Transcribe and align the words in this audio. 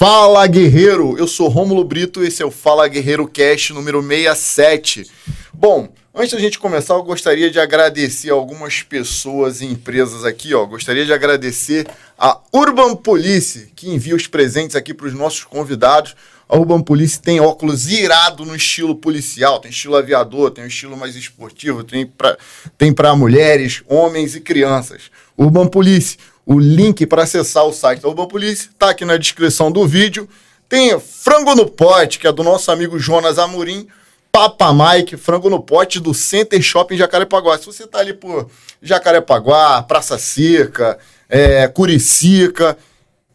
Fala 0.00 0.46
Guerreiro, 0.46 1.18
eu 1.18 1.26
sou 1.26 1.46
Rômulo 1.48 1.84
Brito, 1.84 2.24
esse 2.24 2.42
é 2.42 2.46
o 2.46 2.50
Fala 2.50 2.88
Guerreiro 2.88 3.28
Cast 3.28 3.74
número 3.74 4.02
67. 4.02 5.06
Bom, 5.52 5.92
antes 6.14 6.32
da 6.32 6.40
gente 6.40 6.58
começar, 6.58 6.94
eu 6.94 7.02
gostaria 7.02 7.50
de 7.50 7.60
agradecer 7.60 8.30
algumas 8.30 8.82
pessoas 8.82 9.60
e 9.60 9.66
empresas 9.66 10.24
aqui, 10.24 10.54
ó. 10.54 10.64
Gostaria 10.64 11.04
de 11.04 11.12
agradecer 11.12 11.86
a 12.16 12.40
Urban 12.50 12.96
Police, 12.96 13.70
que 13.76 13.90
envia 13.90 14.16
os 14.16 14.26
presentes 14.26 14.74
aqui 14.74 14.94
para 14.94 15.06
os 15.06 15.12
nossos 15.12 15.44
convidados. 15.44 16.16
A 16.48 16.56
Urban 16.56 16.80
Police 16.80 17.20
tem 17.20 17.38
óculos 17.38 17.86
irado 17.92 18.46
no 18.46 18.56
estilo 18.56 18.96
policial, 18.96 19.60
tem 19.60 19.70
estilo 19.70 19.96
aviador, 19.96 20.50
tem 20.50 20.64
um 20.64 20.66
estilo 20.66 20.96
mais 20.96 21.14
esportivo, 21.14 21.84
tem 21.84 22.06
para 22.06 22.38
tem 22.78 22.94
mulheres, 23.18 23.82
homens 23.86 24.34
e 24.34 24.40
crianças. 24.40 25.10
Urban 25.36 25.68
Police, 25.68 26.16
o 26.52 26.58
link 26.58 27.06
para 27.06 27.22
acessar 27.22 27.64
o 27.64 27.72
site 27.72 28.02
da 28.02 28.08
Urban 28.08 28.26
Police 28.26 28.70
está 28.70 28.90
aqui 28.90 29.04
na 29.04 29.16
descrição 29.16 29.70
do 29.70 29.86
vídeo. 29.86 30.28
Tem 30.68 30.98
Frango 30.98 31.54
no 31.54 31.64
Pote, 31.64 32.18
que 32.18 32.26
é 32.26 32.32
do 32.32 32.42
nosso 32.42 32.72
amigo 32.72 32.98
Jonas 32.98 33.38
Amorim. 33.38 33.86
Papa 34.32 34.72
Mike, 34.72 35.16
frango 35.16 35.48
no 35.48 35.60
pote 35.60 35.98
do 35.98 36.14
Center 36.14 36.60
Shopping 36.60 36.96
Jacarepaguá. 36.96 37.56
Se 37.56 37.66
você 37.66 37.84
está 37.84 37.98
ali 37.98 38.14
por 38.14 38.48
Jacarepaguá, 38.80 39.82
Praça 39.82 40.18
Seca, 40.18 40.98
é, 41.28 41.68
Curicica, 41.68 42.76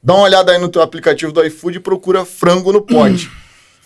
dá 0.04 0.14
uma 0.14 0.24
olhada 0.24 0.52
aí 0.52 0.58
no 0.58 0.70
teu 0.70 0.82
aplicativo 0.82 1.32
do 1.32 1.46
iFood 1.46 1.78
e 1.78 1.82
procura 1.82 2.26
frango 2.26 2.72
no 2.72 2.82
pote. 2.82 3.30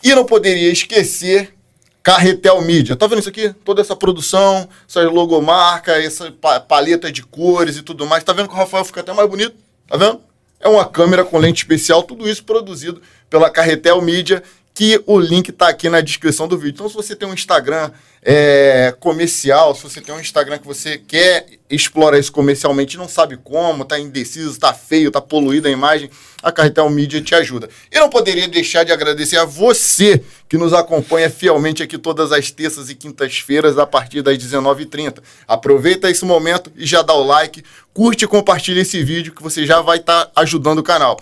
e 0.04 0.14
não 0.14 0.26
poderia 0.26 0.72
esquecer 0.72 1.54
Carretel 2.02 2.62
Mídia. 2.62 2.96
Tá 2.96 3.08
vendo 3.08 3.20
isso 3.20 3.30
aqui? 3.30 3.54
Toda 3.64 3.82
essa 3.82 3.96
produção, 3.96 4.68
essa 4.88 5.02
logomarca, 5.10 5.92
essa 5.94 6.32
paleta 6.68 7.12
de 7.12 7.24
cores 7.24 7.78
e 7.78 7.82
tudo 7.82 8.06
mais. 8.06 8.24
Tá 8.24 8.34
vendo 8.34 8.48
que 8.48 8.54
o 8.54 8.58
Rafael 8.58 8.86
fica 8.86 9.02
até 9.02 9.14
mais 9.14 9.30
bonito? 9.30 9.56
Tá 9.88 9.98
vendo? 9.98 10.22
É 10.60 10.68
uma 10.68 10.86
câmera 10.86 11.24
com 11.24 11.38
lente 11.38 11.64
especial, 11.64 12.04
tudo 12.04 12.28
isso 12.28 12.44
produzido 12.44 13.02
pela 13.30 13.50
Carretel 13.50 14.02
Mídia 14.02 14.44
que 14.80 15.04
o 15.06 15.20
link 15.20 15.50
está 15.50 15.68
aqui 15.68 15.90
na 15.90 16.00
descrição 16.00 16.48
do 16.48 16.58
vídeo. 16.58 16.76
Então, 16.76 16.88
se 16.88 16.96
você 16.96 17.14
tem 17.14 17.28
um 17.28 17.34
Instagram 17.34 17.92
é, 18.24 18.96
comercial, 18.98 19.76
se 19.76 19.84
você 19.84 20.00
tem 20.00 20.16
um 20.16 20.22
Instagram 20.22 20.58
que 20.58 20.66
você 20.66 20.98
quer 20.98 21.48
explorar 21.70 22.18
isso 22.18 22.32
comercialmente 22.32 22.98
não 22.98 23.10
sabe 23.10 23.36
como, 23.36 23.84
está 23.84 24.00
indeciso, 24.00 24.52
está 24.52 24.74
feio, 24.74 25.10
está 25.10 25.20
poluída 25.20 25.68
a 25.68 25.72
imagem, 25.72 26.10
a 26.42 26.50
Carretel 26.50 26.90
Media 26.90 27.22
te 27.22 27.36
ajuda. 27.36 27.68
E 27.92 28.00
não 28.00 28.10
poderia 28.10 28.48
deixar 28.48 28.86
de 28.86 28.94
agradecer 28.94 29.36
a 29.36 29.44
você 29.44 30.24
que 30.48 30.58
nos 30.58 30.72
acompanha 30.72 31.30
fielmente 31.30 31.84
aqui 31.84 31.98
todas 31.98 32.32
as 32.32 32.50
terças 32.50 32.90
e 32.90 32.96
quintas-feiras 32.96 33.78
a 33.78 33.86
partir 33.86 34.22
das 34.22 34.38
19h30. 34.38 35.18
Aproveita 35.46 36.10
esse 36.10 36.24
momento 36.24 36.72
e 36.78 36.86
já 36.86 37.02
dá 37.02 37.14
o 37.14 37.26
like, 37.26 37.66
curte 37.94 38.24
e 38.24 38.28
compartilha 38.30 38.80
esse 38.80 39.04
vídeo 39.04 39.36
que 39.36 39.44
você 39.44 39.66
já 39.66 39.82
vai 39.82 39.98
estar 39.98 40.28
tá 40.28 40.42
ajudando 40.42 40.80
o 40.80 40.84
canal. 40.84 41.20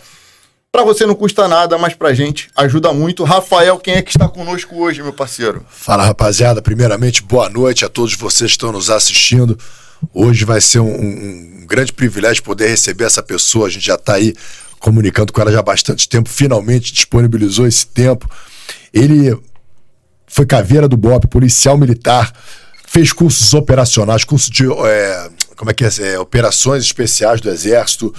Para 0.71 0.83
você 0.83 1.05
não 1.05 1.15
custa 1.15 1.47
nada, 1.47 1.77
mas 1.77 1.93
pra 1.93 2.13
gente 2.13 2.49
ajuda 2.55 2.93
muito. 2.93 3.23
Rafael, 3.23 3.79
quem 3.79 3.95
é 3.95 4.01
que 4.01 4.11
está 4.11 4.27
conosco 4.27 4.75
hoje, 4.75 5.01
meu 5.01 5.13
parceiro? 5.13 5.65
Fala, 5.69 6.03
rapaziada. 6.03 6.61
Primeiramente, 6.61 7.23
boa 7.23 7.49
noite 7.49 7.85
a 7.85 7.89
todos 7.89 8.15
vocês 8.15 8.51
que 8.51 8.57
estão 8.57 8.71
nos 8.71 8.89
assistindo. 8.89 9.57
Hoje 10.13 10.45
vai 10.45 10.61
ser 10.61 10.79
um, 10.79 10.93
um 10.93 11.65
grande 11.65 11.93
privilégio 11.93 12.43
poder 12.43 12.67
receber 12.67 13.05
essa 13.05 13.23
pessoa. 13.23 13.67
A 13.67 13.69
gente 13.69 13.85
já 13.85 13.95
está 13.95 14.15
aí 14.15 14.35
comunicando 14.79 15.33
com 15.33 15.41
ela 15.41 15.51
já 15.51 15.59
há 15.59 15.63
bastante 15.63 16.07
tempo. 16.07 16.29
Finalmente 16.29 16.93
disponibilizou 16.93 17.65
esse 17.65 17.87
tempo. 17.87 18.29
Ele 18.93 19.35
foi 20.27 20.45
caveira 20.45 20.87
do 20.87 20.97
BOP, 20.97 21.27
policial 21.27 21.77
militar, 21.77 22.31
fez 22.85 23.13
cursos 23.13 23.53
operacionais, 23.53 24.25
curso 24.25 24.51
de 24.51 24.65
é, 24.65 25.29
como 25.55 25.71
é 25.71 25.73
que 25.73 25.85
é, 25.85 25.89
é, 26.01 26.19
operações 26.19 26.83
especiais 26.83 27.41
do 27.41 27.49
Exército 27.49 28.13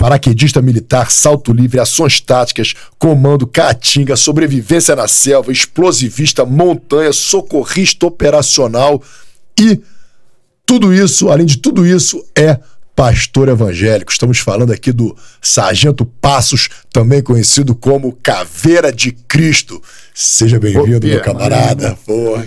paraquedista 0.00 0.62
militar, 0.62 1.10
salto 1.10 1.52
livre, 1.52 1.78
ações 1.78 2.22
táticas, 2.22 2.72
comando, 2.98 3.46
caatinga, 3.46 4.16
sobrevivência 4.16 4.96
na 4.96 5.06
selva, 5.06 5.52
explosivista, 5.52 6.46
montanha, 6.46 7.12
socorrista 7.12 8.06
operacional 8.06 9.02
e 9.60 9.78
tudo 10.64 10.90
isso, 10.90 11.28
além 11.28 11.44
de 11.44 11.58
tudo 11.58 11.84
isso, 11.84 12.24
é 12.34 12.58
pastor 12.96 13.50
evangélico. 13.50 14.10
Estamos 14.10 14.38
falando 14.38 14.72
aqui 14.72 14.90
do 14.90 15.14
Sargento 15.42 16.06
Passos, 16.06 16.70
também 16.90 17.22
conhecido 17.22 17.74
como 17.74 18.16
Caveira 18.22 18.90
de 18.90 19.12
Cristo. 19.12 19.82
Seja 20.14 20.58
bem-vindo, 20.58 21.06
meu 21.06 21.20
camarada. 21.20 21.98
Valeu. 22.06 22.42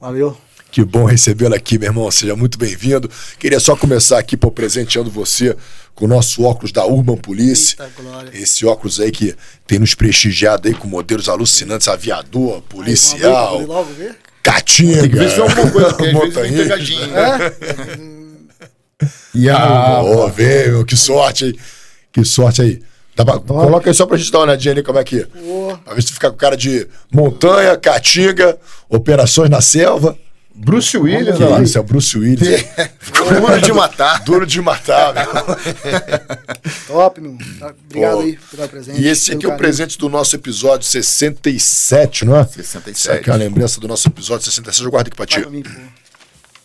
Valeu. 0.00 0.45
Que 0.70 0.84
bom 0.84 1.04
recebê-lo 1.04 1.54
aqui, 1.54 1.78
meu 1.78 1.88
irmão. 1.88 2.10
Seja 2.10 2.36
muito 2.36 2.58
bem-vindo. 2.58 3.10
Queria 3.38 3.60
só 3.60 3.74
começar 3.74 4.18
aqui 4.18 4.36
por 4.36 4.50
presenteando 4.50 5.10
você 5.10 5.56
com 5.94 6.04
o 6.04 6.08
nosso 6.08 6.42
óculos 6.42 6.70
da 6.70 6.84
Urban 6.84 7.16
Police. 7.16 7.76
Eita, 7.80 8.36
Esse 8.36 8.66
óculos 8.66 9.00
aí 9.00 9.10
que 9.10 9.34
tem 9.66 9.78
nos 9.78 9.94
prestigiado 9.94 10.68
aí 10.68 10.74
com 10.74 10.86
modelos 10.86 11.28
alucinantes, 11.28 11.88
aviador, 11.88 12.60
policial. 12.62 13.60
Aí, 13.60 13.66
logo 13.66 13.92
ver? 13.94 14.16
Tem 15.00 15.10
que 15.10 15.16
ver 15.16 15.30
se 15.30 15.40
é 15.40 15.42
alguma 15.42 15.70
coisa, 15.70 15.94
porque 15.94 16.72
às. 16.72 16.90
Né? 16.90 17.52
É? 19.00 19.08
e 19.34 19.50
ah, 19.50 20.02
oh, 20.02 20.28
veio, 20.28 20.84
que 20.84 20.96
sorte 20.96 21.46
aí. 21.46 21.58
Que 22.12 22.24
sorte 22.24 22.62
aí. 22.62 22.82
Pra, 23.16 23.38
coloca 23.38 23.88
aí 23.88 23.94
só 23.94 24.04
pra 24.04 24.18
gente 24.18 24.30
dar 24.30 24.38
uma 24.38 24.44
olhadinha 24.44 24.72
ali 24.72 24.82
como 24.82 24.98
é 24.98 25.04
que. 25.04 25.26
Oh. 25.42 25.76
Pra 25.84 25.94
ver 25.94 26.02
se 26.02 26.12
fica 26.12 26.30
com 26.30 26.36
cara 26.36 26.56
de 26.56 26.86
montanha, 27.12 27.76
caatinga, 27.76 28.58
operações 28.88 29.48
na 29.48 29.60
selva. 29.60 30.16
Bruce 30.58 30.96
Willis, 30.96 31.36
olha 31.36 31.48
lá. 31.48 31.62
Isso 31.62 31.76
é 31.76 31.80
o 31.80 31.84
Bruce 31.84 32.18
Willis. 32.18 32.64
Duro 33.12 33.60
de 33.60 33.72
matar. 33.72 34.24
Duro 34.24 34.46
de 34.46 34.62
matar, 34.62 35.12
meu. 35.14 35.26
Top, 36.88 37.20
meu. 37.20 37.36
Tá, 37.58 37.74
obrigado 37.84 38.20
aí 38.20 38.38
pela 38.50 38.66
presença. 38.66 38.98
E 38.98 39.06
esse 39.06 39.32
aqui 39.32 39.44
é 39.44 39.48
o 39.50 39.56
presente 39.56 39.98
do 39.98 40.08
nosso 40.08 40.34
episódio 40.34 40.86
67, 40.86 42.24
não 42.24 42.38
é? 42.38 42.44
67. 42.46 42.96
Isso 42.96 43.12
aqui 43.12 43.28
é 43.28 43.32
a 43.34 43.36
lembrança 43.36 43.78
do 43.78 43.86
nosso 43.86 44.08
episódio 44.08 44.46
67. 44.46 44.82
Eu 44.82 44.90
guardo 44.90 45.08
aqui 45.08 45.16
pra 45.16 45.26
ti. 45.26 45.46
Mim, 45.46 45.62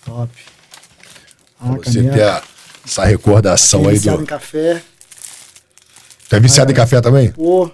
Top. 0.06 0.32
Ah, 1.60 1.76
você 1.84 2.02
ter 2.02 2.24
a, 2.24 2.42
essa 2.86 3.04
recordação 3.04 3.90
aí 3.90 4.00
do. 4.00 4.22
em 4.22 4.26
café. 4.26 4.82
Tu 6.30 6.36
é 6.36 6.40
viciado 6.40 6.72
ah, 6.72 6.74
em 6.74 6.76
café 6.76 7.02
também? 7.02 7.32
Pô. 7.32 7.70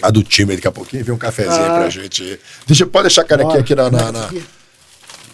A 0.00 0.10
do 0.10 0.22
time, 0.22 0.54
daqui 0.54 0.68
a 0.68 0.72
pouquinho 0.72 1.04
vem 1.04 1.14
um 1.14 1.18
cafezinho 1.18 1.64
ah. 1.64 1.78
pra 1.80 1.90
gente. 1.90 2.38
Deixa, 2.66 2.86
pode 2.86 3.04
deixar 3.04 3.22
a 3.22 3.24
canequinha 3.24 3.60
aqui 3.60 3.74
na, 3.74 3.90
na, 3.90 4.12
na 4.12 4.30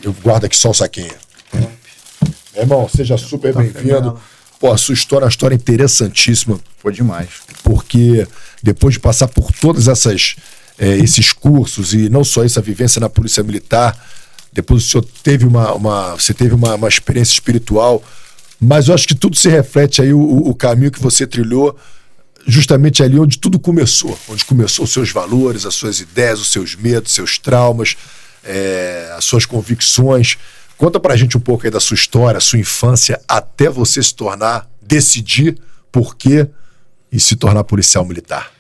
eu 0.03 0.13
guardo 0.13 0.45
aqui 0.45 0.57
só 0.57 0.71
o 0.71 0.75
saquinho. 0.75 1.15
Meu 1.53 2.63
irmão, 2.63 2.89
seja 2.89 3.17
super 3.17 3.55
bem-vindo. 3.55 4.21
Pô, 4.59 4.73
a 4.73 4.77
sua 4.77 4.95
história 4.95 5.25
é 5.25 5.27
uma 5.27 5.31
história 5.31 5.55
interessantíssima. 5.55 6.61
Foi 6.79 6.93
demais. 6.93 7.29
Porque 7.63 8.27
depois 8.63 8.95
de 8.95 9.01
passar 9.01 9.29
por 9.29 9.51
todos 9.53 9.89
essas, 9.89 10.37
é, 10.79 10.97
esses 10.99 11.33
cursos 11.33 11.95
e 11.95 12.09
não 12.09 12.25
só 12.25 12.45
essa 12.45 12.61
vivência 12.61 13.01
na 13.01 13.09
Polícia 13.09 13.43
Militar, 13.43 13.97
depois 14.53 14.85
o 14.85 14.89
senhor 14.89 15.07
teve 15.23 15.47
uma, 15.47 15.73
uma 15.73 16.15
você 16.15 16.35
teve 16.35 16.55
uma, 16.55 16.75
uma, 16.75 16.89
experiência 16.89 17.33
espiritual, 17.33 18.05
mas 18.61 18.89
eu 18.89 18.95
acho 18.95 19.09
que 19.09 19.15
tudo 19.15 19.35
se 19.35 19.49
reflete 19.49 20.03
aí 20.03 20.13
o, 20.13 20.21
o 20.21 20.55
caminho 20.55 20.91
que 20.91 21.01
você 21.01 21.27
trilhou 21.27 21.77
justamente 22.47 23.03
ali 23.03 23.19
onde 23.19 23.39
tudo 23.39 23.59
começou, 23.59 24.19
onde 24.29 24.45
começou 24.45 24.85
os 24.85 24.93
seus 24.93 25.11
valores, 25.11 25.65
as 25.65 25.75
suas 25.75 26.01
ideias, 26.01 26.41
os 26.41 26.49
seus 26.49 26.77
medos, 26.77 27.13
seus 27.13 27.39
traumas 27.39 27.97
é, 28.45 29.13
as 29.17 29.25
suas 29.25 29.47
convicções. 29.47 30.39
Conta 30.77 30.99
pra 30.99 31.17
gente 31.17 31.37
um 31.37 31.41
pouco 31.41 31.65
aí 31.65 31.71
da 31.71 31.81
sua 31.81 31.95
história, 31.95 32.41
sua 32.41 32.59
infância, 32.59 33.21
até 33.29 33.69
você 33.69 34.03
se 34.03 34.15
tornar, 34.15 34.69
decidir 34.81 35.59
por 35.91 36.17
quê 36.17 36.49
e 37.11 37.21
se 37.21 37.37
tornar 37.37 37.65
policial 37.65 38.05
militar. 38.05 38.51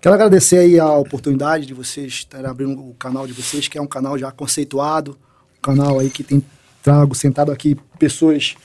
Quero 0.00 0.14
agradecer 0.14 0.58
aí 0.58 0.80
a 0.80 0.90
oportunidade 0.96 1.64
de 1.64 1.72
vocês 1.72 2.12
estarem 2.12 2.50
abrindo 2.50 2.80
o 2.80 2.92
canal 2.94 3.26
de 3.26 3.32
vocês, 3.32 3.68
que 3.68 3.78
é 3.78 3.80
um 3.80 3.86
canal 3.86 4.18
já 4.18 4.32
conceituado, 4.32 5.16
um 5.58 5.62
canal 5.62 6.00
aí 6.00 6.10
que 6.10 6.24
tem 6.24 6.44
trago 6.82 7.14
sentado 7.14 7.52
aqui 7.52 7.76
pessoas 7.98 8.56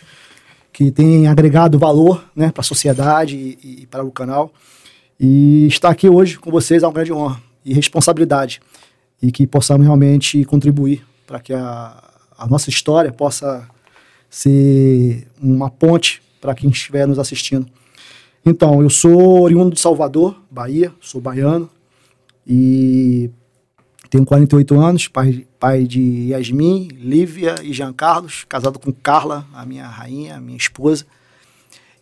que 0.73 0.91
têm 0.91 1.27
agregado 1.27 1.77
valor 1.77 2.25
né, 2.35 2.51
para 2.51 2.61
a 2.61 2.63
sociedade 2.63 3.35
e, 3.35 3.81
e, 3.83 3.85
para 3.85 4.03
o 4.03 4.11
canal. 4.11 4.51
E 5.19 5.67
estar 5.67 5.89
aqui 5.89 6.09
hoje 6.09 6.37
com 6.39 6.49
vocês 6.49 6.81
é 6.81 6.87
uma 6.87 6.93
grande 6.93 7.13
honra 7.13 7.41
e 7.63 7.73
responsabilidade 7.73 8.59
e 9.21 9.31
que 9.31 9.47
possamos 9.47 9.85
realmente 9.85 10.43
contribuir 10.45 11.05
para 11.25 11.39
que 11.39 11.53
a, 11.53 12.03
a 12.37 12.47
nossa 12.47 12.69
história 12.69 13.11
possa 13.11 13.67
ser 14.29 15.27
uma 15.41 15.69
ponte 15.69 16.21
para 16.39 16.53
quem 16.53 16.69
estiver 16.69 17.07
nos 17.07 17.19
assistindo. 17.19 17.67
Então, 18.45 18.81
eu 18.81 18.89
sou 18.89 19.41
oriundo 19.41 19.73
de 19.73 19.79
Salvador, 19.79 20.39
Bahia, 20.49 20.93
sou 21.01 21.19
baiano 21.19 21.69
e 22.45 23.29
tenho 24.09 24.25
48 24.25 24.79
anos, 24.79 25.07
pai, 25.07 25.45
pai 25.59 25.83
de 25.83 26.29
Yasmin, 26.29 26.87
Lívia 26.97 27.55
e 27.61 27.73
Jean 27.73 27.91
Carlos, 27.91 28.45
casado 28.47 28.79
com 28.79 28.93
Carla, 28.93 29.45
a 29.53 29.65
minha 29.65 29.85
rainha, 29.85 30.37
a 30.37 30.39
minha 30.39 30.57
esposa. 30.57 31.05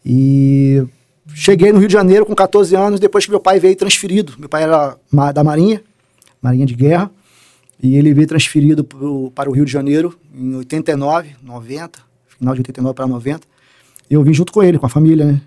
E 0.06 0.86
cheguei 1.34 1.72
no 1.72 1.80
Rio 1.80 1.88
de 1.88 1.94
Janeiro 1.94 2.26
com 2.26 2.36
14 2.36 2.76
anos, 2.76 3.00
depois 3.00 3.26
que 3.26 3.32
meu 3.32 3.40
pai 3.40 3.60
veio 3.60 3.76
transferido. 3.76 4.34
Meu 4.38 4.48
pai 4.48 4.64
era 4.64 4.96
da 5.34 5.44
Marinha, 5.44 5.82
Marinha 6.46 6.66
de 6.66 6.76
Guerra, 6.76 7.10
e 7.82 7.96
ele 7.98 8.14
veio 8.14 8.28
transferido 8.28 8.84
pro, 8.84 9.32
para 9.34 9.50
o 9.50 9.54
Rio 9.54 9.66
de 9.66 9.72
Janeiro 9.72 10.16
em 10.34 10.56
89, 10.56 11.36
90, 11.42 12.00
final 12.38 12.54
de 12.54 12.60
89 12.60 12.96
para 12.96 13.08
90. 13.08 13.48
E 14.10 14.14
eu 14.14 14.22
vim 14.22 14.34
junto 14.34 14.54
com 14.54 14.62
ele, 14.62 14.78
com 14.78 14.86
a 14.86 14.90
família, 14.90 15.26
né? 15.26 15.42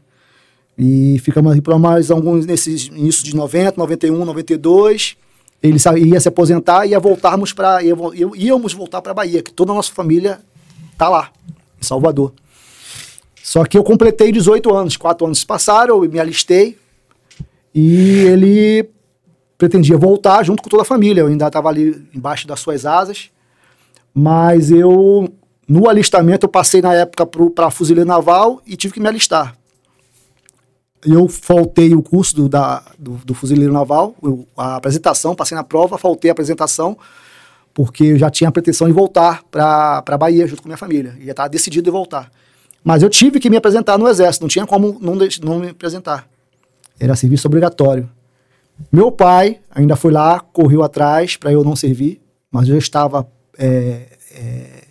E 0.76 1.18
ficamos 1.20 1.52
aqui 1.52 1.60
por 1.60 1.78
mais 1.78 2.10
alguns 2.10 2.46
nesses 2.46 2.86
início 2.86 3.24
de 3.24 3.34
90, 3.34 3.74
91, 3.78 4.24
92. 4.24 5.16
Ele 5.62 5.78
ia 6.08 6.20
se 6.20 6.28
aposentar 6.28 6.86
e 6.86 6.90
ia 6.90 7.00
voltarmos 7.00 7.52
para 7.52 7.80
íamos 8.36 8.72
voltar 8.72 9.00
para 9.00 9.14
Bahia, 9.14 9.42
que 9.42 9.52
toda 9.52 9.72
a 9.72 9.74
nossa 9.74 9.92
família 9.92 10.40
tá 10.96 11.08
lá, 11.08 11.30
em 11.80 11.84
Salvador. 11.84 12.32
Só 13.42 13.64
que 13.64 13.78
eu 13.78 13.84
completei 13.84 14.30
18 14.30 14.74
anos, 14.74 14.96
quatro 14.96 15.26
anos 15.26 15.38
se 15.38 15.46
passaram, 15.46 16.04
eu 16.04 16.10
me 16.10 16.20
alistei 16.20 16.76
e 17.74 18.20
ele 18.26 18.88
pretendia 19.58 19.98
voltar 19.98 20.44
junto 20.44 20.62
com 20.62 20.70
toda 20.70 20.82
a 20.82 20.86
família. 20.86 21.22
Eu 21.22 21.26
ainda 21.26 21.48
estava 21.48 21.68
ali 21.68 22.08
embaixo 22.14 22.46
das 22.46 22.60
suas 22.60 22.86
asas, 22.86 23.28
mas 24.14 24.70
eu 24.70 25.28
no 25.68 25.88
alistamento 25.88 26.46
eu 26.46 26.48
passei 26.48 26.80
na 26.80 26.94
época 26.94 27.26
para 27.26 27.70
fuzileiro 27.70 28.08
naval 28.08 28.62
e 28.64 28.76
tive 28.76 28.94
que 28.94 29.00
me 29.00 29.08
alistar. 29.08 29.54
Eu 31.04 31.28
faltei 31.28 31.94
o 31.94 32.02
curso 32.02 32.34
do, 32.34 32.48
da, 32.48 32.82
do, 32.98 33.20
do 33.24 33.34
fuzileiro 33.34 33.72
naval, 33.72 34.14
a 34.56 34.76
apresentação, 34.76 35.34
passei 35.34 35.54
na 35.54 35.62
prova, 35.62 35.98
faltei 35.98 36.30
a 36.30 36.32
apresentação, 36.32 36.96
porque 37.72 38.04
eu 38.04 38.18
já 38.18 38.30
tinha 38.30 38.48
a 38.48 38.52
pretensão 38.52 38.86
de 38.88 38.92
voltar 38.92 39.42
para 39.50 40.02
a 40.04 40.18
Bahia 40.18 40.46
junto 40.46 40.62
com 40.62 40.68
minha 40.68 40.78
família. 40.78 41.14
E 41.20 41.26
já 41.26 41.32
estava 41.32 41.48
decidido 41.48 41.88
em 41.88 41.92
voltar. 41.92 42.32
Mas 42.82 43.02
eu 43.02 43.10
tive 43.10 43.38
que 43.38 43.50
me 43.50 43.56
apresentar 43.56 43.98
no 43.98 44.08
Exército, 44.08 44.42
não 44.42 44.48
tinha 44.48 44.66
como 44.66 44.98
não, 45.00 45.16
não 45.42 45.58
me 45.60 45.68
apresentar. 45.68 46.26
Era 46.98 47.14
serviço 47.14 47.46
obrigatório. 47.46 48.08
Meu 48.90 49.10
pai 49.10 49.60
ainda 49.70 49.96
foi 49.96 50.12
lá, 50.12 50.40
correu 50.40 50.82
atrás 50.82 51.36
para 51.36 51.52
eu 51.52 51.64
não 51.64 51.76
servir, 51.76 52.20
mas 52.50 52.68
eu 52.68 52.78
estava 52.78 53.28
é, 53.58 54.06
é, 54.32 54.84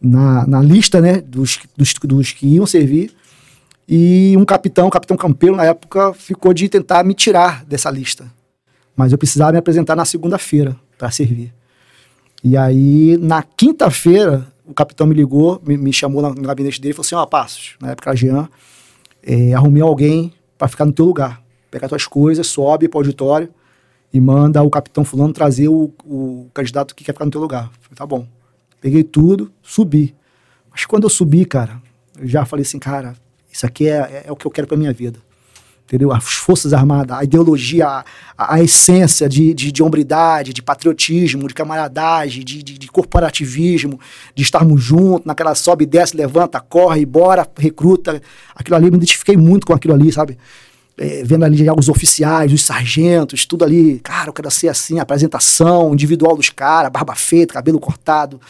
na, 0.00 0.46
na 0.46 0.62
lista 0.62 1.00
né, 1.00 1.20
dos, 1.20 1.60
dos, 1.76 1.94
dos 1.94 2.32
que 2.32 2.46
iam 2.46 2.66
servir. 2.66 3.14
E 3.88 4.34
um 4.36 4.44
capitão, 4.44 4.88
o 4.88 4.90
capitão 4.90 5.16
Campeiro, 5.16 5.54
na 5.54 5.64
época, 5.64 6.12
ficou 6.12 6.52
de 6.52 6.68
tentar 6.68 7.04
me 7.04 7.14
tirar 7.14 7.64
dessa 7.64 7.88
lista. 7.90 8.26
Mas 8.96 9.12
eu 9.12 9.18
precisava 9.18 9.52
me 9.52 9.58
apresentar 9.58 9.94
na 9.94 10.04
segunda-feira 10.04 10.76
para 10.98 11.10
servir. 11.10 11.54
E 12.42 12.56
aí, 12.56 13.16
na 13.18 13.42
quinta-feira, 13.42 14.46
o 14.64 14.74
capitão 14.74 15.06
me 15.06 15.14
ligou, 15.14 15.60
me, 15.64 15.76
me 15.76 15.92
chamou 15.92 16.22
no 16.22 16.42
gabinete 16.42 16.80
dele 16.80 16.92
e 16.92 16.94
falou 16.94 17.06
assim: 17.06 17.14
Ó, 17.14 17.26
Passos, 17.26 17.76
na 17.80 17.92
época 17.92 18.10
era 18.10 18.16
Jean, 18.16 18.48
é, 19.22 19.54
arrumei 19.54 19.82
alguém 19.82 20.32
para 20.58 20.66
ficar 20.66 20.84
no 20.84 20.92
teu 20.92 21.04
lugar. 21.04 21.42
Pega 21.78 21.88
tuas 21.90 22.06
coisas, 22.06 22.46
sobe 22.46 22.88
para 22.88 22.96
o 22.96 23.00
auditório 23.00 23.50
e 24.10 24.18
manda 24.18 24.62
o 24.62 24.70
capitão 24.70 25.04
Fulano 25.04 25.34
trazer 25.34 25.68
o, 25.68 25.92
o 26.04 26.48
candidato 26.54 26.94
que 26.94 27.04
quer 27.04 27.12
ficar 27.12 27.26
no 27.26 27.30
teu 27.30 27.40
lugar. 27.40 27.70
Falei, 27.82 27.94
tá 27.94 28.06
bom. 28.06 28.26
Peguei 28.80 29.04
tudo, 29.04 29.52
subi. 29.62 30.14
Mas 30.70 30.86
quando 30.86 31.04
eu 31.04 31.10
subi, 31.10 31.44
cara, 31.44 31.82
eu 32.18 32.26
já 32.26 32.46
falei 32.46 32.62
assim, 32.62 32.78
cara, 32.78 33.14
isso 33.52 33.66
aqui 33.66 33.88
é, 33.88 33.96
é, 33.96 34.24
é 34.26 34.32
o 34.32 34.36
que 34.36 34.46
eu 34.46 34.50
quero 34.50 34.66
para 34.66 34.76
minha 34.78 34.92
vida. 34.92 35.18
Entendeu? 35.84 36.12
As 36.12 36.24
Forças 36.24 36.72
Armadas, 36.72 37.16
a 37.16 37.22
ideologia, 37.22 37.86
a, 37.86 38.04
a- 38.36 38.60
essência 38.60 39.28
de, 39.28 39.54
de, 39.54 39.70
de 39.70 39.82
hombridade, 39.84 40.52
de 40.52 40.60
patriotismo, 40.60 41.46
de 41.46 41.54
camaradagem, 41.54 42.42
de, 42.42 42.60
de, 42.62 42.76
de 42.76 42.86
corporativismo, 42.88 44.00
de 44.34 44.42
estarmos 44.42 44.82
juntos, 44.82 45.26
naquela 45.26 45.54
sobe, 45.54 45.86
desce, 45.86 46.16
levanta, 46.16 46.58
corre, 46.58 47.06
bora, 47.06 47.46
recruta. 47.56 48.20
Aquilo 48.54 48.76
ali, 48.76 48.90
me 48.90 48.96
identifiquei 48.96 49.36
muito 49.36 49.64
com 49.66 49.74
aquilo 49.74 49.94
ali, 49.94 50.10
sabe? 50.10 50.36
É, 50.98 51.22
vendo 51.24 51.44
ali 51.44 51.66
os 51.76 51.90
oficiais, 51.90 52.50
os 52.52 52.62
sargentos, 52.62 53.44
tudo 53.44 53.64
ali. 53.64 54.00
Cara, 54.00 54.30
eu 54.30 54.32
quero 54.32 54.50
ser 54.50 54.68
assim, 54.68 54.98
apresentação 54.98 55.92
individual 55.92 56.36
dos 56.36 56.48
caras, 56.48 56.90
barba 56.90 57.14
feita, 57.14 57.52
cabelo 57.52 57.78
cortado, 57.78 58.40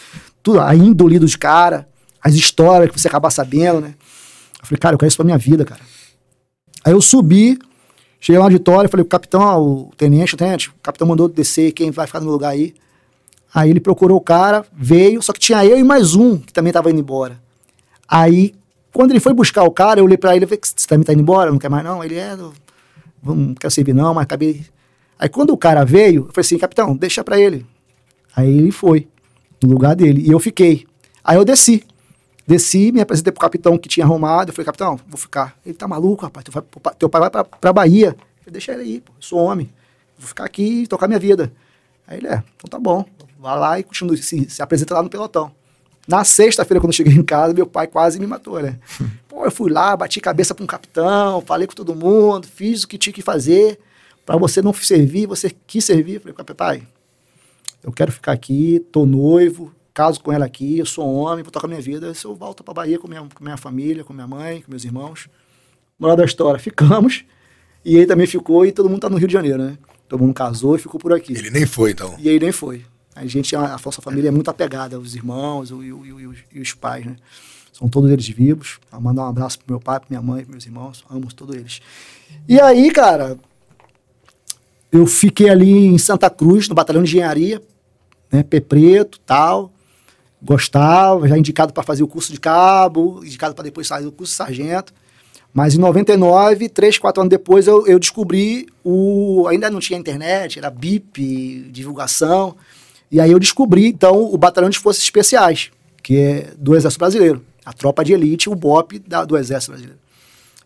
tudo, 0.43 0.61
a 0.61 0.75
índole 0.75 1.19
dos 1.19 1.35
caras, 1.35 1.85
as 2.23 2.35
histórias 2.35 2.91
que 2.91 3.01
você 3.01 3.09
acabar 3.09 3.31
sabendo, 3.31 3.81
né? 3.81 3.95
Eu 4.61 4.67
falei, 4.67 4.79
cara, 4.79 4.95
eu 4.95 4.99
quero 4.99 5.09
isso 5.09 5.17
pra 5.17 5.25
minha 5.25 5.39
vida, 5.39 5.65
cara. 5.65 5.81
Aí 6.85 6.93
eu 6.93 7.01
subi, 7.01 7.59
cheguei 8.21 8.39
lá 8.39 8.45
no 8.45 8.53
auditório, 8.53 8.89
falei, 8.89 9.03
o 9.03 9.09
capitão, 9.09 9.41
ó, 9.41 9.61
o 9.61 9.91
tenente, 9.97 10.35
o 10.35 10.37
tenente, 10.37 10.69
o 10.69 10.75
capitão 10.81 11.09
mandou 11.09 11.29
descer, 11.29 11.73
quem 11.73 11.91
vai 11.91 12.07
ficar 12.07 12.21
no 12.21 12.27
meu 12.27 12.35
lugar 12.35 12.51
aí? 12.51 12.75
Aí 13.53 13.71
ele 13.71 13.81
procurou 13.81 14.19
o 14.19 14.21
cara, 14.21 14.65
veio, 14.73 15.21
só 15.21 15.33
que 15.33 15.41
tinha 15.41 15.65
eu 15.65 15.77
e 15.79 15.83
mais 15.83 16.15
um 16.15 16.39
que 16.39 16.53
também 16.53 16.73
tava 16.73 16.91
indo 16.91 17.01
embora. 17.01 17.41
Aí, 18.09 18.55
quando 18.97 19.11
ele 19.11 19.21
foi 19.21 19.35
buscar 19.35 19.63
o 19.65 19.71
cara, 19.71 20.01
eu 20.01 20.05
olhei 20.05 20.17
pra 20.17 20.35
ele 20.35 20.47
e 20.47 20.49
falei, 20.49 20.61
você 20.65 20.87
também 20.87 21.05
tá 21.05 21.13
indo 21.13 21.21
embora? 21.21 21.51
Não 21.51 21.59
quer 21.59 21.69
mais 21.69 21.85
não? 21.85 22.03
Ele 22.03 22.15
é, 22.17 22.35
não, 22.35 22.53
não 23.23 23.55
quero 23.55 23.71
servir 23.71 23.95
não, 23.95 24.15
mas 24.15 24.23
acabei... 24.25 24.65
Aí 25.19 25.29
quando 25.29 25.51
o 25.51 25.57
cara 25.57 25.85
veio, 25.85 26.23
eu 26.27 26.33
falei 26.33 26.41
assim, 26.41 26.59
capitão, 26.59 26.97
deixa 26.97 27.23
pra 27.23 27.39
ele. 27.39 27.67
Aí 28.35 28.49
ele 28.49 28.71
foi, 28.71 29.07
no 29.63 29.71
lugar 29.71 29.95
dele, 29.95 30.23
e 30.27 30.31
eu 30.31 30.39
fiquei. 30.41 30.87
Aí 31.23 31.37
eu 31.37 31.45
desci. 31.45 31.85
Desci, 32.47 32.93
me 32.93 33.01
apresentei 33.01 33.33
pro 33.33 33.41
capitão 33.41 33.77
que 33.77 33.89
tinha 33.89 34.05
arrumado. 34.07 34.51
Eu 34.51 34.55
falei, 34.55 34.67
capitão, 34.67 34.99
vou 35.09 35.19
ficar. 35.19 35.57
Ele 35.65 35.75
tá 35.75 35.87
maluco, 35.89 36.23
rapaz. 36.25 36.45
Teu, 36.45 36.53
vai- 36.53 36.95
teu 36.99 37.09
pai 37.09 37.21
vai 37.21 37.31
pra, 37.31 37.45
pra 37.45 37.73
Bahia. 37.73 38.17
Eu 38.47 38.53
deixa 38.53 38.73
ele 38.73 38.83
aí, 38.83 39.01
pô. 39.01 39.13
Eu 39.17 39.23
sou 39.23 39.39
homem. 39.41 39.71
Vou 40.19 40.29
ficar 40.29 40.45
aqui 40.45 40.83
e 40.83 40.87
tocar 40.87 41.07
minha 41.09 41.19
vida. 41.19 41.53
Aí 42.07 42.19
ele, 42.19 42.29
é, 42.29 42.43
então 42.57 42.69
tá 42.71 42.79
bom. 42.79 43.05
Vai 43.39 43.59
lá 43.59 43.79
e 43.79 43.83
continua, 43.83 44.17
se, 44.17 44.49
se 44.49 44.63
apresenta 44.63 44.95
lá 44.95 45.03
no 45.03 45.11
pelotão. 45.11 45.51
Na 46.07 46.23
sexta-feira, 46.23 46.81
quando 46.81 46.93
eu 46.93 46.97
cheguei 46.97 47.13
em 47.13 47.23
casa, 47.23 47.53
meu 47.53 47.67
pai 47.67 47.87
quase 47.89 48.21
me 48.21 48.27
matou, 48.27 48.61
né? 48.63 48.79
Pô, 49.29 49.45
eu 49.45 49.51
fui 49.51 49.71
lá, 49.71 49.97
bati 49.97 50.21
cabeça 50.21 50.55
pra 50.55 50.63
um 50.63 50.67
capitão, 50.67 51.41
falei 51.41 51.67
com 51.67 51.75
todo 51.75 51.95
mundo, 51.95 52.47
fiz 52.47 52.85
o 52.85 52.89
que 52.89 52.97
tinha 52.97 53.13
que 53.13 53.23
fazer. 53.23 53.79
Pra 54.25 54.37
você 54.37 54.63
não 54.63 54.73
servir, 54.73 55.27
você 55.27 55.55
quis 55.67 55.85
servir. 55.85 56.17
Eu 56.25 56.35
falei, 56.35 56.55
pai, 56.57 56.83
eu 57.83 57.93
quero 57.93 58.11
ficar 58.11 58.33
aqui, 58.33 58.85
tô 58.91 59.07
noivo, 59.07 59.73
caso 59.95 60.21
com 60.21 60.33
ela 60.33 60.45
aqui, 60.45 60.79
eu 60.79 60.87
sou 60.87 61.07
homem, 61.13 61.43
vou 61.43 61.53
tocar 61.53 61.69
minha 61.69 61.81
vida. 61.81 62.13
Se 62.15 62.25
eu 62.25 62.35
volto 62.35 62.63
pra 62.63 62.75
Bahia 62.75 62.99
com 62.99 63.09
minha, 63.09 63.27
com 63.33 63.43
minha 63.45 63.57
família, 63.57 64.05
com 64.05 64.13
minha 64.13 64.27
mãe, 64.27 64.63
com 64.63 64.71
meus 64.71 64.85
irmãos. 64.85 65.29
Moral 65.99 66.17
da 66.17 66.25
história, 66.25 66.59
ficamos. 66.61 67.25
E 67.85 67.97
ele 67.97 68.07
também 68.07 68.27
ficou 68.27 68.67
e 68.67 68.73
todo 68.73 68.89
mundo 68.89 69.01
tá 69.01 69.09
no 69.09 69.17
Rio 69.17 69.29
de 69.29 69.33
Janeiro, 69.33 69.63
né? 69.63 69.79
Todo 70.09 70.21
mundo 70.21 70.35
casou 70.35 70.77
e 70.77 70.79
ficou 70.79 71.01
por 71.01 71.13
aqui. 71.13 71.33
Ele 71.33 71.51
nem 71.51 71.67
foi, 71.67 71.93
então. 71.93 72.17
E 72.19 72.29
aí 72.29 72.39
nem 72.39 72.53
foi. 72.53 72.85
A 73.17 73.27
gente, 73.27 73.57
a, 73.57 73.75
a 73.75 73.81
nossa 73.85 74.03
família 74.03 74.29
é 74.29 74.31
muito 74.31 74.49
apegada, 74.51 74.99
os 75.01 75.15
irmãos 75.15 75.71
o- 75.71 75.79
o- 75.79 76.07
e 76.21 76.27
os, 76.27 76.39
e 76.53 76.61
os 76.61 76.73
pais, 76.75 77.05
né? 77.07 77.17
São 77.73 77.89
todos 77.89 78.11
eles 78.11 78.29
vivos. 78.29 78.79
Vou 78.91 79.01
mandar 79.01 79.23
um 79.25 79.29
abraço 79.29 79.59
pro 79.59 79.67
meu 79.75 79.81
pai, 79.81 79.99
pra 79.99 80.07
minha 80.11 80.23
mãe, 80.23 80.43
pros 80.43 80.51
meus 80.53 80.67
irmãos. 80.67 81.05
Amo 81.11 81.33
todos 81.35 81.55
eles. 81.57 81.81
E 82.49 82.61
aí, 82.61 82.91
cara, 82.91 83.39
eu 84.91 85.07
fiquei 85.07 85.49
ali 85.49 85.71
em 85.87 85.99
Santa 85.99 86.31
Cruz, 86.31 86.69
no 86.69 86.75
batalhão 86.75 87.03
de 87.03 87.09
engenharia, 87.11 87.61
né? 88.31 88.43
Pé 88.43 88.61
preto, 88.61 89.19
tal. 89.21 89.73
Gostava, 90.43 91.27
já 91.29 91.37
indicado 91.37 91.73
para 91.73 91.83
fazer 91.83 92.03
o 92.03 92.09
curso 92.09 92.33
de 92.33 92.39
cabo, 92.39 93.23
indicado 93.25 93.55
para 93.55 93.65
depois 93.65 93.89
fazer 93.89 94.07
o 94.07 94.13
curso 94.13 94.33
de 94.33 94.37
sargento. 94.37 94.93
Mas 95.53 95.75
em 95.75 95.79
99, 95.79 96.69
três, 96.69 96.99
quatro 96.99 97.23
anos 97.23 97.31
depois, 97.31 97.67
eu, 97.67 97.87
eu 97.87 97.99
descobri 97.99 98.67
o. 98.85 99.47
Ainda 99.49 99.71
não 99.71 99.81
tinha 99.81 99.99
internet, 99.99 100.59
era 100.59 100.69
BIP, 100.71 101.69
divulgação. 101.73 102.55
E 103.11 103.21
aí 103.21 103.31
eu 103.31 103.39
descobri, 103.39 103.87
então, 103.87 104.23
o 104.33 104.37
Batalhão 104.37 104.69
de 104.71 104.79
Forças 104.79 105.03
Especiais, 105.03 105.71
que 106.03 106.17
é 106.19 106.51
do 106.59 106.75
Exército 106.75 106.99
Brasileiro. 107.01 107.45
A 107.65 107.73
tropa 107.73 108.05
de 108.05 108.13
elite, 108.13 108.49
o 108.49 108.55
BOP 108.55 108.99
da- 109.01 109.25
do 109.25 109.37
Exército 109.37 109.73
Brasileiro. 109.73 109.99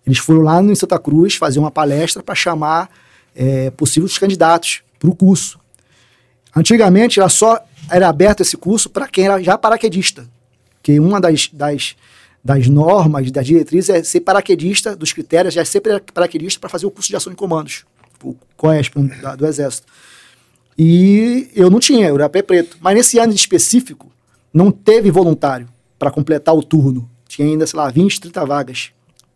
Eles 0.07 0.19
foram 0.19 0.41
lá 0.43 0.63
em 0.63 0.75
Santa 0.75 0.99
Cruz 0.99 1.35
fazer 1.35 1.59
uma 1.59 1.71
palestra 1.71 2.23
para 2.23 2.35
chamar 2.35 2.91
é, 3.35 3.71
possíveis 3.71 4.19
candidatos 4.19 4.83
para 4.99 5.09
o 5.09 5.15
curso. 5.15 5.59
Antigamente 6.55 7.21
era 7.21 7.29
só 7.29 7.59
era 7.91 8.09
aberto 8.09 8.41
esse 8.41 8.57
curso 8.57 8.91
para 8.91 9.07
quem 9.09 9.25
era 9.27 9.43
já 9.43 9.57
paraquedista, 9.57 10.29
que 10.83 10.99
uma 11.01 11.21
das, 11.21 11.49
das, 11.53 11.97
das 12.45 12.67
normas, 12.69 13.31
das 13.31 13.47
diretrizes 13.47 13.91
é 13.91 14.03
ser 14.03 14.21
paraquedista, 14.21 14.95
dos 14.97 15.13
critérios, 15.13 15.57
é 15.57 15.65
ser 15.65 15.81
paraquedista 16.13 16.61
para 16.61 16.69
fazer 16.69 16.87
o 16.87 16.91
curso 16.91 17.09
de 17.09 17.17
ação 17.17 17.31
de 17.33 17.37
comandos, 17.37 17.85
o 18.23 18.35
COESP 18.57 18.99
do 19.39 19.47
Exército. 19.47 19.87
E 20.77 21.51
eu 21.55 21.71
não 21.71 21.79
tinha, 21.79 22.09
eu 22.09 22.15
era 22.15 22.29
pé 22.29 22.43
preto. 22.43 22.79
Mas 22.81 22.95
nesse 22.95 23.19
ano 23.19 23.33
específico, 23.33 24.11
não 24.53 24.71
teve 24.71 25.11
voluntário 25.11 25.69
para 25.99 26.11
completar 26.11 26.55
o 26.55 26.63
turno. 26.63 27.09
Tinha 27.29 27.47
ainda, 27.47 27.67
sei 27.67 27.79
lá, 27.79 27.91
20, 27.91 28.21
30 28.21 28.47
vagas 28.47 28.93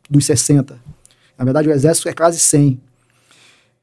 dos 0.08 0.24
60. 0.24 0.78
Na 1.36 1.44
verdade, 1.44 1.68
o 1.68 1.72
Exército 1.72 2.08
é 2.08 2.12
quase 2.12 2.38
100. 2.38 2.80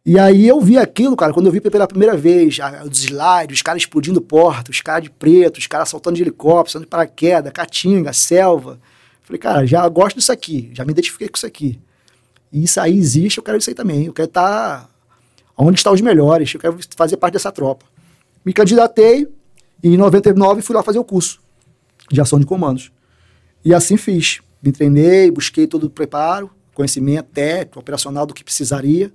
E 0.03 0.17
aí 0.17 0.47
eu 0.47 0.59
vi 0.59 0.79
aquilo, 0.79 1.15
cara, 1.15 1.31
quando 1.31 1.45
eu 1.45 1.51
vi 1.51 1.61
pela 1.61 1.87
primeira 1.87 2.17
vez, 2.17 2.57
os 2.89 3.03
slides, 3.03 3.57
os 3.57 3.61
caras 3.61 3.83
explodindo 3.83 4.19
porta, 4.19 4.71
os 4.71 4.81
caras 4.81 5.03
de 5.03 5.11
preto, 5.11 5.59
os 5.59 5.67
caras 5.67 5.89
saltando 5.89 6.15
de 6.15 6.23
helicóptero, 6.23 6.71
saltando 6.71 6.85
de 6.85 6.89
paraquedas, 6.89 7.51
caatinga, 7.53 8.11
selva. 8.11 8.79
Falei, 9.21 9.39
cara, 9.39 9.65
já 9.67 9.87
gosto 9.87 10.15
disso 10.17 10.31
aqui, 10.31 10.71
já 10.73 10.83
me 10.83 10.91
identifiquei 10.91 11.29
com 11.29 11.37
isso 11.37 11.45
aqui. 11.45 11.79
E 12.51 12.63
isso 12.63 12.81
aí 12.81 12.97
existe, 12.97 13.37
eu 13.37 13.43
quero 13.43 13.59
isso 13.59 13.69
aí 13.69 13.75
também. 13.75 14.05
Eu 14.07 14.13
quero 14.13 14.27
estar 14.27 14.89
onde 15.57 15.79
estão 15.79 15.93
os 15.93 16.01
melhores, 16.01 16.53
eu 16.53 16.59
quero 16.59 16.77
fazer 16.95 17.17
parte 17.17 17.33
dessa 17.33 17.51
tropa. 17.51 17.85
Me 18.43 18.53
candidatei 18.53 19.27
e 19.83 19.89
em 19.89 19.97
99 19.97 20.61
fui 20.61 20.75
lá 20.75 20.83
fazer 20.83 20.99
o 20.99 21.03
curso 21.03 21.39
de 22.11 22.19
ação 22.19 22.39
de 22.39 22.45
comandos. 22.45 22.91
E 23.63 23.73
assim 23.73 23.97
fiz. 23.97 24.39
Me 24.61 24.71
treinei, 24.71 25.31
busquei 25.31 25.65
todo 25.65 25.85
o 25.85 25.89
preparo, 25.89 26.49
conhecimento 26.73 27.27
técnico, 27.33 27.79
operacional 27.79 28.25
do 28.25 28.33
que 28.33 28.43
precisaria. 28.43 29.11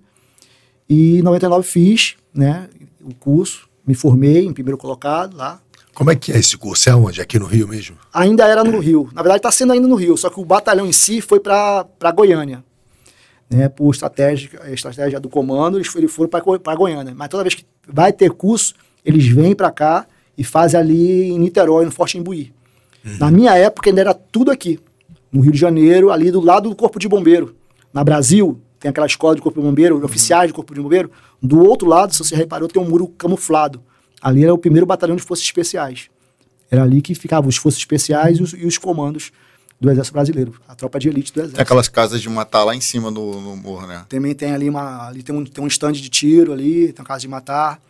E 0.89 1.19
em 1.19 1.23
99 1.23 1.67
fiz 1.67 2.17
né, 2.33 2.69
o 3.03 3.15
curso, 3.15 3.69
me 3.87 3.95
formei 3.95 4.45
em 4.45 4.53
primeiro 4.53 4.79
colocado 4.79 5.37
lá. 5.37 5.61
Como 5.95 6.11
é 6.11 6.17
que 6.17 6.31
é 6.31 6.39
esse 6.39 6.57
curso? 6.59 6.91
É 6.91 6.95
onde? 6.95 7.23
Aqui 7.23 7.39
no 7.39 7.47
Rio 7.47 7.67
mesmo? 7.67 7.97
Ainda 8.13 8.47
era 8.47 8.63
no 8.63 8.79
Rio. 8.79 9.09
Na 9.15 9.23
verdade, 9.23 9.39
está 9.39 9.51
sendo 9.51 9.73
ainda 9.73 9.89
no 9.89 9.95
Rio, 9.95 10.17
só 10.17 10.29
que 10.29 10.39
o 10.39 10.45
batalhão 10.45 10.87
em 10.87 10.93
si 10.93 11.23
foi 11.23 11.41
para 11.41 11.87
Goiânia. 12.15 12.63
Né, 13.51 13.69
por 13.69 13.93
estratégia, 13.93 14.51
estratégia 14.73 15.21
do 15.21 15.29
comando, 15.29 15.79
eles 15.79 15.89
foram 16.09 16.29
para 16.29 16.75
Goiânia. 16.75 17.15
Mas 17.15 17.29
toda 17.29 17.43
vez 17.43 17.55
que 17.55 17.65
vai 17.87 18.13
ter 18.13 18.31
curso, 18.31 18.75
eles 19.05 19.27
vêm 19.27 19.55
para 19.55 19.71
cá 19.71 20.07
e 20.37 20.45
fazem 20.45 20.79
ali 20.79 21.31
em 21.31 21.39
Niterói, 21.39 21.85
no 21.85 21.91
Forte 21.91 22.19
Imbuí. 22.19 22.53
Uhum. 23.05 23.17
Na 23.19 23.31
minha 23.31 23.57
época 23.57 23.91
ainda 23.91 24.01
era 24.01 24.15
tudo 24.15 24.51
aqui, 24.51 24.81
no 25.31 25.41
Rio 25.41 25.53
de 25.53 25.59
Janeiro, 25.59 26.11
ali 26.11 26.31
do 26.31 26.41
lado 26.41 26.69
do 26.69 26.77
Corpo 26.77 26.99
de 26.99 27.09
Bombeiro. 27.09 27.55
Na 27.93 28.03
Brasil, 28.03 28.61
tem 28.81 28.91
aquela 28.91 29.07
escola 29.07 29.35
de 29.35 29.43
Corpo 29.43 29.61
de 29.61 29.67
Bombeiro, 29.67 29.97
uhum. 29.97 30.05
oficiais 30.05 30.49
de 30.49 30.53
Corpo 30.53 30.75
de 30.75 30.81
Bombeiro. 30.81 31.11
Do 31.41 31.61
outro 31.65 31.89
lado, 31.89 32.13
se 32.13 32.19
você 32.19 32.35
reparou, 32.35 32.69
tem 32.69 32.83
um 32.83 32.89
muro 32.89 33.09
camuflado. 33.09 33.81
Ali 34.21 34.43
era 34.43 34.53
o 34.53 34.59
primeiro 34.59 34.87
batalhão 34.87 35.15
de 35.15 35.23
forças 35.23 35.45
especiais. 35.45 36.09
Era 36.71 36.83
ali 36.83 37.01
que 37.01 37.15
ficavam 37.15 37.49
os 37.49 37.57
forças 37.57 37.79
especiais 37.79 38.39
e 38.39 38.43
os, 38.43 38.53
e 38.53 38.67
os 38.67 38.77
comandos 38.77 39.31
do 39.81 39.91
Exército 39.91 40.15
Brasileiro, 40.15 40.55
a 40.67 40.75
tropa 40.75 40.99
de 40.99 41.09
elite 41.09 41.33
do 41.33 41.41
Exército. 41.41 41.57
Tem 41.57 41.63
aquelas 41.63 41.89
casas 41.89 42.21
de 42.21 42.29
matar 42.29 42.65
lá 42.65 42.75
em 42.75 42.81
cima 42.81 43.11
no, 43.11 43.41
no 43.41 43.57
morro, 43.57 43.87
né? 43.87 44.05
Também 44.09 44.35
tem 44.35 44.53
ali 44.53 44.69
uma. 44.69 45.09
Ali 45.09 45.23
tem 45.23 45.35
um, 45.35 45.45
tem 45.45 45.63
um 45.63 45.67
stand 45.67 45.93
de 45.93 46.09
tiro 46.09 46.53
ali, 46.53 46.93
tem 46.93 47.03
uma 47.03 47.07
casa 47.07 47.21
de 47.21 47.29
matar. 47.29 47.81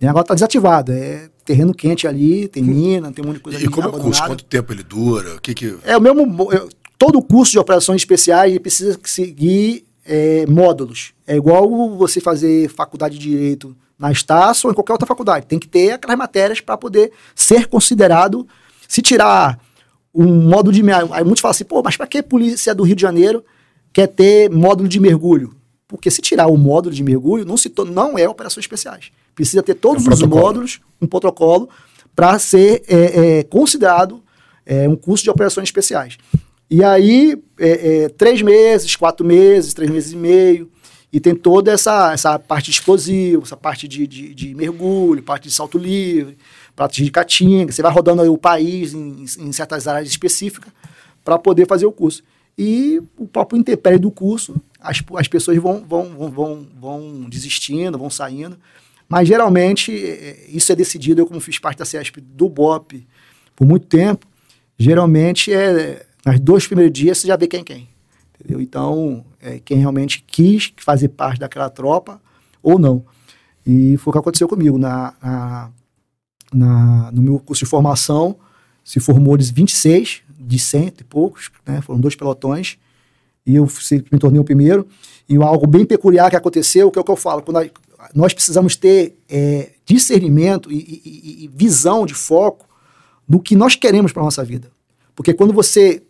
E 0.00 0.06
agora 0.06 0.24
tá 0.24 0.34
desativado. 0.34 0.92
É 0.92 1.28
terreno 1.44 1.74
quente 1.74 2.06
ali, 2.06 2.46
tem 2.48 2.62
mina, 2.62 3.10
tem 3.12 3.24
um 3.24 3.28
monte 3.28 3.36
de 3.38 3.42
coisa 3.42 3.58
e 3.58 3.62
ali. 3.62 3.66
E 3.66 3.70
como 3.70 3.88
é 3.88 3.90
o 3.90 4.00
curso? 4.00 4.24
Quanto 4.24 4.44
tempo 4.44 4.72
ele 4.72 4.82
dura? 4.82 5.36
O 5.36 5.40
que 5.40 5.54
que... 5.54 5.78
É 5.84 5.96
o 5.96 6.00
mesmo. 6.00 6.52
Eu, 6.52 6.68
todo 6.98 7.22
curso 7.22 7.52
de 7.52 7.58
operações 7.58 8.02
especiais 8.02 8.56
precisa 8.58 8.98
seguir 9.04 9.84
é, 10.04 10.46
módulos. 10.46 11.12
É 11.26 11.36
igual 11.36 11.96
você 11.96 12.20
fazer 12.20 12.68
faculdade 12.68 13.18
de 13.18 13.28
direito 13.28 13.76
na 13.98 14.12
Estácio 14.12 14.66
ou 14.66 14.72
em 14.72 14.74
qualquer 14.74 14.92
outra 14.92 15.06
faculdade. 15.06 15.46
Tem 15.46 15.58
que 15.58 15.68
ter 15.68 15.92
aquelas 15.92 16.16
matérias 16.16 16.60
para 16.60 16.76
poder 16.76 17.12
ser 17.34 17.66
considerado. 17.66 18.46
Se 18.86 19.02
tirar 19.02 19.58
um 20.18 20.48
módulo 20.48 20.72
de. 20.72 20.82
Aí 20.90 21.22
muitos 21.22 21.40
falam 21.40 21.52
assim, 21.52 21.64
pô, 21.64 21.80
mas 21.80 21.96
para 21.96 22.08
que 22.08 22.20
polícia 22.20 22.74
do 22.74 22.82
Rio 22.82 22.96
de 22.96 23.02
Janeiro 23.02 23.44
quer 23.92 24.08
ter 24.08 24.50
módulo 24.50 24.88
de 24.88 24.98
mergulho? 24.98 25.54
Porque 25.86 26.10
se 26.10 26.20
tirar 26.20 26.48
o 26.48 26.56
módulo 26.56 26.94
de 26.94 27.02
mergulho, 27.04 27.44
não, 27.44 27.56
se 27.56 27.72
não 27.86 28.18
é 28.18 28.28
operações 28.28 28.64
especiais. 28.64 29.12
Precisa 29.34 29.62
ter 29.62 29.74
todos 29.74 30.06
um 30.06 30.10
os 30.10 30.20
módulos, 30.22 30.80
um 31.00 31.06
protocolo, 31.06 31.68
para 32.16 32.36
ser 32.38 32.82
é, 32.88 33.38
é, 33.38 33.42
considerado 33.44 34.20
é, 34.66 34.88
um 34.88 34.96
curso 34.96 35.22
de 35.22 35.30
operações 35.30 35.68
especiais. 35.68 36.18
E 36.68 36.82
aí, 36.82 37.40
é, 37.58 38.04
é, 38.04 38.08
três 38.08 38.42
meses, 38.42 38.96
quatro 38.96 39.24
meses, 39.24 39.72
três 39.72 39.90
meses 39.90 40.12
e 40.12 40.16
meio, 40.16 40.68
e 41.10 41.20
tem 41.20 41.34
toda 41.34 41.72
essa, 41.72 42.12
essa 42.12 42.38
parte 42.38 42.66
de 42.66 42.72
explosivo, 42.72 43.44
essa 43.44 43.56
parte 43.56 43.88
de, 43.88 44.06
de, 44.06 44.34
de 44.34 44.54
mergulho, 44.54 45.22
parte 45.22 45.48
de 45.48 45.54
salto 45.54 45.78
livre, 45.78 46.36
pratos 46.78 46.96
de 46.96 47.10
caatinga, 47.10 47.72
você 47.72 47.82
vai 47.82 47.92
rodando 47.92 48.32
o 48.32 48.38
país 48.38 48.94
em, 48.94 49.24
em 49.40 49.52
certas 49.52 49.88
áreas 49.88 50.08
específicas 50.08 50.72
para 51.24 51.36
poder 51.36 51.66
fazer 51.66 51.86
o 51.86 51.90
curso. 51.90 52.22
E 52.56 53.02
o 53.16 53.26
próprio 53.26 53.58
intempério 53.58 53.98
do 53.98 54.12
curso, 54.12 54.54
as, 54.80 55.02
as 55.16 55.26
pessoas 55.26 55.58
vão, 55.58 55.84
vão, 55.84 56.30
vão, 56.30 56.66
vão 56.80 57.26
desistindo, 57.28 57.98
vão 57.98 58.08
saindo. 58.08 58.56
Mas 59.08 59.26
geralmente 59.26 59.92
é, 59.92 60.10
é, 60.10 60.46
isso 60.50 60.70
é 60.70 60.76
decidido, 60.76 61.20
eu 61.20 61.26
como 61.26 61.40
fiz 61.40 61.58
parte 61.58 61.78
da 61.78 61.84
CESP 61.84 62.20
do 62.20 62.48
BOP 62.48 63.04
por 63.56 63.66
muito 63.66 63.86
tempo, 63.86 64.24
geralmente 64.78 65.52
é 65.52 66.06
nos 66.24 66.38
dois 66.38 66.64
primeiros 66.64 66.96
dias 66.96 67.18
você 67.18 67.26
já 67.26 67.34
vê 67.34 67.48
quem 67.48 67.60
é 67.60 67.64
quem. 67.64 67.88
Entendeu? 68.38 68.60
Então, 68.60 69.24
é, 69.42 69.58
quem 69.64 69.78
realmente 69.78 70.22
quis 70.24 70.72
fazer 70.76 71.08
parte 71.08 71.40
daquela 71.40 71.68
tropa 71.68 72.20
ou 72.62 72.78
não. 72.78 73.04
E 73.66 73.96
foi 73.96 74.10
o 74.10 74.12
que 74.12 74.18
aconteceu 74.18 74.46
comigo. 74.46 74.78
Na, 74.78 75.12
na 75.20 75.70
na, 76.52 77.10
no 77.12 77.22
meu 77.22 77.38
curso 77.38 77.64
de 77.64 77.70
formação, 77.70 78.36
se 78.84 79.00
formou 79.00 79.36
de 79.36 79.52
26, 79.52 80.22
de 80.38 80.58
cento 80.58 81.00
e 81.02 81.04
poucos, 81.04 81.50
né? 81.66 81.80
foram 81.82 82.00
dois 82.00 82.14
pelotões, 82.14 82.78
e 83.44 83.56
eu 83.56 83.68
me 84.12 84.18
tornei 84.18 84.40
o 84.40 84.44
primeiro. 84.44 84.86
E 85.28 85.36
algo 85.36 85.66
bem 85.66 85.84
peculiar 85.84 86.30
que 86.30 86.36
aconteceu, 86.36 86.90
que 86.90 86.98
é 86.98 87.02
o 87.02 87.04
que 87.04 87.10
eu 87.10 87.16
falo, 87.16 87.42
quando 87.42 87.70
nós 88.14 88.32
precisamos 88.32 88.76
ter 88.76 89.18
é, 89.28 89.70
discernimento 89.84 90.70
e, 90.70 90.76
e, 90.76 91.44
e, 91.44 91.48
visão 91.48 92.06
de 92.06 92.14
foco 92.14 92.66
no 93.28 93.40
que 93.40 93.56
nós 93.56 93.74
queremos 93.74 94.12
para 94.12 94.22
a 94.22 94.24
nossa 94.24 94.44
vida. 94.44 94.70
Porque 95.14 95.34
quando 95.34 95.52
você 95.52 96.02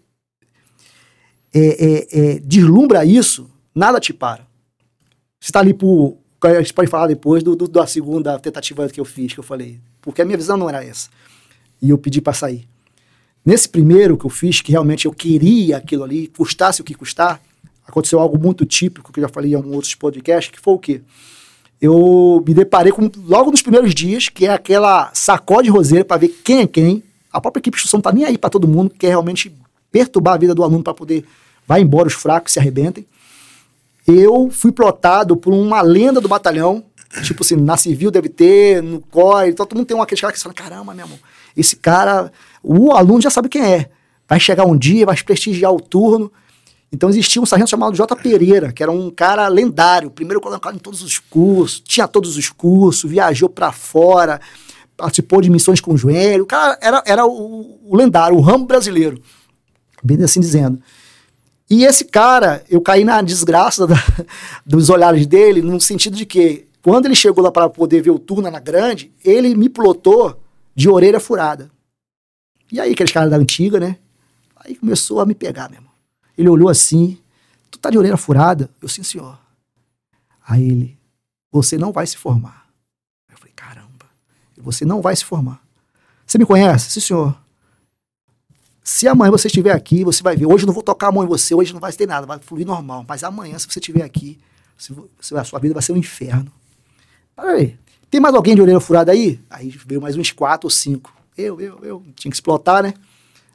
é, 1.54 1.60
é, 1.60 2.20
é 2.20 2.38
deslumbra 2.40 3.04
isso, 3.04 3.50
nada 3.74 3.98
te 3.98 4.12
para. 4.12 4.46
Você 5.40 5.50
está 5.50 5.60
ali 5.60 5.72
por. 5.72 6.18
A 6.42 6.60
gente 6.60 6.74
pode 6.74 6.90
falar 6.90 7.06
depois 7.06 7.42
do, 7.42 7.56
do, 7.56 7.66
da 7.66 7.86
segunda 7.86 8.38
tentativa 8.38 8.88
que 8.88 9.00
eu 9.00 9.04
fiz, 9.04 9.32
que 9.32 9.40
eu 9.40 9.44
falei 9.44 9.80
porque 10.00 10.22
a 10.22 10.24
minha 10.24 10.36
visão 10.36 10.56
não 10.56 10.68
era 10.68 10.84
essa. 10.84 11.08
E 11.80 11.90
eu 11.90 11.98
pedi 11.98 12.20
para 12.20 12.32
sair. 12.32 12.68
Nesse 13.44 13.68
primeiro 13.68 14.16
que 14.16 14.26
eu 14.26 14.30
fiz, 14.30 14.60
que 14.60 14.72
realmente 14.72 15.06
eu 15.06 15.12
queria 15.12 15.76
aquilo 15.76 16.04
ali, 16.04 16.28
custasse 16.28 16.80
o 16.80 16.84
que 16.84 16.94
custar, 16.94 17.40
aconteceu 17.86 18.20
algo 18.20 18.38
muito 18.38 18.66
típico, 18.66 19.12
que 19.12 19.20
eu 19.20 19.22
já 19.22 19.28
falei 19.28 19.52
em 19.52 19.56
outros 19.56 19.94
podcasts, 19.94 20.52
que 20.52 20.60
foi 20.60 20.74
o 20.74 20.78
quê? 20.78 21.00
Eu 21.80 22.42
me 22.46 22.52
deparei 22.52 22.92
com, 22.92 23.10
logo 23.24 23.50
nos 23.50 23.62
primeiros 23.62 23.94
dias, 23.94 24.28
que 24.28 24.46
é 24.46 24.50
aquela 24.50 25.10
sacode 25.14 25.70
roseira 25.70 26.04
para 26.04 26.18
ver 26.18 26.28
quem 26.44 26.60
é 26.60 26.66
quem. 26.66 27.02
A 27.32 27.40
própria 27.40 27.60
equipe 27.60 27.76
de 27.76 27.80
instrução 27.80 28.00
tá 28.00 28.12
nem 28.12 28.24
aí 28.24 28.36
para 28.36 28.50
todo 28.50 28.66
mundo, 28.66 28.90
quer 28.90 29.08
realmente 29.08 29.54
perturbar 29.90 30.34
a 30.34 30.38
vida 30.38 30.54
do 30.54 30.62
aluno 30.62 30.82
para 30.82 30.92
poder 30.92 31.24
vai 31.68 31.82
embora 31.82 32.08
os 32.08 32.14
fracos 32.14 32.54
se 32.54 32.58
arrebentem. 32.58 33.06
Eu 34.06 34.48
fui 34.50 34.72
plotado 34.72 35.36
por 35.36 35.52
uma 35.52 35.82
lenda 35.82 36.18
do 36.18 36.26
batalhão, 36.26 36.82
Tipo 37.22 37.42
assim, 37.42 37.56
na 37.56 37.76
civil 37.76 38.10
deve 38.10 38.28
ter, 38.28 38.82
no 38.82 39.00
COI, 39.00 39.50
então 39.50 39.64
todo 39.64 39.78
mundo 39.78 39.86
tem 39.86 39.96
um 39.96 40.02
aquele 40.02 40.20
cara 40.20 40.32
que 40.32 40.38
fala, 40.38 40.54
caramba, 40.54 40.92
meu 40.92 41.06
irmão, 41.06 41.18
esse 41.56 41.74
cara, 41.74 42.30
o 42.62 42.92
aluno 42.92 43.20
já 43.20 43.30
sabe 43.30 43.48
quem 43.48 43.62
é. 43.62 43.90
Vai 44.28 44.38
chegar 44.38 44.66
um 44.66 44.76
dia, 44.76 45.06
vai 45.06 45.16
prestigiar 45.16 45.72
o 45.72 45.80
turno. 45.80 46.30
Então 46.92 47.08
existia 47.08 47.40
um 47.40 47.46
sargento 47.46 47.70
chamado 47.70 47.96
J. 47.96 48.14
Pereira, 48.16 48.72
que 48.72 48.82
era 48.82 48.92
um 48.92 49.10
cara 49.10 49.48
lendário, 49.48 50.10
primeiro 50.10 50.40
colocado 50.40 50.74
em 50.74 50.78
todos 50.78 51.02
os 51.02 51.18
cursos, 51.18 51.80
tinha 51.80 52.06
todos 52.06 52.36
os 52.36 52.50
cursos, 52.50 53.10
viajou 53.10 53.48
para 53.48 53.72
fora, 53.72 54.40
participou 54.96 55.40
de 55.40 55.50
missões 55.50 55.80
com 55.80 55.94
o 55.94 55.96
joelho. 55.96 56.44
O 56.44 56.46
cara 56.46 56.78
era, 56.80 57.02
era 57.06 57.26
o, 57.26 57.80
o 57.84 57.96
lendário, 57.96 58.36
o 58.36 58.40
ramo 58.40 58.66
brasileiro, 58.66 59.22
bem 60.02 60.22
assim 60.22 60.40
dizendo. 60.40 60.78
E 61.70 61.84
esse 61.84 62.04
cara, 62.04 62.64
eu 62.70 62.80
caí 62.80 63.04
na 63.04 63.20
desgraça 63.22 63.84
da, 63.88 63.96
dos 64.64 64.90
olhares 64.90 65.26
dele, 65.26 65.62
no 65.62 65.80
sentido 65.80 66.16
de 66.16 66.26
que 66.26 66.67
quando 66.82 67.06
ele 67.06 67.14
chegou 67.14 67.42
lá 67.42 67.50
para 67.50 67.68
poder 67.68 68.02
ver 68.02 68.10
o 68.10 68.18
turno 68.18 68.50
na 68.50 68.60
grande, 68.60 69.12
ele 69.24 69.54
me 69.54 69.68
plotou 69.68 70.40
de 70.74 70.88
orelha 70.88 71.18
furada. 71.18 71.70
E 72.70 72.80
aí, 72.80 72.92
aqueles 72.92 73.12
caras 73.12 73.30
da 73.30 73.36
antiga, 73.36 73.80
né? 73.80 73.98
Aí 74.56 74.74
começou 74.74 75.20
a 75.20 75.26
me 75.26 75.34
pegar, 75.34 75.68
meu 75.68 75.78
irmão. 75.78 75.92
Ele 76.36 76.48
olhou 76.48 76.68
assim, 76.68 77.18
tu 77.70 77.78
tá 77.78 77.90
de 77.90 77.98
orelha 77.98 78.16
furada? 78.16 78.70
Eu, 78.80 78.88
sim, 78.88 79.02
senhor. 79.02 79.38
Aí 80.46 80.62
ele, 80.62 80.98
você 81.50 81.76
não 81.76 81.92
vai 81.92 82.06
se 82.06 82.16
formar. 82.16 82.68
Eu 83.30 83.36
falei, 83.38 83.52
caramba, 83.54 84.06
você 84.56 84.84
não 84.84 85.00
vai 85.00 85.16
se 85.16 85.24
formar. 85.24 85.60
Você 86.26 86.38
me 86.38 86.46
conhece? 86.46 86.90
Sim, 86.90 87.00
senhor. 87.00 87.36
Se 88.84 89.06
amanhã 89.08 89.30
você 89.30 89.48
estiver 89.48 89.72
aqui, 89.72 90.04
você 90.04 90.22
vai 90.22 90.36
ver. 90.36 90.46
Hoje 90.46 90.64
eu 90.64 90.66
não 90.66 90.74
vou 90.74 90.82
tocar 90.82 91.08
a 91.08 91.12
mão 91.12 91.24
em 91.24 91.26
você, 91.26 91.54
hoje 91.54 91.72
não 91.72 91.80
vai 91.80 91.92
ter 91.92 92.06
nada, 92.06 92.26
vai 92.26 92.38
fluir 92.38 92.66
normal. 92.66 93.04
Mas 93.06 93.22
amanhã, 93.24 93.58
se 93.58 93.66
você 93.66 93.78
estiver 93.78 94.02
aqui, 94.02 94.38
a 95.34 95.44
sua 95.44 95.58
vida 95.58 95.74
vai 95.74 95.82
ser 95.82 95.92
um 95.92 95.96
inferno. 95.96 96.52
Peraí, 97.40 97.78
tem 98.10 98.20
mais 98.20 98.34
alguém 98.34 98.56
de 98.56 98.60
orelha 98.60 98.80
furada 98.80 99.12
aí? 99.12 99.38
Aí 99.48 99.72
veio 99.86 100.02
mais 100.02 100.16
uns 100.16 100.32
quatro 100.32 100.66
ou 100.66 100.70
cinco. 100.70 101.14
Eu, 101.36 101.60
eu, 101.60 101.78
eu. 101.84 102.02
Tinha 102.16 102.32
que 102.32 102.36
explotar, 102.36 102.82
né? 102.82 102.94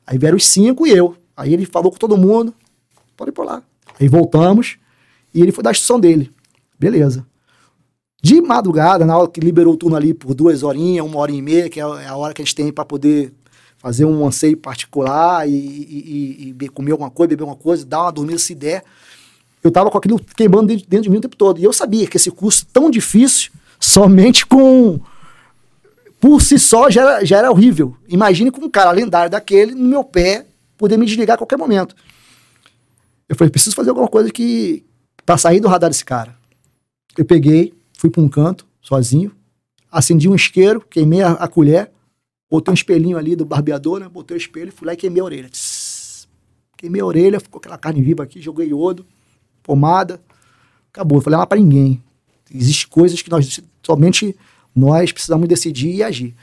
Aí 0.07 0.17
vieram 0.17 0.37
os 0.37 0.47
cinco 0.47 0.87
e 0.87 0.91
eu. 0.91 1.17
Aí 1.35 1.53
ele 1.53 1.65
falou 1.65 1.91
com 1.91 1.97
todo 1.97 2.15
mundo. 2.15 2.53
Pode 3.17 3.31
ir 3.31 3.33
por 3.33 3.45
lá. 3.45 3.61
Aí 3.99 4.07
voltamos 4.07 4.77
e 5.33 5.41
ele 5.41 5.51
foi 5.51 5.61
dar 5.61 5.71
a 5.71 5.73
instrução 5.73 5.99
dele. 5.99 6.31
Beleza. 6.79 7.25
De 8.21 8.41
madrugada, 8.41 9.05
na 9.05 9.17
hora 9.17 9.29
que 9.29 9.41
liberou 9.41 9.73
o 9.73 9.77
turno 9.77 9.97
ali 9.97 10.13
por 10.13 10.33
duas 10.33 10.63
horinhas, 10.63 11.05
uma 11.05 11.19
hora 11.19 11.33
e 11.33 11.41
meia, 11.41 11.69
que 11.69 11.81
é 11.81 11.83
a 11.83 12.15
hora 12.15 12.33
que 12.33 12.41
a 12.41 12.45
gente 12.45 12.55
tem 12.55 12.71
para 12.71 12.85
poder 12.85 13.33
fazer 13.79 14.05
um 14.05 14.25
anseio 14.25 14.55
particular 14.55 15.45
e, 15.45 15.51
e, 15.51 16.55
e, 16.57 16.69
comer 16.69 16.93
alguma 16.93 17.11
coisa, 17.11 17.27
beber 17.27 17.43
alguma 17.43 17.57
coisa, 17.57 17.85
dar 17.85 18.03
uma 18.03 18.11
dormida 18.13 18.39
se 18.39 18.55
der. 18.55 18.81
Eu 19.61 19.69
tava 19.69 19.91
com 19.91 19.97
aquilo 19.97 20.17
queimando 20.37 20.67
dentro, 20.67 20.87
dentro 20.87 21.03
de 21.03 21.09
mim 21.09 21.17
o 21.17 21.21
tempo 21.21 21.35
todo. 21.35 21.59
E 21.59 21.65
eu 21.65 21.73
sabia 21.73 22.07
que 22.07 22.15
esse 22.15 22.31
curso 22.31 22.65
tão 22.71 22.89
difícil 22.89 23.51
somente 23.83 24.45
com. 24.45 24.99
Por 26.19 26.41
si 26.41 26.57
só 26.57 26.89
já 26.89 27.01
era, 27.01 27.25
já 27.25 27.37
era 27.39 27.51
horrível. 27.51 27.97
Imagine 28.07 28.49
com 28.49 28.63
um 28.63 28.69
cara 28.69 28.91
lendário 28.91 29.29
daquele 29.29 29.75
no 29.75 29.89
meu 29.89 30.03
pé, 30.05 30.45
poder 30.77 30.97
me 30.97 31.05
desligar 31.05 31.35
a 31.35 31.37
qualquer 31.37 31.57
momento. 31.57 31.93
Eu 33.27 33.35
falei, 33.35 33.51
preciso 33.51 33.75
fazer 33.75 33.89
alguma 33.89 34.07
coisa 34.07 34.31
que. 34.31 34.85
pra 35.25 35.37
sair 35.37 35.59
do 35.59 35.67
radar 35.67 35.89
desse 35.89 36.05
cara. 36.05 36.35
Eu 37.17 37.25
peguei, 37.25 37.73
fui 37.97 38.09
para 38.09 38.21
um 38.21 38.29
canto, 38.29 38.65
sozinho, 38.81 39.31
acendi 39.91 40.29
um 40.29 40.35
isqueiro, 40.35 40.81
queimei 40.89 41.21
a, 41.21 41.33
a, 41.33 41.47
colher, 41.47 41.91
botei 42.49 42.71
um 42.71 42.75
espelhinho 42.75 43.17
ali 43.17 43.35
do 43.35 43.45
barbeador, 43.45 43.99
né? 43.99 44.07
Botei 44.07 44.35
o 44.35 44.39
espelho, 44.39 44.71
fui 44.71 44.87
lá 44.87 44.93
e 44.93 44.97
queimei 44.97 45.21
a 45.21 45.25
orelha. 45.25 45.49
Tss, 45.49 46.27
queimei 46.77 47.01
a 47.01 47.05
orelha, 47.05 47.39
ficou 47.39 47.59
aquela 47.59 47.77
carne 47.77 48.01
viva 48.01 48.23
aqui, 48.23 48.41
joguei 48.41 48.69
iodo, 48.69 49.05
pomada, 49.61 50.21
acabou. 50.91 51.17
Eu 51.17 51.21
falei, 51.21 51.37
não 51.37 51.43
é 51.43 51.47
para 51.47 51.59
ninguém. 51.59 52.01
Existem 52.51 52.87
coisas 52.87 53.21
que 53.21 53.29
nós 53.29 53.61
somente 53.85 54.35
nós 54.75 55.11
precisamos 55.11 55.47
decidir 55.47 55.95
e 55.95 56.03
agir. 56.03 56.35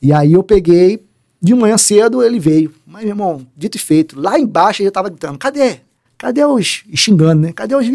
E 0.00 0.12
aí 0.12 0.32
eu 0.32 0.42
peguei, 0.42 1.04
de 1.40 1.54
manhã 1.54 1.76
cedo 1.76 2.22
ele 2.22 2.38
veio. 2.38 2.72
Mas, 2.86 3.02
meu 3.02 3.12
irmão, 3.12 3.46
dito 3.56 3.76
e 3.76 3.80
feito, 3.80 4.18
lá 4.18 4.38
embaixo 4.38 4.82
ele 4.82 4.86
já 4.86 4.90
estava 4.90 5.08
gritando: 5.08 5.38
cadê? 5.38 5.80
Cadê 6.18 6.44
os. 6.44 6.84
xingando, 6.94 7.42
né? 7.42 7.52
Cadê 7.52 7.74
os, 7.74 7.86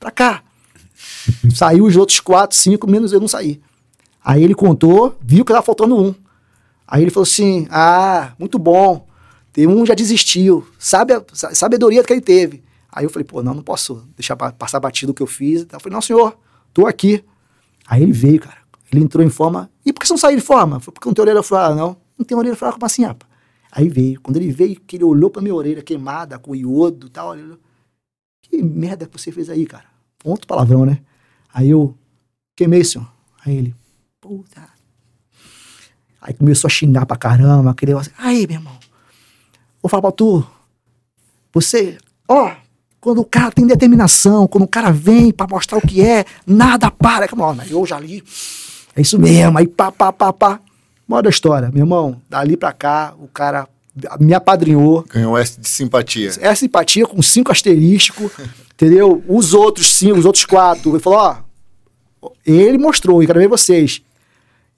pra 0.00 0.10
cá. 0.10 0.42
Saiu 1.54 1.84
os 1.84 1.96
outros 1.96 2.20
quatro, 2.20 2.56
cinco, 2.56 2.90
menos 2.90 3.12
eu 3.12 3.20
não 3.20 3.28
saí. 3.28 3.60
Aí 4.24 4.42
ele 4.42 4.54
contou, 4.54 5.16
viu 5.20 5.44
que 5.44 5.52
tava 5.52 5.64
faltando 5.64 5.96
um. 5.96 6.14
Aí 6.86 7.02
ele 7.02 7.10
falou 7.10 7.24
assim: 7.24 7.66
Ah, 7.70 8.32
muito 8.38 8.58
bom. 8.58 9.06
Tem 9.52 9.66
um 9.66 9.84
já 9.84 9.94
desistiu. 9.94 10.66
Sabe 10.78 11.14
a 11.14 11.22
sabedoria 11.32 12.02
que 12.04 12.12
ele 12.12 12.20
teve. 12.20 12.62
Aí 12.90 13.04
eu 13.04 13.10
falei, 13.10 13.24
pô, 13.24 13.42
não, 13.42 13.54
não 13.54 13.62
posso 13.62 14.06
deixar 14.16 14.36
passar 14.36 14.80
batido 14.80 15.12
o 15.12 15.14
que 15.14 15.22
eu 15.22 15.26
fiz. 15.26 15.66
Eu 15.70 15.80
falei, 15.80 15.94
não, 15.94 16.02
senhor, 16.02 16.36
tô 16.72 16.86
aqui. 16.86 17.24
Aí 17.88 18.02
ele 18.02 18.12
veio, 18.12 18.40
cara. 18.40 18.58
Ele 18.92 19.02
entrou 19.02 19.24
em 19.24 19.30
forma. 19.30 19.70
E 19.84 19.92
por 19.92 20.00
que 20.00 20.06
você 20.06 20.12
não 20.12 20.18
saiu 20.18 20.36
de 20.36 20.42
forma? 20.42 20.78
Foi 20.78 20.92
porque 20.92 21.08
não 21.08 21.14
tem 21.14 21.22
orelha 21.22 21.42
fraca, 21.42 21.74
não. 21.74 21.96
Não 22.18 22.24
tem 22.24 22.36
orelha 22.36 22.56
fraca, 22.56 22.74
como 22.74 22.86
assim, 22.86 23.04
rapaz? 23.04 23.30
Aí 23.72 23.88
veio. 23.88 24.20
Quando 24.20 24.36
ele 24.36 24.50
veio, 24.50 24.80
que 24.80 24.96
ele 24.96 25.04
olhou 25.04 25.30
pra 25.30 25.40
minha 25.40 25.54
orelha 25.54 25.82
queimada, 25.82 26.38
com 26.38 26.54
iodo 26.54 27.06
e 27.06 27.10
tal. 27.10 27.34
Ele, 27.34 27.56
que 28.42 28.62
merda 28.62 29.06
que 29.06 29.18
você 29.18 29.32
fez 29.32 29.48
aí, 29.48 29.66
cara? 29.66 29.86
Ponto 30.18 30.46
palavrão, 30.46 30.84
né? 30.84 31.00
Aí 31.52 31.70
eu, 31.70 31.94
queimei, 32.56 32.84
senhor. 32.84 33.10
Aí 33.44 33.56
ele, 33.56 33.74
puta. 34.20 34.68
Aí 36.20 36.34
começou 36.34 36.68
a 36.68 36.70
xingar 36.70 37.06
pra 37.06 37.16
caramba, 37.16 37.70
aquele 37.70 37.92
negócio. 37.92 38.12
Aí, 38.18 38.46
meu 38.46 38.56
irmão, 38.56 38.78
vou 39.80 39.88
falar 39.88 40.02
pra 40.02 40.12
tu. 40.12 40.44
Você, 41.52 41.98
ó, 42.26 42.54
quando 43.00 43.20
o 43.20 43.24
cara 43.24 43.50
tem 43.50 43.66
determinação, 43.66 44.46
quando 44.46 44.64
o 44.64 44.68
cara 44.68 44.90
vem 44.90 45.32
para 45.32 45.46
mostrar 45.46 45.78
o 45.78 45.80
que 45.80 46.00
é, 46.00 46.24
nada 46.46 46.90
para. 46.90 47.26
Eu 47.70 47.86
já 47.86 47.98
li. 47.98 48.22
É 48.94 49.00
isso 49.00 49.18
mesmo. 49.18 49.56
Aí 49.58 49.66
pá, 49.66 49.92
pá, 49.92 50.12
pá, 50.12 50.32
pá. 50.32 50.60
Moda 51.06 51.22
da 51.22 51.30
história, 51.30 51.70
meu 51.72 51.84
irmão. 51.84 52.20
Dali 52.28 52.56
pra 52.56 52.72
cá, 52.72 53.14
o 53.18 53.28
cara 53.28 53.66
me 54.20 54.34
apadrinhou. 54.34 55.04
Ganhou 55.08 55.38
S 55.38 55.58
de 55.58 55.68
simpatia. 55.68 56.30
É 56.40 56.54
simpatia 56.54 57.06
com 57.06 57.22
cinco 57.22 57.50
asterísticos, 57.50 58.30
entendeu? 58.74 59.22
Os 59.26 59.54
outros 59.54 59.94
cinco, 59.94 60.18
os 60.18 60.24
outros 60.24 60.44
quatro. 60.44 60.90
Ele 60.90 61.00
falou, 61.00 61.18
ó, 61.18 62.30
ele 62.44 62.78
mostrou, 62.78 63.22
e 63.22 63.26
quero 63.26 63.40
ver 63.40 63.48
vocês. 63.48 64.02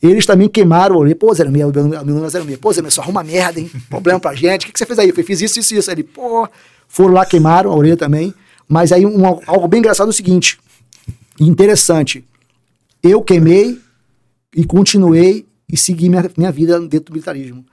Eles 0.03 0.25
também 0.25 0.49
queimaram 0.49 0.97
o. 0.97 1.17
Pô, 1.17 1.35
Zé 1.35 1.45
Meia, 1.45 1.67
meu 1.67 2.05
nome 2.05 2.27
é 2.27 2.31
Zé 2.31 2.43
Meia. 2.43 2.57
Pô, 2.59 2.73
Zé 2.73 2.81
Meia, 2.81 2.91
só 2.91 3.03
arruma 3.03 3.23
merda, 3.23 3.61
hein? 3.61 3.71
Problema 3.91 4.19
pra 4.19 4.35
gente. 4.35 4.63
O 4.63 4.67
que, 4.67 4.73
que 4.73 4.79
você 4.79 4.87
fez 4.87 4.99
aí? 4.99 5.09
Eu 5.09 5.15
falei, 5.15 5.27
fiz 5.27 5.43
isso, 5.43 5.59
isso, 5.59 5.75
isso. 5.75 5.91
Ele, 5.91 6.03
pô, 6.03 6.49
foram 6.91 7.15
lá, 7.15 7.25
queimaram 7.25 7.71
a 7.71 7.77
orelha 7.77 7.97
também. 7.97 8.35
Mas 8.69 8.91
aí 8.91 9.07
um, 9.07 9.25
algo 9.47 9.69
bem 9.69 9.79
engraçado 9.79 10.09
é 10.09 10.11
o 10.11 10.13
seguinte, 10.13 10.59
interessante. 11.39 12.25
Eu 13.01 13.23
queimei 13.23 13.79
e 14.55 14.65
continuei 14.65 15.47
e 15.73 15.77
segui 15.77 16.09
minha, 16.09 16.29
minha 16.37 16.51
vida 16.51 16.79
dentro 16.81 17.07
do 17.07 17.13
militarismo. 17.13 17.65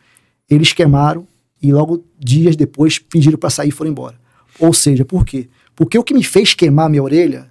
Eles 0.47 0.71
queimaram 0.71 1.27
e 1.61 1.73
logo 1.73 2.05
dias 2.17 2.55
depois 2.55 2.99
pediram 2.99 3.39
para 3.39 3.49
sair 3.49 3.69
e 3.69 3.71
foram 3.71 3.91
embora. 3.91 4.15
Ou 4.59 4.71
seja, 4.71 5.03
por 5.03 5.25
quê? 5.25 5.49
Porque 5.75 5.97
o 5.97 6.03
que 6.03 6.13
me 6.13 6.23
fez 6.23 6.53
queimar 6.53 6.87
minha 6.87 7.03
orelha 7.03 7.49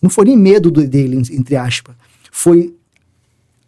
não 0.00 0.08
foi 0.08 0.24
nem 0.24 0.36
medo 0.36 0.70
dele, 0.70 1.16
entre 1.32 1.56
aspas. 1.56 1.96
Foi 2.30 2.74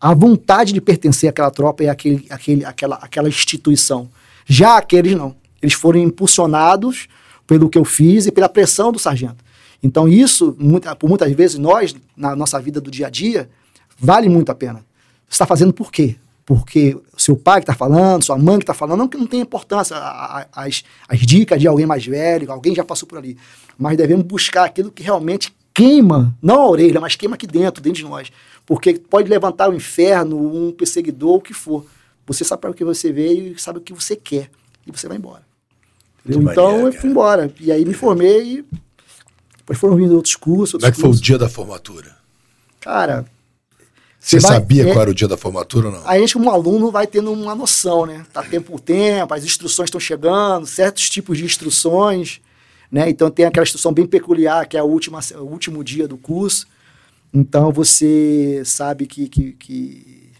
a 0.00 0.14
vontade 0.14 0.72
de 0.72 0.80
pertencer 0.80 1.28
àquela 1.28 1.50
tropa 1.50 1.82
e 1.82 1.88
àquele, 1.88 2.26
àquele, 2.30 2.64
àquela, 2.64 2.96
àquela 2.96 3.28
instituição. 3.28 4.08
Já 4.46 4.76
aqueles 4.76 5.16
não. 5.16 5.41
Eles 5.62 5.74
foram 5.74 6.00
impulsionados 6.00 7.08
pelo 7.46 7.68
que 7.68 7.78
eu 7.78 7.84
fiz 7.84 8.26
e 8.26 8.32
pela 8.32 8.48
pressão 8.48 8.90
do 8.92 8.98
sargento. 8.98 9.44
Então, 9.82 10.08
isso, 10.08 10.56
por 10.98 11.08
muitas 11.08 11.32
vezes, 11.32 11.58
nós, 11.58 11.94
na 12.16 12.36
nossa 12.36 12.60
vida 12.60 12.80
do 12.80 12.90
dia 12.90 13.06
a 13.06 13.10
dia, 13.10 13.48
vale 13.98 14.28
muito 14.28 14.50
a 14.50 14.54
pena. 14.54 14.84
Você 15.28 15.34
está 15.34 15.46
fazendo 15.46 15.72
por 15.72 15.90
quê? 15.90 16.16
Porque 16.44 16.96
seu 17.16 17.36
pai 17.36 17.60
que 17.60 17.64
está 17.64 17.74
falando, 17.74 18.24
sua 18.24 18.36
mãe 18.36 18.58
que 18.58 18.64
está 18.64 18.74
falando, 18.74 18.98
não 18.98 19.08
que 19.08 19.16
não 19.16 19.26
tem 19.26 19.40
importância 19.40 19.96
as, 20.52 20.82
as 21.08 21.20
dicas 21.20 21.60
de 21.60 21.66
alguém 21.66 21.86
mais 21.86 22.04
velho, 22.04 22.50
alguém 22.50 22.74
já 22.74 22.84
passou 22.84 23.08
por 23.08 23.18
ali. 23.18 23.36
Mas 23.78 23.96
devemos 23.96 24.24
buscar 24.24 24.64
aquilo 24.64 24.90
que 24.90 25.02
realmente 25.02 25.54
queima, 25.72 26.36
não 26.42 26.60
a 26.60 26.68
orelha, 26.68 27.00
mas 27.00 27.16
queima 27.16 27.34
aqui 27.34 27.46
dentro, 27.46 27.82
dentro 27.82 28.02
de 28.02 28.04
nós. 28.04 28.30
Porque 28.66 28.94
pode 28.94 29.28
levantar 29.28 29.70
o 29.70 29.74
inferno, 29.74 30.36
um 30.36 30.72
perseguidor, 30.72 31.36
o 31.36 31.40
que 31.40 31.54
for. 31.54 31.84
Você 32.26 32.44
sabe 32.44 32.60
para 32.62 32.70
o 32.70 32.74
que 32.74 32.84
você 32.84 33.12
veio 33.12 33.52
e 33.52 33.58
sabe 33.58 33.78
o 33.78 33.82
que 33.82 33.92
você 33.92 34.14
quer. 34.14 34.50
E 34.86 34.92
você 34.92 35.08
vai 35.08 35.16
embora. 35.16 35.51
Então 36.26 36.86
eu 36.86 36.92
fui 36.92 37.10
embora. 37.10 37.52
E 37.60 37.72
aí 37.72 37.84
me 37.84 37.94
formei 37.94 38.58
e 38.58 38.64
depois 39.58 39.78
foram 39.78 39.96
vindo 39.96 40.14
outros 40.14 40.36
cursos. 40.36 40.74
Outros 40.74 40.90
Como 40.90 40.92
é 40.92 40.94
que 40.94 41.00
cursos. 41.00 41.18
foi 41.18 41.22
o 41.22 41.24
dia 41.24 41.38
da 41.38 41.48
formatura? 41.48 42.16
Cara. 42.80 43.24
Você, 44.18 44.40
você 44.40 44.46
sabia 44.46 44.88
é, 44.88 44.92
qual 44.92 45.02
era 45.02 45.10
o 45.10 45.14
dia 45.14 45.26
da 45.26 45.36
formatura 45.36 45.88
ou 45.88 45.94
não? 45.94 46.08
A 46.08 46.16
gente, 46.16 46.34
como 46.34 46.48
aluno, 46.48 46.92
vai 46.92 47.08
tendo 47.08 47.32
uma 47.32 47.56
noção, 47.56 48.06
né? 48.06 48.24
Tá 48.32 48.40
tempo 48.42 48.70
por 48.70 48.80
tempo, 48.80 49.34
as 49.34 49.44
instruções 49.44 49.88
estão 49.88 49.98
chegando, 50.00 50.64
certos 50.64 51.10
tipos 51.10 51.38
de 51.38 51.44
instruções. 51.44 52.40
Né? 52.90 53.08
Então 53.08 53.30
tem 53.30 53.46
aquela 53.46 53.64
instrução 53.64 53.92
bem 53.92 54.06
peculiar, 54.06 54.66
que 54.66 54.76
é 54.76 54.80
a 54.80 54.84
última, 54.84 55.18
o 55.36 55.44
último 55.44 55.82
dia 55.82 56.06
do 56.06 56.16
curso. 56.16 56.66
Então 57.34 57.72
você 57.72 58.62
sabe 58.64 59.06
que, 59.06 59.28
que, 59.28 59.52
que 59.52 60.30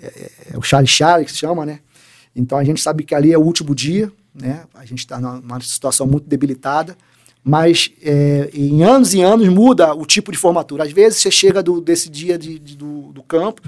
é, 0.00 0.06
é, 0.06 0.30
é 0.54 0.58
o 0.58 0.62
Charlie 0.62 0.88
Charlie 0.88 1.26
que 1.26 1.32
se 1.32 1.38
chama, 1.38 1.66
né? 1.66 1.80
Então 2.34 2.56
a 2.56 2.64
gente 2.64 2.80
sabe 2.80 3.02
que 3.02 3.14
ali 3.14 3.32
é 3.32 3.38
o 3.38 3.42
último 3.42 3.74
dia, 3.74 4.12
né? 4.40 4.64
A 4.74 4.84
gente 4.84 5.00
está 5.00 5.18
numa 5.20 5.60
situação 5.60 6.06
muito 6.06 6.28
debilitada, 6.28 6.96
mas 7.42 7.90
é, 8.02 8.50
em 8.52 8.82
anos 8.82 9.14
e 9.14 9.22
anos 9.22 9.48
muda 9.48 9.94
o 9.94 10.04
tipo 10.04 10.30
de 10.30 10.38
formatura. 10.38 10.84
Às 10.84 10.92
vezes 10.92 11.18
você 11.20 11.30
chega 11.30 11.62
do, 11.62 11.80
desse 11.80 12.08
dia 12.08 12.38
de, 12.38 12.58
de 12.58 12.76
do, 12.76 13.12
do 13.12 13.22
campo 13.22 13.62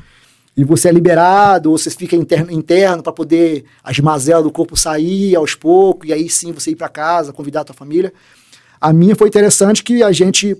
e 0.57 0.65
você 0.65 0.89
é 0.89 0.93
liberado, 0.93 1.71
ou 1.71 1.79
você 1.79 1.91
fica 1.91 2.17
interno, 2.17 2.51
interno 2.51 3.03
para 3.03 3.13
poder 3.13 3.65
as 3.83 3.99
mazelas 3.99 4.45
do 4.45 4.51
corpo 4.51 4.77
sair 4.77 5.35
aos 5.35 5.55
poucos, 5.55 6.09
e 6.09 6.13
aí 6.13 6.29
sim 6.29 6.53
você 6.53 6.73
ir 6.73 6.77
para 6.77 6.89
casa, 6.89 7.33
convidar 7.33 7.63
a 7.63 7.65
tua 7.65 7.75
família. 7.75 8.13
A 8.81 8.93
minha 8.93 9.15
foi 9.15 9.29
interessante 9.29 9.83
que 9.83 10.03
a 10.03 10.13
gente, 10.13 10.57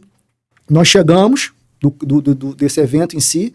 nós 0.69 0.89
chegamos 0.89 1.53
do, 1.81 1.91
do, 1.91 2.35
do 2.35 2.55
desse 2.55 2.81
evento 2.81 3.17
em 3.17 3.21
si, 3.21 3.55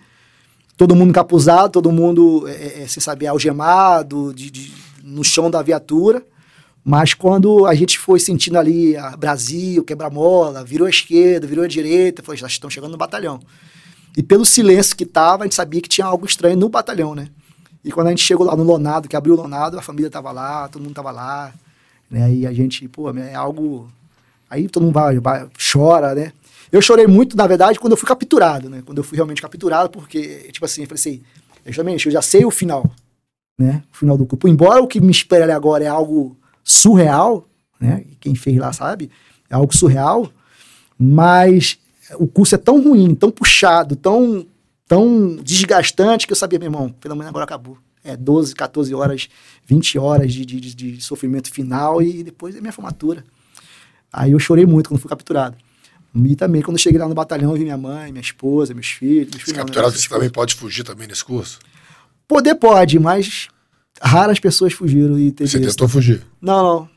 todo 0.78 0.96
mundo 0.96 1.10
encapuzado, 1.10 1.72
todo 1.72 1.92
mundo, 1.92 2.48
é, 2.48 2.84
é, 2.84 2.88
sem 2.88 3.02
saber, 3.02 3.28
algemado, 3.28 4.34
de, 4.34 4.52
de, 4.52 4.74
no 5.04 5.24
chão 5.24 5.50
da 5.50 5.62
viatura, 5.62 6.24
mas 6.88 7.16
quando 7.16 7.66
a 7.66 7.74
gente 7.74 7.98
foi 7.98 8.20
sentindo 8.20 8.60
ali 8.60 8.96
a 8.96 9.18
Brasil, 9.18 9.84
quebra-mola, 9.84 10.64
virou 10.64 10.86
à 10.86 10.90
esquerda, 10.92 11.48
virou 11.48 11.66
à 11.66 11.68
direita, 11.68 12.22
foi, 12.22 12.38
já 12.38 12.46
estão 12.46 12.70
chegando 12.70 12.92
no 12.92 12.98
batalhão. 12.98 13.40
E 14.16 14.22
pelo 14.22 14.46
silêncio 14.46 14.96
que 14.96 15.04
tava, 15.04 15.44
a 15.44 15.46
gente 15.48 15.56
sabia 15.56 15.82
que 15.82 15.90
tinha 15.90 16.06
algo 16.06 16.28
estranho 16.28 16.56
no 16.56 16.70
batalhão, 16.70 17.16
né? 17.16 17.28
E 17.84 17.92
quando 17.92 18.08
a 18.08 18.10
gente 18.12 18.22
chegou 18.22 18.46
lá 18.46 18.56
no 18.56 18.62
Lonado, 18.62 19.10
que 19.10 19.16
abriu 19.16 19.34
o 19.34 19.38
Lonado, 19.38 19.80
a 19.80 19.82
família 19.82 20.12
tava 20.12 20.32
lá, 20.32 20.68
todo 20.68 20.84
mundo 20.84 20.94
tava 20.94 21.10
lá, 21.10 21.52
né? 22.08 22.32
E 22.32 22.46
a 22.46 22.54
gente, 22.54 22.88
pô, 22.88 23.10
é 23.10 23.34
algo... 23.34 23.90
Aí 24.48 24.70
todo 24.70 24.84
mundo 24.84 24.94
vai, 24.94 25.20
vai, 25.20 25.48
chora, 25.72 26.14
né? 26.14 26.34
Eu 26.72 26.84
chorei 26.84 27.08
muito, 27.08 27.36
na 27.36 27.48
verdade, 27.48 27.80
quando 27.80 27.94
eu 27.94 27.98
fui 27.98 28.08
capturado, 28.08 28.70
né? 28.70 28.84
Quando 28.86 29.00
eu 29.00 29.04
fui 29.04 29.16
realmente 29.16 29.42
capturado, 29.42 29.90
porque, 29.90 30.50
tipo 30.52 30.64
assim, 30.64 30.82
eu 30.82 30.88
falei 30.88 31.00
assim, 31.00 31.22
justamente, 31.66 32.06
eu 32.06 32.12
já 32.12 32.22
sei 32.22 32.46
o 32.46 32.52
final, 32.52 32.86
né? 33.58 33.82
O 33.92 33.98
final 33.98 34.16
do 34.16 34.26
corpo. 34.28 34.48
Embora 34.48 34.84
o 34.84 34.88
que 34.88 35.02
me 35.02 35.12
espera 35.12 35.56
agora 35.56 35.84
é 35.84 35.88
algo 35.88 36.38
surreal, 36.66 37.48
né? 37.80 38.04
Quem 38.20 38.34
fez 38.34 38.58
lá 38.58 38.74
sabe, 38.74 39.12
é 39.48 39.54
algo 39.54 39.76
surreal, 39.78 40.30
mas 40.98 41.78
o 42.18 42.28
curso 42.28 42.56
é 42.56 42.58
tão 42.58 42.82
ruim, 42.82 43.14
tão 43.14 43.30
puxado, 43.30 43.96
tão, 43.96 44.46
tão 44.88 45.36
desgastante 45.38 46.26
que 46.26 46.34
eu 46.34 46.38
sabia, 46.38 46.58
meu 46.58 46.68
irmão, 46.68 46.90
pelo 46.90 47.16
menos 47.16 47.30
agora 47.30 47.46
acabou. 47.46 47.78
É 48.04 48.18
12, 48.18 48.54
14 48.56 48.94
horas, 48.94 49.30
20 49.66 49.98
horas 49.98 50.34
de, 50.34 50.46
de, 50.46 50.76
de 50.76 51.02
sofrimento 51.02 51.52
final 51.52 52.02
e 52.02 52.24
depois 52.24 52.56
é 52.56 52.62
minha 52.62 52.74
formatura. 52.74 53.24
Aí 54.12 54.32
eu 54.32 54.40
chorei 54.40 54.66
muito 54.66 54.90
quando 54.90 55.00
fui 55.00 55.10
capturado. 55.10 55.58
E 56.16 56.36
também, 56.36 56.62
quando 56.62 56.78
eu 56.78 56.82
cheguei 56.82 57.00
lá 57.00 57.08
no 57.08 57.16
batalhão, 57.16 57.52
eu 57.52 57.58
vi 57.58 57.64
minha 57.64 57.78
mãe, 57.78 58.12
minha 58.12 58.22
esposa, 58.22 58.74
meus 58.74 58.88
filhos. 58.88 59.32
Meus 59.32 59.44
filhos 59.44 59.58
capturado, 59.58 59.92
você 59.98 60.08
também 60.08 60.30
pode 60.30 60.56
fugir 60.56 60.84
também 60.84 61.08
nesse 61.08 61.26
curso? 61.26 61.60
Poder 62.28 62.56
pode, 62.56 62.98
mas 63.00 63.50
raras 64.02 64.40
pessoas 64.40 64.74
fugiram. 64.74 65.18
E 65.18 65.32
teve 65.32 65.50
você 65.50 65.60
tentou 65.60 65.88
fugir? 65.88 66.26
Não, 66.42 66.64
não 66.64 66.96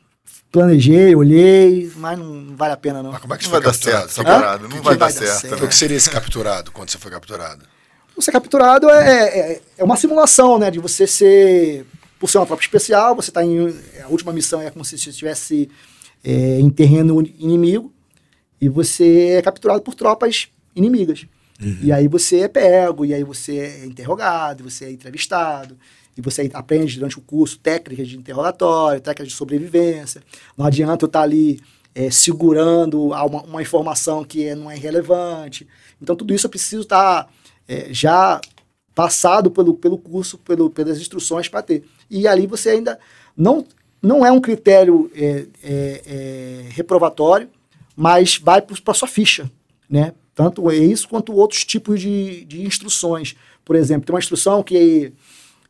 planejei, 0.51 1.15
olhei, 1.15 1.91
mas 1.97 2.19
não 2.19 2.57
vale 2.57 2.73
a 2.73 2.77
pena 2.77 3.03
não. 3.03 3.13
Mas 3.13 3.21
como 3.21 3.35
é 3.35 3.39
que 3.39 3.45
não 3.45 3.51
vai 3.51 3.61
dar 3.61 3.75
certo 3.75 4.07
essa 4.07 4.25
parada? 4.25 4.63
Não, 4.67 4.83
vai, 4.83 4.97
vai, 4.97 4.97
dar, 4.97 5.11
certo. 5.11 5.41
certo. 5.41 5.65
O 5.65 5.69
que 5.69 5.75
seria 5.75 5.97
esse 5.97 6.11
capturado 6.11 6.73
quando 6.73 6.91
você 6.91 6.99
foi 6.99 7.11
capturado? 7.11 7.65
Você 8.17 8.33
capturado 8.33 8.91
é, 8.91 9.29
é, 9.29 9.61
é, 9.77 9.85
uma 9.85 9.97
simulação, 9.97 10.59
né? 10.59 10.71
De 10.71 10.79
você 10.79 11.07
ser, 11.07 11.87
por 12.19 12.29
ser 12.29 12.39
uma 12.39 12.47
tropa 12.47 12.63
especial, 12.63 13.15
você 13.15 13.31
está 13.31 13.45
em, 13.45 13.69
a 14.03 14.09
última 14.09 14.33
missão 14.33 14.61
é 14.61 14.71
como 14.71 14.85
se 14.85 14.99
você 14.99 15.11
estivesse 15.11 15.71
é, 16.25 16.59
em 16.59 16.71
terreno 16.71 17.21
inimigo 17.39 17.93
e 18.61 18.69
você 18.69 19.37
é 19.37 19.43
capturado 19.43 19.83
por 19.83 19.95
tropas 19.95 20.49
inimigas. 20.75 21.27
Uhum. 21.61 21.79
E 21.83 21.93
aí 21.93 22.09
você 22.09 22.41
é 22.41 22.49
pego, 22.49 23.05
e 23.05 23.13
aí 23.13 23.23
você 23.23 23.59
é 23.59 23.87
interrogado, 23.87 24.65
você 24.65 24.87
é 24.87 24.91
entrevistado 24.91 25.77
e 26.19 26.21
você 26.21 26.51
aprende 26.53 26.97
durante 26.97 27.17
o 27.17 27.23
curso 27.23 27.61
técnicas 27.61 28.09
de 28.09 28.19
interrogatório, 28.19 29.01
técnicas 29.01 29.29
de 29.29 29.35
sobrevivência. 29.35 30.21
Não 30.57 30.67
adianta 30.67 31.05
eu 31.05 31.07
estar 31.07 31.23
ali 31.23 31.61
é, 31.95 32.11
segurando 32.11 33.05
uma, 33.05 33.43
uma, 33.43 33.63
informação 33.63 34.25
que 34.25 34.45
é, 34.45 34.57
não 34.57 34.69
é 34.69 34.75
relevante. 34.75 35.65
Então, 36.03 36.17
tudo 36.17 36.35
isso 36.35 36.47
eu 36.47 36.51
preciso 36.51 36.83
estar 36.83 37.33
é, 37.69 37.95
já 37.95 38.41
passado 38.97 39.49
pelo, 39.49 39.75
pelo 39.75 39.97
curso, 39.97 40.37
pelo, 40.39 40.69
pelas 40.69 41.01
instruções 41.01 41.47
para 41.47 41.63
ter. 41.63 41.85
E 42.11 42.27
ali 42.27 42.49
você 42.49 42.71
ainda 42.71 42.99
não, 43.37 43.65
não 44.03 44.27
é 44.27 44.33
um 44.33 44.41
critério 44.41 45.09
é, 45.15 45.47
é, 45.63 46.03
é 46.05 46.69
reprovatório, 46.71 47.49
mas 47.95 48.39
vai 48.39 48.61
para 48.61 48.95
sua 48.95 49.07
ficha, 49.07 49.49
né? 49.89 50.13
Tanto 50.35 50.71
isso 50.73 51.09
quanto 51.09 51.33
outros 51.33 51.65
tipos 51.65 52.01
de, 52.01 52.45
de 52.45 52.63
instruções. 52.63 53.37
Por 53.65 53.77
exemplo, 53.77 54.07
tem 54.07 54.15
uma 54.15 54.21
instrução 54.21 54.63
que, 54.63 55.13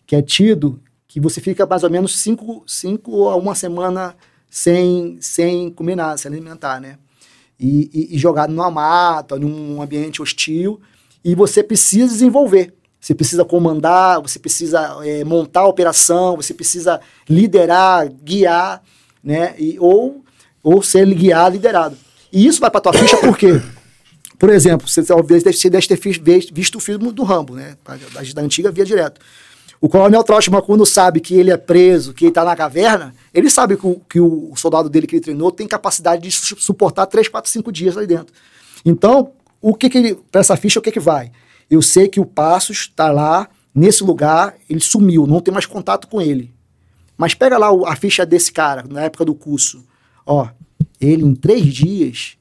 que 0.09 0.17
é 0.17 0.23
tido 0.23 0.81
que 1.07 1.21
você 1.21 1.39
fica 1.39 1.67
mais 1.67 1.85
ou 1.85 1.91
menos 1.91 2.19
cinco, 2.19 2.65
cinco 2.67 3.29
a 3.29 3.37
uma 3.37 3.55
semana 3.55 4.17
sem, 4.49 5.19
sem 5.21 5.71
comer 5.71 5.95
nada, 5.95 6.17
sem 6.17 6.33
alimentar, 6.33 6.81
né? 6.81 6.97
E, 7.61 7.91
e, 7.93 8.17
e 8.17 8.19
jogado 8.19 8.51
numa 8.51 8.71
mata, 8.71 9.39
num 9.39 9.83
ambiente 9.83 10.23
hostil, 10.23 10.81
e 11.23 11.35
você 11.35 11.63
precisa 11.63 12.09
desenvolver. 12.09 12.75
Você 12.99 13.15
precisa 13.15 13.45
comandar, 13.45 14.23
você 14.23 14.39
precisa 14.39 14.99
é, 15.05 15.25
montar 15.25 15.61
a 15.61 15.69
operação, 15.69 16.37
você 16.37 16.55
precisa 16.55 17.01
liderar, 17.29 18.11
guiar, 18.25 18.83
né? 19.23 19.55
E, 19.59 19.79
ou, 19.79 20.25
ou 20.63 20.83
ser 20.83 21.07
guiado, 21.15 21.57
liderado. 21.57 21.99
E 22.33 22.47
isso 22.47 22.61
vai 22.61 22.71
para 22.71 22.81
tua 22.81 22.95
ficha 22.95 23.19
por 23.19 23.37
quê? 23.37 23.61
Por 24.39 24.49
exemplo, 24.49 24.89
você 24.89 25.03
talvez 25.03 25.43
você 25.43 25.69
deve 25.69 25.87
ter 25.87 26.01
visto 26.51 26.77
o 26.77 26.81
filme 26.81 27.13
do 27.13 27.25
Rambo, 27.25 27.55
né? 27.55 27.77
Da, 27.85 28.23
da 28.35 28.43
antiga 28.43 28.73
via 28.73 28.87
direto. 28.87 29.21
O 29.81 29.89
coronel 29.89 30.25
Troutman, 30.25 30.61
quando 30.61 30.85
sabe 30.85 31.21
que 31.21 31.35
ele 31.35 31.51
é 31.51 31.57
preso, 31.57 32.13
que 32.13 32.25
ele 32.25 32.31
está 32.31 32.45
na 32.45 32.57
caverna, 32.57 33.15
ele 33.33 33.49
sabe 33.49 33.77
que 33.77 33.87
o, 33.87 34.01
que 34.09 34.21
o 34.21 34.53
soldado 34.57 34.89
dele 34.89 35.07
que 35.07 35.17
ele 35.17 35.23
treinou 35.23 35.53
tem 35.53 35.69
capacidade 35.69 36.23
de 36.23 36.33
suportar 36.33 37.07
3, 37.07 37.29
4, 37.29 37.51
5 37.51 37.71
dias 37.71 37.97
ali 37.97 38.07
dentro. 38.07 38.35
Então, 38.85 39.33
o 39.61 39.75
que, 39.75 39.89
que 39.89 39.99
ele. 39.99 40.15
Para 40.31 40.41
essa 40.41 40.57
ficha, 40.57 40.81
o 40.81 40.83
que, 40.83 40.91
que 40.91 41.01
vai? 41.01 41.31
Eu 41.71 41.81
sei 41.81 42.09
que 42.09 42.19
o 42.19 42.27
Passos 42.27 42.79
está 42.79 43.11
lá, 43.11 43.49
nesse 43.75 44.03
lugar, 44.03 44.57
ele 44.69 44.81
sumiu, 44.81 45.27
não 45.27 45.41
tem 45.41 45.53
mais 45.53 45.67
contato 45.67 46.09
com 46.09 46.21
ele. 46.21 46.53
Mas 47.17 47.35
pega 47.35 47.59
lá 47.59 47.69
a 47.87 47.95
ficha 47.95 48.25
desse 48.25 48.53
cara, 48.53 48.85
na 48.89 49.03
época 49.03 49.25
do 49.25 49.35
curso. 49.35 49.85
Ó, 50.25 50.49
ele 51.01 51.25
em 51.25 51.35
três 51.35 51.67
dias 51.67 52.38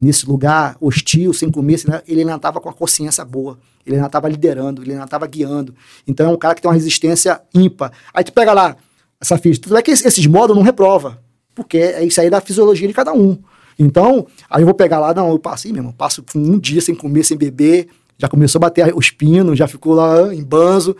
nesse 0.00 0.26
lugar 0.26 0.76
hostil, 0.80 1.32
sem 1.32 1.50
comer, 1.50 1.80
ele 2.06 2.20
ainda 2.20 2.36
estava 2.36 2.60
com 2.60 2.68
a 2.68 2.72
consciência 2.72 3.24
boa, 3.24 3.58
ele 3.84 3.96
ainda 3.96 4.06
estava 4.06 4.28
liderando, 4.28 4.82
ele 4.82 4.92
ainda 4.92 5.04
estava 5.04 5.26
guiando. 5.26 5.74
Então 6.06 6.26
é 6.26 6.32
um 6.32 6.36
cara 6.36 6.54
que 6.54 6.62
tem 6.62 6.68
uma 6.68 6.74
resistência 6.74 7.40
ímpar. 7.54 7.92
Aí 8.12 8.22
tu 8.22 8.32
pega 8.32 8.52
lá 8.52 8.76
essa 9.20 9.38
ficha, 9.38 9.60
tu 9.60 9.70
vê 9.70 9.82
que 9.82 9.90
esses 9.90 10.26
modos 10.26 10.54
não 10.54 10.62
reprova, 10.62 11.18
porque 11.54 11.78
é 11.78 12.04
isso 12.04 12.20
aí 12.20 12.28
da 12.28 12.40
fisiologia 12.40 12.86
de 12.86 12.94
cada 12.94 13.12
um. 13.12 13.38
Então, 13.78 14.26
aí 14.48 14.62
eu 14.62 14.66
vou 14.66 14.74
pegar 14.74 14.98
lá, 14.98 15.12
não, 15.12 15.30
eu 15.30 15.38
passo, 15.38 15.70
mesmo, 15.72 15.92
passo 15.92 16.24
um 16.34 16.58
dia 16.58 16.80
sem 16.80 16.94
comer, 16.94 17.24
sem 17.24 17.36
beber, 17.36 17.88
já 18.18 18.28
começou 18.28 18.58
a 18.58 18.60
bater 18.60 18.94
os 18.96 19.10
pinos, 19.10 19.58
já 19.58 19.66
ficou 19.66 19.94
lá 19.94 20.34
em 20.34 20.42
banzo, 20.42 20.96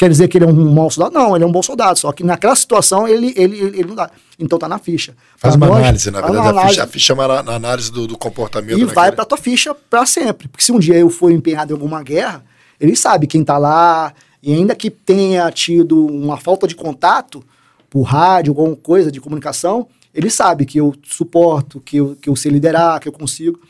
Quer 0.00 0.08
dizer 0.08 0.28
que 0.28 0.38
ele 0.38 0.46
é 0.46 0.48
um 0.48 0.72
mau 0.72 0.88
soldado? 0.88 1.12
Não, 1.12 1.36
ele 1.36 1.44
é 1.44 1.46
um 1.46 1.52
bom 1.52 1.62
soldado. 1.62 1.98
Só 1.98 2.10
que 2.10 2.24
naquela 2.24 2.56
situação 2.56 3.06
ele, 3.06 3.34
ele, 3.36 3.58
ele 3.58 3.84
não 3.84 3.94
dá. 3.94 4.10
Então 4.38 4.58
tá 4.58 4.66
na 4.66 4.78
ficha. 4.78 5.14
Faz 5.36 5.56
uma 5.56 5.66
nós, 5.66 5.76
análise, 5.76 6.10
na 6.10 6.22
verdade. 6.22 6.58
A 6.58 6.68
ficha, 6.68 6.84
a 6.84 6.86
ficha 6.86 7.12
é 7.12 7.14
uma 7.16 7.54
análise 7.54 7.92
do, 7.92 8.06
do 8.06 8.16
comportamento. 8.16 8.78
E 8.78 8.84
vai 8.86 9.12
pra 9.12 9.26
tua 9.26 9.36
ficha 9.36 9.74
para 9.74 10.06
sempre. 10.06 10.48
Porque 10.48 10.64
se 10.64 10.72
um 10.72 10.78
dia 10.78 10.94
eu 10.94 11.10
for 11.10 11.30
empenhado 11.30 11.72
em 11.72 11.74
alguma 11.74 12.02
guerra, 12.02 12.42
ele 12.80 12.96
sabe 12.96 13.26
quem 13.26 13.44
tá 13.44 13.58
lá. 13.58 14.14
E 14.42 14.54
ainda 14.54 14.74
que 14.74 14.88
tenha 14.88 15.50
tido 15.50 16.06
uma 16.06 16.38
falta 16.38 16.66
de 16.66 16.74
contato 16.74 17.44
por 17.90 18.00
rádio, 18.00 18.52
alguma 18.52 18.74
coisa 18.74 19.12
de 19.12 19.20
comunicação, 19.20 19.86
ele 20.14 20.30
sabe 20.30 20.64
que 20.64 20.78
eu 20.78 20.94
suporto, 21.02 21.78
que 21.78 21.98
eu, 21.98 22.16
que 22.16 22.30
eu 22.30 22.34
sei 22.34 22.50
liderar, 22.50 23.00
que 23.00 23.08
eu 23.08 23.12
consigo, 23.12 23.60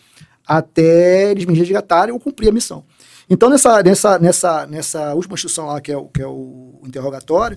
até 0.46 1.32
eles 1.32 1.44
me 1.44 1.58
resgatarem 1.58 2.14
ou 2.14 2.20
cumprir 2.20 2.50
a 2.50 2.52
missão. 2.52 2.84
Então, 3.32 3.48
nessa, 3.48 3.80
nessa, 3.80 4.18
nessa, 4.18 4.66
nessa 4.66 5.14
última 5.14 5.34
instrução 5.34 5.66
lá, 5.66 5.80
que 5.80 5.92
é, 5.92 5.96
o, 5.96 6.06
que 6.06 6.20
é 6.20 6.26
o 6.26 6.80
interrogatório, 6.84 7.56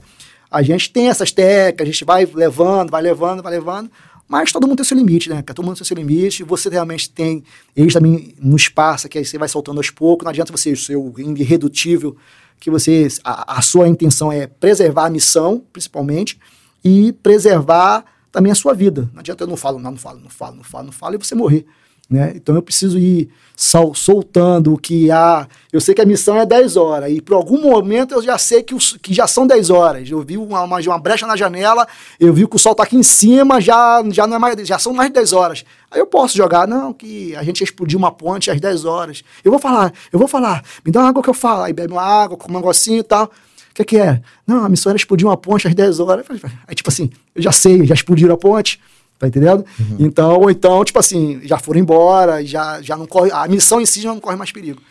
a 0.52 0.62
gente 0.62 0.94
tem 0.94 1.10
essas 1.10 1.32
técnicas, 1.32 1.88
a 1.88 1.92
gente 1.92 2.06
vai 2.06 2.30
levando, 2.32 2.92
vai 2.92 3.02
levando, 3.02 3.42
vai 3.42 3.54
levando, 3.54 3.90
mas 4.28 4.52
todo 4.52 4.68
mundo 4.68 4.78
tem 4.78 4.86
seu 4.86 4.96
limite, 4.96 5.32
né? 5.32 5.42
Todo 5.42 5.66
mundo 5.66 5.76
tem 5.76 5.84
seu 5.84 5.98
limite, 5.98 6.44
você 6.44 6.70
realmente 6.70 7.10
tem, 7.10 7.44
eles 7.76 7.92
também 7.92 8.36
no 8.40 8.56
espaço, 8.56 9.10
que 9.10 9.18
aí 9.18 9.26
você 9.26 9.36
vai 9.40 9.50
soltando 9.50 9.78
aos 9.78 9.90
poucos, 9.90 10.24
não 10.24 10.30
adianta 10.30 10.52
você 10.52 10.76
ser 10.76 10.96
irredutível, 11.28 12.16
que 12.60 12.70
você, 12.70 13.08
a, 13.24 13.58
a 13.58 13.62
sua 13.64 13.88
intenção 13.88 14.32
é 14.32 14.46
preservar 14.46 15.08
a 15.08 15.10
missão, 15.10 15.64
principalmente, 15.74 16.40
e 16.84 17.14
preservar 17.14 18.06
também 18.32 18.52
a 18.52 18.56
sua 18.56 18.76
vida. 18.76 19.10
Não 19.12 19.22
adianta 19.22 19.44
eu 19.44 19.48
não 19.48 19.58
falo, 19.58 19.80
não, 19.80 19.90
não 19.90 19.98
falo, 19.98 20.20
não 20.20 20.30
falo, 20.30 20.56
não 20.56 20.64
falo, 20.64 20.86
não 20.86 20.94
falo, 20.94 21.16
e 21.16 21.18
você 21.18 21.34
morrer. 21.34 21.66
Né? 22.14 22.34
Então 22.36 22.54
eu 22.54 22.62
preciso 22.62 23.00
ir 23.00 23.28
sol, 23.56 23.96
soltando 23.96 24.72
o 24.72 24.78
que 24.78 25.10
há. 25.10 25.48
Eu 25.72 25.82
sei 25.82 25.96
que 25.96 26.02
a 26.02 26.06
missão 26.06 26.38
é 26.38 26.46
10 26.46 26.78
horas, 26.78 27.12
e 27.12 27.20
por 27.20 27.34
algum 27.34 27.60
momento 27.60 28.14
eu 28.14 28.22
já 28.22 28.38
sei 28.38 28.62
que, 28.62 28.76
os, 28.76 28.96
que 29.02 29.12
já 29.12 29.26
são 29.26 29.48
10 29.48 29.72
horas. 29.72 30.08
Eu 30.08 30.22
vi 30.22 30.38
uma, 30.38 30.62
uma, 30.62 30.80
uma, 30.80 31.00
brecha 31.00 31.26
na 31.26 31.36
janela, 31.36 31.88
eu 32.20 32.32
vi 32.32 32.48
que 32.48 32.56
o 32.56 32.60
sol 32.60 32.74
está 32.74 32.84
aqui 32.84 32.96
em 32.96 33.02
cima, 33.02 33.60
já, 33.60 34.04
já, 34.12 34.28
não 34.28 34.36
é 34.36 34.40
mais, 34.40 34.68
já 34.68 34.78
são 34.78 34.94
mais 34.94 35.10
de 35.10 35.16
10 35.16 35.34
horas. 35.34 35.66
Aí 35.90 36.00
eu 36.00 36.06
posso 36.06 36.38
jogar, 36.38 36.68
não, 36.68 36.94
que 36.94 37.36
a 37.36 37.42
gente 37.42 37.64
explodiu 37.64 37.98
uma 37.98 38.12
ponte 38.12 38.52
às 38.52 38.62
10 38.62 38.86
horas. 38.86 39.24
Eu 39.44 39.50
vou 39.50 39.60
falar, 39.60 39.92
eu 40.12 40.20
vou 40.20 40.28
falar, 40.28 40.64
me 40.86 40.92
dá 40.92 41.00
uma 41.00 41.10
água 41.10 41.24
que 41.24 41.30
eu 41.32 41.34
falo. 41.34 41.64
Aí 41.64 41.74
bebe 41.74 41.94
uma 41.94 42.04
água, 42.04 42.38
com 42.38 42.52
um 42.52 42.56
negocinho 42.56 43.00
e 43.00 43.04
tal. 43.04 43.26
O 43.26 43.74
que, 43.74 43.84
que 43.84 43.98
é? 43.98 44.22
Não, 44.46 44.64
a 44.64 44.70
missão 44.70 44.92
era 44.92 44.98
explodir 44.98 45.26
uma 45.26 45.36
ponte 45.36 45.68
às 45.68 45.74
10 45.74 46.00
horas. 46.00 46.28
Aí, 46.68 46.76
tipo 46.76 46.92
assim, 46.92 47.10
eu 47.34 47.42
já 47.42 47.52
sei, 47.52 47.84
já 47.88 47.96
explodiram 47.96 48.36
a 48.36 48.38
ponte. 48.38 48.80
Tá 49.24 49.28
entendendo? 49.30 49.66
Uhum. 49.80 49.96
Então, 50.00 50.38
ou 50.38 50.52
então, 50.52 50.84
tipo 50.84 51.00
assim, 51.00 51.40
já 51.46 51.58
foram 51.58 51.80
embora, 51.80 52.46
já, 52.46 52.82
já 52.82 52.98
não 52.98 53.08
corre. 53.08 53.32
A 53.32 53.48
missão 53.48 53.80
em 53.80 53.86
si 53.86 54.02
já 54.02 54.10
não 54.10 54.20
corre 54.20 54.36
mais 54.36 54.52
perigo. 54.52 54.82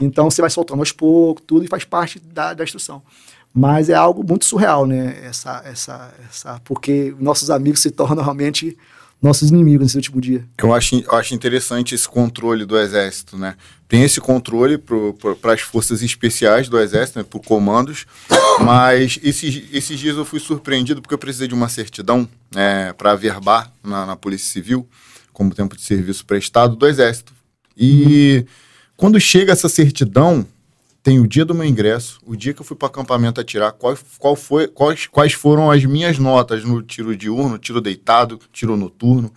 Então 0.00 0.28
você 0.28 0.40
vai 0.40 0.50
soltando 0.50 0.80
aos 0.80 0.90
poucos, 0.90 1.44
tudo, 1.46 1.64
e 1.64 1.68
faz 1.68 1.84
parte 1.84 2.18
da, 2.18 2.54
da 2.54 2.64
instrução. 2.64 3.00
Mas 3.54 3.88
é 3.88 3.94
algo 3.94 4.24
muito 4.28 4.46
surreal, 4.46 4.84
né? 4.84 5.16
Essa, 5.22 5.62
essa, 5.64 6.12
essa, 6.28 6.60
porque 6.64 7.14
nossos 7.20 7.50
amigos 7.50 7.80
se 7.80 7.92
tornam 7.92 8.24
realmente 8.24 8.76
nossos 9.20 9.50
inimigos 9.50 9.86
nesse 9.86 9.96
último 9.96 10.20
dia. 10.20 10.44
Eu 10.56 10.72
acho, 10.72 10.94
eu 10.96 11.12
acho 11.12 11.34
interessante 11.34 11.94
esse 11.94 12.08
controle 12.08 12.64
do 12.64 12.78
Exército, 12.78 13.36
né? 13.36 13.56
Tem 13.88 14.02
esse 14.02 14.20
controle 14.20 14.78
para 14.78 15.54
as 15.54 15.62
forças 15.62 16.02
especiais 16.02 16.68
do 16.68 16.78
Exército, 16.78 17.18
né, 17.18 17.24
por 17.28 17.40
comandos, 17.40 18.04
mas 18.60 19.18
esses, 19.22 19.64
esses 19.72 19.98
dias 19.98 20.16
eu 20.16 20.26
fui 20.26 20.38
surpreendido 20.38 21.00
porque 21.00 21.14
eu 21.14 21.18
precisei 21.18 21.48
de 21.48 21.54
uma 21.54 21.70
certidão 21.70 22.28
né, 22.54 22.92
para 22.92 23.12
averbar 23.12 23.72
na, 23.82 24.04
na 24.04 24.14
Polícia 24.14 24.52
Civil, 24.52 24.86
como 25.32 25.54
tempo 25.54 25.74
de 25.74 25.82
serviço 25.82 26.24
prestado 26.26 26.76
do 26.76 26.86
Exército. 26.86 27.32
E 27.74 28.44
uhum. 28.44 28.52
quando 28.96 29.20
chega 29.20 29.52
essa 29.52 29.70
certidão, 29.70 30.46
tem 31.02 31.20
o 31.20 31.26
dia 31.26 31.44
do 31.44 31.54
meu 31.54 31.64
ingresso, 31.64 32.20
o 32.26 32.36
dia 32.36 32.52
que 32.52 32.60
eu 32.60 32.64
fui 32.64 32.76
para 32.76 32.86
o 32.86 32.88
acampamento 32.88 33.40
atirar, 33.40 33.72
qual, 33.72 33.96
qual 34.18 34.36
foi, 34.36 34.66
quais, 34.66 35.06
quais 35.06 35.32
foram 35.32 35.70
as 35.70 35.84
minhas 35.84 36.18
notas 36.18 36.64
no 36.64 36.82
tiro 36.82 37.16
diurno, 37.16 37.56
tiro 37.56 37.80
deitado, 37.80 38.38
tiro 38.52 38.76
noturno. 38.76 39.32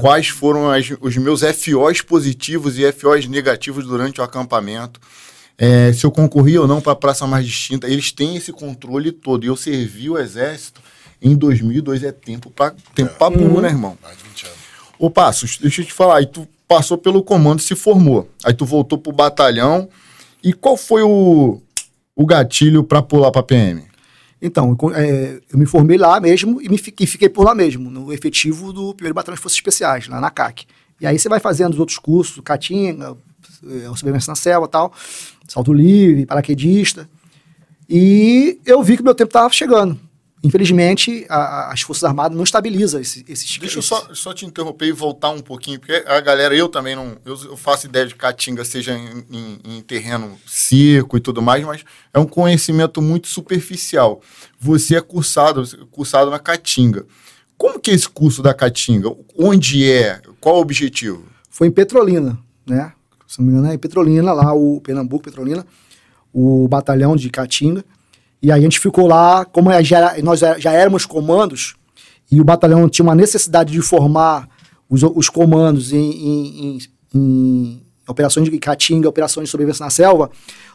Quais 0.00 0.28
foram 0.28 0.70
as, 0.70 0.90
os 1.00 1.16
meus 1.16 1.42
FOs 1.42 2.00
positivos 2.00 2.78
e 2.78 2.90
FOs 2.90 3.26
negativos 3.26 3.86
durante 3.86 4.20
o 4.20 4.24
acampamento. 4.24 5.00
É, 5.60 5.92
se 5.92 6.06
eu 6.06 6.10
concorri 6.10 6.56
ou 6.56 6.68
não 6.68 6.80
para 6.80 6.92
a 6.92 6.96
praça 6.96 7.26
mais 7.26 7.44
distinta. 7.44 7.88
Eles 7.88 8.12
têm 8.12 8.36
esse 8.36 8.52
controle 8.52 9.10
todo. 9.10 9.44
E 9.44 9.48
eu 9.48 9.56
servi 9.56 10.08
o 10.08 10.16
exército 10.16 10.80
em 11.20 11.34
2002. 11.34 12.04
É 12.04 12.12
tempo 12.12 12.48
para 12.48 12.74
tempo 12.94 13.12
é. 13.24 13.30
burro, 13.30 13.56
uhum. 13.56 13.60
né, 13.60 13.68
irmão? 13.68 13.98
Mais 14.00 14.16
de 14.16 14.22
20 14.24 14.46
anos. 14.46 14.58
Ô, 14.98 15.10
Passos, 15.10 15.58
deixa 15.58 15.82
eu 15.82 15.86
te 15.86 15.92
falar. 15.92 16.18
Aí 16.18 16.26
tu 16.26 16.46
passou 16.68 16.96
pelo 16.96 17.24
comando, 17.24 17.60
se 17.60 17.74
formou. 17.74 18.30
Aí 18.44 18.54
tu 18.54 18.64
voltou 18.64 18.98
pro 18.98 19.12
batalhão 19.12 19.88
e 20.42 20.52
qual 20.52 20.76
foi 20.76 21.02
o, 21.02 21.60
o 22.14 22.26
gatilho 22.26 22.84
para 22.84 23.02
pular 23.02 23.30
para 23.30 23.42
PM? 23.42 23.82
Então, 24.40 24.76
é, 24.94 25.40
eu 25.52 25.58
me 25.58 25.66
formei 25.66 25.98
lá 25.98 26.20
mesmo 26.20 26.62
e, 26.62 26.68
me, 26.68 26.76
e 26.76 27.06
fiquei 27.06 27.28
por 27.28 27.44
lá 27.44 27.54
mesmo, 27.54 27.90
no 27.90 28.12
efetivo 28.12 28.72
do 28.72 28.94
primeiro 28.94 29.14
Batalhão 29.14 29.34
de 29.34 29.42
Forças 29.42 29.56
Especiais, 29.56 30.06
lá 30.06 30.20
na 30.20 30.30
CAC. 30.30 30.64
E 31.00 31.06
aí 31.06 31.18
você 31.18 31.28
vai 31.28 31.40
fazendo 31.40 31.72
os 31.72 31.80
outros 31.80 31.98
cursos, 31.98 32.40
Catinga, 32.44 33.16
é, 33.64 33.88
Sobrevivência 33.96 34.30
na 34.30 34.36
Selva 34.36 34.68
tal, 34.68 34.92
Salto 35.48 35.72
Livre, 35.72 36.26
Paraquedista. 36.26 37.08
E 37.88 38.60
eu 38.64 38.82
vi 38.82 38.96
que 38.96 39.02
meu 39.02 39.14
tempo 39.14 39.30
estava 39.30 39.52
chegando 39.52 39.98
infelizmente, 40.42 41.26
a, 41.28 41.72
as 41.72 41.82
Forças 41.82 42.04
Armadas 42.04 42.36
não 42.36 42.44
estabilizam 42.44 43.00
esse, 43.00 43.24
esses... 43.28 43.58
Deixa 43.58 43.78
eu 43.78 43.82
só, 43.82 44.14
só 44.14 44.32
te 44.32 44.46
interromper 44.46 44.86
e 44.86 44.92
voltar 44.92 45.30
um 45.30 45.40
pouquinho, 45.40 45.78
porque 45.80 46.04
a 46.06 46.20
galera, 46.20 46.54
eu 46.54 46.68
também 46.68 46.94
não... 46.94 47.16
Eu, 47.24 47.36
eu 47.44 47.56
faço 47.56 47.86
ideia 47.86 48.06
de 48.06 48.14
Caatinga 48.14 48.64
seja 48.64 48.96
em, 48.96 49.24
em, 49.30 49.58
em, 49.64 49.82
terreno 49.82 50.38
seco 50.46 51.16
e 51.16 51.20
tudo 51.20 51.42
mais, 51.42 51.64
mas 51.64 51.84
é 52.12 52.18
um 52.18 52.26
conhecimento 52.26 53.02
muito 53.02 53.28
superficial. 53.28 54.20
Você 54.58 54.96
é 54.96 55.00
cursado, 55.00 55.64
cursado 55.90 56.30
na 56.30 56.38
Caatinga. 56.38 57.06
Como 57.56 57.80
que 57.80 57.90
é 57.90 57.94
esse 57.94 58.08
curso 58.08 58.40
da 58.40 58.54
Caatinga? 58.54 59.12
Onde 59.36 59.90
é? 59.90 60.20
Qual 60.40 60.56
o 60.56 60.60
objetivo? 60.60 61.24
Foi 61.50 61.66
em 61.66 61.72
Petrolina, 61.72 62.38
né? 62.64 62.92
Se 63.26 63.40
não 63.40 63.46
me 63.46 63.52
engano, 63.52 63.68
é 63.68 63.74
em 63.74 63.78
Petrolina, 63.78 64.32
lá 64.32 64.54
o 64.54 64.80
Pernambuco, 64.80 65.24
Petrolina, 65.24 65.66
o 66.32 66.68
batalhão 66.68 67.16
de 67.16 67.28
Caatinga. 67.28 67.84
E 68.42 68.52
a 68.52 68.60
gente 68.60 68.78
ficou 68.78 69.06
lá, 69.06 69.44
como 69.44 69.70
já, 69.82 70.16
nós 70.22 70.40
já 70.40 70.72
éramos 70.72 71.04
comandos, 71.04 71.74
e 72.30 72.40
o 72.40 72.44
batalhão 72.44 72.88
tinha 72.88 73.04
uma 73.04 73.14
necessidade 73.14 73.72
de 73.72 73.80
formar 73.80 74.48
os, 74.88 75.02
os 75.02 75.28
comandos 75.28 75.92
em, 75.92 76.10
em, 76.10 76.78
em, 76.78 76.80
em 77.14 77.82
operações 78.06 78.48
de 78.48 78.58
Caatinga, 78.58 79.08
operações 79.08 79.48
de 79.48 79.50
sobrevivência 79.50 79.84
na 79.84 79.90
selva, 79.90 80.30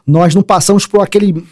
nós 0.06 0.36
não 0.36 0.44
passamos 0.44 0.86
por 0.86 1.02
aquele 1.02 1.46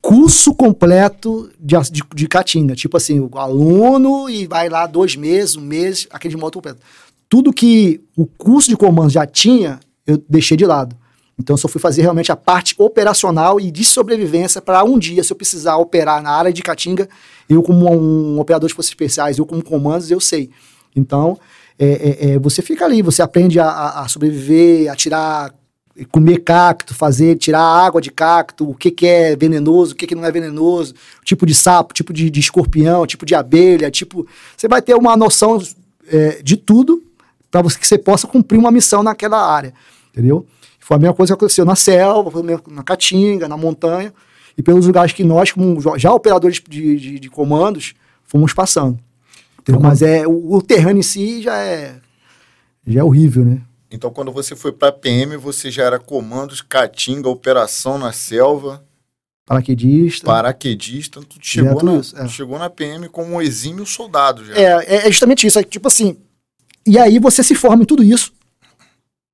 curso 0.00 0.54
completo 0.54 1.50
de, 1.58 1.76
de, 1.90 2.02
de 2.14 2.28
Caatinga. 2.28 2.74
Tipo 2.74 2.96
assim, 2.96 3.20
o 3.20 3.30
aluno 3.38 4.28
e 4.30 4.46
vai 4.46 4.68
lá 4.68 4.86
dois 4.86 5.16
meses, 5.16 5.56
um 5.56 5.60
mês, 5.60 6.06
aquele 6.10 6.34
de 6.34 6.40
moto 6.40 6.54
completo. 6.54 6.80
Tudo 7.28 7.52
que 7.52 8.00
o 8.16 8.26
curso 8.26 8.68
de 8.68 8.76
comando 8.76 9.10
já 9.10 9.26
tinha, 9.26 9.78
eu 10.06 10.22
deixei 10.28 10.56
de 10.56 10.64
lado. 10.64 10.96
Então, 11.38 11.54
eu 11.54 11.58
só 11.58 11.68
fui 11.68 11.80
fazer 11.80 12.02
realmente 12.02 12.32
a 12.32 12.36
parte 12.36 12.74
operacional 12.76 13.60
e 13.60 13.70
de 13.70 13.84
sobrevivência 13.84 14.60
para 14.60 14.82
um 14.82 14.98
dia, 14.98 15.22
se 15.22 15.32
eu 15.32 15.36
precisar 15.36 15.76
operar 15.76 16.20
na 16.20 16.30
área 16.30 16.52
de 16.52 16.62
Caatinga, 16.62 17.08
eu 17.48 17.62
como 17.62 17.88
um 17.90 18.40
operador 18.40 18.68
de 18.68 18.74
forças 18.74 18.90
especiais, 18.90 19.38
eu 19.38 19.46
como 19.46 19.62
comandos, 19.62 20.10
eu 20.10 20.20
sei. 20.20 20.50
Então, 20.96 21.38
é, 21.78 21.86
é, 21.86 22.30
é, 22.30 22.38
você 22.38 22.60
fica 22.60 22.84
ali, 22.84 23.02
você 23.02 23.22
aprende 23.22 23.60
a, 23.60 24.00
a, 24.00 24.08
sobreviver, 24.08 24.90
a 24.90 24.96
tirar, 24.96 25.54
comer 26.10 26.38
cacto, 26.38 26.92
fazer, 26.92 27.36
tirar 27.36 27.62
água 27.62 28.00
de 28.00 28.10
cacto, 28.10 28.68
o 28.68 28.74
que, 28.74 28.90
que 28.90 29.06
é 29.06 29.36
venenoso, 29.36 29.92
o 29.92 29.96
que, 29.96 30.08
que 30.08 30.14
não 30.16 30.24
é 30.24 30.32
venenoso, 30.32 30.92
tipo 31.24 31.46
de 31.46 31.54
sapo, 31.54 31.94
tipo 31.94 32.12
de, 32.12 32.28
de 32.28 32.40
escorpião, 32.40 33.06
tipo 33.06 33.24
de 33.24 33.36
abelha, 33.36 33.90
tipo. 33.92 34.26
Você 34.56 34.66
vai 34.66 34.82
ter 34.82 34.94
uma 34.94 35.16
noção 35.16 35.62
é, 36.08 36.42
de 36.42 36.56
tudo 36.56 37.02
para 37.48 37.62
que 37.62 37.86
você 37.86 37.96
possa 37.96 38.26
cumprir 38.26 38.58
uma 38.58 38.72
missão 38.72 39.02
naquela 39.02 39.40
área, 39.40 39.72
entendeu? 40.12 40.44
Foi 40.88 40.96
a 40.96 41.00
mesma 41.00 41.14
coisa 41.14 41.34
que 41.34 41.34
aconteceu 41.34 41.66
na 41.66 41.76
selva, 41.76 42.32
na 42.66 42.82
caatinga, 42.82 43.46
na 43.46 43.58
montanha, 43.58 44.10
e 44.56 44.62
pelos 44.62 44.86
lugares 44.86 45.12
que 45.12 45.22
nós, 45.22 45.52
como 45.52 45.78
já 45.98 46.10
operadores 46.10 46.62
de, 46.66 46.96
de, 46.96 47.20
de 47.20 47.28
comandos, 47.28 47.92
fomos 48.24 48.54
passando. 48.54 48.98
Então, 49.60 49.78
Mas 49.78 50.00
é, 50.00 50.26
o, 50.26 50.54
o 50.54 50.62
terreno 50.62 50.98
em 50.98 51.02
si 51.02 51.42
já 51.42 51.58
é, 51.58 51.96
já 52.86 53.00
é 53.00 53.04
horrível, 53.04 53.44
né? 53.44 53.60
Então, 53.90 54.10
quando 54.10 54.32
você 54.32 54.56
foi 54.56 54.72
para 54.72 54.90
PM, 54.90 55.36
você 55.36 55.70
já 55.70 55.84
era 55.84 55.98
comandos, 55.98 56.62
caatinga, 56.62 57.28
operação 57.28 57.98
na 57.98 58.10
selva. 58.10 58.82
Paraquedista. 59.44 60.24
Paraquedista. 60.24 61.20
Tu 61.20 61.36
chegou, 61.42 61.82
na, 61.82 61.96
isso, 61.96 62.18
é. 62.18 62.26
chegou 62.28 62.58
na 62.58 62.70
PM 62.70 63.10
como 63.10 63.34
um 63.34 63.42
exímio 63.42 63.84
soldado 63.84 64.42
já. 64.42 64.54
É, 64.54 65.06
é 65.06 65.10
justamente 65.10 65.46
isso. 65.46 65.58
É, 65.58 65.62
tipo 65.62 65.86
assim. 65.86 66.16
E 66.86 66.98
aí 66.98 67.18
você 67.18 67.42
se 67.42 67.54
forma 67.54 67.82
em 67.82 67.86
tudo 67.86 68.02
isso. 68.02 68.32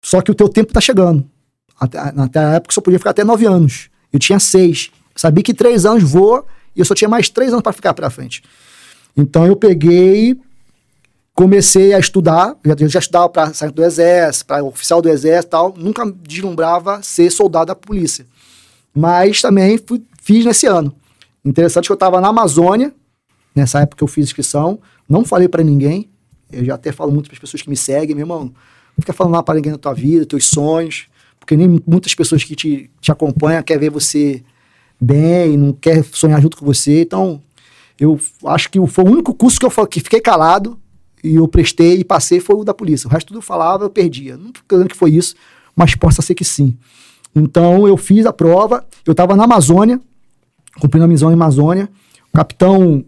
Só 0.04 0.20
que 0.20 0.32
o 0.32 0.34
teu 0.34 0.48
tempo 0.48 0.72
tá 0.72 0.80
chegando. 0.80 1.32
Até, 1.78 1.98
até 1.98 2.38
a 2.38 2.52
época 2.54 2.74
só 2.74 2.80
podia 2.80 2.98
ficar 2.98 3.10
até 3.10 3.24
nove 3.24 3.46
anos. 3.46 3.88
Eu 4.12 4.18
tinha 4.18 4.38
seis. 4.38 4.90
Sabia 5.14 5.42
que 5.42 5.54
três 5.54 5.84
anos 5.84 6.02
voa 6.02 6.44
e 6.74 6.80
eu 6.80 6.84
só 6.84 6.94
tinha 6.94 7.08
mais 7.08 7.28
três 7.28 7.50
anos 7.50 7.62
para 7.62 7.72
ficar 7.72 7.94
para 7.94 8.10
frente. 8.10 8.42
Então 9.16 9.46
eu 9.46 9.56
peguei, 9.56 10.37
comecei 11.34 11.92
a 11.94 11.98
estudar. 11.98 12.56
Eu 12.64 12.88
já 12.88 12.98
estudava 12.98 13.28
para 13.28 13.52
sair 13.52 13.70
do 13.70 13.84
exército, 13.84 14.46
para 14.46 14.64
oficial 14.64 15.00
do 15.00 15.08
exército 15.08 15.50
tal. 15.50 15.74
Nunca 15.76 16.04
deslumbrava 16.22 17.02
ser 17.02 17.30
soldado 17.30 17.66
da 17.66 17.74
polícia. 17.74 18.26
Mas 18.94 19.40
também 19.40 19.78
fui, 19.78 20.02
fiz 20.22 20.44
nesse 20.44 20.66
ano. 20.66 20.94
Interessante 21.44 21.87
que 21.87 21.92
eu 21.92 21.94
estava 21.94 22.20
na 22.20 22.28
Amazônia, 22.28 22.92
nessa 23.54 23.80
época 23.80 23.98
que 23.98 24.04
eu 24.04 24.08
fiz 24.08 24.24
inscrição. 24.24 24.78
Não 25.08 25.24
falei 25.24 25.48
para 25.48 25.62
ninguém. 25.62 26.08
Eu 26.50 26.64
já 26.64 26.74
até 26.74 26.92
falo 26.92 27.10
muito 27.12 27.26
para 27.26 27.34
as 27.34 27.40
pessoas 27.40 27.62
que 27.62 27.68
me 27.68 27.76
seguem, 27.76 28.14
meu 28.14 28.22
irmão. 28.22 28.44
Não 28.44 29.00
fica 29.00 29.12
falando 29.12 29.34
lá 29.34 29.42
para 29.42 29.56
ninguém 29.56 29.72
da 29.72 29.78
tua 29.78 29.92
vida, 29.92 30.24
teus 30.24 30.46
sonhos 30.46 31.08
porque 31.44 31.59
nem 31.59 31.83
muitas 31.87 32.14
pessoas 32.14 32.42
que 32.42 32.57
te, 32.57 32.90
te 33.02 33.12
acompanham 33.12 33.62
quer 33.62 33.78
ver 33.78 33.90
você 33.90 34.42
bem, 34.98 35.59
não 35.59 35.74
quer 35.74 36.02
sonhar 36.02 36.40
junto 36.40 36.57
com 36.57 36.64
você. 36.64 37.02
Então, 37.02 37.42
eu 38.00 38.18
acho 38.46 38.70
que 38.70 38.85
foi 38.87 39.04
o 39.04 39.11
único 39.11 39.35
curso 39.35 39.61
que 39.61 39.66
eu 39.66 39.87
que 39.87 40.00
fiquei 40.00 40.22
calado 40.22 40.78
e 41.22 41.35
eu 41.35 41.46
prestei 41.46 41.98
e 41.98 42.04
passei 42.04 42.40
foi 42.40 42.57
o 42.57 42.64
da 42.64 42.72
polícia. 42.72 43.07
O 43.07 43.11
resto 43.11 43.28
tudo 43.28 43.38
eu 43.38 43.42
falava, 43.42 43.85
eu 43.85 43.90
perdia. 43.90 44.38
Não 44.38 44.50
dizendo 44.66 44.88
que 44.88 44.96
foi 44.96 45.11
isso, 45.11 45.35
mas 45.76 45.94
possa 45.94 46.22
ser 46.22 46.35
que 46.35 46.46
sim. 46.46 46.78
Então, 47.37 47.87
eu 47.87 47.98
fiz 47.98 48.24
a 48.24 48.33
prova, 48.33 48.83
eu 49.04 49.12
estava 49.12 49.37
na 49.37 49.44
Amazônia, 49.44 50.00
cumprindo 50.80 51.04
a 51.04 51.09
missão 51.09 51.30
em 51.30 51.35
Amazônia. 51.35 51.90
O 52.33 52.37
capitão 52.38 53.04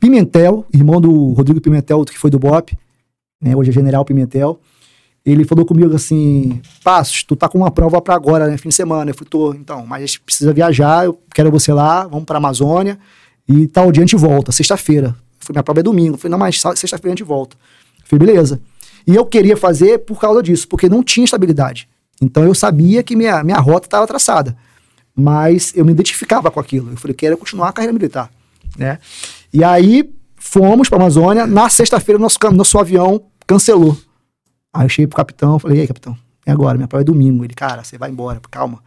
Pimentel, 0.00 0.66
irmão 0.72 1.00
do 1.00 1.32
Rodrigo 1.34 1.60
Pimentel, 1.60 2.04
que 2.04 2.18
foi 2.18 2.30
do 2.30 2.38
BOP, 2.38 2.76
né, 3.40 3.54
hoje 3.54 3.70
é 3.70 3.72
General 3.72 4.04
Pimentel, 4.04 4.58
ele 5.24 5.44
falou 5.44 5.64
comigo 5.64 5.94
assim: 5.94 6.60
Passos, 6.82 7.24
tu 7.24 7.34
tá 7.34 7.48
com 7.48 7.58
uma 7.58 7.70
prova 7.70 8.00
para 8.02 8.14
agora, 8.14 8.46
né? 8.46 8.58
Fim 8.58 8.68
de 8.68 8.74
semana. 8.74 9.10
Eu 9.10 9.14
falei: 9.14 9.28
tô, 9.30 9.54
então, 9.54 9.86
mas 9.86 10.02
a 10.02 10.06
gente 10.06 10.20
precisa 10.20 10.52
viajar, 10.52 11.06
eu 11.06 11.18
quero 11.34 11.50
você 11.50 11.72
lá, 11.72 12.06
vamos 12.06 12.24
pra 12.24 12.36
Amazônia 12.36 12.98
e 13.48 13.66
tal 13.66 13.90
dia 13.90 14.02
a 14.02 14.06
gente 14.06 14.16
volta, 14.16 14.52
sexta-feira. 14.52 15.14
Minha 15.50 15.62
prova 15.62 15.80
é 15.80 15.82
domingo. 15.82 16.14
Eu 16.14 16.18
falei: 16.18 16.32
não, 16.32 16.38
mas 16.38 16.60
sexta-feira 16.60 17.14
a 17.14 17.16
gente 17.16 17.24
volta. 17.24 17.56
Eu 18.02 18.08
falei: 18.08 18.26
beleza. 18.26 18.60
E 19.06 19.14
eu 19.14 19.24
queria 19.24 19.56
fazer 19.56 19.98
por 19.98 20.18
causa 20.18 20.42
disso, 20.42 20.66
porque 20.68 20.88
não 20.88 21.02
tinha 21.02 21.24
estabilidade. 21.24 21.88
Então 22.20 22.44
eu 22.44 22.54
sabia 22.54 23.02
que 23.02 23.16
minha, 23.16 23.42
minha 23.42 23.58
rota 23.58 23.86
estava 23.86 24.06
traçada, 24.06 24.56
mas 25.14 25.72
eu 25.74 25.84
me 25.84 25.92
identificava 25.92 26.50
com 26.50 26.60
aquilo. 26.60 26.90
Eu 26.90 26.96
falei: 26.96 27.14
quero 27.14 27.36
continuar 27.36 27.70
a 27.70 27.72
carreira 27.72 27.92
militar, 27.92 28.30
né? 28.76 28.98
E 29.52 29.64
aí 29.64 30.10
fomos 30.36 30.88
para 30.88 30.98
Amazônia. 30.98 31.46
Na 31.46 31.70
sexta-feira, 31.70 32.18
nosso, 32.18 32.38
nosso 32.52 32.78
avião 32.78 33.22
cancelou. 33.46 33.96
Aí 34.74 34.84
eu 34.84 34.88
cheguei 34.88 35.06
pro 35.06 35.16
capitão, 35.16 35.56
falei, 35.60 35.78
e 35.78 35.80
aí, 35.82 35.86
capitão, 35.86 36.16
é 36.44 36.50
agora, 36.50 36.76
minha 36.76 36.88
prova 36.88 37.02
é 37.02 37.04
domingo. 37.04 37.44
Ele, 37.44 37.54
cara, 37.54 37.84
você 37.84 37.96
vai 37.96 38.10
embora, 38.10 38.40
calma. 38.50 38.82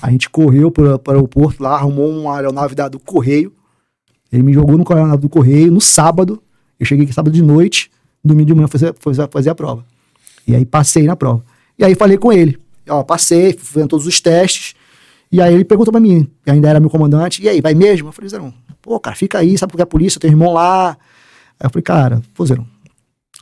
A 0.00 0.10
gente 0.10 0.30
correu 0.30 0.70
para 0.70 0.96
o 0.96 1.00
aeroporto 1.08 1.60
lá, 1.60 1.74
arrumou 1.74 2.08
uma 2.08 2.36
aeronave 2.36 2.76
da, 2.76 2.88
do 2.88 3.00
Correio. 3.00 3.52
Ele 4.32 4.44
me 4.44 4.52
jogou 4.52 4.78
no 4.78 4.84
aeronave 4.88 5.22
do 5.22 5.28
Correio 5.28 5.72
no 5.72 5.80
sábado. 5.80 6.40
Eu 6.78 6.86
cheguei 6.86 7.04
aqui 7.04 7.12
sábado 7.12 7.32
de 7.32 7.42
noite, 7.42 7.90
domingo 8.24 8.46
de 8.46 8.54
manhã 8.54 8.68
fazer, 8.68 8.94
fazer, 8.98 9.28
fazer 9.28 9.50
a 9.50 9.54
prova. 9.54 9.84
E 10.46 10.54
aí 10.54 10.64
passei 10.64 11.04
na 11.04 11.16
prova. 11.16 11.44
E 11.76 11.84
aí 11.84 11.94
falei 11.94 12.16
com 12.16 12.32
ele. 12.32 12.58
Ó, 12.88 13.02
passei, 13.02 13.52
fui 13.52 13.86
todos 13.88 14.06
os 14.06 14.20
testes. 14.20 14.74
E 15.32 15.40
aí 15.40 15.52
ele 15.52 15.64
perguntou 15.64 15.90
pra 15.90 16.00
mim, 16.00 16.30
ainda 16.46 16.68
era 16.68 16.78
meu 16.78 16.88
comandante, 16.88 17.42
e 17.42 17.48
aí, 17.48 17.60
vai 17.60 17.74
mesmo? 17.74 18.08
Eu 18.08 18.12
falei, 18.12 18.28
Zerão, 18.28 18.54
pô, 18.80 19.00
cara, 19.00 19.16
fica 19.16 19.38
aí, 19.38 19.58
sabe 19.58 19.72
porque 19.72 19.82
é 19.82 19.84
a 19.84 19.86
polícia, 19.86 20.20
tem 20.20 20.30
irmão 20.30 20.52
lá. 20.52 20.90
Aí 21.58 21.66
eu 21.66 21.70
falei, 21.70 21.82
cara, 21.82 22.22
pô, 22.34 22.46
Zerão, 22.46 22.64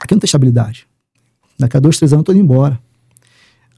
aqui 0.01 0.15
não 0.15 0.19
tem 0.21 0.27
estabilidade. 0.27 0.87
Daqui 1.59 1.77
a 1.77 1.81
dois, 1.81 1.97
três 1.97 2.13
anos 2.13 2.23
eu 2.23 2.25
tô 2.25 2.33
indo 2.33 2.43
embora. 2.43 2.79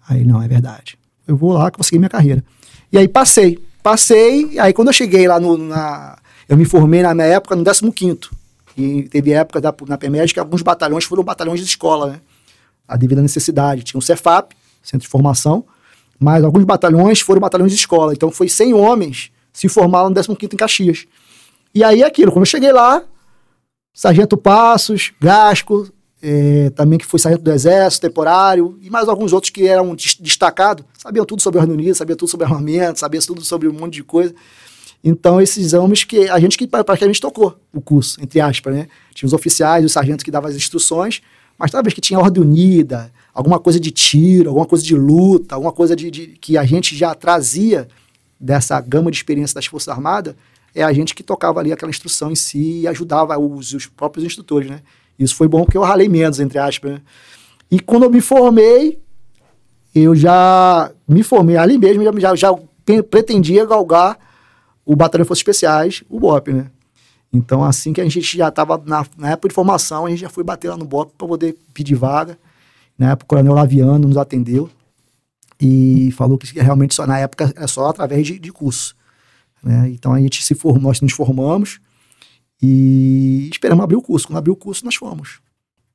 Aí, 0.08 0.24
não, 0.24 0.42
é 0.42 0.48
verdade. 0.48 0.98
Eu 1.26 1.36
vou 1.36 1.52
lá, 1.52 1.70
consegui 1.70 1.98
minha 1.98 2.08
carreira. 2.08 2.44
E 2.92 2.98
aí 2.98 3.08
passei. 3.08 3.58
Passei, 3.82 4.58
aí 4.58 4.72
quando 4.72 4.88
eu 4.88 4.92
cheguei 4.92 5.28
lá 5.28 5.38
no, 5.38 5.58
na... 5.58 6.18
Eu 6.48 6.56
me 6.56 6.64
formei 6.64 7.02
na 7.02 7.14
minha 7.14 7.26
época 7.26 7.56
no 7.56 7.64
15 7.64 8.18
E 8.76 9.02
teve 9.04 9.32
época 9.32 9.60
da, 9.60 9.74
na 9.86 9.98
PMED 9.98 10.32
que 10.32 10.40
alguns 10.40 10.62
batalhões 10.62 11.04
foram 11.04 11.22
batalhões 11.22 11.60
de 11.60 11.66
escola, 11.66 12.12
né? 12.12 12.20
A 12.86 12.96
devido 12.96 13.18
à 13.18 13.22
necessidade. 13.22 13.82
Tinha 13.82 13.98
um 13.98 14.02
Cefap, 14.02 14.54
Centro 14.82 15.04
de 15.04 15.08
Formação, 15.08 15.64
mas 16.18 16.44
alguns 16.44 16.64
batalhões 16.64 17.20
foram 17.20 17.40
batalhões 17.40 17.72
de 17.72 17.78
escola. 17.78 18.12
Então 18.12 18.30
foi 18.30 18.48
100 18.48 18.74
homens 18.74 19.30
se 19.52 19.68
formaram 19.68 20.10
no 20.10 20.14
15 20.14 20.36
em 20.52 20.56
Caxias. 20.56 21.06
E 21.74 21.82
aí 21.82 22.02
aquilo, 22.02 22.32
quando 22.32 22.42
eu 22.42 22.50
cheguei 22.50 22.72
lá, 22.72 23.02
Sargento 23.92 24.36
Passos, 24.36 25.12
Gasco, 25.20 25.88
é, 26.26 26.70
também 26.70 26.98
que 26.98 27.04
foi 27.04 27.20
sargento 27.20 27.44
do 27.44 27.52
Exército, 27.52 28.08
temporário, 28.08 28.78
e 28.80 28.88
mais 28.88 29.06
alguns 29.08 29.34
outros 29.34 29.50
que 29.50 29.68
eram 29.68 29.94
destacados, 29.94 30.82
sabiam 30.96 31.26
tudo 31.26 31.42
sobre 31.42 31.58
o 31.58 31.60
Reino 31.60 31.74
Unido, 31.74 31.94
sabiam 31.94 32.16
tudo 32.16 32.30
sobre 32.30 32.46
armamento, 32.46 32.98
sabiam 32.98 33.22
tudo 33.22 33.44
sobre 33.44 33.68
um 33.68 33.74
monte 33.74 33.94
de 33.94 34.02
coisa. 34.02 34.34
Então, 35.04 35.38
esses 35.38 35.74
homens 35.74 36.02
que 36.02 36.26
a 36.30 36.38
gente 36.40 36.56
que 36.56 36.66
praticamente 36.66 37.20
tocou 37.20 37.60
o 37.70 37.78
curso, 37.78 38.18
entre 38.22 38.40
aspas, 38.40 38.74
né? 38.74 38.88
Tinha 39.14 39.26
os 39.26 39.34
oficiais, 39.34 39.84
os 39.84 39.92
sargentos 39.92 40.22
que 40.22 40.30
davam 40.30 40.48
as 40.48 40.56
instruções, 40.56 41.20
mas 41.58 41.70
talvez 41.70 41.92
que 41.92 42.00
tinha 42.00 42.18
ordem 42.18 42.42
unida, 42.42 43.12
alguma 43.34 43.58
coisa 43.58 43.78
de 43.78 43.90
tiro, 43.90 44.48
alguma 44.48 44.64
coisa 44.64 44.82
de 44.82 44.96
luta, 44.96 45.54
alguma 45.54 45.72
coisa 45.72 45.94
de, 45.94 46.10
de 46.10 46.26
que 46.40 46.56
a 46.56 46.64
gente 46.64 46.96
já 46.96 47.14
trazia 47.14 47.86
dessa 48.40 48.80
gama 48.80 49.10
de 49.10 49.18
experiência 49.18 49.54
das 49.54 49.66
Forças 49.66 49.88
Armadas, 49.88 50.34
é 50.74 50.82
a 50.82 50.92
gente 50.92 51.14
que 51.14 51.22
tocava 51.22 51.60
ali 51.60 51.70
aquela 51.70 51.90
instrução 51.90 52.32
em 52.32 52.34
si 52.34 52.80
e 52.80 52.88
ajudava 52.88 53.38
os, 53.38 53.74
os 53.74 53.86
próprios 53.86 54.24
instrutores, 54.24 54.70
né? 54.70 54.80
Isso 55.18 55.36
foi 55.36 55.48
bom 55.48 55.64
porque 55.64 55.76
eu 55.76 55.82
ralei 55.82 56.08
menos, 56.08 56.40
entre 56.40 56.58
aspas. 56.58 56.92
Né? 56.92 57.00
E 57.70 57.80
quando 57.80 58.04
eu 58.04 58.10
me 58.10 58.20
formei, 58.20 59.00
eu 59.94 60.14
já 60.14 60.90
me 61.08 61.22
formei 61.22 61.56
ali 61.56 61.78
mesmo, 61.78 62.20
já, 62.20 62.34
já 62.34 62.54
pretendia 63.10 63.64
galgar 63.64 64.18
o 64.84 64.94
Batalhão 64.94 65.22
de 65.22 65.28
Forças 65.28 65.40
Especiais, 65.40 66.02
o 66.10 66.20
BOP, 66.20 66.52
né? 66.52 66.70
Então, 67.32 67.64
assim 67.64 67.92
que 67.92 68.00
a 68.00 68.04
gente 68.04 68.20
já 68.20 68.48
estava 68.48 68.80
na, 68.86 69.04
na, 69.16 69.30
época 69.30 69.48
de 69.48 69.54
formação, 69.54 70.06
a 70.06 70.10
gente 70.10 70.20
já 70.20 70.28
foi 70.28 70.44
bater 70.44 70.68
lá 70.68 70.76
no 70.76 70.84
BOP 70.84 71.12
para 71.18 71.26
poder 71.26 71.56
pedir 71.72 71.96
vaga. 71.96 72.38
Na 72.96 73.10
época, 73.10 73.24
o 73.24 73.28
Coronel 73.28 73.54
Laviano 73.54 74.06
nos 74.06 74.16
atendeu 74.16 74.70
e 75.60 76.12
falou 76.12 76.38
que 76.38 76.46
realmente 76.60 76.94
só 76.94 77.06
na 77.06 77.18
época 77.18 77.52
é 77.56 77.66
só 77.66 77.88
através 77.88 78.24
de, 78.24 78.38
de 78.38 78.52
curso. 78.52 78.94
Né? 79.62 79.90
Então, 79.90 80.12
a 80.12 80.20
gente 80.20 80.44
se 80.44 80.54
formou, 80.54 80.82
nós 80.82 81.00
nos 81.00 81.12
formamos 81.12 81.80
e 82.66 83.48
esperamos 83.50 83.84
abrir 83.84 83.96
o 83.96 84.02
curso. 84.02 84.26
Quando 84.26 84.38
abriu 84.38 84.54
o 84.54 84.56
curso, 84.56 84.84
nós 84.84 84.94
fomos. 84.94 85.40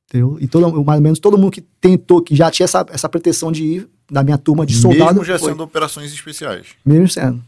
Entendeu? 0.08 0.38
E 0.40 0.48
todo, 0.48 0.84
mais 0.84 0.98
ou 0.98 1.04
menos 1.04 1.20
todo 1.20 1.38
mundo 1.38 1.52
que 1.52 1.62
tentou, 1.62 2.22
que 2.22 2.36
já 2.36 2.52
tinha 2.52 2.66
essa, 2.66 2.86
essa 2.90 3.10
pretensão 3.10 3.52
de 3.52 3.64
ir, 3.64 3.90
da 4.10 4.24
minha 4.24 4.38
turma 4.38 4.66
de 4.66 4.76
soldado. 4.76 5.20
Mesmo 5.20 5.24
já 5.24 5.40
foi. 5.40 5.52
sendo 5.52 5.64
operações 5.64 6.12
especiais. 6.12 6.68
Mesmo 6.86 7.08
sendo. 7.08 7.44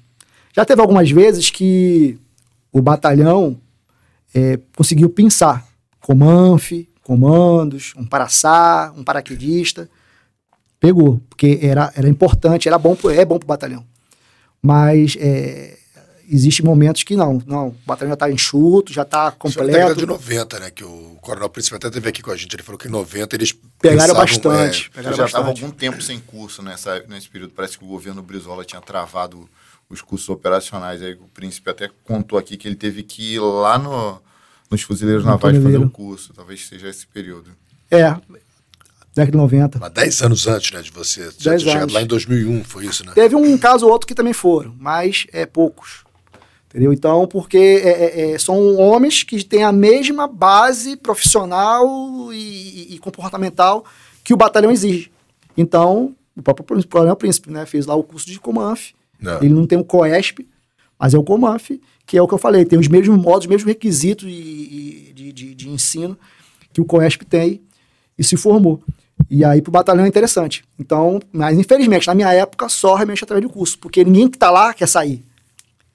Já 0.55 0.65
teve 0.65 0.81
algumas 0.81 1.09
vezes 1.09 1.49
que 1.49 2.19
o 2.71 2.81
batalhão 2.81 3.57
é, 4.33 4.59
conseguiu 4.75 5.09
pensar 5.09 5.65
comanf, 5.99 6.71
comandos, 7.03 7.93
um 7.95 8.05
paraçá, 8.05 8.93
um 8.95 9.03
paraquedista. 9.03 9.89
Pegou, 10.79 11.21
porque 11.29 11.59
era, 11.61 11.91
era 11.95 12.09
importante, 12.09 12.67
era 12.67 12.77
bom, 12.77 12.97
é 13.11 13.25
bom 13.25 13.37
para 13.37 13.45
o 13.45 13.47
batalhão. 13.47 13.85
Mas 14.61 15.15
é, 15.19 15.77
existem 16.31 16.65
momentos 16.65 17.03
que 17.03 17.15
não. 17.15 17.41
Não, 17.45 17.67
o 17.67 17.75
batalhão 17.85 18.11
já 18.11 18.13
está 18.13 18.31
enxuto, 18.31 18.93
já 18.93 19.01
está 19.01 19.31
completo. 19.31 19.69
Isso 19.69 19.77
é 19.77 19.93
de 19.93 20.05
90, 20.05 20.59
né? 20.59 20.71
Que 20.71 20.83
o 20.83 21.17
Coronel 21.21 21.49
Príncipe 21.49 21.75
até 21.75 21.89
teve 21.89 22.07
aqui 22.07 22.21
com 22.21 22.31
a 22.31 22.37
gente. 22.37 22.55
Ele 22.55 22.63
falou 22.63 22.79
que 22.79 22.87
em 22.87 22.91
90 22.91 23.35
eles 23.35 23.53
pegaram 23.79 24.13
bastante. 24.13 24.89
É, 24.93 24.97
pegaram 24.97 25.17
já 25.17 25.25
estava 25.25 25.49
algum 25.49 25.69
tempo 25.69 26.01
sem 26.01 26.19
curso 26.19 26.61
nessa, 26.61 27.03
nesse 27.07 27.29
período. 27.29 27.53
Parece 27.53 27.77
que 27.77 27.83
o 27.83 27.87
governo 27.87 28.21
Brizola 28.21 28.63
tinha 28.63 28.81
travado 28.81 29.49
os 29.89 30.01
cursos 30.01 30.29
operacionais. 30.29 31.01
Aí 31.01 31.13
o 31.13 31.27
Príncipe 31.33 31.69
até 31.69 31.89
contou 32.03 32.39
aqui 32.39 32.55
que 32.55 32.67
ele 32.67 32.75
teve 32.75 33.03
que 33.03 33.35
ir 33.35 33.39
lá 33.39 33.77
no, 33.77 34.21
nos 34.69 34.81
fuzileiros 34.81 35.25
navais 35.25 35.61
fazer 35.61 35.77
o 35.77 35.89
curso. 35.89 36.33
Talvez 36.33 36.65
seja 36.65 36.87
esse 36.87 37.05
período. 37.05 37.51
É, 37.89 38.15
década 39.13 39.31
de 39.31 39.37
90. 39.37 39.79
Mas 39.79 39.91
10 39.91 40.21
anos 40.23 40.47
antes, 40.47 40.71
né, 40.71 40.81
de 40.81 40.91
você. 40.91 41.25
Você 41.25 41.37
tinha 41.37 41.59
chegado 41.59 41.93
lá 41.93 42.01
em 42.01 42.07
2001, 42.07 42.63
foi 42.63 42.85
isso, 42.85 43.05
né? 43.05 43.11
Teve 43.13 43.35
um 43.35 43.57
caso 43.57 43.85
ou 43.85 43.91
outro 43.91 44.07
que 44.07 44.15
também 44.15 44.33
foram, 44.33 44.73
mas 44.79 45.27
é 45.33 45.45
poucos. 45.45 46.05
Entendeu? 46.71 46.93
Então, 46.93 47.27
porque 47.27 47.57
é, 47.57 47.89
é, 47.89 48.31
é 48.31 48.39
são 48.39 48.77
homens 48.77 49.23
que 49.23 49.43
têm 49.43 49.63
a 49.63 49.73
mesma 49.73 50.25
base 50.25 50.95
profissional 50.95 52.31
e, 52.31 52.95
e, 52.95 52.97
comportamental 52.97 53.83
que 54.23 54.33
o 54.33 54.37
batalhão 54.37 54.71
exige. 54.71 55.11
Então, 55.57 56.15
o 56.35 56.41
próprio 56.41 56.87
Coronel 56.87 57.15
Príncipe 57.17 57.51
né, 57.51 57.65
fez 57.65 57.85
lá 57.85 57.93
o 57.93 58.03
curso 58.03 58.25
de 58.25 58.39
Comanf. 58.39 58.91
Não. 59.19 59.37
Ele 59.43 59.53
não 59.53 59.67
tem 59.67 59.77
o 59.77 59.83
COESP, 59.83 60.47
mas 60.97 61.13
é 61.13 61.17
o 61.17 61.23
Comanf, 61.23 61.71
que 62.05 62.17
é 62.17 62.21
o 62.21 62.27
que 62.27 62.33
eu 62.33 62.37
falei, 62.37 62.63
tem 62.63 62.79
os 62.79 62.87
mesmos 62.87 63.17
modos, 63.17 63.45
os 63.45 63.49
mesmos 63.49 63.65
requisitos 63.65 64.25
de, 64.25 65.11
de, 65.11 65.33
de, 65.33 65.55
de 65.55 65.69
ensino 65.69 66.17
que 66.71 66.79
o 66.79 66.85
COESP 66.85 67.25
tem 67.25 67.61
e 68.17 68.23
se 68.23 68.37
formou. 68.37 68.81
E 69.29 69.43
aí 69.43 69.61
pro 69.61 69.71
batalhão 69.71 70.05
é 70.05 70.07
interessante. 70.07 70.63
Então, 70.79 71.19
mas 71.33 71.57
infelizmente, 71.57 72.07
na 72.07 72.15
minha 72.15 72.31
época, 72.33 72.69
só 72.69 72.95
realmente 72.95 73.23
através 73.23 73.45
do 73.45 73.51
curso, 73.51 73.77
porque 73.77 74.05
ninguém 74.05 74.29
que 74.29 74.37
tá 74.37 74.49
lá 74.49 74.73
quer 74.73 74.87
sair. 74.87 75.23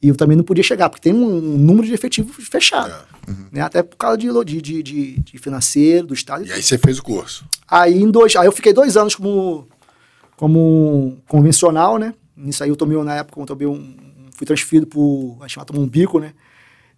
E 0.01 0.09
eu 0.09 0.17
também 0.17 0.37
não 0.37 0.45
podia 0.45 0.63
chegar, 0.63 0.91
porque 0.91 1.03
tem 1.03 1.15
um, 1.15 1.41
número 1.41 1.87
de 1.87 1.95
efetivos 1.95 2.37
fechado. 2.49 2.93
É. 2.93 3.31
Uhum. 3.31 3.47
Né? 3.51 3.61
Até 3.61 3.83
por 3.83 3.97
causa 3.97 4.19
de, 4.19 4.29
de, 4.45 4.83
de, 4.83 5.19
de 5.19 5.39
financeiro, 5.39 6.09
do 6.09 6.15
Estado. 6.15 6.47
E, 6.47 6.53
aí 6.53 6.63
você 6.63 6.77
fez 6.77 6.99
o 6.99 7.03
curso? 7.03 7.45
Aí, 7.67 8.01
em 8.01 8.11
dois, 8.11 8.37
aí 8.37 8.47
eu 8.47 8.53
fiquei 8.53 8.73
dois 8.73 8.97
anos 8.97 9.15
como, 9.15 9.67
como 10.37 11.17
convencional, 11.27 11.99
né? 11.99 12.15
Nisso 12.37 12.63
aí 12.63 12.69
eu 12.69 12.77
tomei, 12.77 13.03
na 13.03 13.15
época, 13.15 13.41
eu 13.41 13.47
tomei 13.47 13.67
um, 13.67 13.97
fui 14.33 14.47
transferido 14.47 14.87
por, 14.87 15.39
a 15.41 15.49
gente 15.49 15.59
um 15.75 15.89
bico, 15.89 16.21
né? 16.21 16.33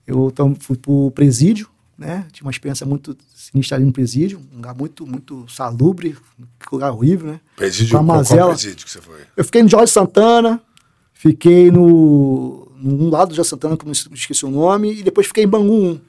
Eu 0.06 0.30
tom, 0.32 0.54
fui 0.58 0.76
pro 0.76 1.12
presídio, 1.12 1.68
né? 1.96 2.26
Tinha 2.32 2.44
uma 2.44 2.50
experiência 2.50 2.84
muito 2.84 3.16
sinistra 3.34 3.76
ali 3.76 3.84
no 3.84 3.92
presídio, 3.92 4.40
um 4.52 4.56
lugar 4.56 4.74
muito, 4.74 5.06
muito 5.06 5.46
salubre, 5.48 6.16
um 6.38 6.44
lugar 6.72 6.90
horrível, 6.90 7.32
né? 7.32 7.40
Presídio, 7.56 7.96
qual, 7.96 8.04
qual 8.04 8.48
presídio 8.48 8.84
que 8.84 8.90
você 8.90 9.00
foi? 9.00 9.20
Eu 9.36 9.44
fiquei 9.44 9.62
no 9.62 9.68
Jorge 9.68 9.92
Santana, 9.92 10.60
fiquei 11.14 11.70
no, 11.70 12.67
no 12.80 13.10
lado 13.10 13.30
do 13.30 13.34
Jorge 13.34 13.50
Santana, 13.50 13.76
que 13.76 13.86
eu 13.86 13.92
esqueci 13.92 14.44
o 14.44 14.50
nome, 14.50 15.00
e 15.00 15.02
depois 15.02 15.26
fiquei 15.26 15.44
em 15.44 15.48
Bangu 15.48 15.72
1. 15.72 16.00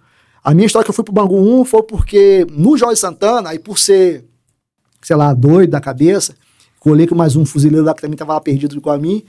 A 0.44 0.54
minha 0.54 0.66
história 0.66 0.86
que 0.86 0.90
eu 0.90 0.94
fui 0.94 1.04
pro 1.04 1.14
Bangu 1.14 1.38
1 1.62 1.66
foi 1.66 1.84
porque 1.84 2.46
no 2.52 2.78
Jorge 2.78 3.00
Santana, 3.00 3.50
aí 3.50 3.60
por 3.60 3.78
ser, 3.78 4.26
sei 5.02 5.16
lá, 5.16 5.34
doido 5.34 5.72
da 5.72 5.82
cabeça, 5.82 6.36
colei 6.80 7.08
com 7.08 7.16
mais 7.16 7.36
um 7.36 7.46
fuzileiro 7.46 7.86
lá 7.86 7.94
que 7.94 8.02
também 8.02 8.18
tava 8.18 8.34
lá 8.34 8.42
perdido 8.42 8.80
com 8.80 8.90
a 8.90 8.98
mim, 8.98 9.24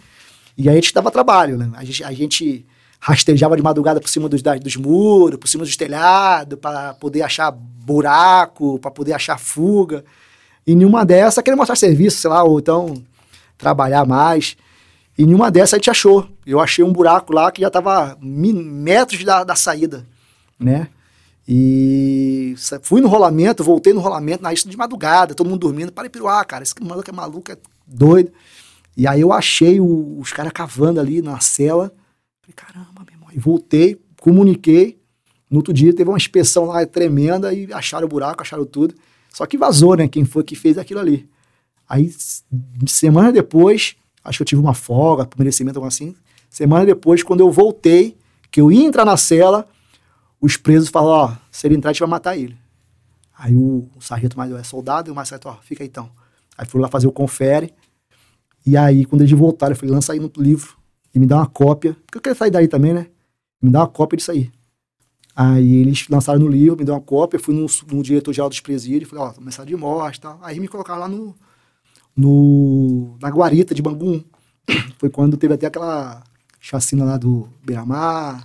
e 0.57 0.69
aí 0.69 0.75
a 0.75 0.81
gente 0.81 0.93
dava 0.93 1.11
trabalho, 1.11 1.57
né? 1.57 1.71
A 1.75 1.85
gente, 1.85 2.05
a 2.05 2.13
gente 2.13 2.67
rastejava 3.01 3.57
de 3.57 3.63
madrugada 3.63 3.99
por 3.99 4.09
cima 4.09 4.29
dos, 4.29 4.43
dos 4.43 4.77
muros, 4.77 5.39
por 5.39 5.49
cima 5.49 5.65
dos 5.65 5.77
telhados, 5.77 6.59
para 6.59 6.93
poder 6.95 7.23
achar 7.23 7.51
buraco, 7.51 8.79
para 8.79 8.91
poder 8.91 9.15
achar 9.15 9.39
fuga. 9.39 10.05
E 10.67 10.75
nenhuma 10.75 11.05
dessas 11.05 11.43
queria 11.43 11.57
mostrar 11.57 11.77
serviço, 11.77 12.19
sei 12.19 12.29
lá, 12.29 12.45
ou 12.45 12.61
então 12.61 13.03
trabalhar 13.57 14.05
mais. 14.07 14.57
E 15.21 15.27
nenhuma 15.27 15.51
dessas 15.51 15.75
a 15.75 15.77
gente 15.77 15.91
achou. 15.91 16.27
Eu 16.47 16.61
achei 16.61 16.83
um 16.83 16.91
buraco 16.91 17.31
lá 17.31 17.53
que 17.53 17.61
já 17.61 17.67
estava 17.67 18.17
metros 18.23 19.23
da, 19.23 19.45
da 19.45 19.55
saída, 19.55 20.07
né? 20.59 20.89
E 21.47 22.55
fui 22.81 23.03
no 23.03 23.09
rolamento, 23.09 23.63
voltei 23.63 23.93
no 23.93 24.01
rolamento, 24.01 24.43
na 24.43 24.51
isso 24.51 24.67
de 24.67 24.79
madrugada, 24.79 25.35
todo 25.35 25.47
mundo 25.47 25.61
dormindo. 25.61 25.93
Parei 25.93 26.09
piruá, 26.09 26.43
cara, 26.43 26.63
esse 26.63 26.73
maluco 26.81 27.11
é 27.11 27.13
maluco, 27.13 27.53
é 27.53 27.59
doido. 27.87 28.33
E 28.97 29.07
aí 29.07 29.21
eu 29.21 29.31
achei 29.31 29.79
o, 29.79 30.19
os 30.19 30.33
caras 30.33 30.55
cavando 30.55 30.99
ali 30.99 31.21
na 31.21 31.39
cela. 31.39 31.93
Falei, 32.41 32.55
caramba, 32.57 33.05
meu 33.05 33.15
irmão. 33.15 33.29
E 33.31 33.39
voltei, 33.39 34.01
comuniquei. 34.23 35.03
No 35.51 35.59
outro 35.59 35.75
dia 35.75 35.95
teve 35.95 36.09
uma 36.09 36.17
inspeção 36.17 36.65
lá 36.65 36.87
tremenda 36.87 37.53
e 37.53 37.71
acharam 37.75 38.07
o 38.07 38.09
buraco, 38.09 38.41
acharam 38.41 38.65
tudo. 38.65 38.95
Só 39.29 39.45
que 39.45 39.59
vazou, 39.59 39.97
né? 39.97 40.09
Quem 40.09 40.25
foi 40.25 40.45
que 40.45 40.57
fez 40.57 40.79
aquilo 40.79 41.01
ali. 41.01 41.29
Aí, 41.87 42.11
semana 42.87 43.31
depois, 43.31 43.97
acho 44.25 44.39
que 44.39 44.43
eu 44.43 44.47
tive 44.47 44.61
uma 44.61 44.75
folga, 44.75 45.27
por 45.27 45.39
merecimento, 45.39 45.79
algo 45.79 45.89
assim. 45.89 46.15
Semana 46.49 46.85
depois, 46.85 47.23
quando 47.23 47.41
eu 47.41 47.51
voltei, 47.51 48.17
que 48.51 48.61
eu 48.61 48.71
ia 48.73 48.85
entrar 48.85 49.05
na 49.05 49.17
cela, 49.17 49.69
os 50.41 50.57
presos 50.57 50.89
falaram: 50.89 51.35
Ó, 51.35 51.37
se 51.51 51.67
ele 51.67 51.77
entrar, 51.77 51.91
a 51.91 51.93
gente 51.93 52.01
vai 52.01 52.09
matar 52.09 52.37
ele. 52.37 52.57
Aí 53.37 53.55
o, 53.57 53.89
o 53.97 54.01
sargento 54.01 54.37
mais 54.37 54.51
é 54.53 54.63
soldado 54.63 55.09
e 55.09 55.13
o 55.13 55.15
sargento, 55.15 55.49
ó, 55.49 55.57
fica 55.63 55.83
aí 55.83 55.89
então. 55.89 56.11
Aí 56.59 56.67
fui 56.67 56.81
lá 56.81 56.89
fazer 56.89 57.07
o 57.07 57.13
confere. 57.13 57.73
E 58.67 58.77
aí, 58.77 59.05
quando 59.05 59.23
eles 59.23 59.33
voltaram, 59.33 59.73
eu 59.73 59.77
falei: 59.77 59.95
lança 59.95 60.13
aí 60.13 60.21
no 60.21 60.31
livro 60.37 60.77
e 61.15 61.19
me 61.19 61.27
dá 61.27 61.37
uma 61.37 61.47
cópia, 61.47 61.97
porque 62.07 62.19
eu 62.19 62.23
queria 62.23 62.37
sair 62.37 62.51
daí 62.51 62.69
também, 62.69 62.93
né? 62.93 63.07
Me 63.63 63.71
dá 63.71 63.81
uma 63.81 63.89
cópia 63.89 64.17
disso 64.17 64.31
aí. 64.31 64.51
Aí 65.35 65.77
eles 65.77 66.07
lançaram 66.09 66.41
no 66.41 66.49
livro, 66.49 66.77
me 66.77 66.85
deu 66.85 66.95
uma 66.95 67.01
cópia, 67.01 67.39
fui 67.39 67.55
no, 67.55 67.67
no 67.93 68.03
diretor-geral 68.03 68.49
dos 68.49 68.61
presídios, 68.61 69.09
falei, 69.09 69.25
ó, 69.25 69.41
mensagem 69.41 69.75
de 69.75 69.81
morte 69.81 70.17
e 70.17 70.21
tal. 70.21 70.39
Aí 70.43 70.59
me 70.61 70.69
colocaram 70.69 71.01
lá 71.01 71.09
no, 71.09 71.35
no, 72.21 73.17
na 73.21 73.31
guarita 73.31 73.75
de 73.75 73.81
Bangu. 73.81 74.23
Foi 74.99 75.09
quando 75.09 75.37
teve 75.37 75.55
até 75.55 75.67
aquela 75.67 76.23
chacina 76.61 77.05
lá 77.05 77.17
do 77.17 77.49
Beiramar. 77.65 78.45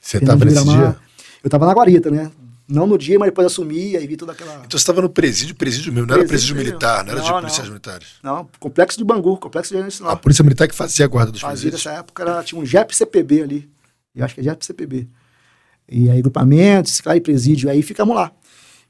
Você 0.00 0.20
tava 0.20 0.44
nesse 0.44 0.64
dia? 0.64 0.96
Eu 1.42 1.50
tava 1.50 1.66
na 1.66 1.72
guarita, 1.72 2.10
né? 2.10 2.30
Não 2.68 2.86
no 2.86 2.96
dia, 2.96 3.18
mas 3.18 3.30
depois 3.30 3.48
assumi, 3.48 3.96
aí 3.96 4.06
vi 4.06 4.16
toda 4.16 4.30
aquela. 4.30 4.54
Então 4.58 4.70
você 4.70 4.76
estava 4.76 5.02
no 5.02 5.10
presídio, 5.10 5.56
presídio 5.56 5.92
mesmo, 5.92 6.06
não 6.06 6.14
presídio 6.14 6.22
era 6.22 6.28
presídio 6.28 6.56
militar, 6.56 7.04
não 7.04 7.12
era 7.12 7.20
não, 7.20 7.26
de 7.26 7.32
policiais 7.32 7.64
não. 7.64 7.72
militares. 7.72 8.08
Não, 8.22 8.48
complexo 8.60 8.96
de 8.96 9.02
Bangu, 9.02 9.36
complexo 9.38 9.74
de 9.74 9.82
Nacional. 9.82 10.14
A 10.14 10.16
polícia 10.16 10.44
militar 10.44 10.68
que 10.68 10.74
fazia 10.74 11.04
a 11.04 11.08
guarda 11.08 11.32
dos 11.32 11.40
fazia 11.40 11.54
presídios. 11.54 11.84
Nessa 11.84 11.98
época 11.98 12.22
era, 12.22 12.44
tinha 12.44 12.60
um 12.60 12.64
JEP 12.64 12.94
CPB 12.94 13.42
ali. 13.42 13.70
Eu 14.14 14.24
acho 14.24 14.36
que 14.36 14.40
é 14.40 14.44
JEP 14.44 14.64
CPB. 14.64 15.08
E 15.88 16.08
aí, 16.08 16.22
grupamentos, 16.22 17.00
e 17.00 17.20
presídio, 17.20 17.68
aí 17.68 17.82
ficamos 17.82 18.14
lá. 18.14 18.30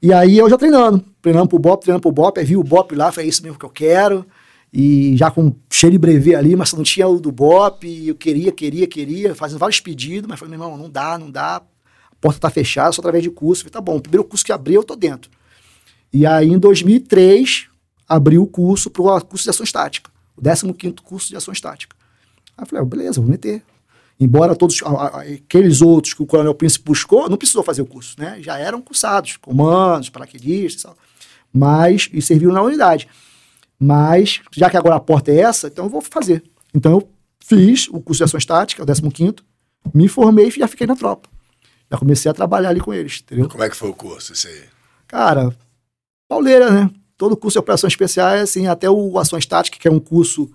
E 0.01 0.11
aí 0.11 0.37
eu 0.37 0.49
já 0.49 0.57
treinando, 0.57 1.05
treinando 1.21 1.47
pro 1.47 1.59
BOP, 1.59 1.83
treinando 1.83 2.01
pro 2.01 2.11
BOP, 2.11 2.39
aí 2.39 2.45
vi 2.45 2.57
o 2.57 2.63
BOP 2.63 2.95
lá, 2.95 3.11
falei, 3.11 3.27
é 3.27 3.29
isso 3.29 3.43
mesmo 3.43 3.59
que 3.59 3.65
eu 3.65 3.69
quero. 3.69 4.25
E 4.73 5.15
já 5.15 5.29
com 5.29 5.53
cheio 5.69 5.91
de 5.91 5.97
brevê 5.99 6.33
ali, 6.33 6.55
mas 6.55 6.73
não 6.73 6.81
tinha 6.81 7.07
o 7.07 7.19
do 7.19 7.31
BOP, 7.31 7.85
e 7.85 8.07
eu 8.07 8.15
queria, 8.15 8.51
queria, 8.51 8.87
queria, 8.87 9.35
fazendo 9.35 9.59
vários 9.59 9.79
pedidos, 9.79 10.27
mas 10.27 10.39
falei, 10.39 10.57
meu 10.57 10.65
irmão, 10.65 10.77
não 10.77 10.89
dá, 10.89 11.17
não 11.17 11.29
dá, 11.29 11.61
porta 12.19 12.39
tá 12.39 12.49
fechada, 12.49 12.91
só 12.91 13.01
através 13.01 13.23
de 13.23 13.29
curso. 13.29 13.63
falei, 13.63 13.73
tá 13.73 13.81
bom, 13.81 13.97
o 13.97 14.01
primeiro 14.01 14.23
curso 14.23 14.45
que 14.45 14.51
abriu, 14.51 14.81
eu 14.81 14.83
tô 14.83 14.95
dentro. 14.95 15.29
E 16.11 16.25
aí, 16.25 16.49
em 16.49 16.57
2003, 16.57 17.67
abriu 18.07 18.43
o 18.43 18.47
curso 18.47 18.89
para 18.89 19.01
o 19.01 19.25
curso 19.25 19.43
de 19.43 19.49
ação 19.49 19.63
estática, 19.63 20.09
o 20.35 20.73
15 20.73 20.95
curso 21.03 21.29
de 21.29 21.35
ação 21.35 21.51
estática. 21.51 21.95
Aí 22.57 22.63
eu 22.63 22.65
falei, 22.67 22.81
ah, 22.83 22.85
beleza, 22.85 23.21
vou 23.21 23.29
meter. 23.29 23.63
Embora 24.21 24.55
todos 24.55 24.79
aqueles 24.83 25.81
outros 25.81 26.13
que 26.13 26.21
o 26.21 26.27
Coronel 26.27 26.53
Príncipe 26.53 26.85
buscou, 26.85 27.27
não 27.27 27.37
precisou 27.37 27.63
fazer 27.63 27.81
o 27.81 27.87
curso, 27.87 28.15
né? 28.19 28.37
Já 28.39 28.55
eram 28.55 28.79
cursados, 28.79 29.35
comandos, 29.37 30.09
paraquedistas, 30.09 30.93
mas 31.51 32.07
e 32.13 32.21
serviram 32.21 32.53
na 32.53 32.61
unidade. 32.61 33.07
Mas, 33.79 34.39
já 34.51 34.69
que 34.69 34.77
agora 34.77 34.97
a 34.97 34.99
porta 34.99 35.31
é 35.31 35.37
essa, 35.37 35.69
então 35.69 35.85
eu 35.85 35.89
vou 35.89 36.01
fazer. 36.01 36.43
Então 36.71 36.91
eu 36.91 37.09
fiz 37.43 37.87
o 37.87 37.99
curso 37.99 38.19
de 38.19 38.25
ação 38.25 38.37
estática, 38.37 38.83
o 38.83 38.85
15 38.85 39.33
me 39.91 40.07
formei 40.07 40.49
e 40.49 40.51
já 40.51 40.67
fiquei 40.67 40.85
na 40.85 40.95
tropa. 40.95 41.27
Já 41.91 41.97
comecei 41.97 42.29
a 42.29 42.33
trabalhar 42.33 42.69
ali 42.69 42.79
com 42.79 42.93
eles, 42.93 43.21
entendeu? 43.23 43.49
Como 43.49 43.63
é 43.63 43.69
que 43.71 43.75
foi 43.75 43.89
o 43.89 43.93
curso, 43.95 44.33
isso 44.33 44.47
aí? 44.47 44.61
Cara, 45.07 45.51
pauleira, 46.29 46.69
né? 46.69 46.91
Todo 47.17 47.35
curso 47.35 47.55
de 47.55 47.59
operações 47.59 47.91
especiais, 47.93 48.43
assim, 48.43 48.67
até 48.67 48.87
o 48.87 49.17
Ação 49.17 49.39
Estática, 49.39 49.79
que 49.79 49.87
é 49.87 49.91
um 49.91 49.99
curso 49.99 50.47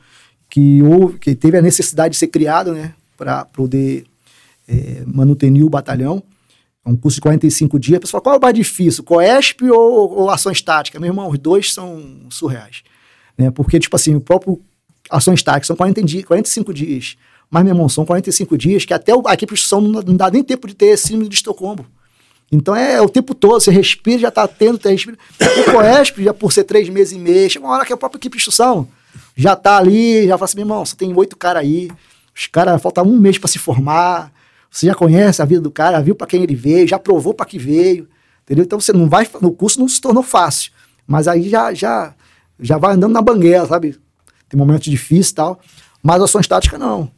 que, 0.48 0.80
houve, 0.82 1.18
que 1.18 1.34
teve 1.34 1.58
a 1.58 1.62
necessidade 1.62 2.12
de 2.12 2.18
ser 2.18 2.28
criado, 2.28 2.72
né? 2.72 2.94
Para 3.16 3.44
poder 3.44 4.04
é, 4.68 5.02
manutenir 5.06 5.64
o 5.64 5.70
batalhão. 5.70 6.22
É 6.84 6.88
um 6.88 6.96
curso 6.96 7.16
de 7.16 7.20
45 7.22 7.78
dias. 7.78 7.98
Pessoal, 7.98 8.22
qual 8.22 8.36
é 8.36 8.38
o 8.38 8.40
mais 8.40 8.54
difícil? 8.54 9.02
COESP 9.02 9.70
ou, 9.70 10.12
ou 10.18 10.30
Ação 10.30 10.52
Estática? 10.52 11.00
Meu 11.00 11.08
irmão, 11.08 11.28
os 11.28 11.38
dois 11.38 11.72
são 11.72 12.20
surreais. 12.30 12.82
Né? 13.36 13.50
Porque, 13.50 13.78
tipo 13.80 13.96
assim, 13.96 14.14
o 14.14 14.20
próprio 14.20 14.60
Ação 15.10 15.34
Estática 15.34 15.66
são 15.66 15.76
40 15.76 16.02
dias, 16.02 16.24
45 16.24 16.72
dias. 16.72 17.16
Mas, 17.50 17.64
meu 17.64 17.72
irmão, 17.72 17.88
são 17.88 18.04
45 18.04 18.56
dias 18.56 18.84
que 18.84 18.94
até 18.94 19.12
a 19.12 19.34
equipe 19.34 19.52
de 19.52 19.60
instrução 19.60 19.80
não, 19.80 20.00
não 20.00 20.16
dá 20.16 20.30
nem 20.30 20.42
tempo 20.42 20.66
de 20.68 20.74
ter 20.74 20.96
síndrome 20.96 21.28
de 21.28 21.36
Estocolmo. 21.36 21.86
Então 22.50 22.76
é 22.76 23.00
o 23.00 23.08
tempo 23.08 23.34
todo, 23.34 23.60
você 23.60 23.72
respira, 23.72 24.20
já 24.20 24.28
está 24.28 24.46
tendo, 24.46 24.80
você 24.80 24.90
respira. 24.90 25.18
O 25.40 25.72
COESP, 25.72 26.22
já 26.24 26.32
por 26.32 26.52
ser 26.52 26.64
três 26.64 26.88
meses 26.88 27.12
e 27.12 27.18
meio, 27.18 27.50
chega 27.50 27.64
uma 27.64 27.74
hora 27.74 27.84
que 27.84 27.92
a 27.92 27.96
própria 27.96 28.18
equipe 28.18 28.36
de 28.36 28.40
instrução 28.40 28.88
já 29.36 29.54
está 29.54 29.76
ali, 29.76 30.26
já 30.26 30.38
fala 30.38 30.44
assim, 30.44 30.56
meu 30.56 30.64
irmão, 30.64 30.84
você 30.84 30.94
tem 30.94 31.12
oito 31.14 31.36
caras 31.36 31.62
aí, 31.62 31.90
os 32.36 32.46
caras, 32.46 32.80
falta 32.82 33.02
um 33.02 33.18
mês 33.18 33.38
para 33.38 33.48
se 33.48 33.58
formar, 33.58 34.30
você 34.70 34.86
já 34.86 34.94
conhece 34.94 35.40
a 35.40 35.44
vida 35.46 35.62
do 35.62 35.70
cara, 35.70 36.02
viu 36.02 36.14
para 36.14 36.26
quem 36.26 36.42
ele 36.42 36.54
veio, 36.54 36.86
já 36.86 36.98
provou 36.98 37.32
para 37.32 37.46
que 37.46 37.58
veio, 37.58 38.06
entendeu? 38.44 38.64
Então 38.64 38.78
você 38.78 38.92
não 38.92 39.08
vai, 39.08 39.26
no 39.40 39.50
curso 39.50 39.80
não 39.80 39.88
se 39.88 39.98
tornou 39.98 40.22
fácil, 40.22 40.70
mas 41.06 41.26
aí 41.26 41.48
já, 41.48 41.72
já, 41.72 42.14
já 42.60 42.76
vai 42.76 42.94
andando 42.94 43.14
na 43.14 43.22
banguela, 43.22 43.66
sabe? 43.66 43.98
Tem 44.50 44.58
momentos 44.58 44.90
difíceis 44.90 45.30
e 45.30 45.34
tal, 45.34 45.58
mas 46.02 46.22
ação 46.22 46.40
estática 46.40 46.78
não. 46.78 47.10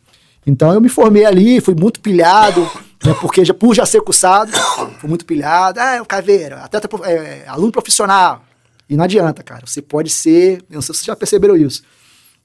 Então 0.47 0.73
eu 0.73 0.81
me 0.81 0.89
formei 0.89 1.25
ali, 1.25 1.61
fui 1.61 1.75
muito 1.75 2.01
pilhado, 2.01 2.61
né, 3.05 3.13
porque 3.21 3.45
já, 3.45 3.53
por 3.53 3.75
já 3.75 3.85
ser 3.85 4.01
cursado, 4.01 4.53
fui 5.01 5.09
muito 5.09 5.27
pilhado. 5.27 5.81
Ah, 5.81 5.97
é 5.97 6.01
o 6.01 6.07
caveira, 6.07 6.59
até 6.59 6.79
é, 7.05 7.45
aluno 7.49 7.73
profissional. 7.73 8.45
E 8.89 8.97
não 8.97 9.05
adianta, 9.05 9.43
cara. 9.43 9.67
Você 9.67 9.83
pode 9.83 10.11
ser, 10.11 10.65
não 10.71 10.81
sei 10.81 10.95
se 10.95 11.01
vocês 11.01 11.07
já 11.07 11.17
perceberam 11.17 11.57
isso. 11.57 11.83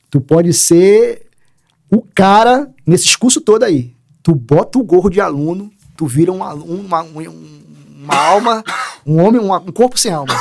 Tu 0.10 0.20
pode 0.20 0.52
ser 0.54 1.28
o 1.92 2.02
cara 2.02 2.70
nesses 2.86 3.16
cursos 3.16 3.42
todo 3.44 3.64
aí. 3.64 3.96
Tu 4.22 4.34
bota 4.34 4.80
o 4.80 4.84
gorro 4.84 5.10
de 5.10 5.20
aluno, 5.20 5.72
tu 5.96 6.06
vira 6.06 6.32
um 6.32 6.44
aluno, 6.44 6.82
uma, 6.84 7.02
uma 7.02 8.16
alma, 8.16 8.64
um 9.06 9.22
homem, 9.22 9.42
uma, 9.42 9.58
um 9.58 9.72
corpo 9.72 9.98
sem 9.98 10.12
alma. 10.12 10.34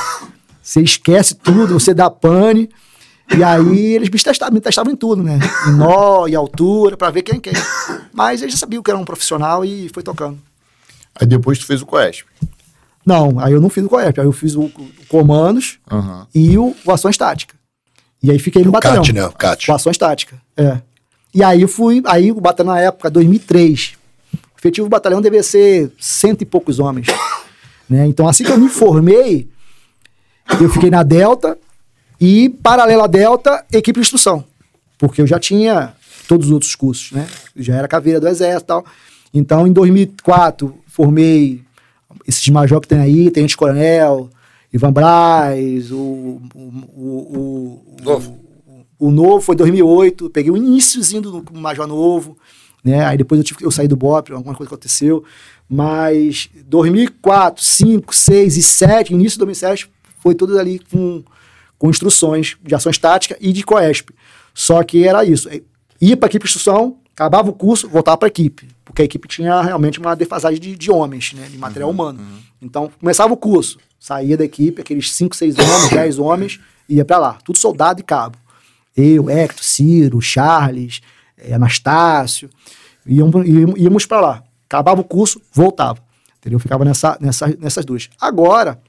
Você 0.63 0.81
esquece 0.81 1.35
tudo, 1.35 1.79
você 1.79 1.93
dá 1.93 2.09
pane. 2.09 2.71
E 3.37 3.43
aí 3.43 3.95
eles 3.95 4.09
me 4.11 4.19
testavam, 4.19 4.55
me 4.55 4.61
testavam 4.61 4.93
em 4.93 4.97
tudo, 4.97 5.23
né? 5.23 5.39
Em 5.67 5.73
nó, 5.73 6.27
e 6.29 6.35
altura, 6.35 6.97
para 6.97 7.11
ver 7.11 7.23
quem 7.23 7.37
é 7.37 7.41
quem. 7.41 7.53
Mas 8.13 8.43
eles 8.43 8.55
já 8.55 8.61
sabiam 8.61 8.83
que 8.83 8.91
era 8.91 8.99
um 8.99 9.05
profissional 9.05 9.65
e 9.65 9.89
foi 9.93 10.03
tocando. 10.03 10.39
Aí 11.15 11.27
depois 11.27 11.59
tu 11.59 11.67
fez 11.67 11.83
o 11.83 11.87
Coesp. 11.87 12.27
Não, 13.05 13.39
aí 13.41 13.53
eu 13.53 13.61
não 13.61 13.69
fiz 13.69 13.85
o 13.85 13.89
Coesp, 13.89 14.21
aí 14.21 14.27
eu 14.27 14.33
fiz 14.33 14.55
o, 14.55 14.63
o 14.65 14.91
Comandos 15.09 15.79
uhum. 15.91 16.27
e 16.35 16.57
o, 16.57 16.75
o 16.85 16.93
Ação 16.93 17.11
Estática. 17.11 17.55
E 18.23 18.31
aí 18.31 18.39
fiquei 18.39 18.63
no 18.63 18.69
o 18.69 18.73
batalhão. 18.73 19.03
CAT, 19.03 19.13
né? 19.13 19.27
O 19.27 19.33
CAT. 19.33 19.71
O 19.71 19.75
Ação 19.75 19.91
Estática, 19.91 20.41
é. 20.57 20.81
E 21.35 21.43
aí 21.43 21.63
eu 21.63 21.69
fui, 21.69 22.03
aí 22.07 22.31
o 22.31 22.41
batalhão 22.41 22.75
na 22.75 22.81
época, 22.81 23.11
2003. 23.11 23.95
O 24.35 24.59
efetivo 24.59 24.89
batalhão 24.89 25.21
devia 25.21 25.43
ser 25.43 25.91
cento 25.99 26.43
e 26.43 26.45
poucos 26.45 26.79
homens. 26.79 27.07
Né? 27.91 28.07
Então 28.07 28.27
assim 28.27 28.43
que 28.43 28.51
eu 28.51 28.57
me 28.57 28.71
formei, 28.71 29.51
eu 30.59 30.71
fiquei 30.71 30.89
na 30.89 31.03
Delta, 31.03 31.59
e, 32.25 32.51
paralela 32.51 33.03
à 33.03 33.07
Delta, 33.09 33.65
equipe 33.73 33.99
de 33.99 34.05
instrução. 34.07 34.45
Porque 34.97 35.21
eu 35.21 35.27
já 35.27 35.41
tinha 35.41 35.93
todos 36.29 36.47
os 36.47 36.53
outros 36.53 36.77
cursos, 36.77 37.11
né? 37.11 37.27
Eu 37.57 37.65
já 37.65 37.75
era 37.75 37.89
caveira 37.89 38.21
do 38.21 38.29
Exército 38.29 38.63
e 38.63 38.67
tal. 38.69 38.87
Então, 39.35 39.67
em 39.67 39.73
2004, 39.73 40.73
formei 40.87 41.63
esses 42.25 42.49
major 42.49 42.81
que 42.81 42.87
tem 42.87 43.01
aí, 43.01 43.29
Tenente 43.29 43.57
Coronel, 43.57 44.31
Ivan 44.73 44.93
Braz, 44.93 45.91
o, 45.91 45.97
o, 45.97 46.41
o, 46.95 47.83
o. 48.07 48.42
O, 49.07 49.11
novo 49.11 49.41
foi 49.41 49.57
2008, 49.57 50.31
peguei 50.31 50.51
o 50.51 50.57
iníciozinho 50.57 51.23
do 51.23 51.45
Major 51.53 51.87
Novo, 51.87 52.37
né? 52.85 53.05
Aí 53.05 53.17
depois 53.17 53.39
eu, 53.39 53.45
tive, 53.45 53.65
eu 53.65 53.71
saí 53.71 53.89
do 53.89 53.97
BOP, 53.97 54.33
alguma 54.33 54.55
coisa 54.55 54.69
aconteceu. 54.69 55.25
Mas 55.69 56.49
2004, 56.67 57.63
5, 57.63 58.15
6 58.15 58.57
e 58.57 58.63
7, 58.63 59.13
início 59.13 59.33
de 59.33 59.39
2007, 59.39 59.91
foi 60.21 60.35
tudo 60.35 60.59
ali 60.59 60.79
com 60.91 61.23
com 61.83 61.91
instruções 61.91 62.57
de 62.63 62.77
ações 62.77 62.97
táticas 62.97 63.37
e 63.41 63.53
de 63.53 63.65
COESP. 63.65 64.15
Só 64.55 64.81
que 64.85 65.05
era 65.05 65.25
isso. 65.25 65.49
É, 65.49 65.61
ia 66.01 66.17
para 66.17 66.29
a 66.29 66.31
equipe 66.31 66.45
de 66.45 66.49
instrução, 66.49 66.97
acabava 67.13 67.51
o 67.51 67.53
curso, 67.53 67.89
voltava 67.89 68.17
para 68.19 68.29
a 68.29 68.31
equipe. 68.31 68.69
Porque 68.85 69.03
a 69.03 69.05
equipe 69.05 69.27
tinha 69.27 69.61
realmente 69.61 69.99
uma 69.99 70.15
defasagem 70.15 70.61
de, 70.61 70.77
de 70.77 70.93
homens, 70.93 71.33
né, 71.33 71.49
de 71.51 71.59
material 71.59 71.89
uhum, 71.89 71.95
humano. 71.97 72.21
Uhum. 72.21 72.39
Então, 72.63 72.89
começava 73.01 73.35
o 73.35 73.37
curso, 73.37 73.79
saía 73.99 74.37
da 74.37 74.45
equipe, 74.45 74.81
aqueles 74.81 75.11
5, 75.11 75.35
6 75.35 75.59
homens, 75.59 75.91
10 75.91 76.19
homens, 76.21 76.61
ia 76.89 77.05
para 77.05 77.19
lá. 77.19 77.39
Tudo 77.45 77.59
soldado 77.59 77.99
e 77.99 78.05
cabo. 78.05 78.39
Eu, 78.97 79.31
Hector, 79.31 79.65
Ciro, 79.65 80.21
Charles, 80.21 81.01
eh, 81.37 81.55
Anastácio, 81.55 82.51
íamos, 83.07 83.47
íamos 83.77 84.07
para 84.07 84.21
lá. 84.21 84.45
Acabava 84.67 85.01
o 85.01 85.05
curso, 85.05 85.41
voltava. 85.53 85.99
Entendeu? 86.39 86.59
Ficava 86.59 86.85
nessa, 86.85 87.17
nessa, 87.21 87.47
nessas 87.59 87.85
duas. 87.85 88.11
Agora, 88.21 88.81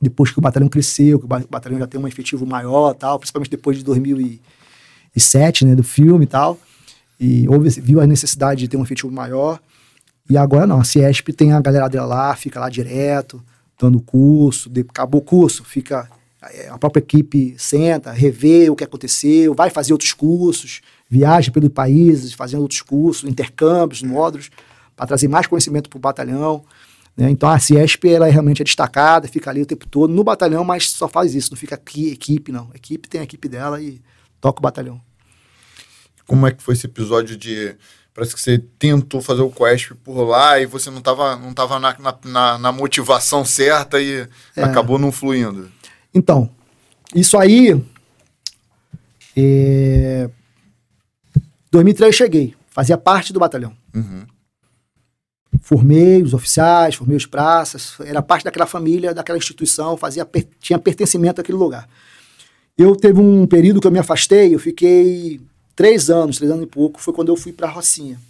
depois 0.00 0.30
que 0.30 0.38
o 0.38 0.42
batalhão 0.42 0.68
cresceu, 0.68 1.18
que 1.18 1.24
o 1.24 1.28
batalhão 1.28 1.78
já 1.78 1.86
tem 1.86 2.00
um 2.00 2.06
efetivo 2.06 2.46
maior 2.46 2.94
tal, 2.94 3.18
principalmente 3.18 3.50
depois 3.50 3.76
de 3.76 3.84
2007, 3.84 5.66
né, 5.66 5.74
do 5.74 5.82
filme 5.82 6.24
e 6.24 6.28
tal, 6.28 6.58
e 7.18 7.48
houve, 7.48 7.68
viu 7.80 8.00
a 8.00 8.06
necessidade 8.06 8.60
de 8.60 8.68
ter 8.68 8.76
um 8.76 8.82
efetivo 8.82 9.10
maior, 9.10 9.60
e 10.30 10.36
agora 10.36 10.66
não, 10.66 10.80
a 10.80 10.84
Ciesp 10.84 11.32
tem 11.32 11.52
a 11.52 11.60
galera 11.60 11.88
dela 11.88 12.06
lá, 12.06 12.36
fica 12.36 12.60
lá 12.60 12.68
direto, 12.68 13.42
dando 13.78 14.00
curso, 14.00 14.68
de, 14.70 14.82
acabou 14.82 15.20
o 15.20 15.24
curso, 15.24 15.64
fica, 15.64 16.08
a 16.70 16.78
própria 16.78 17.00
equipe 17.00 17.54
senta, 17.58 18.12
revê 18.12 18.70
o 18.70 18.76
que 18.76 18.84
aconteceu, 18.84 19.54
vai 19.54 19.70
fazer 19.70 19.92
outros 19.92 20.12
cursos, 20.12 20.80
viaja 21.08 21.50
pelo 21.50 21.68
país, 21.68 22.32
fazendo 22.32 22.62
outros 22.62 22.82
cursos, 22.82 23.28
intercâmbios, 23.28 24.02
módulos, 24.02 24.50
para 24.94 25.06
trazer 25.06 25.28
mais 25.28 25.46
conhecimento 25.46 25.88
para 25.90 25.96
o 25.96 26.00
batalhão, 26.00 26.64
né? 27.18 27.28
Então 27.28 27.48
a 27.48 27.58
Ciesp 27.58 28.04
ela 28.04 28.28
é 28.28 28.30
realmente 28.30 28.62
é 28.62 28.64
destacada, 28.64 29.26
fica 29.26 29.50
ali 29.50 29.60
o 29.60 29.66
tempo 29.66 29.88
todo 29.88 30.14
no 30.14 30.22
batalhão, 30.22 30.62
mas 30.62 30.90
só 30.90 31.08
faz 31.08 31.34
isso, 31.34 31.50
não 31.50 31.58
fica 31.58 31.74
aqui 31.74 32.12
equipe, 32.12 32.52
não. 32.52 32.70
A 32.72 32.76
equipe 32.76 33.08
tem 33.08 33.20
a 33.20 33.24
equipe 33.24 33.48
dela 33.48 33.82
e 33.82 34.00
toca 34.40 34.60
o 34.60 34.62
batalhão. 34.62 35.00
Como 36.24 36.46
é 36.46 36.52
que 36.52 36.62
foi 36.62 36.74
esse 36.74 36.86
episódio 36.86 37.36
de. 37.36 37.74
Parece 38.14 38.34
que 38.34 38.40
você 38.40 38.58
tentou 38.78 39.20
fazer 39.20 39.42
o 39.42 39.50
Quest 39.50 39.92
por 40.04 40.22
lá 40.22 40.60
e 40.60 40.66
você 40.66 40.90
não 40.90 40.98
estava 40.98 41.36
não 41.36 41.52
tava 41.52 41.78
na, 41.80 41.96
na, 42.24 42.58
na, 42.58 42.72
motivação 42.72 43.44
certa 43.44 44.00
e 44.00 44.28
é. 44.56 44.62
acabou 44.62 44.98
não 44.98 45.10
fluindo. 45.10 45.70
Então, 46.14 46.50
isso 47.14 47.36
aí. 47.38 47.80
É... 49.36 50.28
2003 51.70 52.14
eu 52.14 52.16
cheguei, 52.16 52.54
fazia 52.70 52.96
parte 52.96 53.32
do 53.32 53.38
batalhão. 53.38 53.76
Uhum 53.94 54.24
formei 55.62 56.22
os 56.22 56.34
oficiais, 56.34 56.94
formei 56.94 57.16
os 57.16 57.26
praças, 57.26 57.94
era 58.00 58.22
parte 58.22 58.44
daquela 58.44 58.66
família, 58.66 59.14
daquela 59.14 59.38
instituição, 59.38 59.96
fazia 59.96 60.26
tinha 60.60 60.78
pertencimento 60.78 61.40
àquele 61.40 61.58
lugar. 61.58 61.88
Eu 62.76 62.94
teve 62.94 63.20
um 63.20 63.46
período 63.46 63.80
que 63.80 63.86
eu 63.86 63.90
me 63.90 63.98
afastei, 63.98 64.54
eu 64.54 64.58
fiquei 64.58 65.40
três 65.74 66.10
anos, 66.10 66.38
três 66.38 66.50
anos 66.50 66.64
e 66.64 66.66
pouco, 66.66 67.00
foi 67.00 67.12
quando 67.12 67.28
eu 67.28 67.36
fui 67.36 67.52
para 67.52 67.68
a 67.68 67.70
Rocinha. 67.70 68.20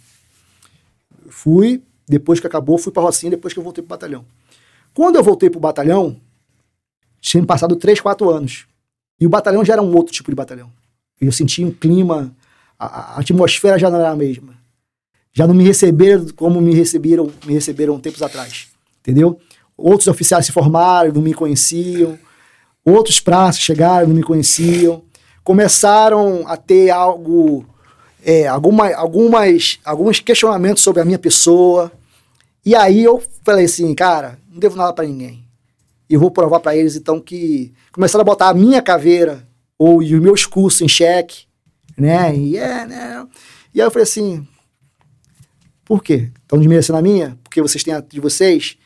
Fui, 1.29 1.81
depois 2.07 2.39
que 2.39 2.47
acabou, 2.47 2.77
fui 2.77 2.91
para 2.91 3.03
Rocinha, 3.03 3.29
depois 3.29 3.53
que 3.53 3.59
eu 3.59 3.63
voltei 3.63 3.83
para 3.83 3.87
o 3.87 3.95
batalhão. 3.97 4.25
Quando 4.93 5.15
eu 5.17 5.23
voltei 5.23 5.49
para 5.49 5.57
o 5.57 5.61
batalhão, 5.61 6.17
tinha 7.19 7.45
passado 7.45 7.75
três, 7.75 7.99
quatro 7.99 8.29
anos. 8.29 8.65
E 9.19 9.25
o 9.25 9.29
batalhão 9.29 9.63
já 9.65 9.73
era 9.73 9.81
um 9.81 9.95
outro 9.95 10.13
tipo 10.13 10.31
de 10.31 10.35
batalhão. 10.35 10.71
Eu 11.19 11.31
sentia 11.31 11.65
um 11.65 11.71
clima, 11.71 12.33
a, 12.77 13.15
a 13.15 13.19
atmosfera 13.19 13.77
já 13.77 13.89
não 13.89 13.99
era 13.99 14.11
a 14.11 14.15
mesma 14.15 14.59
já 15.31 15.47
não 15.47 15.53
me 15.53 15.63
receberam 15.63 16.27
como 16.35 16.59
me 16.61 16.73
receberam, 16.73 17.31
me 17.45 17.53
receberam 17.53 17.99
tempos 17.99 18.21
atrás, 18.21 18.67
entendeu? 18.99 19.39
Outros 19.77 20.07
oficiais 20.07 20.45
se 20.45 20.51
formaram, 20.51 21.13
não 21.13 21.21
me 21.21 21.33
conheciam, 21.33 22.17
outros 22.83 23.19
praças 23.19 23.61
chegaram, 23.61 24.07
não 24.07 24.15
me 24.15 24.23
conheciam, 24.23 25.01
começaram 25.43 26.45
a 26.47 26.57
ter 26.57 26.89
algo, 26.89 27.65
é, 28.23 28.47
alguma, 28.47 28.93
algumas, 28.93 29.79
alguns 29.85 30.19
questionamentos 30.19 30.83
sobre 30.83 31.01
a 31.01 31.05
minha 31.05 31.19
pessoa, 31.19 31.91
e 32.65 32.75
aí 32.75 33.03
eu 33.03 33.23
falei 33.43 33.65
assim, 33.65 33.93
cara, 33.95 34.37
não 34.51 34.59
devo 34.59 34.75
nada 34.75 34.91
para 34.91 35.05
ninguém. 35.05 35.45
E 36.09 36.17
vou 36.17 36.31
provar 36.31 36.59
para 36.59 36.75
eles 36.75 36.95
então 36.95 37.19
que 37.19 37.71
começaram 37.91 38.21
a 38.21 38.25
botar 38.25 38.49
a 38.49 38.53
minha 38.53 38.81
caveira 38.81 39.47
ou 39.77 39.99
os 39.99 40.09
meus 40.09 40.45
cursos 40.45 40.81
em 40.81 40.87
xeque, 40.87 41.45
né? 41.97 42.35
E 42.35 42.57
é, 42.57 42.85
né? 42.85 43.27
E 43.73 43.79
aí 43.79 43.87
eu 43.87 43.91
falei 43.91 44.03
assim, 44.03 44.47
por 45.85 46.03
quê? 46.03 46.31
Estão 46.41 46.57
desmerecendo 46.57 46.97
a 46.97 47.01
minha? 47.01 47.37
Porque 47.43 47.61
vocês 47.61 47.83
têm 47.83 47.93
a 47.93 48.01
de 48.01 48.19
vocês? 48.19 48.77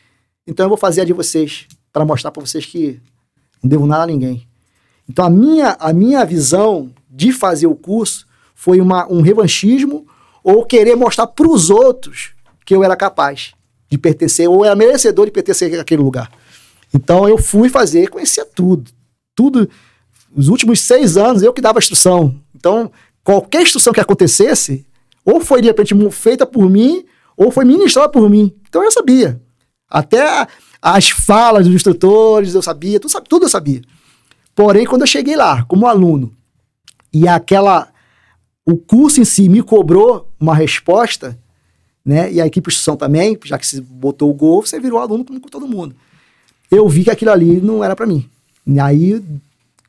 Então 0.46 0.66
eu 0.66 0.70
vou 0.70 0.78
fazer 0.78 1.02
a 1.02 1.06
de 1.06 1.14
vocês 1.14 1.68
para 1.92 2.06
mostrar 2.06 2.32
para 2.32 2.46
vocês 2.46 2.66
que 2.66 3.00
não 3.62 3.70
devo 3.70 3.86
nada 3.86 4.04
a 4.04 4.08
ninguém. 4.08 4.48
Então 5.10 5.26
a 5.26 5.30
minha, 5.30 5.78
a 5.80 5.94
minha 5.94 6.26
visão 6.26 6.92
de 7.10 7.32
fazer 7.32 7.68
o 7.68 7.76
curso 7.76 8.28
foi 8.54 8.82
uma, 8.82 9.10
um 9.12 9.22
revanchismo 9.22 10.06
ou 10.44 10.66
querer 10.66 10.96
mostrar 10.96 11.28
para 11.28 11.48
os 11.48 11.70
outros 11.70 12.34
que 12.66 12.76
eu 12.76 12.84
era 12.84 12.96
capaz 12.96 13.54
de 13.90 13.98
pertencer 13.98 14.50
ou 14.50 14.66
era 14.66 14.76
merecedor 14.76 15.26
de 15.26 15.32
pertencer 15.32 15.80
àquele 15.80 16.02
lugar. 16.02 16.32
Então 16.94 17.28
eu 17.28 17.38
fui 17.38 17.70
fazer, 17.70 18.10
conhecia 18.10 18.46
tudo. 18.46 18.92
Tudo. 19.36 19.70
Os 20.36 20.48
últimos 20.48 20.80
seis 20.82 21.18
anos 21.18 21.42
eu 21.42 21.54
que 21.54 21.62
dava 21.62 21.80
instrução. 21.80 22.40
Então, 22.56 22.92
qualquer 23.24 23.64
instrução 23.64 23.94
que 23.94 24.00
acontecesse, 24.00 24.86
ou 25.26 25.42
foi 25.42 25.62
de 25.62 25.68
repente 25.68 25.94
feita 26.12 26.46
por 26.46 26.70
mim, 26.70 27.04
ou 27.36 27.52
foi 27.52 27.66
ministrada 27.66 28.10
por 28.10 28.30
mim. 28.30 28.54
Então 28.68 28.84
eu 28.84 28.92
sabia. 28.92 29.42
Até 29.90 30.48
as 30.82 31.10
falas 31.10 31.66
dos 31.66 31.76
instrutores 31.76 32.54
eu 32.54 32.62
sabia, 32.62 33.00
tudo, 33.00 33.22
tudo 33.22 33.46
eu 33.46 33.50
sabia. 33.50 33.82
Porém, 34.56 34.86
quando 34.86 35.02
eu 35.02 35.08
cheguei 35.08 35.36
lá 35.36 35.64
como 35.64 35.88
aluno 35.88 36.36
e 37.12 37.28
aquela 37.28 37.92
o 38.66 38.78
curso 38.78 39.20
em 39.20 39.26
si 39.26 39.50
me 39.50 39.62
cobrou 39.62 40.32
uma 40.40 40.56
resposta, 40.56 41.38
né? 42.06 42.32
E 42.32 42.40
a 42.40 42.48
equipe 42.48 42.70
de 42.70 42.74
instrução 42.74 42.96
também, 42.96 43.38
já 43.44 43.58
que 43.58 43.68
se 43.68 43.82
botou 43.82 44.30
o 44.30 44.34
gol, 44.34 44.66
você 44.66 44.80
virou 44.80 45.00
aluno 45.00 45.26
como 45.26 45.40
todo 45.42 45.68
mundo. 45.68 45.96
Eu 46.74 46.90
vi 46.90 47.04
que 47.04 47.12
aquilo 47.12 47.32
ali 47.32 47.62
não 47.62 47.84
era 47.84 47.96
para 47.96 48.08
mim. 48.08 48.28
E 48.66 48.80
aí, 48.80 49.24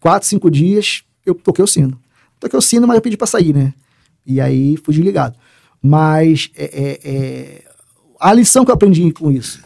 quatro, 0.01 0.29
cinco 0.29 0.51
dias, 0.51 1.03
eu 1.25 1.35
toquei 1.35 1.65
o 1.65 1.69
sino. 1.69 1.99
Toquei 2.39 2.59
o 2.59 2.63
sino, 2.63 2.87
mas 2.87 2.97
eu 2.97 3.03
pedi 3.03 3.17
para 3.17 3.27
sair, 3.27 3.55
né? 3.55 3.73
E 4.27 4.41
aí 4.41 4.77
fui 4.77 4.95
desligado. 4.95 5.35
Mas 5.83 6.51
é, 6.55 6.65
é, 6.65 7.01
é, 7.05 7.63
a 8.21 8.33
lição 8.35 8.65
que 8.65 8.71
eu 8.71 8.75
aprendi 8.75 9.11
com 9.13 9.33
isso. 9.33 9.63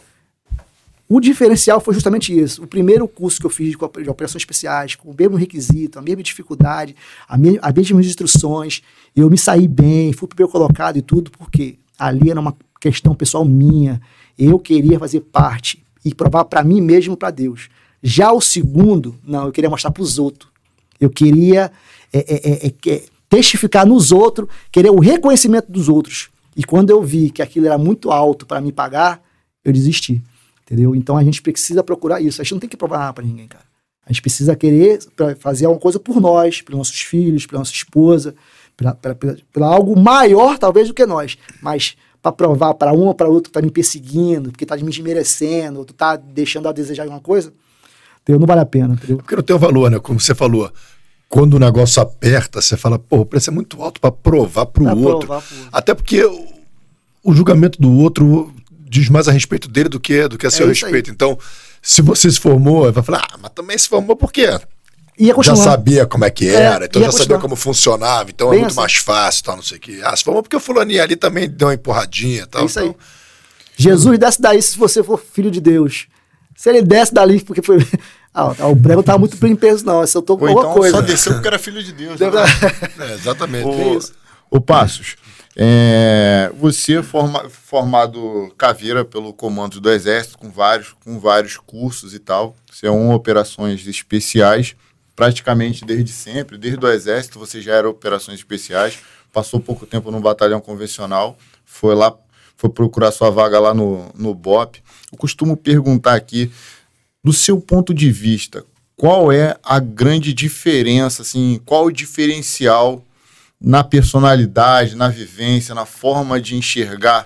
o 1.09 1.21
diferencial 1.21 1.81
foi 1.81 1.95
justamente 1.95 2.37
isso. 2.39 2.63
O 2.63 2.67
primeiro 2.69 3.09
curso 3.09 3.41
que 3.41 3.47
eu 3.47 3.51
fiz 3.51 3.71
de, 3.71 4.11
operações 4.11 4.43
especiais, 4.43 4.95
com 4.95 5.11
o 5.11 5.15
mesmo 5.19 5.37
requisito, 5.37 5.99
a 5.99 6.03
mesma 6.03 6.23
dificuldade, 6.23 6.95
a 7.29 7.37
me, 7.37 7.59
as 7.61 7.73
mesmas 7.73 8.07
instruções, 8.07 8.81
eu 9.17 9.29
me 9.29 9.39
saí 9.39 9.67
bem, 9.67 10.13
fui 10.13 10.29
primeiro 10.29 10.53
colocado 10.53 10.99
e 10.99 11.03
tudo, 11.03 11.33
porque 11.33 11.77
ali 11.99 12.31
era 12.31 12.39
uma 12.39 12.57
questão 12.81 13.13
pessoal 13.13 13.45
minha. 13.45 14.01
Eu 14.39 14.59
queria 14.59 15.01
fazer 15.01 15.21
parte 15.21 15.83
e 16.05 16.15
provar 16.15 16.45
para 16.45 16.63
mim 16.63 16.81
mesmo 16.81 17.17
para 17.17 17.31
Deus. 17.31 17.69
Já 18.03 18.33
o 18.33 18.41
segundo, 18.41 19.17
não, 19.25 19.47
eu 19.47 19.53
queria 19.53 19.71
mostrar 19.71 19.91
para 19.91 20.03
os 20.03 20.19
outros. 20.19 20.51
Eu 21.01 21.11
queria 21.11 21.71
é, 22.13 22.19
é, 22.19 22.67
é, 22.67 22.95
é, 22.95 23.03
testificar 23.29 23.87
nos 23.87 24.13
outros, 24.13 24.49
querer 24.71 24.91
o 24.91 24.99
reconhecimento 24.99 25.71
dos 25.71 25.89
outros. 25.89 26.29
E 26.57 26.65
quando 26.65 26.91
eu 26.91 27.03
vi 27.03 27.31
que 27.31 27.43
aquilo 27.43 27.67
era 27.67 27.79
muito 27.79 28.11
alto 28.11 28.47
para 28.47 28.61
me 28.61 28.73
pagar, 28.73 29.23
eu 29.65 29.73
desisti. 29.73 30.23
Entendeu? 30.63 30.95
Então 30.95 31.17
a 31.17 31.25
gente 31.25 31.41
precisa 31.41 31.83
procurar 31.83 32.21
isso. 32.21 32.41
A 32.41 32.45
gente 32.45 32.53
não 32.53 32.61
tem 32.61 32.69
que 32.69 32.77
provar 32.77 32.99
nada 32.99 33.13
para 33.13 33.25
ninguém, 33.25 33.47
cara. 33.47 33.65
A 34.05 34.13
gente 34.13 34.23
precisa 34.23 34.57
querer 34.57 34.99
fazer 35.39 35.67
alguma 35.67 35.81
coisa 35.81 36.01
por 36.01 36.21
nós, 36.21 36.63
pelos 36.63 36.79
nossos 36.79 37.01
filhos, 37.01 37.45
pela 37.47 37.59
nossa 37.59 37.75
esposa, 37.75 38.35
pela, 38.75 39.67
algo 39.67 39.99
maior 40.01 40.57
talvez 40.59 40.89
do 40.89 40.95
que 40.95 41.05
nós. 41.05 41.37
Mas 41.61 41.95
para 42.23 42.33
provar 42.33 42.75
para 42.75 42.93
um 42.93 43.07
ou 43.07 43.15
para 43.15 43.29
outro 43.29 43.51
que 43.51 43.53
tá 43.53 43.63
me 43.63 43.71
perseguindo, 43.71 44.51
porque 44.51 44.67
tá 44.67 44.77
me 44.77 44.91
desmerecendo, 44.91 45.81
ou 45.81 45.85
tu 45.85 45.95
tá 45.95 46.17
deixando 46.17 46.69
a 46.69 46.73
desejar 46.73 47.05
alguma 47.05 47.21
coisa, 47.21 47.53
entendeu? 48.23 48.41
não 48.41 48.47
vale 48.47 48.61
a 48.61 48.67
pena. 48.67 48.95
Entendeu? 48.95 49.19
Porque 49.19 49.37
não 49.37 49.43
tem 49.43 49.55
o 49.55 49.59
valor, 49.59 49.91
né? 49.91 49.99
Como 49.99 50.21
você 50.21 50.35
falou. 50.35 50.71
Quando 51.29 51.55
o 51.55 51.59
negócio 51.59 52.01
aperta, 52.01 52.61
você 52.61 52.77
fala, 52.77 52.99
pô, 52.99 53.19
o 53.19 53.27
preço 53.27 53.51
é 53.51 53.53
muito 53.53 53.83
alto 53.83 54.01
para 54.01 54.11
provar 54.11 54.67
para 54.67 54.83
o 54.83 55.03
outro. 55.03 55.27
Provar 55.29 55.43
pro... 55.43 55.57
Até 55.71 55.95
porque 55.95 56.25
o, 56.25 56.47
o 57.23 57.35
julgamento 57.35 57.81
do 57.81 57.93
outro 57.93 58.53
diz 58.89 59.11
mais 59.11 59.29
a 59.29 59.33
respeito 59.33 59.69
dele 59.69 59.91
do 59.91 60.01
que, 60.01 60.27
do 60.27 60.39
que 60.39 60.47
a 60.47 60.49
é 60.49 60.51
seu 60.51 60.67
respeito. 60.67 61.11
Aí. 61.11 61.15
Então, 61.15 61.39
se 61.83 62.01
você 62.01 62.31
se 62.31 62.41
formou, 62.41 62.91
vai 62.91 63.03
falar, 63.03 63.27
ah, 63.31 63.39
mas 63.41 63.53
também 63.55 63.77
se 63.77 63.89
formou 63.89 64.17
por 64.17 64.33
quê? 64.33 64.59
Já 65.43 65.57
sabia 65.57 66.07
como 66.07 66.25
é 66.25 66.31
que 66.31 66.49
é, 66.49 66.55
era, 66.55 66.85
é, 66.85 66.87
então 66.87 67.03
já 67.03 67.13
sabia 67.13 67.39
como 67.39 67.57
funcionava, 67.57 68.31
então 68.31 68.49
é 68.49 68.51
Bem 68.51 68.59
é 68.59 68.63
muito 68.63 68.73
assim. 68.73 68.81
mais 68.81 68.95
fácil, 68.97 69.45
tal, 69.45 69.57
não 69.57 69.63
sei 69.63 69.79
o 69.79 69.81
que. 69.81 70.03
Ah, 70.03 70.15
se 70.17 70.23
formou 70.23 70.43
porque 70.43 70.57
o 70.57 70.61
fulaninho 70.61 71.03
ali 71.03 71.17
também 71.17 71.49
deu 71.49 71.69
uma 71.69 71.75
empurradinha 71.75 72.47
tal. 72.47 72.63
É 72.63 72.65
isso 72.67 72.79
então... 72.79 72.91
aí. 72.91 73.19
Jesus 73.77 74.19
desce 74.19 74.43
daí 74.43 74.61
se 74.61 74.77
você 74.77 75.03
for 75.03 75.19
filho 75.19 75.51
de 75.51 75.61
Deus. 75.61 76.07
Se 76.57 76.69
ele 76.69 76.83
desce 76.83 77.15
dali 77.15 77.41
porque 77.43 77.63
foi. 77.63 77.79
Ah, 78.35 78.69
o 78.69 78.77
prego 78.77 79.03
tá 79.03 79.19
muito 79.19 79.37
bem 79.39 79.57
peso, 79.57 79.85
não. 79.85 80.07
Se 80.07 80.17
eu 80.17 80.23
tô 80.23 80.39
com 80.39 80.47
alguma 80.47 80.67
então 80.67 80.75
coisa. 80.75 80.97
Só 80.97 81.03
desceu 81.03 81.33
porque 81.33 81.49
era 81.49 81.59
filho 81.59 81.83
de 81.83 81.91
Deus. 81.91 82.21
Né? 82.21 82.27
é, 83.01 83.15
exatamente. 83.15 83.67
O, 83.67 83.99
o 84.59 84.61
Passos. 84.61 85.17
É, 85.57 86.53
você 86.57 86.99
é 86.99 87.03
forma, 87.03 87.49
formado 87.49 88.55
caveira 88.57 89.05
pelo 89.05 89.33
comando 89.33 89.81
do 89.81 89.91
Exército, 89.91 90.39
com 90.39 90.51
vários, 90.51 90.95
com 91.05 91.19
vários 91.19 91.57
cursos 91.57 92.15
e 92.15 92.21
tal. 92.21 92.55
Você 92.71 92.87
é 92.87 92.91
um 92.93 93.13
operações 93.13 93.85
especiais, 93.89 94.77
praticamente 95.19 95.85
desde 95.85 96.13
sempre. 96.13 96.57
Desde 96.57 96.79
o 96.79 96.89
Exército 96.89 97.41
você 97.41 97.61
já 97.61 97.75
era 97.75 97.91
operações 97.91 98.39
especiais. 98.39 99.01
Passou 99.33 99.59
pouco 99.59 99.85
tempo 99.85 100.13
no 100.13 100.21
batalhão 100.21 100.61
convencional, 100.61 101.37
foi 101.65 101.93
lá, 101.93 102.17
foi 102.57 102.71
procurar 102.71 103.11
sua 103.11 103.29
vaga 103.29 103.59
lá 103.59 103.75
no, 103.75 104.13
no 104.15 104.33
BOP. 104.33 104.81
Eu 105.11 105.19
costumo 105.19 105.57
perguntar 105.57 106.15
aqui, 106.15 106.53
do 107.23 107.33
seu 107.33 107.61
ponto 107.61 107.93
de 107.93 108.13
vista, 108.13 108.65
qual 108.97 109.33
é 109.33 109.57
a 109.65 109.81
grande 109.81 110.33
diferença, 110.33 111.23
assim, 111.23 111.61
qual 111.67 111.87
o 111.87 111.93
diferencial 111.93 113.05
na 113.61 113.83
personalidade, 113.83 114.95
na 114.95 115.09
vivência, 115.09 115.75
na 115.75 115.85
forma 115.85 116.41
de 116.41 116.55
enxergar 116.55 117.25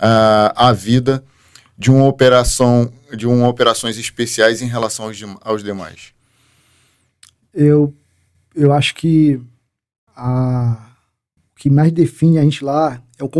uh, 0.00 0.50
a 0.56 0.72
vida 0.72 1.22
de 1.76 1.90
uma 1.90 2.06
operação, 2.06 2.90
de 3.14 3.26
uma 3.26 3.46
operações 3.48 3.98
especiais 3.98 4.62
em 4.62 4.66
relação 4.66 5.04
aos, 5.04 5.18
aos 5.42 5.62
demais? 5.62 6.17
Eu, 7.52 7.94
eu 8.54 8.72
acho 8.72 8.94
que 8.94 9.40
a, 10.14 10.92
o 11.52 11.56
que 11.56 11.70
mais 11.70 11.92
define 11.92 12.38
a 12.38 12.42
gente 12.42 12.64
lá 12.64 13.02
é 13.18 13.24
o 13.24 13.30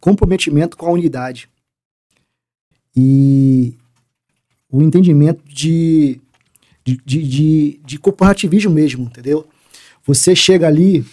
comprometimento 0.00 0.76
com 0.76 0.86
a 0.86 0.92
unidade 0.92 1.48
e 2.94 3.74
o 4.70 4.82
entendimento 4.82 5.42
de, 5.46 6.20
de, 6.84 6.96
de, 7.04 7.22
de, 7.22 7.80
de 7.84 7.98
corporativismo 7.98 8.72
mesmo, 8.72 9.04
entendeu? 9.04 9.46
Você 10.04 10.34
chega 10.34 10.66
ali 10.66 11.04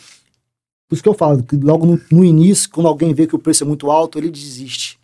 por 0.93 0.95
isso 0.95 1.03
que 1.03 1.09
eu 1.09 1.15
falo, 1.15 1.41
que 1.41 1.55
logo 1.55 1.87
no, 1.87 1.99
no, 2.11 2.23
início, 2.23 2.69
quando 2.69 2.87
alguém 2.87 3.15
vê 3.15 3.25
que 3.25 3.35
o 3.35 3.39
preço 3.39 3.63
é 3.63 3.67
muito 3.67 3.89
alto, 3.89 4.19
ele 4.19 4.29
desiste. 4.29 4.99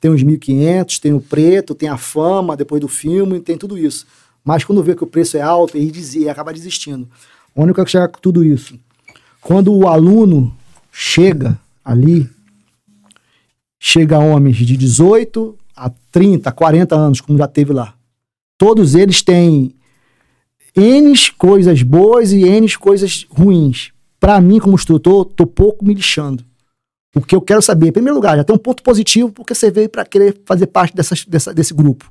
Tem 0.00 0.10
os 0.10 0.22
1.500, 0.22 0.98
tem 0.98 1.12
o 1.12 1.20
preto, 1.20 1.74
tem 1.74 1.88
a 1.88 1.98
fama 1.98 2.56
depois 2.56 2.80
do 2.80 2.88
filme, 2.88 3.38
tem 3.38 3.58
tudo 3.58 3.76
isso. 3.76 4.06
Mas 4.48 4.64
quando 4.64 4.82
vê 4.82 4.94
que 4.94 5.04
o 5.04 5.06
preço 5.06 5.36
é 5.36 5.42
alto, 5.42 5.76
ele, 5.76 5.92
ele 6.14 6.26
acaba 6.26 6.54
desistindo. 6.54 7.06
Onde 7.54 7.68
eu 7.68 7.74
quero 7.74 7.86
chegar 7.86 8.08
com 8.08 8.18
tudo 8.18 8.42
isso? 8.42 8.80
Quando 9.42 9.70
o 9.74 9.86
aluno 9.86 10.56
chega 10.90 11.60
ali, 11.84 12.26
chega 13.78 14.18
homens 14.18 14.56
de 14.56 14.74
18 14.74 15.54
a 15.76 15.90
30, 16.10 16.50
40 16.50 16.96
anos, 16.96 17.20
como 17.20 17.36
já 17.36 17.46
teve 17.46 17.74
lá. 17.74 17.92
Todos 18.56 18.94
eles 18.94 19.20
têm 19.20 19.74
N 20.74 21.12
coisas 21.36 21.82
boas 21.82 22.32
e 22.32 22.40
N 22.42 22.74
coisas 22.78 23.26
ruins 23.28 23.92
para 24.18 24.40
mim, 24.40 24.60
como 24.60 24.76
instrutor, 24.76 25.26
tô 25.26 25.46
pouco 25.46 25.84
me 25.84 25.92
lixando. 25.92 26.42
O 27.14 27.20
que 27.20 27.34
eu 27.34 27.42
quero 27.42 27.60
saber, 27.60 27.88
em 27.88 27.92
primeiro 27.92 28.16
lugar, 28.16 28.38
já 28.38 28.44
tem 28.44 28.56
um 28.56 28.58
ponto 28.58 28.82
positivo, 28.82 29.30
porque 29.30 29.54
você 29.54 29.70
veio 29.70 29.90
para 29.90 30.06
querer 30.06 30.40
fazer 30.46 30.68
parte 30.68 30.96
dessa, 30.96 31.14
dessa, 31.28 31.52
desse 31.52 31.74
grupo. 31.74 32.10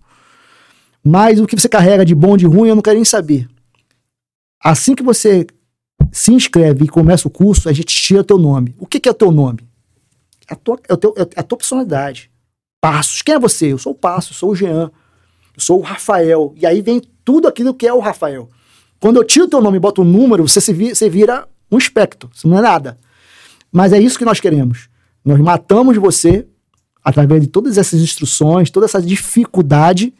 Mas 1.07 1.39
o 1.39 1.47
que 1.47 1.55
você 1.57 1.69
carrega 1.69 2.03
de 2.03 2.13
bom, 2.13 2.35
de 2.35 2.45
ruim, 2.45 2.67
eu 2.67 2.75
não 2.75 2.81
quero 2.81 2.97
nem 2.97 3.05
saber. 3.05 3.47
Assim 4.61 4.93
que 4.93 5.01
você 5.01 5.47
se 6.11 6.33
inscreve 6.33 6.83
e 6.83 6.87
começa 6.89 7.29
o 7.29 7.31
curso, 7.31 7.69
a 7.69 7.71
gente 7.71 7.95
tira 7.95 8.25
teu 8.25 8.37
nome. 8.37 8.75
O 8.77 8.85
que, 8.85 8.99
que 8.99 9.07
é 9.07 9.13
teu 9.13 9.31
nome? 9.31 9.59
É 10.49 10.53
a 10.53 10.55
tua, 10.57 10.77
é, 10.89 10.95
teu, 10.97 11.13
é 11.17 11.39
a 11.39 11.43
tua 11.43 11.57
personalidade. 11.57 12.29
Passos. 12.81 13.21
Quem 13.21 13.35
é 13.35 13.39
você? 13.39 13.71
Eu 13.71 13.77
sou 13.77 13.93
o 13.93 13.95
Passos, 13.95 14.35
sou 14.35 14.51
o 14.51 14.55
Jean, 14.55 14.91
eu 15.55 15.61
sou 15.61 15.79
o 15.79 15.81
Rafael. 15.81 16.53
E 16.57 16.65
aí 16.65 16.81
vem 16.81 17.01
tudo 17.23 17.47
aquilo 17.47 17.73
que 17.73 17.87
é 17.87 17.93
o 17.93 17.99
Rafael. 17.99 18.49
Quando 18.99 19.15
eu 19.15 19.23
tiro 19.23 19.47
teu 19.47 19.61
nome 19.61 19.77
e 19.77 19.79
boto 19.79 20.01
um 20.01 20.05
número, 20.05 20.45
você, 20.45 20.59
se 20.59 20.73
você 20.73 21.09
vira 21.09 21.47
um 21.71 21.77
espectro, 21.77 22.29
isso 22.33 22.49
não 22.49 22.57
é 22.57 22.61
nada. 22.61 22.97
Mas 23.71 23.93
é 23.93 23.99
isso 23.99 24.19
que 24.19 24.25
nós 24.25 24.41
queremos. 24.41 24.89
Nós 25.23 25.39
matamos 25.39 25.95
você 25.95 26.45
através 27.01 27.41
de 27.41 27.47
todas 27.47 27.77
essas 27.77 28.01
instruções, 28.01 28.69
toda 28.69 28.85
essa 28.85 29.01
dificuldade, 29.01 30.13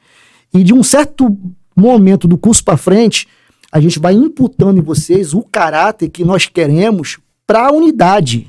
e 0.54 0.64
de 0.64 0.74
um 0.74 0.84
certo 0.84 1.38
momento 1.76 2.28
do 2.28 2.38
curso 2.38 2.64
para 2.64 2.78
frente, 2.78 3.28
a 3.72 3.80
gente 3.80 4.00
vai 4.00 4.14
imputando 4.14 4.80
em 4.80 4.82
vocês 4.82 5.34
o 5.34 5.44
caráter 5.44 6.10
que 6.10 6.24
nós 6.24 6.46
queremos 6.46 7.20
para 7.46 7.68
a 7.68 7.72
unidade. 7.72 8.48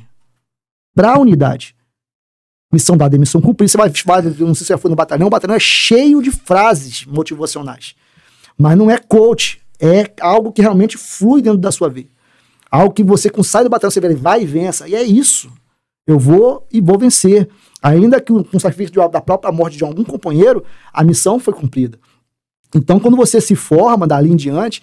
Para 0.94 1.14
a 1.14 1.18
unidade. 1.18 1.74
Missão 2.72 2.96
dada, 2.96 3.16
missão 3.16 3.40
cumprida. 3.40 3.70
Você 3.70 3.78
vai, 3.78 3.90
vai, 4.04 4.22
não 4.22 4.54
sei 4.54 4.66
se 4.66 4.68
já 4.68 4.78
foi 4.78 4.90
no 4.90 4.96
batalhão, 4.96 5.26
o 5.26 5.30
batalhão 5.30 5.56
é 5.56 5.60
cheio 5.60 6.22
de 6.22 6.30
frases 6.30 7.04
motivacionais. 7.06 7.94
Mas 8.56 8.76
não 8.76 8.90
é 8.90 8.98
coach, 8.98 9.60
é 9.80 10.10
algo 10.20 10.52
que 10.52 10.60
realmente 10.60 10.98
flui 10.98 11.40
dentro 11.40 11.58
da 11.58 11.72
sua 11.72 11.88
vida. 11.88 12.10
Algo 12.70 12.92
que 12.92 13.02
você, 13.02 13.30
com 13.30 13.42
sai 13.42 13.64
do 13.64 13.70
batalhão, 13.70 13.90
você 13.90 14.00
vai 14.14 14.42
e 14.42 14.46
vença. 14.46 14.88
E 14.88 14.94
é 14.94 15.02
isso. 15.02 15.50
Eu 16.08 16.18
vou 16.18 16.66
e 16.72 16.80
vou 16.80 16.98
vencer. 16.98 17.48
Ainda 17.82 18.18
que 18.18 18.32
com 18.32 18.58
sacrifício 18.58 18.94
da 19.10 19.20
própria 19.20 19.52
morte 19.52 19.76
de 19.76 19.84
algum 19.84 20.02
companheiro, 20.02 20.64
a 20.90 21.04
missão 21.04 21.38
foi 21.38 21.52
cumprida. 21.52 21.98
Então, 22.74 22.98
quando 22.98 23.16
você 23.16 23.42
se 23.42 23.54
forma 23.54 24.06
dali 24.06 24.32
em 24.32 24.36
diante, 24.36 24.82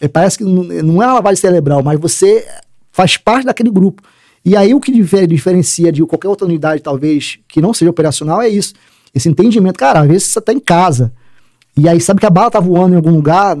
é, 0.00 0.06
parece 0.06 0.38
que 0.38 0.44
não 0.44 1.02
é 1.02 1.06
uma 1.06 1.14
lavagem 1.14 1.40
cerebral, 1.40 1.82
mas 1.82 1.98
você 1.98 2.46
faz 2.92 3.16
parte 3.16 3.46
daquele 3.46 3.70
grupo. 3.70 4.00
E 4.44 4.56
aí 4.56 4.72
o 4.72 4.80
que 4.80 4.92
diferencia 5.26 5.90
de 5.90 6.04
qualquer 6.06 6.28
outra 6.28 6.46
unidade, 6.46 6.82
talvez, 6.82 7.38
que 7.48 7.60
não 7.60 7.74
seja 7.74 7.90
operacional, 7.90 8.40
é 8.40 8.48
isso. 8.48 8.72
Esse 9.12 9.28
entendimento. 9.28 9.76
Cara, 9.76 10.00
às 10.00 10.08
vezes 10.08 10.28
você 10.28 10.38
está 10.38 10.52
em 10.52 10.60
casa, 10.60 11.12
e 11.76 11.88
aí 11.88 12.00
sabe 12.00 12.20
que 12.20 12.26
a 12.26 12.30
bala 12.30 12.50
tá 12.50 12.60
voando 12.60 12.94
em 12.94 12.96
algum 12.96 13.10
lugar, 13.10 13.56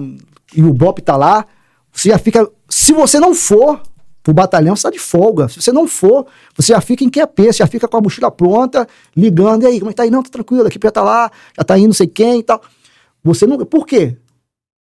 e 0.54 0.62
o 0.62 0.72
BOP 0.72 1.00
tá 1.02 1.16
lá, 1.16 1.44
você 1.92 2.10
já 2.10 2.18
fica 2.18 2.48
se 2.68 2.92
você 2.92 3.18
não 3.18 3.34
for 3.34 3.82
pro 4.22 4.34
batalhão, 4.34 4.76
você 4.76 4.82
tá 4.82 4.90
de 4.90 4.98
folga. 4.98 5.48
Se 5.48 5.60
você 5.60 5.72
não 5.72 5.86
for, 5.86 6.26
você 6.54 6.72
já 6.72 6.80
fica 6.80 7.04
em 7.04 7.10
QP, 7.10 7.44
você 7.44 7.58
já 7.58 7.66
fica 7.66 7.88
com 7.88 7.96
a 7.96 8.00
mochila 8.00 8.30
pronta, 8.30 8.86
ligando, 9.16 9.62
e 9.62 9.66
aí, 9.66 9.78
como 9.78 9.90
é 9.90 9.92
que 9.92 9.96
tá 9.96 10.02
aí? 10.02 10.10
Não, 10.10 10.22
tá 10.22 10.30
tranquilo, 10.30 10.66
aqui 10.66 10.78
já 10.82 10.90
tá 10.90 11.02
lá, 11.02 11.30
já 11.56 11.64
tá 11.64 11.78
indo 11.78 11.88
não 11.88 11.94
sei 11.94 12.06
quem 12.06 12.40
e 12.40 12.42
tal. 12.42 12.60
Você 13.22 13.46
não. 13.46 13.58
Por 13.64 13.86
quê? 13.86 14.16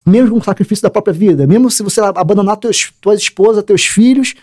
Mesmo 0.05 0.31
com 0.31 0.37
o 0.39 0.43
sacrifício 0.43 0.81
da 0.81 0.89
própria 0.89 1.13
vida, 1.13 1.45
mesmo 1.45 1.69
se 1.69 1.83
você 1.83 2.01
abandonar 2.01 2.57
teus, 2.57 2.91
tua 2.99 3.13
esposa, 3.13 3.61
teus 3.61 3.85
filhos, 3.85 4.33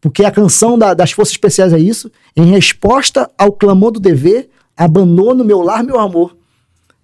porque 0.00 0.24
a 0.24 0.30
canção 0.30 0.78
da, 0.78 0.94
das 0.94 1.12
forças 1.12 1.32
especiais 1.32 1.72
é 1.74 1.78
isso, 1.78 2.10
em 2.34 2.46
resposta 2.46 3.30
ao 3.36 3.52
clamor 3.52 3.90
do 3.90 4.00
dever, 4.00 4.48
abandono 4.74 5.44
meu 5.44 5.60
lar, 5.60 5.84
meu 5.84 6.00
amor 6.00 6.34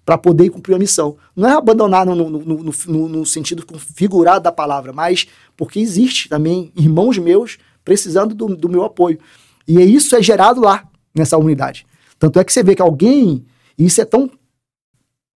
para 0.05 0.17
poder 0.17 0.49
cumprir 0.49 0.75
a 0.75 0.79
missão. 0.79 1.15
Não 1.35 1.47
é 1.47 1.53
abandonar 1.53 2.05
no, 2.05 2.15
no, 2.15 2.29
no, 2.29 3.09
no, 3.09 3.25
sentido 3.25 3.65
configurado 3.65 4.43
da 4.43 4.51
palavra, 4.51 4.91
mas 4.91 5.27
porque 5.55 5.79
existe 5.79 6.27
também 6.27 6.71
irmãos 6.75 7.17
meus 7.17 7.57
precisando 7.83 8.33
do, 8.33 8.55
do 8.55 8.69
meu 8.69 8.83
apoio. 8.83 9.19
E 9.67 9.79
isso 9.79 10.15
é 10.15 10.21
gerado 10.21 10.61
lá, 10.61 10.83
nessa 11.13 11.37
unidade. 11.37 11.85
Tanto 12.17 12.39
é 12.39 12.43
que 12.43 12.51
você 12.51 12.63
vê 12.63 12.75
que 12.75 12.81
alguém, 12.81 13.45
isso 13.77 14.01
é 14.01 14.05
tão 14.05 14.29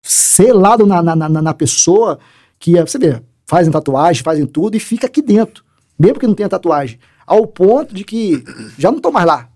selado 0.02 0.86
na, 0.86 1.02
na, 1.02 1.16
na, 1.16 1.30
na 1.30 1.54
pessoa 1.54 2.20
que, 2.60 2.80
você 2.82 2.98
vê, 2.98 3.22
fazem 3.48 3.72
tatuagem, 3.72 4.24
fazem 4.24 4.46
tudo 4.46 4.76
e 4.76 4.80
fica 4.80 5.08
aqui 5.08 5.22
dentro, 5.22 5.64
mesmo 5.98 6.20
que 6.20 6.28
não 6.28 6.36
tenha 6.36 6.50
tatuagem, 6.50 7.00
ao 7.26 7.48
ponto 7.48 7.94
de 7.94 8.04
que 8.04 8.44
já 8.78 8.92
não 8.92 9.00
tô 9.00 9.12
mais 9.12 9.26
lá, 9.26 9.50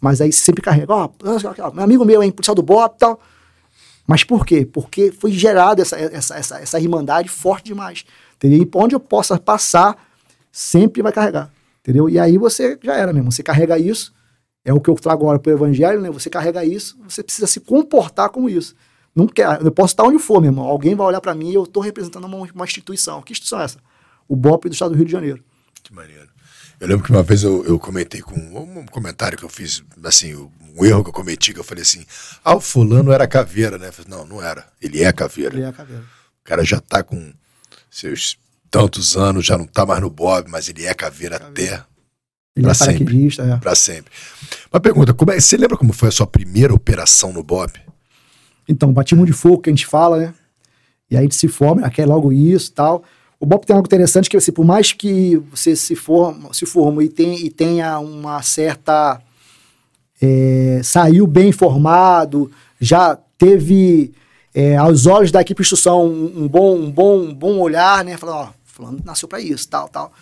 mas 0.00 0.20
aí 0.20 0.32
sempre 0.32 0.62
carrega, 0.62 0.94
ó, 0.94 1.10
oh, 1.22 1.70
meu 1.72 1.84
amigo 1.84 2.04
meu, 2.04 2.22
hein, 2.22 2.30
policial 2.30 2.54
do 2.54 2.62
BOP 2.62 2.94
e 2.94 2.98
tal. 2.98 3.20
Mas 4.10 4.24
por 4.24 4.44
quê? 4.44 4.66
Porque 4.66 5.12
foi 5.12 5.30
gerada 5.30 5.82
essa, 5.82 5.96
essa, 5.96 6.34
essa, 6.34 6.58
essa 6.58 6.80
irmandade 6.80 7.28
forte 7.28 7.66
demais. 7.66 8.04
Entendeu? 8.34 8.60
E 8.60 8.70
onde 8.74 8.92
eu 8.92 8.98
possa 8.98 9.38
passar, 9.38 10.04
sempre 10.50 11.00
vai 11.00 11.12
carregar. 11.12 11.48
Entendeu? 11.78 12.10
E 12.10 12.18
aí 12.18 12.36
você 12.36 12.76
já 12.82 12.96
era 12.96 13.12
mesmo. 13.12 13.30
Você 13.30 13.40
carrega 13.40 13.78
isso, 13.78 14.12
é 14.64 14.74
o 14.74 14.80
que 14.80 14.90
eu 14.90 14.96
trago 14.96 15.22
agora 15.22 15.38
para 15.38 15.50
o 15.50 15.54
evangelho, 15.54 16.00
né? 16.00 16.10
Você 16.10 16.28
carrega 16.28 16.64
isso, 16.64 16.98
você 17.08 17.22
precisa 17.22 17.46
se 17.46 17.60
comportar 17.60 18.30
como 18.30 18.50
isso. 18.50 18.74
Não 19.14 19.28
quer, 19.28 19.62
eu 19.62 19.70
posso 19.70 19.92
estar 19.92 20.02
onde 20.02 20.18
for, 20.18 20.40
meu 20.40 20.50
irmão. 20.50 20.66
Alguém 20.66 20.96
vai 20.96 21.06
olhar 21.06 21.20
para 21.20 21.32
mim 21.32 21.50
e 21.50 21.54
eu 21.54 21.62
estou 21.62 21.80
representando 21.80 22.24
uma, 22.24 22.36
uma, 22.52 22.64
instituição. 22.64 23.22
Que 23.22 23.30
instituição 23.30 23.60
é 23.60 23.64
essa? 23.64 23.78
O 24.26 24.34
BOP 24.34 24.68
do 24.68 24.72
Estado 24.72 24.90
do 24.90 24.96
Rio 24.96 25.06
de 25.06 25.12
Janeiro. 25.12 25.40
Que 25.84 25.94
maneiro. 25.94 26.28
Eu 26.80 26.88
lembro 26.88 27.04
que 27.04 27.12
uma 27.12 27.22
vez 27.22 27.44
eu, 27.44 27.64
eu 27.64 27.78
comentei 27.78 28.22
com 28.22 28.34
um 28.34 28.86
comentário 28.86 29.38
que 29.38 29.44
eu 29.44 29.48
fiz, 29.48 29.84
assim, 30.02 30.34
um 30.76 30.84
erro 30.84 31.02
que 31.02 31.10
eu 31.10 31.14
cometi, 31.14 31.52
que 31.52 31.60
eu 31.60 31.64
falei 31.64 31.82
assim: 31.82 32.04
ah, 32.44 32.56
o 32.56 32.60
fulano 32.60 33.12
era 33.12 33.26
caveira, 33.26 33.78
né? 33.78 33.90
Falei, 33.92 34.10
não, 34.10 34.26
não 34.26 34.42
era. 34.42 34.66
Ele 34.80 35.02
é 35.02 35.12
caveira. 35.12 35.56
Ele 35.56 35.64
é 35.64 35.72
caveira. 35.72 36.02
O 36.02 36.44
cara 36.44 36.64
já 36.64 36.80
tá 36.80 37.02
com 37.02 37.32
seus 37.90 38.38
tantos 38.70 39.16
anos, 39.16 39.44
já 39.44 39.58
não 39.58 39.66
tá 39.66 39.84
mais 39.84 40.00
no 40.00 40.10
Bob, 40.10 40.48
mas 40.48 40.68
ele 40.68 40.86
é 40.86 40.94
caveira, 40.94 41.38
caveira. 41.38 41.74
até. 41.76 41.84
Ele 42.56 42.64
pra 42.64 42.72
é 42.72 42.74
sempre. 42.74 43.28
É. 43.38 43.56
Pra 43.56 43.74
sempre. 43.74 44.12
Uma 44.72 44.80
pergunta: 44.80 45.14
como 45.14 45.32
é, 45.32 45.40
você 45.40 45.56
lembra 45.56 45.76
como 45.76 45.92
foi 45.92 46.08
a 46.08 46.12
sua 46.12 46.26
primeira 46.26 46.74
operação 46.74 47.32
no 47.32 47.42
Bob? 47.42 47.72
Então, 48.68 48.92
batismo 48.92 49.26
de 49.26 49.32
fogo 49.32 49.58
que 49.58 49.70
a 49.70 49.72
gente 49.72 49.86
fala, 49.86 50.18
né? 50.18 50.34
E 51.10 51.16
aí 51.16 51.20
a 51.20 51.22
gente 51.22 51.34
se 51.34 51.48
forma, 51.48 51.90
quer 51.90 52.06
logo 52.06 52.32
isso 52.32 52.72
tal. 52.72 53.02
O 53.40 53.46
BOP 53.46 53.64
tem 53.64 53.74
algo 53.74 53.86
interessante 53.86 54.28
que, 54.28 54.36
assim, 54.36 54.52
por 54.52 54.66
mais 54.66 54.92
que 54.92 55.36
você 55.50 55.74
se 55.74 55.96
forma, 55.96 56.52
se 56.52 56.66
forma 56.66 57.02
e, 57.02 57.08
tem, 57.08 57.46
e 57.46 57.50
tenha 57.50 57.98
uma 57.98 58.42
certa... 58.42 59.20
É, 60.20 60.80
saiu 60.82 61.26
bem 61.26 61.48
informado, 61.48 62.50
já 62.80 63.16
teve, 63.38 64.12
é, 64.54 64.76
aos 64.76 65.06
olhos 65.06 65.30
da 65.30 65.40
equipe 65.40 65.62
de 65.62 65.66
instrução, 65.66 66.06
um, 66.06 66.44
um, 66.44 66.48
bom, 66.48 66.76
um, 66.76 66.90
bom, 66.90 67.18
um 67.20 67.34
bom 67.34 67.58
olhar, 67.58 68.04
né? 68.04 68.16
Falando, 68.16 68.36
ó, 68.36 68.48
fulano 68.64 69.00
nasceu 69.04 69.28
para 69.28 69.40
isso, 69.40 69.68
tal, 69.68 69.88
tal. 69.88 70.12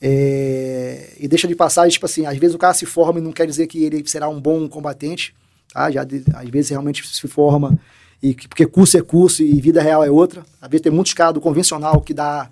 É, 0.00 1.14
e 1.18 1.26
deixa 1.26 1.48
de 1.48 1.56
passar, 1.56 1.88
tipo 1.88 2.06
assim, 2.06 2.26
às 2.26 2.36
vezes 2.38 2.54
o 2.54 2.58
cara 2.58 2.74
se 2.74 2.86
forma 2.86 3.18
e 3.18 3.22
não 3.22 3.32
quer 3.32 3.46
dizer 3.46 3.66
que 3.66 3.82
ele 3.84 4.06
será 4.06 4.28
um 4.28 4.40
bom 4.40 4.68
combatente, 4.68 5.34
tá? 5.72 5.90
Já, 5.90 6.02
às 6.02 6.48
vezes 6.48 6.70
realmente 6.70 7.06
se 7.06 7.26
forma 7.26 7.78
e 8.22 8.34
porque 8.34 8.66
curso 8.66 8.98
é 8.98 9.02
curso 9.02 9.42
e 9.42 9.60
vida 9.60 9.80
real 9.80 10.04
é 10.04 10.10
outra. 10.10 10.44
Às 10.60 10.68
vezes 10.68 10.82
tem 10.82 10.92
muitos 10.92 11.14
casos 11.14 11.34
do 11.34 11.40
convencional 11.40 12.00
que 12.00 12.12
dá, 12.12 12.50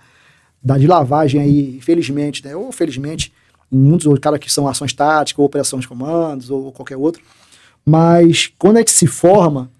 dá 0.62 0.78
de 0.78 0.86
lavagem 0.86 1.40
aí, 1.40 1.76
infelizmente, 1.76 2.44
né? 2.44 2.55
Ou 2.57 2.70
felizmente, 2.72 3.32
muitos 3.70 4.06
outros 4.06 4.22
caras 4.22 4.40
que 4.40 4.52
são 4.52 4.68
ações 4.68 4.92
táticas, 4.92 5.38
ou 5.38 5.46
operações 5.46 5.82
de 5.82 5.88
comandos, 5.88 6.50
ou 6.50 6.72
qualquer 6.72 6.96
outro. 6.96 7.22
Mas 7.84 8.52
quando 8.58 8.76
a 8.76 8.80
gente 8.80 8.90
se 8.90 9.06
forma, 9.06 9.70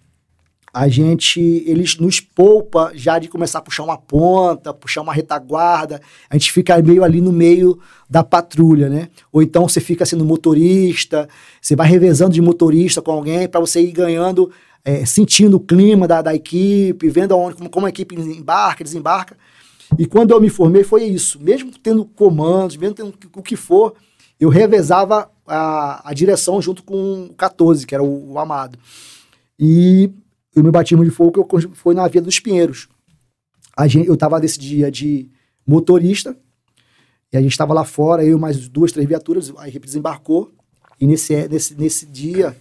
a 0.73 0.89
gente, 0.89 1.41
eles 1.67 1.97
nos 1.97 2.21
poupa 2.21 2.93
já 2.95 3.19
de 3.19 3.29
começar 3.29 3.61
a 3.61 3.63
puxar 3.63 3.83
uma 3.83 3.97
ponta, 3.97 4.75
puxar 4.75 5.01
uma 5.01 5.15
retaguarda, 5.15 6.01
a 6.29 6.37
gente 6.37 6.53
fica 6.53 6.81
meio 6.83 7.03
ali 7.03 7.21
no 7.21 7.33
meio 7.33 7.79
da 8.11 8.23
patrulha, 8.23 8.89
né? 8.89 9.09
Ou 9.33 9.43
então 9.43 9.67
você 9.67 9.81
fica 9.81 10.05
sendo 10.05 10.23
motorista, 10.25 11.29
você 11.63 11.75
vai 11.75 11.89
revezando 11.89 12.35
de 12.35 12.43
motorista 12.43 13.01
com 13.01 13.11
alguém 13.11 13.49
para 13.49 13.59
você 13.59 13.81
ir 13.81 13.91
ganhando 13.91 14.53
é, 14.85 15.05
sentindo 15.05 15.57
o 15.57 15.61
clima 15.61 16.07
da, 16.07 16.23
da 16.23 16.33
equipe, 16.33 17.09
vendo 17.09 17.35
aonde, 17.35 17.57
como, 17.57 17.69
como 17.69 17.87
a 17.87 17.89
equipe 17.89 18.15
embarca, 18.15 18.85
desembarca. 18.85 19.37
E 19.99 20.07
quando 20.07 20.33
eu 20.33 20.41
me 20.41 20.49
formei 20.49 20.85
foi 20.85 21.05
isso. 21.05 21.41
Mesmo 21.41 21.71
tendo 21.83 22.05
comandos, 22.05 22.77
mesmo 22.77 22.95
tendo 22.95 23.15
o 23.35 23.43
que 23.43 23.57
for, 23.57 23.95
eu 24.39 24.49
revezava 24.49 25.31
a, 25.47 26.09
a 26.09 26.15
direção 26.15 26.61
junto 26.61 26.83
com 26.83 27.27
o 27.27 27.35
14, 27.35 27.87
que 27.87 27.95
era 27.95 28.03
o, 28.03 28.33
o 28.33 28.39
Amado. 28.39 28.79
E 29.59 30.11
o 30.55 30.63
meu 30.63 30.73
batismo 30.73 31.05
de 31.05 31.11
fogo 31.11 31.47
eu, 31.53 31.75
foi 31.75 31.95
na 31.95 32.07
Via 32.09 32.21
dos 32.21 32.41
Pinheiros. 32.41 32.89
A 33.77 33.87
gente, 33.87 34.09
eu 34.09 34.15
estava 34.15 34.39
nesse 34.39 34.59
dia 34.59 34.91
de 34.91 35.29
motorista, 35.67 36.37
e 37.33 37.37
a 37.37 37.41
gente 37.41 37.53
estava 37.53 37.75
lá 37.75 37.85
fora, 37.85 38.25
eu 38.25 38.39
mais 38.39 38.69
duas, 38.69 38.93
três 38.93 39.07
viaturas, 39.07 39.53
a 39.59 39.69
equipe 39.69 39.87
desembarcou, 39.87 40.53
e 41.01 41.07
nesse, 41.07 41.49
nesse, 41.49 41.75
nesse 41.75 42.07
dia 42.07 42.57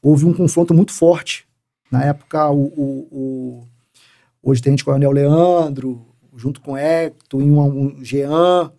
houve 0.00 0.24
um 0.24 0.32
confronto 0.32 0.72
muito 0.72 0.92
forte 0.92 1.46
na 1.92 2.02
época, 2.04 2.48
o, 2.50 2.64
o, 2.64 3.08
o 3.10 3.68
hoje 4.42 4.62
Tenente 4.62 4.82
Coronel 4.82 5.12
Leandro, 5.12 6.06
junto 6.34 6.60
com 6.60 6.76
Hector, 6.76 7.40
e 7.40 7.50
um, 7.50 7.60
um 7.60 8.04
Jean, 8.04 8.72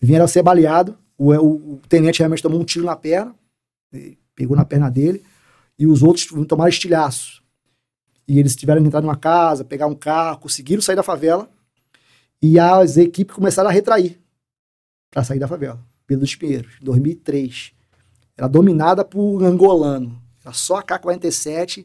vieram 0.00 0.24
a 0.24 0.28
ser 0.28 0.42
baleado. 0.42 0.96
O, 1.16 1.32
o, 1.32 1.74
o, 1.74 1.80
tenente 1.88 2.18
realmente 2.18 2.42
tomou 2.42 2.60
um 2.60 2.64
tiro 2.64 2.84
na 2.84 2.96
perna, 2.96 3.34
pegou 4.34 4.56
na 4.56 4.64
perna 4.64 4.90
dele, 4.90 5.22
e 5.78 5.86
os 5.86 6.02
outros 6.02 6.26
tomaram 6.46 6.68
estilhaço. 6.68 7.42
E 8.26 8.38
eles 8.38 8.54
tiveram 8.54 8.80
que 8.80 8.88
entrar 8.88 9.00
numa 9.00 9.16
casa, 9.16 9.64
pegar 9.64 9.86
um 9.86 9.94
carro, 9.94 10.38
conseguiram 10.38 10.82
sair 10.82 10.96
da 10.96 11.02
favela, 11.02 11.50
e 12.40 12.58
as 12.58 12.96
equipes 12.96 13.34
começaram 13.34 13.68
a 13.68 13.72
retrair 13.72 14.18
para 15.10 15.24
sair 15.24 15.38
da 15.38 15.48
favela. 15.48 15.80
Pedro 16.06 16.24
dos 16.24 16.34
Pinheiros, 16.34 16.72
2003. 16.80 17.72
Era 18.36 18.48
dominada 18.48 19.04
por 19.04 19.44
angolano. 19.44 20.20
Era 20.42 20.52
só 20.52 20.76
a 20.76 20.82
K-47 20.82 21.84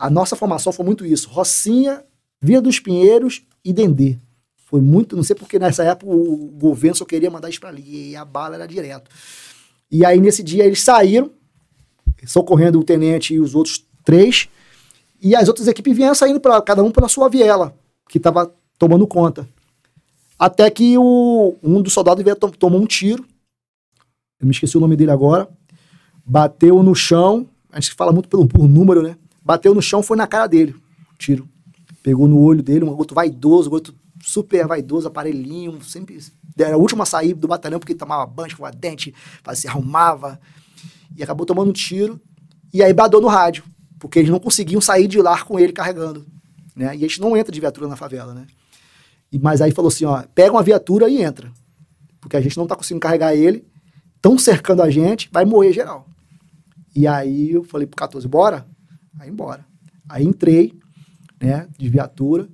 a 0.00 0.08
nossa 0.08 0.34
formação 0.34 0.72
foi 0.72 0.86
muito 0.86 1.04
isso. 1.04 1.28
Rocinha, 1.28 2.02
Via 2.42 2.62
dos 2.62 2.80
Pinheiros 2.80 3.46
e 3.62 3.70
Dendê. 3.70 4.16
Foi 4.70 4.80
muito, 4.80 5.16
não 5.16 5.24
sei 5.24 5.34
porque 5.34 5.58
nessa 5.58 5.82
época 5.82 6.12
o 6.14 6.46
governo 6.52 6.94
só 6.94 7.04
queria 7.04 7.28
mandar 7.28 7.50
isso 7.50 7.58
para 7.58 7.70
ali, 7.70 8.10
e 8.10 8.16
a 8.16 8.24
bala 8.24 8.54
era 8.54 8.68
direto. 8.68 9.10
E 9.90 10.04
aí 10.04 10.20
nesse 10.20 10.44
dia 10.44 10.64
eles 10.64 10.80
saíram, 10.80 11.28
socorrendo 12.24 12.78
o 12.78 12.84
tenente 12.84 13.34
e 13.34 13.40
os 13.40 13.56
outros 13.56 13.84
três, 14.04 14.48
e 15.20 15.34
as 15.34 15.48
outras 15.48 15.66
equipes 15.66 15.96
vinham 15.96 16.14
saindo 16.14 16.38
para 16.38 16.62
cada 16.62 16.84
um 16.84 16.92
pela 16.92 17.08
sua 17.08 17.28
viela, 17.28 17.74
que 18.08 18.18
estava 18.18 18.54
tomando 18.78 19.08
conta. 19.08 19.48
Até 20.38 20.70
que 20.70 20.96
o, 20.96 21.56
um 21.60 21.82
dos 21.82 21.92
soldados 21.92 22.22
veio, 22.22 22.36
tomou 22.36 22.80
um 22.80 22.86
tiro, 22.86 23.26
eu 24.38 24.46
me 24.46 24.52
esqueci 24.52 24.76
o 24.76 24.80
nome 24.80 24.94
dele 24.94 25.10
agora, 25.10 25.48
bateu 26.24 26.80
no 26.80 26.94
chão, 26.94 27.44
a 27.72 27.80
gente 27.80 27.92
fala 27.94 28.12
muito 28.12 28.28
pelo, 28.28 28.46
por 28.46 28.68
número, 28.68 29.02
né? 29.02 29.16
Bateu 29.44 29.74
no 29.74 29.82
chão, 29.82 30.00
foi 30.00 30.16
na 30.16 30.28
cara 30.28 30.46
dele. 30.46 30.76
Tiro. 31.18 31.48
Pegou 32.04 32.28
no 32.28 32.40
olho 32.40 32.62
dele, 32.62 32.84
um 32.84 32.96
outro 32.96 33.16
vaidoso, 33.16 33.70
outro 33.70 33.92
super 34.22 34.66
vaidoso, 34.66 35.08
aparelhinho, 35.08 35.82
sempre. 35.82 36.18
Era 36.58 36.76
o 36.76 36.80
último 36.80 37.02
a 37.02 37.06
sair 37.06 37.34
do 37.34 37.48
batalhão 37.48 37.78
porque 37.78 37.94
tomava 37.94 38.26
banho, 38.26 38.48
escovava 38.48 38.76
dente, 38.76 39.14
se 39.54 39.68
arrumava. 39.68 40.40
E 41.16 41.22
acabou 41.22 41.46
tomando 41.46 41.70
um 41.70 41.72
tiro. 41.72 42.20
E 42.72 42.82
aí 42.82 42.92
badou 42.92 43.20
no 43.20 43.28
rádio, 43.28 43.64
porque 43.98 44.18
eles 44.18 44.30
não 44.30 44.38
conseguiam 44.38 44.80
sair 44.80 45.08
de 45.08 45.20
lá 45.20 45.42
com 45.42 45.58
ele 45.58 45.72
carregando. 45.72 46.24
Né? 46.76 46.94
E 46.96 46.98
a 46.98 47.08
gente 47.08 47.20
não 47.20 47.36
entra 47.36 47.52
de 47.52 47.60
viatura 47.60 47.88
na 47.88 47.96
favela, 47.96 48.32
né? 48.32 48.46
E, 49.32 49.38
mas 49.38 49.60
aí 49.60 49.72
falou 49.72 49.88
assim: 49.88 50.04
ó, 50.04 50.22
pega 50.34 50.52
uma 50.52 50.62
viatura 50.62 51.08
e 51.08 51.22
entra. 51.22 51.52
Porque 52.20 52.36
a 52.36 52.40
gente 52.40 52.56
não 52.56 52.66
tá 52.66 52.76
conseguindo 52.76 53.00
carregar 53.00 53.34
ele, 53.34 53.66
estão 54.16 54.38
cercando 54.38 54.82
a 54.82 54.90
gente, 54.90 55.28
vai 55.32 55.44
morrer 55.44 55.72
geral. 55.72 56.06
E 56.94 57.06
aí 57.06 57.52
eu 57.52 57.64
falei 57.64 57.86
pro 57.86 57.96
14, 57.96 58.26
bora? 58.28 58.66
Aí 59.18 59.28
embora. 59.28 59.64
Aí 60.08 60.24
entrei, 60.24 60.78
né, 61.40 61.68
de 61.78 61.88
viatura. 61.88 62.48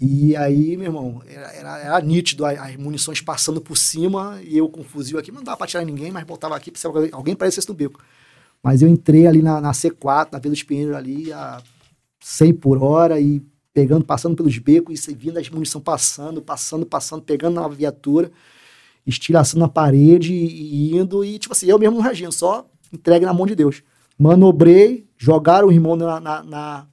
E 0.00 0.36
aí, 0.36 0.76
meu 0.76 0.86
irmão, 0.86 1.22
era, 1.26 1.52
era, 1.52 1.78
era 1.78 2.00
nítido 2.00 2.44
as 2.44 2.76
munições 2.76 3.20
passando 3.20 3.60
por 3.60 3.76
cima 3.76 4.38
e 4.42 4.58
eu 4.58 4.68
com 4.68 4.82
o 4.82 4.84
fuzil 4.84 5.18
aqui. 5.18 5.32
Não 5.32 5.42
dava 5.42 5.56
pra 5.56 5.66
tirar 5.66 5.84
ninguém, 5.84 6.10
mas 6.10 6.24
botava 6.24 6.54
aqui 6.54 6.70
pra 6.70 6.80
alguém, 7.12 7.32
aparecesse 7.32 7.68
no 7.68 7.74
beco. 7.74 8.00
Mas 8.62 8.82
eu 8.82 8.88
entrei 8.88 9.26
ali 9.26 9.40
na, 9.40 9.60
na 9.60 9.72
C4, 9.72 10.32
na 10.32 10.38
Vila 10.38 10.52
dos 10.52 10.62
Pinheiros, 10.62 10.94
ali 10.94 11.32
a 11.32 11.62
100 12.20 12.54
por 12.54 12.82
hora 12.82 13.20
e 13.20 13.42
pegando, 13.72 14.04
passando 14.04 14.36
pelos 14.36 14.58
becos 14.58 15.06
e 15.06 15.14
vindo 15.14 15.38
as 15.38 15.48
munições 15.48 15.84
passando, 15.84 16.42
passando, 16.42 16.84
passando, 16.84 17.22
pegando 17.22 17.60
na 17.60 17.68
viatura, 17.68 18.30
estilhaçando 19.06 19.60
na 19.60 19.68
parede 19.68 20.34
e, 20.34 20.92
e 20.92 20.96
indo. 20.96 21.24
E, 21.24 21.38
tipo 21.38 21.52
assim, 21.54 21.66
eu 21.66 21.78
mesmo 21.78 21.96
não 21.96 22.02
reagindo, 22.02 22.32
só 22.32 22.66
entregue 22.92 23.24
na 23.24 23.32
mão 23.32 23.46
de 23.46 23.54
Deus. 23.54 23.82
Manobrei, 24.18 25.06
jogaram 25.16 25.68
o 25.68 25.72
irmão 25.72 25.94
na, 25.96 26.18
na, 26.20 26.42
na, 26.42 26.86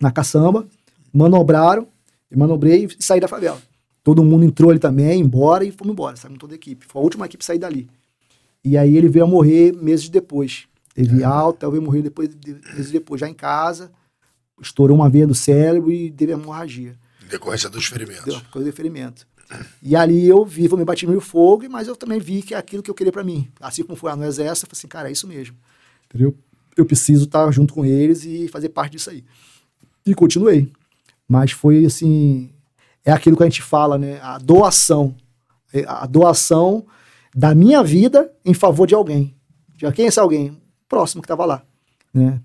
na 0.00 0.10
caçamba, 0.10 0.66
manobraram, 1.12 1.86
manobrei 2.36 2.86
e 2.86 3.02
saí 3.02 3.20
da 3.20 3.28
favela. 3.28 3.60
Todo 4.02 4.22
mundo 4.22 4.44
entrou 4.44 4.70
ali 4.70 4.78
também, 4.78 5.20
embora 5.20 5.64
e 5.64 5.70
fomos 5.70 5.92
embora, 5.92 6.16
saímos 6.16 6.38
toda 6.38 6.54
a 6.54 6.56
equipe. 6.56 6.86
Foi 6.86 7.00
a 7.00 7.04
última 7.04 7.26
equipe 7.26 7.42
a 7.42 7.46
sair 7.46 7.58
dali. 7.58 7.88
E 8.64 8.76
aí 8.76 8.96
ele 8.96 9.08
veio 9.08 9.24
a 9.24 9.28
morrer 9.28 9.72
meses 9.72 10.08
depois. 10.08 10.66
Teve 10.94 11.22
é. 11.22 11.24
alta, 11.24 11.70
veio 11.70 11.82
morrer 11.82 12.02
depois, 12.02 12.28
meses 12.74 12.90
depois, 12.90 13.20
já 13.20 13.28
em 13.28 13.34
casa, 13.34 13.90
estourou 14.60 14.96
uma 14.96 15.08
veia 15.08 15.26
do 15.26 15.34
cérebro 15.34 15.92
e 15.92 16.10
teve 16.10 16.32
hemorragia. 16.32 16.96
Em 17.24 17.28
decorrência 17.28 17.68
dos 17.68 17.86
ferimentos. 17.86 18.24
Decorrência 18.24 18.72
do 18.72 18.76
ferimento. 18.76 19.26
E 19.82 19.96
ali 19.96 20.26
eu 20.26 20.44
vi, 20.44 20.68
vou 20.68 20.78
me 20.78 20.84
bati 20.84 21.06
meio 21.06 21.20
fogo, 21.20 21.64
mas 21.70 21.88
eu 21.88 21.96
também 21.96 22.20
vi 22.20 22.42
que 22.42 22.54
é 22.54 22.58
aquilo 22.58 22.82
que 22.82 22.90
eu 22.90 22.94
queria 22.94 23.12
para 23.12 23.24
mim. 23.24 23.48
Assim 23.60 23.82
como 23.82 23.96
foi 23.96 24.10
lá 24.10 24.16
no 24.16 24.24
exército, 24.24 24.66
eu 24.66 24.70
falei 24.70 24.78
assim, 24.78 24.88
cara, 24.88 25.08
é 25.08 25.12
isso 25.12 25.26
mesmo. 25.26 25.56
Entendeu? 26.06 26.36
eu 26.80 26.86
preciso 26.86 27.24
estar 27.24 27.50
junto 27.50 27.74
com 27.74 27.84
eles 27.84 28.24
e 28.24 28.48
fazer 28.48 28.68
parte 28.68 28.92
disso 28.92 29.10
aí. 29.10 29.24
E 30.06 30.14
continuei. 30.14 30.70
Mas 31.28 31.52
foi 31.52 31.84
assim, 31.84 32.50
é 33.04 33.12
aquilo 33.12 33.36
que 33.36 33.42
a 33.42 33.46
gente 33.46 33.62
fala, 33.62 33.98
né? 33.98 34.18
A 34.22 34.38
doação. 34.38 35.14
É, 35.72 35.84
a 35.86 36.06
doação 36.06 36.86
da 37.34 37.54
minha 37.54 37.82
vida 37.82 38.32
em 38.44 38.54
favor 38.54 38.86
de 38.86 38.94
alguém. 38.94 39.34
De 39.76 39.90
quem 39.92 40.06
é 40.06 40.08
esse 40.08 40.18
alguém? 40.18 40.56
Próximo 40.88 41.20
que 41.20 41.26
estava 41.26 41.44
lá, 41.44 41.62
né? 42.12 42.40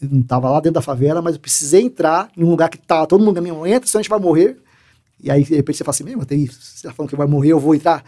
Não 0.00 0.20
estava 0.20 0.50
lá 0.50 0.56
dentro 0.56 0.74
da 0.74 0.82
favela, 0.82 1.22
mas 1.22 1.34
eu 1.34 1.40
precisei 1.40 1.82
entrar 1.82 2.30
em 2.36 2.42
um 2.42 2.50
lugar 2.50 2.68
que 2.68 2.78
tá 2.78 3.06
todo 3.06 3.24
mundo 3.24 3.40
mesmo 3.40 3.66
entra, 3.66 3.86
senão 3.86 4.00
a 4.00 4.02
gente 4.02 4.10
vai 4.10 4.18
morrer. 4.18 4.58
E 5.22 5.30
aí, 5.30 5.44
de 5.44 5.54
repente, 5.54 5.76
você 5.78 5.84
fala 5.84 5.94
assim, 5.94 6.04
mesmo, 6.04 6.26
tem 6.26 6.42
isso, 6.42 6.58
você 6.60 6.88
tá 6.88 6.92
falando 6.92 7.10
que 7.10 7.16
vai 7.16 7.26
morrer, 7.26 7.52
eu 7.52 7.60
vou 7.60 7.74
entrar. 7.74 8.04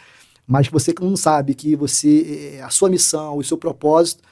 Mas 0.46 0.68
você 0.68 0.92
que 0.92 1.02
não 1.02 1.16
sabe 1.16 1.54
que 1.54 1.76
você, 1.76 2.56
é, 2.56 2.62
a 2.62 2.70
sua 2.70 2.88
missão, 2.88 3.36
o 3.36 3.44
seu 3.44 3.56
propósito, 3.56 4.22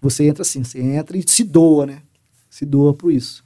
você 0.00 0.24
entra 0.24 0.42
assim, 0.42 0.62
você 0.62 0.80
entra 0.80 1.16
e 1.16 1.24
se 1.26 1.44
doa, 1.44 1.86
né? 1.86 2.02
Se 2.50 2.64
doa 2.64 2.92
por 2.94 3.12
isso. 3.12 3.43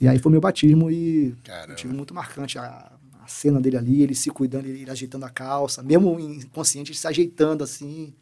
E 0.00 0.06
aí 0.06 0.18
foi 0.18 0.30
meu 0.30 0.40
batismo 0.40 0.90
e 0.90 1.34
eu 1.68 1.74
tive 1.74 1.92
muito 1.92 2.14
marcante 2.14 2.58
a, 2.58 2.92
a, 3.20 3.26
cena 3.26 3.60
dele 3.60 3.76
ali, 3.76 4.02
ele 4.02 4.14
se 4.14 4.30
cuidando, 4.30 4.66
ele, 4.66 4.82
ele 4.82 4.90
ajeitando 4.90 5.24
a 5.24 5.30
calça, 5.30 5.82
mesmo 5.82 6.18
inconsciente, 6.20 6.92
ele 6.92 6.98
se 6.98 7.06
ajeitando 7.06 7.64
assim. 7.64 8.14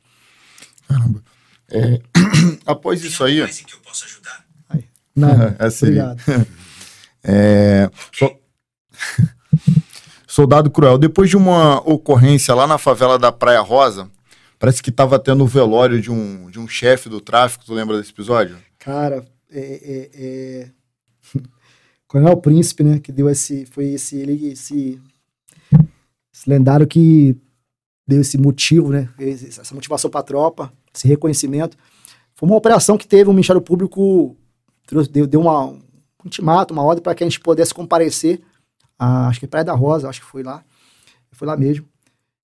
Caramba. 0.88 1.22
É, 1.70 2.00
após 2.64 3.04
isso 3.04 3.22
aí. 3.24 3.40
Mais 3.40 3.60
em 3.60 3.64
que 3.64 3.74
eu 3.74 3.80
posso 3.80 4.04
ajudar? 4.04 4.46
Aí. 4.68 4.84
Não, 5.14 5.28
é, 5.58 5.68
obrigado. 5.82 6.22
É, 7.28 7.90
so... 8.12 8.30
Soldado 10.28 10.70
Cruel, 10.70 10.98
depois 10.98 11.28
de 11.28 11.36
uma 11.36 11.78
ocorrência 11.80 12.54
lá 12.54 12.66
na 12.66 12.78
favela 12.78 13.18
da 13.18 13.32
Praia 13.32 13.60
Rosa, 13.60 14.08
parece 14.58 14.82
que 14.82 14.90
estava 14.90 15.18
tendo 15.18 15.42
o 15.42 15.46
velório 15.46 16.00
de 16.00 16.10
um, 16.10 16.50
de 16.50 16.60
um 16.60 16.68
chefe 16.68 17.08
do 17.08 17.20
tráfico, 17.20 17.64
tu 17.64 17.72
lembra 17.72 17.96
desse 17.96 18.10
episódio? 18.10 18.56
Cara, 18.78 19.24
é, 19.50 19.60
é, 19.60 20.10
é... 20.14 20.70
Coronel 22.08 22.36
Príncipe, 22.36 22.84
né, 22.84 22.98
que 22.98 23.10
deu 23.10 23.28
esse, 23.28 23.66
foi 23.66 23.86
esse, 23.86 24.16
ele, 24.16 24.48
esse, 24.48 25.00
esse 26.32 26.48
lendário 26.48 26.86
que 26.86 27.36
deu 28.06 28.20
esse 28.20 28.38
motivo, 28.38 28.90
né, 28.90 29.08
essa 29.18 29.74
motivação 29.74 30.10
para 30.10 30.20
a 30.20 30.24
tropa, 30.24 30.72
esse 30.94 31.08
reconhecimento. 31.08 31.76
Foi 32.34 32.48
uma 32.48 32.56
operação 32.56 32.96
que 32.96 33.06
teve 33.06 33.28
o 33.28 33.32
Ministério 33.32 33.60
Público, 33.60 34.36
deu, 35.10 35.26
deu 35.26 35.40
uma, 35.40 35.66
um 35.66 35.82
ultimato, 36.24 36.72
uma 36.72 36.82
ordem 36.82 37.02
para 37.02 37.14
que 37.14 37.24
a 37.24 37.26
gente 37.26 37.40
pudesse 37.40 37.74
comparecer 37.74 38.40
a, 38.98 39.28
acho 39.28 39.40
que 39.40 39.46
Praia 39.46 39.64
da 39.64 39.74
Rosa, 39.74 40.08
acho 40.08 40.20
que 40.20 40.26
foi 40.26 40.42
lá. 40.42 40.64
Foi 41.32 41.46
lá 41.46 41.56
mesmo. 41.56 41.86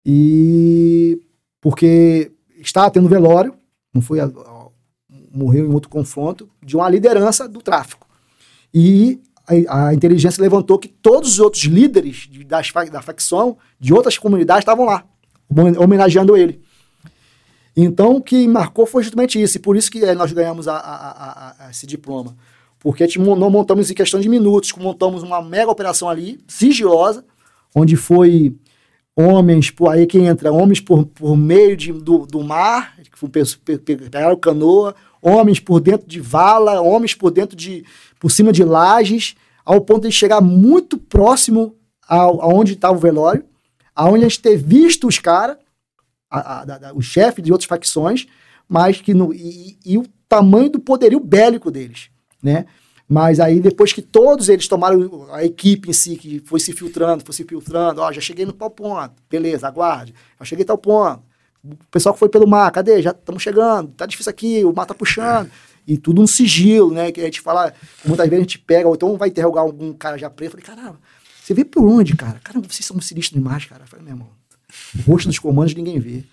E 0.05 1.21
porque 1.61 2.33
estava 2.59 2.91
tendo 2.91 3.09
velório, 3.09 3.55
não 3.95 4.03
foi 4.03 4.21
a, 4.21 4.25
a, 4.25 4.69
morreu 5.33 5.67
em 5.67 5.73
outro 5.73 5.89
confronto, 5.89 6.49
de 6.63 6.77
uma 6.77 6.89
liderança 6.89 7.49
do 7.49 7.63
tráfico. 7.63 8.07
E 8.75 9.21
a, 9.47 9.89
a 9.89 9.95
inteligência 9.95 10.43
levantou 10.43 10.79
que 10.79 10.89
todos 10.89 11.33
os 11.33 11.41
outros 11.41 11.65
líderes 11.65 12.29
de, 12.31 12.45
das, 12.45 12.71
da 12.91 13.03
facção, 13.03 13.57
de 13.79 13.93
outras 13.93 14.17
comunidades, 14.19 14.63
estavam 14.63 14.87
lá, 14.87 15.05
homenageando 15.79 16.37
ele. 16.37 16.61
Então, 17.77 18.17
o 18.17 18.23
que 18.23 18.47
marcou 18.47 18.87
foi 18.87 19.03
justamente 19.03 19.41
isso, 19.41 19.57
e 19.57 19.61
por 19.61 19.77
isso 19.77 19.91
que 19.91 20.05
eh, 20.05 20.15
nós 20.15 20.33
ganhamos 20.33 20.69
a, 20.69 20.77
a, 20.77 21.67
a, 21.67 21.71
esse 21.71 21.87
diploma. 21.87 22.37
Porque 22.79 23.07
não 23.19 23.49
montamos 23.49 23.91
em 23.91 23.95
questão 23.95 24.21
de 24.21 24.29
minutos, 24.29 24.73
montamos 24.77 25.23
uma 25.23 25.41
mega 25.41 25.71
operação 25.71 26.09
ali, 26.09 26.41
sigilosa, 26.47 27.25
onde 27.75 27.97
foi 27.97 28.55
homens, 29.17 29.71
por 29.71 29.89
aí 29.89 30.07
que 30.07 30.19
entra, 30.19 30.53
homens 30.53 30.81
por, 30.81 31.07
por 31.07 31.37
meio 31.37 31.77
de, 31.77 31.93
do, 31.93 32.27
do 32.27 32.43
mar, 32.43 32.97
que 32.99 33.79
pegaram 33.79 34.37
canoa, 34.37 34.95
homens 35.23 35.61
por 35.61 35.81
dentro 35.81 36.07
de 36.07 36.21
vala, 36.21 36.81
homens 36.81 37.15
por 37.15 37.31
dentro 37.31 37.57
de, 37.57 37.85
por 38.23 38.31
cima 38.31 38.53
de 38.53 38.63
lajes, 38.63 39.35
ao 39.65 39.81
ponto 39.81 40.07
de 40.07 40.13
chegar 40.13 40.41
muito 40.41 40.97
próximo 40.97 41.75
ao, 42.07 42.41
aonde 42.41 42.75
estava 42.75 42.97
o 42.97 43.01
velório, 43.01 43.45
aonde 43.93 44.25
a 44.25 44.29
gente 44.29 44.41
ter 44.41 44.57
visto 44.57 45.09
os 45.09 45.19
caras, 45.19 45.57
o 46.95 47.03
chefe 47.03 47.43
de 47.43 47.51
outras 47.51 47.69
facções, 47.69 48.29
mas 48.69 49.01
que 49.01 49.13
no, 49.13 49.35
e, 49.35 49.77
e, 49.85 49.99
o 49.99 50.05
tamanho 50.29 50.71
do 50.71 50.79
poderio 50.79 51.19
bélico 51.19 51.69
deles 51.69 52.11
né? 52.41 52.65
Mas 53.09 53.41
aí, 53.41 53.59
depois 53.61 53.93
que 53.93 54.01
todos 54.01 54.49
eles 54.49 54.69
tomaram, 54.69 55.27
a 55.33 55.45
equipe 55.45 55.91
em 55.91 55.93
si, 55.93 56.15
que 56.17 56.41
foi 56.47 56.61
se 56.61 56.73
filtrando, 56.73 57.25
foi 57.25 57.35
se 57.35 57.45
filtrando, 57.45 58.01
ó, 58.01 58.13
já 58.13 58.21
cheguei 58.21 58.47
no 58.47 58.53
tal 58.53 58.71
ponto, 58.71 59.15
beleza, 59.29 59.67
aguarde, 59.67 60.15
já 60.39 60.45
cheguei 60.45 60.65
tal 60.65 60.79
ponto. 60.79 61.23
O 61.65 61.77
pessoal 61.91 62.13
que 62.13 62.21
foi 62.21 62.29
pelo 62.29 62.47
mar, 62.47 62.71
cadê? 62.71 63.03
Já 63.03 63.11
estamos 63.11 63.43
chegando, 63.43 63.93
tá 63.93 64.07
difícil 64.07 64.31
aqui, 64.31 64.65
o 64.65 64.73
mar 64.73 64.87
tá 64.87 64.95
puxando. 64.95 65.51
E 65.87 65.99
tudo 65.99 66.23
um 66.23 66.27
sigilo, 66.27 66.93
né? 66.93 67.11
Que 67.11 67.21
a 67.21 67.25
gente 67.25 67.41
fala, 67.41 67.73
muitas 68.05 68.29
vezes 68.29 68.41
a 68.41 68.43
gente 68.43 68.59
pega, 68.59 68.89
ou 68.89 68.95
então 68.95 69.17
vai 69.17 69.29
interrogar 69.29 69.65
algum 69.65 69.93
cara 69.93 70.17
já 70.17 70.31
preto, 70.31 70.57
eu 70.57 70.63
falei, 70.63 70.67
caramba, 70.67 71.01
você 71.43 71.55
vê 71.55 71.65
por 71.65 71.85
onde, 71.85 72.17
cara? 72.17 72.41
Caramba, 72.43 72.69
vocês 72.69 72.87
são 72.87 73.01
sinistros 73.01 73.39
demais, 73.39 73.65
cara. 73.65 73.83
Eu 73.83 73.89
falei, 73.89 74.05
meu 74.05 74.15
irmão, 74.15 74.29
o 74.97 75.11
rosto 75.11 75.29
dos 75.29 75.39
comandos 75.39 75.75
ninguém 75.75 75.99
vê. 75.99 76.25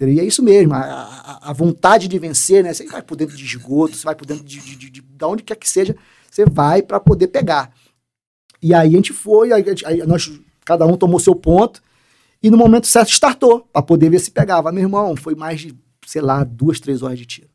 E 0.00 0.20
é 0.20 0.24
isso 0.24 0.44
mesmo, 0.44 0.74
a, 0.74 0.78
a, 0.78 1.50
a, 1.50 1.52
vontade 1.52 2.06
de 2.06 2.18
vencer, 2.20 2.62
né? 2.62 2.72
Você 2.72 2.86
vai 2.86 3.02
por 3.02 3.16
dentro 3.16 3.36
de 3.36 3.44
esgoto, 3.44 3.96
você 3.96 4.04
vai 4.04 4.14
por 4.14 4.24
dentro 4.24 4.44
de, 4.44 4.60
de, 4.60 4.76
de, 4.76 4.90
de, 4.90 5.00
de 5.00 5.24
onde 5.24 5.42
quer 5.42 5.56
que 5.56 5.68
seja, 5.68 5.96
você 6.30 6.44
vai 6.44 6.82
para 6.82 7.00
poder 7.00 7.26
pegar. 7.28 7.72
E 8.62 8.72
aí 8.72 8.92
a 8.92 8.96
gente 8.96 9.12
foi, 9.12 9.52
aí, 9.52 9.64
aí 9.84 10.06
nós, 10.06 10.30
cada 10.64 10.86
um 10.86 10.96
tomou 10.96 11.18
seu 11.18 11.34
ponto, 11.34 11.82
e 12.40 12.48
no 12.48 12.56
momento 12.56 12.86
certo 12.86 13.10
startou, 13.10 13.68
para 13.72 13.82
poder 13.82 14.10
ver 14.10 14.20
se 14.20 14.30
pegava. 14.30 14.70
Meu 14.70 14.84
irmão, 14.84 15.16
foi 15.16 15.34
mais 15.34 15.60
de, 15.60 15.76
sei 16.06 16.22
lá, 16.22 16.44
duas, 16.44 16.78
três 16.78 17.02
horas 17.02 17.18
de 17.18 17.26
tiro. 17.26 17.48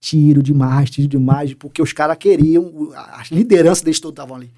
Tiro 0.00 0.42
demais, 0.42 0.90
tiro 0.90 1.08
demais, 1.08 1.54
porque 1.54 1.82
os 1.82 1.92
caras 1.92 2.16
queriam, 2.16 2.92
a 2.94 3.22
liderança 3.30 3.84
deles 3.84 3.98
todos 3.98 4.12
estavam 4.12 4.36
ali. 4.36 4.50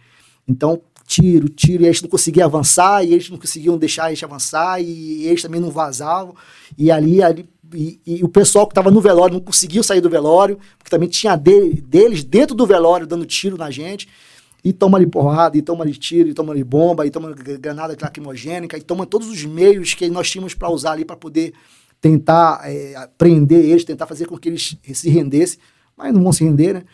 Então, 0.46 0.80
tiro, 1.06 1.48
tiro, 1.48 1.82
e 1.82 1.86
eles 1.86 2.02
não 2.02 2.08
conseguiam 2.08 2.46
avançar, 2.46 3.04
e 3.04 3.12
eles 3.14 3.30
não 3.30 3.38
conseguiam 3.38 3.78
deixar 3.78 4.04
a 4.04 4.10
gente 4.10 4.24
avançar, 4.24 4.80
e 4.80 5.26
eles 5.26 5.40
também 5.40 5.60
não 5.60 5.70
vazavam, 5.70 6.34
e 6.76 6.90
ali, 6.90 7.22
ali 7.22 7.48
e, 7.74 8.00
e 8.06 8.24
o 8.24 8.28
pessoal 8.28 8.66
que 8.66 8.72
estava 8.72 8.90
no 8.90 9.00
velório 9.00 9.34
não 9.34 9.40
conseguiu 9.40 9.82
sair 9.82 10.00
do 10.00 10.10
velório, 10.10 10.58
porque 10.78 10.90
também 10.90 11.08
tinha 11.08 11.36
de, 11.36 11.80
deles 11.82 12.24
dentro 12.24 12.54
do 12.54 12.66
velório 12.66 13.06
dando 13.06 13.26
tiro 13.26 13.56
na 13.56 13.70
gente, 13.70 14.08
e 14.64 14.72
toma 14.72 14.98
ali 14.98 15.06
porrada, 15.06 15.56
e 15.56 15.62
toma 15.62 15.84
ali 15.84 15.94
tiro, 15.94 16.28
e 16.28 16.34
toma 16.34 16.52
ali 16.52 16.64
bomba, 16.64 17.06
e 17.06 17.10
toma 17.10 17.32
granada 17.32 17.96
lacrimogênica, 18.00 18.76
e 18.76 18.82
toma 18.82 19.06
todos 19.06 19.28
os 19.28 19.44
meios 19.44 19.94
que 19.94 20.08
nós 20.08 20.30
tínhamos 20.30 20.54
para 20.54 20.68
usar 20.68 20.92
ali 20.92 21.04
para 21.04 21.16
poder 21.16 21.52
tentar 22.00 22.60
é, 22.64 23.08
prender 23.18 23.64
eles, 23.64 23.84
tentar 23.84 24.06
fazer 24.06 24.26
com 24.26 24.38
que 24.38 24.48
eles 24.48 24.76
se 24.92 25.08
rendessem, 25.08 25.58
mas 25.96 26.12
não 26.12 26.22
vão 26.22 26.32
se 26.32 26.44
render, 26.44 26.74
né? 26.74 26.84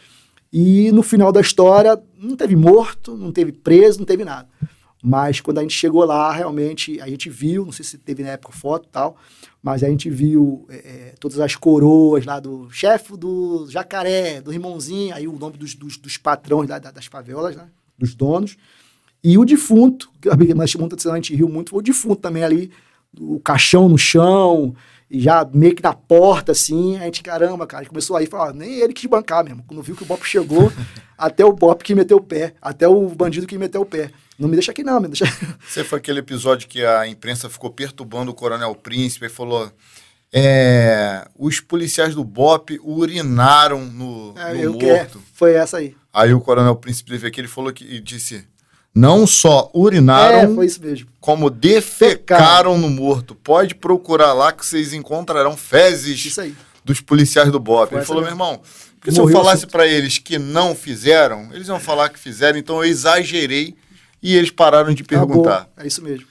E 0.53 0.93
no 0.93 1.03
final 1.03 1.33
da 1.33 1.41
história, 1.41 2.01
não 2.17 2.37
teve 2.37 2.55
morto, 2.55 3.17
não 3.17 3.33
teve 3.33 3.51
preso, 3.51 3.99
não 3.99 4.07
teve 4.07 4.25
nada. 4.25 4.49
Mas 5.03 5.41
quando 5.41 5.59
a 5.59 5.63
gente 5.63 5.75
chegou 5.75 6.05
lá, 6.05 6.33
realmente, 6.33 7.01
a 7.01 7.09
gente 7.09 7.29
viu, 7.29 7.65
não 7.65 7.73
sei 7.73 7.85
se 7.85 7.99
teve 7.99 8.23
na 8.23 8.31
época 8.31 8.53
foto 8.53 8.87
e 8.87 8.93
tal, 8.93 9.17
mas 9.63 9.83
a 9.83 9.89
gente 9.89 10.09
viu 10.09 10.65
é, 10.71 10.77
é 10.77 11.15
todas 11.21 11.41
as 11.41 11.57
coroas 11.57 12.25
lá 12.25 12.39
do 12.41 12.71
chefe 12.71 13.17
do 13.17 13.67
Jacaré, 13.69 14.41
do 14.41 14.51
Rimãozinho, 14.51 15.15
aí 15.15 15.27
o 15.27 15.39
nome 15.39 15.59
dos, 15.59 15.75
dos, 15.75 15.99
dos 15.99 16.17
patrões 16.17 16.71
lá, 16.71 16.79
das 16.79 17.07
favelas, 17.07 17.57
né? 17.57 17.69
dos 17.99 18.15
donos. 18.15 18.57
E 19.23 19.37
o 19.37 19.45
defunto, 19.45 20.11
que 20.21 20.29
a 20.29 21.15
gente 21.15 21.35
riu 21.35 21.49
muito, 21.49 21.71
foi 21.71 21.81
o 21.81 21.83
defunto 21.83 22.17
também 22.17 22.45
ali, 22.45 22.71
o 23.19 23.41
caixão 23.41 23.89
no 23.89 23.99
chão, 23.99 24.75
já 25.11 25.49
meio 25.53 25.75
que 25.75 25.83
na 25.83 25.93
porta, 25.93 26.53
assim, 26.53 26.97
a 26.97 27.05
gente, 27.05 27.23
caramba, 27.23 27.67
cara, 27.67 27.87
começou 27.87 28.17
aí, 28.17 28.27
falou, 28.27 28.53
nem 28.53 28.81
ele 28.81 28.93
quis 28.93 29.09
bancar 29.09 29.45
mesmo. 29.45 29.65
Quando 29.67 29.83
viu 29.83 29.95
que 29.95 30.03
o 30.03 30.07
Bop 30.07 30.25
chegou, 30.27 30.73
até 31.17 31.45
o 31.45 31.53
Bop 31.53 31.83
que 31.83 31.95
meteu 31.95 32.17
o 32.17 32.23
pé, 32.23 32.55
até 32.61 32.89
o 32.89 33.09
bandido 33.11 33.47
que 33.47 33.59
meteu 33.59 33.83
o 33.83 33.87
pé. 33.87 34.11
Não 34.39 34.49
me 34.49 34.57
deixa 34.57 34.73
aqui 34.73 34.83
não, 34.83 35.01
me 35.01 35.09
deixa... 35.09 35.25
Você 35.67 35.85
foi 35.85 35.99
aquele 35.99 36.19
episódio 36.19 36.69
que 36.69 36.85
a 36.85 37.07
imprensa 37.07 37.49
ficou 37.49 37.71
perturbando 37.71 38.31
o 38.31 38.35
Coronel 38.35 38.75
Príncipe 38.75 39.27
e 39.27 39.31
falou... 39.31 39.71
É, 40.37 41.29
os 41.39 41.61
policiais 41.61 42.13
do 42.13 42.25
BOP 42.25 42.81
urinaram 42.83 43.85
no, 43.85 44.35
é, 44.37 44.65
no 44.65 44.73
morto. 44.73 45.23
foi 45.33 45.53
essa 45.53 45.77
aí. 45.77 45.95
Aí 46.13 46.35
o 46.35 46.41
Coronel 46.41 46.75
Príncipe 46.75 47.13
teve 47.13 47.29
aqui, 47.29 47.41
ele 47.41 47.47
falou 47.47 47.73
que 47.73 47.85
e 47.85 48.01
disse: 48.01 48.45
não 48.95 49.27
só 49.27 49.71
urinaram, 49.75 50.63
é, 50.63 50.97
como 51.21 51.51
defecaram 51.51 52.79
no 52.79 52.89
morto. 52.89 53.35
Pode 53.35 53.75
procurar 53.75 54.33
lá 54.33 54.53
que 54.53 54.65
vocês 54.65 54.93
encontrarão 54.93 55.57
fezes 55.57 56.37
dos 56.85 57.01
policiais 57.01 57.51
do 57.51 57.59
BOP. 57.59 57.93
Ele 57.93 58.05
falou, 58.05 58.23
meu 58.23 58.31
irmão, 58.31 58.61
porque 59.01 59.11
se 59.11 59.19
eu 59.19 59.29
falasse 59.29 59.67
para 59.67 59.87
eles 59.87 60.19
que 60.19 60.39
não 60.39 60.75
fizeram, 60.75 61.49
eles 61.53 61.67
iam 61.67 61.81
falar 61.81 62.09
que 62.09 62.19
fizeram, 62.19 62.57
então 62.57 62.77
eu 62.77 62.85
exagerei 62.85 63.75
e 64.23 64.37
eles 64.37 64.51
pararam 64.51 64.95
de 64.95 65.03
perguntar. 65.03 65.69
É 65.77 65.87
isso 65.87 66.03
mesmo. 66.03 66.27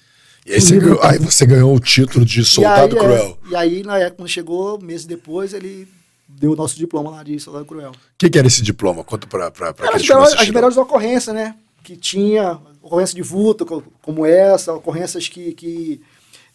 E 0.46 0.54
aí 0.54 0.60
você, 0.60 0.78
ganhou, 0.78 1.00
aí 1.04 1.20
você 1.20 1.46
ganhou 1.46 1.76
o 1.76 1.80
título 1.80 2.26
de 2.26 2.44
soldado 2.44 2.96
e 2.96 3.00
aí, 3.00 3.06
cruel. 3.06 3.38
É, 3.46 3.50
e 3.50 3.56
aí, 3.56 3.84
na 3.84 3.98
época, 3.98 4.18
quando 4.18 4.30
chegou, 4.30 4.82
meses 4.82 5.06
depois, 5.06 5.54
ele 5.54 5.88
deu 6.28 6.52
o 6.52 6.56
nosso 6.56 6.76
diploma 6.76 7.12
lá 7.12 7.24
de 7.24 7.40
soldado 7.40 7.66
cruel. 7.66 7.92
O 7.92 7.96
que, 8.18 8.30
que, 8.30 8.38
era 8.38 8.48
esse 8.48 8.62
diploma? 8.62 9.04
Conta 9.04 9.26
pra, 9.26 9.52
pra, 9.52 9.74
pra 9.74 9.98
quem 9.98 10.16
as, 10.16 10.34
as 10.34 10.50
melhores 10.50 10.76
ocorrências, 10.76 11.34
né? 11.34 11.56
Que 11.84 11.98
tinha 11.98 12.60
ocorrência 12.82 13.16
de 13.16 13.22
vulto 13.22 13.66
como 14.02 14.26
essa, 14.26 14.74
ocorrências 14.74 15.28
que, 15.28 15.54
que 15.54 16.02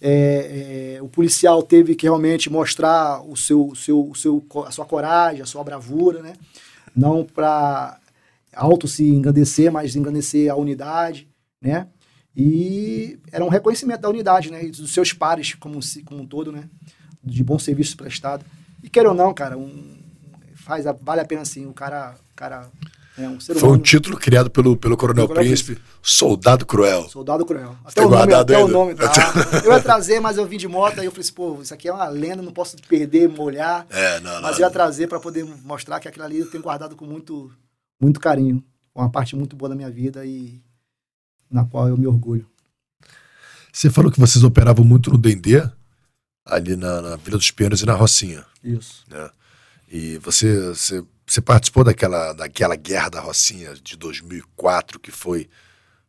é, 0.01 0.97
é, 0.97 1.03
o 1.03 1.09
policial 1.09 1.63
teve 1.63 1.95
que 1.95 2.07
realmente 2.07 2.51
mostrar 2.51 3.21
o 3.21 3.37
seu, 3.37 3.75
seu, 3.75 4.13
seu, 4.15 4.45
a 4.67 4.71
sua 4.71 4.87
coragem, 4.87 5.43
a 5.43 5.47
sua 5.47 5.63
bravura, 5.63 6.23
né? 6.23 6.35
Não 6.97 7.25
para 7.25 8.01
auto 8.55 8.89
se 8.89 9.09
engrandecer, 9.09 9.71
mas 9.71 9.95
engrandecer 9.95 10.51
a 10.51 10.57
unidade, 10.57 11.29
né? 11.61 11.89
E 12.35 13.19
era 13.33 13.45
um 13.45 13.49
reconhecimento 13.49 14.01
da 14.01 14.09
unidade, 14.09 14.51
né? 14.51 14.65
Dos 14.69 14.93
seus 14.93 15.13
pares 15.13 15.55
como, 15.55 15.79
como 16.05 16.23
um 16.23 16.27
todo, 16.27 16.53
né? 16.53 16.69
De 17.23 17.43
bom 17.45 17.59
serviço 17.59 17.97
prestado. 17.97 18.45
E 18.83 18.89
quer 18.89 19.07
ou 19.07 19.15
não, 19.15 19.35
cara, 19.35 19.59
um, 19.59 19.99
faz 20.55 20.87
a, 20.87 20.93
vale 20.93 21.21
a 21.21 21.25
pena 21.25 21.45
sim. 21.45 21.67
O 21.67 21.73
cara, 21.73 22.15
o 22.33 22.35
cara 22.37 22.71
é 23.19 23.29
um 23.29 23.41
Foi 23.41 23.69
um 23.71 23.79
título 23.79 24.17
criado 24.17 24.51
pelo, 24.51 24.77
pelo 24.77 24.97
Coronel, 24.97 25.27
Coronel 25.27 25.47
Príncipe, 25.47 25.75
Príncipe, 25.75 25.99
Soldado 26.03 26.65
Cruel. 26.65 27.09
Soldado 27.09 27.45
Cruel. 27.45 27.77
Até 27.85 28.05
o 28.05 28.09
nome, 28.09 28.35
até 28.35 28.59
o 28.59 28.69
nome. 28.69 28.95
Tá? 28.95 29.11
eu 29.65 29.73
ia 29.73 29.83
trazer, 29.83 30.21
mas 30.21 30.37
eu 30.37 30.47
vim 30.47 30.57
de 30.57 30.69
moto, 30.69 31.01
aí 31.01 31.07
eu 31.07 31.11
falei 31.11 31.25
assim, 31.25 31.33
pô, 31.33 31.61
isso 31.61 31.75
aqui 31.75 31.89
é 31.89 31.93
uma 31.93 32.09
lenda, 32.09 32.43
não 32.43 32.53
posso 32.53 32.77
perder, 32.89 33.29
molhar. 33.29 33.87
É, 33.91 34.21
não, 34.21 34.41
mas 34.41 34.53
não, 34.53 34.59
eu 34.59 34.59
ia 34.61 34.71
trazer 34.71 35.09
para 35.09 35.19
poder 35.19 35.45
mostrar 35.65 36.01
que 36.01 36.09
aquilo 36.09 36.25
ali 36.25 36.39
eu 36.39 36.51
tenho 36.51 36.63
guardado 36.63 36.95
com 36.95 37.05
muito, 37.05 37.51
muito 38.01 38.21
carinho. 38.21 38.63
Uma 38.95 39.11
parte 39.11 39.37
muito 39.37 39.57
boa 39.57 39.69
da 39.69 39.75
minha 39.75 39.91
vida 39.91 40.25
e 40.25 40.61
na 41.51 41.65
qual 41.65 41.89
eu 41.89 41.97
me 41.97 42.07
orgulho. 42.07 42.47
Você 43.73 43.91
falou 43.91 44.11
que 44.11 44.19
vocês 44.19 44.43
operavam 44.45 44.85
muito 44.85 45.11
no 45.11 45.19
Dendê, 45.19 45.63
ali 46.45 46.77
na, 46.77 47.01
na 47.01 47.17
Vila 47.17 47.37
dos 47.37 47.51
Pinheiros 47.51 47.83
e 47.83 47.87
na 47.87 47.95
Rocinha. 47.95 48.45
Isso. 48.63 49.05
Né? 49.09 49.31
E 49.91 50.19
você, 50.19 50.69
você, 50.69 51.05
você, 51.33 51.41
participou 51.41 51.85
daquela, 51.85 52.33
daquela 52.33 52.77
guerra 52.77 53.09
da 53.09 53.21
Rocinha 53.21 53.75
de 53.75 53.97
2004, 53.97 54.99
que 54.99 55.11
foi, 55.11 55.49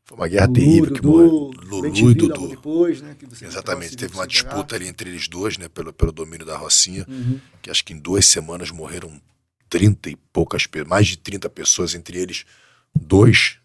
foi 0.06 0.18
uma 0.18 0.28
guerra 0.28 0.48
Lulu, 0.48 0.54
terrível, 0.60 0.94
que 0.94 1.06
morreu 1.06 1.52
Lulu 1.62 2.12
e 2.12 2.14
Dudu. 2.14 2.48
Depois, 2.48 3.02
né, 3.02 3.16
Exatamente, 3.42 3.98
teve 3.98 4.14
uma 4.14 4.28
disputa 4.28 4.76
ali 4.76 4.88
entre 4.88 5.10
eles 5.10 5.28
dois, 5.28 5.58
né, 5.58 5.68
pelo, 5.68 5.92
pelo 5.92 6.12
domínio 6.12 6.46
da 6.46 6.58
Rocinha, 6.58 7.06
uhum. 7.08 7.40
que 7.62 7.70
acho 7.70 7.84
que 7.84 7.94
em 7.94 8.00
duas 8.00 8.26
semanas 8.26 8.72
morreram 8.72 9.22
30 9.70 10.10
e 10.10 10.16
poucas, 10.34 10.68
mais 10.88 11.08
de 11.08 11.18
30 11.18 11.50
pessoas, 11.50 11.94
entre 11.94 12.18
eles 12.18 12.46
dois 12.96 13.60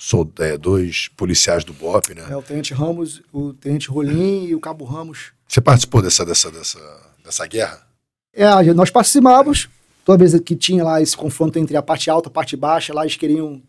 sou 0.00 0.32
é, 0.38 0.56
dois 0.56 1.08
policiais 1.08 1.62
do 1.62 1.74
BOP, 1.74 2.14
né? 2.14 2.26
É, 2.30 2.34
o 2.34 2.40
Tenente 2.40 2.72
Ramos, 2.72 3.20
o 3.30 3.52
Tenente 3.52 3.90
Rolim 3.90 4.46
e 4.46 4.54
o 4.54 4.60
Cabo 4.60 4.86
Ramos. 4.86 5.32
Você 5.46 5.60
participou 5.60 6.00
dessa, 6.00 6.24
dessa, 6.24 6.50
dessa, 6.50 7.12
dessa 7.22 7.46
guerra? 7.46 7.86
É, 8.32 8.72
nós 8.72 8.90
participávamos, 8.90 9.68
toda 10.10 10.18
vez 10.18 10.40
que 10.40 10.56
tinha 10.56 10.82
lá 10.82 11.00
esse 11.00 11.16
confronto 11.16 11.56
entre 11.56 11.76
a 11.76 11.82
parte 11.82 12.10
alta 12.10 12.28
e 12.28 12.30
a 12.30 12.32
parte 12.32 12.56
baixa, 12.56 12.92
lá 12.92 13.02
eles 13.02 13.14
queriam 13.14 13.62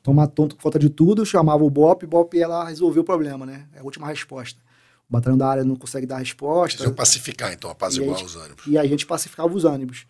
tomar 0.00 0.28
tonto 0.28 0.54
com 0.54 0.62
falta 0.62 0.78
de 0.78 0.88
tudo, 0.88 1.26
chamava 1.26 1.64
o 1.64 1.70
BOP, 1.70 2.04
o 2.04 2.06
BOP 2.06 2.36
ia 2.36 2.46
lá 2.46 2.68
resolver 2.68 3.00
o 3.00 3.04
problema, 3.04 3.44
né? 3.44 3.66
É 3.74 3.80
a 3.80 3.82
última 3.82 4.06
resposta. 4.06 4.60
O 5.08 5.12
batalhão 5.12 5.36
da 5.36 5.48
área 5.48 5.64
não 5.64 5.74
consegue 5.74 6.06
dar 6.06 6.18
resposta. 6.18 6.84
Iam 6.84 6.94
pacificar, 6.94 7.52
então, 7.52 7.68
apaziguar 7.68 8.22
os 8.22 8.36
ânimos. 8.36 8.62
E 8.64 8.78
a 8.78 8.86
gente 8.86 9.04
pacificava 9.04 9.52
os 9.52 9.64
ânimos. 9.64 10.06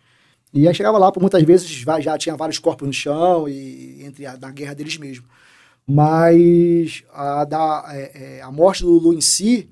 E 0.53 0.67
aí 0.67 0.75
chegava 0.75 0.99
lá, 0.99 1.11
por 1.11 1.19
muitas 1.19 1.41
vezes 1.41 1.67
já 1.67 2.17
tinha 2.19 2.35
vários 2.35 2.59
corpos 2.59 2.85
no 2.85 2.93
chão, 2.93 3.49
e 3.49 4.03
entre 4.03 4.27
a, 4.27 4.37
na 4.37 4.51
guerra 4.51 4.75
deles 4.75 4.97
mesmo. 4.97 5.25
Mas 5.87 7.03
a, 7.11 7.45
da, 7.45 7.85
é, 7.89 8.37
é, 8.37 8.41
a 8.43 8.51
morte 8.51 8.83
do 8.83 8.91
Lulu 8.91 9.13
em 9.15 9.21
si, 9.21 9.67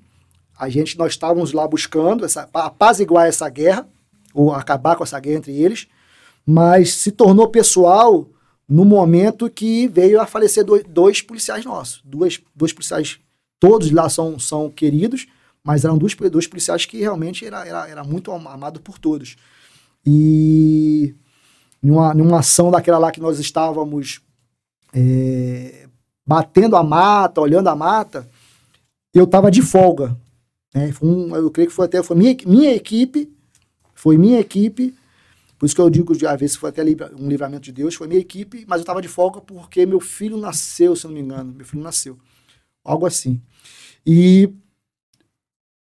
a 0.57 0.67
gente, 0.67 0.97
nós 0.97 1.11
estávamos 1.11 1.53
lá 1.53 1.67
buscando 1.67 2.25
essa, 2.25 2.49
apaziguar 2.51 3.27
essa 3.27 3.47
guerra, 3.49 3.87
ou 4.33 4.53
acabar 4.53 4.95
com 4.95 5.03
essa 5.03 5.19
guerra 5.19 5.37
entre 5.37 5.51
eles, 5.51 5.87
mas 6.45 6.93
se 6.93 7.11
tornou 7.11 7.47
pessoal 7.47 8.27
no 8.67 8.85
momento 8.85 9.49
que 9.49 9.87
veio 9.87 10.21
a 10.21 10.25
falecer 10.25 10.63
dois, 10.63 10.83
dois 10.87 11.21
policiais 11.21 11.65
nossos. 11.65 12.01
Dois, 12.05 12.41
dois 12.55 12.71
policiais, 12.71 13.19
todos 13.59 13.91
lá 13.91 14.07
são, 14.09 14.39
são 14.39 14.69
queridos, 14.69 15.27
mas 15.63 15.83
eram 15.83 15.97
dois, 15.97 16.15
dois 16.15 16.47
policiais 16.47 16.85
que 16.85 16.97
realmente 16.97 17.45
era, 17.45 17.65
era, 17.67 17.89
era 17.89 18.03
muito 18.03 18.31
amado 18.31 18.79
por 18.79 18.97
todos. 18.97 19.35
E 20.05 21.13
numa, 21.81 22.13
numa 22.13 22.39
ação 22.39 22.71
daquela 22.71 22.97
lá 22.97 23.11
que 23.11 23.19
nós 23.19 23.39
estávamos 23.39 24.21
é, 24.93 25.87
batendo 26.25 26.75
a 26.75 26.83
mata, 26.83 27.41
olhando 27.41 27.67
a 27.67 27.75
mata, 27.75 28.29
eu 29.13 29.25
estava 29.25 29.51
de 29.51 29.61
folga. 29.61 30.17
Né? 30.73 30.93
Um, 31.01 31.35
eu 31.35 31.51
creio 31.51 31.69
que 31.69 31.75
foi 31.75 31.85
até 31.85 32.01
foi 32.01 32.15
minha, 32.15 32.35
minha 32.45 32.73
equipe, 32.73 33.29
foi 34.01 34.17
minha 34.17 34.39
equipe, 34.39 34.95
por 35.59 35.67
isso 35.67 35.75
que 35.75 35.81
eu 35.81 35.87
digo 35.87 36.17
que 36.17 36.25
às 36.25 36.39
vezes 36.39 36.55
foi 36.55 36.71
até 36.71 36.81
um 36.81 37.29
livramento 37.29 37.61
de 37.61 37.71
Deus, 37.71 37.93
foi 37.93 38.07
minha 38.07 38.19
equipe, 38.19 38.65
mas 38.67 38.79
eu 38.79 38.81
estava 38.81 38.99
de 38.99 39.07
folga 39.07 39.39
porque 39.39 39.85
meu 39.85 39.99
filho 39.99 40.37
nasceu, 40.37 40.95
se 40.95 41.05
não 41.05 41.13
me 41.13 41.19
engano, 41.19 41.53
meu 41.53 41.63
filho 41.63 41.83
nasceu. 41.83 42.17
Algo 42.83 43.05
assim. 43.05 43.39
E 44.03 44.51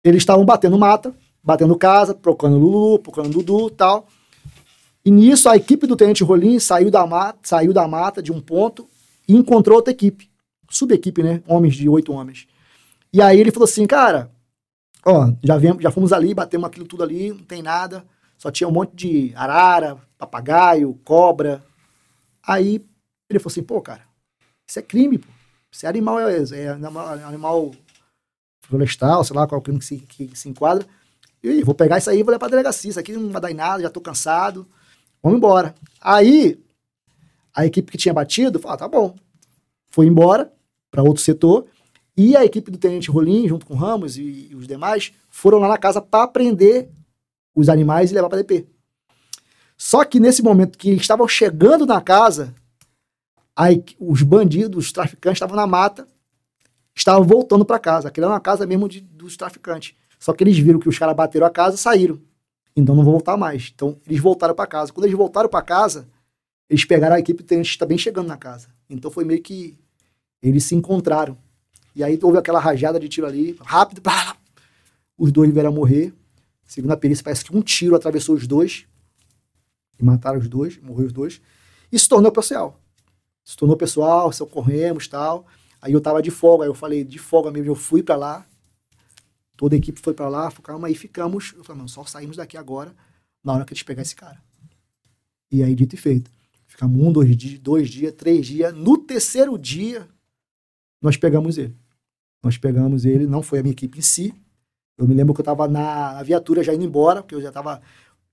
eles 0.04 0.24
estavam 0.24 0.44
batendo 0.44 0.80
mata, 0.80 1.16
batendo 1.44 1.78
casa, 1.78 2.16
procurando 2.16 2.58
Lulu, 2.58 2.98
procurando 2.98 3.32
Dudu 3.32 3.70
tal. 3.70 4.08
E 5.06 5.12
nisso 5.12 5.48
a 5.48 5.56
equipe 5.56 5.86
do 5.86 5.96
Tenente 5.96 6.24
Rolim 6.24 6.58
saiu 6.58 6.90
da 6.90 7.06
mata, 7.06 7.38
saiu 7.44 7.72
da 7.72 7.88
mata 7.88 8.20
de 8.20 8.32
um 8.32 8.42
ponto 8.42 8.90
e 9.28 9.36
encontrou 9.36 9.76
outra 9.76 9.94
equipe 9.94 10.28
subequipe, 10.72 11.22
né? 11.22 11.44
Homens 11.48 11.76
de 11.76 11.88
oito 11.88 12.12
homens. 12.12 12.48
E 13.14 13.22
aí 13.22 13.40
ele 13.40 13.52
falou 13.52 13.66
assim, 13.66 13.86
cara, 13.86 14.32
ó, 15.06 15.32
já, 15.44 15.58
vemos, 15.58 15.82
já 15.82 15.92
fomos 15.92 16.14
ali, 16.14 16.34
batemos 16.34 16.68
aquilo 16.68 16.88
tudo 16.88 17.04
ali, 17.04 17.30
não 17.30 17.44
tem 17.44 17.62
nada. 17.62 18.06
Só 18.38 18.52
tinha 18.52 18.68
um 18.68 18.72
monte 18.72 18.96
de 18.96 19.34
arara, 19.36 19.98
papagaio, 20.18 20.94
cobra. 21.04 21.64
Aí 22.46 22.86
ele 23.30 23.40
falou 23.40 23.52
assim, 23.52 23.64
pô, 23.64 23.82
cara, 23.82 24.04
isso 24.68 24.80
é 24.80 24.82
crime, 24.82 25.18
pô. 25.18 25.28
Isso 25.72 25.86
é 25.86 25.90
animal, 25.90 26.20
é, 26.20 26.38
é 26.38 26.70
animal 27.24 27.72
florestal, 28.62 29.24
sei 29.24 29.36
lá 29.36 29.48
qual 29.48 29.62
crime 29.62 29.80
que 29.80 29.86
se, 29.86 29.98
que 29.98 30.36
se 30.36 30.50
enquadra. 30.50 30.86
E 31.44 31.64
vou 31.64 31.76
pegar 31.76 31.98
isso 31.98 32.10
aí 32.10 32.20
e 32.20 32.24
vou 32.24 32.32
levar 32.32 32.40
pra 32.40 32.50
delegacia. 32.50 32.90
Isso 32.90 33.00
aqui 33.00 33.14
não 33.14 33.32
vai 33.32 33.42
dar 33.42 33.52
em 33.52 33.56
nada, 33.56 33.82
já 33.82 33.90
tô 33.90 34.02
cansado. 34.02 34.68
Vamos 35.22 35.38
embora. 35.38 35.76
Aí, 36.02 36.60
a 37.54 37.66
equipe 37.66 37.92
que 37.92 37.98
tinha 37.98 38.14
batido 38.14 38.60
falou, 38.60 38.76
ah, 38.76 38.78
tá 38.78 38.88
bom. 38.88 39.16
Foi 39.90 40.06
embora 40.06 40.52
para 40.92 41.04
outro 41.04 41.24
setor. 41.24 41.68
E 42.18 42.36
a 42.36 42.44
equipe 42.44 42.72
do 42.72 42.80
Tenente 42.80 43.12
Rolim, 43.12 43.48
junto 43.48 43.66
com 43.66 43.76
o 43.76 43.78
Ramos 43.78 44.18
e, 44.18 44.50
e 44.50 44.56
os 44.56 44.68
demais, 44.68 45.14
foram 45.30 45.60
lá 45.60 45.68
na 45.68 45.78
casa 45.78 46.02
para 46.02 46.28
prender 46.28 46.90
os 47.54 47.70
animais 47.70 48.10
e 48.10 48.16
levar 48.16 48.28
para 48.28 48.40
DP. 48.40 48.68
Só 49.78 50.04
que 50.04 50.20
nesse 50.20 50.42
momento 50.42 50.78
que 50.78 50.90
estavam 50.92 51.28
chegando 51.28 51.86
na 51.86 52.02
casa, 52.02 52.56
aí 53.56 53.84
os 54.00 54.24
bandidos, 54.24 54.86
os 54.86 54.92
traficantes 54.92 55.38
estavam 55.38 55.56
na 55.56 55.68
mata, 55.68 56.08
estavam 56.96 57.24
voltando 57.24 57.64
para 57.64 57.78
casa. 57.78 58.08
Aquela 58.08 58.26
era 58.28 58.34
uma 58.34 58.42
casa 58.42 58.66
mesmo 58.66 58.90
de, 58.90 59.00
dos 59.00 59.38
traficantes. 59.38 59.96
Só 60.20 60.34
que 60.34 60.44
eles 60.44 60.58
viram 60.58 60.80
que 60.80 60.90
os 60.90 60.98
caras 60.98 61.16
bateram 61.16 61.46
a 61.46 61.52
casa 61.52 61.78
saíram. 61.78 62.20
Então 62.76 62.96
não 62.96 63.04
vão 63.04 63.14
voltar 63.14 63.38
mais. 63.38 63.72
Então 63.74 64.00
eles 64.08 64.20
voltaram 64.20 64.56
para 64.56 64.66
casa. 64.66 64.92
Quando 64.92 65.06
eles 65.06 65.18
voltaram 65.18 65.48
para 65.48 65.62
casa, 65.64 66.08
eles 66.68 66.84
pegaram 66.84 67.16
a 67.16 67.20
equipe 67.20 67.44
do 67.44 67.48
tenente 67.48 67.78
também 67.78 67.98
chegando 67.98 68.28
na 68.28 68.38
casa. 68.38 68.70
Então 68.90 69.12
foi 69.12 69.24
meio 69.24 69.42
que 69.44 69.78
eles 70.42 70.64
se 70.64 70.74
encontraram. 70.74 71.38
E 71.98 72.04
aí 72.04 72.20
houve 72.22 72.38
aquela 72.38 72.60
rajada 72.60 73.00
de 73.00 73.10
tiro 73.10 73.26
ali, 73.26 73.58
rápido, 73.60 74.02
blá, 74.02 74.38
os 75.18 75.32
dois 75.32 75.52
vieram 75.52 75.72
a 75.72 75.74
morrer. 75.74 76.14
Segundo 76.64 76.92
a 76.92 76.98
perícia, 76.98 77.24
parece 77.24 77.44
que 77.44 77.58
um 77.58 77.60
tiro 77.60 77.96
atravessou 77.96 78.36
os 78.36 78.46
dois 78.46 78.86
e 80.00 80.04
mataram 80.04 80.38
os 80.38 80.48
dois, 80.48 80.78
morreu 80.78 81.08
os 81.08 81.12
dois. 81.12 81.42
E 81.92 81.98
se 81.98 82.08
tornou 82.08 82.32
pessoal. 82.32 82.80
Se 83.44 83.58
tornou 83.58 83.76
pessoal, 83.76 84.32
socorremos 84.32 85.08
tal. 85.08 85.48
Aí 85.82 85.92
eu 85.92 86.00
tava 86.00 86.22
de 86.22 86.30
folga, 86.30 86.66
aí 86.66 86.70
eu 86.70 86.76
falei, 86.76 87.04
de 87.04 87.18
folga 87.18 87.50
mesmo, 87.50 87.72
eu 87.72 87.76
fui 87.76 88.04
para 88.04 88.16
lá. 88.16 88.46
Toda 89.56 89.74
a 89.74 89.80
equipe 89.80 90.00
foi 90.00 90.14
para 90.14 90.30
lá, 90.30 90.52
calma 90.52 90.90
aí, 90.90 90.94
ficamos. 90.94 91.56
Eu 91.58 91.64
falei, 91.64 91.82
não, 91.82 91.88
só 91.88 92.06
saímos 92.06 92.38
daqui 92.38 92.58
agora 92.58 92.96
na 93.44 93.54
hora 93.54 93.66
que 93.66 93.74
eles 93.74 93.82
pegar 93.82 94.04
esse 94.04 94.16
cara. 94.16 94.40
E 95.52 95.64
aí, 95.64 95.74
dito 95.74 95.96
e 95.96 95.98
feito. 95.98 96.30
Ficamos 96.68 97.02
um, 97.02 97.12
dois 97.12 97.36
dias, 97.36 97.58
dois 97.58 97.90
dias, 97.90 98.14
três 98.14 98.46
dias. 98.46 98.72
No 98.72 99.00
terceiro 99.00 99.58
dia, 99.58 100.08
nós 101.02 101.18
pegamos 101.18 101.58
ele. 101.58 101.76
Nós 102.44 102.58
pegamos 102.58 103.06
ele, 103.06 103.26
não 103.26 103.42
foi 103.42 103.60
a 103.60 103.64
minha 103.64 103.72
equipe 103.72 103.98
em 103.98 104.02
si. 104.02 104.34
Eu 104.98 105.08
me 105.08 105.14
lembro 105.14 105.34
que 105.34 105.42
eu 105.42 105.44
estava 105.44 105.68
na, 105.68 106.22
viatura 106.24 106.64
já 106.64 106.74
indo 106.74 106.84
embora, 106.84 107.22
porque 107.22 107.36
eu 107.36 107.42
já 107.42 107.50
estava. 107.50 107.82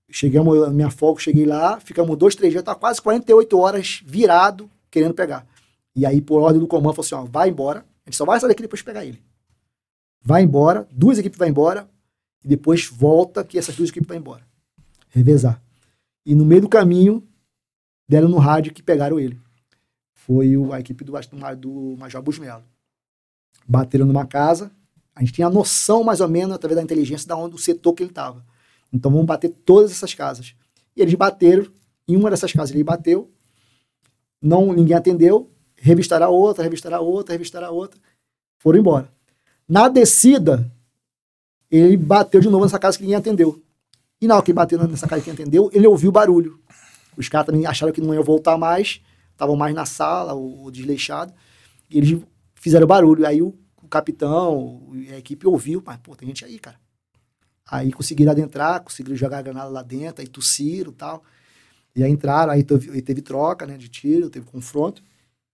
Chegamos, 0.09 0.59
na 0.59 0.69
minha 0.69 0.89
folga, 0.89 1.21
cheguei 1.21 1.45
lá, 1.45 1.79
ficamos 1.79 2.15
dois, 2.17 2.35
três 2.35 2.51
dias, 2.51 2.61
estava 2.61 2.77
quase 2.77 3.01
48 3.01 3.57
horas 3.57 4.01
virado, 4.05 4.69
querendo 4.91 5.13
pegar. 5.13 5.47
E 5.95 6.05
aí, 6.05 6.21
por 6.21 6.41
ordem 6.41 6.59
do 6.59 6.67
comando, 6.67 6.93
falou 6.93 7.05
assim: 7.05 7.15
ó, 7.15 7.25
vai 7.25 7.49
embora, 7.49 7.79
a 7.79 8.09
gente 8.09 8.17
só 8.17 8.25
vai 8.25 8.39
sair 8.39 8.49
daqui 8.49 8.61
depois 8.61 8.79
de 8.79 8.85
pegar 8.85 9.05
ele. 9.05 9.21
Vai 10.21 10.43
embora, 10.43 10.87
duas 10.91 11.17
equipes 11.17 11.37
vão 11.37 11.47
embora, 11.47 11.89
e 12.43 12.47
depois 12.47 12.87
volta 12.87 13.43
que 13.43 13.57
essas 13.57 13.75
duas 13.75 13.89
equipes 13.89 14.07
vão 14.07 14.17
embora. 14.17 14.43
Revezar. 15.09 15.61
E 16.25 16.33
no 16.35 16.45
meio 16.45 16.61
do 16.61 16.69
caminho, 16.69 17.23
deram 18.07 18.27
no 18.27 18.37
rádio 18.37 18.73
que 18.73 18.81
pegaram 18.81 19.19
ele 19.19 19.39
foi 20.25 20.55
a 20.73 20.79
equipe 20.79 21.03
do, 21.03 21.11
do, 21.11 21.55
do 21.55 21.97
Major 21.97 22.21
Busmelo. 22.21 22.63
Bateram 23.67 24.05
numa 24.05 24.25
casa, 24.25 24.71
a 25.15 25.21
gente 25.21 25.33
tinha 25.33 25.47
a 25.47 25.49
noção 25.49 26.03
mais 26.03 26.19
ou 26.21 26.27
menos, 26.27 26.53
através 26.53 26.75
da 26.75 26.83
inteligência, 26.83 27.27
da 27.27 27.37
onde 27.37 27.51
do 27.51 27.57
setor 27.57 27.93
que 27.93 28.03
ele 28.03 28.11
estava. 28.11 28.45
Então 28.91 29.11
vamos 29.11 29.25
bater 29.25 29.49
todas 29.49 29.91
essas 29.91 30.13
casas. 30.13 30.53
E 30.95 31.01
eles 31.01 31.13
bateram, 31.13 31.67
em 32.07 32.15
uma 32.15 32.29
dessas 32.29 32.51
casas 32.53 32.71
ele 32.71 32.83
bateu, 32.83 33.31
não 34.41 34.73
ninguém 34.73 34.95
atendeu, 34.95 35.49
revistaram 35.75 36.27
a 36.27 36.29
outra, 36.29 36.63
revistaram 36.63 36.97
a 36.97 36.99
outra, 36.99 37.33
revistaram 37.33 37.67
a 37.67 37.71
outra, 37.71 37.99
foram 38.59 38.79
embora. 38.79 39.09
Na 39.67 39.87
descida, 39.87 40.71
ele 41.71 41.97
bateu 41.97 42.39
de 42.39 42.49
novo 42.49 42.63
nessa 42.63 42.77
casa 42.77 42.97
que 42.97 43.03
ninguém 43.03 43.17
atendeu. 43.17 43.61
E 44.21 44.27
na 44.27 44.35
hora 44.35 44.43
que 44.43 44.53
bateu 44.53 44.77
nessa 44.87 45.07
casa 45.07 45.21
que 45.21 45.29
ninguém 45.29 45.43
atendeu, 45.43 45.69
ele 45.73 45.87
ouviu 45.87 46.09
o 46.09 46.13
barulho. 46.13 46.59
Os 47.17 47.27
caras 47.29 47.47
também 47.47 47.65
acharam 47.65 47.91
que 47.91 48.01
não 48.01 48.13
ia 48.13 48.21
voltar 48.21 48.57
mais, 48.57 49.01
estavam 49.31 49.55
mais 49.55 49.73
na 49.73 49.85
sala, 49.85 50.33
o, 50.33 50.65
o 50.65 50.71
desleixado, 50.71 51.33
e 51.89 51.97
eles 51.97 52.21
fizeram 52.65 52.87
barulho. 52.87 53.27
Aí 53.27 53.43
o, 53.43 53.53
o 53.79 53.87
capitão, 53.87 54.89
a 55.11 55.17
equipe 55.17 55.45
ouviu, 55.45 55.83
mas, 55.85 55.97
pô, 55.97 56.15
tem 56.15 56.27
gente 56.27 56.43
aí, 56.43 56.57
cara. 56.57 56.77
Aí 57.69 57.91
conseguiram 57.91 58.31
adentrar, 58.31 58.83
conseguiram 58.83 59.15
jogar 59.15 59.37
a 59.37 59.41
granada 59.43 59.69
lá 59.69 59.83
dentro, 59.83 60.21
aí 60.21 60.27
tossiram 60.27 60.91
e 60.91 60.95
tal. 60.95 61.23
E 61.95 62.03
aí 62.03 62.11
entraram, 62.11 62.51
aí 62.51 62.63
teve, 62.63 62.89
aí 62.91 63.01
teve 63.03 63.21
troca, 63.21 63.67
né, 63.67 63.77
de 63.77 63.87
tiro, 63.87 64.31
teve 64.31 64.47
confronto. 64.47 65.03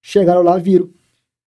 Chegaram 0.01 0.41
lá, 0.41 0.57
viram 0.57 0.89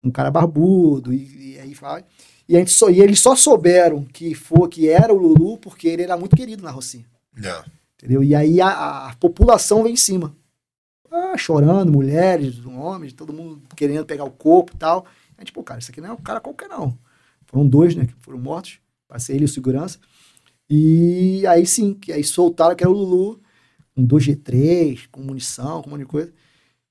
um 0.03 0.09
cara 0.09 0.31
barbudo, 0.31 1.13
e, 1.13 1.53
e 1.53 1.59
aí 1.59 1.75
fala. 1.75 2.03
E, 2.49 2.55
a 2.55 2.59
gente 2.59 2.71
só, 2.71 2.89
e 2.89 2.99
eles 2.99 3.19
só 3.19 3.35
souberam 3.35 4.03
que, 4.05 4.33
foi, 4.33 4.67
que 4.67 4.89
era 4.89 5.13
o 5.13 5.17
Lulu 5.17 5.59
porque 5.59 5.87
ele 5.87 6.01
era 6.01 6.17
muito 6.17 6.35
querido 6.35 6.63
na 6.63 6.71
Rocinha. 6.71 7.05
Yeah. 7.37 7.65
Entendeu? 7.95 8.23
E 8.23 8.35
aí 8.35 8.59
a, 8.59 9.07
a 9.07 9.15
população 9.15 9.83
vem 9.83 9.93
em 9.93 9.97
cima. 9.97 10.35
Ah, 11.09 11.37
chorando, 11.37 11.91
mulheres, 11.91 12.65
homens, 12.65 13.13
todo 13.13 13.31
mundo 13.31 13.61
querendo 13.75 14.03
pegar 14.03 14.23
o 14.23 14.31
corpo 14.31 14.73
e 14.73 14.77
tal. 14.77 15.05
Gente, 15.43 15.51
pô, 15.51 15.61
cara, 15.61 15.81
isso 15.81 15.91
aqui 15.91 15.99
não 15.99 16.09
é 16.09 16.13
um 16.13 16.17
cara 16.17 16.39
qualquer, 16.39 16.69
não. 16.69 16.97
Foram 17.47 17.67
dois, 17.67 17.95
né, 17.95 18.05
que 18.05 18.13
foram 18.21 18.39
mortos. 18.39 18.79
Passei 19.09 19.35
ele 19.35 19.43
e 19.43 19.45
o 19.45 19.49
segurança. 19.49 19.99
E 20.69 21.45
aí 21.45 21.65
sim, 21.65 21.93
que 21.93 22.13
aí 22.13 22.23
soltaram 22.23 22.73
que 22.75 22.83
era 22.83 22.89
o 22.89 22.93
Lulu, 22.93 23.41
um 23.95 24.07
2G3, 24.07 25.09
com 25.11 25.21
munição, 25.21 25.81
com 25.81 25.89
um 25.89 25.91
monte 25.91 25.99
de 25.99 26.05
coisa. 26.05 26.33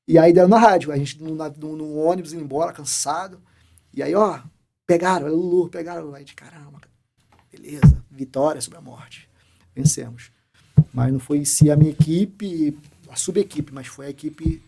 E 0.06 0.18
aí 0.18 0.34
deram 0.34 0.48
na 0.48 0.58
rádio, 0.58 0.92
a 0.92 0.96
gente 0.98 1.22
no, 1.22 1.34
no, 1.34 1.76
no 1.76 1.94
ônibus 1.96 2.34
indo 2.34 2.42
embora, 2.42 2.72
cansado. 2.72 3.40
E 3.92 4.02
aí, 4.02 4.14
ó, 4.14 4.40
pegaram, 4.86 5.28
o 5.28 5.34
Lulu, 5.34 5.70
pegaram. 5.70 6.14
Aí 6.14 6.24
de 6.24 6.34
caramba, 6.34 6.78
beleza, 7.50 8.04
vitória 8.10 8.60
sobre 8.60 8.78
a 8.78 8.82
morte. 8.82 9.28
Vencemos. 9.74 10.30
Mas 10.92 11.10
não 11.10 11.18
foi 11.18 11.42
si 11.46 11.70
a 11.70 11.76
minha 11.76 11.90
equipe, 11.90 12.78
a 13.08 13.16
subequipe, 13.16 13.72
mas 13.72 13.86
foi 13.86 14.06
a 14.06 14.10
equipe 14.10 14.62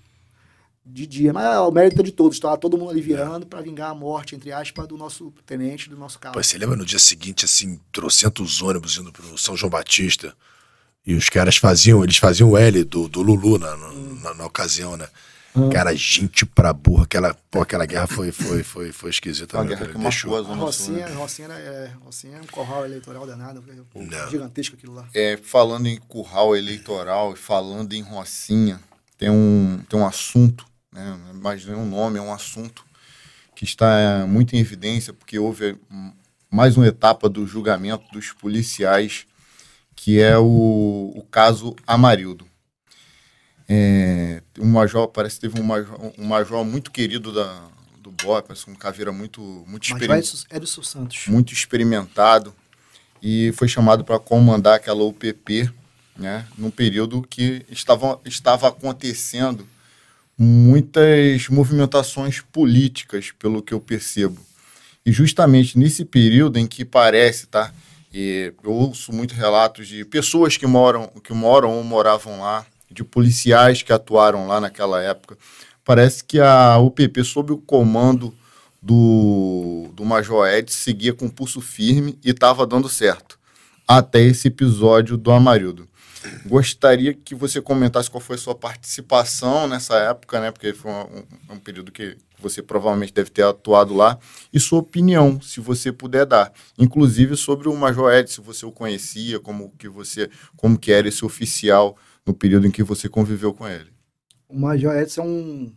de 0.85 1.07
dia. 1.07 1.32
Mas 1.32 1.45
é 1.45 1.59
o 1.59 1.70
mérito 1.70 2.03
de 2.03 2.12
todos, 2.12 2.37
estava 2.37 2.59
todo 2.59 2.76
mundo 2.76 2.91
ali 2.91 3.01
virando 3.01 3.47
para 3.47 3.62
vingar 3.62 3.91
a 3.91 3.95
morte, 3.95 4.35
entre 4.35 4.53
aspas, 4.53 4.87
do 4.87 4.97
nosso 4.97 5.32
tenente, 5.47 5.89
do 5.89 5.97
nosso 5.97 6.18
carro. 6.18 6.35
Pô, 6.35 6.43
você 6.43 6.59
lembra 6.59 6.76
no 6.76 6.85
dia 6.85 6.99
seguinte, 6.99 7.45
assim, 7.45 7.80
trocentos 7.91 8.61
ônibus 8.61 8.99
indo 8.99 9.12
pro 9.12 9.39
São 9.39 9.57
João 9.57 9.70
Batista? 9.70 10.35
E 11.07 11.14
os 11.14 11.28
caras 11.28 11.57
faziam, 11.57 12.03
eles 12.03 12.16
faziam 12.16 12.51
o 12.51 12.57
L 12.57 12.82
do, 12.85 13.09
do 13.09 13.20
Lulu 13.20 13.59
na, 13.59 13.74
hum. 13.74 14.18
na, 14.22 14.35
na, 14.35 14.47
ocasião, 14.47 14.97
né? 14.97 15.07
Hum. 15.55 15.68
Cara, 15.70 15.95
gente 15.95 16.45
pra 16.47 16.72
burra, 16.72 17.05
aquela, 17.05 17.35
pô, 17.51 17.61
aquela 17.61 17.87
guerra 17.87 18.07
foi, 18.07 18.32
foi, 18.32 18.62
foi, 18.62 18.91
foi 18.91 19.11
esquisita. 19.11 19.57
Uma 19.57 19.66
guerra 19.66 19.87
que 19.87 19.99
marcou 19.99 20.37
a 20.37 20.41
Rocinha, 20.41 21.07
Rocinha, 21.14 21.49
era, 21.49 21.59
é, 21.59 21.93
Rocinha 22.03 22.39
é 22.39 22.41
um 22.41 22.47
curral 22.47 22.85
eleitoral 22.85 23.26
danado, 23.26 23.62
gigantesco 24.30 24.74
aquilo 24.76 24.95
lá. 24.95 25.09
É, 25.14 25.37
falando 25.37 25.87
em 25.87 25.97
curral 25.99 26.57
eleitoral 26.57 27.35
e 27.35 27.37
falando 27.37 27.93
em 27.93 28.03
Rocinha, 28.03 28.80
tem 29.16 29.30
um, 29.30 29.78
tem 29.89 30.01
um 30.01 30.07
assunto, 30.07 30.66
né, 30.95 31.18
mais 31.34 31.66
um 31.68 31.84
nome, 31.84 32.18
é 32.18 32.22
um 32.22 32.32
assunto 32.32 32.84
que 33.55 33.64
está 33.64 34.24
muito 34.28 34.55
em 34.55 34.61
evidência, 34.61 35.12
porque 35.12 35.38
houve 35.38 35.76
mais 36.49 36.76
uma 36.76 36.86
etapa 36.86 37.28
do 37.28 37.47
julgamento 37.47 38.05
dos 38.12 38.32
policiais 38.32 39.26
que 39.97 40.20
é 40.20 40.36
o, 40.38 41.12
o 41.14 41.26
caso 41.30 41.74
Amarildo. 41.86 42.47
É, 43.68 44.42
um 44.59 44.66
major, 44.66 45.09
parece 45.09 45.36
que 45.36 45.42
teve 45.42 45.61
um 45.61 45.64
major, 45.64 46.12
um 46.18 46.26
major 46.26 46.64
muito 46.64 46.90
querido 46.90 47.32
da, 47.32 47.62
do 47.99 48.11
BOP, 48.11 48.47
parece 48.47 48.68
um 48.68 48.74
caveira 48.74 49.12
muito, 49.12 49.40
muito 49.66 49.84
experimentado. 49.84 50.47
Edson 50.51 50.82
Santos. 50.82 51.26
Muito 51.28 51.53
experimentado. 51.53 52.55
E 53.22 53.53
foi 53.53 53.68
chamado 53.68 54.05
para 54.05 54.18
comandar 54.18 54.74
aquela 54.74 55.03
UPP, 55.05 55.72
né, 56.16 56.47
num 56.59 56.70
período 56.70 57.22
que 57.22 57.64
estava, 57.70 58.20
estava 58.24 58.68
acontecendo 58.68 59.66
muitas 60.37 61.49
movimentações 61.49 62.41
políticas, 62.41 63.30
pelo 63.39 63.62
que 63.62 63.72
eu 63.72 63.80
percebo. 63.80 64.41
E 65.07 65.12
justamente 65.12 65.78
nesse 65.78 66.05
período 66.05 66.59
em 66.59 66.66
que 66.66 66.85
parece, 66.85 67.47
tá? 67.47 67.72
E 68.12 68.53
eu 68.62 68.72
ouço 68.72 69.12
muitos 69.12 69.37
relatos 69.37 69.89
de 69.89 70.05
pessoas 70.05 70.57
que 70.57 70.66
moram, 70.66 71.09
que 71.22 71.32
moram 71.32 71.72
ou 71.72 71.85
moravam 71.85 72.41
lá, 72.41 72.64
de 72.91 73.03
policiais 73.03 73.82
que 73.82 73.93
atuaram 73.93 74.47
lá 74.47 74.61
naquela 74.61 75.03
época. 75.03 75.37
Parece 75.85 76.24
que 76.24 76.41
a 76.41 76.78
UPP, 76.78 77.24
sob 77.24 77.53
o 77.53 77.59
comando 77.59 78.35
do, 78.80 79.91
do 79.95 80.05
Major 80.05 80.47
Ed, 80.47 80.72
seguia 80.72 81.12
com 81.12 81.28
pulso 81.28 81.61
firme 81.61 82.18
e 82.24 82.30
estava 82.30 82.66
dando 82.66 82.89
certo. 82.89 83.39
Até 83.87 84.22
esse 84.22 84.49
episódio 84.49 85.16
do 85.16 85.30
Amarildo. 85.30 85.89
Gostaria 86.46 87.14
que 87.14 87.34
você 87.34 87.60
comentasse 87.60 88.10
qual 88.10 88.20
foi 88.20 88.36
a 88.36 88.38
sua 88.38 88.54
participação 88.54 89.66
nessa 89.66 89.96
época, 89.96 90.40
né? 90.40 90.50
Porque 90.50 90.72
foi 90.72 90.90
um, 90.90 91.54
um 91.54 91.58
período 91.58 91.92
que 91.92 92.16
você 92.38 92.62
provavelmente 92.62 93.12
deve 93.12 93.30
ter 93.30 93.42
atuado 93.42 93.94
lá, 93.94 94.18
e 94.52 94.60
sua 94.60 94.80
opinião, 94.80 95.40
se 95.40 95.60
você 95.60 95.90
puder 95.90 96.26
dar. 96.26 96.52
Inclusive 96.78 97.36
sobre 97.36 97.68
o 97.68 97.76
Major 97.76 98.12
Ed, 98.12 98.30
se 98.30 98.40
você 98.40 98.66
o 98.66 98.72
conhecia, 98.72 99.40
como 99.40 99.70
que 99.78 99.88
você, 99.88 100.28
como 100.56 100.78
que 100.78 100.92
era 100.92 101.08
esse 101.08 101.24
oficial 101.24 101.96
no 102.26 102.34
período 102.34 102.66
em 102.66 102.70
que 102.70 102.82
você 102.82 103.08
conviveu 103.08 103.54
com 103.54 103.66
ele. 103.66 103.90
O 104.48 104.58
Major 104.58 104.94
Edson 104.94 105.22
é 105.22 105.24
um 105.24 105.72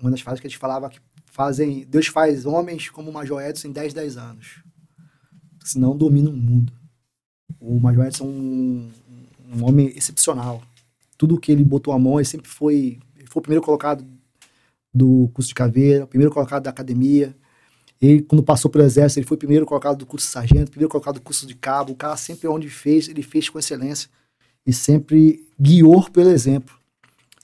uma 0.00 0.10
das 0.10 0.20
frases 0.20 0.40
que 0.40 0.46
a 0.46 0.50
gente 0.50 0.58
falava 0.58 0.90
que 0.90 0.98
fazem 1.26 1.86
Deus 1.88 2.08
faz 2.08 2.44
homens 2.44 2.88
como 2.90 3.10
o 3.10 3.12
Major 3.12 3.40
Edson 3.40 3.68
em 3.68 3.72
10, 3.72 3.94
10 3.94 4.16
anos. 4.16 4.62
Senão 5.64 5.96
domina 5.96 6.28
o 6.28 6.32
mundo. 6.32 6.72
O 7.62 7.78
Major 7.78 8.04
Edson 8.04 8.24
é 8.24 8.26
um, 8.26 8.90
um 9.54 9.64
homem 9.64 9.92
excepcional. 9.96 10.60
Tudo 11.16 11.38
que 11.38 11.52
ele 11.52 11.62
botou 11.62 11.94
a 11.94 11.98
mão, 11.98 12.18
ele 12.18 12.24
sempre 12.24 12.48
foi. 12.48 12.98
Ele 13.16 13.26
foi 13.28 13.40
o 13.40 13.42
primeiro 13.42 13.64
colocado 13.64 14.04
do 14.92 15.30
curso 15.32 15.48
de 15.48 15.54
caveira, 15.54 16.04
o 16.04 16.08
primeiro 16.08 16.32
colocado 16.32 16.64
da 16.64 16.70
academia. 16.70 17.34
Ele, 18.00 18.20
quando 18.22 18.42
passou 18.42 18.68
pelo 18.68 18.84
exército, 18.84 19.20
ele 19.20 19.26
foi 19.26 19.36
o 19.36 19.38
primeiro 19.38 19.64
colocado 19.64 19.96
do 19.98 20.04
curso 20.04 20.26
de 20.26 20.32
sargento, 20.32 20.72
primeiro 20.72 20.90
colocado 20.90 21.14
do 21.14 21.20
curso 21.20 21.46
de 21.46 21.54
cabo. 21.54 21.92
O 21.92 21.96
cara 21.96 22.16
sempre 22.16 22.48
onde 22.48 22.68
fez, 22.68 23.08
ele 23.08 23.22
fez 23.22 23.48
com 23.48 23.60
excelência 23.60 24.10
e 24.66 24.72
sempre 24.72 25.46
guiou 25.60 26.10
pelo 26.10 26.30
exemplo. 26.30 26.74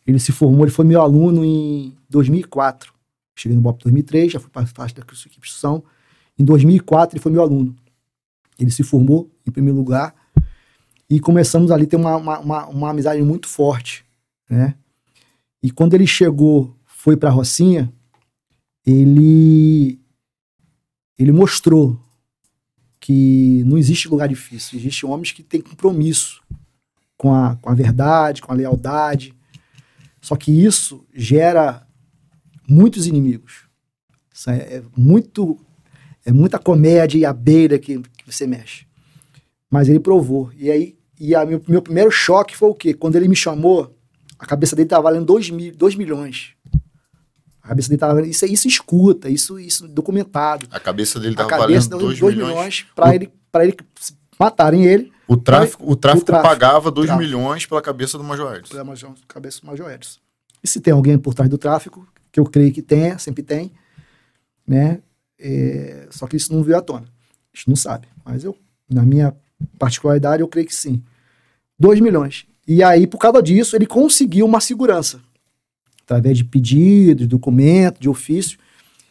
Ele 0.04 0.18
se 0.18 0.32
formou, 0.32 0.64
ele 0.64 0.72
foi 0.72 0.84
meu 0.84 1.00
aluno 1.00 1.44
em 1.44 1.94
2004. 2.10 2.92
Cheguei 3.36 3.54
no 3.54 3.62
BOP 3.62 3.82
em 3.82 3.84
2003, 3.84 4.32
já 4.32 4.40
fui 4.40 4.50
parte 4.50 4.94
da 4.96 5.02
curso 5.02 5.28
de 5.28 5.38
instrução. 5.38 5.84
Em 6.36 6.44
2004 6.44 7.16
ele 7.16 7.22
foi 7.22 7.30
meu 7.30 7.40
aluno. 7.40 7.76
Ele 8.58 8.70
se 8.70 8.82
formou 8.82 9.30
em 9.48 9.52
primeiro 9.52 9.78
lugar 9.78 10.14
e 11.10 11.18
começamos 11.18 11.70
ali 11.70 11.84
a 11.84 11.86
ter 11.86 11.96
uma, 11.96 12.16
uma, 12.16 12.38
uma, 12.38 12.66
uma 12.66 12.90
amizade 12.90 13.20
muito 13.22 13.48
forte, 13.48 14.04
né? 14.48 14.74
E 15.62 15.70
quando 15.70 15.94
ele 15.94 16.06
chegou, 16.06 16.76
foi 16.84 17.16
para 17.16 17.30
Rocinha, 17.30 17.92
ele 18.86 19.98
ele 21.18 21.32
mostrou 21.32 22.00
que 23.00 23.64
não 23.66 23.76
existe 23.76 24.08
lugar 24.08 24.28
difícil, 24.28 24.78
existem 24.78 25.08
homens 25.08 25.32
que 25.32 25.42
têm 25.42 25.60
compromisso 25.60 26.42
com 27.16 27.34
a, 27.34 27.56
com 27.56 27.70
a 27.70 27.74
verdade, 27.74 28.40
com 28.40 28.52
a 28.52 28.54
lealdade. 28.54 29.34
Só 30.20 30.36
que 30.36 30.52
isso 30.52 31.04
gera 31.12 31.84
muitos 32.68 33.06
inimigos. 33.06 33.64
Isso 34.32 34.50
é, 34.50 34.76
é 34.76 34.82
muito 34.96 35.58
é 36.24 36.32
muita 36.32 36.58
comédia 36.58 37.18
e 37.18 37.24
a 37.24 37.32
beira 37.32 37.78
que, 37.78 37.98
que 38.00 38.26
você 38.26 38.46
mexe. 38.46 38.87
Mas 39.70 39.88
ele 39.88 40.00
provou. 40.00 40.50
E 40.56 40.70
aí, 40.70 40.98
e 41.18 41.34
a, 41.34 41.44
meu, 41.44 41.62
meu 41.68 41.82
primeiro 41.82 42.10
choque 42.10 42.56
foi 42.56 42.68
o 42.68 42.74
quê? 42.74 42.94
Quando 42.94 43.16
ele 43.16 43.28
me 43.28 43.36
chamou, 43.36 43.94
a 44.38 44.46
cabeça 44.46 44.76
dele 44.76 44.86
estava 44.86 45.02
valendo 45.04 45.26
2 45.26 45.50
mil, 45.50 45.76
dois 45.76 45.94
milhões. 45.94 46.54
A 47.62 47.68
cabeça 47.68 47.88
dele 47.88 47.98
tava 47.98 48.26
isso, 48.26 48.46
isso 48.46 48.66
escuta, 48.66 49.28
isso, 49.28 49.58
isso 49.58 49.86
documentado. 49.86 50.66
A 50.70 50.80
cabeça 50.80 51.20
dele 51.20 51.34
estava 51.34 51.58
valendo 51.58 51.98
2 51.98 52.20
milhões, 52.20 52.34
milhões 52.36 52.86
para 52.94 53.14
ele, 53.14 53.30
pra 53.52 53.64
ele 53.64 53.76
matarem 54.38 54.86
ele. 54.86 55.12
O 55.26 55.36
tráfico, 55.36 55.82
o 55.84 55.94
tráfico, 55.94 56.22
o 56.22 56.24
tráfico 56.24 56.48
pagava 56.48 56.90
2 56.90 57.14
milhões 57.18 57.66
pela 57.66 57.82
cabeça 57.82 58.16
do 58.16 58.24
Major 58.24 58.56
Edson. 58.56 58.72
Pela 58.72 58.84
major, 58.84 59.12
cabeça 59.26 59.60
do 59.60 59.66
Major 59.66 59.90
Edson. 59.90 60.18
E 60.64 60.68
se 60.68 60.80
tem 60.80 60.94
alguém 60.94 61.18
por 61.18 61.34
trás 61.34 61.50
do 61.50 61.58
tráfico, 61.58 62.08
que 62.32 62.40
eu 62.40 62.44
creio 62.44 62.72
que 62.72 62.80
tenha, 62.80 63.18
sempre 63.18 63.42
tem, 63.42 63.72
né? 64.66 65.02
É, 65.38 66.08
só 66.10 66.26
que 66.26 66.36
isso 66.36 66.54
não 66.54 66.62
veio 66.62 66.78
à 66.78 66.80
tona. 66.80 67.06
A 67.06 67.56
gente 67.56 67.68
não 67.68 67.76
sabe. 67.76 68.08
Mas 68.24 68.44
eu, 68.44 68.56
na 68.88 69.02
minha 69.02 69.36
particularidade, 69.78 70.42
eu 70.42 70.48
creio 70.48 70.66
que 70.66 70.74
sim. 70.74 71.02
2 71.78 72.00
milhões. 72.00 72.46
E 72.66 72.82
aí, 72.82 73.06
por 73.06 73.18
causa 73.18 73.42
disso, 73.42 73.76
ele 73.76 73.86
conseguiu 73.86 74.44
uma 74.44 74.60
segurança. 74.60 75.20
Através 76.02 76.36
de 76.36 76.44
pedidos, 76.44 77.26
documento, 77.26 78.00
de 78.00 78.08
ofício, 78.08 78.58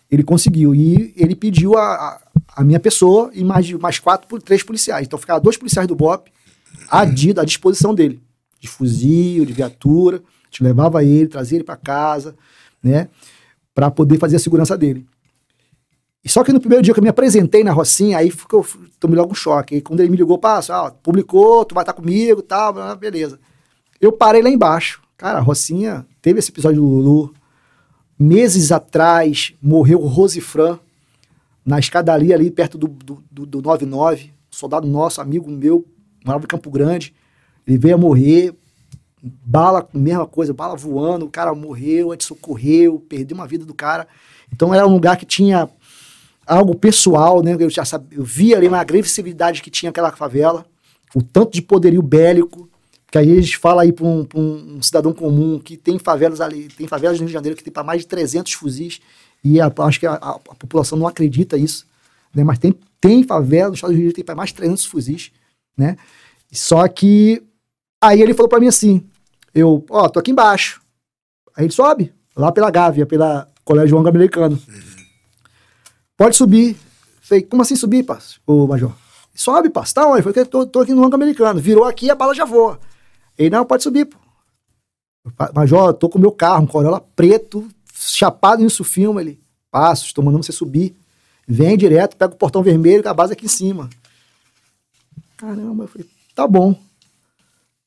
ele 0.09 0.23
conseguiu. 0.23 0.75
E 0.75 1.13
ele 1.15 1.35
pediu 1.35 1.77
a, 1.77 1.81
a, 1.81 2.21
a 2.57 2.63
minha 2.63 2.79
pessoa 2.79 3.31
e 3.33 3.43
mais, 3.43 3.71
mais 3.73 3.99
quatro, 3.99 4.39
três 4.41 4.63
policiais. 4.63 5.05
Então 5.05 5.19
ficaram 5.19 5.41
dois 5.41 5.57
policiais 5.57 5.87
do 5.87 5.95
BOP 5.95 6.29
à, 6.89 7.01
à 7.01 7.45
disposição 7.45 7.93
dele. 7.93 8.21
De 8.59 8.67
fuzil, 8.67 9.45
de 9.45 9.53
viatura. 9.53 10.17
A 10.17 10.45
gente 10.49 10.63
levava 10.63 11.03
ele, 11.03 11.27
trazia 11.27 11.57
ele 11.57 11.63
para 11.63 11.75
casa, 11.75 12.35
né? 12.81 13.09
Para 13.73 13.91
poder 13.91 14.17
fazer 14.17 14.37
a 14.37 14.39
segurança 14.39 14.77
dele. 14.77 15.05
E 16.27 16.29
só 16.29 16.43
que 16.43 16.51
no 16.51 16.59
primeiro 16.59 16.83
dia 16.83 16.93
que 16.93 16.99
eu 16.99 17.03
me 17.03 17.07
apresentei 17.07 17.63
na 17.63 17.71
Rocinha, 17.71 18.17
aí 18.17 18.29
ficou, 18.29 18.67
tomei 18.99 19.17
logo 19.17 19.31
um 19.31 19.33
choque. 19.33 19.75
Aí 19.75 19.81
quando 19.81 20.01
ele 20.01 20.09
me 20.09 20.17
ligou, 20.17 20.37
passa, 20.37 20.75
ah, 20.75 20.91
publicou, 20.91 21.63
tu 21.63 21.73
vai 21.73 21.83
estar 21.83 21.93
comigo 21.93 22.41
tal, 22.41 22.73
beleza. 22.97 23.39
Eu 24.01 24.11
parei 24.11 24.41
lá 24.41 24.49
embaixo. 24.49 25.01
Cara, 25.15 25.37
a 25.37 25.41
Rocinha 25.41 26.05
teve 26.21 26.39
esse 26.39 26.51
episódio 26.51 26.81
do 26.81 26.85
Lulu. 26.85 27.33
Meses 28.19 28.73
atrás, 28.73 29.53
morreu 29.61 30.01
o 30.01 30.05
Rosifran 30.05 30.77
na 31.65 31.79
escadaria 31.79 32.35
ali 32.35 32.51
perto 32.51 32.77
do, 32.77 32.89
do, 32.89 33.23
do, 33.31 33.45
do 33.45 33.61
99. 33.61 34.33
Soldado 34.51 34.85
nosso, 34.85 35.21
amigo 35.21 35.49
meu, 35.49 35.85
morava 36.25 36.43
em 36.43 36.47
Campo 36.47 36.69
Grande. 36.69 37.15
Ele 37.65 37.77
veio 37.77 37.95
a 37.95 37.97
morrer, 37.97 38.53
bala, 39.23 39.87
mesma 39.93 40.27
coisa, 40.27 40.53
bala 40.53 40.75
voando, 40.75 41.25
o 41.25 41.29
cara 41.29 41.55
morreu, 41.55 42.11
a 42.11 42.15
gente 42.15 42.25
socorreu, 42.25 42.99
perdeu 43.07 43.37
uma 43.37 43.47
vida 43.47 43.63
do 43.63 43.73
cara. 43.73 44.05
Então 44.51 44.73
era 44.73 44.85
um 44.85 44.91
lugar 44.91 45.15
que 45.15 45.25
tinha 45.25 45.69
algo 46.47 46.73
pessoal, 46.73 47.43
né? 47.43 47.55
Eu 47.59 47.69
já 47.69 47.83
sabia, 47.83 48.17
eu 48.17 48.23
via 48.23 48.57
ali 48.57 48.67
uma 48.67 48.79
agressividade 48.79 49.61
que 49.61 49.69
tinha 49.69 49.89
aquela 49.89 50.11
favela, 50.11 50.65
o 51.13 51.21
tanto 51.21 51.51
de 51.51 51.61
poderio 51.61 52.01
bélico, 52.01 52.69
que 53.11 53.17
aí 53.17 53.37
a 53.37 53.41
gente 53.41 53.57
fala 53.57 53.83
aí 53.83 53.91
para 53.91 54.05
um, 54.05 54.27
um, 54.35 54.81
cidadão 54.81 55.13
comum 55.13 55.59
que 55.59 55.77
tem 55.77 55.99
favelas 55.99 56.41
ali, 56.41 56.67
tem 56.69 56.87
favelas 56.87 57.17
no 57.17 57.25
Rio 57.25 57.27
de 57.27 57.33
Janeiro 57.33 57.57
que 57.57 57.63
tem 57.63 57.71
para 57.71 57.83
mais 57.83 58.01
de 58.01 58.07
300 58.07 58.53
fuzis, 58.53 59.01
e 59.43 59.61
a, 59.61 59.71
acho 59.79 59.99
que 59.99 60.07
a, 60.07 60.13
a, 60.13 60.31
a, 60.31 60.55
população 60.55 60.97
não 60.97 61.07
acredita 61.07 61.57
isso, 61.57 61.85
né? 62.33 62.43
Mas 62.43 62.59
tem, 62.59 62.73
tem 62.99 63.23
favela 63.23 63.69
no 63.69 63.75
estado 63.75 63.91
do 63.91 63.93
Rio 63.93 63.99
de 63.99 64.03
Janeiro 64.03 64.13
que 64.13 64.21
tem 64.21 64.25
para 64.25 64.35
mais 64.35 64.49
de 64.49 64.55
300 64.55 64.85
fuzis, 64.85 65.31
né? 65.77 65.97
Só 66.51 66.87
que 66.87 67.43
aí 68.01 68.21
ele 68.21 68.33
falou 68.33 68.49
para 68.49 68.59
mim 68.59 68.67
assim, 68.67 69.05
eu, 69.53 69.85
ó, 69.89 70.07
tô 70.07 70.19
aqui 70.19 70.31
embaixo. 70.31 70.81
Aí 71.55 71.65
ele 71.65 71.73
sobe, 71.73 72.13
lá 72.35 72.51
pela 72.51 72.69
Gávea, 72.69 73.05
pela 73.05 73.47
Colégio 73.63 73.97
Anglo-Americano. 73.97 74.59
Pode 76.17 76.35
subir. 76.35 76.75
Falei, 77.21 77.43
como 77.43 77.61
assim 77.61 77.75
subir, 77.75 78.03
passo? 78.03 78.41
Ô, 78.45 78.65
Major. 78.65 78.91
Sobe, 79.35 79.69
passo. 79.69 79.93
Tá 79.93 80.07
onde? 80.07 80.23
Falei, 80.23 80.43
tô, 80.45 80.65
tô 80.65 80.79
aqui 80.79 80.93
no 80.93 81.05
Anglo-Americano. 81.05 81.59
Virou 81.59 81.85
aqui, 81.85 82.09
a 82.09 82.15
bala 82.15 82.33
já 82.33 82.43
voa. 82.43 82.79
Ele, 83.37 83.51
não, 83.51 83.63
pode 83.63 83.83
subir, 83.83 84.05
pô. 84.05 84.17
Major, 85.53 85.93
tô 85.93 86.09
com 86.09 86.17
meu 86.17 86.31
carro, 86.31 86.63
um 86.63 86.67
Corolla 86.67 87.01
preto, 87.15 87.67
chapado 87.93 88.63
nisso 88.63 88.83
filme. 88.83 89.21
Ele, 89.21 89.39
passo, 89.69 90.05
estou 90.05 90.23
mandando 90.23 90.43
você 90.43 90.51
subir. 90.51 90.95
Vem 91.47 91.77
direto, 91.77 92.17
pega 92.17 92.33
o 92.33 92.37
portão 92.37 92.63
vermelho 92.63 93.03
com 93.03 93.09
a 93.09 93.13
base 93.13 93.33
aqui 93.33 93.45
em 93.45 93.49
cima. 93.49 93.89
Caramba, 95.37 95.83
eu 95.83 95.87
falei, 95.87 96.07
tá 96.33 96.47
bom. 96.47 96.75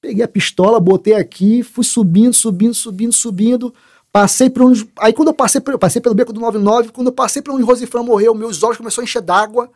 Peguei 0.01 0.23
a 0.23 0.29
pistola, 0.29 0.81
botei 0.81 1.15
aqui, 1.15 1.63
fui 1.63 1.85
subindo, 1.85 2.33
subindo, 2.33 2.75
subindo, 2.75 3.13
subindo. 3.13 3.75
Passei 4.13 4.51
por 4.51 4.63
onde. 4.63 4.91
Aí 4.99 5.13
quando 5.13 5.29
eu 5.29 5.35
passei, 5.35 5.63
eu 5.65 5.79
passei 5.79 6.03
pelo 6.03 6.15
beco 6.15 6.33
do 6.33 6.41
99, 6.41 6.91
quando 6.91 7.09
eu 7.09 7.13
passei 7.13 7.41
por 7.41 7.55
onde 7.55 7.63
Rosifran 7.63 8.03
morreu, 8.03 8.35
meus 8.35 8.63
olhos 8.63 8.77
começaram 8.77 9.03
a 9.03 9.05
encher 9.05 9.23
d'água. 9.23 9.71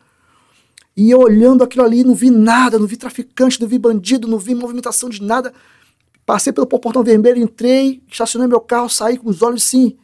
E 0.96 1.10
eu 1.10 1.20
olhando 1.20 1.62
aquilo 1.62 1.84
ali, 1.84 2.04
não 2.04 2.14
vi 2.14 2.30
nada, 2.30 2.78
não 2.78 2.86
vi 2.86 2.96
traficante, 2.96 3.60
não 3.60 3.68
vi 3.68 3.78
bandido, 3.78 4.28
não 4.28 4.38
vi 4.38 4.54
movimentação 4.54 5.08
de 5.08 5.22
nada. 5.22 5.52
Passei 6.26 6.52
pelo 6.52 6.66
portão 6.66 7.02
vermelho, 7.02 7.38
entrei, 7.38 8.02
estacionei 8.08 8.48
meu 8.48 8.60
carro, 8.60 8.88
saí 8.88 9.18
com 9.18 9.28
os 9.28 9.42
olhos 9.42 9.64
assim. 9.64 9.98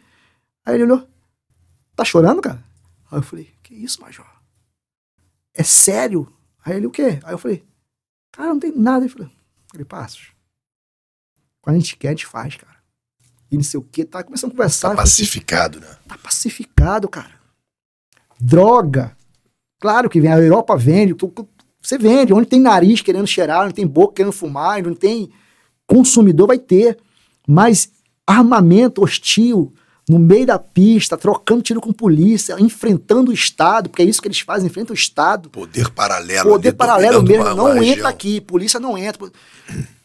Aí 0.65 0.75
ele 0.75 0.85
olhou: 0.85 1.09
Tá 1.97 2.05
chorando, 2.05 2.41
cara? 2.41 2.63
Aí 3.11 3.19
eu 3.19 3.23
falei: 3.23 3.53
Que 3.63 3.75
isso, 3.75 4.01
Major? 4.01 4.27
É 5.55 5.65
sério? 5.65 6.33
Aí 6.65 6.77
ele: 6.77 6.87
O 6.87 6.91
quê? 6.91 7.21
Aí 7.25 7.35
eu 7.35 7.39
falei: 7.39 7.65
Cara, 8.31 8.51
não 8.51 8.61
tem 8.61 8.73
nada. 8.77 9.05
Ele 9.05 9.13
falou: 9.13 9.31
Passos. 9.89 10.29
Quando 11.61 11.77
a 11.77 11.79
gente 11.79 11.97
quer, 11.97 12.09
a 12.09 12.13
gente 12.13 12.27
faz, 12.27 12.57
cara 12.57 12.80
e 13.51 13.57
não 13.57 13.65
sei 13.65 13.79
o 13.79 13.83
que, 13.83 14.05
tá 14.05 14.23
começando 14.23 14.51
a 14.51 14.55
conversar. 14.55 14.91
Tá 14.91 14.97
pacificado, 14.97 15.79
assim, 15.79 15.89
né? 15.89 15.97
Tá 16.09 16.19
pacificado, 16.19 17.09
cara. 17.09 17.33
Droga. 18.41 19.17
Claro 19.81 20.09
que 20.09 20.21
vem, 20.21 20.33
a 20.33 20.39
Europa 20.39 20.77
vende, 20.77 21.17
você 21.81 21.99
vende, 21.99 22.33
onde 22.33 22.47
tem 22.47 22.61
nariz 22.61 23.01
querendo 23.01 23.27
cheirar, 23.27 23.65
onde 23.65 23.75
tem 23.75 23.87
boca 23.87 24.15
querendo 24.15 24.33
fumar, 24.33 24.87
onde 24.87 24.99
tem 24.99 25.31
consumidor 25.87 26.47
vai 26.47 26.59
ter. 26.59 26.99
Mas 27.47 27.91
armamento 28.27 29.03
hostil 29.03 29.73
no 30.09 30.19
meio 30.19 30.47
da 30.47 30.59
pista, 30.59 31.17
trocando 31.17 31.63
tiro 31.63 31.81
com 31.81 31.93
polícia, 31.93 32.57
enfrentando 32.59 33.31
o 33.31 33.35
Estado, 33.35 33.89
porque 33.89 34.03
é 34.03 34.05
isso 34.05 34.21
que 34.21 34.29
eles 34.29 34.41
fazem, 34.41 34.67
enfrentam 34.67 34.93
o 34.93 34.99
Estado. 34.99 35.49
Poder 35.51 35.91
paralelo. 35.91 36.51
Poder 36.51 36.73
paralelo 36.73 37.23
mesmo, 37.23 37.45
uma, 37.45 37.55
não 37.55 37.65
uma 37.67 37.77
entra 37.77 37.89
região. 37.89 38.09
aqui, 38.09 38.41
polícia 38.41 38.81
não 38.81 38.99
entra. 38.99 39.31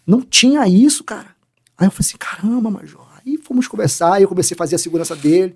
Não 0.06 0.22
tinha 0.22 0.68
isso, 0.68 1.04
cara. 1.04 1.36
Aí 1.78 1.88
eu 1.88 1.92
falei 1.92 2.08
assim, 2.08 2.18
caramba, 2.18 2.70
Major, 2.70 3.05
e 3.26 3.38
fomos 3.38 3.68
conversar, 3.68 4.20
e 4.20 4.24
eu 4.24 4.30
comecei 4.30 4.56
a 4.56 4.58
fazer 4.58 4.76
a 4.76 4.80
segurança 4.80 5.16
dele, 5.16 5.56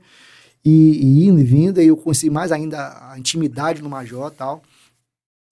e, 0.65 1.22
e 1.22 1.28
indo 1.28 1.39
e 1.39 1.43
vindo, 1.43 1.82
e 1.82 1.88
eu 1.88 1.95
conheci 1.95 2.30
mais 2.30 2.51
ainda 2.51 3.11
a 3.11 3.20
intimidade 3.20 3.82
no 3.82 3.89
Major 3.89 4.32
e 4.32 4.36
tal. 4.36 4.61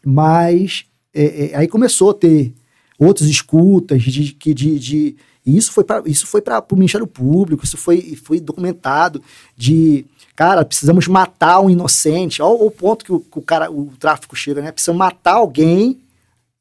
Mas 0.05 0.85
é, 1.13 1.51
é, 1.51 1.55
aí 1.55 1.67
começou 1.67 2.11
a 2.11 2.13
ter 2.13 2.53
outras 2.97 3.27
escutas 3.27 4.01
de, 4.03 4.33
de, 4.33 4.53
de, 4.53 4.79
de 4.79 5.15
e 5.45 5.55
isso 5.55 5.71
foi 5.71 5.83
para 5.83 6.03
isso 6.05 6.27
foi 6.27 6.41
para 6.41 6.63
o 6.71 6.75
Ministério 6.75 7.07
Público, 7.07 7.63
isso 7.63 7.77
foi, 7.77 8.15
foi 8.21 8.39
documentado 8.39 9.23
de 9.55 10.05
cara, 10.35 10.65
precisamos 10.65 11.07
matar 11.07 11.61
um 11.61 11.69
inocente. 11.69 12.41
Olha 12.41 12.65
o 12.65 12.69
ponto 12.69 13.05
que 13.05 13.11
o, 13.11 13.19
que 13.19 13.39
o 13.39 13.41
cara, 13.41 13.71
o 13.71 13.91
tráfico 13.97 14.35
chega, 14.35 14.61
né? 14.61 14.71
Precisamos 14.71 14.99
matar 14.99 15.35
alguém, 15.35 15.99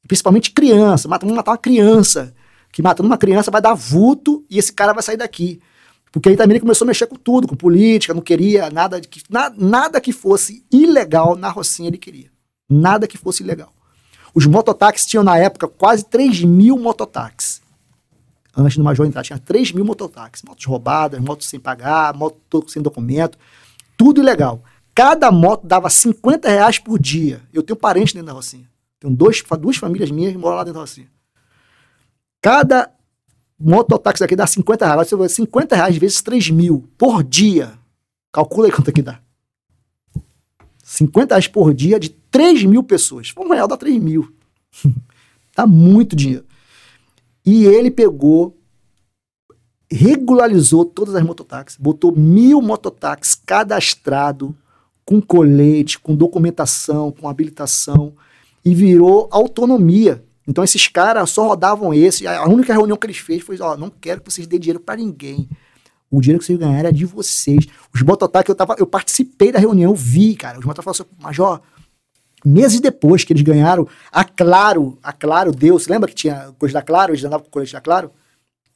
principalmente 0.07 0.51
criança, 0.51 1.07
vamos 1.07 1.35
matar 1.35 1.51
uma 1.51 1.57
criança 1.57 2.33
que 2.77 2.81
matando 2.83 3.09
uma 3.09 3.17
criança 3.17 3.49
vai 3.49 3.59
dar 3.59 3.73
vulto 3.73 4.45
e 4.47 4.59
esse 4.59 4.71
cara 4.71 4.93
vai 4.93 5.01
sair 5.01 5.17
daqui. 5.17 5.59
Porque 6.11 6.29
aí 6.29 6.37
também 6.37 6.53
ele 6.53 6.59
começou 6.59 6.85
a 6.85 6.89
mexer 6.89 7.07
com 7.07 7.15
tudo, 7.15 7.47
com 7.47 7.55
política, 7.55 8.13
não 8.13 8.21
queria 8.21 8.69
nada 8.69 9.01
que, 9.01 9.19
na, 9.31 9.49
nada 9.49 9.99
que 9.99 10.13
fosse 10.13 10.63
ilegal 10.71 11.35
na 11.35 11.49
Rocinha 11.49 11.89
ele 11.89 11.97
queria. 11.97 12.29
Nada 12.69 13.07
que 13.07 13.17
fosse 13.17 13.41
ilegal. 13.41 13.73
Os 14.31 14.45
mototáxis 14.45 15.07
tinham 15.07 15.23
na 15.23 15.39
época 15.39 15.67
quase 15.67 16.05
3 16.05 16.43
mil 16.43 16.77
mototáxis. 16.77 17.63
Antes 18.55 18.77
do 18.77 18.83
Major 18.83 19.07
entrar, 19.07 19.23
tinha 19.23 19.39
3 19.39 19.71
mil 19.71 19.83
mototáxis. 19.83 20.43
Motos 20.47 20.65
roubadas, 20.65 21.19
motos 21.19 21.47
sem 21.47 21.59
pagar, 21.59 22.13
moto 22.13 22.63
sem 22.67 22.79
documento, 22.79 23.39
tudo 23.97 24.21
ilegal. 24.21 24.61
Cada 24.93 25.31
moto 25.31 25.65
dava 25.65 25.89
50 25.89 26.47
reais 26.47 26.77
por 26.77 26.99
dia. 26.99 27.41
Eu 27.51 27.63
tenho 27.63 27.75
parentes 27.75 28.13
dentro 28.13 28.27
da 28.27 28.33
Rocinha. 28.33 28.69
Tenho 28.99 29.15
dois, 29.15 29.43
duas 29.59 29.77
famílias 29.77 30.11
minhas 30.11 30.31
que 30.31 30.37
moram 30.37 30.57
lá 30.57 30.63
dentro 30.63 30.75
da 30.75 30.81
Rocinha. 30.81 31.16
Cada 32.47 32.89
mototáxi 33.59 34.23
aqui 34.23 34.33
dá 34.33 34.47
50 34.47 34.85
reais. 34.85 35.09
Você 35.09 35.17
vê, 35.17 35.27
50 35.27 35.75
reais 35.75 35.97
vezes 35.97 36.21
3 36.21 36.49
mil 36.49 36.87
por 36.97 37.21
dia. 37.21 37.77
Calcula 38.31 38.67
aí 38.67 38.71
quanto 38.71 38.89
é 38.89 38.93
que 38.93 39.01
dá. 39.01 39.19
50 40.81 41.35
reais 41.35 41.45
por 41.49 41.73
dia 41.73 41.99
de 41.99 42.07
3 42.07 42.63
mil 42.63 42.81
pessoas. 42.83 43.33
Um 43.37 43.49
real 43.49 43.67
dá 43.67 43.75
3 43.75 44.01
mil. 44.01 44.33
dá 45.53 45.67
muito 45.67 46.15
dinheiro. 46.15 46.45
E 47.45 47.65
ele 47.65 47.91
pegou, 47.91 48.57
regularizou 49.91 50.85
todas 50.85 51.15
as 51.15 51.23
mototáxis, 51.23 51.77
botou 51.77 52.15
mil 52.15 52.61
mototáxis 52.61 53.35
cadastrado, 53.35 54.55
com 55.03 55.19
colete, 55.19 55.99
com 55.99 56.15
documentação, 56.15 57.11
com 57.11 57.27
habilitação, 57.27 58.13
e 58.63 58.73
virou 58.73 59.27
autonomia. 59.33 60.25
Então 60.47 60.63
esses 60.63 60.87
caras 60.87 61.29
só 61.29 61.47
rodavam 61.47 61.93
esse. 61.93 62.25
A 62.25 62.45
única 62.45 62.71
reunião 62.73 62.97
que 62.97 63.05
eles 63.05 63.17
fez 63.17 63.43
foi: 63.43 63.59
ó, 63.59 63.75
não 63.75 63.89
quero 63.89 64.21
que 64.21 64.31
vocês 64.31 64.47
dêem 64.47 64.59
dinheiro 64.59 64.79
para 64.79 64.95
ninguém. 64.95 65.49
O 66.09 66.21
dinheiro 66.21 66.39
que 66.39 66.45
vocês 66.45 66.57
ganharam 66.57 66.87
é 66.87 66.91
de 66.91 67.05
vocês. 67.05 67.67
Os 67.93 68.01
mototáxis, 68.01 68.47
eu, 68.47 68.55
tava, 68.55 68.75
eu 68.79 68.87
participei 68.87 69.51
da 69.51 69.59
reunião, 69.59 69.91
eu 69.91 69.95
vi, 69.95 70.35
cara. 70.35 70.57
Os 70.57 70.65
mototáxis 70.65 71.05
falaram 71.05 71.13
assim, 71.13 71.23
Major, 71.23 71.61
meses 72.45 72.79
depois 72.79 73.25
que 73.25 73.33
eles 73.33 73.43
ganharam, 73.43 73.85
a 74.09 74.23
Claro, 74.23 74.97
a 75.03 75.11
Claro 75.11 75.51
deu, 75.51 75.77
você 75.77 75.91
lembra 75.91 76.07
que 76.07 76.15
tinha 76.15 76.53
coisa 76.57 76.75
da 76.75 76.81
Claro? 76.81 77.11
Eles 77.11 77.25
andavam 77.25 77.43
com 77.43 77.51
colete 77.51 77.73
da 77.73 77.81
Claro? 77.81 78.11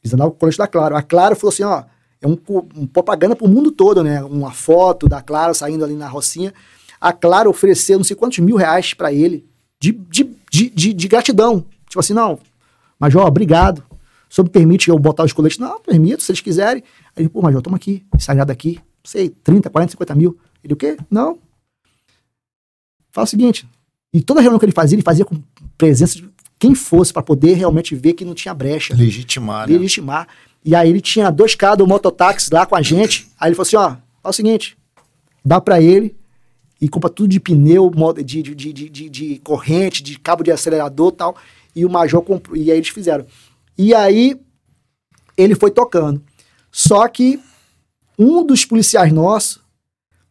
Eles 0.03 0.13
andavam 0.13 0.31
com 0.33 0.39
colete 0.39 0.57
da 0.57 0.67
Claro. 0.67 0.97
A 0.97 1.01
Claro 1.01 1.37
falou 1.37 1.53
assim, 1.53 1.63
ó, 1.63 1.85
é 2.21 2.27
um, 2.27 2.37
um 2.75 2.85
propaganda 2.85 3.33
pro 3.33 3.47
mundo 3.47 3.71
todo, 3.71 4.03
né? 4.03 4.21
Uma 4.23 4.51
foto 4.51 5.07
da 5.07 5.21
Claro 5.21 5.55
saindo 5.55 5.85
ali 5.85 5.95
na 5.95 6.09
Rocinha. 6.09 6.53
A 6.99 7.13
Claro 7.13 7.49
ofereceu 7.49 7.97
não 7.97 8.03
sei 8.03 8.15
quantos 8.15 8.39
mil 8.39 8.57
reais 8.57 8.93
para 8.93 9.13
ele 9.13 9.49
de, 9.81 9.91
de, 9.91 10.69
de, 10.69 10.93
de, 10.93 11.07
gratidão. 11.07 11.65
Tipo 11.87 11.99
assim, 11.99 12.13
não, 12.13 12.39
Major, 12.99 13.25
obrigado. 13.25 13.83
O 14.29 14.33
senhor 14.33 14.45
me 14.45 14.51
permite 14.51 14.89
eu 14.89 14.99
botar 14.99 15.23
os 15.23 15.33
coletes? 15.33 15.57
Não, 15.57 15.81
permito, 15.81 16.21
se 16.21 16.31
eles 16.31 16.39
quiserem. 16.39 16.83
Aí, 17.15 17.27
pô, 17.27 17.41
Major, 17.41 17.61
toma 17.61 17.77
aqui, 17.77 18.05
sagrado 18.19 18.51
aqui, 18.51 18.79
sei, 19.03 19.29
30, 19.29 19.69
40, 19.71 19.91
50 19.93 20.15
mil. 20.15 20.37
Ele, 20.63 20.73
o 20.73 20.77
quê? 20.77 20.95
Não. 21.09 21.39
Fala 23.09 23.25
o 23.25 23.27
seguinte, 23.27 23.67
e 24.13 24.21
toda 24.21 24.39
reunião 24.39 24.59
que 24.59 24.65
ele 24.65 24.71
fazia, 24.71 24.95
ele 24.95 25.03
fazia 25.03 25.25
com 25.25 25.41
presença 25.77 26.15
de 26.15 26.29
quem 26.59 26.75
fosse 26.75 27.11
para 27.11 27.23
poder 27.23 27.55
realmente 27.55 27.95
ver 27.95 28.13
que 28.13 28.23
não 28.23 28.35
tinha 28.35 28.53
brecha. 28.53 28.95
Legitimar, 28.95 29.67
né? 29.67 29.75
Legitimar. 29.77 30.27
E 30.63 30.75
aí 30.75 30.87
ele 30.87 31.01
tinha 31.01 31.31
dois 31.31 31.55
caras 31.55 31.79
do 31.79 31.87
mototáxi 31.87 32.53
lá 32.53 32.67
com 32.67 32.75
a 32.75 32.81
gente. 32.83 33.27
Aí 33.39 33.49
ele 33.49 33.55
falou 33.55 33.67
assim, 33.67 33.77
ó, 33.77 33.89
fala 34.21 34.29
o 34.29 34.33
seguinte, 34.33 34.77
dá 35.43 35.59
para 35.59 35.81
ele 35.81 36.15
e 36.81 36.89
compra 36.89 37.11
tudo 37.11 37.29
de 37.29 37.39
pneu, 37.39 37.91
de, 38.25 38.41
de, 38.41 38.73
de, 38.73 39.09
de, 39.09 39.39
corrente, 39.39 40.01
de 40.01 40.17
cabo 40.17 40.43
de 40.43 40.51
acelerador 40.51 41.11
tal. 41.11 41.37
E 41.75 41.85
o 41.85 41.89
Major 41.89 42.23
comprou. 42.23 42.57
E 42.57 42.71
aí 42.71 42.77
eles 42.77 42.89
fizeram. 42.89 43.25
E 43.77 43.93
aí 43.93 44.41
ele 45.37 45.53
foi 45.53 45.69
tocando. 45.69 46.23
Só 46.71 47.07
que 47.07 47.39
um 48.17 48.43
dos 48.43 48.65
policiais 48.65 49.13
nossos 49.13 49.61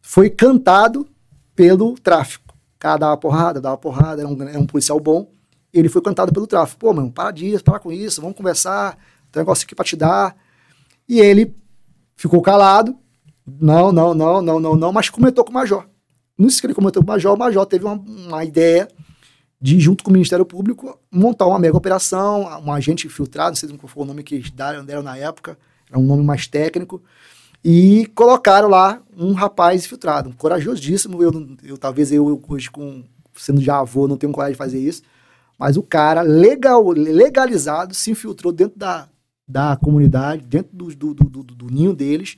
foi 0.01 0.29
cantado 0.29 1.07
pelo 1.55 1.95
tráfico. 1.95 2.53
O 2.75 2.79
cara 2.79 2.97
dava 2.97 3.17
porrada, 3.17 3.61
dava 3.61 3.77
porrada, 3.77 4.21
era 4.21 4.27
um, 4.27 4.43
era 4.43 4.59
um 4.59 4.65
policial 4.65 4.99
bom. 4.99 5.31
Ele 5.73 5.87
foi 5.87 6.01
cantado 6.01 6.33
pelo 6.33 6.45
tráfico. 6.45 6.81
Pô, 6.81 6.93
mano, 6.93 7.11
para 7.11 7.31
disso, 7.31 7.63
para 7.63 7.79
com 7.79 7.93
isso, 7.93 8.19
vamos 8.19 8.35
conversar, 8.35 8.97
tem 9.31 9.39
um 9.39 9.43
negócio 9.43 9.63
aqui 9.63 9.73
pra 9.73 9.85
te 9.85 9.95
dar. 9.95 10.35
E 11.07 11.21
ele 11.21 11.55
ficou 12.17 12.41
calado. 12.41 12.97
Não, 13.47 13.91
não, 13.91 14.13
não, 14.13 14.41
não, 14.41 14.59
não, 14.59 14.75
não, 14.75 14.91
mas 14.91 15.09
comentou 15.09 15.45
com 15.45 15.51
o 15.51 15.53
Major. 15.53 15.90
Nisso 16.41 16.59
que 16.59 16.67
ele 16.67 16.73
comentou 16.73 17.03
com 17.03 17.09
o 17.09 17.13
Major, 17.13 17.35
o 17.35 17.37
Major 17.37 17.65
teve 17.65 17.85
uma, 17.85 17.93
uma 17.93 18.43
ideia 18.43 18.87
de, 19.61 19.79
junto 19.79 20.03
com 20.03 20.09
o 20.09 20.13
Ministério 20.13 20.45
Público, 20.45 20.99
montar 21.11 21.45
uma 21.45 21.59
mega 21.59 21.77
operação, 21.77 22.41
um 22.65 22.73
agente 22.73 23.05
infiltrado, 23.05 23.49
não 23.49 23.55
sei 23.55 23.69
qual 23.77 23.87
foi 23.87 24.03
o 24.03 24.07
nome 24.07 24.23
que 24.23 24.35
eles 24.35 24.49
deram, 24.49 24.83
deram 24.83 25.03
na 25.03 25.15
época, 25.15 25.57
era 25.87 25.99
um 25.99 26.03
nome 26.03 26.23
mais 26.23 26.47
técnico, 26.47 27.01
e 27.63 28.07
colocaram 28.15 28.67
lá 28.67 29.01
um 29.15 29.33
rapaz 29.33 29.85
infiltrado, 29.85 30.29
um 30.29 30.33
corajosíssimo, 30.33 31.21
eu, 31.21 31.31
eu 31.63 31.77
talvez 31.77 32.11
eu 32.11 32.41
hoje 32.47 32.71
com 32.71 33.03
sendo 33.35 33.61
já 33.61 33.79
avô 33.79 34.07
não 34.07 34.17
tenho 34.17 34.33
coragem 34.33 34.53
de 34.53 34.57
fazer 34.57 34.79
isso, 34.79 35.03
mas 35.59 35.77
o 35.77 35.83
cara 35.83 36.21
legal, 36.21 36.89
legalizado 36.89 37.93
se 37.93 38.09
infiltrou 38.09 38.51
dentro 38.51 38.79
da, 38.79 39.07
da 39.47 39.77
comunidade, 39.77 40.43
dentro 40.43 40.75
do, 40.75 40.87
do, 40.95 41.13
do, 41.13 41.43
do, 41.43 41.43
do 41.43 41.67
ninho 41.67 41.93
deles, 41.93 42.35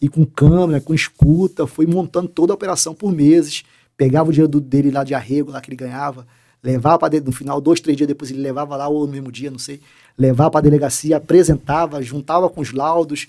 e 0.00 0.08
com 0.08 0.24
câmera, 0.24 0.80
com 0.80 0.94
escuta, 0.94 1.66
foi 1.66 1.86
montando 1.86 2.28
toda 2.28 2.52
a 2.52 2.54
operação 2.54 2.94
por 2.94 3.12
meses, 3.12 3.62
pegava 3.96 4.30
o 4.30 4.32
dinheiro 4.32 4.60
dele 4.60 4.90
lá 4.90 5.04
de 5.04 5.14
arrego, 5.14 5.50
lá 5.50 5.60
que 5.60 5.68
ele 5.68 5.76
ganhava, 5.76 6.26
levava 6.62 6.98
para 6.98 7.20
no 7.20 7.32
final, 7.32 7.60
dois, 7.60 7.80
três 7.80 7.96
dias 7.96 8.08
depois 8.08 8.30
ele 8.30 8.40
levava 8.40 8.76
lá, 8.76 8.88
ou 8.88 9.06
no 9.06 9.12
mesmo 9.12 9.30
dia, 9.30 9.50
não 9.50 9.58
sei, 9.58 9.80
levava 10.16 10.50
para 10.52 10.60
a 10.60 10.62
delegacia, 10.62 11.18
apresentava, 11.18 12.02
juntava 12.02 12.48
com 12.48 12.60
os 12.60 12.72
laudos, 12.72 13.26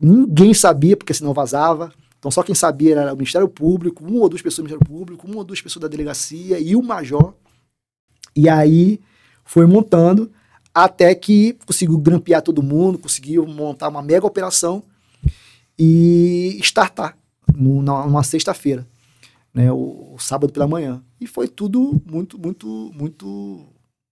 ninguém 0.00 0.54
sabia, 0.54 0.96
porque 0.96 1.12
senão 1.12 1.34
vazava. 1.34 1.92
Então 2.18 2.30
só 2.30 2.42
quem 2.42 2.54
sabia 2.54 2.96
era 2.96 3.12
o 3.12 3.16
Ministério 3.16 3.48
Público, 3.48 4.02
uma 4.02 4.20
ou 4.20 4.28
duas 4.30 4.40
pessoas 4.40 4.64
do 4.64 4.70
Ministério 4.70 4.86
Público, 4.86 5.26
uma 5.26 5.36
ou 5.36 5.44
duas 5.44 5.60
pessoas 5.60 5.82
da 5.82 5.88
delegacia 5.88 6.58
e 6.58 6.74
o 6.74 6.82
major. 6.82 7.34
E 8.34 8.48
aí 8.48 8.98
foi 9.44 9.66
montando 9.66 10.30
até 10.74 11.14
que 11.14 11.56
conseguiu 11.66 11.98
grampear 11.98 12.40
todo 12.40 12.62
mundo, 12.62 12.98
conseguiu 12.98 13.46
montar 13.46 13.88
uma 13.88 14.02
mega 14.02 14.26
operação 14.26 14.82
e 15.78 16.58
startar 16.60 17.16
no, 17.54 17.82
numa 17.82 18.22
sexta-feira 18.22 18.86
né, 19.54 19.70
o, 19.70 20.14
o, 20.14 20.18
sábado 20.18 20.52
pela 20.52 20.66
manhã. 20.66 21.02
E 21.20 21.26
foi 21.26 21.46
tudo 21.46 22.02
muito, 22.04 22.36
muito, 22.36 22.90
muito, 22.92 23.66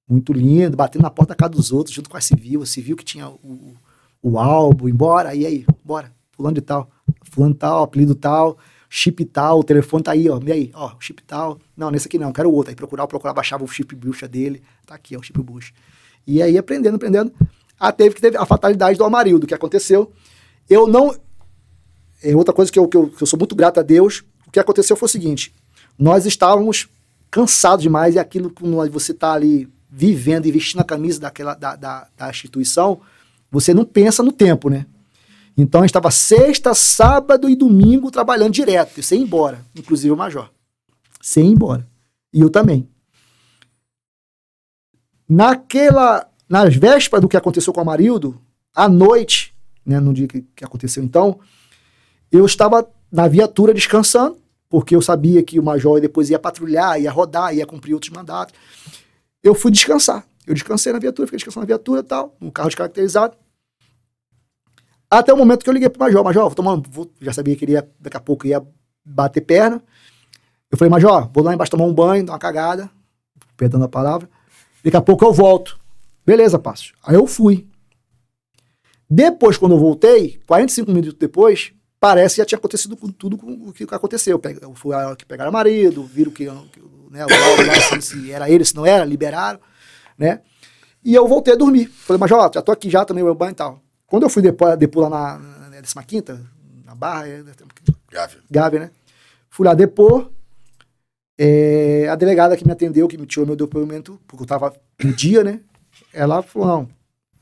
muito 0.09 0.33
lindo, 0.33 0.77
batendo 0.77 1.03
na 1.03 1.11
porta 1.11 1.31
da 1.31 1.37
casa 1.37 1.51
dos 1.51 1.73
outros, 1.73 1.95
junto 1.95 2.09
com 2.09 2.17
a 2.17 2.21
civil, 2.21 2.63
a 2.63 2.67
civil 2.67 2.97
que 2.97 3.05
tinha 3.05 3.29
o, 3.29 3.75
o 4.23 4.39
álbum, 4.39 4.89
embora, 4.89 5.35
e 5.35 5.45
aí, 5.45 5.67
bora, 5.85 6.13
fulano 6.31 6.55
de 6.55 6.61
tal, 6.61 6.89
fulano 7.25 7.55
tal, 7.55 7.83
apelido 7.83 8.15
tal, 8.15 8.57
chip 8.89 9.25
tal, 9.25 9.59
o 9.59 9.65
telefone 9.65 10.05
tá 10.05 10.13
aí, 10.13 10.29
ó, 10.31 10.39
e 10.47 10.53
aí, 10.53 10.71
ó, 10.75 10.93
chip 11.01 11.23
tal, 11.25 11.59
não, 11.77 11.91
nesse 11.91 12.07
aqui 12.07 12.19
não, 12.19 12.33
quero 12.33 12.49
o 12.49 12.55
outro, 12.55 12.71
aí 12.71 12.77
procurar, 12.77 13.07
procurar, 13.09 13.35
baixava 13.35 13.65
o 13.65 13.69
chip 13.69 13.97
bucha 13.97 14.29
dele, 14.29 14.63
tá 14.87 14.95
aqui, 14.95 15.17
ó, 15.17 15.19
o 15.21 15.23
chip 15.23 15.43
bucha. 15.43 15.73
E 16.25 16.41
aí, 16.41 16.57
aprendendo, 16.57 16.95
aprendendo, 16.95 17.33
até 17.81 18.09
que 18.09 18.21
teve 18.21 18.37
a 18.37 18.47
fatalidade 18.47 18.97
do 18.97 19.05
Amarildo, 19.05 19.45
que 19.45 19.55
aconteceu, 19.55 20.13
eu 20.71 20.87
não, 20.87 21.13
é 22.23 22.37
outra 22.37 22.55
coisa 22.55 22.71
que 22.71 22.79
eu, 22.79 22.89
que 22.89 22.97
eu, 22.97 23.09
que 23.09 23.23
eu 23.23 23.27
sou 23.27 23.39
muito 23.39 23.55
grato 23.55 23.81
a 23.81 23.83
Deus, 23.83 24.25
o 24.47 24.51
que 24.51 24.61
aconteceu 24.61 24.97
foi 24.97 25.07
o 25.07 25.11
seguinte: 25.11 25.55
nós 25.99 26.27
estávamos 26.27 26.89
cansados 27.31 27.83
demais 27.83 28.15
e 28.15 28.19
aquilo 28.19 28.51
que 28.51 28.63
você 28.91 29.13
está 29.13 29.33
ali 29.33 29.69
vivendo 29.91 30.47
e 30.47 30.53
vestindo 30.53 30.81
a 30.81 30.85
camisa 30.85 31.21
daquela, 31.21 31.55
da, 31.55 31.77
da, 31.77 32.09
da 32.17 32.31
instituição, 32.31 33.01
você 33.51 33.75
não 33.75 33.85
pensa 33.85 34.23
no 34.23 34.33
tempo, 34.33 34.71
né? 34.71 34.87
Então 35.57 35.85
estava 35.85 36.11
sexta, 36.11 36.75
sábado 36.75 37.49
e 37.49 37.55
domingo 37.55 38.11
trabalhando 38.11 38.53
direto, 38.53 39.03
sem 39.03 39.21
ir 39.21 39.25
embora, 39.25 39.65
inclusive 39.77 40.11
o 40.11 40.17
Major. 40.17 40.51
Sem 41.21 41.49
ir 41.49 41.53
embora. 41.53 41.87
E 42.33 42.41
eu 42.41 42.49
também. 42.49 42.89
Naquela, 45.29 46.27
nas 46.49 46.75
vésperas 46.75 47.21
do 47.21 47.29
que 47.29 47.37
aconteceu 47.37 47.73
com 47.73 47.81
o 47.81 47.83
Amarildo, 47.83 48.41
à 48.75 48.89
noite, 48.89 49.55
né, 49.85 50.01
no 50.01 50.15
dia 50.15 50.27
que, 50.27 50.43
que 50.57 50.65
aconteceu 50.65 51.03
então, 51.03 51.39
eu 52.33 52.47
estava 52.47 52.89
na 53.11 53.29
viatura 53.29 53.75
descansando, 53.75 54.39
porque 54.71 54.97
eu 54.97 55.03
sabia 55.03 55.43
que 55.43 55.61
o 55.61 55.63
major 55.63 56.01
depois 56.01 56.31
ia 56.31 56.39
patrulhar, 56.39 56.99
ia 56.99 57.11
rodar, 57.11 57.55
ia 57.55 57.67
cumprir 57.67 57.93
outros 57.93 58.11
mandatos. 58.11 58.55
Eu 59.43 59.55
fui 59.55 59.71
descansar. 59.71 60.27
Eu 60.47 60.55
descansei 60.55 60.93
na 60.93 60.99
viatura, 60.99 61.27
fiquei 61.27 61.37
descansando 61.37 61.65
na 61.65 61.67
viatura 61.67 62.01
e 62.01 62.05
tal, 62.05 62.35
um 62.41 62.51
carro 62.51 62.69
descaracterizado. 62.69 63.37
Até 65.11 65.31
o 65.31 65.37
momento 65.37 65.63
que 65.63 65.69
eu 65.69 65.75
liguei 65.75 65.91
pro 65.91 66.01
Major, 66.01 66.25
Major, 66.25 66.45
vou 66.45 66.55
tomar, 66.55 66.77
vou, 66.89 67.13
já 67.21 67.35
sabia 67.35 67.55
que 67.55 67.67
ele 67.67 67.73
ia, 67.73 67.87
daqui 68.01 68.17
a 68.17 68.21
pouco 68.21 68.47
ia 68.47 68.67
bater 69.05 69.43
perna. 69.43 69.83
Eu 70.71 70.79
falei, 70.79 70.91
Major, 70.91 71.31
vou 71.35 71.45
lá 71.45 71.53
embaixo 71.53 71.71
tomar 71.71 71.85
um 71.85 71.93
banho, 71.93 72.25
dar 72.25 72.33
uma 72.33 72.39
cagada, 72.39 72.91
perdão 73.59 73.83
a 73.83 73.89
palavra. 73.89 74.29
Daqui 74.83 74.97
a 74.97 75.03
pouco 75.03 75.23
eu 75.23 75.35
volto. 75.35 75.79
Beleza, 76.25 76.59
Passo. 76.59 76.95
Aí 77.05 77.15
eu 77.15 77.27
fui. 77.27 77.69
Depois, 79.09 79.59
quando 79.59 79.73
eu 79.73 79.79
voltei, 79.79 80.41
45 80.47 80.91
minutos 80.91 81.19
depois, 81.19 81.75
parece 82.03 82.35
que 82.35 82.41
já 82.41 82.45
tinha 82.45 82.59
acontecido 82.59 82.97
tudo 83.13 83.39
o 83.41 83.73
que 83.73 83.85
aconteceu. 83.85 84.41
Foi 84.75 84.93
a 84.93 85.07
hora 85.07 85.17
que 85.17 85.25
pegaram 85.25 85.51
o 85.51 85.53
marido, 85.53 86.03
viram 86.03 86.33
que, 86.33 86.47
né, 86.47 87.25
o 87.25 88.03
se 88.03 88.33
era 88.33 88.51
ele, 88.51 88.65
se 88.65 88.75
não 88.75 88.85
era, 88.85 89.05
liberaram, 89.05 89.61
né? 90.19 90.41
E 91.05 91.15
eu 91.15 91.29
voltei 91.29 91.55
a 91.55 91.57
dormir. 91.57 91.87
Falei, 91.87 92.19
mas 92.19 92.33
ó, 92.33 92.51
já 92.53 92.61
tô 92.61 92.73
aqui 92.73 92.91
já, 92.91 93.05
tomei 93.05 93.23
meu 93.23 93.37
banho 93.37 93.53
e 93.53 93.55
tal. 93.55 93.81
Quando 94.05 94.25
eu 94.25 94.29
fui 94.29 94.43
depois, 94.43 94.77
depois 94.77 95.09
lá 95.09 95.39
na, 95.39 95.71
na 95.71 96.03
15 96.03 96.25
na 96.85 96.93
Barra, 96.97 97.29
é, 97.29 97.45
Gávea. 98.11 98.39
Gávea, 98.51 98.81
né? 98.81 98.91
Fui 99.49 99.65
lá 99.65 99.73
depor, 99.73 100.29
é, 101.39 102.09
a 102.09 102.17
delegada 102.17 102.57
que 102.57 102.67
me 102.67 102.73
atendeu, 102.73 103.07
que 103.07 103.17
me 103.17 103.27
tirou 103.27 103.47
meu 103.47 103.55
depoimento, 103.55 104.21
porque 104.27 104.43
eu 104.43 104.47
tava 104.47 104.75
no 105.05 105.13
dia, 105.13 105.45
né? 105.45 105.61
Ela 106.13 106.43
falou, 106.43 106.67
não, 106.67 106.89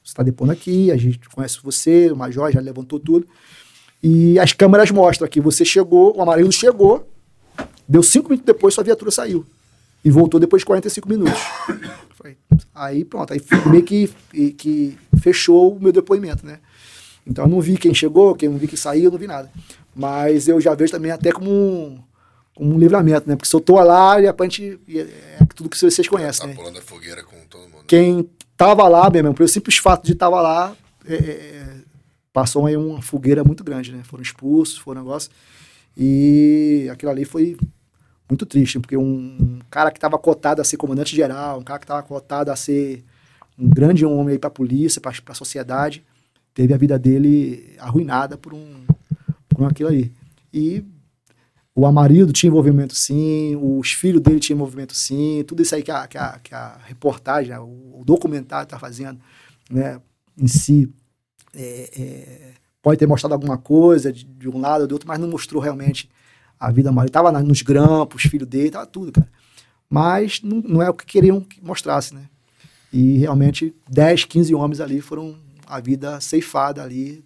você 0.05 0.13
tá 0.13 0.23
depondo 0.23 0.53
aqui, 0.53 0.93
a 0.93 0.99
gente 0.99 1.31
conhece 1.31 1.59
você, 1.63 2.11
o 2.11 2.17
major 2.17 2.53
já 2.53 2.61
levantou 2.61 3.01
tudo. 3.01 3.27
E 4.03 4.39
as 4.39 4.53
câmeras 4.53 4.91
mostram 4.91 5.29
que 5.29 5.41
você 5.41 5.65
chegou, 5.65 6.17
o 6.17 6.23
amarelo 6.23 6.51
chegou, 6.51 7.09
deu 7.87 8.03
cinco 8.03 8.31
minutos 8.31 8.47
depois, 8.47 8.75
sua 8.75 8.85
viatura 8.85 9.11
saiu. 9.11 9.45
E 10.03 10.11
voltou 10.11 10.41
depois 10.41 10.63
de 10.63 10.67
45 10.67 11.09
minutos. 11.09 11.39
Aí 12.75 13.05
pronto, 13.05 13.33
aí 13.33 13.41
meio 13.67 13.83
que, 13.83 14.09
que 14.57 14.99
fechou 15.21 15.75
o 15.75 15.81
meu 15.81 15.93
depoimento, 15.93 16.47
né? 16.47 16.59
Então 17.27 17.45
eu 17.45 17.51
não 17.51 17.61
vi 17.61 17.77
quem 17.77 17.93
chegou, 17.93 18.35
quem 18.35 18.49
não 18.49 18.57
vi 18.57 18.67
que 18.67 18.77
saiu, 18.77 19.05
eu 19.05 19.11
não 19.11 19.19
vi 19.19 19.27
nada. 19.27 19.51
Mas 19.95 20.49
eu 20.49 20.61
já 20.61 20.75
vejo 20.75 20.93
também 20.93 21.11
até 21.11 21.33
como 21.33 21.51
um, 21.51 21.99
como 22.55 22.75
um 22.75 22.79
livramento, 22.79 23.29
né? 23.29 23.37
Porque 23.37 23.49
se 23.49 23.55
eu 23.55 23.61
tô 23.61 23.75
lá, 23.83 24.21
e 24.21 24.27
a 24.27 24.35
gente, 24.43 24.81
é 24.89 25.45
tudo 25.55 25.69
que 25.69 25.79
vocês 25.79 26.09
conhecem, 26.09 26.43
tá 26.43 26.47
né? 26.47 26.55
pulando 26.55 26.79
a 26.79 26.83
fogueira 26.83 27.23
com 27.23 27.37
todo 27.49 27.63
mundo. 27.63 27.85
Quem 27.87 28.29
tava 28.57 28.89
lá, 28.89 29.11
mesmo, 29.11 29.35
pelo 29.35 29.49
simples 29.49 29.77
fato 29.77 30.07
de 30.07 30.13
estar 30.13 30.29
lá, 30.29 30.75
é, 31.07 31.15
é 31.15 31.70
passou 32.33 32.67
aí 32.67 32.77
uma 32.77 33.03
fogueira 33.03 33.45
muito 33.45 33.65
grande, 33.65 33.93
né? 33.93 34.03
Foram 34.05 34.23
expulsos, 34.23 34.79
foi 34.79 34.95
um 34.95 34.99
negócio. 34.99 35.31
E 35.97 36.89
aquilo 36.93 37.11
ali 37.11 37.25
foi 37.25 37.57
muito 38.29 38.47
triste, 38.47 38.79
porque 38.79 38.97
um, 38.97 39.59
cara 39.69 39.91
que 39.91 39.99
estava 39.99 40.17
cotado 40.19 40.61
a 40.61 40.65
ser 40.65 40.77
comandante 40.77 41.15
geral, 41.15 41.59
um 41.59 41.65
cara 41.65 41.79
que 41.79 41.85
estava 41.85 42.03
cotado 42.03 42.51
a 42.51 42.57
ser 42.57 43.05
um 43.59 43.69
grande 43.69 44.07
homem 44.07 44.39
para 44.39 44.49
a 44.49 44.53
polícia, 44.53 45.01
para 45.01 45.13
a 45.27 45.35
sociedade, 45.35 46.03
teve 46.55 46.73
a 46.73 46.77
vida 46.77 46.99
dele 46.99 47.75
arruinada 47.79 48.37
por 48.37 48.55
um 48.55 48.85
por 49.49 49.65
aquilo 49.65 49.89
ali. 49.89 50.13
E 50.53 50.85
o 51.75 51.87
Amarildo 51.87 52.33
tinha 52.33 52.49
envolvimento 52.49 52.95
sim, 52.95 53.57
os 53.57 53.93
filhos 53.93 54.21
dele 54.21 54.41
tinham 54.41 54.57
envolvimento 54.57 54.95
sim, 54.95 55.45
tudo 55.47 55.63
isso 55.63 55.75
aí 55.75 55.83
que 55.83 55.91
a, 55.91 56.07
que 56.07 56.19
a, 56.19 56.39
que 56.43 56.55
a 56.55 56.79
reportagem, 56.87 57.57
o, 57.59 58.03
documentário 58.05 58.65
está 58.65 58.79
fazendo, 58.79 59.21
né, 59.71 60.01
em 60.37 60.49
si, 60.49 60.93
é, 61.55 61.91
é, 61.97 62.53
pode 62.83 62.99
ter 62.99 63.07
mostrado 63.07 63.35
alguma 63.35 63.59
coisa 63.59 64.13
de, 64.13 64.25
de, 64.25 64.49
um 64.49 64.61
lado 64.61 64.83
ou 64.83 64.87
do 64.87 64.93
outro, 64.93 65.09
mas 65.09 65.19
não 65.19 65.29
mostrou 65.29 65.63
realmente 65.63 66.09
a 66.59 66.71
vida 66.71 66.91
mal. 66.93 67.05
Ele 67.05 67.13
tava 67.13 67.31
nos 67.43 67.63
grampos, 67.63 68.23
filho 68.23 68.47
dele, 68.47 68.71
tava 68.71 68.87
tudo, 68.87 69.13
cara. 69.13 69.29
Mas 69.89 70.41
não, 70.43 70.59
não, 70.59 70.83
é 70.83 70.89
o 70.89 70.95
que 70.95 71.05
queriam 71.05 71.41
que 71.41 71.63
mostrasse, 71.65 72.15
né? 72.15 72.29
E 72.93 73.19
realmente 73.19 73.75
10, 73.89 74.25
15 74.25 74.55
homens 74.55 74.81
ali 74.81 75.01
foram 75.01 75.37
a 75.67 75.81
vida 75.81 76.21
ceifada 76.21 76.83
ali, 76.83 77.25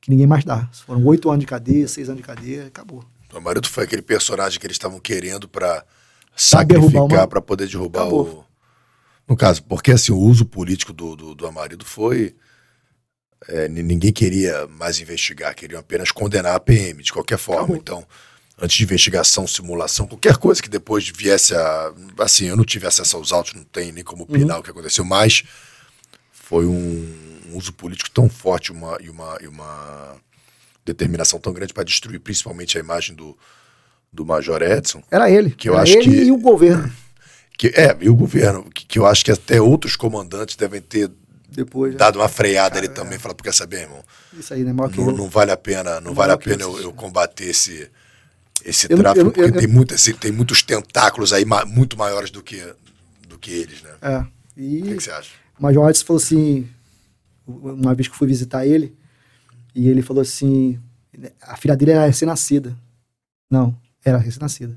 que 0.00 0.10
ninguém 0.10 0.26
mais 0.26 0.44
dá. 0.44 0.68
Foram 0.86 1.04
oito 1.06 1.28
anos 1.28 1.40
de 1.40 1.46
cadeia, 1.46 1.88
seis 1.88 2.08
anos 2.08 2.20
de 2.20 2.26
cadeia, 2.26 2.66
acabou. 2.66 3.04
O 3.32 3.38
Amarildo 3.38 3.68
foi 3.68 3.84
aquele 3.84 4.02
personagem 4.02 4.58
que 4.58 4.66
eles 4.66 4.76
estavam 4.76 4.98
querendo 4.98 5.48
para 5.48 5.84
sacrificar, 6.34 7.26
para 7.26 7.40
poder 7.40 7.68
derrubar 7.68 8.02
acabou. 8.02 8.26
o. 8.26 8.46
No 9.28 9.36
caso, 9.36 9.62
porque 9.64 9.90
assim, 9.90 10.12
o 10.12 10.18
uso 10.18 10.44
político 10.44 10.92
do, 10.92 11.16
do, 11.16 11.34
do 11.34 11.84
foi 11.84 12.36
é, 13.48 13.68
ninguém 13.68 14.12
queria 14.12 14.66
mais 14.66 15.00
investigar, 15.00 15.54
queriam 15.54 15.80
apenas 15.80 16.10
condenar 16.10 16.54
a 16.54 16.60
PM 16.60 17.02
de 17.02 17.12
qualquer 17.12 17.38
forma. 17.38 17.76
Então, 17.76 18.06
antes 18.60 18.76
de 18.76 18.84
investigação, 18.84 19.46
simulação, 19.46 20.06
qualquer 20.06 20.36
coisa 20.36 20.62
que 20.62 20.68
depois 20.68 21.08
viesse 21.08 21.54
a. 21.54 21.92
Assim, 22.18 22.46
eu 22.46 22.56
não 22.56 22.64
tive 22.64 22.86
acesso 22.86 23.16
aos 23.16 23.32
autos, 23.32 23.54
não 23.54 23.64
tem 23.64 23.92
nem 23.92 24.02
como 24.02 24.24
opinar 24.24 24.56
uhum. 24.56 24.60
o 24.60 24.64
que 24.64 24.70
aconteceu, 24.70 25.04
mas 25.04 25.44
foi 26.32 26.64
um, 26.64 27.40
um 27.48 27.56
uso 27.56 27.72
político 27.72 28.10
tão 28.10 28.28
forte 28.28 28.72
uma, 28.72 28.96
e, 29.00 29.10
uma, 29.10 29.38
e 29.40 29.46
uma 29.46 30.16
determinação 30.84 31.38
tão 31.38 31.52
grande 31.52 31.74
para 31.74 31.84
destruir 31.84 32.20
principalmente 32.20 32.78
a 32.78 32.80
imagem 32.80 33.14
do, 33.14 33.36
do 34.12 34.24
Major 34.24 34.62
Edson. 34.62 35.02
Era 35.10 35.30
ele. 35.30 35.50
Que 35.50 35.68
eu 35.68 35.74
Era 35.74 35.82
acho 35.82 35.98
ele 35.98 36.04
que, 36.04 36.22
e 36.24 36.32
o 36.32 36.38
governo. 36.38 36.92
Que, 37.58 37.68
é, 37.68 37.96
e 38.00 38.08
o 38.08 38.14
governo, 38.14 38.70
que, 38.70 38.86
que 38.86 38.98
eu 38.98 39.06
acho 39.06 39.24
que 39.24 39.32
até 39.32 39.60
outros 39.60 39.96
comandantes 39.96 40.56
devem 40.56 40.80
ter 40.80 41.10
Depois. 41.56 41.92
já- 41.92 41.98
dado 41.98 42.18
uma 42.20 42.28
freada 42.28 42.78
ali 42.78 42.88
também, 42.88 43.18
falar, 43.18 43.34
porque 43.34 43.48
quer 43.48 43.54
saber, 43.56 43.80
irmão? 43.82 44.04
Isso 44.38 44.52
aí, 44.54 44.62
né? 44.62 44.72
Maior 44.72 44.94
Não, 44.96 45.10
não 45.12 45.28
vale 45.28 45.50
a 45.50 45.56
pena, 45.56 46.00
não 46.00 46.14
vale 46.14 46.30
a 46.32 46.34
é 46.34 46.36
o 46.36 46.38
pena 46.38 46.62
eu 46.62 46.80
eu, 46.82 46.92
combater 46.92 47.46
esse, 47.46 47.90
esse 48.64 48.86
Eu 48.90 48.98
tráfico, 48.98 49.26
eu- 49.28 49.32
porque 49.32 49.50
tem, 49.52 49.66
muito, 49.66 49.94
esse- 49.94 50.14
tem 50.14 50.30
muitos 50.30 50.62
tentáculos 50.62 51.32
aí 51.32 51.44
ma- 51.44 51.64
muito 51.64 51.96
maiores 51.96 52.30
do 52.30 52.42
que, 52.42 52.62
do 53.28 53.38
que 53.38 53.50
eles, 53.50 53.82
né? 53.82 53.90
É. 54.02 54.18
O 54.20 54.26
E 54.56 54.82
que, 54.82 54.94
que 54.96 55.02
você 55.02 55.10
acha? 55.10 55.30
o 55.58 55.62
Major 55.62 55.88
Edson 55.90 56.04
falou 56.06 56.22
assim, 56.22 56.68
uma 57.46 57.94
vez 57.94 58.06
que 58.08 58.14
eu 58.14 58.18
fui 58.18 58.26
visitar 58.28 58.66
ele, 58.66 58.94
e 59.74 59.88
ele 59.88 60.02
falou 60.02 60.20
assim, 60.22 60.78
a 61.42 61.56
filha 61.56 61.76
dele 61.76 61.92
era 61.92 62.06
recém-nascida. 62.06 62.76
Não, 63.50 63.76
era 64.04 64.18
recém-nascida. 64.18 64.76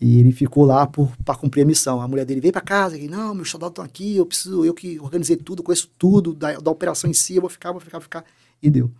E 0.00 0.18
ele 0.18 0.32
ficou 0.32 0.64
lá 0.64 0.86
para 0.86 1.34
cumprir 1.36 1.62
a 1.62 1.66
missão. 1.66 2.00
A 2.00 2.08
mulher 2.08 2.24
dele 2.24 2.40
veio 2.40 2.52
para 2.52 2.62
casa, 2.62 2.96
e 2.96 3.06
não, 3.06 3.34
meus 3.34 3.50
soldados 3.50 3.72
estão 3.72 3.84
aqui, 3.84 4.16
eu 4.16 4.24
preciso, 4.24 4.64
eu 4.64 4.72
que 4.72 4.98
organizei 4.98 5.36
tudo, 5.36 5.62
conheço 5.62 5.90
tudo 5.98 6.34
da, 6.34 6.58
da 6.58 6.70
operação 6.70 7.10
em 7.10 7.12
si, 7.12 7.36
eu 7.36 7.42
vou 7.42 7.50
ficar, 7.50 7.70
vou 7.72 7.80
ficar, 7.80 7.98
vou 7.98 8.04
ficar. 8.04 8.24
E 8.62 8.70
deu. 8.70 8.90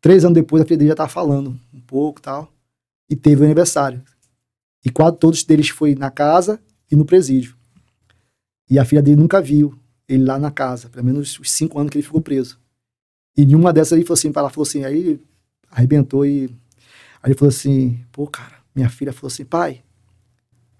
Três 0.00 0.24
anos 0.24 0.34
depois, 0.34 0.62
a 0.62 0.64
filha 0.64 0.78
dele 0.78 0.88
já 0.88 0.94
estava 0.94 1.10
falando 1.10 1.58
um 1.72 1.80
pouco 1.80 2.20
tal, 2.20 2.50
e 3.10 3.14
teve 3.14 3.42
o 3.42 3.44
aniversário. 3.44 4.02
E 4.84 4.90
quase 4.90 5.16
todos 5.16 5.44
deles 5.44 5.68
foi 5.68 5.94
na 5.94 6.10
casa 6.10 6.60
e 6.90 6.96
no 6.96 7.04
presídio. 7.04 7.56
E 8.70 8.78
a 8.78 8.84
filha 8.84 9.02
dele 9.02 9.16
nunca 9.16 9.40
viu 9.42 9.78
ele 10.08 10.24
lá 10.24 10.38
na 10.38 10.50
casa, 10.50 10.88
pelo 10.88 11.04
menos 11.04 11.38
os 11.38 11.50
cinco 11.50 11.78
anos 11.78 11.90
que 11.90 11.98
ele 11.98 12.06
ficou 12.06 12.20
preso. 12.20 12.58
E 13.36 13.42
em 13.42 13.54
uma 13.54 13.72
dessas 13.72 13.92
ele 13.92 14.04
falou 14.04 14.14
assim, 14.14 14.32
ela 14.34 14.50
falou 14.50 14.66
assim, 14.66 14.84
aí 14.84 15.20
arrebentou 15.70 16.24
e 16.24 16.44
aí 17.22 17.30
ele 17.30 17.34
falou 17.34 17.50
assim, 17.50 18.00
pô, 18.10 18.26
cara, 18.26 18.56
minha 18.74 18.88
filha 18.88 19.12
falou 19.12 19.28
assim, 19.28 19.44
pai, 19.44 19.82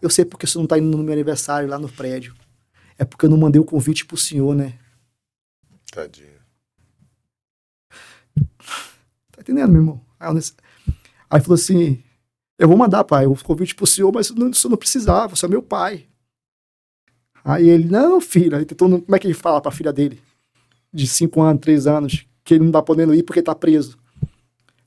eu 0.00 0.10
sei 0.10 0.24
porque 0.24 0.46
você 0.46 0.58
não 0.58 0.66
tá 0.66 0.78
indo 0.78 0.96
no 0.96 1.02
meu 1.02 1.12
aniversário 1.12 1.68
lá 1.68 1.78
no 1.78 1.88
prédio. 1.88 2.34
É 2.98 3.04
porque 3.04 3.26
eu 3.26 3.30
não 3.30 3.36
mandei 3.36 3.60
o 3.60 3.64
convite 3.64 4.04
pro 4.06 4.16
senhor, 4.16 4.54
né? 4.54 4.78
Tadinho. 5.90 6.36
Tá 9.32 9.40
entendendo, 9.40 9.70
meu 9.70 9.82
irmão? 9.82 10.00
Aí, 10.18 10.34
eu 10.34 10.42
aí 11.30 11.40
falou 11.40 11.54
assim, 11.54 12.02
eu 12.58 12.68
vou 12.68 12.76
mandar, 12.76 13.04
pai, 13.04 13.26
o 13.26 13.36
convite 13.36 13.74
pro 13.74 13.86
senhor, 13.86 14.12
mas 14.12 14.30
não, 14.30 14.50
isso 14.50 14.68
não 14.68 14.76
precisava, 14.76 15.36
você 15.36 15.46
é 15.46 15.48
meu 15.48 15.62
pai. 15.62 16.06
Aí 17.44 17.68
ele, 17.68 17.88
não, 17.88 18.20
filha, 18.20 18.64
como 18.76 19.14
é 19.14 19.18
que 19.18 19.26
ele 19.26 19.34
fala 19.34 19.60
pra 19.60 19.70
filha 19.70 19.92
dele? 19.92 20.20
De 20.92 21.06
cinco 21.06 21.42
anos, 21.42 21.60
três 21.60 21.86
anos, 21.86 22.26
que 22.42 22.54
ele 22.54 22.64
não 22.64 22.72
tá 22.72 22.82
podendo 22.82 23.14
ir 23.14 23.22
porque 23.22 23.42
tá 23.42 23.54
preso. 23.54 23.98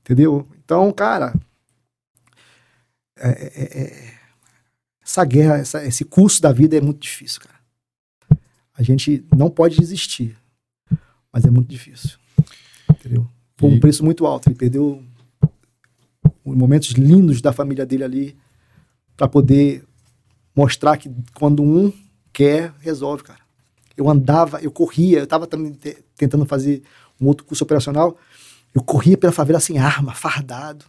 Entendeu? 0.00 0.46
Então, 0.64 0.92
cara, 0.92 1.32
é- 3.16 3.28
é- 3.28 3.82
é- 3.82 4.19
essa 5.10 5.24
guerra, 5.24 5.56
essa- 5.58 5.84
esse 5.84 6.04
curso 6.04 6.40
da 6.40 6.52
vida 6.52 6.76
é 6.76 6.80
muito 6.80 7.00
difícil, 7.00 7.40
cara. 7.40 7.58
A 8.74 8.82
gente 8.82 9.24
não 9.36 9.50
pode 9.50 9.76
desistir, 9.76 10.36
mas 11.32 11.44
é 11.44 11.50
muito 11.50 11.68
difícil. 11.68 12.16
Entendeu? 12.88 13.26
Foi 13.56 13.70
um 13.70 13.74
E- 13.74 13.80
preço 13.80 14.04
muito 14.04 14.24
alto. 14.24 14.48
Ele 14.48 14.54
perdeu 14.54 15.02
os 16.44 16.56
momentos 16.56 16.90
lindos 16.92 17.40
da 17.42 17.52
família 17.52 17.84
dele 17.84 18.04
ali 18.04 18.36
para 19.16 19.28
poder 19.28 19.84
mostrar 20.54 20.96
que 20.96 21.10
quando 21.34 21.62
um 21.62 21.92
quer, 22.32 22.72
resolve, 22.78 23.24
cara. 23.24 23.40
Eu 23.96 24.08
andava, 24.08 24.60
eu 24.62 24.70
corria, 24.70 25.18
eu 25.18 25.26
tava 25.26 25.46
também 25.46 25.72
te- 25.72 25.98
tentando 26.16 26.46
fazer 26.46 26.82
um 27.20 27.26
outro 27.26 27.44
curso 27.44 27.64
operacional. 27.64 28.16
Eu 28.72 28.82
corria 28.82 29.18
pela 29.18 29.32
favela 29.32 29.58
sem 29.60 29.78
arma, 29.78 30.14
fardado. 30.14 30.84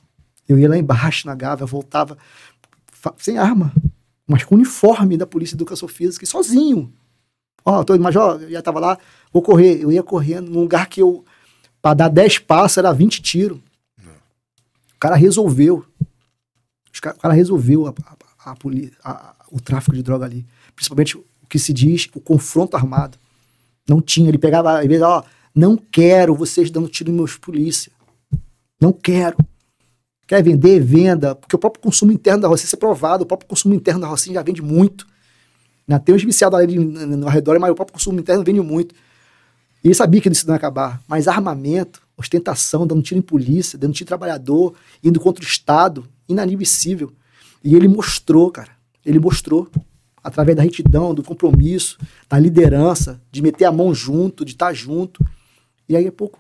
Eu 0.48 0.58
ia 0.60 0.70
lá 0.70 0.78
embaixo 0.78 1.26
na 1.28 1.34
Gávea, 1.36 1.66
voltava 1.66 2.18
sem 3.18 3.38
arma, 3.38 3.74
mas 4.32 4.44
com 4.44 4.56
uniforme 4.56 5.18
da 5.18 5.28
Polícia 5.28 5.56
de 5.56 5.62
Educação 5.62 5.88
Física, 5.88 6.24
e 6.24 6.28
sozinho. 6.28 6.92
Ó, 7.64 7.84
major, 8.00 8.42
eu 8.42 8.50
já 8.50 8.62
tava 8.62 8.80
lá, 8.80 8.98
vou 9.32 9.42
correr. 9.42 9.82
Eu 9.82 9.92
ia 9.92 10.02
correndo 10.02 10.50
num 10.50 10.62
lugar 10.62 10.88
que 10.88 11.02
eu, 11.02 11.24
para 11.82 11.94
dar 11.94 12.10
10 12.10 12.40
passos, 12.40 12.78
era 12.78 12.92
20 12.92 13.22
tiros. 13.22 13.60
O 14.00 15.00
cara 15.00 15.16
resolveu. 15.16 15.86
O 16.96 17.20
cara 17.20 17.34
resolveu 17.34 17.88
a, 17.88 17.94
a, 18.46 18.56
a 19.04 19.36
o 19.52 19.60
tráfico 19.60 19.96
de 19.96 20.02
droga 20.02 20.26
ali. 20.26 20.46
Principalmente 20.76 21.18
o 21.18 21.26
que 21.50 21.60
se 21.60 21.74
diz 21.74 22.10
o 22.16 22.20
confronto 22.20 22.78
armado. 22.78 23.18
Não 23.88 24.02
tinha. 24.02 24.30
Ele 24.30 24.38
pegava, 24.38 24.82
vezes, 24.88 25.04
ó, 25.04 25.24
não 25.54 25.76
quero 25.76 26.34
vocês 26.34 26.72
dando 26.72 26.88
tiro 26.88 27.12
em 27.12 27.14
meus 27.14 27.36
polícia. 27.36 27.92
Não 28.80 28.94
quero. 28.94 29.38
Quer 30.32 30.42
vender, 30.42 30.80
venda. 30.80 31.36
Porque 31.36 31.58
o 31.58 31.60
próprio 31.60 31.84
consumo 31.84 32.10
interno 32.10 32.44
da 32.44 32.48
Rocinha, 32.48 32.68
isso 32.68 32.76
é 32.78 32.80
provado, 32.80 33.26
o 33.26 33.28
próprio 33.28 33.50
consumo 33.50 33.74
interno 33.74 34.00
da 34.00 34.08
Rocinha 34.08 34.36
já 34.36 34.42
vende 34.42 34.62
muito. 34.62 35.06
Ainda 35.86 36.00
tem 36.00 36.16
uns 36.16 36.24
viciados 36.24 36.58
ali 36.58 36.80
no, 36.80 37.18
no 37.18 37.28
redor, 37.28 37.60
mas 37.60 37.70
o 37.70 37.76
próprio 37.76 37.96
consumo 37.96 38.18
interno 38.18 38.42
vende 38.42 38.62
muito. 38.62 38.96
E 39.84 39.90
ele 39.90 39.94
sabia 39.94 40.22
que 40.22 40.30
isso 40.30 40.48
não 40.48 40.54
ia 40.54 40.56
acabar. 40.56 41.02
Mas 41.06 41.28
armamento, 41.28 42.02
ostentação, 42.16 42.88
dando 42.88 43.02
tiro 43.02 43.20
em 43.20 43.22
polícia, 43.22 43.78
dando 43.78 43.92
tiro 43.92 44.06
em 44.06 44.08
trabalhador, 44.08 44.74
indo 45.04 45.20
contra 45.20 45.44
o 45.44 45.46
Estado, 45.46 46.08
inadmissível. 46.30 47.12
E 47.62 47.76
ele 47.76 47.90
mostrou, 47.90 48.50
cara. 48.52 48.72
Ele 49.06 49.20
mostrou, 49.20 49.70
através 50.24 50.56
da 50.56 50.64
retidão, 50.64 51.14
do 51.14 51.24
compromisso, 51.24 51.98
da 52.30 52.40
liderança, 52.40 53.20
de 53.30 53.42
meter 53.42 53.66
a 53.66 53.72
mão 53.74 53.94
junto, 53.94 54.46
de 54.46 54.54
estar 54.54 54.74
junto. 54.74 55.26
E 55.90 55.98
aí, 55.98 56.08
a 56.08 56.12
pouco, 56.12 56.40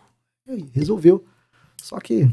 resolveu. 0.72 1.26
Só 1.76 1.99
que, 1.99 2.31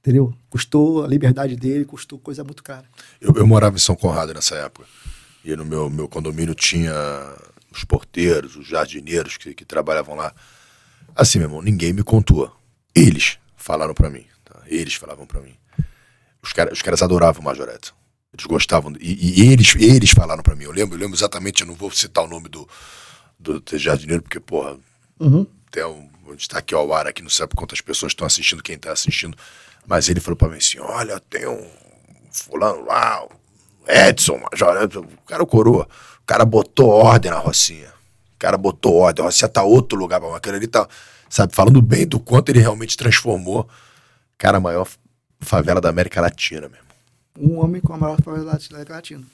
entendeu? 0.00 0.34
Custou 0.50 1.04
a 1.04 1.08
liberdade 1.08 1.56
dele, 1.56 1.84
custou 1.84 2.18
coisa 2.18 2.42
muito 2.44 2.62
cara. 2.62 2.84
Eu, 3.20 3.32
eu 3.36 3.46
morava 3.46 3.76
em 3.76 3.80
São 3.80 3.96
Conrado 3.96 4.32
nessa 4.34 4.54
época. 4.56 4.86
E 5.44 5.54
no 5.56 5.64
meu, 5.64 5.88
meu 5.88 6.08
condomínio 6.08 6.54
tinha 6.54 6.92
os 7.72 7.84
porteiros, 7.84 8.56
os 8.56 8.66
jardineiros 8.66 9.36
que, 9.36 9.54
que 9.54 9.64
trabalhavam 9.64 10.14
lá. 10.16 10.34
Assim, 11.14 11.38
meu 11.38 11.48
irmão, 11.48 11.62
ninguém 11.62 11.92
me 11.92 12.02
contou. 12.02 12.54
Eles 12.94 13.38
falaram 13.56 13.94
pra 13.94 14.10
mim. 14.10 14.24
tá? 14.44 14.60
Eles 14.66 14.94
falavam 14.94 15.26
pra 15.26 15.40
mim. 15.40 15.54
Os, 16.42 16.52
cara, 16.52 16.72
os 16.72 16.82
caras 16.82 17.02
adoravam 17.02 17.40
o 17.40 17.44
Major 17.44 17.68
Edson. 17.68 17.94
Eles 18.32 18.46
gostavam. 18.46 18.92
E, 19.00 19.42
e 19.42 19.52
eles, 19.52 19.74
eles 19.76 20.10
falaram 20.10 20.42
pra 20.42 20.54
mim. 20.54 20.64
Eu 20.64 20.72
lembro, 20.72 20.94
eu 20.96 21.00
lembro 21.00 21.16
exatamente, 21.16 21.62
eu 21.62 21.66
não 21.66 21.74
vou 21.74 21.90
citar 21.90 22.24
o 22.24 22.28
nome 22.28 22.48
do, 22.48 22.68
do, 23.38 23.60
do 23.60 23.78
jardineiro, 23.78 24.22
porque, 24.22 24.40
porra, 24.40 24.76
Uhum. 25.20 25.44
tem 25.72 25.84
um, 25.84 26.08
a 26.28 26.30
gente 26.32 26.48
tá 26.48 26.58
aqui 26.58 26.72
ao 26.74 26.92
ar, 26.92 27.06
aqui 27.08 27.22
não 27.22 27.30
sabe 27.30 27.54
quantas 27.56 27.80
pessoas 27.80 28.12
estão 28.12 28.24
assistindo, 28.26 28.62
quem 28.62 28.78
tá 28.78 28.92
assistindo. 28.92 29.36
Mas 29.88 30.08
ele 30.08 30.20
falou 30.20 30.36
pra 30.36 30.48
mim 30.48 30.58
assim: 30.58 30.78
olha, 30.78 31.18
tem 31.18 31.48
um 31.48 31.66
fulano 32.30 32.84
lá, 32.84 33.26
Edson, 33.88 34.38
Major 34.38 34.86
o 34.98 35.26
cara 35.26 35.42
é 35.42 35.46
coroa. 35.46 35.88
O 36.22 36.26
cara 36.26 36.44
botou 36.44 36.90
ordem 36.90 37.30
na 37.30 37.38
Rocinha. 37.38 37.88
O 38.34 38.38
cara 38.38 38.58
botou 38.58 38.94
ordem. 38.94 39.22
A 39.22 39.26
Rocinha 39.26 39.48
tá 39.48 39.62
outro 39.62 39.98
lugar, 39.98 40.20
mas 40.20 40.34
aquele 40.34 40.58
ali 40.58 40.66
tá, 40.66 40.86
sabe, 41.30 41.54
falando 41.54 41.80
bem 41.80 42.06
do 42.06 42.20
quanto 42.20 42.50
ele 42.50 42.60
realmente 42.60 42.98
transformou. 42.98 43.66
Cara, 44.36 44.58
a 44.58 44.60
maior 44.60 44.86
favela 45.40 45.80
da 45.80 45.88
América 45.88 46.20
Latina 46.20 46.68
mesmo. 46.68 46.84
um 47.40 47.58
homem 47.58 47.80
com 47.80 47.94
a 47.94 47.96
maior 47.96 48.20
favela 48.20 48.44
da 48.44 48.58
América 48.70 48.94
Latina. 48.94 49.24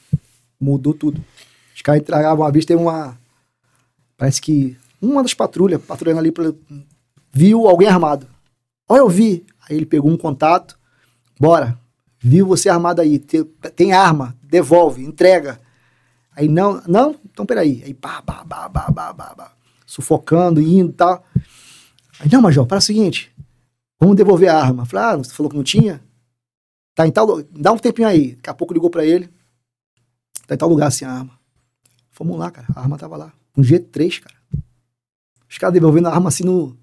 Mudou 0.60 0.94
tudo. 0.94 1.22
Os 1.74 1.82
caras 1.82 2.00
entregavam 2.00 2.44
uma 2.44 2.52
vez, 2.52 2.64
teve 2.64 2.80
uma. 2.80 3.18
Parece 4.16 4.40
que 4.40 4.76
uma 5.02 5.20
das 5.20 5.34
patrulhas, 5.34 5.82
patrulhando 5.82 6.20
ali, 6.20 6.32
viu 7.32 7.66
alguém 7.66 7.88
armado. 7.88 8.28
Ó, 8.88 8.96
eu 8.96 9.08
vi. 9.08 9.44
Aí 9.68 9.76
ele 9.76 9.86
pegou 9.86 10.10
um 10.10 10.16
contato. 10.16 10.78
Bora. 11.38 11.78
Viu 12.18 12.46
você 12.46 12.68
armado 12.68 13.00
aí. 13.00 13.18
Te- 13.18 13.44
Tem 13.76 13.92
arma. 13.92 14.36
Devolve. 14.42 15.04
Entrega. 15.04 15.60
Aí 16.36 16.48
não, 16.48 16.82
não, 16.88 17.14
então 17.24 17.46
peraí. 17.46 17.82
Aí 17.84 17.94
pá, 17.94 18.20
pá, 18.22 18.44
pá, 18.44 18.68
pá, 18.68 18.90
pá, 18.92 19.14
pá, 19.14 19.34
pá. 19.34 19.52
Sufocando, 19.86 20.60
indo 20.60 20.90
e 20.90 20.94
tal. 20.94 21.24
Aí, 22.18 22.28
não, 22.32 22.42
Major, 22.42 22.66
para 22.66 22.78
o 22.78 22.82
seguinte. 22.82 23.32
Vamos 24.00 24.16
devolver 24.16 24.48
a 24.48 24.58
arma. 24.60 24.84
Falei, 24.84 25.06
ah, 25.06 25.16
você 25.16 25.32
falou 25.32 25.48
que 25.50 25.56
não 25.56 25.62
tinha? 25.62 26.02
Tá 26.94 27.06
em 27.06 27.10
tal 27.12 27.42
Dá 27.44 27.72
um 27.72 27.78
tempinho 27.78 28.08
aí. 28.08 28.34
Daqui 28.36 28.50
a 28.50 28.54
pouco 28.54 28.74
ligou 28.74 28.90
pra 28.90 29.04
ele. 29.04 29.28
Tá 30.46 30.54
em 30.54 30.58
tal 30.58 30.68
lugar 30.68 30.88
assim 30.88 31.04
a 31.04 31.12
arma. 31.12 31.38
Fomos 32.10 32.38
lá, 32.38 32.50
cara. 32.50 32.66
A 32.74 32.80
arma 32.80 32.98
tava 32.98 33.16
lá. 33.16 33.32
Um 33.56 33.62
G3, 33.62 34.20
cara. 34.20 34.34
Os 35.48 35.58
caras 35.58 35.74
devolvendo 35.74 36.08
a 36.08 36.12
arma 36.14 36.28
assim 36.28 36.42
no. 36.44 36.76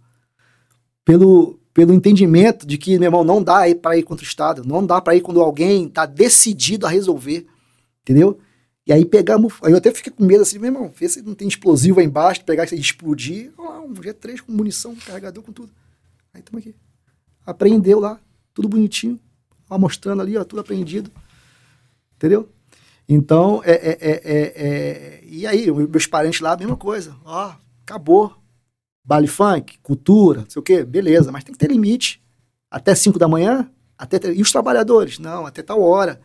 Pelo, 1.03 1.59
pelo 1.73 1.93
entendimento 1.93 2.65
de 2.67 2.77
que, 2.77 2.97
meu 2.99 3.07
irmão, 3.07 3.23
não 3.23 3.41
dá 3.41 3.61
pra 3.81 3.97
ir 3.97 4.03
contra 4.03 4.25
o 4.25 4.27
Estado. 4.27 4.63
Não 4.65 4.85
dá 4.85 4.99
pra 5.01 5.15
ir 5.15 5.21
quando 5.21 5.41
alguém 5.41 5.87
tá 5.87 6.05
decidido 6.05 6.85
a 6.85 6.89
resolver. 6.89 7.47
Entendeu? 8.01 8.39
E 8.85 8.91
aí 8.91 9.05
pegamos. 9.05 9.53
Eu 9.63 9.77
até 9.77 9.91
fiquei 9.91 10.11
com 10.11 10.25
medo 10.25 10.41
assim, 10.41 10.57
meu 10.59 10.67
irmão, 10.67 10.91
vê 10.95 11.07
se 11.07 11.21
não 11.21 11.33
tem 11.35 11.47
explosivo 11.47 11.99
aí 11.99 12.05
embaixo, 12.05 12.43
pegar 12.43 12.65
isso 12.65 12.75
e 12.75 12.79
explodir. 12.79 13.51
Lá, 13.57 13.79
um 13.81 13.93
G3 13.93 14.41
com 14.41 14.51
munição, 14.51 14.95
carregador 14.95 15.43
com 15.43 15.51
tudo. 15.51 15.71
Aí 16.33 16.41
estamos 16.41 16.61
aqui. 16.65 16.75
Apreendeu 17.45 17.99
lá, 17.99 18.19
tudo 18.53 18.67
bonitinho. 18.67 19.19
Ó, 19.69 19.77
mostrando 19.77 20.21
ali, 20.21 20.35
ó, 20.37 20.43
tudo 20.43 20.59
apreendido. 20.59 21.09
Entendeu? 22.15 22.49
Então, 23.07 23.61
é, 23.63 23.71
é, 23.71 23.97
é, 24.01 24.21
é- 24.23 24.53
é- 24.55 25.23
E 25.25 25.45
aí, 25.47 25.71
meus 25.71 26.07
parentes 26.07 26.39
lá, 26.41 26.55
mesma 26.57 26.75
coisa. 26.77 27.15
Ó, 27.23 27.53
acabou. 27.83 28.35
Baile 29.03 29.27
funk, 29.27 29.79
cultura, 29.81 30.41
não 30.41 30.49
sei 30.49 30.59
o 30.59 30.63
quê, 30.63 30.83
beleza, 30.83 31.31
mas 31.31 31.43
tem 31.43 31.53
que 31.53 31.59
ter 31.59 31.69
limite. 31.71 32.21
Até 32.69 32.93
5 32.95 33.17
da 33.19 33.27
manhã? 33.27 33.69
Até, 33.97 34.17
e 34.31 34.41
os 34.41 34.51
trabalhadores? 34.51 35.19
Não, 35.19 35.45
até 35.45 35.61
tal 35.61 35.81
hora. 35.81 36.19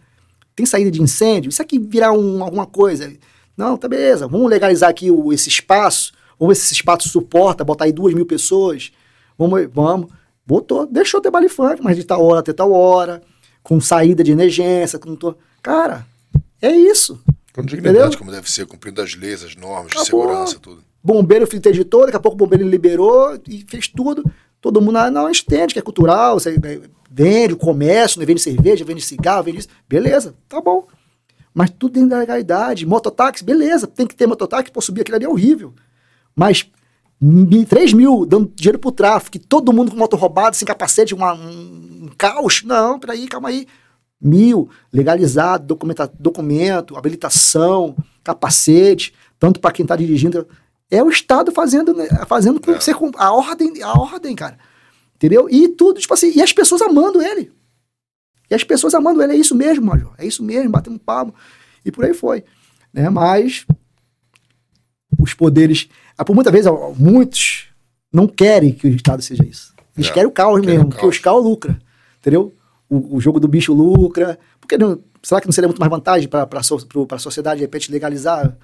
Tem 0.54 0.64
saída 0.66 0.90
de 0.90 1.00
incêndio? 1.02 1.48
Isso 1.48 1.60
aqui 1.62 1.78
virar 1.78 2.12
um- 2.12 2.42
alguma 2.42 2.66
coisa? 2.66 3.12
Não, 3.56 3.76
tá 3.76 3.88
beleza, 3.88 4.26
vamos 4.28 4.48
legalizar 4.50 4.90
aqui 4.90 5.10
o- 5.10 5.32
esse 5.32 5.48
espaço, 5.48 6.12
Vamos 6.38 6.54
ver 6.54 6.60
se 6.60 6.66
esse 6.66 6.74
espaço 6.74 7.08
suporta, 7.08 7.64
botar 7.64 7.86
aí 7.86 7.92
duas 7.92 8.12
mil 8.12 8.26
pessoas. 8.26 8.92
Vamos, 9.38 9.66
vamos. 9.72 10.12
Botou, 10.46 10.86
deixou 10.86 11.18
ter 11.18 11.30
baile 11.30 11.48
funk, 11.48 11.80
mas 11.82 11.96
de 11.96 12.04
tal 12.04 12.22
hora 12.22 12.40
até 12.40 12.52
tal 12.52 12.72
hora, 12.72 13.22
com 13.62 13.80
saída 13.80 14.22
de 14.22 14.32
emergência, 14.32 14.98
com 14.98 15.16
to... 15.16 15.34
Cara, 15.62 16.06
é 16.60 16.70
isso. 16.70 17.18
Com 17.54 17.62
dignidade, 17.62 17.98
Entendeu? 18.00 18.18
como 18.18 18.30
deve 18.30 18.50
ser, 18.50 18.66
cumprindo 18.66 19.00
as 19.00 19.14
leis, 19.14 19.42
as 19.42 19.56
normas 19.56 19.92
Acabou. 19.92 20.02
de 20.02 20.06
segurança, 20.10 20.58
tudo. 20.60 20.84
Bombeiro 21.06 21.46
interditou, 21.54 22.04
daqui 22.04 22.16
a 22.16 22.20
pouco 22.20 22.34
o 22.34 22.38
bombeiro 22.38 22.68
liberou 22.68 23.38
e 23.48 23.64
fez 23.68 23.86
tudo. 23.86 24.28
Todo 24.60 24.80
mundo, 24.80 24.98
não, 25.12 25.26
a 25.26 25.32
gente 25.32 25.44
entende 25.44 25.72
que 25.72 25.78
é 25.78 25.82
cultural, 25.82 26.40
você 26.40 26.58
vende 27.08 27.54
o 27.54 27.56
comércio, 27.56 28.24
vende 28.26 28.40
cerveja, 28.40 28.84
vende 28.84 29.00
cigarro, 29.00 29.44
vende 29.44 29.60
isso. 29.60 29.68
Beleza, 29.88 30.34
tá 30.48 30.60
bom. 30.60 30.88
Mas 31.54 31.70
tudo 31.70 31.92
dentro 31.92 32.10
da 32.10 32.18
legalidade. 32.18 32.84
Mototáxi, 32.84 33.44
beleza, 33.44 33.86
tem 33.86 34.04
que 34.04 34.16
ter 34.16 34.26
mototáxi, 34.26 34.72
pô, 34.72 34.80
subir 34.80 35.02
aquilo 35.02 35.16
ali 35.16 35.24
é 35.24 35.28
horrível. 35.28 35.72
Mas 36.34 36.68
3 37.68 37.92
mil 37.92 38.26
dando 38.26 38.52
dinheiro 38.56 38.80
pro 38.80 38.90
tráfico, 38.90 39.38
todo 39.38 39.72
mundo 39.72 39.92
com 39.92 39.96
moto 39.96 40.16
roubado, 40.16 40.56
sem 40.56 40.66
capacete, 40.66 41.14
uma, 41.14 41.34
um, 41.34 42.06
um 42.06 42.10
caos. 42.18 42.64
Não, 42.64 42.98
peraí, 42.98 43.28
calma 43.28 43.50
aí. 43.50 43.64
Mil, 44.20 44.68
legalizado, 44.92 45.76
documento, 46.18 46.96
habilitação, 46.96 47.94
capacete, 48.24 49.14
tanto 49.38 49.60
para 49.60 49.70
quem 49.70 49.84
está 49.84 49.94
dirigindo. 49.94 50.48
É 50.90 51.02
o 51.02 51.08
Estado 51.08 51.50
fazendo, 51.50 51.92
né, 51.94 52.06
fazendo 52.26 52.60
com, 52.60 52.72
é. 52.72 52.94
com 52.94 53.10
a 53.16 53.32
ordem, 53.32 53.82
a 53.82 53.92
ordem, 53.98 54.36
cara. 54.36 54.58
Entendeu? 55.14 55.48
E 55.50 55.68
tudo, 55.68 56.00
tipo 56.00 56.14
assim, 56.14 56.32
e 56.34 56.42
as 56.42 56.52
pessoas 56.52 56.82
amando 56.82 57.22
ele. 57.22 57.52
E 58.48 58.54
as 58.54 58.62
pessoas 58.62 58.94
amando 58.94 59.22
ele, 59.22 59.32
é 59.32 59.36
isso 59.36 59.54
mesmo, 59.54 59.86
Major. 59.86 60.14
É 60.18 60.26
isso 60.26 60.42
mesmo, 60.42 60.70
batendo 60.70 60.98
palmo. 60.98 61.34
E 61.84 61.90
por 61.90 62.04
aí 62.04 62.14
foi. 62.14 62.44
Né? 62.92 63.08
Mas 63.08 63.66
os 65.18 65.34
poderes 65.34 65.88
ah, 66.16 66.24
por 66.24 66.34
muitas 66.34 66.52
vezes, 66.52 66.70
muitos 66.96 67.66
não 68.12 68.26
querem 68.26 68.72
que 68.72 68.86
o 68.86 68.90
Estado 68.90 69.20
seja 69.20 69.44
isso. 69.44 69.74
Eles 69.96 70.08
é, 70.08 70.12
querem 70.12 70.28
o 70.28 70.32
caos 70.32 70.64
mesmo, 70.64 70.88
porque 70.88 71.04
o 71.04 71.22
caos 71.22 71.44
lucra. 71.44 71.78
Entendeu? 72.18 72.54
O, 72.88 73.16
o, 73.16 73.20
jogo 73.20 73.38
do 73.38 73.46
bicho 73.46 73.74
lucra. 73.74 74.38
Porque 74.58 74.78
não, 74.78 74.98
será 75.22 75.40
que 75.40 75.46
não 75.46 75.52
seria 75.52 75.68
muito 75.68 75.78
mais 75.78 75.90
vantagem 75.90 76.28
para 76.28 76.48
a 76.50 77.18
sociedade, 77.18 77.58
de 77.58 77.64
repente, 77.64 77.92
legalizar 77.92 78.56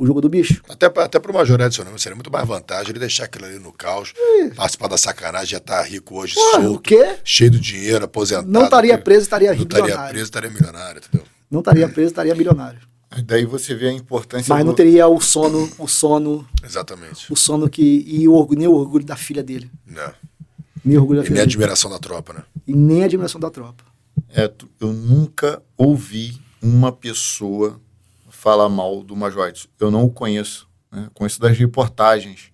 o 0.00 0.06
jogo 0.06 0.22
do 0.22 0.30
bicho? 0.30 0.62
Até, 0.66 0.86
até 0.86 1.20
para 1.20 1.30
o 1.30 1.34
Major 1.34 1.60
Edson, 1.60 1.84
não, 1.84 1.98
seria 1.98 2.16
muito 2.16 2.32
mais 2.32 2.48
vantagem 2.48 2.90
ele 2.90 2.98
deixar 2.98 3.24
aquilo 3.24 3.44
ali 3.44 3.58
no 3.58 3.70
caos, 3.70 4.14
é. 4.16 4.48
participar 4.48 4.88
da 4.88 4.96
sacanagem, 4.96 5.48
já 5.48 5.60
tá 5.60 5.82
rico 5.82 6.18
hoje, 6.18 6.34
Porra, 6.34 6.62
solto, 6.62 6.74
o 6.74 6.80
quê? 6.80 7.16
cheio 7.22 7.50
de 7.50 7.60
dinheiro, 7.60 8.06
aposentado. 8.06 8.50
Não 8.50 8.64
estaria 8.64 8.96
preso, 8.96 9.22
estaria 9.22 9.52
rico. 9.52 9.70
Não 9.70 9.84
estaria 9.86 10.08
preso, 10.08 10.24
estaria 10.24 10.50
milionário, 10.50 11.02
entendeu? 11.04 11.26
Não 11.50 11.60
estaria 11.60 11.86
preso, 11.86 12.08
estaria 12.08 12.34
milionário. 12.34 12.80
Daí 13.26 13.44
você 13.44 13.74
vê 13.74 13.88
a 13.88 13.92
importância. 13.92 14.54
Mas 14.54 14.64
do... 14.64 14.68
não 14.68 14.74
teria 14.74 15.06
o 15.06 15.20
sono, 15.20 15.70
o 15.78 15.86
sono. 15.86 16.48
Exatamente. 16.64 17.30
O 17.30 17.36
sono 17.36 17.68
que. 17.68 18.04
E 18.06 18.26
o 18.28 18.32
orgulho, 18.34 18.58
nem 18.60 18.68
o 18.68 18.74
orgulho 18.74 19.04
da 19.04 19.16
filha 19.16 19.42
dele. 19.42 19.70
Não. 19.84 20.12
Nem 20.84 20.96
orgulho 20.96 21.18
da 21.18 21.24
e 21.24 21.26
filha 21.26 21.34
nem 21.34 21.42
a 21.42 21.44
admiração 21.44 21.90
da 21.90 21.98
tropa, 21.98 22.32
né? 22.32 22.44
E 22.66 22.72
nem 22.72 23.02
a 23.02 23.06
admiração 23.06 23.40
da 23.40 23.50
tropa. 23.50 23.84
É, 24.32 24.50
eu 24.80 24.92
nunca 24.92 25.60
ouvi 25.76 26.40
uma 26.62 26.92
pessoa 26.92 27.80
falar 28.40 28.70
mal 28.70 29.02
do 29.02 29.14
Major 29.14 29.48
Edson. 29.48 29.68
Eu 29.78 29.90
não 29.90 30.04
o 30.04 30.10
conheço. 30.10 30.66
Né? 30.90 31.10
Conheço 31.12 31.38
das 31.38 31.56
reportagens. 31.58 32.50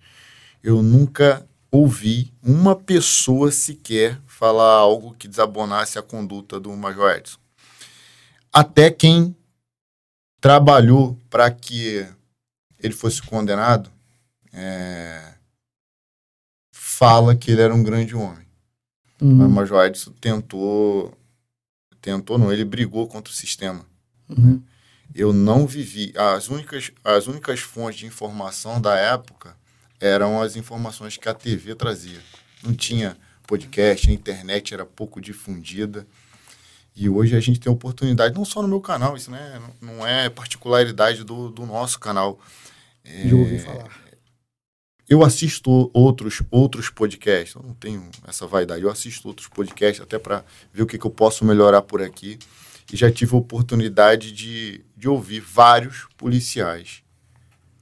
Eu 0.61 0.83
nunca 0.83 1.47
ouvi 1.71 2.33
uma 2.43 2.75
pessoa 2.75 3.51
sequer 3.53 4.19
falar 4.25 4.73
algo 4.73 5.13
que 5.13 5.29
desabonasse 5.29 5.97
a 5.97 6.01
conduta 6.01 6.59
do 6.59 6.75
Major 6.75 7.11
Edson. 7.11 7.39
Até 8.51 8.91
quem 8.91 9.33
trabalhou 10.41 11.17
para 11.29 11.49
que 11.49 12.05
ele 12.79 12.93
fosse 12.93 13.21
condenado, 13.21 13.89
é, 14.51 15.35
fala 16.73 17.33
que 17.33 17.49
ele 17.49 17.61
era 17.61 17.73
um 17.73 17.83
grande 17.83 18.13
homem. 18.13 18.45
Uhum. 19.21 19.45
O 19.45 19.49
Major 19.49 19.85
Edson 19.85 20.11
tentou, 20.19 21.17
tentou 22.01 22.37
não, 22.37 22.51
ele 22.51 22.65
brigou 22.65 23.07
contra 23.07 23.31
o 23.31 23.35
sistema. 23.35 23.85
Uhum. 24.29 24.61
Eu 25.17 25.33
não 25.33 25.65
vivi, 25.65 26.13
as 26.15 26.47
únicas, 26.47 26.91
as 27.03 27.25
únicas 27.25 27.59
fontes 27.61 28.01
de 28.01 28.05
informação 28.05 28.79
da 28.79 28.95
época 28.95 29.57
eram 29.99 30.39
as 30.39 30.55
informações 30.55 31.17
que 31.17 31.27
a 31.27 31.33
TV 31.33 31.73
trazia. 31.73 32.19
Não 32.63 32.71
tinha 32.71 33.17
podcast, 33.47 34.11
a 34.11 34.13
internet 34.13 34.75
era 34.75 34.85
pouco 34.85 35.19
difundida. 35.19 36.05
E 36.95 37.09
hoje 37.09 37.35
a 37.35 37.39
gente 37.39 37.59
tem 37.59 37.71
oportunidade, 37.71 38.35
não 38.35 38.45
só 38.45 38.61
no 38.61 38.67
meu 38.67 38.79
canal, 38.79 39.17
isso 39.17 39.31
né, 39.31 39.59
não 39.81 40.05
é 40.05 40.29
particularidade 40.29 41.23
do, 41.23 41.49
do 41.49 41.65
nosso 41.65 41.99
canal. 41.99 42.39
É, 43.03 43.27
Já 43.27 43.35
ouvi 43.35 43.57
falar. 43.57 43.89
Eu 45.09 45.23
assisto 45.23 45.89
outros, 45.95 46.43
outros 46.51 46.91
podcasts, 46.91 47.55
eu 47.55 47.63
não 47.63 47.73
tenho 47.73 48.07
essa 48.27 48.45
vaidade, 48.45 48.83
eu 48.83 48.89
assisto 48.91 49.27
outros 49.27 49.47
podcasts 49.47 49.99
até 49.99 50.19
para 50.19 50.45
ver 50.71 50.83
o 50.83 50.85
que, 50.85 50.99
que 50.99 51.07
eu 51.07 51.11
posso 51.11 51.43
melhorar 51.43 51.81
por 51.81 52.03
aqui. 52.03 52.37
E 52.93 52.95
já 52.95 53.11
tive 53.11 53.33
a 53.35 53.39
oportunidade 53.39 54.31
de, 54.31 54.81
de 54.97 55.07
ouvir 55.07 55.39
vários 55.39 56.07
policiais 56.17 57.03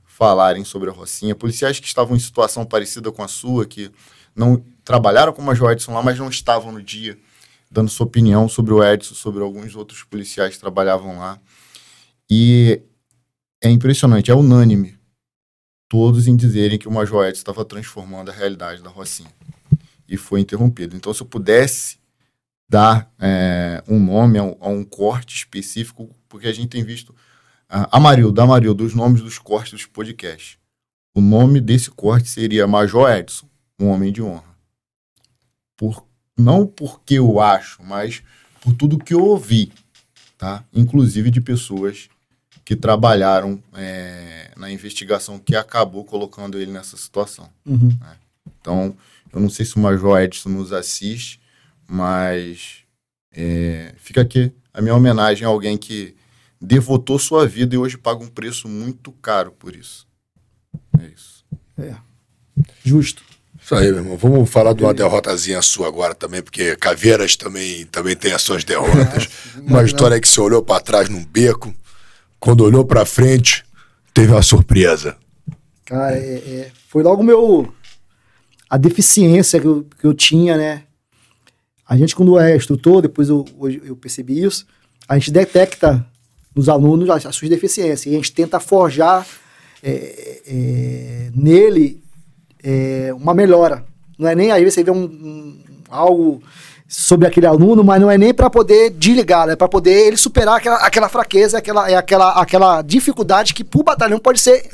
falarem 0.06 0.64
sobre 0.64 0.90
a 0.90 0.94
Rocinha, 0.94 1.34
policiais 1.34 1.80
que 1.80 1.88
estavam 1.88 2.16
em 2.16 2.20
situação 2.20 2.66
parecida 2.66 3.12
com 3.12 3.24
a 3.24 3.28
sua, 3.28 3.66
que 3.66 3.90
não 4.36 4.64
trabalharam 4.84 5.34
como 5.34 5.50
a 5.50 5.56
Joedson 5.56 5.94
lá, 5.94 6.04
mas 6.04 6.20
não 6.20 6.30
estavam 6.30 6.72
no 6.72 6.82
dia 6.82 7.18
dando 7.72 7.90
sua 7.90 8.06
opinião 8.06 8.48
sobre 8.48 8.74
o 8.74 8.84
Edson, 8.84 9.16
sobre 9.16 9.42
alguns 9.42 9.76
outros 9.76 10.04
policiais 10.04 10.54
que 10.54 10.60
trabalhavam 10.60 11.20
lá. 11.20 11.40
E 12.30 12.82
é 13.62 13.70
impressionante, 13.70 14.32
é 14.32 14.36
unânime 14.36 14.98
todos 15.88 16.28
em 16.28 16.36
dizerem 16.36 16.80
que 16.80 16.88
o 16.88 16.92
Major 16.92 17.26
Edson 17.26 17.40
estava 17.40 17.64
transformando 17.66 18.30
a 18.30 18.34
realidade 18.34 18.82
da 18.82 18.90
Rocinha. 18.90 19.32
E 20.08 20.18
foi 20.18 20.40
interrompido. 20.40 20.96
Então, 20.96 21.14
se 21.14 21.22
eu 21.22 21.26
pudesse 21.26 21.98
dar 22.68 23.12
é, 23.20 23.84
um 23.88 24.00
nome 24.00 24.38
a 24.40 24.44
um, 24.44 24.58
a 24.60 24.70
um, 24.70 24.84
corte 24.84 25.36
específico, 25.36 26.10
porque 26.36 26.48
a 26.50 26.54
gente 26.54 26.68
tem 26.68 26.84
visto. 26.84 27.16
A 27.70 27.96
Amarildo, 27.96 28.42
Amarildo, 28.42 28.84
dos 28.84 28.94
nomes 28.94 29.22
dos 29.22 29.40
cortes 29.40 29.72
dos 29.72 29.86
podcasts. 29.86 30.58
O 31.14 31.22
nome 31.22 31.62
desse 31.62 31.90
corte 31.90 32.28
seria 32.28 32.68
Major 32.68 33.10
Edson, 33.10 33.48
um 33.80 33.88
homem 33.88 34.12
de 34.12 34.22
honra. 34.22 34.44
Por 35.78 36.06
não 36.38 36.68
porque 36.68 37.14
eu 37.14 37.40
acho, 37.40 37.82
mas 37.82 38.22
por 38.60 38.74
tudo 38.74 39.00
que 39.00 39.14
eu 39.14 39.24
ouvi, 39.24 39.72
tá? 40.38 40.66
Inclusive 40.74 41.32
de 41.32 41.40
pessoas 41.40 42.10
que 42.66 42.76
trabalharam 42.76 43.64
é, 43.74 44.52
na 44.58 44.70
investigação 44.70 45.40
que 45.40 45.56
acabou 45.56 46.04
colocando 46.04 46.60
ele 46.60 46.72
nessa 46.72 46.98
situação. 46.98 47.50
Uhum. 47.66 47.98
Né? 47.98 48.18
Então, 48.60 48.94
eu 49.32 49.40
não 49.40 49.50
sei 49.50 49.66
se 49.66 49.78
o 49.78 49.80
Major 49.80 50.20
Edson 50.20 50.50
nos 50.50 50.74
assiste, 50.74 51.40
mas 51.88 52.80
é, 53.32 53.94
fica 53.96 54.20
aqui 54.20 54.52
a 54.74 54.82
minha 54.82 54.96
homenagem 54.96 55.46
a 55.46 55.50
alguém 55.50 55.78
que 55.78 56.14
devotou 56.66 57.20
sua 57.20 57.48
vida 57.48 57.76
e 57.76 57.78
hoje 57.78 57.98
paga 57.98 58.24
um 58.24 58.28
preço 58.28 58.68
muito 58.68 59.12
caro 59.14 59.52
por 59.52 59.76
isso. 59.76 60.08
É 61.00 61.06
isso. 61.08 61.46
É. 61.78 61.96
Justo. 62.84 63.24
Isso 63.62 63.74
aí, 63.74 63.88
meu 63.88 63.98
irmão. 63.98 64.18
Vamos 64.18 64.50
falar 64.50 64.74
de 64.74 64.84
uma 64.84 64.94
derrotazinha 64.94 65.62
sua 65.62 65.88
agora 65.88 66.14
também, 66.14 66.42
porque 66.42 66.76
Caveiras 66.76 67.36
também, 67.36 67.86
também 67.88 68.16
tem 68.16 68.32
as 68.32 68.42
suas 68.42 68.64
derrotas. 68.64 69.28
uma 69.58 69.84
história 69.84 70.20
que 70.20 70.28
você 70.28 70.40
olhou 70.40 70.62
para 70.62 70.82
trás 70.82 71.10
num 71.10 71.24
beco, 71.24 71.74
quando 72.40 72.62
olhou 72.62 72.86
para 72.86 73.06
frente, 73.06 73.64
teve 74.14 74.32
uma 74.32 74.42
surpresa. 74.42 75.18
Cara, 75.84 76.16
é, 76.16 76.36
é, 76.36 76.72
foi 76.90 77.04
logo 77.04 77.24
meu. 77.24 77.74
a 78.70 78.78
deficiência 78.78 79.60
que 79.60 79.68
eu, 79.68 79.88
que 80.00 80.06
eu 80.06 80.14
tinha, 80.14 80.58
né? 80.58 80.84
A 81.88 81.96
gente, 81.96 82.16
quando 82.16 82.40
é 82.40 82.56
instrutor, 82.56 83.02
depois 83.02 83.30
eu, 83.30 83.46
eu 83.84 83.96
percebi 83.96 84.44
isso, 84.44 84.66
a 85.08 85.18
gente 85.18 85.32
detecta 85.32 86.06
nos 86.56 86.70
alunos 86.70 87.10
as, 87.10 87.26
as 87.26 87.36
suas 87.36 87.50
deficiências 87.50 88.06
e 88.06 88.10
a 88.10 88.14
gente 88.14 88.32
tenta 88.32 88.60
forjar 88.60 89.28
é, 89.84 90.42
é, 90.48 91.30
nele 91.36 92.02
é, 92.64 93.14
uma 93.14 93.34
melhora. 93.34 93.84
Não 94.18 94.28
é 94.28 94.34
nem 94.34 94.52
aí 94.52 94.64
você 94.64 94.84
vê 94.84 94.90
um, 94.90 95.04
um 95.04 95.60
algo 95.90 96.42
sobre 96.88 97.28
aquele 97.28 97.46
aluno, 97.46 97.84
mas 97.84 98.00
não 98.00 98.10
é 98.10 98.18
nem 98.18 98.34
para 98.34 98.50
poder 98.50 98.92
desligar, 98.92 99.50
é 99.50 99.56
para 99.56 99.68
poder 99.68 100.08
ele 100.08 100.18
superar 100.18 100.58
aquela, 100.58 100.78
aquela 100.78 101.10
fraqueza, 101.10 101.58
aquela, 101.58 101.90
é 101.90 101.96
aquela, 101.96 102.32
aquela 102.42 102.82
dificuldade 102.82 103.54
que 103.54 103.64
para 103.64 103.80
o 103.82 103.84
batalhão 103.84 104.20
pode 104.20 104.40
ser 104.40 104.70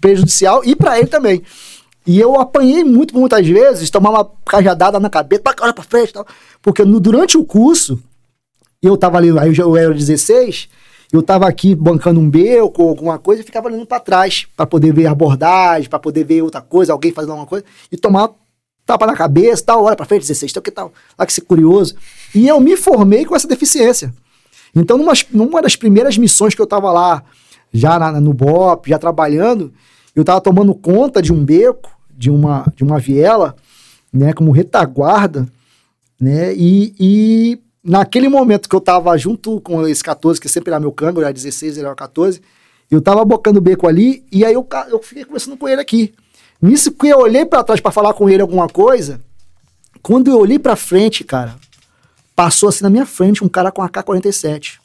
prejudicial 0.00 0.62
e 0.64 0.76
para 0.76 0.98
ele 0.98 1.06
também. 1.06 1.42
E 2.04 2.18
eu 2.18 2.38
apanhei 2.38 2.82
muito, 2.82 3.16
muitas 3.16 3.46
vezes, 3.46 3.88
tomar 3.88 4.10
uma 4.10 4.30
cajadada 4.44 4.98
na 4.98 5.08
cabeça, 5.08 5.42
olha 5.60 5.72
para 5.72 5.84
frente, 5.84 6.12
tal, 6.12 6.26
porque 6.60 6.84
no, 6.84 6.98
durante 6.98 7.38
o 7.38 7.44
curso, 7.44 8.02
eu 8.82 8.96
tava 8.96 9.18
ali, 9.18 9.30
aí 9.38 9.56
eu 9.56 9.76
era 9.76 9.94
16, 9.94 10.68
eu 11.12 11.20
estava 11.20 11.46
aqui 11.46 11.74
bancando 11.74 12.18
um 12.18 12.28
beco 12.28 12.82
ou 12.82 12.88
alguma 12.88 13.18
coisa 13.18 13.42
e 13.42 13.44
ficava 13.44 13.68
olhando 13.68 13.84
para 13.84 14.00
trás 14.00 14.46
para 14.56 14.66
poder 14.66 14.94
ver 14.94 15.06
abordagem, 15.06 15.88
para 15.88 15.98
poder 15.98 16.24
ver 16.24 16.40
outra 16.40 16.62
coisa, 16.62 16.92
alguém 16.92 17.12
fazendo 17.12 17.32
alguma 17.32 17.46
coisa 17.46 17.64
e 17.90 17.96
tomar 17.98 18.30
tapa 18.86 19.06
na 19.06 19.14
cabeça, 19.14 19.62
tal, 19.64 19.84
hora 19.84 19.94
para 19.94 20.06
frente, 20.06 20.22
16, 20.22 20.52
tal, 20.52 20.62
que 20.62 20.70
tal, 20.70 20.92
lá 21.18 21.26
que 21.26 21.32
ser 21.32 21.42
curioso. 21.42 21.94
E 22.34 22.48
eu 22.48 22.58
me 22.58 22.76
formei 22.76 23.26
com 23.26 23.36
essa 23.36 23.46
deficiência. 23.46 24.12
Então, 24.74 24.96
numa, 24.96 25.12
numa 25.30 25.60
das 25.60 25.76
primeiras 25.76 26.16
missões 26.16 26.54
que 26.54 26.60
eu 26.60 26.64
estava 26.64 26.90
lá, 26.90 27.22
já 27.72 27.98
na, 27.98 28.18
no 28.18 28.32
BOP, 28.32 28.88
já 28.88 28.98
trabalhando, 28.98 29.72
eu 30.16 30.24
tava 30.24 30.40
tomando 30.40 30.74
conta 30.74 31.20
de 31.20 31.32
um 31.32 31.44
beco, 31.44 31.90
de 32.10 32.30
uma, 32.30 32.64
de 32.74 32.82
uma 32.82 32.98
viela, 32.98 33.54
né, 34.12 34.32
como 34.32 34.50
retaguarda, 34.50 35.46
né, 36.18 36.54
e, 36.54 36.94
e 36.98 37.58
naquele 37.82 38.28
momento 38.28 38.68
que 38.68 38.76
eu 38.76 38.80
tava 38.80 39.16
junto 39.16 39.60
com 39.60 39.86
esse 39.86 40.02
14, 40.02 40.40
que 40.40 40.48
sempre 40.48 40.70
era 40.70 40.80
meu 40.80 40.92
câmbio, 40.92 41.22
era 41.22 41.32
16, 41.32 41.76
ele 41.76 41.86
era 41.86 41.94
14, 41.94 42.40
eu 42.90 43.00
tava 43.00 43.24
bocando 43.24 43.58
o 43.58 43.62
beco 43.62 43.88
ali, 43.88 44.24
e 44.30 44.44
aí 44.44 44.52
eu, 44.52 44.66
eu 44.88 45.02
fiquei 45.02 45.24
conversando 45.24 45.56
com 45.56 45.68
ele 45.68 45.80
aqui. 45.80 46.14
Nisso 46.60 46.92
que 46.92 47.08
eu 47.08 47.18
olhei 47.18 47.44
para 47.44 47.64
trás 47.64 47.80
para 47.80 47.90
falar 47.90 48.14
com 48.14 48.28
ele 48.28 48.42
alguma 48.42 48.68
coisa, 48.68 49.20
quando 50.02 50.30
eu 50.30 50.38
olhei 50.38 50.58
para 50.58 50.76
frente, 50.76 51.24
cara, 51.24 51.56
passou 52.36 52.68
assim 52.68 52.84
na 52.84 52.90
minha 52.90 53.06
frente 53.06 53.42
um 53.42 53.48
cara 53.48 53.72
com 53.72 53.82
AK-47. 53.82 54.78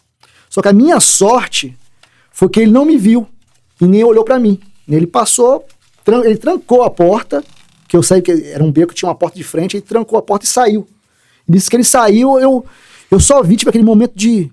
Só 0.50 0.62
que 0.62 0.68
a 0.68 0.74
minha 0.74 1.00
sorte 1.00 1.78
foi 2.32 2.50
que 2.50 2.62
ele 2.62 2.72
não 2.72 2.86
me 2.86 2.98
viu 2.98 3.28
e 3.82 3.86
nem 3.86 4.04
olhou 4.04 4.24
para 4.24 4.40
mim. 4.40 4.60
Ele 4.88 5.06
passou, 5.06 5.66
tran 6.04 6.24
ele 6.24 6.38
trancou 6.38 6.84
a 6.84 6.90
porta, 6.90 7.44
que 7.88 7.96
eu 7.96 8.04
sei 8.04 8.22
que 8.22 8.32
era 8.32 8.64
um 8.64 8.72
beco, 8.72 8.94
tinha 8.94 9.10
uma 9.10 9.16
porta 9.16 9.38
de 9.38 9.44
frente, 9.44 9.78
ele 9.78 9.86
trancou 9.86 10.18
a 10.18 10.22
porta 10.22 10.46
e 10.46 10.48
saiu. 10.48 10.88
Nisso 11.48 11.70
que 11.70 11.76
ele 11.76 11.84
saiu, 11.84 12.40
eu, 12.40 12.66
eu 13.10 13.20
só 13.20 13.42
vi, 13.42 13.56
tipo, 13.56 13.70
aquele 13.70 13.84
momento 13.84 14.14
de, 14.16 14.52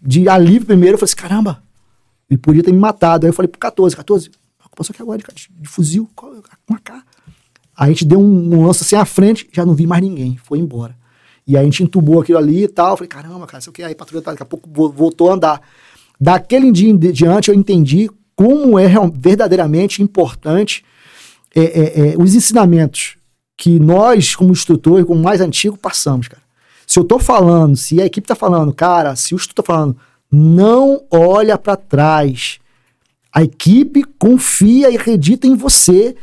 de 0.00 0.28
alívio 0.28 0.66
primeiro. 0.66 0.94
Eu 0.94 0.98
falei 0.98 1.12
assim, 1.12 1.16
caramba, 1.16 1.62
ele 2.28 2.38
podia 2.38 2.62
ter 2.62 2.72
me 2.72 2.78
matado. 2.78 3.26
Aí 3.26 3.30
eu 3.30 3.34
falei 3.34 3.48
pro 3.48 3.58
14, 3.58 3.96
14, 3.96 4.30
passou 4.76 4.92
aqui 4.92 5.02
agora 5.02 5.18
de, 5.18 5.48
de 5.50 5.68
fuzil, 5.68 6.08
com 6.14 6.74
a 6.74 6.78
K. 6.78 7.02
A 7.76 7.88
gente 7.88 8.04
deu 8.04 8.20
um, 8.20 8.54
um 8.54 8.66
lance 8.66 8.82
assim 8.82 8.96
à 8.96 9.04
frente, 9.04 9.48
já 9.52 9.64
não 9.64 9.74
vi 9.74 9.86
mais 9.86 10.02
ninguém, 10.02 10.36
foi 10.36 10.58
embora. 10.58 10.96
E 11.46 11.56
aí 11.56 11.62
a 11.62 11.64
gente 11.64 11.82
entubou 11.82 12.20
aquilo 12.20 12.38
ali 12.38 12.64
e 12.64 12.68
tal. 12.68 12.96
Falei, 12.96 13.08
caramba, 13.08 13.46
cara, 13.46 13.60
sei 13.60 13.70
o 13.70 13.72
que. 13.72 13.82
Aí 13.82 13.92
a 13.92 13.96
patrulha 13.96 14.22
tá, 14.22 14.30
daqui 14.30 14.42
a 14.42 14.46
pouco 14.46 14.68
voltou 14.90 15.30
a 15.30 15.34
andar. 15.34 15.60
Daquele 16.20 16.70
dia 16.70 16.90
em 16.90 16.96
diante 16.98 17.48
eu 17.48 17.54
entendi 17.54 18.10
como 18.36 18.78
é 18.78 18.88
verdadeiramente 19.14 20.02
importante 20.02 20.84
é, 21.54 21.62
é, 21.62 22.10
é, 22.12 22.14
os 22.16 22.34
ensinamentos 22.34 23.16
que 23.56 23.78
nós, 23.78 24.34
como 24.34 24.52
instrutor, 24.52 25.04
como 25.04 25.20
mais 25.20 25.40
antigo, 25.40 25.76
passamos, 25.76 26.28
cara. 26.28 26.39
Se 26.90 26.98
eu 26.98 27.04
tô 27.04 27.20
falando, 27.20 27.76
se 27.76 28.02
a 28.02 28.04
equipe 28.04 28.26
tá 28.26 28.34
falando, 28.34 28.74
cara, 28.74 29.14
se 29.14 29.32
o 29.32 29.36
instrutor 29.36 29.64
tá 29.64 29.72
falando, 29.72 29.96
não 30.28 31.04
olha 31.08 31.56
para 31.56 31.76
trás. 31.76 32.58
A 33.32 33.44
equipe 33.44 34.02
confia 34.18 34.90
e 34.90 34.96
acredita 34.96 35.46
em 35.46 35.54
você 35.54 36.16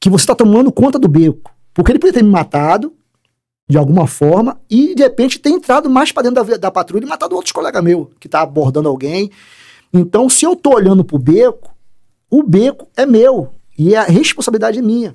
que 0.00 0.10
você 0.10 0.24
está 0.24 0.34
tomando 0.34 0.72
conta 0.72 0.98
do 0.98 1.06
beco. 1.06 1.54
Porque 1.72 1.92
ele 1.92 2.00
poderia 2.00 2.18
ter 2.18 2.24
me 2.24 2.32
matado 2.32 2.96
de 3.70 3.78
alguma 3.78 4.08
forma 4.08 4.60
e 4.68 4.92
de 4.92 5.04
repente 5.04 5.38
ter 5.38 5.50
entrado 5.50 5.88
mais 5.88 6.10
para 6.10 6.24
dentro 6.24 6.44
da, 6.44 6.56
da, 6.56 6.70
patrulha 6.72 7.04
e 7.04 7.08
matado 7.08 7.36
outros 7.36 7.52
colegas 7.52 7.80
meu 7.80 8.10
que 8.18 8.28
tá 8.28 8.40
abordando 8.40 8.88
alguém. 8.88 9.30
Então, 9.92 10.28
se 10.28 10.44
eu 10.44 10.56
tô 10.56 10.74
olhando 10.74 11.04
pro 11.04 11.16
beco, 11.16 11.72
o 12.28 12.42
beco 12.42 12.88
é 12.96 13.06
meu 13.06 13.54
e 13.78 13.94
a 13.94 14.02
responsabilidade 14.02 14.80
é 14.80 14.82
minha. 14.82 15.14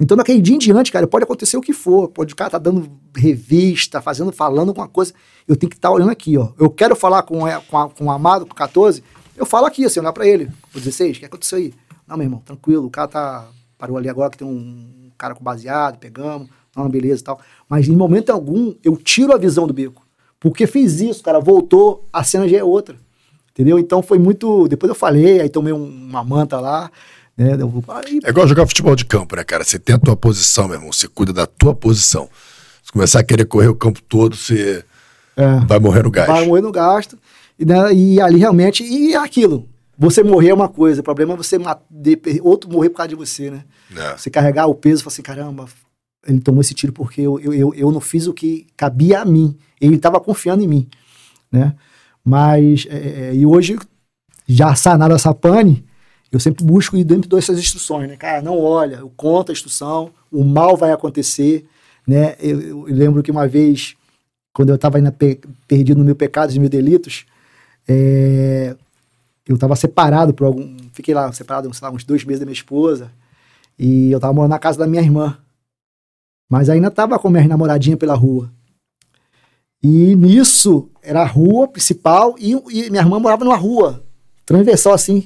Então, 0.00 0.16
naquele 0.16 0.40
dia 0.40 0.54
em 0.54 0.58
diante, 0.58 0.92
cara, 0.92 1.06
pode 1.08 1.24
acontecer 1.24 1.56
o 1.56 1.60
que 1.60 1.72
for. 1.72 2.08
Pode 2.08 2.32
o 2.32 2.36
cara 2.36 2.50
tá 2.50 2.58
dando 2.58 2.88
revista, 3.16 4.00
fazendo, 4.00 4.30
falando 4.30 4.68
alguma 4.68 4.86
coisa. 4.86 5.12
Eu 5.46 5.56
tenho 5.56 5.68
que 5.68 5.76
estar 5.76 5.88
tá 5.88 5.94
olhando 5.94 6.10
aqui, 6.10 6.38
ó. 6.38 6.50
Eu 6.58 6.70
quero 6.70 6.94
falar 6.94 7.22
com, 7.22 7.40
com, 7.68 7.78
a, 7.78 7.88
com 7.88 8.04
o 8.04 8.10
Amado, 8.10 8.46
com 8.46 8.52
o 8.52 8.56
14, 8.56 9.02
eu 9.36 9.46
falo 9.46 9.66
aqui, 9.66 9.84
assim, 9.84 10.00
olhar 10.00 10.12
pra 10.12 10.26
ele. 10.26 10.50
O 10.74 10.78
16, 10.78 11.16
o 11.16 11.20
que 11.20 11.26
aconteceu 11.26 11.58
aí? 11.58 11.72
Não, 12.06 12.16
meu 12.16 12.26
irmão, 12.26 12.42
tranquilo, 12.44 12.86
o 12.86 12.90
cara 12.90 13.08
tá. 13.08 13.48
Parou 13.76 13.96
ali 13.96 14.08
agora 14.08 14.30
que 14.30 14.38
tem 14.38 14.46
um 14.46 15.10
cara 15.16 15.34
com 15.36 15.44
baseado, 15.44 15.98
pegamos, 15.98 16.48
não, 16.74 16.88
beleza 16.88 17.20
e 17.20 17.24
tal. 17.24 17.40
Mas 17.68 17.88
em 17.88 17.94
momento 17.94 18.30
algum, 18.30 18.74
eu 18.82 18.96
tiro 18.96 19.32
a 19.32 19.38
visão 19.38 19.66
do 19.66 19.72
beco. 19.72 20.06
Porque 20.40 20.66
fiz 20.66 21.00
isso, 21.00 21.22
cara, 21.22 21.38
voltou, 21.38 22.04
a 22.12 22.24
cena 22.24 22.48
já 22.48 22.58
é 22.58 22.64
outra. 22.64 22.96
Entendeu? 23.50 23.78
Então 23.78 24.02
foi 24.02 24.18
muito. 24.18 24.68
Depois 24.68 24.88
eu 24.88 24.94
falei, 24.94 25.40
aí 25.40 25.48
tomei 25.48 25.72
um, 25.72 25.84
uma 25.84 26.22
manta 26.24 26.60
lá. 26.60 26.90
Né? 27.38 27.56
Eu, 27.58 27.84
aí... 27.88 28.18
É 28.24 28.30
igual 28.30 28.48
jogar 28.48 28.66
futebol 28.66 28.96
de 28.96 29.04
campo, 29.04 29.36
né, 29.36 29.44
cara? 29.44 29.62
Você 29.62 29.78
tem 29.78 29.94
a 29.94 29.98
tua 29.98 30.16
posição, 30.16 30.66
meu 30.66 30.76
irmão. 30.76 30.92
Você 30.92 31.06
cuida 31.06 31.32
da 31.32 31.46
tua 31.46 31.72
posição. 31.72 32.28
Se 32.82 32.90
começar 32.90 33.20
a 33.20 33.24
querer 33.24 33.44
correr 33.44 33.68
o 33.68 33.76
campo 33.76 34.02
todo, 34.02 34.34
você 34.34 34.84
é, 35.36 35.60
vai 35.66 35.78
morrer 35.78 36.02
no 36.02 36.10
gasto. 36.10 36.28
Vai 36.28 36.44
morrer 36.44 36.62
no 36.62 36.72
gasto. 36.72 37.16
E, 37.56 37.64
né, 37.64 37.94
e 37.94 38.20
ali 38.20 38.38
realmente, 38.38 38.82
e 38.82 39.14
aquilo, 39.14 39.68
você 39.96 40.22
morrer 40.22 40.50
é 40.50 40.54
uma 40.54 40.68
coisa, 40.68 41.00
o 41.00 41.04
problema 41.04 41.34
é 41.34 41.36
você 41.36 41.56
outro 42.42 42.70
morrer 42.70 42.88
por 42.88 42.96
causa 42.96 43.08
de 43.08 43.14
você, 43.14 43.50
né? 43.50 43.64
É. 43.96 44.16
Você 44.16 44.30
carregar 44.30 44.66
o 44.66 44.74
peso 44.74 45.02
e 45.02 45.04
falar 45.04 45.12
assim, 45.12 45.22
caramba, 45.22 45.66
ele 46.26 46.40
tomou 46.40 46.60
esse 46.60 46.74
tiro 46.74 46.92
porque 46.92 47.20
eu, 47.20 47.38
eu, 47.40 47.52
eu, 47.52 47.74
eu 47.74 47.92
não 47.92 48.00
fiz 48.00 48.26
o 48.26 48.32
que 48.32 48.66
cabia 48.76 49.20
a 49.20 49.24
mim. 49.24 49.56
Ele 49.80 49.96
estava 49.96 50.20
confiando 50.20 50.62
em 50.62 50.68
mim, 50.68 50.88
né? 51.50 51.74
Mas, 52.24 52.86
é, 52.88 52.96
é, 52.96 53.34
e 53.34 53.44
hoje, 53.44 53.78
já 54.46 54.74
sanado 54.74 55.14
essa 55.14 55.34
pane, 55.34 55.84
eu 56.30 56.38
sempre 56.38 56.64
busco 56.64 56.96
ir 56.96 57.04
dentro 57.04 57.28
dessas 57.28 57.58
instruções, 57.58 58.08
né? 58.08 58.16
Cara, 58.16 58.42
não 58.42 58.58
olha, 58.58 58.96
eu 58.96 59.10
conto 59.16 59.50
a 59.50 59.52
instrução, 59.52 60.10
o 60.30 60.44
mal 60.44 60.76
vai 60.76 60.92
acontecer, 60.92 61.66
né? 62.06 62.36
Eu, 62.38 62.88
eu 62.88 62.94
lembro 62.94 63.22
que 63.22 63.30
uma 63.30 63.48
vez, 63.48 63.96
quando 64.52 64.68
eu 64.68 64.74
estava 64.74 64.98
perdido 65.66 65.98
no 65.98 66.04
meu 66.04 66.14
pecado 66.14 66.52
e 66.52 66.58
meus 66.58 66.70
delitos, 66.70 67.24
é, 67.86 68.76
eu 69.46 69.54
estava 69.54 69.74
separado 69.74 70.34
por 70.34 70.44
algum. 70.44 70.76
Fiquei 70.92 71.14
lá 71.14 71.32
separado, 71.32 71.72
sei 71.72 71.88
lá, 71.88 71.94
uns 71.94 72.04
dois 72.04 72.24
meses 72.24 72.40
da 72.40 72.46
minha 72.46 72.52
esposa. 72.52 73.10
E 73.78 74.10
eu 74.10 74.18
estava 74.18 74.34
morando 74.34 74.50
na 74.50 74.58
casa 74.58 74.78
da 74.78 74.86
minha 74.86 75.02
irmã. 75.02 75.38
Mas 76.50 76.68
ainda 76.68 76.88
estava 76.88 77.18
com 77.18 77.30
minha 77.30 77.48
namoradinha 77.48 77.96
pela 77.96 78.14
rua. 78.14 78.50
E 79.82 80.14
nisso 80.16 80.90
era 81.00 81.22
a 81.22 81.26
rua 81.26 81.68
principal 81.68 82.34
e, 82.38 82.52
e 82.52 82.90
minha 82.90 83.02
irmã 83.02 83.18
morava 83.18 83.44
numa 83.44 83.56
rua 83.56 84.04
transversal 84.44 84.92
assim. 84.92 85.24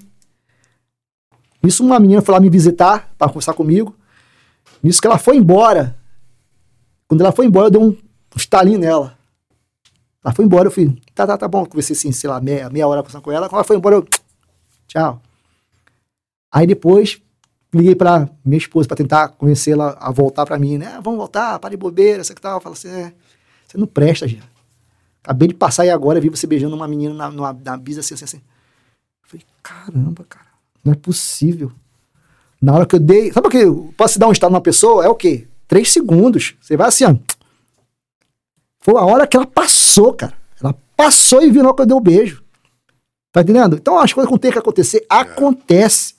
Nisso 1.62 1.84
uma 1.84 1.98
menina 2.00 2.20
foi 2.20 2.34
lá 2.34 2.40
me 2.40 2.50
visitar 2.50 3.12
para 3.16 3.28
conversar 3.28 3.54
comigo. 3.54 3.94
Nisso 4.82 5.00
que 5.00 5.06
ela 5.06 5.18
foi 5.18 5.36
embora. 5.36 5.96
Quando 7.06 7.20
ela 7.20 7.32
foi 7.32 7.46
embora, 7.46 7.66
eu 7.66 7.70
dei 7.70 7.80
um, 7.80 7.96
estalinho 8.36 8.78
nela. 8.78 9.16
Ela 10.24 10.34
foi 10.34 10.44
embora, 10.44 10.68
eu 10.68 10.70
fui, 10.70 11.00
tá, 11.14 11.26
tá, 11.26 11.36
tá 11.36 11.48
bom. 11.48 11.64
Conversei 11.66 11.94
assim, 11.94 12.12
sei 12.12 12.30
lá, 12.30 12.40
meia, 12.40 12.70
meia 12.70 12.86
hora 12.86 13.02
conversando 13.02 13.22
com 13.22 13.32
ela. 13.32 13.48
Quando 13.48 13.58
ela 13.58 13.64
foi 13.64 13.76
embora, 13.76 13.96
eu, 13.96 14.08
tchau. 14.86 15.20
Aí 16.50 16.66
depois, 16.66 17.20
liguei 17.72 17.94
pra 17.94 18.28
minha 18.44 18.58
esposa 18.58 18.86
para 18.86 18.96
tentar 18.96 19.28
convencê-la 19.28 19.96
a 20.00 20.10
voltar 20.10 20.44
para 20.44 20.58
mim, 20.58 20.78
né? 20.78 20.94
Ah, 20.96 21.00
vamos 21.00 21.18
voltar, 21.18 21.58
para 21.58 21.70
de 21.70 21.76
bobeira, 21.76 22.22
você 22.22 22.34
que 22.34 22.40
tal. 22.40 22.60
Fala 22.60 22.74
assim, 22.74 22.88
é, 22.88 23.12
você 23.66 23.78
não 23.78 23.86
presta, 23.86 24.28
já. 24.28 24.38
Acabei 25.22 25.48
de 25.48 25.54
passar 25.54 25.84
aí 25.84 25.90
agora, 25.90 26.20
vi 26.20 26.28
você 26.28 26.46
beijando 26.46 26.74
uma 26.74 26.88
menina 26.88 27.14
na, 27.14 27.30
numa, 27.30 27.52
na 27.52 27.76
bisa 27.76 28.00
assim, 28.00 28.14
assim, 28.14 28.24
assim. 28.24 28.36
Eu 28.38 29.28
falei, 29.28 29.46
caramba, 29.62 30.24
cara, 30.28 30.46
não 30.84 30.92
é 30.92 30.96
possível. 30.96 31.72
Na 32.60 32.74
hora 32.74 32.86
que 32.86 32.96
eu 32.96 33.00
dei. 33.00 33.32
Sabe 33.32 33.48
o 33.48 33.50
que? 33.50 33.92
Posso 33.96 34.18
dar 34.18 34.28
um 34.28 34.32
estado 34.32 34.50
numa 34.50 34.60
pessoa? 34.60 35.04
É 35.04 35.08
o 35.08 35.14
quê? 35.14 35.46
Três 35.66 35.92
segundos. 35.92 36.54
Você 36.60 36.76
vai 36.76 36.88
assim, 36.88 37.04
ó. 37.04 37.14
Foi 38.80 38.94
a 38.94 39.04
hora 39.04 39.26
que 39.26 39.36
ela 39.36 39.46
passou, 39.46 40.12
cara. 40.12 40.34
Ela 40.62 40.74
passou 40.96 41.42
e 41.42 41.50
virou 41.50 41.74
que 41.74 41.82
eu 41.82 41.86
dei 41.86 41.96
um 41.96 42.00
beijo. 42.00 42.42
Tá 43.32 43.40
entendendo? 43.40 43.76
Então 43.76 43.98
as 43.98 44.12
coisas 44.12 44.30
que 44.30 44.38
tem 44.38 44.52
que 44.52 44.58
acontecer, 44.58 44.98
é. 44.98 45.04
acontece. 45.08 46.14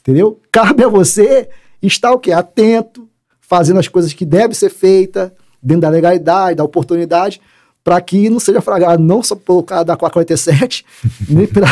Entendeu? 0.00 0.40
Cabe 0.50 0.84
a 0.84 0.88
você 0.88 1.48
estar 1.80 2.12
o 2.12 2.18
quê? 2.18 2.32
Atento, 2.32 3.08
fazendo 3.40 3.78
as 3.78 3.88
coisas 3.88 4.12
que 4.12 4.24
devem 4.24 4.54
ser 4.54 4.70
feitas, 4.70 5.30
dentro 5.62 5.82
da 5.82 5.88
legalidade, 5.88 6.56
da 6.56 6.64
oportunidade, 6.64 7.40
para 7.84 8.00
que 8.00 8.28
não 8.28 8.40
seja 8.40 8.60
fragado 8.60 9.02
não 9.02 9.22
só 9.22 9.36
pelo 9.36 9.62
cara 9.62 9.84
da 9.84 9.96
447, 9.96 10.84
nem 11.28 11.46
pra, 11.46 11.68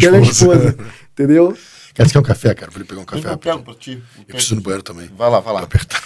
pela 0.00 0.20
esposa. 0.20 0.76
Entendeu? 1.16 1.56
Quer 1.94 2.10
quer 2.10 2.18
um 2.18 2.22
café, 2.22 2.54
cara? 2.54 2.70
Vou 2.70 2.84
pegar 2.84 3.00
um 3.00 3.04
café. 3.06 3.30
Eu 3.30 3.38
pego 3.38 3.62
pra 3.62 3.74
ti. 3.74 4.02
Eu 4.18 4.24
preciso 4.26 4.52
ir 4.52 4.56
no 4.56 4.60
banheiro 4.60 4.82
também. 4.82 5.08
Vai 5.16 5.30
lá, 5.30 5.40
vai 5.40 5.54
lá. 5.54 5.62
Apertar. 5.62 6.04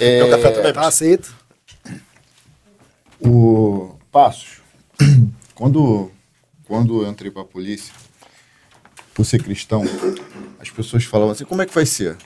É... 0.00 0.20
Quer 0.20 0.24
um 0.24 0.30
café 0.30 0.50
também? 0.50 0.72
Tá 0.72 0.88
aceito. 0.88 1.34
O 3.20 3.98
Passos, 4.10 4.62
quando, 5.54 6.10
quando 6.66 7.02
eu 7.02 7.10
entrei 7.10 7.30
para 7.30 7.42
a 7.42 7.44
polícia, 7.44 7.92
por 9.12 9.26
ser 9.26 9.42
cristão, 9.42 9.82
as 10.58 10.70
pessoas 10.70 11.04
falavam 11.04 11.32
assim: 11.32 11.44
como 11.44 11.60
é 11.60 11.66
que 11.66 11.74
vai 11.74 11.84
ser? 11.84 12.16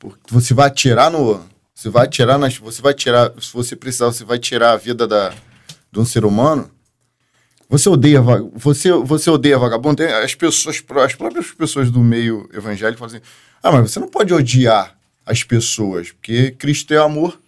Porque 0.00 0.34
você 0.34 0.52
vai 0.52 0.66
atirar 0.66 1.12
no. 1.12 1.40
Você 1.72 1.88
vai 1.90 2.06
atirar 2.06 2.38
nas. 2.38 2.56
Você 2.58 2.82
vai 2.82 2.92
tirar. 2.92 3.32
Se 3.40 3.52
você 3.52 3.76
precisar, 3.76 4.06
você 4.06 4.24
vai 4.24 4.38
tirar 4.40 4.72
a 4.72 4.76
vida 4.76 5.06
da, 5.06 5.32
de 5.92 6.00
um 6.00 6.04
ser 6.04 6.24
humano. 6.24 6.68
Você 7.70 7.88
odeia, 7.88 8.20
você, 8.54 8.92
você 8.92 9.30
odeia 9.30 9.58
vagabundo? 9.58 10.02
As 10.02 10.34
pessoas, 10.34 10.82
as 11.04 11.14
próprias 11.14 11.52
pessoas 11.52 11.90
do 11.90 12.00
meio 12.00 12.46
evangélico 12.52 12.98
falam 12.98 13.14
assim: 13.14 13.24
ah, 13.62 13.72
mas 13.72 13.90
você 13.90 14.00
não 14.00 14.08
pode 14.08 14.34
odiar 14.34 14.94
as 15.24 15.42
pessoas, 15.42 16.10
porque 16.10 16.50
Cristo 16.50 16.92
é 16.92 16.98
amor 16.98 17.38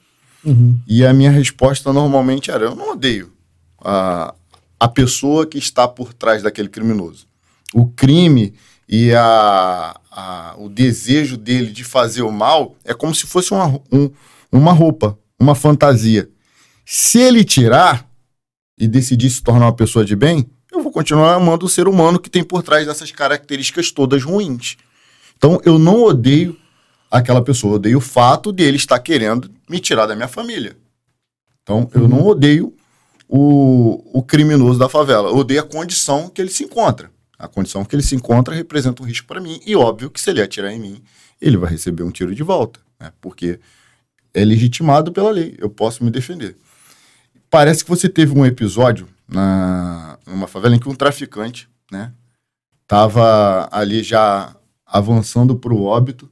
Uhum. 0.44 0.78
E 0.86 1.04
a 1.06 1.12
minha 1.12 1.30
resposta 1.30 1.92
normalmente 1.92 2.50
era: 2.50 2.64
eu 2.64 2.74
não 2.74 2.92
odeio 2.92 3.32
a, 3.80 4.34
a 4.78 4.88
pessoa 4.88 5.46
que 5.46 5.58
está 5.58 5.86
por 5.86 6.12
trás 6.12 6.42
daquele 6.42 6.68
criminoso. 6.68 7.26
O 7.72 7.86
crime 7.86 8.54
e 8.88 9.14
a, 9.14 9.96
a, 10.10 10.54
o 10.58 10.68
desejo 10.68 11.36
dele 11.36 11.70
de 11.70 11.84
fazer 11.84 12.22
o 12.22 12.32
mal 12.32 12.76
é 12.84 12.92
como 12.92 13.14
se 13.14 13.26
fosse 13.26 13.52
uma, 13.52 13.80
um, 13.90 14.10
uma 14.50 14.72
roupa, 14.72 15.18
uma 15.38 15.54
fantasia. 15.54 16.28
Se 16.84 17.20
ele 17.20 17.44
tirar 17.44 18.06
e 18.82 18.88
decidir 18.88 19.30
se 19.30 19.40
tornar 19.40 19.66
uma 19.66 19.76
pessoa 19.76 20.04
de 20.04 20.16
bem, 20.16 20.44
eu 20.72 20.82
vou 20.82 20.90
continuar 20.90 21.34
amando 21.34 21.64
o 21.64 21.68
ser 21.68 21.86
humano 21.86 22.18
que 22.18 22.28
tem 22.28 22.42
por 22.42 22.64
trás 22.64 22.84
dessas 22.84 23.12
características 23.12 23.92
todas 23.92 24.24
ruins. 24.24 24.76
Então, 25.36 25.60
eu 25.64 25.78
não 25.78 26.02
odeio 26.02 26.58
aquela 27.08 27.40
pessoa, 27.40 27.74
eu 27.74 27.76
odeio 27.76 27.98
o 27.98 28.00
fato 28.00 28.50
dele 28.50 28.76
estar 28.76 28.98
querendo 28.98 29.48
me 29.70 29.78
tirar 29.78 30.06
da 30.06 30.16
minha 30.16 30.26
família. 30.26 30.76
Então, 31.62 31.88
eu 31.94 32.08
não 32.08 32.26
odeio 32.26 32.74
o, 33.28 34.18
o 34.18 34.20
criminoso 34.20 34.80
da 34.80 34.88
favela, 34.88 35.28
eu 35.28 35.36
odeio 35.36 35.60
a 35.60 35.64
condição 35.64 36.28
que 36.28 36.42
ele 36.42 36.50
se 36.50 36.64
encontra. 36.64 37.08
A 37.38 37.46
condição 37.46 37.84
que 37.84 37.94
ele 37.94 38.02
se 38.02 38.16
encontra 38.16 38.52
representa 38.52 39.00
um 39.00 39.06
risco 39.06 39.28
para 39.28 39.40
mim, 39.40 39.60
e 39.64 39.76
óbvio 39.76 40.10
que 40.10 40.20
se 40.20 40.28
ele 40.28 40.42
atirar 40.42 40.72
em 40.72 40.80
mim, 40.80 41.00
ele 41.40 41.56
vai 41.56 41.70
receber 41.70 42.02
um 42.02 42.10
tiro 42.10 42.34
de 42.34 42.42
volta, 42.42 42.80
né? 42.98 43.12
porque 43.20 43.60
é 44.34 44.44
legitimado 44.44 45.12
pela 45.12 45.30
lei, 45.30 45.54
eu 45.60 45.70
posso 45.70 46.02
me 46.02 46.10
defender. 46.10 46.56
Parece 47.52 47.84
que 47.84 47.90
você 47.90 48.08
teve 48.08 48.32
um 48.32 48.46
episódio 48.46 49.06
na 49.28 50.18
numa 50.26 50.46
favela 50.46 50.74
em 50.74 50.78
que 50.78 50.88
um 50.88 50.94
traficante, 50.94 51.68
né, 51.90 52.10
tava 52.86 53.68
ali 53.70 54.02
já 54.02 54.56
avançando 54.86 55.54
para 55.54 55.74
o 55.74 55.84
óbito 55.84 56.30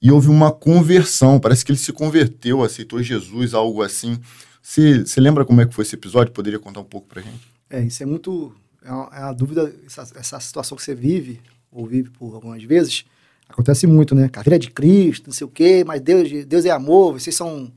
e 0.00 0.12
houve 0.12 0.28
uma 0.28 0.52
conversão. 0.52 1.40
Parece 1.40 1.64
que 1.64 1.72
ele 1.72 1.78
se 1.78 1.92
converteu, 1.92 2.62
aceitou 2.62 3.02
Jesus, 3.02 3.52
algo 3.52 3.82
assim. 3.82 4.16
Você, 4.62 5.04
lembra 5.16 5.44
como 5.44 5.60
é 5.60 5.66
que 5.66 5.74
foi 5.74 5.82
esse 5.82 5.96
episódio? 5.96 6.32
Poderia 6.32 6.60
contar 6.60 6.78
um 6.80 6.84
pouco 6.84 7.08
para 7.08 7.20
gente? 7.20 7.48
É, 7.68 7.82
isso 7.82 8.04
é 8.04 8.06
muito. 8.06 8.54
É 8.84 8.92
uma, 8.92 9.10
é 9.12 9.20
uma 9.24 9.32
dúvida, 9.32 9.74
essa, 9.84 10.02
essa, 10.14 10.38
situação 10.38 10.76
que 10.76 10.84
você 10.84 10.94
vive, 10.94 11.40
ou 11.72 11.84
vive 11.84 12.10
por 12.10 12.32
algumas 12.32 12.62
vezes, 12.62 13.04
acontece 13.48 13.88
muito, 13.88 14.14
né? 14.14 14.28
Caveira 14.28 14.56
de 14.56 14.70
Cristo, 14.70 15.26
não 15.26 15.34
sei 15.34 15.48
o 15.48 15.50
quê, 15.50 15.82
mas 15.84 16.00
Deus, 16.00 16.30
Deus 16.46 16.64
é 16.64 16.70
amor, 16.70 17.14
vocês 17.14 17.34
são, 17.34 17.72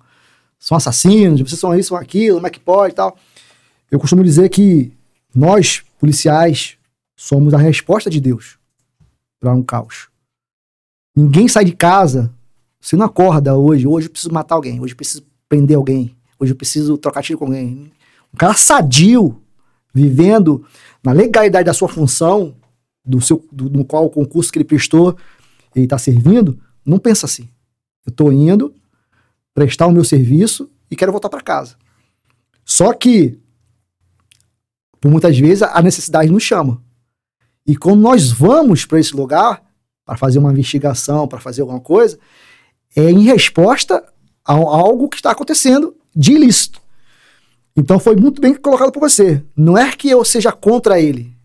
são 0.59 0.77
assassinos, 0.77 1.39
vocês 1.41 1.59
são 1.59 1.75
isso, 1.75 1.89
são 1.89 1.97
aquilo, 1.97 2.38
como 2.38 2.47
é 2.47 2.49
que 2.49 2.59
pode 2.59 2.93
e 2.93 2.95
tal. 2.95 3.17
Eu 3.89 3.99
costumo 3.99 4.23
dizer 4.23 4.49
que 4.49 4.91
nós, 5.34 5.84
policiais, 5.99 6.77
somos 7.15 7.53
a 7.53 7.57
resposta 7.57 8.09
de 8.09 8.19
Deus 8.19 8.57
para 9.39 9.53
um 9.53 9.63
caos. 9.63 10.09
Ninguém 11.15 11.47
sai 11.47 11.65
de 11.65 11.73
casa, 11.73 12.34
você 12.79 12.95
não 12.95 13.05
acorda 13.05 13.55
hoje, 13.55 13.88
hoje 13.88 14.07
eu 14.07 14.11
preciso 14.11 14.34
matar 14.34 14.55
alguém, 14.55 14.79
hoje 14.79 14.93
eu 14.93 14.97
preciso 14.97 15.23
prender 15.49 15.77
alguém, 15.77 16.15
hoje 16.39 16.53
eu 16.53 16.55
preciso 16.55 16.97
trocar 16.97 17.23
tiro 17.23 17.39
com 17.39 17.45
alguém. 17.45 17.91
Um 18.34 18.38
cara 18.38 18.53
sadio, 18.53 19.41
vivendo 19.93 20.65
na 21.03 21.11
legalidade 21.11 21.65
da 21.65 21.73
sua 21.73 21.88
função, 21.88 22.55
do 23.03 23.21
seu, 23.21 23.43
do, 23.51 23.69
no 23.69 23.85
qual 23.85 24.05
o 24.05 24.09
concurso 24.09 24.51
que 24.51 24.57
ele 24.59 24.65
prestou, 24.65 25.17
ele 25.75 25.85
está 25.85 25.97
servindo, 25.97 26.59
não 26.85 26.99
pensa 26.99 27.25
assim. 27.25 27.49
Eu 28.05 28.09
estou 28.09 28.31
indo 28.31 28.73
prestar 29.57 29.88
o 29.88 29.91
meu 29.91 30.03
serviço 30.03 30.69
e 30.89 30.95
quero 30.95 31.11
voltar 31.11 31.29
para 31.29 31.41
casa. 31.41 31.75
Só 32.63 32.93
que 32.93 33.39
por 35.01 35.09
muitas 35.09 35.35
vezes 35.35 35.63
a 35.63 35.81
necessidade 35.81 36.31
nos 36.31 36.43
chama. 36.43 36.79
E 37.65 37.75
quando 37.75 37.99
nós 37.99 38.31
vamos 38.31 38.85
para 38.85 38.99
esse 38.99 39.15
lugar, 39.15 39.63
para 40.05 40.15
fazer 40.15 40.38
uma 40.38 40.51
investigação, 40.51 41.27
para 41.27 41.39
fazer 41.39 41.61
alguma 41.61 41.79
coisa, 41.79 42.19
é 42.95 43.09
em 43.09 43.23
resposta 43.23 44.03
a 44.45 44.53
algo 44.53 45.09
que 45.09 45.15
está 45.15 45.31
acontecendo 45.31 45.95
de 46.15 46.34
ilícito. 46.34 46.79
Então 47.75 47.97
foi 47.97 48.15
muito 48.15 48.39
bem 48.39 48.53
colocado 48.53 48.91
por 48.91 48.99
você. 48.99 49.43
Não 49.55 49.75
é 49.75 49.91
que 49.91 50.07
eu 50.07 50.23
seja 50.23 50.51
contra 50.51 50.99
ele. 51.01 51.35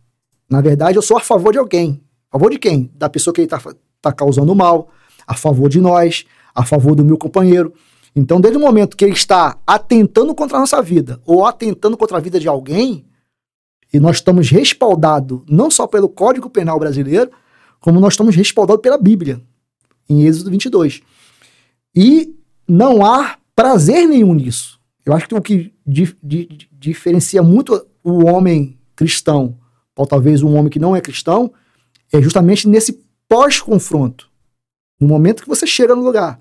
Na 0.51 0.61
verdade, 0.61 0.99
eu 0.99 1.03
sou 1.03 1.17
a 1.17 1.21
favor 1.21 1.51
de 1.51 1.59
alguém. 1.59 2.05
A 2.31 2.39
favor 2.39 2.51
de 2.51 2.59
quem? 2.59 2.91
Da 2.95 3.09
pessoa 3.09 3.33
que 3.33 3.41
ele 3.41 3.47
está 3.47 3.59
tá 4.03 4.13
causando 4.13 4.55
mal, 4.55 4.91
a 5.27 5.35
favor 5.35 5.71
de 5.71 5.81
nós, 5.81 6.27
a 6.55 6.63
favor 6.63 6.95
do 6.95 7.03
meu 7.03 7.17
companheiro. 7.17 7.73
Então, 8.15 8.41
desde 8.41 8.59
o 8.59 8.61
momento 8.61 8.97
que 8.97 9.05
ele 9.05 9.15
está 9.15 9.59
atentando 9.67 10.35
contra 10.35 10.59
a 10.59 10.61
nossa 10.61 10.83
vida 10.83 11.21
ou 11.25 11.47
atentando 11.47 11.97
contra 11.97 12.19
a 12.19 12.21
vida 12.21 12.39
de 12.39 12.47
alguém, 12.47 13.07
e 13.93 14.01
nós 14.01 14.17
estamos 14.17 14.51
respaldados 14.51 15.43
não 15.49 15.71
só 15.71 15.87
pelo 15.87 16.09
Código 16.09 16.49
Penal 16.49 16.79
brasileiro, 16.79 17.31
como 17.81 18.01
nós 18.01 18.15
estamos 18.15 18.35
respaldados 18.35 18.83
pela 18.83 18.97
Bíblia, 18.97 19.41
em 20.09 20.25
Êxodo 20.25 20.51
22. 20.51 21.03
E 21.95 22.35
não 22.67 23.05
há 23.05 23.37
prazer 23.55 24.07
nenhum 24.07 24.35
nisso. 24.35 24.81
Eu 25.05 25.13
acho 25.13 25.29
que 25.29 25.35
o 25.35 25.43
que 25.43 25.75
di 25.87 26.17
di 26.23 26.69
diferencia 26.73 27.43
muito 27.43 27.87
o 28.03 28.25
homem 28.25 28.79
cristão, 28.97 29.59
ou 29.97 30.07
talvez 30.07 30.43
um 30.43 30.55
homem 30.57 30.71
que 30.71 30.79
não 30.79 30.97
é 30.97 31.01
cristão, 31.01 31.53
é 32.13 32.21
justamente 32.21 32.69
nesse 32.69 33.05
pós-confronto. 33.29 34.31
No 35.01 35.09
momento 35.09 35.43
que 35.43 35.49
você 35.49 35.67
chega 35.67 35.95
no 35.95 36.03
lugar, 36.03 36.41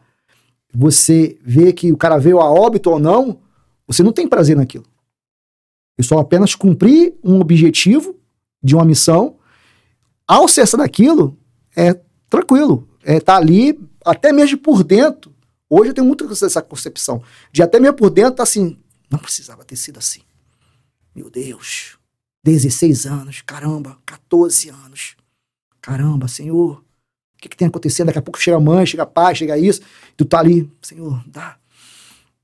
você 0.73 1.37
vê 1.43 1.73
que 1.73 1.91
o 1.91 1.97
cara 1.97 2.17
veio 2.17 2.39
a 2.39 2.51
óbito 2.51 2.89
ou 2.89 2.99
não, 2.99 3.39
você 3.87 4.03
não 4.03 4.13
tem 4.13 4.27
prazer 4.27 4.55
naquilo. 4.55 4.85
Eu 5.97 6.03
só 6.03 6.19
apenas 6.19 6.55
cumpri 6.55 7.17
um 7.23 7.39
objetivo 7.39 8.15
de 8.63 8.75
uma 8.75 8.85
missão. 8.85 9.37
Ao 10.27 10.47
cessar 10.47 10.79
daquilo, 10.79 11.37
é 11.75 11.99
tranquilo. 12.29 12.87
É 13.03 13.19
tá 13.19 13.35
ali, 13.35 13.77
até 14.05 14.31
mesmo 14.31 14.57
por 14.57 14.83
dentro. 14.83 15.33
Hoje 15.69 15.89
eu 15.89 15.93
tenho 15.93 16.07
muito 16.07 16.29
essa 16.31 16.61
concepção. 16.61 17.21
De 17.51 17.61
até 17.61 17.79
mesmo 17.79 17.97
por 17.97 18.09
dentro, 18.09 18.35
tá 18.35 18.43
assim, 18.43 18.77
não 19.09 19.19
precisava 19.19 19.63
ter 19.65 19.75
sido 19.75 19.97
assim. 19.97 20.21
Meu 21.13 21.29
Deus, 21.29 21.97
16 22.43 23.05
anos, 23.05 23.41
caramba, 23.41 23.97
14 24.05 24.69
anos. 24.69 25.15
Caramba, 25.81 26.27
Senhor, 26.27 26.83
que, 27.41 27.49
que 27.49 27.57
tem 27.57 27.67
acontecendo? 27.67 28.07
Daqui 28.07 28.19
a 28.19 28.21
pouco 28.21 28.39
chega 28.39 28.57
a 28.57 28.59
mãe, 28.59 28.85
chega 28.85 29.03
a 29.03 29.07
pai, 29.07 29.33
chega 29.33 29.57
isso. 29.57 29.81
Tu 30.15 30.23
tá 30.23 30.39
ali, 30.39 30.71
Senhor, 30.81 31.21
dá, 31.27 31.57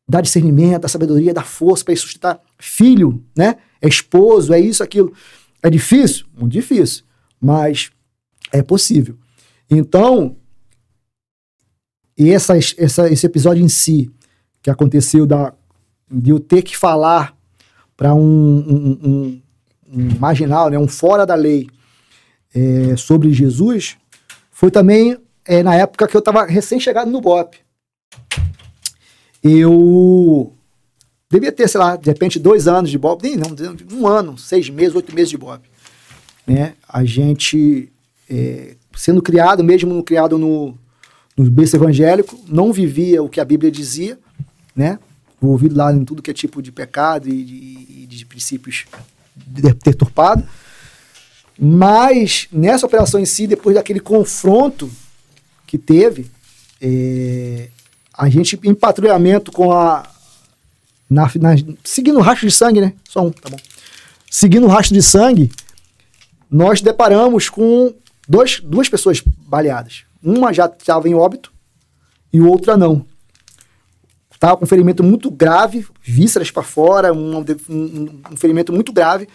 dá 0.09 0.19
discernimento, 0.19 0.81
dá 0.81 0.87
sabedoria, 0.87 1.33
dá 1.33 1.43
força 1.43 1.85
para 1.85 1.95
sustentar 1.95 2.41
filho, 2.57 3.23
né? 3.37 3.57
É 3.79 3.87
esposo, 3.87 4.53
é 4.53 4.59
isso, 4.59 4.83
aquilo. 4.83 5.13
É 5.61 5.69
difícil? 5.69 6.25
Muito 6.35 6.51
difícil, 6.51 7.03
mas 7.39 7.91
é 8.51 8.63
possível. 8.63 9.15
Então, 9.69 10.35
e 12.17 12.31
essa, 12.31 12.57
essa, 12.57 13.09
esse 13.11 13.25
episódio 13.25 13.63
em 13.63 13.69
si, 13.69 14.11
que 14.63 14.71
aconteceu 14.71 15.27
da, 15.27 15.53
de 16.09 16.31
eu 16.31 16.39
ter 16.39 16.63
que 16.63 16.75
falar 16.75 17.37
para 17.95 18.15
um, 18.15 18.19
um, 18.21 18.99
um, 19.03 19.41
um, 19.93 20.19
marginal, 20.19 20.69
né, 20.69 20.79
um 20.79 20.87
fora 20.87 21.25
da 21.25 21.35
lei, 21.35 21.67
é, 22.55 22.95
sobre 22.95 23.31
Jesus, 23.31 23.97
foi 24.57 24.71
também 24.71 25.17
é, 25.45 25.61
na 25.61 25.75
época 25.75 26.07
que 26.07 26.17
eu 26.17 26.19
estava 26.19 26.45
recém-chegado 26.45 27.11
no 27.11 27.21
BOP 27.21 27.57
eu 29.43 30.53
devia 31.31 31.51
ter, 31.51 31.67
sei 31.67 31.79
lá, 31.79 31.95
de 31.95 32.09
repente, 32.09 32.39
dois 32.39 32.67
anos 32.67 32.89
de 32.89 32.97
Bob, 32.97 33.21
nem 33.21 33.35
não, 33.35 33.55
um 33.93 34.07
ano, 34.07 34.37
seis 34.37 34.69
meses, 34.69 34.95
oito 34.95 35.13
meses 35.13 35.29
de 35.29 35.37
Bob. 35.37 35.61
Né? 36.45 36.73
A 36.87 37.03
gente, 37.03 37.91
é, 38.29 38.75
sendo 38.95 39.21
criado, 39.21 39.63
mesmo 39.63 40.01
criado 40.03 40.37
no, 40.37 40.77
no 41.35 41.49
berço 41.49 41.75
evangélico, 41.75 42.39
não 42.47 42.71
vivia 42.71 43.21
o 43.21 43.29
que 43.29 43.39
a 43.39 43.45
Bíblia 43.45 43.71
dizia, 43.71 44.17
né? 44.75 44.99
Envolvido 45.41 45.75
lá 45.75 45.93
em 45.93 46.03
tudo 46.03 46.21
que 46.21 46.31
é 46.31 46.33
tipo 46.33 46.61
de 46.61 46.71
pecado 46.71 47.29
e 47.29 47.43
de, 47.43 48.07
de 48.07 48.25
princípios 48.25 48.85
deturpado. 49.35 50.43
Mas 51.59 52.47
nessa 52.51 52.85
operação 52.85 53.19
em 53.19 53.25
si, 53.25 53.47
depois 53.47 53.75
daquele 53.75 53.99
confronto 53.99 54.89
que 55.65 55.77
teve, 55.77 56.29
é, 56.81 57.69
a 58.13 58.29
gente 58.29 58.59
em 58.63 58.73
patrulhamento 58.73 59.51
com 59.51 59.71
a. 59.71 60.07
Na, 61.09 61.31
na, 61.39 61.55
seguindo 61.83 62.19
o 62.19 62.21
rastro 62.21 62.47
de 62.47 62.53
sangue, 62.53 62.81
né? 62.81 62.93
Só 63.07 63.25
um, 63.25 63.31
tá 63.31 63.49
bom. 63.49 63.57
Seguindo 64.29 64.65
o 64.65 64.69
rastro 64.69 64.93
de 64.93 65.01
sangue, 65.01 65.51
nós 66.49 66.81
deparamos 66.81 67.49
com 67.49 67.93
dois, 68.27 68.59
duas 68.59 68.89
pessoas 68.89 69.21
baleadas. 69.25 70.03
Uma 70.21 70.53
já 70.53 70.65
estava 70.65 71.07
em 71.07 71.15
óbito 71.15 71.51
e 72.31 72.41
outra 72.41 72.75
não. 72.75 73.05
Estava 74.31 74.55
com 74.57 74.65
um 74.65 74.67
ferimento 74.67 75.03
muito 75.03 75.31
grave, 75.31 75.87
vísceras 76.01 76.51
para 76.51 76.61
fora, 76.61 77.11
um, 77.11 77.39
um, 77.39 78.21
um, 78.31 78.37
ferimento 78.37 78.71
muito 78.71 78.93
grave. 78.93 79.27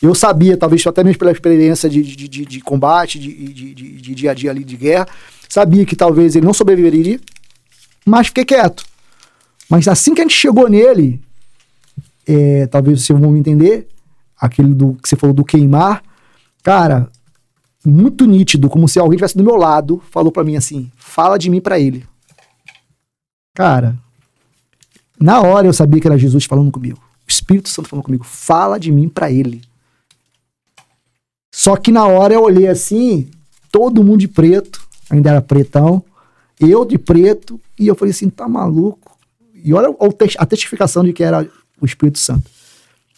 Eu 0.00 0.14
sabia, 0.14 0.56
talvez 0.56 0.86
até 0.86 1.02
mesmo 1.02 1.18
pela 1.18 1.32
experiência 1.32 1.88
de, 1.88 2.02
de, 2.02 2.28
de, 2.28 2.44
de 2.44 2.60
combate, 2.60 3.18
de, 3.18 3.52
de, 3.52 3.74
de, 3.74 4.14
dia 4.14 4.30
a 4.30 4.34
dia 4.34 4.50
ali 4.50 4.62
de 4.62 4.76
guerra, 4.76 5.06
sabia 5.48 5.86
que 5.86 5.96
talvez 5.96 6.36
ele 6.36 6.44
não 6.44 6.52
sobreviveria 6.52 7.18
mas 8.06 8.28
fiquei 8.28 8.44
quieto. 8.44 8.86
Mas 9.68 9.88
assim 9.88 10.14
que 10.14 10.20
a 10.20 10.24
gente 10.24 10.36
chegou 10.36 10.68
nele, 10.68 11.20
é, 12.24 12.68
talvez 12.68 13.02
vocês 13.02 13.18
vão 13.18 13.32
me 13.32 13.40
entender, 13.40 13.88
aquele 14.38 14.72
do 14.72 14.94
que 14.94 15.08
você 15.08 15.16
falou 15.16 15.34
do 15.34 15.44
queimar, 15.44 16.04
cara, 16.62 17.10
muito 17.84 18.24
nítido, 18.24 18.68
como 18.68 18.88
se 18.88 19.00
alguém 19.00 19.16
estivesse 19.16 19.36
do 19.36 19.42
meu 19.42 19.56
lado, 19.56 20.00
falou 20.10 20.30
para 20.30 20.44
mim 20.44 20.56
assim: 20.56 20.90
fala 20.96 21.36
de 21.36 21.50
mim 21.50 21.60
para 21.60 21.80
ele. 21.80 22.06
Cara, 23.52 23.98
na 25.18 25.40
hora 25.40 25.66
eu 25.66 25.72
sabia 25.72 26.00
que 26.00 26.06
era 26.06 26.16
Jesus 26.16 26.44
falando 26.44 26.70
comigo. 26.70 26.98
O 27.26 27.30
Espírito 27.30 27.68
Santo 27.68 27.88
falando 27.88 28.04
comigo: 28.04 28.24
fala 28.24 28.78
de 28.78 28.92
mim 28.92 29.08
para 29.08 29.32
ele. 29.32 29.62
Só 31.58 31.74
que 31.74 31.90
na 31.90 32.06
hora 32.06 32.34
eu 32.34 32.42
olhei 32.42 32.68
assim, 32.68 33.30
todo 33.72 34.04
mundo 34.04 34.18
de 34.18 34.28
preto, 34.28 34.86
ainda 35.08 35.30
era 35.30 35.40
pretão, 35.40 36.04
eu 36.60 36.84
de 36.84 36.98
preto, 36.98 37.58
e 37.80 37.86
eu 37.86 37.94
falei 37.94 38.10
assim, 38.10 38.28
tá 38.28 38.46
maluco? 38.46 39.16
E 39.64 39.72
olha 39.72 39.88
a 40.36 40.44
testificação 40.44 41.02
de 41.02 41.14
que 41.14 41.24
era 41.24 41.48
o 41.80 41.86
Espírito 41.86 42.18
Santo. 42.18 42.50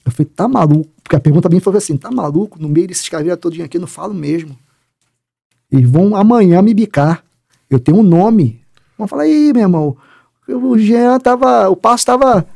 Eu 0.05 0.13
falei, 0.13 0.31
tá 0.37 0.47
maluco? 0.47 0.89
Porque 1.03 1.17
a 1.17 1.21
pergunta 1.21 1.49
bem 1.49 1.59
foi 1.59 1.77
assim: 1.77 1.97
tá 1.97 2.13
maluco? 2.13 2.63
No 2.63 2.69
meio 2.69 2.87
desses 2.87 3.09
caveiras 3.09 3.41
todinho 3.41 3.65
aqui, 3.65 3.77
eu 3.77 3.81
não 3.81 3.89
falo 3.89 4.15
mesmo. 4.15 4.57
Eles 5.73 5.91
vão 5.91 6.15
amanhã 6.15 6.63
me 6.63 6.73
bicar. 6.73 7.25
Eu 7.69 7.81
tenho 7.81 7.99
um 7.99 8.05
nome. 8.05 8.61
Vão 8.97 9.09
falar, 9.09 9.25
aí, 9.25 9.53
meu 9.53 9.63
irmão, 9.63 9.97
o 10.47 10.79
Jean 10.79 11.19
tava. 11.19 11.69
O 11.69 11.75
passo 11.75 12.07
tava 12.07 12.47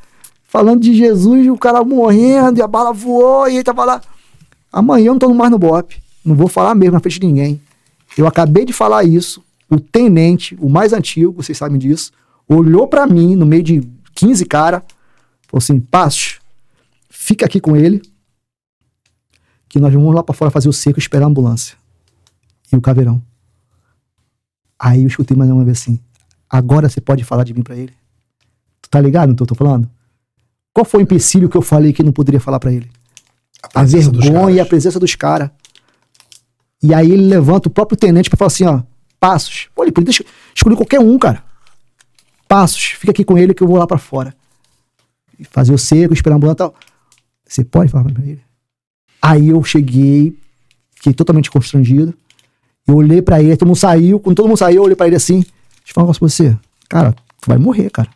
falando 0.45 0.81
de 0.81 0.95
Jesus, 0.95 1.49
o 1.49 1.59
cara 1.59 1.83
morrendo, 1.83 2.61
e 2.61 2.63
a 2.63 2.69
bala 2.69 2.93
voou, 2.93 3.49
e 3.49 3.55
ele 3.55 3.65
tava 3.65 3.85
lá. 3.85 4.01
Amanhã 4.73 5.09
eu 5.09 5.13
não 5.13 5.19
tô 5.19 5.35
mais 5.35 5.51
no 5.51 5.59
BOP. 5.59 6.03
Não 6.25 6.35
vou 6.35 6.49
falar 6.49 6.75
mesmo 6.75 6.95
na 6.95 7.01
frente 7.01 7.21
de 7.21 7.27
ninguém. 7.27 7.61
Eu 8.17 8.27
acabei 8.27 8.65
de 8.65 8.73
falar 8.73 9.05
isso. 9.05 9.43
O 9.69 9.79
tenente, 9.79 10.57
o 10.61 10.69
mais 10.69 10.93
antigo, 10.93 11.33
vocês 11.33 11.57
sabem 11.57 11.79
disso, 11.79 12.13
olhou 12.49 12.87
para 12.87 13.07
mim 13.07 13.35
no 13.35 13.47
meio 13.47 13.63
de 13.63 13.81
15 14.15 14.45
cara, 14.45 14.81
falou 15.49 15.59
assim: 15.59 15.81
Passos, 15.81 16.41
fica 17.09 17.47
aqui 17.47 17.61
com 17.61 17.77
ele, 17.77 18.03
que 19.69 19.79
nós 19.79 19.93
vamos 19.93 20.15
lá 20.15 20.23
para 20.23 20.35
fora 20.35 20.51
fazer 20.51 20.69
o 20.69 20.73
seco 20.73 20.99
e 20.99 21.01
esperar 21.01 21.25
a 21.25 21.29
ambulância. 21.29 21.77
E 22.71 22.77
o 22.77 22.81
caveirão. 22.81 23.23
Aí 24.79 25.03
eu 25.03 25.07
escutei 25.07 25.37
mais 25.37 25.51
uma 25.51 25.65
vez 25.65 25.79
assim: 25.81 25.99
agora 26.49 26.89
você 26.89 27.01
pode 27.01 27.25
falar 27.25 27.45
de 27.45 27.55
mim 27.55 27.63
para 27.63 27.77
ele? 27.77 27.95
Tu 28.83 28.91
tá 28.91 29.01
ligado 29.01 29.31
no 29.31 29.37
que 29.37 29.43
eu 29.43 29.47
tô 29.47 29.55
falando? 29.55 29.89
Qual 30.75 30.85
foi 30.85 31.01
o 31.01 31.03
empecilho 31.03 31.49
que 31.49 31.57
eu 31.57 31.63
falei 31.63 31.93
que 31.93 32.03
não 32.03 32.13
poderia 32.13 32.41
falar 32.41 32.59
para 32.59 32.73
ele? 32.73 32.91
A, 33.75 33.85
vergonha 33.85 34.57
e 34.57 34.61
a 34.61 34.67
presença 34.67 34.99
dos 34.99 35.15
caras. 35.15 35.51
E 36.83 36.93
aí 36.93 37.11
ele 37.11 37.27
levanta 37.27 37.69
o 37.69 37.71
próprio 37.71 37.97
tenente 37.97 38.29
para 38.29 38.37
falar 38.37 38.49
assim, 38.49 38.65
ó, 38.65 38.83
Passos. 39.23 39.69
Pô, 39.73 39.85
ele 39.85 39.93
podia 39.93 40.11
escolher 40.53 40.75
qualquer 40.75 40.99
um, 40.99 41.17
cara. 41.17 41.45
Passos, 42.49 42.83
fica 42.99 43.13
aqui 43.13 43.23
com 43.23 43.39
ele 43.39 43.55
que 43.55 43.63
eu 43.63 43.69
vou 43.69 43.79
lá 43.79 43.87
para 43.87 43.97
fora. 43.97 44.35
Fazer 45.53 45.73
o 45.73 45.79
seco, 45.79 46.13
esperar 46.13 46.35
a 46.35 46.37
ambulância 46.39 46.55
e 46.55 46.59
tal. 46.59 46.75
Você 47.47 47.65
pode 47.65 47.93
falar 47.93 48.13
pra 48.13 48.21
ele? 48.25 48.43
Aí 49.23 49.51
eu 49.51 49.63
cheguei, 49.63 50.37
fiquei 50.97 51.15
totalmente 51.15 51.53
constrangido. 51.53 52.13
Eu 52.85 52.97
olhei 52.97 53.23
para 53.23 53.41
ele, 53.41 53.57
todo 53.57 53.69
mundo 53.69 53.79
saiu. 53.79 54.19
Quando 54.19 54.35
todo 54.35 54.49
mundo 54.49 54.59
saiu, 54.59 54.79
eu 54.79 54.83
olhei 54.83 54.97
para 54.97 55.07
ele 55.07 55.15
assim. 55.15 55.43
Deixa 55.43 55.91
eu 55.91 55.95
falar 55.95 56.03
um 56.03 56.07
negócio 56.09 56.19
pra 56.19 56.29
você. 56.29 56.59
Cara, 56.89 57.13
tu 57.41 57.47
vai 57.47 57.59
morrer, 57.59 57.91
cara. 57.91 58.11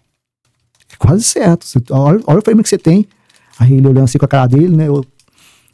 É 0.93 0.97
quase 0.97 1.23
certo. 1.23 1.65
Você, 1.65 1.79
olha, 1.91 2.21
olha 2.27 2.39
o 2.41 2.43
problema 2.43 2.65
que 2.65 2.69
você 2.69 2.79
tem. 2.79 3.07
Aí 3.61 3.75
ele 3.75 3.87
olhando 3.87 4.07
assim 4.07 4.19
com 4.19 4.25
a 4.25 4.29
cara 4.29 4.49
dele, 4.49 4.77
né? 4.77 4.89
Eu, 4.89 5.05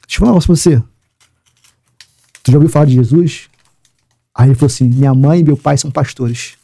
deixa 0.07 0.17
eu 0.17 0.19
falar 0.19 0.31
um 0.31 0.35
negócio 0.35 0.47
pra 0.49 0.57
você. 0.57 0.83
Tu 2.43 2.51
já 2.51 2.59
ouviu 2.59 2.71
falar 2.71 2.87
de 2.87 2.95
Jesus? 2.95 3.49
Aí 4.35 4.49
ele 4.49 4.55
falou 4.55 4.67
assim: 4.67 4.87
minha 4.87 5.15
mãe 5.15 5.41
e 5.41 5.45
meu 5.45 5.57
pai 5.57 5.77
são 5.77 5.91
pastores. 5.91 6.55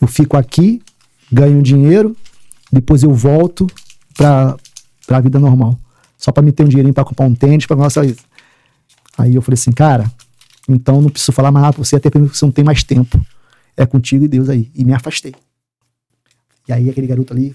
Eu 0.00 0.08
fico 0.08 0.36
aqui, 0.36 0.82
ganho 1.30 1.62
dinheiro, 1.62 2.16
depois 2.70 3.02
eu 3.02 3.12
volto 3.12 3.66
pra, 4.14 4.56
pra 5.06 5.20
vida 5.20 5.38
normal. 5.38 5.78
Só 6.16 6.32
pra 6.32 6.42
me 6.42 6.52
ter 6.52 6.64
um 6.64 6.68
dinheirinho 6.68 6.94
pra 6.94 7.04
comprar 7.04 7.26
um 7.26 7.34
tênis, 7.34 7.66
pra 7.66 7.76
nossa 7.76 8.04
isso. 8.04 8.24
Aí 9.16 9.34
eu 9.34 9.42
falei 9.42 9.54
assim, 9.54 9.72
cara, 9.72 10.10
então 10.68 11.00
não 11.00 11.10
preciso 11.10 11.32
falar 11.32 11.52
mais 11.52 11.62
nada 11.62 11.74
pra 11.74 11.84
você, 11.84 11.96
até 11.96 12.10
porque 12.10 12.28
você 12.28 12.44
não 12.44 12.52
tem 12.52 12.64
mais 12.64 12.82
tempo. 12.82 13.24
É 13.76 13.84
contigo 13.84 14.24
e 14.24 14.28
Deus 14.28 14.48
aí. 14.48 14.70
E 14.74 14.84
me 14.84 14.92
afastei. 14.92 15.34
E 16.66 16.72
aí 16.72 16.88
aquele 16.88 17.06
garoto 17.06 17.32
ali, 17.32 17.54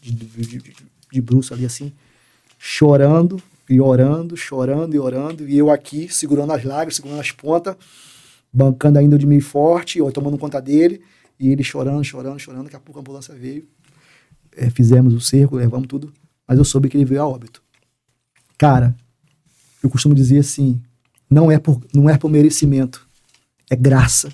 de, 0.00 0.12
de, 0.12 0.58
de, 0.58 0.76
de 1.12 1.20
bruxo 1.20 1.52
ali 1.52 1.66
assim, 1.66 1.92
chorando, 2.58 3.42
e 3.68 3.80
orando, 3.80 4.36
chorando 4.36 4.94
e 4.94 4.98
orando, 4.98 5.48
e 5.48 5.56
eu 5.56 5.70
aqui 5.70 6.08
segurando 6.08 6.52
as 6.52 6.64
lágrimas, 6.64 6.96
segurando 6.96 7.20
as 7.20 7.30
pontas, 7.30 7.76
bancando 8.52 8.98
ainda 8.98 9.18
de 9.18 9.26
meio 9.26 9.42
forte, 9.42 9.98
eu 9.98 10.10
tomando 10.10 10.38
conta 10.38 10.60
dele, 10.60 11.02
e 11.38 11.48
ele 11.50 11.62
chorando, 11.62 12.02
chorando, 12.02 12.38
chorando. 12.38 12.64
Daqui 12.64 12.76
a 12.76 12.80
pouco 12.80 12.98
a 12.98 13.02
ambulância 13.02 13.34
veio, 13.34 13.68
é, 14.56 14.70
fizemos 14.70 15.12
o 15.12 15.20
cerco, 15.20 15.56
levamos 15.56 15.86
tudo, 15.86 16.12
mas 16.46 16.58
eu 16.58 16.64
soube 16.64 16.88
que 16.88 16.96
ele 16.96 17.04
veio 17.04 17.22
a 17.22 17.28
óbito. 17.28 17.62
Cara, 18.56 18.96
eu 19.82 19.90
costumo 19.90 20.14
dizer 20.14 20.38
assim: 20.38 20.80
não 21.30 21.50
é 21.50 21.58
por, 21.58 21.80
não 21.94 22.08
é 22.08 22.16
por 22.16 22.30
merecimento, 22.30 23.06
é 23.70 23.76
graça. 23.76 24.32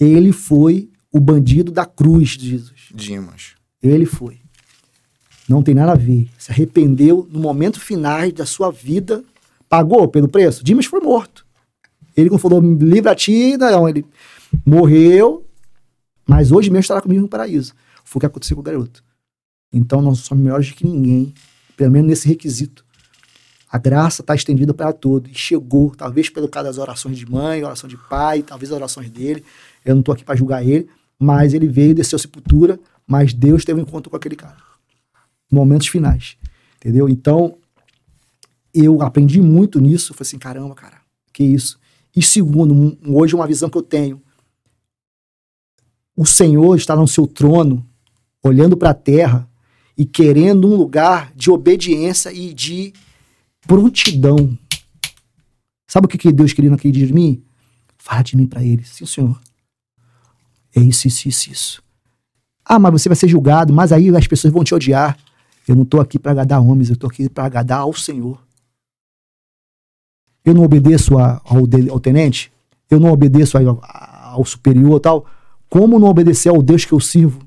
Ele 0.00 0.32
foi 0.32 0.90
o 1.12 1.20
bandido 1.20 1.70
da 1.70 1.84
cruz 1.84 2.30
de 2.30 2.50
Jesus. 2.50 2.88
Dimas. 2.94 3.54
Ele 3.82 4.06
foi. 4.06 4.40
Não 5.48 5.62
tem 5.62 5.74
nada 5.74 5.92
a 5.92 5.96
ver. 5.96 6.28
Se 6.36 6.52
arrependeu 6.52 7.26
no 7.30 7.40
momento 7.40 7.80
final 7.80 8.30
da 8.30 8.44
sua 8.44 8.70
vida, 8.70 9.24
pagou 9.68 10.06
pelo 10.06 10.28
preço. 10.28 10.62
Dimas 10.62 10.84
foi 10.84 11.00
morto. 11.00 11.46
Ele 12.14 12.28
quando 12.28 12.40
falou, 12.40 12.60
livra 12.60 13.12
a 13.12 13.14
ti, 13.14 13.56
não, 13.56 13.88
ele 13.88 14.04
morreu, 14.66 15.46
mas 16.26 16.52
hoje 16.52 16.68
mesmo 16.68 16.80
estará 16.80 17.00
comigo 17.00 17.22
no 17.22 17.28
paraíso. 17.28 17.72
Foi 18.04 18.18
o 18.18 18.20
que 18.20 18.26
aconteceu 18.26 18.56
com 18.56 18.60
o 18.60 18.64
garoto. 18.64 19.02
Então 19.72 20.02
nós 20.02 20.18
somos 20.18 20.44
melhores 20.44 20.70
que 20.72 20.86
ninguém, 20.86 21.32
pelo 21.76 21.92
menos 21.92 22.08
nesse 22.08 22.28
requisito. 22.28 22.84
A 23.70 23.78
graça 23.78 24.22
está 24.22 24.34
estendida 24.34 24.74
para 24.74 24.92
todos. 24.92 25.30
E 25.30 25.34
chegou, 25.34 25.94
talvez 25.94 26.28
pelo 26.28 26.48
caso 26.48 26.66
das 26.66 26.78
orações 26.78 27.16
de 27.18 27.30
mãe, 27.30 27.62
oração 27.62 27.88
de 27.88 27.96
pai, 27.96 28.42
talvez 28.42 28.70
as 28.70 28.76
orações 28.76 29.08
dele. 29.10 29.44
Eu 29.84 29.94
não 29.94 30.00
estou 30.00 30.12
aqui 30.12 30.24
para 30.24 30.36
julgar 30.36 30.66
ele, 30.66 30.88
mas 31.18 31.54
ele 31.54 31.68
veio, 31.68 31.94
desceu 31.94 32.16
a 32.16 32.20
sepultura, 32.20 32.80
mas 33.06 33.32
Deus 33.32 33.64
teve 33.64 33.78
um 33.78 33.82
encontro 33.82 34.10
com 34.10 34.16
aquele 34.16 34.36
cara 34.36 34.67
momentos 35.50 35.88
finais. 35.88 36.36
Entendeu? 36.76 37.08
Então, 37.08 37.56
eu 38.72 39.02
aprendi 39.02 39.40
muito 39.40 39.80
nisso. 39.80 40.14
Falei 40.14 40.28
assim, 40.28 40.38
caramba, 40.38 40.74
cara, 40.74 41.00
que 41.32 41.42
isso. 41.42 41.78
E 42.14 42.22
segundo, 42.22 42.96
hoje 43.06 43.34
uma 43.34 43.46
visão 43.46 43.68
que 43.68 43.78
eu 43.78 43.82
tenho. 43.82 44.20
O 46.16 46.26
Senhor 46.26 46.76
está 46.76 46.96
no 46.96 47.06
seu 47.06 47.26
trono, 47.26 47.86
olhando 48.42 48.76
para 48.76 48.90
a 48.90 48.94
terra 48.94 49.48
e 49.96 50.04
querendo 50.04 50.68
um 50.68 50.74
lugar 50.74 51.32
de 51.34 51.50
obediência 51.50 52.32
e 52.32 52.52
de 52.52 52.92
prontidão. 53.66 54.58
Sabe 55.86 56.06
o 56.06 56.08
que, 56.08 56.18
que 56.18 56.32
Deus 56.32 56.52
queria 56.52 56.70
naquele 56.70 56.92
dia 56.92 57.06
de 57.06 57.12
mim? 57.12 57.42
Fala 57.96 58.22
de 58.22 58.36
mim 58.36 58.46
para 58.46 58.62
ele. 58.62 58.84
Sim, 58.84 59.06
Senhor. 59.06 59.40
É 60.74 60.80
isso, 60.80 61.08
isso, 61.08 61.28
isso, 61.28 61.50
isso. 61.50 61.82
Ah, 62.64 62.78
mas 62.78 62.92
você 62.92 63.08
vai 63.08 63.16
ser 63.16 63.28
julgado, 63.28 63.72
mas 63.72 63.92
aí 63.92 64.14
as 64.14 64.26
pessoas 64.26 64.52
vão 64.52 64.62
te 64.62 64.74
odiar. 64.74 65.18
Eu 65.68 65.76
não 65.76 65.82
estou 65.82 66.00
aqui 66.00 66.18
para 66.18 66.32
agradar 66.32 66.62
homens, 66.62 66.88
eu 66.88 66.94
estou 66.94 67.08
aqui 67.08 67.28
para 67.28 67.44
agradar 67.44 67.80
ao 67.80 67.92
Senhor. 67.92 68.42
Eu 70.44 70.54
não 70.54 70.62
obedeço 70.62 71.18
a, 71.18 71.42
ao, 71.44 71.58
ao, 71.90 72.00
tenente, 72.00 72.50
eu 72.90 72.98
não 72.98 73.12
obedeço 73.12 73.58
ao, 73.58 73.80
ao 73.84 74.44
superior 74.46 74.98
tal. 74.98 75.26
Como 75.68 75.98
não 75.98 76.08
obedecer 76.08 76.48
ao 76.48 76.62
Deus 76.62 76.86
que 76.86 76.92
eu 76.92 77.00
sirvo? 77.00 77.46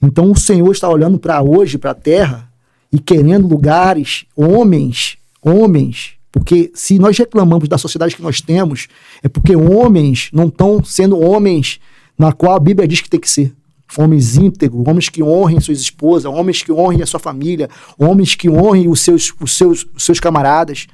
Então 0.00 0.30
o 0.30 0.36
Senhor 0.36 0.70
está 0.70 0.88
olhando 0.88 1.18
para 1.18 1.42
hoje, 1.42 1.76
para 1.76 1.90
a 1.90 1.94
terra, 1.94 2.48
e 2.92 3.00
querendo 3.00 3.48
lugares, 3.48 4.24
homens, 4.36 5.18
homens, 5.42 6.12
porque 6.30 6.70
se 6.72 6.98
nós 7.00 7.18
reclamamos 7.18 7.68
da 7.68 7.76
sociedade 7.76 8.14
que 8.14 8.22
nós 8.22 8.40
temos, 8.40 8.86
é 9.22 9.28
porque 9.28 9.56
homens 9.56 10.30
não 10.32 10.46
estão 10.46 10.84
sendo 10.84 11.18
homens 11.18 11.80
na 12.16 12.32
qual 12.32 12.54
a 12.54 12.60
Bíblia 12.60 12.86
diz 12.86 13.00
que 13.00 13.10
tem 13.10 13.18
que 13.18 13.28
ser 13.28 13.54
homens 13.96 14.36
íntegros, 14.36 14.86
homens 14.86 15.08
que 15.08 15.22
honrem 15.22 15.60
suas 15.60 15.80
esposas, 15.80 16.32
homens 16.32 16.62
que 16.62 16.72
honrem 16.72 17.02
a 17.02 17.06
sua 17.06 17.20
família, 17.20 17.68
homens 17.98 18.34
que 18.34 18.48
honrem 18.48 18.88
os 18.88 19.00
seus, 19.00 19.32
os 19.40 19.56
seus, 19.56 19.86
os 19.94 20.04
seus 20.04 20.20
camaradas. 20.20 20.86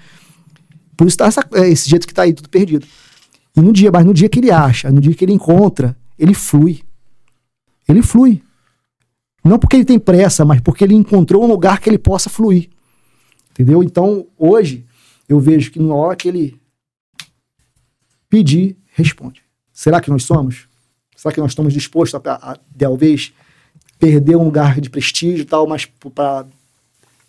Por 0.97 1.07
isso 1.07 1.21
está 1.21 1.45
é, 1.55 1.69
esse 1.69 1.89
jeito 1.89 2.07
que 2.07 2.13
está 2.13 2.23
aí 2.23 2.33
tudo 2.33 2.49
perdido. 2.49 2.87
E 3.57 3.61
no 3.61 3.73
dia, 3.73 3.91
mas 3.91 4.05
no 4.05 4.15
dia 4.15 4.29
que 4.29 4.39
ele 4.39 4.51
acha, 4.51 4.91
no 4.91 5.01
dia 5.01 5.15
que 5.15 5.25
ele 5.25 5.33
encontra, 5.33 5.97
ele 6.19 6.35
flui. 6.35 6.83
Ele 7.89 8.03
flui. 8.03 8.43
Não 9.45 9.59
porque 9.59 9.77
ele 9.77 9.85
tem 9.85 9.99
pressa, 9.99 10.45
mas 10.45 10.61
porque 10.61 10.85
ele 10.85 10.95
encontrou 10.95 11.45
um 11.45 11.47
lugar 11.47 11.81
que 11.81 11.89
ele 11.89 11.99
possa 11.99 12.31
fluir. 12.31 12.71
Entendeu? 13.51 13.83
Então, 13.83 14.27
hoje, 14.39 14.87
eu 15.29 15.39
vejo 15.39 15.71
que 15.71 15.79
na 15.79 15.95
hora 15.95 16.17
que 16.17 16.29
ele 16.29 16.59
pedir, 18.29 18.77
responde. 18.93 19.43
Será 19.73 20.01
que 20.01 20.11
nós 20.11 20.25
somos? 20.25 20.67
Será 21.25 21.33
que 21.33 21.41
nós 21.41 21.53
estamos 21.53 21.73
dispostos 21.73 22.21
a, 22.23 22.33
a, 22.33 22.53
a 22.53 22.57
talvez 22.79 23.33
perder 23.99 24.37
um 24.37 24.45
lugar 24.45 24.79
de 24.79 24.91
prestígio 24.91 25.41
e 25.41 25.45
tal, 25.47 25.67
mas 25.67 25.87
para 25.87 26.47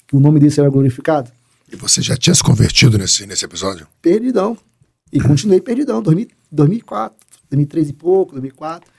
que 0.06 0.18
o 0.18 0.20
nome 0.20 0.38
dele 0.38 0.52
seja 0.52 0.68
glorificado? 0.68 1.32
E 1.72 1.78
você 1.78 2.02
já 2.02 2.18
tinha 2.18 2.36
se 2.36 2.44
convertido 2.44 2.98
nesse, 2.98 3.26
nesse 3.26 3.46
episódio? 3.46 3.88
Perdidão. 4.02 4.58
E 5.14 5.22
continuei 5.22 5.62
perdidão. 5.62 6.02
2000, 6.02 6.28
2004, 6.52 7.18
2003 7.50 7.90
e 7.90 7.94
pouco, 7.94 8.34
2004. 8.34 8.92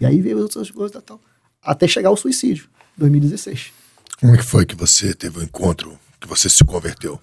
E 0.00 0.06
aí 0.06 0.22
veio 0.22 0.38
outras 0.38 0.70
coisas 0.70 0.96
e 0.96 1.04
tal. 1.04 1.20
Até 1.62 1.86
chegar 1.86 2.08
ao 2.08 2.16
suicídio, 2.16 2.70
2016. 2.96 3.70
Como 4.18 4.34
é 4.34 4.38
que 4.38 4.44
foi 4.44 4.64
que 4.64 4.74
você 4.74 5.12
teve 5.12 5.40
o 5.40 5.40
um 5.42 5.44
encontro, 5.44 5.98
que 6.18 6.26
você 6.26 6.48
se 6.48 6.64
converteu? 6.64 7.20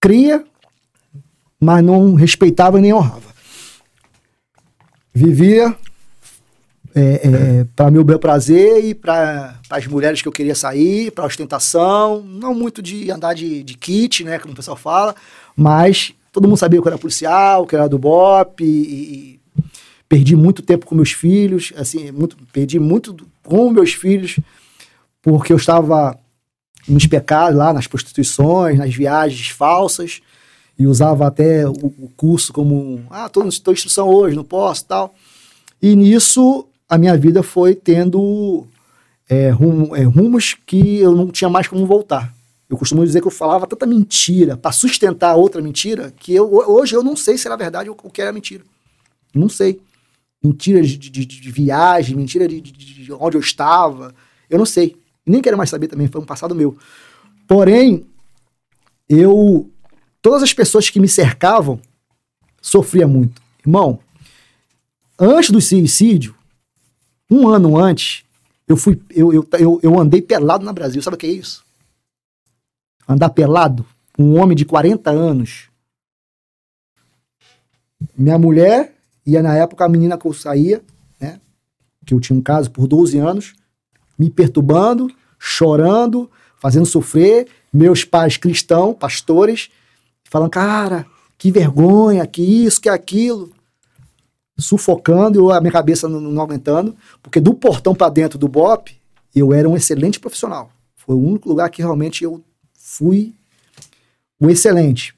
Cria 0.00 0.44
mas 1.64 1.82
não 1.82 2.14
respeitava 2.14 2.80
nem 2.80 2.92
honrava. 2.92 3.34
Vivia 5.12 5.74
é, 6.94 7.00
é, 7.00 7.66
para 7.74 7.90
meu 7.90 8.04
bel 8.04 8.18
prazer 8.18 8.84
e 8.84 8.94
para 8.94 9.58
as 9.70 9.86
mulheres 9.86 10.20
que 10.20 10.28
eu 10.28 10.32
queria 10.32 10.54
sair, 10.54 11.10
para 11.10 11.24
ostentação, 11.24 12.22
não 12.22 12.54
muito 12.54 12.82
de 12.82 13.10
andar 13.10 13.34
de, 13.34 13.62
de 13.62 13.74
kit, 13.74 14.22
né, 14.22 14.38
como 14.38 14.52
o 14.52 14.56
pessoal 14.56 14.76
fala, 14.76 15.14
mas 15.56 16.12
todo 16.30 16.46
mundo 16.46 16.58
sabia 16.58 16.80
que 16.80 16.86
eu 16.86 16.90
era 16.90 16.98
policial, 16.98 17.66
que 17.66 17.74
eu 17.74 17.80
era 17.80 17.88
do 17.88 17.98
BOP, 17.98 18.60
e, 18.60 18.66
e 18.66 19.40
perdi 20.08 20.36
muito 20.36 20.62
tempo 20.62 20.86
com 20.86 20.94
meus 20.94 21.12
filhos, 21.12 21.72
assim, 21.76 22.12
muito, 22.12 22.36
perdi 22.52 22.78
muito 22.78 23.16
com 23.42 23.70
meus 23.70 23.92
filhos 23.92 24.38
porque 25.22 25.52
eu 25.52 25.56
estava 25.56 26.18
nos 26.86 27.06
pecados 27.06 27.56
lá, 27.56 27.72
nas 27.72 27.86
prostituições, 27.86 28.78
nas 28.78 28.94
viagens 28.94 29.48
falsas, 29.48 30.20
e 30.78 30.86
usava 30.86 31.26
até 31.26 31.66
o, 31.68 31.72
o 31.72 32.10
curso 32.16 32.52
como, 32.52 33.04
ah, 33.10 33.26
estou 33.26 33.44
em 33.44 33.48
instrução 33.48 34.08
hoje, 34.08 34.36
não 34.36 34.44
posso, 34.44 34.84
tal. 34.86 35.14
E 35.80 35.94
nisso 35.94 36.66
a 36.88 36.98
minha 36.98 37.16
vida 37.16 37.42
foi 37.42 37.74
tendo 37.74 38.66
é, 39.28 39.50
rum, 39.50 39.94
é, 39.94 40.02
rumos 40.02 40.54
que 40.66 40.98
eu 40.98 41.14
não 41.14 41.28
tinha 41.28 41.48
mais 41.48 41.68
como 41.68 41.86
voltar. 41.86 42.34
Eu 42.68 42.76
costumo 42.76 43.04
dizer 43.04 43.20
que 43.20 43.26
eu 43.26 43.30
falava 43.30 43.66
tanta 43.66 43.86
mentira 43.86 44.56
para 44.56 44.72
sustentar 44.72 45.36
outra 45.36 45.60
mentira 45.60 46.12
que 46.18 46.34
eu, 46.34 46.52
hoje 46.52 46.96
eu 46.96 47.02
não 47.02 47.14
sei 47.14 47.36
se 47.36 47.46
era 47.46 47.56
verdade 47.56 47.90
ou 47.90 47.96
o 48.02 48.10
que 48.10 48.22
era 48.22 48.32
mentira. 48.32 48.64
Não 49.34 49.48
sei. 49.48 49.80
Mentira 50.42 50.82
de, 50.82 50.96
de, 50.96 51.24
de 51.24 51.50
viagem, 51.50 52.16
mentira 52.16 52.46
de, 52.46 52.60
de, 52.60 53.12
onde 53.12 53.36
eu 53.36 53.40
estava. 53.40 54.14
Eu 54.48 54.58
não 54.58 54.66
sei. 54.66 54.96
Nem 55.26 55.40
quero 55.40 55.56
mais 55.56 55.70
saber 55.70 55.88
também, 55.88 56.06
foi 56.06 56.20
um 56.20 56.26
passado 56.26 56.54
meu. 56.54 56.76
Porém, 57.46 58.06
eu. 59.08 59.70
Todas 60.24 60.42
as 60.42 60.54
pessoas 60.54 60.88
que 60.88 60.98
me 60.98 61.06
cercavam 61.06 61.78
sofria 62.62 63.06
muito. 63.06 63.42
Irmão, 63.60 64.00
antes 65.18 65.50
do 65.50 65.60
suicídio, 65.60 66.34
um 67.30 67.46
ano 67.46 67.76
antes, 67.76 68.24
eu 68.66 68.74
fui. 68.74 68.98
Eu, 69.10 69.34
eu, 69.34 69.46
eu, 69.58 69.80
eu 69.82 70.00
andei 70.00 70.22
pelado 70.22 70.64
na 70.64 70.72
Brasil. 70.72 71.02
Sabe 71.02 71.16
o 71.16 71.18
que 71.18 71.26
é 71.26 71.30
isso? 71.30 71.62
Andar 73.06 73.28
pelado? 73.28 73.84
Um 74.18 74.40
homem 74.40 74.56
de 74.56 74.64
40 74.64 75.10
anos. 75.10 75.68
Minha 78.16 78.38
mulher 78.38 78.96
ia 79.26 79.42
na 79.42 79.54
época 79.54 79.84
a 79.84 79.88
menina 79.90 80.16
que 80.16 80.26
eu 80.26 80.32
saía, 80.32 80.82
né? 81.20 81.38
Que 82.06 82.14
eu 82.14 82.20
tinha 82.20 82.38
um 82.38 82.42
caso 82.42 82.70
por 82.70 82.86
12 82.86 83.18
anos, 83.18 83.52
me 84.18 84.30
perturbando, 84.30 85.14
chorando, 85.38 86.30
fazendo 86.56 86.86
sofrer. 86.86 87.46
Meus 87.70 88.06
pais 88.06 88.38
cristãos, 88.38 88.96
pastores, 88.96 89.68
falando, 90.34 90.50
cara, 90.50 91.06
que 91.38 91.52
vergonha, 91.52 92.26
que 92.26 92.42
isso, 92.42 92.80
que 92.80 92.88
aquilo 92.88 93.52
sufocando 94.58 95.48
e 95.48 95.52
a 95.52 95.60
minha 95.60 95.72
cabeça 95.72 96.08
não, 96.08 96.20
não 96.20 96.42
aguentando, 96.42 96.96
porque 97.22 97.38
do 97.38 97.54
portão 97.54 97.94
para 97.94 98.10
dentro 98.10 98.36
do 98.36 98.48
BOP, 98.48 98.90
eu 99.32 99.54
era 99.54 99.68
um 99.68 99.76
excelente 99.76 100.18
profissional. 100.18 100.72
Foi 100.96 101.14
o 101.14 101.20
único 101.20 101.48
lugar 101.48 101.70
que 101.70 101.80
realmente 101.80 102.24
eu 102.24 102.42
fui 102.76 103.32
um 104.40 104.50
excelente. 104.50 105.14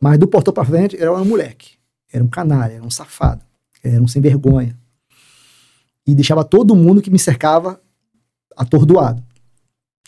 Mas 0.00 0.18
do 0.18 0.26
portão 0.26 0.54
para 0.54 0.64
frente, 0.64 0.96
era 0.96 1.12
um 1.12 1.24
moleque. 1.26 1.72
Era 2.10 2.24
um 2.24 2.28
canalha, 2.28 2.72
era 2.72 2.84
um 2.84 2.90
safado, 2.90 3.42
era 3.84 4.02
um 4.02 4.08
sem 4.08 4.22
vergonha. 4.22 4.74
E 6.06 6.14
deixava 6.14 6.42
todo 6.42 6.74
mundo 6.74 7.02
que 7.02 7.10
me 7.10 7.18
cercava 7.18 7.78
atordoado. 8.56 9.22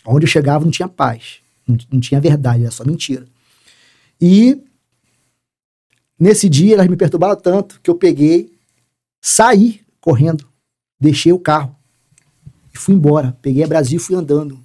Onde 0.03 0.25
eu 0.25 0.29
chegava 0.29 0.65
não 0.65 0.71
tinha 0.71 0.87
paz, 0.87 1.41
não, 1.67 1.77
não 1.91 1.99
tinha 1.99 2.19
verdade, 2.19 2.63
era 2.63 2.71
só 2.71 2.83
mentira. 2.83 3.27
E 4.21 4.61
Nesse 6.21 6.47
dia, 6.47 6.75
elas 6.75 6.87
me 6.87 6.95
perturbaram 6.95 7.35
tanto 7.35 7.81
que 7.81 7.89
eu 7.89 7.95
peguei, 7.95 8.53
saí 9.19 9.81
correndo, 9.99 10.47
deixei 10.99 11.33
o 11.33 11.39
carro 11.39 11.75
e 12.71 12.77
fui 12.77 12.93
embora. 12.93 13.35
Peguei 13.41 13.63
a 13.63 13.67
Brasil 13.67 13.97
e 13.97 13.99
fui 13.99 14.15
andando. 14.15 14.59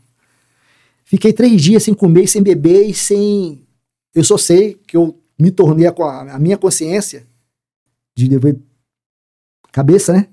Fiquei 1.02 1.32
três 1.32 1.62
dias 1.62 1.82
sem 1.82 1.94
comer, 1.94 2.26
sem 2.26 2.42
beber 2.42 2.86
e 2.86 2.92
sem. 2.92 3.66
Eu 4.14 4.22
só 4.22 4.36
sei 4.36 4.74
que 4.86 4.98
eu 4.98 5.18
me 5.38 5.50
tornei 5.50 5.86
a, 5.86 5.94
a 6.34 6.38
minha 6.38 6.58
consciência 6.58 7.26
de 8.14 8.28
dever 8.28 8.60
cabeça, 9.72 10.12
né? 10.12 10.28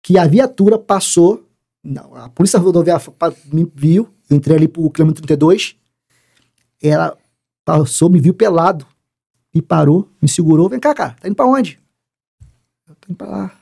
Que 0.00 0.16
a 0.16 0.28
viatura 0.28 0.78
passou, 0.78 1.44
não, 1.82 2.14
a 2.14 2.28
polícia 2.28 2.60
rodoviária 2.60 3.04
me 3.52 3.68
viu, 3.74 4.08
entrei 4.30 4.58
ali 4.58 4.68
pro 4.68 4.88
quilômetro 4.90 5.26
32, 5.26 5.74
ela 6.80 7.18
passou, 7.64 8.10
me 8.10 8.20
viu 8.20 8.34
pelado 8.34 8.86
me 9.54 9.60
parou, 9.60 10.08
me 10.20 10.28
segurou. 10.28 10.68
Vem 10.68 10.80
cá, 10.80 10.94
cara, 10.94 11.16
tá 11.20 11.28
indo 11.28 11.36
pra 11.36 11.46
onde? 11.46 11.78
Eu 12.88 12.94
tô 12.94 13.08
indo 13.10 13.16
pra 13.16 13.28
lá. 13.28 13.58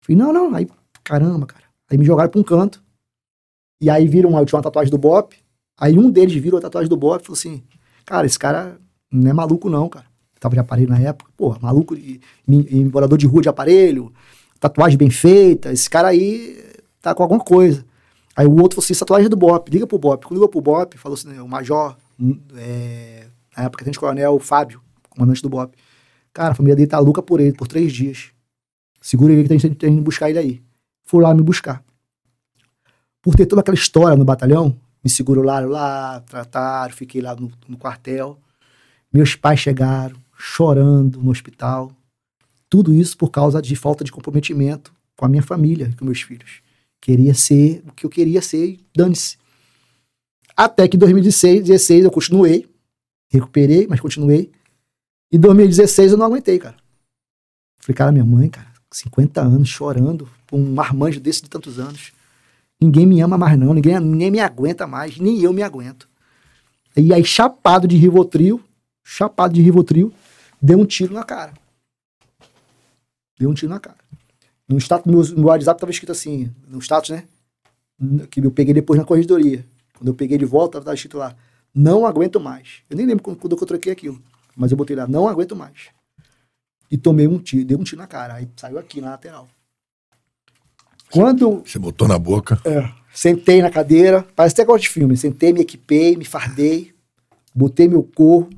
Falei, 0.00 0.20
não, 0.20 0.32
não. 0.32 0.54
Aí, 0.54 0.68
caramba, 1.02 1.46
cara. 1.46 1.64
Aí 1.90 1.96
me 1.96 2.04
jogaram 2.04 2.30
pra 2.30 2.40
um 2.40 2.44
canto. 2.44 2.82
E 3.80 3.88
aí 3.88 4.08
viram, 4.08 4.36
eu 4.38 4.46
tinha 4.46 4.56
uma 4.56 4.62
tatuagem 4.62 4.90
do 4.90 4.98
Bop. 4.98 5.36
Aí 5.78 5.98
um 5.98 6.10
deles 6.10 6.34
virou 6.34 6.58
a 6.58 6.62
tatuagem 6.62 6.88
do 6.88 6.96
Bop 6.96 7.22
e 7.22 7.26
falou 7.26 7.38
assim: 7.38 7.62
Cara, 8.04 8.26
esse 8.26 8.38
cara 8.38 8.78
não 9.10 9.30
é 9.30 9.34
maluco, 9.34 9.68
não, 9.68 9.88
cara. 9.88 10.06
Eu 10.34 10.40
tava 10.40 10.54
de 10.54 10.60
aparelho 10.60 10.88
na 10.88 10.98
época. 10.98 11.30
Pô, 11.36 11.56
maluco 11.60 11.94
e, 11.94 12.20
e 12.46 12.84
morador 12.84 13.18
de 13.18 13.26
rua 13.26 13.42
de 13.42 13.48
aparelho, 13.48 14.12
tatuagem 14.58 14.98
bem 14.98 15.10
feita. 15.10 15.72
Esse 15.72 15.88
cara 15.88 16.08
aí 16.08 16.62
tá 17.00 17.14
com 17.14 17.22
alguma 17.22 17.40
coisa. 17.40 17.84
Aí 18.36 18.46
o 18.46 18.52
outro 18.60 18.76
falou 18.76 18.84
assim: 18.84 18.98
tatuagem 18.98 19.28
do 19.28 19.36
Bop, 19.36 19.70
liga 19.70 19.86
pro 19.86 19.98
Bop. 19.98 20.26
Ligou 20.32 20.48
pro 20.48 20.60
Bop, 20.60 20.96
falou 20.98 21.14
assim: 21.14 21.38
o 21.38 21.48
Major, 21.48 21.96
é, 22.56 23.26
na 23.56 23.64
época, 23.64 23.84
tem 23.84 23.92
coronel 23.94 24.38
Fábio, 24.38 24.80
comandante 25.10 25.42
do 25.42 25.48
BOP. 25.48 25.74
Cara, 26.32 26.52
a 26.52 26.54
família 26.54 26.76
dele 26.76 26.88
tá 26.88 26.98
louca 26.98 27.22
por 27.22 27.40
ele, 27.40 27.52
por 27.52 27.68
três 27.68 27.92
dias. 27.92 28.30
Segura 29.00 29.32
ele 29.32 29.42
que 29.42 29.48
tem, 29.48 29.74
tem 29.74 29.96
que 29.96 30.02
buscar 30.02 30.30
ele 30.30 30.38
aí. 30.38 30.62
Fui 31.04 31.22
lá 31.22 31.34
me 31.34 31.42
buscar. 31.42 31.84
Por 33.22 33.34
ter 33.34 33.46
toda 33.46 33.60
aquela 33.60 33.74
história 33.74 34.16
no 34.16 34.24
batalhão, 34.24 34.76
me 35.02 35.10
seguraram 35.10 35.68
lá, 35.68 36.20
trataram, 36.20 36.94
fiquei 36.94 37.20
lá 37.20 37.36
no, 37.36 37.52
no 37.68 37.76
quartel. 37.76 38.38
Meus 39.12 39.36
pais 39.36 39.60
chegaram 39.60 40.16
chorando 40.36 41.20
no 41.20 41.30
hospital. 41.30 41.92
Tudo 42.68 42.92
isso 42.92 43.16
por 43.16 43.30
causa 43.30 43.62
de 43.62 43.76
falta 43.76 44.02
de 44.02 44.10
comprometimento 44.10 44.92
com 45.16 45.24
a 45.24 45.28
minha 45.28 45.42
família, 45.42 45.94
com 45.98 46.04
meus 46.04 46.22
filhos. 46.22 46.60
Queria 47.00 47.34
ser 47.34 47.82
o 47.86 47.92
que 47.92 48.04
eu 48.04 48.10
queria 48.10 48.42
ser 48.42 48.66
e 48.66 48.80
dane-se. 48.96 49.36
Até 50.56 50.86
que 50.86 50.96
em 50.96 51.00
2016, 51.00 51.60
2016 51.60 52.04
eu 52.04 52.10
continuei, 52.10 52.68
recuperei, 53.28 53.86
mas 53.88 54.00
continuei. 54.00 54.50
Em 55.32 55.38
2016 55.38 56.12
eu 56.12 56.18
não 56.18 56.26
aguentei, 56.26 56.58
cara. 56.58 56.76
Falei, 57.78 57.96
cara, 57.96 58.12
minha 58.12 58.24
mãe, 58.24 58.48
cara, 58.48 58.68
50 58.90 59.40
anos, 59.40 59.68
chorando, 59.68 60.28
com 60.48 60.58
um 60.58 60.72
marmanjo 60.72 61.20
desse 61.20 61.42
de 61.42 61.50
tantos 61.50 61.78
anos. 61.78 62.12
Ninguém 62.80 63.06
me 63.06 63.20
ama 63.20 63.36
mais, 63.36 63.58
não, 63.58 63.74
ninguém, 63.74 63.98
ninguém 63.98 64.30
me 64.30 64.40
aguenta 64.40 64.86
mais, 64.86 65.18
nem 65.18 65.40
eu 65.40 65.52
me 65.52 65.62
aguento. 65.62 66.08
E 66.96 67.12
aí, 67.12 67.24
chapado 67.24 67.88
de 67.88 67.96
Rivotril, 67.96 68.62
chapado 69.02 69.54
de 69.54 69.60
Rivotril, 69.60 70.12
deu 70.62 70.78
um 70.78 70.86
tiro 70.86 71.12
na 71.12 71.24
cara. 71.24 71.52
Deu 73.38 73.50
um 73.50 73.54
tiro 73.54 73.70
na 73.70 73.80
cara. 73.80 73.98
No 74.68 74.78
status, 74.78 75.10
no, 75.10 75.42
no 75.42 75.48
WhatsApp 75.48 75.80
tava 75.80 75.90
escrito 75.90 76.12
assim, 76.12 76.50
no 76.68 76.78
status, 76.78 77.10
né? 77.10 77.24
Que 78.30 78.40
eu 78.40 78.50
peguei 78.50 78.72
depois 78.72 78.98
na 78.98 79.04
corredoria. 79.04 79.64
Quando 80.04 80.08
eu 80.12 80.14
peguei 80.14 80.36
de 80.36 80.44
volta, 80.44 80.80
tava 80.80 80.92
escrito 80.92 81.16
lá, 81.16 81.34
não 81.74 82.04
aguento 82.04 82.38
mais. 82.38 82.82
Eu 82.90 82.96
nem 82.98 83.06
lembro 83.06 83.24
quando, 83.24 83.38
quando 83.38 83.56
eu 83.56 83.66
troquei 83.66 83.90
aquilo. 83.90 84.22
Mas 84.54 84.70
eu 84.70 84.76
botei 84.76 84.94
lá, 84.94 85.06
não 85.08 85.26
aguento 85.26 85.56
mais. 85.56 85.88
E 86.90 86.98
tomei 86.98 87.26
um 87.26 87.38
tiro, 87.38 87.64
dei 87.64 87.74
um 87.74 87.82
tiro 87.82 88.02
na 88.02 88.06
cara. 88.06 88.34
Aí 88.34 88.46
saiu 88.54 88.78
aqui 88.78 89.00
na 89.00 89.12
lateral. 89.12 89.48
Quando. 91.10 91.62
Você 91.64 91.78
botou 91.78 92.06
na 92.06 92.18
boca? 92.18 92.60
É. 92.66 92.92
Sentei 93.14 93.62
na 93.62 93.70
cadeira, 93.70 94.22
parece 94.36 94.52
até 94.52 94.64
gosto 94.66 94.82
de 94.82 94.90
filme. 94.90 95.16
Sentei, 95.16 95.54
me 95.54 95.62
equipei, 95.62 96.16
me 96.16 96.24
fardei, 96.26 96.94
botei 97.54 97.88
meu 97.88 98.02
corpo 98.02 98.54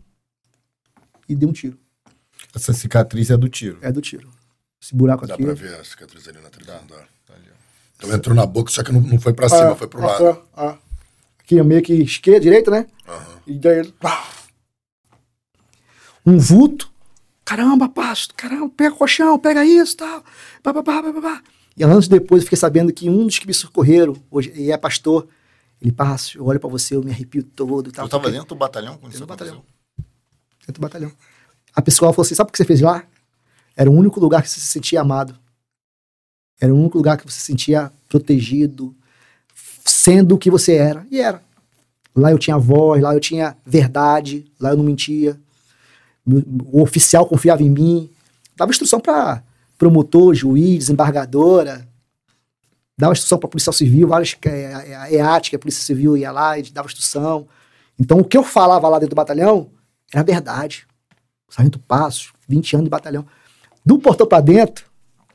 e 1.28 1.36
dei 1.36 1.48
um 1.48 1.52
tiro. 1.52 1.78
Essa 2.52 2.72
cicatriz 2.72 3.30
é 3.30 3.36
do 3.36 3.48
tiro. 3.48 3.78
É 3.82 3.92
do 3.92 4.00
tiro. 4.00 4.28
Esse 4.82 4.96
buraco 4.96 5.28
Dá 5.28 5.34
aqui. 5.34 5.44
pra 5.44 5.54
ver 5.54 5.76
a 5.76 5.84
cicatriz 5.84 6.26
ali 6.26 6.40
na 6.40 6.50
trilha? 6.50 6.80
Dá. 6.88 7.04
Então 7.96 8.12
entrou 8.12 8.34
na 8.34 8.44
boca, 8.44 8.70
só 8.70 8.82
que 8.82 8.92
não, 8.92 9.00
não 9.00 9.18
foi 9.20 9.32
pra 9.32 9.48
cima, 9.48 9.70
Ah, 9.70 9.76
foi 9.76 9.86
pro 9.86 10.02
ah, 10.02 10.06
lado. 10.06 10.42
ah, 10.54 10.70
ah. 10.70 10.78
Aqui 11.46 11.62
meio 11.62 11.80
que 11.80 11.92
esquerda, 11.94 12.40
direita, 12.40 12.72
né? 12.72 12.86
Aham. 13.06 13.38
E 13.46 13.54
daí. 13.56 13.92
Um 16.26 16.38
vulto. 16.38 16.90
Caramba, 17.44 17.88
pasto, 17.88 18.34
caramba, 18.34 18.68
pega 18.76 18.92
o 18.92 18.98
colchão, 18.98 19.38
pega 19.38 19.64
isso 19.64 19.96
tal. 19.96 20.24
Pá, 20.60 20.74
pá, 20.74 20.82
pá, 20.82 21.00
pá, 21.00 21.22
pá. 21.22 21.42
E 21.76 21.84
anos 21.84 22.08
depois 22.08 22.42
eu 22.42 22.46
fiquei 22.46 22.58
sabendo 22.58 22.92
que 22.92 23.08
um 23.08 23.24
dos 23.26 23.38
que 23.38 23.46
me 23.46 23.54
socorreram, 23.54 24.16
hoje, 24.28 24.50
e 24.56 24.72
é 24.72 24.76
pastor, 24.76 25.28
ele 25.80 25.92
passa, 25.92 26.36
eu 26.36 26.44
olho 26.44 26.58
pra 26.58 26.68
você, 26.68 26.96
eu 26.96 27.02
me 27.04 27.12
arrepio 27.12 27.44
todo. 27.44 27.90
e 27.90 27.92
Tal, 27.92 28.06
Eu 28.06 28.08
tava 28.08 28.22
porque- 28.24 28.36
dentro 28.36 28.48
do 28.48 28.56
batalhão 28.58 28.94
quando 28.98 29.12
Dentro 29.12 29.20
do 29.24 29.28
batalhão. 29.28 29.62
dentro 30.66 30.72
do 30.72 30.80
batalhão. 30.80 31.12
A 31.72 31.80
pessoa 31.80 32.12
falou 32.12 32.24
assim: 32.26 32.34
sabe 32.34 32.48
o 32.48 32.52
que 32.52 32.56
você 32.58 32.64
fez 32.64 32.80
lá? 32.80 33.04
Era 33.76 33.88
o 33.88 33.94
único 33.94 34.18
lugar 34.18 34.42
que 34.42 34.50
você 34.50 34.58
se 34.58 34.66
sentia 34.66 35.00
amado. 35.02 35.38
Era 36.60 36.74
o 36.74 36.76
único 36.76 36.96
lugar 36.98 37.16
que 37.18 37.24
você 37.30 37.38
se 37.38 37.44
sentia 37.46 37.92
protegido, 38.08 38.96
sendo 39.90 40.34
o 40.34 40.38
que 40.38 40.50
você 40.50 40.74
era. 40.74 41.06
E 41.10 41.20
era. 41.20 41.42
Lá 42.14 42.30
eu 42.30 42.38
tinha 42.38 42.56
voz, 42.58 43.02
lá 43.02 43.14
eu 43.14 43.20
tinha 43.20 43.56
verdade, 43.64 44.50
lá 44.58 44.70
eu 44.70 44.76
não 44.76 44.84
mentia. 44.84 45.38
O 46.72 46.82
oficial 46.82 47.26
confiava 47.26 47.62
em 47.62 47.70
mim. 47.70 48.10
Dava 48.56 48.70
instrução 48.70 48.98
para 48.98 49.42
promotor, 49.76 50.34
juiz, 50.34 50.78
desembargadora. 50.78 51.86
Dava 52.98 53.12
instrução 53.12 53.38
para 53.38 53.48
policial 53.48 53.74
civil, 53.74 54.08
várias 54.08 54.34
é, 54.46 54.96
a 54.96 55.12
EAT, 55.12 55.50
que 55.50 55.56
é 55.56 55.58
a 55.58 55.60
polícia 55.60 55.82
civil 55.82 56.16
ia 56.16 56.32
lá 56.32 56.58
e 56.58 56.62
dava 56.62 56.88
instrução. 56.88 57.46
Então 57.98 58.18
o 58.18 58.24
que 58.24 58.36
eu 58.36 58.42
falava 58.42 58.88
lá 58.88 58.98
dentro 58.98 59.14
do 59.14 59.16
batalhão 59.16 59.68
era 60.12 60.24
verdade. 60.24 60.86
Sargento 61.48 61.78
Passos, 61.78 62.32
20 62.48 62.76
anos 62.76 62.84
de 62.84 62.90
batalhão. 62.90 63.26
Do 63.84 63.98
portão 63.98 64.26
para 64.26 64.40
dentro, 64.40 64.86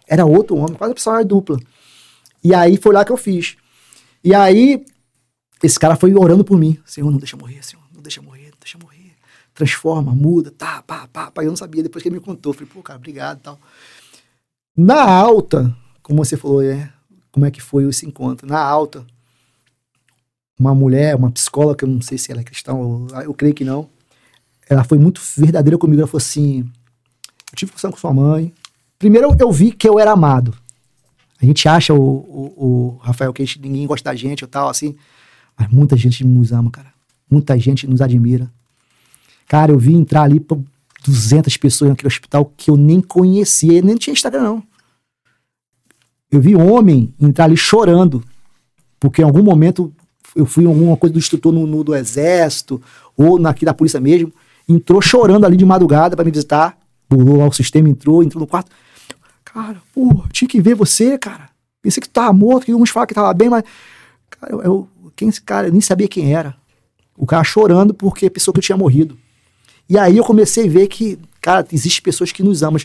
era 0.08 0.26
outro 0.26 0.58
homem, 0.58 0.74
quase 0.74 0.94
personagem 0.94 1.28
dupla. 1.28 1.60
E 2.44 2.54
aí 2.54 2.78
foi 2.78 2.94
lá 2.94 3.06
que 3.06 3.12
eu 3.12 3.18
fiz. 3.18 3.56
E 4.24 4.34
aí, 4.34 4.86
esse 5.64 5.80
cara 5.80 5.96
foi 5.96 6.14
orando 6.14 6.44
por 6.44 6.58
mim. 6.58 6.78
Senhor, 6.86 7.10
não 7.10 7.18
deixa 7.18 7.38
morrer, 7.38 7.64
Senhor, 7.64 7.84
não 7.94 8.02
deixa 8.02 8.22
morrer, 8.22 8.50
não 8.52 8.58
deixa 8.60 8.78
morrer. 8.78 9.16
Transforma, 9.54 10.14
muda, 10.14 10.52
tá, 10.52 10.82
pá, 10.82 11.08
pá, 11.12 11.30
pá. 11.30 11.44
Eu 11.44 11.50
não 11.50 11.58
sabia, 11.58 11.84
depois 11.84 12.02
que 12.02 12.10
ele 12.10 12.16
me 12.16 12.22
contou. 12.22 12.54
Falei, 12.54 12.70
pô, 12.72 12.82
cara, 12.82 12.98
obrigado 12.98 13.40
e 13.40 13.42
tal. 13.42 13.60
Na 14.76 15.04
alta, 15.04 15.76
como 16.02 16.24
você 16.24 16.38
falou, 16.38 16.64
é, 16.64 16.92
como 17.32 17.46
é 17.46 17.52
que 17.52 17.62
foi 17.62 17.84
esse 17.86 18.06
encontro? 18.06 18.48
Na 18.48 18.60
alta, 18.60 19.06
uma 20.58 20.74
mulher, 20.74 21.16
uma 21.16 21.32
psicóloga, 21.32 21.76
que 21.76 21.84
eu 21.84 21.90
não 21.90 22.02
sei 22.02 22.18
se 22.18 22.32
ela 22.32 22.42
é 22.42 22.44
cristã, 22.44 22.72
eu, 22.72 23.08
eu 23.24 23.34
creio 23.34 23.54
que 23.54 23.66
não, 23.66 23.90
ela 24.70 24.84
foi 24.84 24.98
muito 24.98 25.22
verdadeira 25.36 25.78
comigo. 25.78 26.02
Ela 26.02 26.08
falou 26.08 26.22
assim: 26.22 26.60
eu 26.60 27.56
tive 27.56 27.72
conversação 27.72 27.92
com 27.92 27.98
sua 27.98 28.14
mãe. 28.14 28.54
Primeiro 28.98 29.36
eu 29.40 29.52
vi 29.52 29.72
que 29.72 29.88
eu 29.88 30.00
era 30.00 30.12
amado. 30.12 30.56
A 31.42 31.46
gente 31.46 31.68
acha, 31.68 31.94
o, 31.94 32.00
o, 32.00 32.54
o 32.58 33.00
Rafael, 33.02 33.34
que 33.34 33.44
ninguém 33.60 33.88
gosta 33.88 34.10
da 34.10 34.16
gente 34.16 34.44
ou 34.44 34.48
tal, 34.48 34.70
assim. 34.70 34.96
Mas 35.58 35.70
muita 35.70 35.98
gente 35.98 36.24
nos 36.24 36.52
ama, 36.52 36.70
cara. 36.70 36.94
Muita 37.30 37.58
gente 37.58 37.88
nos 37.88 38.02
admira. 38.02 38.52
Cara, 39.48 39.72
eu 39.72 39.80
vi 39.80 39.94
entrar 39.94 40.24
ali 40.24 40.40
pra 40.40 40.58
200 41.06 41.58
pessoas 41.58 41.90
naquele 41.90 42.08
hospital 42.08 42.52
que 42.56 42.70
eu 42.70 42.78
nem 42.78 43.02
conhecia, 43.02 43.82
nem 43.82 43.96
tinha 43.96 44.14
Instagram, 44.14 44.44
não. 44.44 44.64
Eu 46.32 46.40
vi 46.40 46.56
homem 46.56 47.14
entrar 47.20 47.46
ali 47.46 47.58
chorando, 47.58 48.24
porque 49.00 49.22
em 49.22 49.26
algum 49.26 49.44
momento 49.44 49.92
eu 50.36 50.46
fui 50.46 50.64
em 50.64 50.68
alguma 50.68 50.96
coisa 50.96 51.12
do 51.12 51.20
instrutor 51.20 51.52
no, 51.52 51.66
no 51.66 51.84
do 51.84 51.96
exército, 51.96 52.82
ou 53.18 53.46
aqui 53.48 53.66
da 53.66 53.74
polícia 53.74 54.00
mesmo, 54.00 54.32
entrou 54.70 55.02
chorando 55.02 55.46
ali 55.46 55.58
de 55.58 55.66
madrugada 55.66 56.16
para 56.16 56.24
me 56.24 56.32
visitar, 56.32 56.78
pulou 57.10 57.38
lá 57.38 57.48
o 57.48 57.52
sistema, 57.52 57.90
entrou, 57.90 58.24
entrou 58.24 58.40
no 58.40 58.48
quarto. 58.48 58.72
Cara, 59.54 59.82
pô, 59.94 60.26
tinha 60.32 60.48
que 60.48 60.62
ver 60.62 60.76
você, 60.76 61.18
cara. 61.18 61.50
Pensei 61.82 62.00
que 62.00 62.08
tu 62.08 62.14
tava 62.14 62.32
morto, 62.32 62.66
que 62.66 62.74
uns 62.74 62.90
falam 62.90 63.06
que 63.06 63.14
tava 63.14 63.34
bem, 63.34 63.50
mas. 63.50 63.64
Cara, 64.30 64.54
eu, 64.64 64.88
quem 65.14 65.28
esse 65.28 65.42
cara? 65.42 65.68
Eu 65.68 65.74
nem 65.74 65.82
sabia 65.82 66.08
quem 66.08 66.34
era. 66.34 66.56
O 67.18 67.26
cara 67.26 67.44
chorando 67.44 67.94
porque 67.94 68.30
pensou 68.30 68.54
que 68.54 68.60
eu 68.60 68.64
tinha 68.64 68.78
morrido. 68.78 69.20
E 69.90 69.98
aí 69.98 70.16
eu 70.16 70.24
comecei 70.24 70.68
a 70.68 70.72
ver 70.72 70.88
que, 70.88 71.20
cara, 71.42 71.68
existem 71.72 72.02
pessoas 72.02 72.32
que 72.32 72.42
nos 72.42 72.64
amam, 72.64 72.80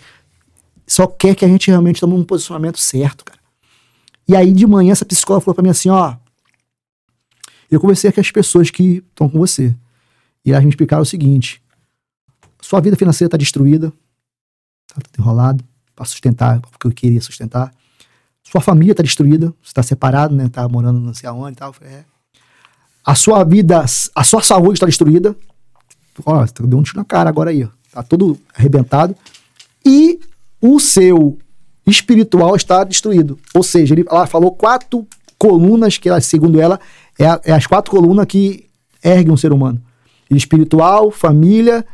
só 0.88 1.06
quer 1.06 1.36
que 1.36 1.44
a 1.44 1.48
gente 1.48 1.68
realmente 1.68 2.00
tome 2.00 2.14
um 2.14 2.24
posicionamento 2.24 2.80
certo, 2.80 3.24
cara. 3.24 3.38
E 4.26 4.34
aí 4.34 4.52
de 4.52 4.66
manhã 4.66 4.90
essa 4.90 5.04
psicóloga 5.04 5.44
falou 5.44 5.54
para 5.54 5.62
mim 5.62 5.70
assim, 5.70 5.88
ó, 5.88 6.16
eu 7.70 7.78
conversei 7.78 8.10
com 8.10 8.20
as 8.20 8.30
pessoas 8.32 8.70
que 8.70 9.04
estão 9.08 9.28
com 9.28 9.38
você. 9.38 9.72
E 10.44 10.50
elas 10.50 10.64
me 10.64 10.70
explicaram 10.70 11.04
o 11.04 11.06
seguinte: 11.06 11.62
sua 12.60 12.80
vida 12.80 12.96
financeira 12.96 13.28
está 13.28 13.36
destruída, 13.36 13.92
está 14.88 15.00
tudo 15.00 15.22
enrolado 15.22 15.64
para 15.96 16.04
sustentar 16.04 16.58
o 16.58 16.78
que 16.78 16.86
eu 16.86 16.92
queria 16.92 17.20
sustentar. 17.20 17.72
Sua 18.44 18.60
família 18.60 18.92
está 18.92 19.02
destruída, 19.02 19.46
você 19.62 19.70
está 19.70 19.82
separado, 19.82 20.34
né? 20.34 20.48
Tá 20.48 20.68
morando 20.68 21.00
não 21.00 21.14
sei 21.14 21.28
aonde 21.28 21.54
e 21.54 21.56
tal. 21.56 21.74
É. 21.80 22.04
A 23.04 23.14
sua 23.14 23.42
vida, 23.42 23.84
a 24.14 24.24
sua 24.24 24.42
saúde 24.42 24.74
está 24.74 24.86
destruída. 24.86 25.34
Ó, 26.24 26.44
deu 26.44 26.78
um 26.78 26.82
tiro 26.82 26.98
na 26.98 27.04
cara 27.04 27.28
agora 27.28 27.50
aí. 27.50 27.66
Tá 27.90 28.02
todo 28.02 28.38
arrebentado. 28.54 29.16
E 29.84 30.20
o 30.60 30.78
seu 30.78 31.38
espiritual 31.86 32.54
está 32.54 32.84
destruído. 32.84 33.38
Ou 33.54 33.62
seja, 33.62 33.94
ele, 33.94 34.04
ela 34.08 34.26
falou 34.26 34.52
quatro 34.52 35.06
colunas 35.38 35.98
que, 35.98 36.08
ela, 36.08 36.20
segundo 36.20 36.60
ela, 36.60 36.78
é, 37.18 37.26
a, 37.26 37.40
é 37.44 37.52
as 37.52 37.66
quatro 37.66 37.90
colunas 37.90 38.26
que 38.26 38.66
erguem 39.02 39.32
um 39.32 39.36
ser 39.36 39.52
humano: 39.52 39.80
espiritual, 40.30 41.10
família, 41.10 41.84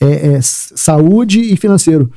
é, 0.00 0.34
é, 0.34 0.40
saúde 0.42 1.40
e 1.40 1.56
financeiro. 1.56 2.12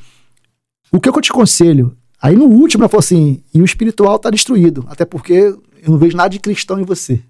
O 0.92 1.00
que, 1.00 1.08
eu 1.08 1.20
te 1.22 1.32
aconselho? 1.32 1.96
Aí 2.20 2.36
no 2.36 2.44
último 2.44 2.82
ela 2.84 2.88
falou 2.88 3.00
assim: 3.00 3.42
e 3.54 3.62
o 3.62 3.64
espiritual 3.64 4.16
está 4.16 4.28
destruído, 4.28 4.84
até 4.88 5.06
porque 5.06 5.32
eu 5.32 5.62
não 5.88 5.96
vejo 5.96 6.16
nada 6.16 6.28
de 6.28 6.38
cristão 6.38 6.78
em 6.78 6.84
você. 6.84 7.22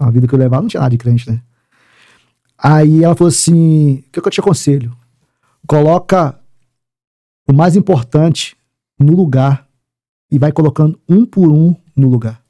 A 0.00 0.10
vida 0.10 0.26
que 0.26 0.34
eu 0.34 0.38
levava 0.38 0.62
não 0.62 0.68
tinha 0.68 0.80
nada 0.80 0.90
de 0.90 0.98
crente, 0.98 1.30
né? 1.30 1.40
Aí 2.58 3.04
ela 3.04 3.14
falou 3.14 3.28
assim: 3.28 3.98
o 3.98 4.10
que, 4.10 4.20
que 4.20 4.26
eu 4.26 4.32
te 4.32 4.40
aconselho? 4.40 4.94
Coloca 5.66 6.38
o 7.48 7.52
mais 7.52 7.76
importante 7.76 8.56
no 8.98 9.14
lugar 9.14 9.66
e 10.30 10.38
vai 10.38 10.50
colocando 10.50 10.98
um 11.08 11.24
por 11.24 11.50
um 11.50 11.74
no 11.96 12.08
lugar. 12.08 12.42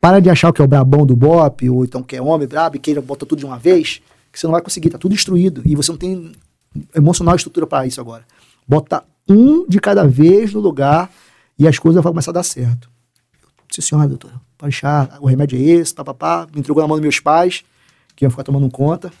Para 0.00 0.18
de 0.18 0.30
achar 0.30 0.52
que 0.52 0.60
é 0.60 0.64
o 0.64 0.68
brabão 0.68 1.06
do 1.06 1.14
bop, 1.14 1.68
ou 1.70 1.84
então 1.84 2.02
que 2.02 2.16
é 2.16 2.22
homem 2.22 2.48
brabo 2.48 2.76
e 2.76 2.78
queira 2.78 3.00
botar 3.00 3.26
tudo 3.26 3.38
de 3.38 3.46
uma 3.46 3.58
vez, 3.58 4.00
que 4.32 4.40
você 4.40 4.46
não 4.46 4.52
vai 4.52 4.62
conseguir, 4.62 4.90
tá 4.90 4.98
tudo 4.98 5.14
destruído. 5.14 5.62
E 5.64 5.76
você 5.76 5.92
não 5.92 5.98
tem 5.98 6.32
emocional 6.94 7.36
estrutura 7.36 7.66
para 7.66 7.86
isso 7.86 8.00
agora. 8.00 8.24
Bota 8.66 9.04
um 9.30 9.66
de 9.68 9.78
cada 9.78 10.06
vez 10.06 10.52
no 10.52 10.60
lugar 10.60 11.10
e 11.58 11.68
as 11.68 11.78
coisas 11.78 12.02
vão 12.02 12.12
começar 12.12 12.32
a 12.32 12.34
dar 12.34 12.42
certo. 12.42 12.90
Disse, 13.68 13.88
senhora, 13.88 14.08
doutor, 14.08 14.32
pode 14.58 14.72
deixar, 14.72 15.18
o 15.20 15.26
remédio 15.26 15.56
é 15.58 15.62
esse, 15.62 15.94
papapá. 15.94 16.46
Me 16.52 16.60
entregou 16.60 16.82
na 16.82 16.88
mão 16.88 16.96
dos 16.96 17.02
meus 17.02 17.20
pais, 17.20 17.62
que 18.16 18.24
iam 18.24 18.30
ficar 18.30 18.42
tomando 18.42 18.68
conta. 18.68 19.12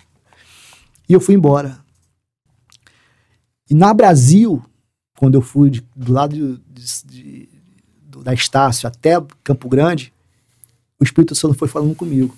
E 1.08 1.12
eu 1.12 1.20
fui 1.20 1.34
embora. 1.34 1.78
E 3.68 3.74
na 3.74 3.94
Brasil, 3.94 4.62
quando 5.16 5.36
eu 5.36 5.42
fui 5.42 5.70
de, 5.70 5.86
do 5.94 6.12
lado 6.12 6.60
de, 6.68 7.04
de, 7.06 7.48
da 8.24 8.34
Estácio 8.34 8.88
até 8.88 9.12
Campo 9.44 9.68
Grande, 9.68 10.12
o 10.98 11.04
Espírito 11.04 11.34
Santo 11.34 11.54
foi 11.54 11.68
falando 11.68 11.94
comigo. 11.94 12.36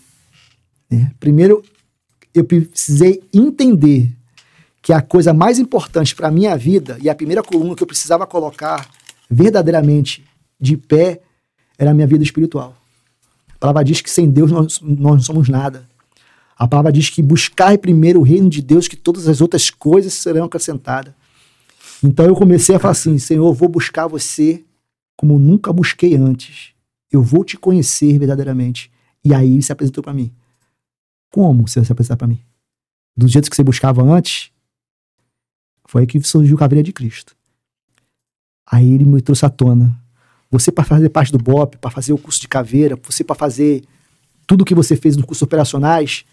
É, 0.91 1.11
primeiro, 1.19 1.65
eu 2.35 2.45
precisei 2.45 3.23
entender 3.33 4.15
que 4.83 4.93
a 4.93 5.01
coisa 5.01 5.33
mais 5.33 5.59
importante 5.59 6.15
para 6.15 6.29
a 6.29 6.31
minha 6.31 6.57
vida 6.57 6.99
e 7.01 7.09
a 7.09 7.15
primeira 7.15 7.43
coluna 7.43 7.75
que 7.75 7.83
eu 7.83 7.87
precisava 7.87 8.27
colocar 8.27 8.89
verdadeiramente 9.31 10.25
de 10.61 10.77
pé 10.77 11.23
era 11.79 11.93
a 11.93 11.95
minha 11.95 12.07
vida 12.07 12.25
espiritual. 12.25 12.77
A 13.55 13.59
palavra 13.59 13.85
diz 13.85 14.01
que 14.01 14.11
sem 14.11 14.29
Deus 14.29 14.51
nós, 14.51 14.81
nós 14.81 15.15
não 15.15 15.21
somos 15.21 15.49
nada. 15.49 15.89
A 16.59 16.67
palavra 16.67 16.93
diz 16.93 17.09
que 17.09 17.23
buscar 17.23 17.79
primeiro 17.79 18.21
o 18.21 18.25
reino 18.25 18.51
de 18.51 18.61
Deus, 18.61 18.89
que 18.89 18.97
todas 18.97 19.29
as 19.29 19.41
outras 19.41 19.71
coisas 19.71 20.13
serão 20.13 20.45
acrescentadas. 20.45 21.15
Então 22.03 22.27
eu 22.27 22.35
comecei 22.35 22.75
a 22.75 22.79
falar 22.79 22.93
assim: 22.93 23.17
Senhor, 23.19 23.47
eu 23.47 23.55
vou 23.55 23.69
buscar 23.69 24.09
você 24.09 24.65
como 25.17 25.39
nunca 25.39 25.73
busquei 25.73 26.17
antes 26.17 26.73
eu 27.13 27.23
vou 27.23 27.45
te 27.45 27.59
conhecer 27.59 28.19
verdadeiramente. 28.19 28.91
E 29.23 29.35
aí 29.35 29.53
ele 29.53 29.63
se 29.63 29.71
apresentou 29.71 30.03
para 30.03 30.15
mim. 30.15 30.33
Como 31.31 31.69
você 31.69 31.85
se 31.85 31.93
apresentar 31.93 32.17
para 32.17 32.27
mim? 32.27 32.41
Do 33.15 33.29
jeito 33.29 33.51
que 33.51 33.55
você 33.55 33.63
buscava 33.63 34.03
antes, 34.03 34.51
foi 35.93 36.01
aí 36.01 36.07
que 36.07 36.19
surgiu 36.23 36.57
a 36.57 36.59
caveira 36.59 36.83
de 36.83 36.91
Cristo. 36.91 37.37
Aí 38.67 38.95
ele 38.95 39.05
me 39.05 39.21
trouxe 39.21 39.45
à 39.45 39.51
tona. 39.51 39.95
Você 40.51 40.73
para 40.73 40.85
fazer 40.85 41.11
parte 41.11 41.31
do 41.31 41.37
BOP, 41.37 41.77
para 41.77 41.91
fazer 41.91 42.15
o 42.15 42.19
curso 42.19 42.41
de 42.41 42.49
caveira, 42.49 42.99
você 43.03 43.23
para 43.23 43.37
fazer 43.37 43.85
tudo 44.47 44.65
que 44.65 44.75
você 44.75 44.97
fez 44.97 45.19
no 45.19 45.27
curso 45.27 45.45
operacionais, 45.45 46.25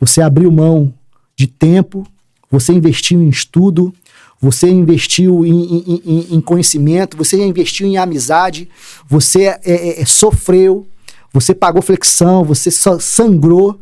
você 0.00 0.20
abriu 0.20 0.50
mão 0.50 0.92
de 1.36 1.46
tempo, 1.46 2.04
você 2.50 2.72
investiu 2.72 3.22
em 3.22 3.28
estudo, 3.28 3.94
você 4.40 4.68
investiu 4.68 5.46
em, 5.46 6.00
em, 6.04 6.26
em 6.34 6.40
conhecimento, 6.40 7.16
você 7.16 7.40
investiu 7.46 7.86
em 7.86 7.96
amizade, 7.96 8.68
você 9.06 9.44
é, 9.44 9.60
é, 9.64 10.02
é, 10.02 10.04
sofreu, 10.04 10.84
você 11.32 11.54
pagou 11.54 11.80
flexão, 11.80 12.42
você 12.42 12.72
sangrou, 12.72 13.80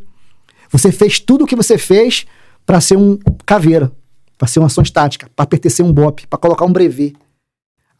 você 0.71 0.91
fez 0.91 1.19
tudo 1.19 1.45
o 1.45 1.47
que 1.47 1.55
você 1.55 1.79
fez 1.79 2.27
para 2.63 2.79
ser 2.79 2.95
um 2.95 3.17
caveira, 3.43 3.91
para 4.37 4.47
ser 4.47 4.59
uma 4.59 4.67
ação 4.67 4.83
estática, 4.83 5.29
para 5.35 5.45
pertencer 5.45 5.85
a 5.85 5.87
um 5.87 5.93
BOP, 5.93 6.27
para 6.27 6.39
colocar 6.39 6.65
um 6.65 6.71
brevet. 6.73 7.15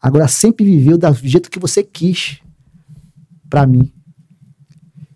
Agora 0.00 0.28
sempre 0.28 0.64
viveu 0.64 0.98
do 0.98 1.14
jeito 1.14 1.50
que 1.50 1.58
você 1.58 1.82
quis 1.82 2.40
para 3.48 3.66
mim. 3.66 3.92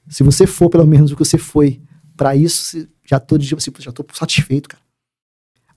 Se 0.09 0.23
você 0.23 0.47
for 0.47 0.69
pelo 0.69 0.87
menos 0.87 1.13
o 1.13 1.17
que 1.17 1.25
você 1.25 1.39
foi 1.39 1.81
para 2.17 2.35
isso, 2.35 2.89
já 3.05 3.21
tô, 3.21 3.39
já 3.39 3.93
tô 3.93 4.05
satisfeito, 4.13 4.69
cara. 4.69 4.83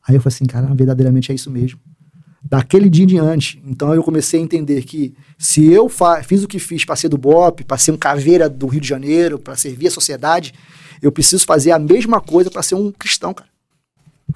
Aí 0.07 0.15
eu 0.15 0.21
falei 0.21 0.35
assim, 0.35 0.45
cara, 0.45 0.73
verdadeiramente 0.73 1.31
é 1.31 1.35
isso 1.35 1.49
mesmo. 1.49 1.79
Daquele 2.43 2.89
dia 2.89 3.05
em 3.05 3.07
diante, 3.07 3.61
então 3.65 3.93
eu 3.93 4.03
comecei 4.03 4.39
a 4.39 4.43
entender 4.43 4.83
que 4.83 5.13
se 5.37 5.71
eu 5.71 5.89
fiz 6.23 6.43
o 6.43 6.47
que 6.47 6.59
fiz 6.59 6.83
para 6.83 6.95
ser 6.95 7.07
do 7.07 7.17
BOP, 7.17 7.63
para 7.63 7.77
ser 7.77 7.91
um 7.91 7.97
caveira 7.97 8.49
do 8.49 8.67
Rio 8.67 8.81
de 8.81 8.87
Janeiro, 8.87 9.39
para 9.39 9.55
servir 9.55 9.87
a 9.87 9.91
sociedade, 9.91 10.53
eu 11.01 11.11
preciso 11.11 11.45
fazer 11.45 11.71
a 11.71 11.79
mesma 11.79 12.19
coisa 12.19 12.51
para 12.51 12.61
ser 12.61 12.75
um 12.75 12.91
cristão, 12.91 13.33
cara. 13.33 13.52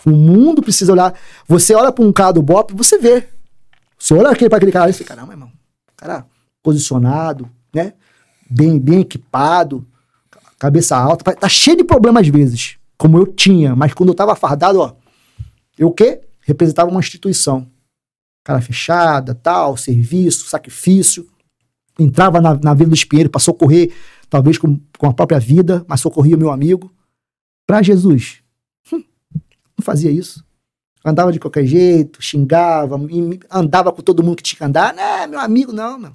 O 0.05 0.11
mundo 0.11 0.61
precisa 0.61 0.91
olhar. 0.91 1.13
Você 1.47 1.73
olha 1.73 1.91
para 1.91 2.03
um 2.03 2.11
cara 2.11 2.33
do 2.33 2.41
BOP, 2.41 2.73
você 2.73 2.97
vê. 2.97 3.27
Você 3.97 4.13
olha 4.13 4.35
para 4.35 4.57
aquele 4.57 4.71
cara 4.71 4.89
e 4.89 4.93
você, 4.93 5.03
caramba, 5.03 5.33
irmão, 5.33 5.51
cara 5.95 6.25
posicionado, 6.61 7.49
né? 7.73 7.93
Bem, 8.49 8.79
bem 8.79 9.01
equipado, 9.01 9.85
cabeça 10.59 10.97
alta, 10.97 11.33
tá 11.33 11.49
cheio 11.49 11.77
de 11.77 11.83
problemas 11.83 12.21
às 12.21 12.27
vezes, 12.27 12.77
como 12.97 13.17
eu 13.17 13.25
tinha, 13.25 13.75
mas 13.75 13.93
quando 13.93 14.09
eu 14.09 14.15
tava 14.15 14.35
fardado, 14.35 14.79
ó, 14.79 14.93
eu 15.77 15.89
o 15.89 15.91
quê? 15.91 16.21
Representava 16.41 16.89
uma 16.89 16.99
instituição. 16.99 17.67
Cara 18.43 18.61
fechada, 18.61 19.35
tal, 19.35 19.75
serviço, 19.75 20.47
sacrifício. 20.47 21.27
Entrava 21.99 22.39
na, 22.39 22.53
na 22.55 22.73
Vila 22.73 22.89
do 22.89 22.95
Espinheiro 22.95 23.29
para 23.29 23.41
socorrer, 23.41 23.93
talvez 24.29 24.57
com, 24.57 24.79
com 24.97 25.07
a 25.07 25.13
própria 25.13 25.39
vida, 25.39 25.85
mas 25.87 25.99
socorria 25.99 26.35
o 26.35 26.39
meu 26.39 26.51
amigo. 26.51 26.91
Para 27.65 27.81
Jesus, 27.81 28.41
não 29.77 29.83
fazia 29.83 30.11
isso. 30.11 30.43
Andava 31.05 31.31
de 31.31 31.39
qualquer 31.39 31.65
jeito, 31.65 32.21
xingava, 32.21 32.99
andava 33.49 33.91
com 33.91 34.01
todo 34.01 34.23
mundo 34.23 34.37
que 34.37 34.43
tinha 34.43 34.57
que 34.57 34.63
andar. 34.63 34.93
Não, 34.93 35.27
meu 35.27 35.39
amigo, 35.39 35.71
não, 35.71 35.97
meu. 35.97 36.11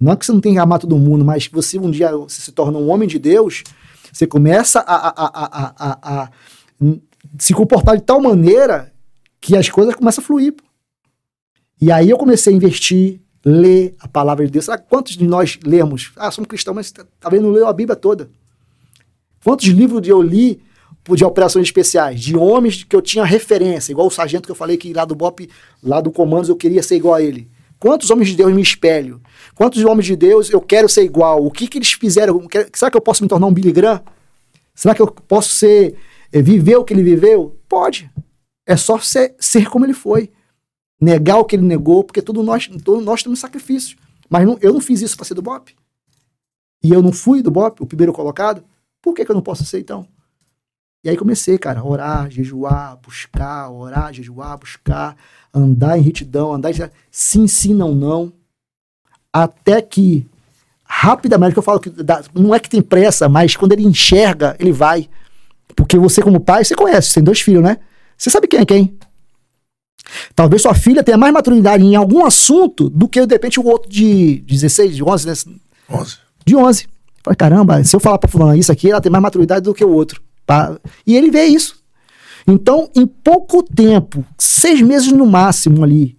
Não 0.00 0.12
é 0.12 0.16
que 0.16 0.24
você 0.24 0.32
não 0.32 0.40
tem 0.40 0.54
que 0.54 0.58
amar 0.58 0.78
todo 0.78 0.96
mundo, 0.96 1.24
mas 1.24 1.46
você 1.46 1.78
um 1.78 1.90
dia 1.90 2.16
você 2.16 2.40
se 2.40 2.52
torna 2.52 2.78
um 2.78 2.88
homem 2.88 3.06
de 3.06 3.18
Deus, 3.18 3.62
Você 4.10 4.26
começa 4.26 4.80
a, 4.80 5.08
a, 5.08 5.26
a, 5.26 5.74
a, 5.78 6.22
a 6.22 6.30
se 7.38 7.52
comportar 7.52 7.96
de 7.96 8.02
tal 8.02 8.20
maneira 8.20 8.92
que 9.40 9.56
as 9.56 9.68
coisas 9.68 9.94
começam 9.94 10.22
a 10.22 10.26
fluir. 10.26 10.54
E 11.80 11.92
aí 11.92 12.08
eu 12.10 12.18
comecei 12.18 12.52
a 12.52 12.56
investir, 12.56 13.20
ler 13.44 13.94
a 14.00 14.08
palavra 14.08 14.44
de 14.44 14.50
Deus. 14.50 14.64
Sabe 14.64 14.84
quantos 14.88 15.16
de 15.16 15.24
nós 15.24 15.58
lemos? 15.64 16.12
Ah, 16.16 16.30
somos 16.30 16.48
cristãos, 16.48 16.74
mas 16.74 16.94
talvez 17.18 17.42
não 17.42 17.50
leu 17.50 17.66
a 17.66 17.72
Bíblia 17.72 17.96
toda. 17.96 18.30
Quantos 19.44 19.66
livros 19.66 20.06
eu 20.06 20.20
li 20.20 20.62
de 21.08 21.24
operações 21.24 21.66
especiais, 21.66 22.20
de 22.20 22.36
homens 22.36 22.84
que 22.84 22.94
eu 22.94 23.02
tinha 23.02 23.24
referência, 23.24 23.92
igual 23.92 24.06
o 24.06 24.10
sargento 24.10 24.44
que 24.44 24.50
eu 24.50 24.56
falei 24.56 24.76
que 24.76 24.92
lá 24.92 25.04
do 25.04 25.14
BOP, 25.14 25.48
lá 25.82 26.00
do 26.00 26.10
Comandos, 26.10 26.48
eu 26.48 26.56
queria 26.56 26.82
ser 26.82 26.96
igual 26.96 27.14
a 27.14 27.22
ele. 27.22 27.48
Quantos 27.78 28.10
homens 28.10 28.28
de 28.28 28.36
Deus 28.36 28.52
me 28.52 28.60
espelho? 28.60 29.22
Quantos 29.54 29.82
homens 29.84 30.04
de 30.04 30.14
Deus 30.14 30.50
eu 30.50 30.60
quero 30.60 30.88
ser 30.88 31.02
igual? 31.02 31.44
O 31.44 31.50
que, 31.50 31.66
que 31.66 31.78
eles 31.78 31.92
fizeram? 31.92 32.46
Será 32.74 32.90
que 32.90 32.96
eu 32.96 33.00
posso 33.00 33.22
me 33.22 33.28
tornar 33.28 33.46
um 33.46 33.52
Billy 33.52 33.72
Graham? 33.72 34.02
Será 34.74 34.94
que 34.94 35.00
eu 35.00 35.06
posso 35.06 35.50
ser 35.50 35.96
é, 36.30 36.42
viver 36.42 36.76
o 36.76 36.84
que 36.84 36.92
ele 36.92 37.02
viveu? 37.02 37.58
Pode. 37.66 38.10
É 38.66 38.76
só 38.76 38.98
ser, 38.98 39.34
ser 39.38 39.68
como 39.70 39.86
ele 39.86 39.94
foi. 39.94 40.30
Negar 41.00 41.38
o 41.38 41.44
que 41.44 41.56
ele 41.56 41.64
negou, 41.64 42.04
porque 42.04 42.20
todos 42.20 42.44
nós, 42.44 42.68
todos 42.84 43.02
nós 43.02 43.22
temos 43.22 43.40
sacrifício. 43.40 43.96
Mas 44.28 44.46
não, 44.46 44.58
eu 44.60 44.74
não 44.74 44.80
fiz 44.80 45.00
isso 45.00 45.16
para 45.16 45.24
ser 45.24 45.34
do 45.34 45.42
BOP. 45.42 45.74
E 46.84 46.92
eu 46.92 47.02
não 47.02 47.12
fui 47.12 47.42
do 47.42 47.50
BOP, 47.50 47.82
o 47.82 47.86
primeiro 47.86 48.12
colocado. 48.12 48.62
Por 49.00 49.14
que, 49.14 49.24
que 49.24 49.30
eu 49.30 49.34
não 49.34 49.42
posso 49.42 49.64
ser 49.64 49.80
então? 49.80 50.06
E 51.02 51.08
aí 51.08 51.16
comecei, 51.16 51.56
cara, 51.56 51.80
a 51.80 51.84
orar, 51.84 52.30
jejuar, 52.30 52.98
buscar, 53.02 53.70
orar, 53.70 54.12
jejuar, 54.12 54.58
buscar, 54.58 55.16
andar 55.52 55.98
em 55.98 56.02
retidão, 56.02 56.52
andar 56.52 56.70
em... 56.70 56.90
sim, 57.10 57.46
sim, 57.46 57.72
não, 57.72 57.94
não. 57.94 58.32
Até 59.32 59.80
que, 59.80 60.26
rapidamente, 60.84 61.54
que 61.54 61.58
eu 61.58 61.62
falo 61.62 61.80
que 61.80 61.90
não 62.34 62.54
é 62.54 62.60
que 62.60 62.68
tem 62.68 62.82
pressa, 62.82 63.28
mas 63.28 63.56
quando 63.56 63.72
ele 63.72 63.84
enxerga, 63.84 64.54
ele 64.58 64.72
vai. 64.72 65.08
Porque 65.74 65.96
você, 65.96 66.20
como 66.20 66.38
pai, 66.38 66.64
você 66.64 66.74
conhece, 66.74 67.08
você 67.08 67.14
tem 67.14 67.24
dois 67.24 67.40
filhos, 67.40 67.62
né? 67.62 67.78
Você 68.18 68.28
sabe 68.28 68.46
quem 68.46 68.60
é 68.60 68.66
quem. 68.66 68.98
Talvez 70.34 70.60
sua 70.60 70.74
filha 70.74 71.02
tenha 71.02 71.16
mais 71.16 71.32
maturidade 71.32 71.82
em 71.82 71.94
algum 71.94 72.26
assunto 72.26 72.90
do 72.90 73.08
que, 73.08 73.24
de 73.24 73.34
repente, 73.34 73.58
o 73.58 73.64
outro 73.64 73.88
de 73.88 74.44
16, 74.46 74.96
de 74.96 75.04
11, 75.04 75.26
né? 75.26 75.32
11. 75.88 76.18
De 76.44 76.56
11. 76.56 76.88
Falei, 77.22 77.36
caramba, 77.36 77.82
se 77.84 77.94
eu 77.94 78.00
falar 78.00 78.18
pra 78.18 78.28
fulano 78.28 78.54
isso 78.54 78.72
aqui, 78.72 78.90
ela 78.90 79.00
tem 79.00 79.10
mais 79.10 79.22
maturidade 79.22 79.62
do 79.62 79.72
que 79.72 79.84
o 79.84 79.90
outro. 79.90 80.20
E 81.06 81.16
ele 81.16 81.30
vê 81.30 81.44
isso. 81.44 81.80
Então, 82.46 82.90
em 82.96 83.06
pouco 83.06 83.62
tempo, 83.62 84.24
seis 84.38 84.80
meses 84.80 85.12
no 85.12 85.26
máximo 85.26 85.84
ali, 85.84 86.18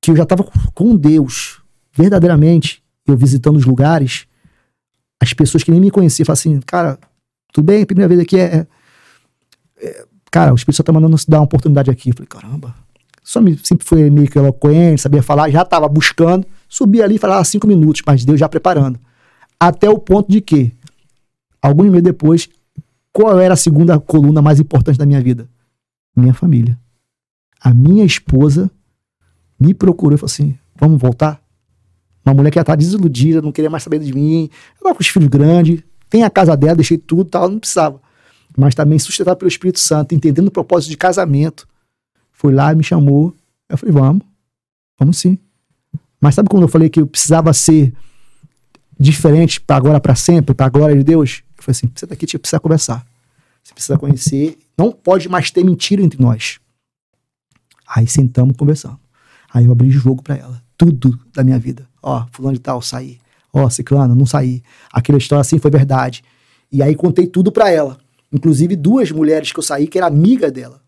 que 0.00 0.10
eu 0.10 0.16
já 0.16 0.24
estava 0.24 0.44
com 0.74 0.96
Deus, 0.96 1.60
verdadeiramente, 1.92 2.82
eu 3.06 3.16
visitando 3.16 3.56
os 3.56 3.64
lugares, 3.64 4.26
as 5.22 5.32
pessoas 5.32 5.62
que 5.62 5.70
nem 5.70 5.80
me 5.80 5.90
conheciam, 5.90 6.26
falavam 6.26 6.40
assim, 6.40 6.60
cara, 6.60 6.98
tudo 7.52 7.64
bem, 7.64 7.86
primeira 7.86 8.08
vez 8.08 8.20
aqui 8.20 8.38
é, 8.38 8.66
é, 9.80 9.86
é 9.86 10.04
cara, 10.30 10.52
o 10.52 10.56
Espírito 10.56 10.76
Santo 10.76 10.86
tá 10.86 10.92
mandando 10.92 11.16
dar 11.28 11.38
uma 11.38 11.44
oportunidade 11.44 11.90
aqui. 11.90 12.10
Eu 12.10 12.14
falei, 12.14 12.28
caramba, 12.28 12.74
só 13.22 13.40
me, 13.40 13.56
sempre 13.58 13.86
foi 13.86 14.10
meio 14.10 14.28
que 14.28 14.38
eloquente, 14.38 15.00
sabia 15.00 15.22
falar, 15.22 15.50
já 15.50 15.62
estava 15.62 15.88
buscando, 15.88 16.46
subi 16.68 17.02
ali 17.02 17.14
e 17.14 17.18
falava 17.18 17.44
cinco 17.44 17.66
minutos, 17.66 18.02
mas 18.06 18.24
Deus 18.24 18.40
já 18.40 18.48
preparando. 18.48 18.98
Até 19.58 19.88
o 19.88 19.98
ponto 19.98 20.30
de 20.30 20.40
que, 20.40 20.72
alguns 21.62 21.86
meses 21.86 22.02
depois, 22.02 22.48
qual 23.14 23.38
era 23.38 23.54
a 23.54 23.56
segunda 23.56 23.98
coluna 24.00 24.42
mais 24.42 24.58
importante 24.58 24.98
da 24.98 25.06
minha 25.06 25.20
vida? 25.22 25.48
Minha 26.16 26.34
família. 26.34 26.76
A 27.60 27.72
minha 27.72 28.04
esposa 28.04 28.68
me 29.58 29.72
procurou 29.72 30.16
e 30.16 30.18
falou 30.18 30.26
assim: 30.26 30.58
vamos 30.74 31.00
voltar? 31.00 31.40
Uma 32.26 32.34
mulher 32.34 32.50
que 32.50 32.56
já 32.56 32.62
estava 32.62 32.76
desiludida, 32.76 33.40
não 33.40 33.52
queria 33.52 33.70
mais 33.70 33.84
saber 33.84 34.00
de 34.00 34.12
mim, 34.12 34.50
estava 34.74 34.94
com 34.96 35.00
os 35.00 35.06
filhos 35.06 35.28
grandes, 35.28 35.80
tem 36.10 36.24
a 36.24 36.30
casa 36.30 36.56
dela, 36.56 36.74
deixei 36.74 36.98
tudo 36.98 37.24
tal, 37.24 37.48
não 37.48 37.60
precisava. 37.60 38.00
Mas 38.56 38.74
também 38.74 38.98
sustentada 38.98 39.36
pelo 39.36 39.48
Espírito 39.48 39.78
Santo, 39.78 40.12
entendendo 40.12 40.48
o 40.48 40.50
propósito 40.50 40.90
de 40.90 40.96
casamento. 40.96 41.68
Foi 42.32 42.52
lá 42.52 42.72
e 42.72 42.76
me 42.76 42.82
chamou. 42.82 43.32
Eu 43.68 43.78
falei: 43.78 43.92
vamos, 43.92 44.22
vamos 44.98 45.18
sim. 45.18 45.38
Mas 46.20 46.34
sabe 46.34 46.48
quando 46.48 46.64
eu 46.64 46.68
falei 46.68 46.88
que 46.88 47.00
eu 47.00 47.06
precisava 47.06 47.52
ser 47.52 47.94
diferente 48.98 49.60
para 49.60 49.76
agora, 49.76 50.00
para 50.00 50.16
sempre, 50.16 50.52
para 50.52 50.66
a 50.66 50.70
glória 50.70 50.96
de 50.96 51.04
Deus? 51.04 51.44
Falei 51.64 51.76
assim: 51.76 51.90
você 51.94 52.06
daqui 52.06 52.26
tinha 52.26 52.38
precisa 52.38 52.60
conversar. 52.60 53.06
Você 53.62 53.72
precisa 53.72 53.98
conhecer. 53.98 54.58
Não 54.76 54.92
pode 54.92 55.28
mais 55.28 55.50
ter 55.50 55.64
mentira 55.64 56.02
entre 56.02 56.20
nós. 56.20 56.58
Aí 57.88 58.06
sentamos 58.06 58.56
conversando. 58.56 59.00
Aí 59.52 59.64
eu 59.64 59.72
abri 59.72 59.90
jogo 59.90 60.22
para 60.22 60.36
ela. 60.36 60.62
Tudo 60.76 61.18
da 61.32 61.42
minha 61.42 61.58
vida. 61.58 61.88
Ó, 62.02 62.26
fulano 62.32 62.54
de 62.54 62.60
tal, 62.60 62.82
saí. 62.82 63.18
Ó, 63.52 63.68
ciclano, 63.70 64.14
não 64.14 64.26
saí. 64.26 64.62
Aquela 64.92 65.16
história 65.16 65.40
assim 65.40 65.58
foi 65.58 65.70
verdade. 65.70 66.22
E 66.70 66.82
aí 66.82 66.94
contei 66.94 67.26
tudo 67.26 67.50
para 67.50 67.70
ela. 67.70 67.98
Inclusive 68.32 68.76
duas 68.76 69.10
mulheres 69.10 69.52
que 69.52 69.58
eu 69.58 69.62
saí 69.62 69.86
que 69.86 69.96
era 69.96 70.06
amiga 70.06 70.50
dela. 70.50 70.82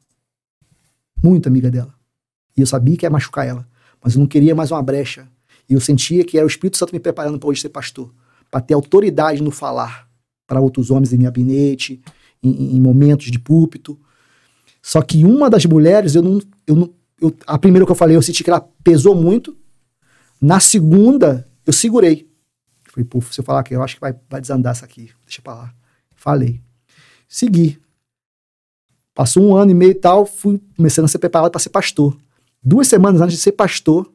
Muito 1.22 1.48
amiga 1.48 1.70
dela. 1.70 1.94
E 2.56 2.60
eu 2.60 2.66
sabia 2.66 2.96
que 2.96 3.06
ia 3.06 3.10
machucar 3.10 3.46
ela. 3.46 3.66
Mas 4.02 4.14
eu 4.14 4.20
não 4.20 4.26
queria 4.26 4.54
mais 4.54 4.70
uma 4.70 4.82
brecha. 4.82 5.28
E 5.68 5.74
eu 5.74 5.80
sentia 5.80 6.24
que 6.24 6.36
era 6.36 6.44
o 6.44 6.48
Espírito 6.48 6.76
Santo 6.76 6.92
me 6.92 7.00
preparando 7.00 7.38
para 7.38 7.48
hoje 7.48 7.60
ser 7.60 7.68
pastor. 7.68 8.12
Para 8.50 8.60
ter 8.60 8.74
autoridade 8.74 9.42
no 9.42 9.50
falar 9.50 10.05
para 10.46 10.60
outros 10.60 10.90
homens 10.90 11.12
em 11.12 11.18
gabinete, 11.18 12.00
em, 12.42 12.76
em, 12.76 12.80
momentos 12.80 13.30
de 13.30 13.38
púlpito. 13.38 13.98
Só 14.80 15.02
que 15.02 15.24
uma 15.24 15.50
das 15.50 15.64
mulheres, 15.66 16.14
eu 16.14 16.22
não, 16.22 16.40
eu 16.66 16.76
não, 16.76 16.94
eu, 17.20 17.34
a 17.46 17.58
primeira 17.58 17.84
que 17.84 17.92
eu 17.92 17.96
falei, 17.96 18.16
eu 18.16 18.22
senti 18.22 18.44
que 18.44 18.50
ela 18.50 18.66
pesou 18.84 19.14
muito. 19.14 19.56
Na 20.40 20.60
segunda, 20.60 21.46
eu 21.64 21.72
segurei. 21.72 22.28
Falei, 22.84 23.04
pô, 23.04 23.20
se 23.20 23.40
eu 23.40 23.44
falar 23.44 23.62
que 23.62 23.74
eu 23.74 23.82
acho 23.82 23.96
que 23.96 24.00
vai, 24.00 24.14
vai 24.28 24.40
desandar 24.40 24.74
isso 24.74 24.84
aqui, 24.84 25.10
deixa 25.24 25.42
pra 25.42 25.54
lá. 25.54 25.74
Falei. 26.14 26.60
Segui. 27.28 27.78
Passou 29.14 29.42
um 29.42 29.56
ano 29.56 29.70
e 29.70 29.74
meio 29.74 29.92
e 29.92 29.94
tal, 29.94 30.26
fui 30.26 30.60
começando 30.76 31.06
a 31.06 31.08
ser 31.08 31.18
preparado 31.18 31.50
para 31.50 31.60
ser 31.60 31.70
pastor. 31.70 32.16
Duas 32.62 32.86
semanas 32.86 33.20
antes 33.20 33.36
de 33.36 33.42
ser 33.42 33.52
pastor, 33.52 34.12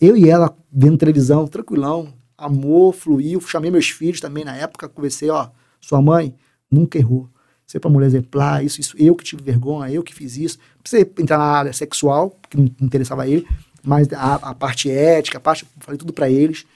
eu 0.00 0.16
e 0.16 0.28
ela 0.28 0.56
vendo 0.70 0.96
televisão, 0.96 1.46
tranquilão, 1.46 2.12
amor 2.42 2.94
fluiu. 2.94 3.40
Chamei 3.40 3.70
meus 3.70 3.90
filhos 3.90 4.20
também 4.20 4.44
na 4.44 4.56
época, 4.56 4.88
conversei, 4.88 5.30
ó, 5.30 5.48
sua 5.80 6.00
mãe 6.02 6.34
nunca 6.70 6.98
errou. 6.98 7.28
Você 7.66 7.78
é 7.78 7.80
uma 7.84 7.92
mulher 7.92 8.06
exemplar, 8.06 8.64
isso, 8.64 8.80
isso, 8.80 8.94
eu 8.98 9.14
que 9.14 9.24
tive 9.24 9.42
vergonha, 9.42 9.90
eu 9.90 10.02
que 10.02 10.14
fiz 10.14 10.36
isso. 10.36 10.58
Não 10.92 11.00
entrar 11.00 11.38
na 11.38 11.44
área 11.44 11.72
sexual, 11.72 12.38
que 12.50 12.56
não 12.56 12.64
interessava 12.80 13.22
a 13.22 13.28
ele, 13.28 13.46
mas 13.82 14.12
a, 14.12 14.34
a 14.34 14.54
parte 14.54 14.90
ética, 14.90 15.38
a 15.38 15.40
parte, 15.40 15.66
falei 15.80 15.98
tudo 15.98 16.12
para 16.12 16.28
eles. 16.30 16.66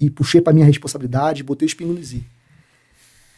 E 0.00 0.08
puxei 0.10 0.40
para 0.40 0.52
minha 0.52 0.66
responsabilidade, 0.66 1.42
botei 1.42 1.68
o 1.68 1.86
no 1.86 1.94
Lizi. 1.94 2.24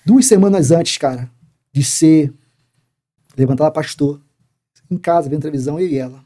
Duas 0.05 0.27
semanas 0.27 0.71
antes, 0.71 0.97
cara, 0.97 1.31
de 1.73 1.85
ser 1.85 2.33
levantada 3.37 3.71
pastor, 3.71 4.21
em 4.91 4.97
casa, 4.97 5.29
vendo 5.29 5.43
televisão, 5.43 5.79
eu 5.79 5.87
e 5.87 5.97
ela. 5.97 6.25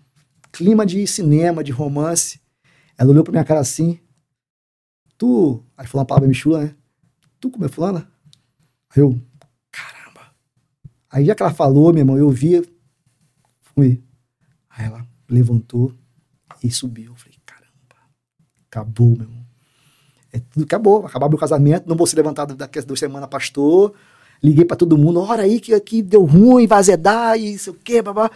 Clima 0.50 0.86
de 0.86 1.06
cinema, 1.06 1.62
de 1.62 1.70
romance. 1.72 2.40
Ela 2.96 3.10
olhou 3.10 3.24
pra 3.24 3.32
minha 3.32 3.44
cara 3.44 3.60
assim, 3.60 3.98
Tu. 5.24 5.64
Aí 5.74 5.86
falou 5.86 6.02
uma 6.02 6.06
palavra 6.06 6.28
meio 6.28 6.38
chula, 6.38 6.64
né? 6.64 6.74
Tu 7.40 7.50
comeu 7.50 7.70
fulana? 7.70 8.06
Aí 8.94 9.02
eu. 9.02 9.18
Caramba. 9.72 10.20
Aí 11.10 11.24
já 11.24 11.34
que 11.34 11.42
ela 11.42 11.52
falou, 11.52 11.92
meu 11.94 12.02
irmão, 12.02 12.18
eu 12.18 12.28
vi. 12.28 12.62
Fui. 13.62 14.02
Aí 14.68 14.84
ela 14.84 15.06
levantou 15.26 15.94
e 16.62 16.70
subiu. 16.70 17.12
Eu 17.12 17.16
falei, 17.16 17.38
caramba. 17.46 17.70
Acabou, 18.70 19.16
meu 19.16 19.22
irmão. 19.22 19.46
É 20.30 20.40
tudo 20.40 20.64
acabou. 20.64 21.06
Acabar 21.06 21.30
meu 21.30 21.38
casamento. 21.38 21.88
Não 21.88 21.96
vou 21.96 22.06
ser 22.06 22.16
levantado 22.16 22.54
daqui 22.54 22.78
a 22.78 22.82
duas 22.82 23.00
semanas, 23.00 23.30
pastor. 23.30 23.94
Liguei 24.42 24.66
pra 24.66 24.76
todo 24.76 24.98
mundo. 24.98 25.20
Ora 25.20 25.44
aí 25.44 25.58
que 25.58 25.72
aqui 25.72 26.02
deu 26.02 26.24
ruim, 26.24 26.66
vai 26.66 26.80
azedar 26.80 27.38
e 27.38 27.58
sei 27.58 27.72
o 27.72 27.76
quê, 27.76 28.02
babá. 28.02 28.30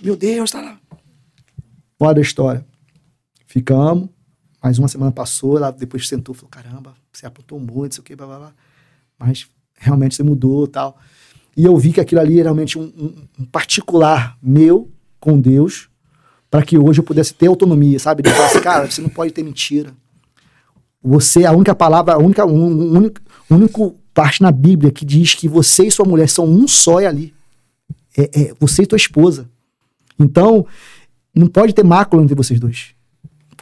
Meu 0.00 0.16
Deus, 0.16 0.50
tá 0.50 0.62
lá. 0.62 0.80
Bora 1.98 2.14
da 2.14 2.22
história. 2.22 2.64
Ficamos. 3.46 4.08
Mais 4.62 4.78
uma 4.78 4.86
semana 4.86 5.10
passou, 5.10 5.56
ela 5.56 5.72
depois 5.72 6.06
sentou 6.06 6.34
e 6.34 6.38
falou: 6.38 6.50
caramba, 6.50 6.94
você 7.12 7.26
apontou 7.26 7.58
muito, 7.58 7.96
sei 7.96 8.00
o 8.00 8.04
que, 8.04 8.14
blá, 8.14 8.26
blá, 8.26 8.38
blá. 8.38 8.52
Mas 9.18 9.48
realmente 9.74 10.14
você 10.14 10.22
mudou 10.22 10.68
tal. 10.68 10.96
E 11.56 11.64
eu 11.64 11.76
vi 11.76 11.92
que 11.92 12.00
aquilo 12.00 12.20
ali 12.20 12.38
era 12.38 12.44
realmente 12.44 12.78
um, 12.78 12.84
um, 12.84 13.14
um 13.40 13.44
particular 13.44 14.38
meu 14.40 14.88
com 15.18 15.38
Deus, 15.40 15.88
para 16.48 16.62
que 16.62 16.78
hoje 16.78 17.00
eu 17.00 17.04
pudesse 17.04 17.34
ter 17.34 17.48
autonomia, 17.48 17.98
sabe? 17.98 18.22
De 18.22 18.30
falar 18.30 18.46
assim, 18.46 18.60
cara, 18.62 18.90
você 18.90 19.02
não 19.02 19.08
pode 19.08 19.32
ter 19.32 19.42
mentira. 19.42 19.92
Você, 21.02 21.44
a 21.44 21.52
única 21.52 21.74
palavra, 21.74 22.14
a 22.14 22.18
única, 22.18 22.46
um, 22.46 22.96
único, 22.96 23.20
único 23.50 23.96
parte 24.14 24.40
na 24.40 24.52
Bíblia 24.52 24.92
que 24.92 25.04
diz 25.04 25.34
que 25.34 25.48
você 25.48 25.86
e 25.86 25.90
sua 25.90 26.06
mulher 26.06 26.28
são 26.28 26.46
um 26.46 26.68
só 26.68 27.00
é 27.00 27.06
ali. 27.06 27.34
É, 28.16 28.40
é 28.40 28.54
você 28.60 28.82
e 28.82 28.86
tua 28.86 28.96
esposa. 28.96 29.50
Então, 30.18 30.64
não 31.34 31.48
pode 31.48 31.72
ter 31.72 31.82
mácula 31.82 32.22
entre 32.22 32.36
vocês 32.36 32.60
dois 32.60 32.94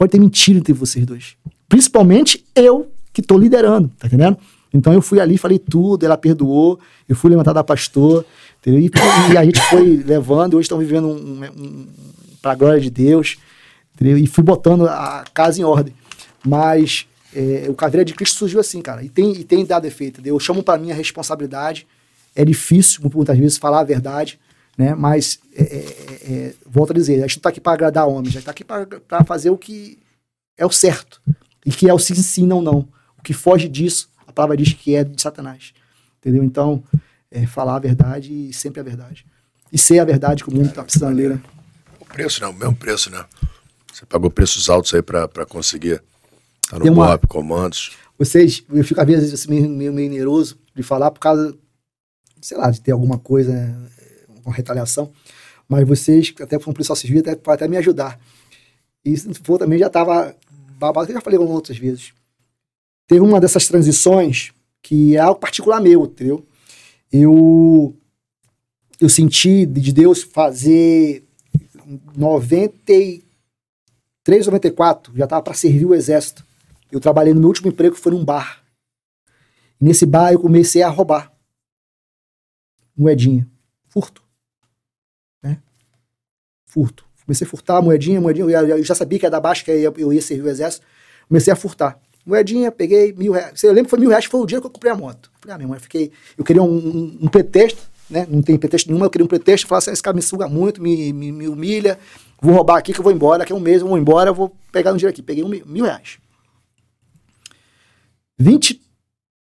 pode 0.01 0.13
ter 0.13 0.19
mentira 0.19 0.57
entre 0.57 0.73
vocês 0.73 1.05
dois. 1.05 1.35
Principalmente 1.69 2.43
eu 2.55 2.91
que 3.13 3.21
estou 3.21 3.37
liderando, 3.37 3.87
tá 3.99 4.07
entendendo? 4.07 4.35
Então 4.73 4.91
eu 4.91 4.99
fui 4.99 5.19
ali, 5.19 5.37
falei 5.37 5.59
tudo, 5.59 6.03
ela 6.03 6.17
perdoou, 6.17 6.79
eu 7.07 7.15
fui 7.15 7.29
levantado 7.29 7.57
a 7.57 7.63
pastor? 7.63 8.25
E, 8.65 8.89
e, 9.31 9.37
a 9.37 9.45
gente 9.45 9.61
foi 9.69 9.97
levando, 10.03 10.55
hoje 10.55 10.63
estão 10.63 10.79
vivendo 10.79 11.07
um, 11.07 11.11
um, 11.11 11.45
um 11.45 11.87
para 12.41 12.53
a 12.53 12.55
glória 12.55 12.81
de 12.81 12.89
Deus, 12.89 13.37
entendeu? 13.93 14.17
E 14.17 14.25
fui 14.25 14.43
botando 14.43 14.87
a 14.87 15.23
casa 15.35 15.61
em 15.61 15.63
ordem. 15.63 15.93
Mas 16.43 17.05
É, 17.35 17.67
o 17.69 17.75
Caveira 17.75 18.03
de 18.03 18.15
Cristo 18.15 18.37
surgiu 18.37 18.59
assim, 18.59 18.81
cara. 18.81 19.03
E 19.03 19.09
tem, 19.09 19.33
e 19.33 19.43
tem 19.43 19.63
dado 19.63 19.85
efeito. 19.85 20.15
Entendeu? 20.15 20.35
Eu 20.35 20.39
chamo 20.39 20.63
para 20.63 20.79
mim 20.79 20.91
a 20.91 20.95
responsabilidade. 20.95 21.85
É 22.35 22.43
difícil, 22.43 23.01
muitas 23.13 23.37
vezes, 23.37 23.57
falar 23.57 23.81
a 23.81 23.83
verdade, 23.83 24.39
né? 24.77 24.95
Mas, 24.95 25.39
é, 25.53 25.63
é, 25.63 26.33
é, 26.33 26.53
volto 26.65 26.91
a 26.91 26.93
dizer, 26.93 27.23
a 27.23 27.27
gente 27.27 27.37
não 27.37 27.41
tá 27.43 27.49
aqui 27.49 27.61
para 27.61 27.73
agradar 27.73 28.07
homens, 28.07 28.29
a 28.29 28.31
gente 28.39 28.45
tá 28.45 28.51
aqui 28.51 28.63
para 28.63 29.23
fazer 29.25 29.49
o 29.49 29.57
que 29.57 29.99
é 30.57 30.65
o 30.65 30.71
certo. 30.71 31.21
E 31.65 31.71
que 31.71 31.87
é 31.89 31.93
o 31.93 31.99
sim, 31.99 32.15
sim, 32.15 32.47
não, 32.47 32.61
não. 32.61 32.87
O 33.17 33.21
que 33.23 33.33
foge 33.33 33.67
disso, 33.67 34.09
a 34.25 34.31
palavra 34.31 34.57
diz 34.57 34.73
que 34.73 34.95
é 34.95 35.03
de 35.03 35.21
Satanás. 35.21 35.73
Entendeu? 36.19 36.43
Então, 36.43 36.83
é 37.29 37.45
falar 37.45 37.75
a 37.75 37.79
verdade 37.79 38.31
e 38.49 38.53
sempre 38.53 38.79
a 38.79 38.83
verdade. 38.83 39.25
E 39.71 39.77
ser 39.77 39.99
a 39.99 40.05
verdade 40.05 40.43
que 40.43 40.49
o 40.49 40.53
mundo 40.53 40.69
está 40.69 40.83
precisando 40.83 41.15
ler, 41.15 41.29
né? 41.31 41.41
O 41.99 42.05
preço, 42.05 42.41
né? 42.41 42.47
O 42.47 42.53
mesmo 42.53 42.75
preço, 42.75 43.09
né? 43.09 43.23
Você 43.93 44.05
pagou 44.05 44.29
preços 44.29 44.69
altos 44.69 44.93
aí 44.93 45.01
para 45.01 45.45
conseguir 45.45 46.01
estar 46.63 46.77
no 46.77 46.83
Tem 46.83 46.91
uma- 46.91 47.17
BOP, 47.17 47.27
comandos. 47.27 47.91
Vocês, 48.17 48.63
eu 48.71 48.83
fico 48.83 48.99
às 49.01 49.07
vezes 49.07 49.33
assim, 49.33 49.49
meio, 49.49 49.69
meio, 49.69 49.93
meio 49.93 50.09
nervoso 50.09 50.57
de 50.75 50.83
falar 50.83 51.09
por 51.11 51.19
causa, 51.19 51.55
sei 52.41 52.57
lá, 52.57 52.69
de 52.69 52.81
ter 52.81 52.91
alguma 52.91 53.17
coisa, 53.17 53.51
né, 53.53 53.89
uma 54.45 54.55
retaliação. 54.55 55.11
Mas 55.67 55.87
vocês, 55.87 56.33
até 56.41 56.59
como 56.59 56.73
policial 56.73 56.95
civil, 56.95 57.21
até, 57.21 57.35
pode 57.35 57.55
até 57.55 57.67
me 57.67 57.77
ajudar. 57.77 58.19
E 59.03 59.15
se 59.15 59.33
for 59.35 59.57
também 59.57 59.79
já 59.79 59.87
estava 59.87 60.35
babado, 60.77 61.05
que 61.05 61.11
eu 61.11 61.15
já 61.15 61.21
falei 61.21 61.39
outras 61.39 61.77
vezes. 61.77 62.13
Teve 63.07 63.21
uma 63.21 63.39
dessas 63.39 63.67
transições 63.67 64.51
que 64.81 65.15
é 65.15 65.19
algo 65.19 65.39
particular 65.39 65.79
meu, 65.79 66.05
entendeu? 66.05 66.45
Eu, 67.11 67.95
eu 68.99 69.09
senti 69.09 69.65
de 69.65 69.91
Deus 69.91 70.23
fazer 70.23 71.23
93, 72.15 74.45
94, 74.45 75.15
já 75.15 75.25
estava 75.25 75.41
para 75.41 75.53
servir 75.53 75.85
o 75.85 75.93
exército. 75.93 76.45
Eu 76.91 76.99
trabalhei 76.99 77.33
no 77.33 77.39
meu 77.39 77.49
último 77.49 77.69
emprego, 77.69 77.95
que 77.95 78.01
foi 78.01 78.11
num 78.11 78.25
bar. 78.25 78.63
Nesse 79.79 80.05
bar 80.05 80.31
eu 80.31 80.39
comecei 80.39 80.83
a 80.83 80.89
roubar. 80.89 81.31
Moedinha. 82.95 83.49
Furto. 83.87 84.21
Furto. 86.71 87.03
Comecei 87.25 87.45
a 87.45 87.49
furtar 87.49 87.81
moedinha, 87.81 88.21
moedinha. 88.21 88.45
Eu, 88.45 88.81
já- 88.81 88.95
sabia 88.95 89.19
que 89.19 89.25
era 89.25 89.31
da 89.31 89.41
baixa, 89.41 89.61
que 89.65 89.71
eu 89.71 90.13
ia, 90.13 90.21
servir 90.21 90.43
o 90.45 90.49
exército. 90.49 90.85
Comecei 91.27 91.51
a 91.51 91.55
furtar. 91.55 91.99
Moedinha, 92.25 92.71
peguei 92.71 93.11
mil 93.11 93.33
reais. 93.33 93.61
Eu 93.61 93.71
lembro 93.71 93.85
que 93.85 93.89
foi 93.89 93.99
mil 93.99 94.09
reais, 94.09 94.23
foi 94.23 94.39
o 94.39 94.45
dia 94.45 94.61
que 94.61 94.65
eu 94.67 94.71
comprei 94.71 94.89
a 94.89 94.95
moto. 94.95 95.29
Falei, 95.41 95.53
ah, 95.53 95.57
meu 95.57 95.65
irmão, 95.65 95.75
eu 95.75 95.81
fiquei. 95.81 96.13
Eu 96.37 96.45
queria 96.45 96.63
um, 96.63 96.73
um, 96.73 97.17
um 97.23 97.27
pretexto, 97.27 97.81
né? 98.09 98.25
Não 98.29 98.41
tem 98.41 98.57
pretexto 98.57 98.89
nenhum, 98.89 99.03
eu 99.03 99.09
queria 99.09 99.25
um 99.25 99.27
pretexto. 99.27 99.67
Falar 99.67 99.79
assim, 99.79 99.91
esse 99.91 100.01
cara 100.01 100.15
me 100.15 100.21
suga 100.21 100.47
muito, 100.47 100.81
me, 100.81 101.11
me, 101.11 101.29
me 101.29 101.47
humilha. 101.49 101.99
Vou 102.41 102.53
roubar 102.53 102.77
aqui 102.77 102.93
que 102.93 102.99
eu 102.99 103.03
vou 103.03 103.11
embora. 103.11 103.39
Daqui 103.39 103.51
a 103.51 103.55
um 103.55 103.59
mês 103.59 103.81
eu 103.81 103.87
vou 103.89 103.97
embora, 103.97 104.29
eu 104.29 104.33
vou 104.33 104.55
pegar 104.71 104.93
um 104.93 104.95
dinheiro 104.95 105.13
aqui. 105.13 105.21
Peguei 105.21 105.43
um, 105.43 105.49
mil 105.49 105.83
reais. 105.83 106.19
20, 108.39 108.81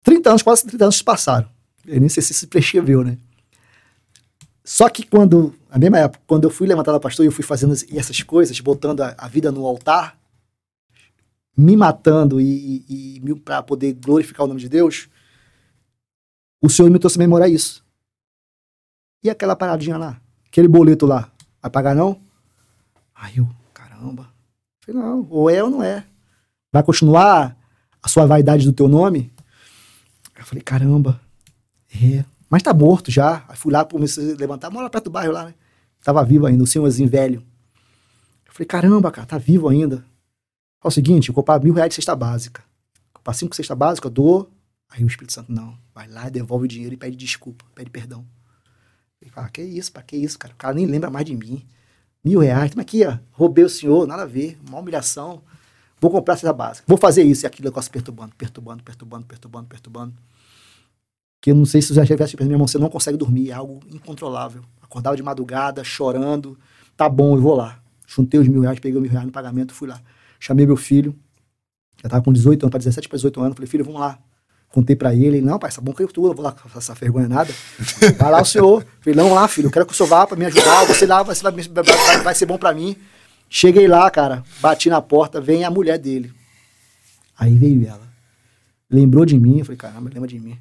30 0.04 0.30
anos, 0.30 0.44
quase 0.44 0.66
30 0.68 0.86
anos 0.86 0.98
se 0.98 1.04
passaram. 1.04 1.48
Eu 1.88 2.00
nem 2.00 2.08
sei 2.10 2.22
se 2.22 2.34
se 2.36 2.46
prescreveu, 2.48 3.04
né? 3.04 3.18
Só 4.64 4.90
que 4.90 5.06
quando, 5.06 5.54
na 5.76 5.80
mesma 5.80 6.00
época, 6.00 6.24
quando 6.26 6.46
eu 6.46 6.50
fui 6.50 6.66
levantado 6.68 6.96
a 6.96 7.00
pastor 7.02 7.26
e 7.26 7.28
eu 7.28 7.34
fui 7.34 7.44
fazendo 7.44 7.74
es- 7.74 7.86
essas 7.94 8.22
coisas, 8.24 8.58
botando 8.62 9.02
a, 9.02 9.14
a 9.18 9.28
vida 9.28 9.52
no 9.52 9.66
altar, 9.66 10.18
me 11.58 11.76
matando 11.76 12.40
e, 12.40 12.86
e, 12.88 13.22
e 13.26 13.36
para 13.42 13.62
poder 13.62 13.92
glorificar 13.94 14.46
o 14.46 14.48
nome 14.48 14.62
de 14.62 14.70
Deus, 14.70 15.10
o 16.62 16.70
Senhor 16.70 16.90
me 16.90 16.98
trouxe 16.98 17.18
a 17.18 17.20
memorar 17.20 17.50
isso. 17.50 17.84
E 19.22 19.30
aquela 19.30 19.54
paradinha 19.54 19.98
lá? 19.98 20.22
Aquele 20.48 20.70
boleto 20.70 21.06
lá? 21.06 21.30
Vai 21.62 21.70
pagar 21.70 21.94
não? 21.94 22.22
Aí 23.14 23.38
eu, 23.38 23.50
caramba. 23.74 24.30
Falei, 24.86 25.02
não, 25.02 25.28
ou 25.30 25.50
é 25.50 25.62
ou 25.62 25.70
não 25.70 25.84
é. 25.84 26.06
Vai 26.72 26.84
continuar 26.84 27.58
a 28.02 28.08
sua 28.08 28.26
vaidade 28.26 28.66
do 28.66 28.72
teu 28.72 28.88
nome? 28.88 29.30
Eu 30.38 30.46
falei, 30.46 30.62
caramba, 30.64 31.20
é. 31.94 32.24
Mas 32.50 32.64
tá 32.64 32.74
morto 32.74 33.12
já. 33.12 33.44
Aí 33.50 33.58
fui 33.58 33.74
lá, 33.74 33.84
comecei 33.84 34.34
a 34.34 34.38
levantar, 34.38 34.70
mora 34.70 34.90
perto 34.90 35.06
do 35.06 35.12
bairro 35.12 35.34
lá, 35.34 35.46
né? 35.46 35.54
Tava 36.06 36.24
vivo 36.24 36.46
ainda, 36.46 36.64
o 36.64 36.68
senhorzinho 36.68 37.10
velho. 37.10 37.44
Eu 38.46 38.54
falei, 38.54 38.68
caramba, 38.68 39.12
cara, 39.12 39.26
tá 39.26 39.40
vivo 39.40 39.68
ainda. 39.68 40.06
Fala 40.80 40.90
o 40.90 40.92
seguinte, 40.92 41.30
eu 41.30 41.34
vou 41.34 41.44
comprar 41.44 41.60
mil 41.60 41.74
reais 41.74 41.90
de 41.90 41.96
cesta 41.96 42.16
básica. 42.16 42.64
Comprar 43.12 43.34
cinco 43.34 43.56
cesta 43.56 43.74
básica, 43.74 44.06
eu 44.06 44.12
dou. 44.12 44.52
Aí 44.88 45.04
o 45.04 45.08
Espírito 45.08 45.34
Santo, 45.34 45.52
não. 45.52 45.76
Vai 45.96 46.08
lá, 46.08 46.30
devolve 46.30 46.66
o 46.66 46.68
dinheiro 46.68 46.94
e 46.94 46.98
pede 46.98 47.18
desculpa, 47.18 47.66
pede 47.74 47.90
perdão. 47.90 48.24
Ele 49.20 49.32
fala, 49.32 49.50
que 49.50 49.64
isso, 49.64 49.92
pra 49.92 50.04
que 50.04 50.16
isso, 50.16 50.38
cara? 50.38 50.54
O 50.54 50.58
cara 50.58 50.76
nem 50.76 50.86
lembra 50.86 51.10
mais 51.10 51.26
de 51.26 51.36
mim. 51.36 51.66
Mil 52.24 52.40
reais, 52.40 52.76
mas 52.76 52.84
aqui, 52.84 53.04
ó, 53.04 53.18
roubei 53.32 53.64
o 53.64 53.70
senhor, 53.70 54.06
nada 54.06 54.22
a 54.22 54.28
ver, 54.28 54.60
uma 54.70 54.78
humilhação. 54.78 55.42
Vou 56.00 56.12
comprar 56.12 56.36
cesta 56.36 56.54
básica. 56.54 56.86
Vou 56.88 57.00
fazer 57.00 57.24
isso 57.24 57.46
e 57.46 57.48
aquele 57.48 57.68
negócio 57.68 57.92
perturbando, 57.92 58.36
perturbando, 58.36 58.84
perturbando, 58.84 59.26
perturbando, 59.26 59.68
perturbando. 59.68 60.14
Que 61.42 61.50
eu 61.50 61.56
não 61.56 61.66
sei 61.66 61.82
se 61.82 61.88
você 61.88 61.96
já 61.96 62.06
tivesse 62.06 62.38
meu 62.38 62.52
irmão, 62.52 62.68
você 62.68 62.78
não 62.78 62.90
consegue 62.90 63.18
dormir, 63.18 63.50
é 63.50 63.54
algo 63.54 63.80
incontrolável. 63.92 64.64
Acordava 64.86 65.18
de 65.18 65.24
madrugada, 65.24 65.84
chorando. 65.84 66.58
Tá 66.96 67.10
bom, 67.10 67.36
eu 67.36 67.42
vou 67.42 67.56
lá. 67.56 67.80
Juntei 68.08 68.40
os 68.40 68.48
mil 68.48 68.62
reais, 68.62 68.80
peguei 68.80 68.96
os 68.96 69.02
mil 69.02 69.12
reais 69.12 69.26
no 69.26 69.32
pagamento, 69.32 69.74
fui 69.74 69.88
lá. 69.88 70.00
Chamei 70.40 70.66
meu 70.66 70.78
filho, 70.78 71.14
já 72.02 72.10
tava 72.10 72.24
com 72.24 72.32
18 72.32 72.64
anos, 72.64 72.72
para 72.72 72.80
17 72.80 73.10
para 73.10 73.18
18 73.18 73.42
anos. 73.42 73.56
Falei, 73.56 73.68
filho, 73.68 73.84
vamos 73.84 74.00
lá. 74.00 74.20
Contei 74.70 74.96
pra 74.96 75.16
ele, 75.16 75.42
não, 75.42 75.58
pai, 75.58 75.70
essa 75.70 75.80
bom 75.80 75.94
que 75.94 76.04
eu 76.04 76.08
tu, 76.08 76.28
não 76.28 76.34
vou 76.34 76.44
lá 76.44 76.56
essa 76.76 76.94
vergonha 76.94 77.30
nada. 77.30 77.54
Vai 78.20 78.32
lá 78.32 78.42
o 78.42 78.46
senhor. 78.46 78.86
Falei, 79.00 79.16
não, 79.18 79.34
lá, 79.34 79.48
filho, 79.48 79.68
eu 79.68 79.72
quero 79.72 79.86
que 79.86 79.94
o 79.94 79.96
senhor 79.96 80.10
vá 80.10 80.28
pra 80.28 80.36
me 80.36 80.46
ajudar, 80.46 80.84
você 80.86 81.06
lá, 81.06 81.24
você 81.24 81.42
vai, 81.42 81.52
vai, 81.52 81.84
vai, 81.84 82.22
vai 82.22 82.36
ser 82.36 82.46
bom 82.46 82.58
pra 82.58 82.74
mim. 82.74 82.96
Cheguei 83.50 83.88
lá, 83.88 84.10
cara, 84.12 84.44
bati 84.60 84.90
na 84.90 85.02
porta, 85.02 85.40
vem 85.40 85.64
a 85.64 85.72
mulher 85.72 85.98
dele. 85.98 86.34
Aí 87.38 87.58
veio 87.58 87.88
ela. 87.88 88.06
Lembrou 88.90 89.26
de 89.26 89.40
mim, 89.40 89.60
eu 89.60 89.66
falei, 89.66 89.78
caramba, 89.78 90.12
lembra 90.14 90.28
de 90.28 90.40
mim. 90.40 90.58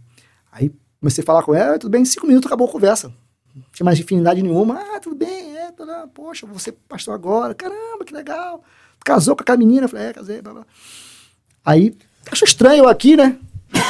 Aí 0.52 0.72
comecei 1.00 1.22
a 1.22 1.26
falar 1.26 1.42
com 1.42 1.54
ela, 1.54 1.78
tudo 1.78 1.90
bem, 1.90 2.02
em 2.02 2.04
cinco 2.04 2.26
minutos 2.26 2.46
acabou 2.46 2.68
a 2.68 2.70
conversa. 2.70 3.12
Tinha 3.72 3.84
mais 3.84 4.00
afinidade 4.00 4.42
nenhuma. 4.42 4.80
Ah, 4.80 5.00
tudo 5.00 5.14
bem, 5.14 5.56
é, 5.56 5.70
tudo, 5.70 5.90
ah, 5.90 6.08
poxa, 6.12 6.46
você 6.46 6.72
pastor 6.72 7.14
agora, 7.14 7.54
caramba, 7.54 8.04
que 8.04 8.12
legal. 8.12 8.62
Casou 9.04 9.36
com 9.36 9.42
aquela 9.42 9.58
menina, 9.58 9.86
falei, 9.86 10.06
é, 10.06 10.12
casei, 10.12 10.42
blá, 10.42 10.54
blá. 10.54 10.66
Aí, 11.64 11.96
acho 12.30 12.44
estranho 12.44 12.88
aqui, 12.88 13.16
né? 13.16 13.38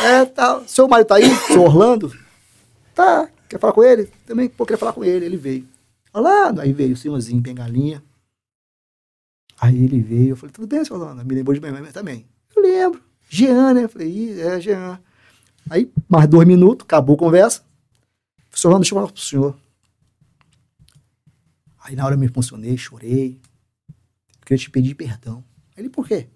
É, 0.05 0.25
tá, 0.27 0.63
seu 0.67 0.87
marido 0.87 1.07
tá 1.07 1.17
aí, 1.17 1.35
seu 1.47 1.63
Orlando? 1.63 2.13
Tá, 2.95 3.29
quer 3.49 3.59
falar 3.59 3.73
com 3.73 3.83
ele? 3.83 4.11
Também, 4.27 4.49
pô, 4.49 4.67
queria 4.67 4.79
falar 4.79 4.93
com 4.93 5.05
ele, 5.05 5.25
ele 5.25 5.37
veio. 5.37 5.67
Olá, 6.13 6.53
aí 6.59 6.73
veio 6.73 6.93
o 6.93 6.97
senhorzinho, 6.97 7.41
bengalinha. 7.41 8.03
Aí 9.61 9.83
ele 9.83 10.01
veio, 10.01 10.31
eu 10.31 10.37
falei, 10.37 10.53
tudo 10.53 10.67
bem, 10.67 10.85
senhor 10.85 11.01
Orlando? 11.01 11.25
Me 11.25 11.35
lembrou 11.35 11.55
de 11.55 11.61
mim 11.61 11.91
também. 11.93 12.27
Eu 12.55 12.63
lembro, 12.63 13.01
Jean, 13.29 13.73
né? 13.73 13.89
Falei, 13.89 14.41
é, 14.41 14.61
Jean. 14.61 15.01
Aí, 15.71 15.91
mais 16.09 16.29
dois 16.29 16.47
minutos, 16.47 16.85
acabou 16.85 17.17
a 17.17 17.19
conversa. 17.19 17.63
Senhor 18.55 18.71
Orlando, 18.71 18.83
deixa 18.83 18.95
eu 18.95 18.99
falar 18.99 19.13
pro 19.13 19.21
senhor. 19.21 19.59
Aí 21.81 21.97
na 21.97 22.05
hora 22.05 22.15
eu 22.15 22.19
me 22.19 22.27
emocionei, 22.27 22.77
chorei. 22.79 23.41
Queria 24.45 24.59
te 24.59 24.71
pedir 24.71 24.95
perdão. 24.95 25.45
Aí 25.77 25.83
ele, 25.83 25.91
por 25.91 26.07
quê? 26.07 26.29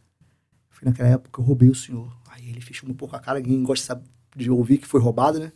Foi 0.69 0.87
naquela 0.87 1.09
época 1.09 1.41
eu 1.41 1.45
roubei 1.45 1.71
o 1.71 1.75
senhor. 1.75 2.15
Aí 2.29 2.49
ele 2.49 2.61
fechou 2.61 2.89
um 2.89 2.95
pouco 2.95 3.17
a 3.17 3.21
cara, 3.21 3.41
ninguém 3.41 3.63
gosta 3.63 4.03
de 4.37 4.51
ouvir 4.51 4.79
que 4.79 4.87
foi 4.87 5.01
roubado, 5.01 5.39
né? 5.39 5.53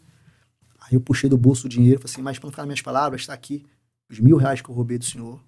Aí 0.80 0.94
eu 0.94 1.00
puxei 1.00 1.28
do 1.28 1.36
bolso 1.36 1.66
o 1.66 1.68
dinheiro, 1.68 2.00
falei 2.00 2.12
assim, 2.12 2.22
mas 2.22 2.38
para 2.38 2.46
não 2.46 2.52
ficar 2.52 2.62
nas 2.62 2.68
minhas 2.68 2.82
palavras, 2.82 3.20
está 3.22 3.32
aqui 3.32 3.64
os 4.10 4.18
mil 4.18 4.36
reais 4.36 4.60
que 4.60 4.68
eu 4.68 4.74
roubei 4.74 4.98
do 4.98 5.04
senhor. 5.04 5.42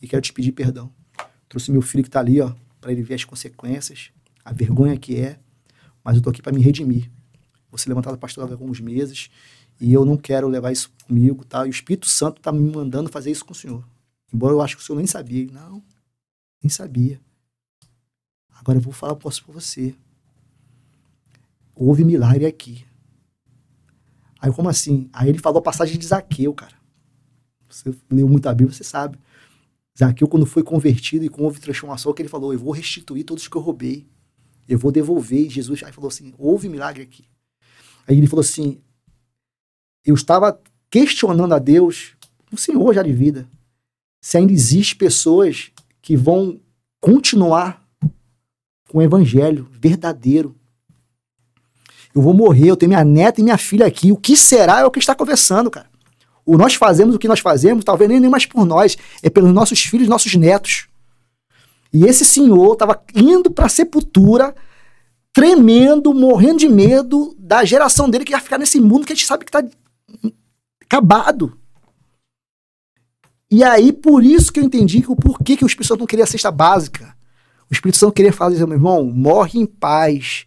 E 0.00 0.08
quero 0.08 0.22
te 0.22 0.32
pedir 0.32 0.52
perdão. 0.52 0.92
Trouxe 1.48 1.70
meu 1.70 1.82
filho 1.82 2.02
que 2.04 2.10
tá 2.10 2.20
ali, 2.20 2.40
ó, 2.40 2.54
para 2.80 2.92
ele 2.92 3.02
ver 3.02 3.14
as 3.14 3.24
consequências, 3.24 4.10
a 4.44 4.52
vergonha 4.52 4.96
que 4.96 5.16
é. 5.16 5.38
Mas 6.04 6.16
eu 6.16 6.22
tô 6.22 6.30
aqui 6.30 6.42
para 6.42 6.52
me 6.52 6.60
redimir. 6.60 7.10
Vou 7.70 7.78
ser 7.78 7.88
levantado 7.88 8.18
pastor 8.18 8.48
a 8.48 8.52
alguns 8.52 8.80
meses 8.80 9.30
e 9.82 9.92
eu 9.92 10.04
não 10.04 10.16
quero 10.16 10.46
levar 10.46 10.70
isso 10.70 10.92
comigo, 11.08 11.44
tá? 11.44 11.66
E 11.66 11.68
o 11.68 11.70
Espírito 11.70 12.06
Santo 12.06 12.40
tá 12.40 12.52
me 12.52 12.70
mandando 12.70 13.10
fazer 13.10 13.32
isso 13.32 13.44
com 13.44 13.50
o 13.50 13.56
senhor. 13.56 13.84
Embora 14.32 14.54
eu 14.54 14.62
acho 14.62 14.76
que 14.76 14.82
o 14.82 14.86
senhor 14.86 14.96
nem 14.96 15.08
sabia. 15.08 15.50
Não, 15.50 15.82
nem 16.62 16.70
sabia. 16.70 17.20
Agora 18.54 18.78
eu 18.78 18.82
vou 18.82 18.92
falar 18.92 19.16
para 19.16 19.28
você. 19.28 19.92
Houve 21.74 22.04
milagre 22.04 22.46
aqui. 22.46 22.86
Aí, 24.40 24.52
como 24.52 24.68
assim? 24.68 25.10
Aí 25.12 25.28
ele 25.28 25.40
falou 25.40 25.58
a 25.58 25.62
passagem 25.62 25.98
de 25.98 26.06
Zaqueu, 26.06 26.54
cara. 26.54 26.76
Você 27.68 27.92
leu 28.08 28.28
muito 28.28 28.48
a 28.48 28.54
Bíblia, 28.54 28.72
você 28.72 28.84
sabe. 28.84 29.18
Zaqueu, 29.98 30.28
quando 30.28 30.46
foi 30.46 30.62
convertido 30.62 31.24
e 31.24 31.28
com 31.28 31.42
houve 31.42 31.58
transformação, 31.58 32.12
que 32.12 32.22
ele 32.22 32.28
falou: 32.28 32.52
Eu 32.52 32.58
vou 32.60 32.72
restituir 32.72 33.24
todos 33.24 33.48
que 33.48 33.56
eu 33.56 33.60
roubei. 33.60 34.06
Eu 34.68 34.78
vou 34.78 34.92
devolver. 34.92 35.46
E 35.46 35.50
Jesus 35.50 35.82
aí 35.82 35.92
falou 35.92 36.06
assim: 36.06 36.32
Houve 36.38 36.68
milagre 36.68 37.02
aqui. 37.02 37.24
Aí 38.06 38.16
ele 38.16 38.28
falou 38.28 38.42
assim: 38.42 38.80
Eu 40.04 40.14
estava 40.14 40.58
questionando 40.90 41.54
a 41.54 41.58
Deus, 41.58 42.12
o 42.52 42.56
Senhor 42.56 42.92
já 42.92 43.02
de 43.02 43.12
vida, 43.12 43.46
se 44.20 44.36
ainda 44.36 44.52
existe 44.52 44.96
pessoas 44.96 45.70
que 46.00 46.16
vão 46.16 46.60
continuar 47.00 47.82
com 48.88 48.98
o 48.98 49.02
evangelho 49.02 49.68
verdadeiro. 49.72 50.54
Eu 52.14 52.20
vou 52.20 52.34
morrer, 52.34 52.68
eu 52.68 52.76
tenho 52.76 52.90
minha 52.90 53.04
neta 53.04 53.40
e 53.40 53.44
minha 53.44 53.56
filha 53.56 53.86
aqui. 53.86 54.12
O 54.12 54.16
que 54.16 54.36
será 54.36 54.80
é 54.80 54.84
o 54.84 54.90
que 54.90 54.98
está 54.98 55.14
conversando, 55.14 55.70
cara. 55.70 55.90
O 56.44 56.58
nós 56.58 56.74
fazemos 56.74 57.14
o 57.14 57.18
que 57.18 57.28
nós 57.28 57.40
fazemos, 57.40 57.84
talvez 57.84 58.10
nem, 58.10 58.20
mais 58.28 58.44
por 58.44 58.66
nós, 58.66 58.98
é 59.22 59.30
pelos 59.30 59.52
nossos 59.52 59.80
filhos, 59.80 60.08
nossos 60.08 60.34
netos. 60.34 60.88
E 61.92 62.04
esse 62.04 62.24
senhor 62.24 62.72
estava 62.72 63.02
indo 63.14 63.50
para 63.50 63.66
a 63.66 63.70
sepultura, 63.70 64.54
tremendo, 65.32 66.12
morrendo 66.12 66.58
de 66.58 66.68
medo 66.68 67.34
da 67.38 67.64
geração 67.64 68.10
dele 68.10 68.24
que 68.24 68.32
ia 68.32 68.40
ficar 68.40 68.58
nesse 68.58 68.80
mundo 68.80 69.06
que 69.06 69.12
a 69.12 69.16
gente 69.16 69.26
sabe 69.26 69.44
que 69.44 69.52
tá 69.52 69.64
acabado. 70.80 71.58
E 73.50 73.62
aí, 73.62 73.92
por 73.92 74.24
isso 74.24 74.52
que 74.52 74.60
eu 74.60 74.64
entendi 74.64 75.02
que 75.02 75.12
o 75.12 75.16
porquê 75.16 75.56
que 75.56 75.64
o 75.64 75.66
Espírito 75.66 75.96
não 75.96 76.06
queria 76.06 76.24
a 76.24 76.28
cesta 76.28 76.50
básica. 76.50 77.14
O 77.70 77.72
Espírito 77.72 77.98
Santo 77.98 78.12
queria 78.12 78.32
fazer, 78.32 78.66
meu 78.66 78.76
irmão, 78.76 79.04
morre 79.04 79.60
em 79.60 79.66
paz, 79.66 80.44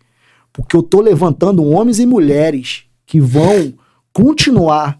porque 0.51 0.75
eu 0.75 0.83
tô 0.83 1.01
levantando 1.01 1.63
homens 1.63 1.99
e 1.99 2.05
mulheres 2.05 2.85
que 3.05 3.19
vão 3.19 3.73
continuar 4.11 4.99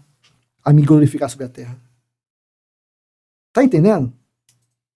a 0.64 0.72
me 0.72 0.82
glorificar 0.82 1.30
sobre 1.30 1.46
a 1.46 1.48
terra. 1.48 1.76
Tá 3.52 3.64
entendendo? 3.64 4.12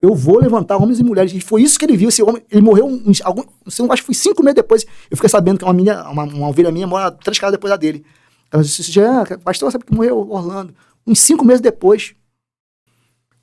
Eu 0.02 0.16
vou 0.16 0.40
levantar 0.40 0.78
homens 0.78 1.00
e 1.00 1.04
mulheres. 1.04 1.34
E 1.34 1.42
foi 1.42 1.62
isso 1.62 1.78
que 1.78 1.86
ele 1.86 1.98
viu. 1.98 2.10
Esse 2.10 2.24
homem, 2.24 2.44
ele 2.50 2.62
morreu, 2.62 2.88
um, 2.88 3.12
algum, 3.24 3.44
acho 3.66 4.02
que 4.02 4.06
foi 4.06 4.16
cinco 4.16 4.44
meses 4.44 4.56
depois. 4.56 4.86
Eu 5.10 5.18
fiquei 5.18 5.30
sabendo 5.30 5.60
que 5.60 5.64
uma, 5.64 5.74
minha, 5.74 6.10
uma, 6.10 6.24
uma 6.24 6.48
ovelha 6.50 6.72
minha 6.72 6.88
mora 6.88 7.12
três 7.12 7.40
casas 7.40 7.54
depois 7.54 7.72
da 7.72 7.78
dele. 7.78 8.06
Ela 8.52 8.64
disse: 8.64 8.92
já, 8.92 9.26
pastor, 9.44 9.72
sabe 9.72 9.86
que 9.86 9.94
morreu 9.94 10.30
Orlando? 10.30 10.74
Uns 11.06 11.20
cinco 11.20 11.46
meses 11.46 11.62
depois. 11.62 12.14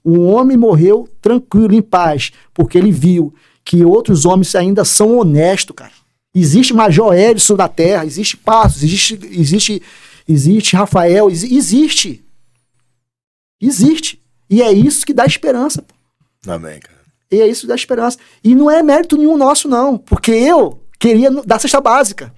Um 0.05 0.26
homem 0.26 0.56
morreu 0.56 1.09
tranquilo, 1.20 1.74
em 1.74 1.81
paz, 1.81 2.31
porque 2.52 2.76
ele 2.76 2.93
viu 2.93 3.35
que 3.64 3.85
outros 3.85 4.26
homens 4.26 4.55
ainda 4.55 4.85
são 4.85 5.18
honestos, 5.18 5.74
cara. 5.74 5.93
Existe 6.35 6.74
Major 6.74 7.14
Edson 7.14 7.56
da 7.56 7.68
Terra, 7.68 8.05
existe 8.05 8.36
Passos, 8.36 8.82
existe, 8.82 9.18
existe, 9.31 9.82
existe 10.28 10.76
Rafael, 10.76 11.31
existe. 11.31 12.22
Existe. 13.60 14.20
E 14.51 14.60
é 14.60 14.70
isso 14.70 15.06
que 15.06 15.14
dá 15.14 15.24
esperança. 15.24 15.85
Amém, 16.47 16.81
cara. 16.81 17.01
E 17.31 17.40
é 17.40 17.47
isso 17.47 17.62
que 17.62 17.66
dá 17.68 17.74
esperança. 17.74 18.18
E 18.43 18.55
não 18.55 18.70
é 18.70 18.82
mérito 18.82 19.16
nenhum 19.16 19.36
nosso, 19.36 19.68
não. 19.68 19.97
Porque 19.97 20.32
eu 20.32 20.82
queria 20.98 21.31
dar 21.31 21.59
cesta 21.59 21.81
básica. 21.81 22.32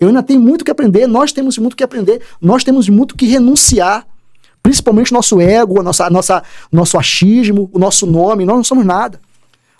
Eu 0.00 0.08
ainda 0.08 0.22
tenho 0.22 0.40
muito 0.40 0.64
que 0.64 0.70
aprender, 0.70 1.06
nós 1.06 1.30
temos 1.30 1.58
muito 1.58 1.76
que 1.76 1.84
aprender, 1.84 2.22
nós 2.40 2.64
temos 2.64 2.88
muito 2.88 3.14
que 3.14 3.26
renunciar. 3.26 4.06
Principalmente 4.62 5.12
nosso 5.12 5.40
ego, 5.40 5.80
a 5.80 5.82
nossa, 5.82 6.06
a 6.06 6.10
nossa, 6.10 6.42
nosso 6.72 6.98
achismo, 6.98 7.70
o 7.72 7.78
nosso 7.78 8.06
nome, 8.06 8.44
nós 8.44 8.56
não 8.56 8.64
somos 8.64 8.84
nada. 8.84 9.20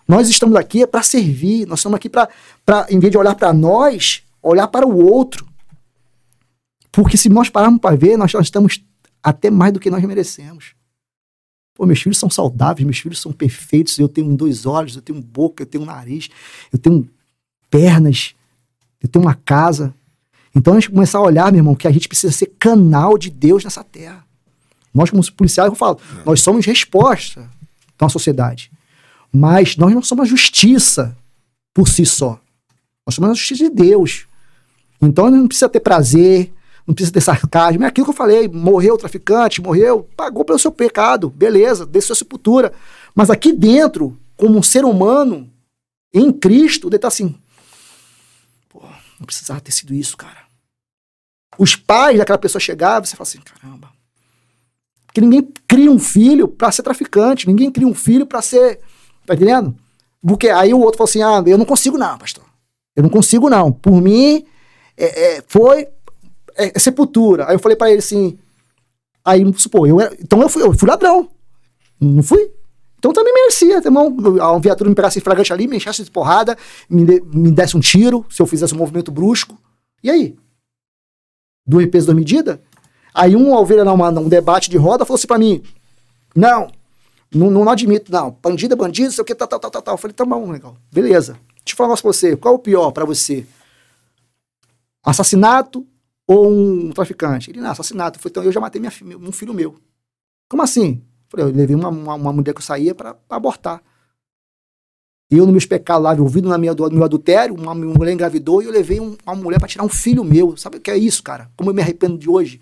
Nós 0.06 0.28
estamos 0.28 0.56
aqui 0.56 0.86
para 0.86 1.02
servir, 1.02 1.66
nós 1.66 1.78
estamos 1.78 1.96
aqui 1.96 2.08
para, 2.08 2.28
em 2.88 2.98
vez 2.98 3.10
de 3.10 3.16
olhar 3.18 3.34
para 3.34 3.52
nós, 3.52 4.22
olhar 4.42 4.68
para 4.68 4.86
o 4.86 5.04
outro. 5.04 5.46
Porque 6.92 7.16
se 7.16 7.28
nós 7.28 7.48
pararmos 7.48 7.80
para 7.80 7.96
ver, 7.96 8.16
nós, 8.16 8.32
nós 8.32 8.46
estamos 8.46 8.84
até 9.22 9.50
mais 9.50 9.72
do 9.72 9.80
que 9.80 9.90
nós 9.90 10.02
merecemos. 10.02 10.74
Pô, 11.74 11.86
meus 11.86 12.02
filhos 12.02 12.18
são 12.18 12.28
saudáveis, 12.28 12.84
meus 12.84 12.98
filhos 12.98 13.20
são 13.20 13.32
perfeitos, 13.32 13.98
eu 13.98 14.08
tenho 14.08 14.36
dois 14.36 14.66
olhos, 14.66 14.96
eu 14.96 15.02
tenho 15.02 15.20
boca, 15.22 15.62
eu 15.62 15.66
tenho 15.66 15.84
nariz, 15.84 16.28
eu 16.72 16.78
tenho 16.78 17.08
pernas, 17.70 18.34
eu 19.02 19.08
tenho 19.08 19.24
uma 19.24 19.34
casa. 19.34 19.94
Então 20.54 20.74
a 20.74 20.80
gente 20.80 20.90
começar 20.90 21.18
a 21.18 21.22
olhar, 21.22 21.52
meu 21.52 21.60
irmão, 21.60 21.74
que 21.74 21.86
a 21.86 21.92
gente 21.92 22.08
precisa 22.08 22.32
ser 22.32 22.46
canal 22.58 23.16
de 23.16 23.30
Deus 23.30 23.62
nessa 23.62 23.84
terra. 23.84 24.24
Nós, 24.92 25.10
como 25.10 25.32
policiais, 25.32 25.70
eu 25.70 25.76
falo, 25.76 25.98
é. 26.18 26.24
nós 26.24 26.40
somos 26.40 26.66
resposta 26.66 27.48
da 27.98 28.08
sociedade. 28.08 28.70
Mas 29.32 29.76
nós 29.76 29.94
não 29.94 30.02
somos 30.02 30.24
a 30.24 30.28
justiça 30.28 31.16
por 31.72 31.88
si 31.88 32.04
só. 32.04 32.40
Nós 33.06 33.14
somos 33.14 33.30
a 33.30 33.34
justiça 33.34 33.64
de 33.64 33.70
Deus. 33.70 34.26
Então 35.00 35.30
não 35.30 35.46
precisa 35.46 35.68
ter 35.68 35.80
prazer, 35.80 36.52
não 36.86 36.94
precisa 36.94 37.12
ter 37.12 37.20
sarcasmo. 37.20 37.84
É 37.84 37.86
aquilo 37.86 38.06
que 38.06 38.10
eu 38.10 38.16
falei: 38.16 38.48
morreu 38.48 38.94
o 38.94 38.98
traficante, 38.98 39.62
morreu, 39.62 40.08
pagou 40.16 40.44
pelo 40.44 40.58
seu 40.58 40.72
pecado, 40.72 41.30
beleza, 41.30 41.86
desceu 41.86 42.12
a 42.12 42.16
sepultura. 42.16 42.72
Mas 43.14 43.30
aqui 43.30 43.52
dentro, 43.52 44.18
como 44.36 44.58
um 44.58 44.62
ser 44.62 44.84
humano, 44.84 45.48
em 46.12 46.32
Cristo, 46.32 46.88
ele 46.88 46.98
tá 46.98 47.08
assim. 47.08 47.34
Pô, 48.68 48.82
não 49.20 49.26
precisava 49.26 49.60
ter 49.60 49.70
sido 49.70 49.94
isso, 49.94 50.16
cara. 50.16 50.48
Os 51.56 51.76
pais 51.76 52.18
daquela 52.18 52.38
pessoa 52.38 52.58
chegavam, 52.58 53.04
você 53.04 53.14
fala 53.14 53.28
assim: 53.28 53.40
caramba. 53.40 53.90
Porque 55.06 55.20
ninguém 55.20 55.52
cria 55.68 55.90
um 55.90 55.98
filho 55.98 56.48
para 56.48 56.72
ser 56.72 56.82
traficante, 56.82 57.46
ninguém 57.46 57.70
cria 57.70 57.86
um 57.86 57.94
filho 57.94 58.26
para 58.26 58.42
ser 58.42 58.80
Tá 59.30 59.34
entendendo? 59.34 59.76
Porque 60.20 60.48
aí 60.48 60.74
o 60.74 60.80
outro 60.80 60.98
falou 60.98 61.08
assim: 61.08 61.22
ah, 61.22 61.40
eu 61.46 61.56
não 61.56 61.64
consigo, 61.64 61.96
não, 61.96 62.18
pastor. 62.18 62.44
Eu 62.96 63.04
não 63.04 63.10
consigo, 63.10 63.48
não. 63.48 63.70
Por 63.70 64.00
mim, 64.00 64.44
é, 64.96 65.36
é, 65.36 65.44
foi 65.46 65.86
é, 66.56 66.72
é 66.74 66.78
sepultura. 66.80 67.48
Aí 67.48 67.54
eu 67.54 67.60
falei 67.60 67.76
para 67.76 67.90
ele 67.90 68.00
assim. 68.00 68.36
Aí, 69.24 69.40
supor, 69.54 69.88
eu 69.88 70.00
era, 70.00 70.12
então 70.18 70.42
eu 70.42 70.48
fui, 70.48 70.62
eu 70.62 70.72
fui 70.72 70.88
ladrão. 70.88 71.28
Não 72.00 72.24
fui? 72.24 72.50
Então 73.00 73.14
também 73.14 73.32
merecia, 73.32 73.78
irmão. 73.78 74.14
A 74.42 74.58
viatura 74.58 74.90
me 74.90 74.94
pegasse 74.94 75.20
flagrante 75.20 75.52
ali, 75.52 75.66
me 75.66 75.78
enchasse 75.78 76.04
de 76.04 76.10
porrada, 76.10 76.56
me, 76.88 77.04
de, 77.04 77.22
me 77.34 77.50
desse 77.50 77.74
um 77.74 77.80
tiro, 77.80 78.26
se 78.28 78.42
eu 78.42 78.46
fizesse 78.46 78.74
um 78.74 78.76
movimento 78.76 79.10
brusco. 79.10 79.58
E 80.04 80.10
aí? 80.10 80.36
Duas 81.66 81.86
pesos, 81.86 82.06
duas 82.06 82.16
medidas? 82.16 82.58
Aí 83.14 83.34
um 83.34 83.52
ovelha 83.54 83.84
numa, 83.84 84.10
num 84.10 84.28
debate 84.28 84.68
de 84.68 84.76
roda 84.76 85.06
falou 85.06 85.16
assim 85.16 85.26
pra 85.26 85.38
mim: 85.38 85.62
Não, 86.36 86.70
não, 87.34 87.50
não, 87.50 87.68
admito, 87.70 88.12
não. 88.12 88.36
Bandido 88.42 88.74
é 88.74 88.76
bandido, 88.76 89.10
sei 89.12 89.22
o 89.22 89.24
que, 89.24 89.34
tal, 89.34 89.48
tal, 89.48 89.58
tal, 89.58 89.82
tal. 89.82 89.94
Eu 89.94 89.98
falei, 89.98 90.14
tá 90.14 90.24
bom, 90.24 90.50
legal. 90.50 90.76
Beleza. 90.92 91.38
Deixa 91.64 91.72
eu 91.72 91.76
falar 91.76 91.88
um 91.88 91.90
negócio 91.90 92.02
pra 92.02 92.12
você. 92.12 92.36
Qual 92.36 92.54
é 92.54 92.56
o 92.56 92.60
pior 92.60 92.90
para 92.90 93.06
você? 93.06 93.46
Assassinato 95.02 95.86
ou 96.26 96.50
um 96.50 96.90
traficante? 96.90 97.50
Ele, 97.50 97.60
não, 97.60 97.70
assassinato. 97.70 98.20
Eu 98.22 98.28
então 98.28 98.44
eu 98.44 98.52
já 98.52 98.60
matei 98.60 98.78
minha, 98.80 98.92
um 99.18 99.32
filho 99.32 99.54
meu. 99.54 99.76
Como 100.50 100.62
assim? 100.62 101.02
Eu 101.36 101.46
levei 101.46 101.76
uma, 101.76 101.88
uma, 101.88 102.14
uma 102.14 102.32
mulher 102.32 102.52
que 102.52 102.60
eu 102.60 102.64
saía 102.64 102.94
para 102.94 103.16
abortar. 103.28 103.82
Eu, 105.30 105.44
nos 105.44 105.52
meus 105.52 105.66
pecados 105.66 106.02
lá, 106.02 106.12
ouvido 106.14 106.48
na 106.48 106.58
minha, 106.58 106.74
no 106.74 106.90
meu 106.90 107.04
adultério, 107.04 107.54
uma 107.54 107.74
mulher 107.74 108.12
engravidou 108.12 108.60
e 108.62 108.64
eu 108.64 108.72
levei 108.72 108.98
um, 108.98 109.16
uma 109.24 109.36
mulher 109.36 109.58
para 109.58 109.68
tirar 109.68 109.84
um 109.84 109.88
filho 109.88 110.24
meu. 110.24 110.56
Sabe 110.56 110.78
o 110.78 110.80
que 110.80 110.90
é 110.90 110.96
isso, 110.96 111.22
cara? 111.22 111.50
Como 111.56 111.70
eu 111.70 111.74
me 111.74 111.80
arrependo 111.80 112.18
de 112.18 112.28
hoje? 112.28 112.60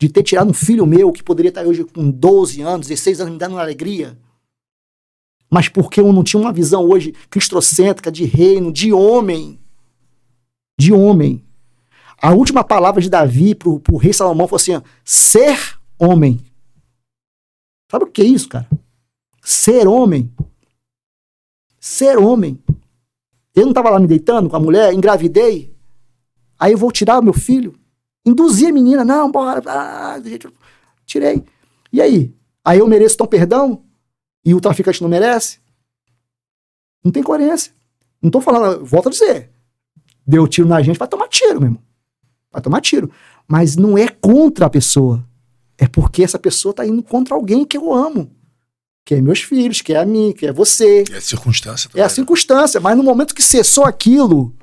de 0.00 0.08
ter 0.08 0.22
tirado 0.22 0.48
um 0.48 0.54
filho 0.54 0.86
meu 0.86 1.12
que 1.12 1.22
poderia 1.22 1.50
estar 1.50 1.66
hoje 1.66 1.84
com 1.84 2.10
12 2.10 2.62
anos, 2.62 2.86
16 2.86 3.20
anos, 3.20 3.32
me 3.34 3.38
dando 3.38 3.52
uma 3.52 3.60
alegria. 3.60 4.18
Mas 5.50 5.68
porque 5.68 6.00
eu 6.00 6.10
não 6.10 6.24
tinha 6.24 6.40
uma 6.40 6.52
visão 6.52 6.88
hoje 6.88 7.12
cristocêntrica 7.28 8.10
de 8.10 8.24
reino, 8.24 8.72
de 8.72 8.94
homem. 8.94 9.60
De 10.78 10.90
homem. 10.90 11.44
A 12.16 12.32
última 12.32 12.64
palavra 12.64 13.02
de 13.02 13.10
Davi 13.10 13.54
para 13.54 13.68
o 13.68 13.96
rei 13.98 14.14
Salomão 14.14 14.48
foi 14.48 14.56
assim: 14.56 14.82
ser 15.04 15.58
homem. 15.98 16.40
Sabe 17.90 18.04
o 18.04 18.06
que 18.06 18.22
é 18.22 18.26
isso, 18.26 18.48
cara? 18.48 18.68
Ser 19.42 19.88
homem. 19.88 20.32
Ser 21.80 22.18
homem. 22.18 22.62
Eu 23.54 23.62
não 23.62 23.70
estava 23.70 23.90
lá 23.90 23.98
me 23.98 24.06
deitando 24.06 24.48
com 24.48 24.56
a 24.56 24.60
mulher, 24.60 24.92
engravidei. 24.94 25.74
Aí 26.58 26.72
eu 26.72 26.78
vou 26.78 26.92
tirar 26.92 27.18
o 27.18 27.22
meu 27.22 27.32
filho. 27.32 27.74
Induzi 28.24 28.66
a 28.66 28.72
menina, 28.72 29.04
não, 29.04 29.30
bora. 29.30 29.62
Ah, 29.66 30.16
tirei. 31.04 31.42
E 31.92 32.00
aí? 32.00 32.32
Aí 32.64 32.78
eu 32.78 32.86
mereço 32.86 33.16
tão 33.16 33.26
perdão? 33.26 33.82
E 34.44 34.54
o 34.54 34.60
traficante 34.60 35.02
não 35.02 35.08
merece? 35.08 35.58
Não 37.02 37.10
tem 37.10 37.22
coerência. 37.22 37.72
Não 38.22 38.30
tô 38.30 38.40
falando, 38.40 38.84
volto 38.84 39.08
a 39.08 39.12
dizer. 39.12 39.50
Deu 40.24 40.46
tiro 40.46 40.68
na 40.68 40.80
gente, 40.82 40.98
vai 40.98 41.08
tomar 41.08 41.28
tiro, 41.28 41.60
meu 41.60 41.68
irmão. 41.68 41.82
Vai 42.52 42.62
tomar 42.62 42.80
tiro. 42.80 43.10
Mas 43.48 43.74
não 43.74 43.98
é 43.98 44.06
contra 44.06 44.66
a 44.66 44.70
pessoa. 44.70 45.26
É 45.80 45.88
porque 45.88 46.22
essa 46.22 46.38
pessoa 46.38 46.74
tá 46.74 46.86
indo 46.86 47.02
contra 47.02 47.34
alguém 47.34 47.64
que 47.64 47.78
eu 47.78 47.90
amo. 47.92 48.30
Que 49.02 49.14
é 49.14 49.20
meus 49.22 49.40
filhos, 49.40 49.80
que 49.80 49.94
é 49.94 49.96
a 49.96 50.04
mim, 50.04 50.30
que 50.36 50.46
é 50.46 50.52
você. 50.52 51.04
É 51.10 51.16
a 51.16 51.20
circunstância. 51.22 51.88
Também. 51.88 52.02
É 52.02 52.04
a 52.04 52.08
né? 52.08 52.14
circunstância. 52.14 52.78
Mas 52.78 52.96
no 52.98 53.02
momento 53.02 53.34
que 53.34 53.42
cessou 53.42 53.84
aquilo, 53.84 54.54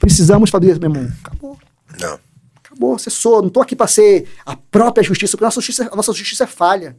precisamos 0.00 0.50
fazer, 0.50 0.80
meu 0.80 0.90
irmão. 0.90 1.12
Acabou. 1.22 1.56
Não. 2.00 2.18
Acabou, 2.56 2.98
cessou. 2.98 3.40
Não 3.40 3.46
estou 3.46 3.62
aqui 3.62 3.76
para 3.76 3.86
ser 3.86 4.28
a 4.44 4.56
própria 4.56 5.04
justiça, 5.04 5.36
porque 5.36 5.44
a 5.44 5.46
nossa 5.46 5.60
justiça, 5.60 5.88
a 5.90 5.96
nossa 5.96 6.12
justiça 6.12 6.44
é 6.44 6.48
falha. 6.48 6.96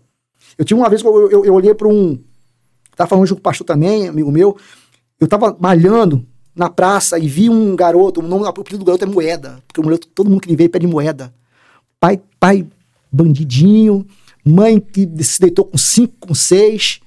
Eu 0.58 0.64
tive 0.64 0.80
uma 0.80 0.90
vez 0.90 1.02
que 1.02 1.08
eu, 1.08 1.30
eu, 1.30 1.46
eu 1.46 1.54
olhei 1.54 1.74
para 1.76 1.90
um. 1.90 2.24
Estava 2.90 3.10
falando 3.10 3.28
com 3.28 3.36
o 3.36 3.42
pastor 3.42 3.68
também, 3.68 4.08
amigo 4.08 4.32
meu. 4.32 4.58
Eu 5.20 5.26
estava 5.26 5.58
malhando 5.60 6.26
na 6.56 6.70
praça 6.70 7.20
e 7.20 7.28
vi 7.28 7.50
um 7.50 7.76
garoto, 7.76 8.22
o 8.22 8.24
nome 8.24 8.46
o 8.46 8.48
apelido 8.48 8.80
do 8.80 8.86
garoto 8.86 9.04
é 9.04 9.08
Moeda, 9.08 9.62
porque 9.68 9.80
o 9.80 9.84
moleque, 9.84 10.08
todo 10.08 10.30
mundo 10.30 10.42
que 10.42 10.50
ele 10.50 10.56
veio 10.56 10.70
pede 10.70 10.88
moeda. 10.88 11.32
Pai, 12.00 12.20
pai 12.40 12.66
bandidinho, 13.12 14.06
mãe 14.44 14.80
que 14.80 15.08
se 15.24 15.40
deitou 15.40 15.66
com 15.66 15.78
cinco, 15.78 16.28
com 16.28 16.34
seis, 16.34 17.00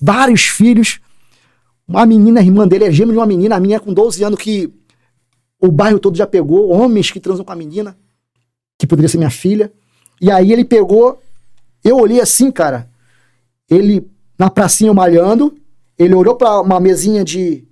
vários 0.00 0.42
filhos. 0.42 1.00
Uma 1.86 2.04
menina, 2.04 2.40
irmã 2.40 2.66
dele 2.66 2.84
é 2.84 2.92
gêmea 2.92 3.12
de 3.12 3.18
uma 3.18 3.26
menina, 3.26 3.56
a 3.56 3.60
minha 3.60 3.80
com 3.80 3.92
12 3.92 4.22
anos 4.22 4.40
que 4.40 4.72
o 5.60 5.70
bairro 5.70 5.98
todo 5.98 6.16
já 6.16 6.26
pegou, 6.26 6.70
homens 6.70 7.10
que 7.10 7.20
transam 7.20 7.44
com 7.44 7.52
a 7.52 7.56
menina 7.56 7.96
que 8.78 8.86
poderia 8.86 9.08
ser 9.08 9.18
minha 9.18 9.30
filha. 9.30 9.72
E 10.20 10.30
aí 10.30 10.52
ele 10.52 10.64
pegou, 10.64 11.20
eu 11.82 11.96
olhei 11.96 12.20
assim, 12.20 12.50
cara, 12.50 12.88
ele 13.68 14.08
na 14.38 14.48
pracinha 14.48 14.94
malhando, 14.94 15.56
ele 15.98 16.14
olhou 16.14 16.36
para 16.36 16.60
uma 16.60 16.78
mesinha 16.78 17.24
de, 17.24 17.66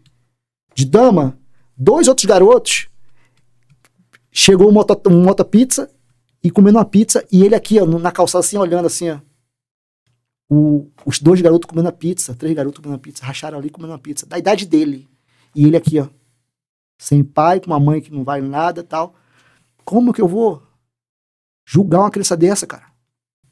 de 0.74 0.84
dama, 0.84 1.38
dois 1.76 2.08
outros 2.08 2.24
garotos, 2.24 2.88
chegou 4.32 4.68
um 4.68 4.72
moto, 4.72 5.00
um 5.08 5.22
moto 5.22 5.44
pizza 5.44 5.88
e 6.46 6.50
comendo 6.50 6.78
uma 6.78 6.84
pizza, 6.84 7.26
e 7.32 7.42
ele 7.42 7.56
aqui, 7.56 7.80
ó, 7.80 7.84
na 7.84 8.12
calçada 8.12 8.44
assim, 8.44 8.56
olhando 8.56 8.86
assim, 8.86 9.10
ó. 9.10 9.18
O, 10.48 10.88
os 11.04 11.18
dois 11.18 11.40
garotos 11.40 11.68
comendo 11.68 11.88
a 11.88 11.92
pizza, 11.92 12.36
três 12.36 12.54
garotos 12.54 12.78
comendo 12.78 12.94
a 12.94 13.00
pizza, 13.00 13.24
racharam 13.24 13.58
ali 13.58 13.68
comendo 13.68 13.94
a 13.94 13.98
pizza, 13.98 14.24
da 14.26 14.38
idade 14.38 14.64
dele. 14.64 15.08
E 15.52 15.66
ele 15.66 15.76
aqui, 15.76 15.98
ó. 15.98 16.06
sem 17.00 17.24
pai, 17.24 17.58
com 17.58 17.66
uma 17.66 17.80
mãe 17.80 18.00
que 18.00 18.12
não 18.12 18.22
vale 18.22 18.46
nada 18.46 18.84
tal. 18.84 19.16
Como 19.84 20.12
que 20.12 20.22
eu 20.22 20.28
vou 20.28 20.62
julgar 21.66 21.98
uma 21.98 22.12
criança 22.12 22.36
dessa, 22.36 22.64
cara? 22.64 22.84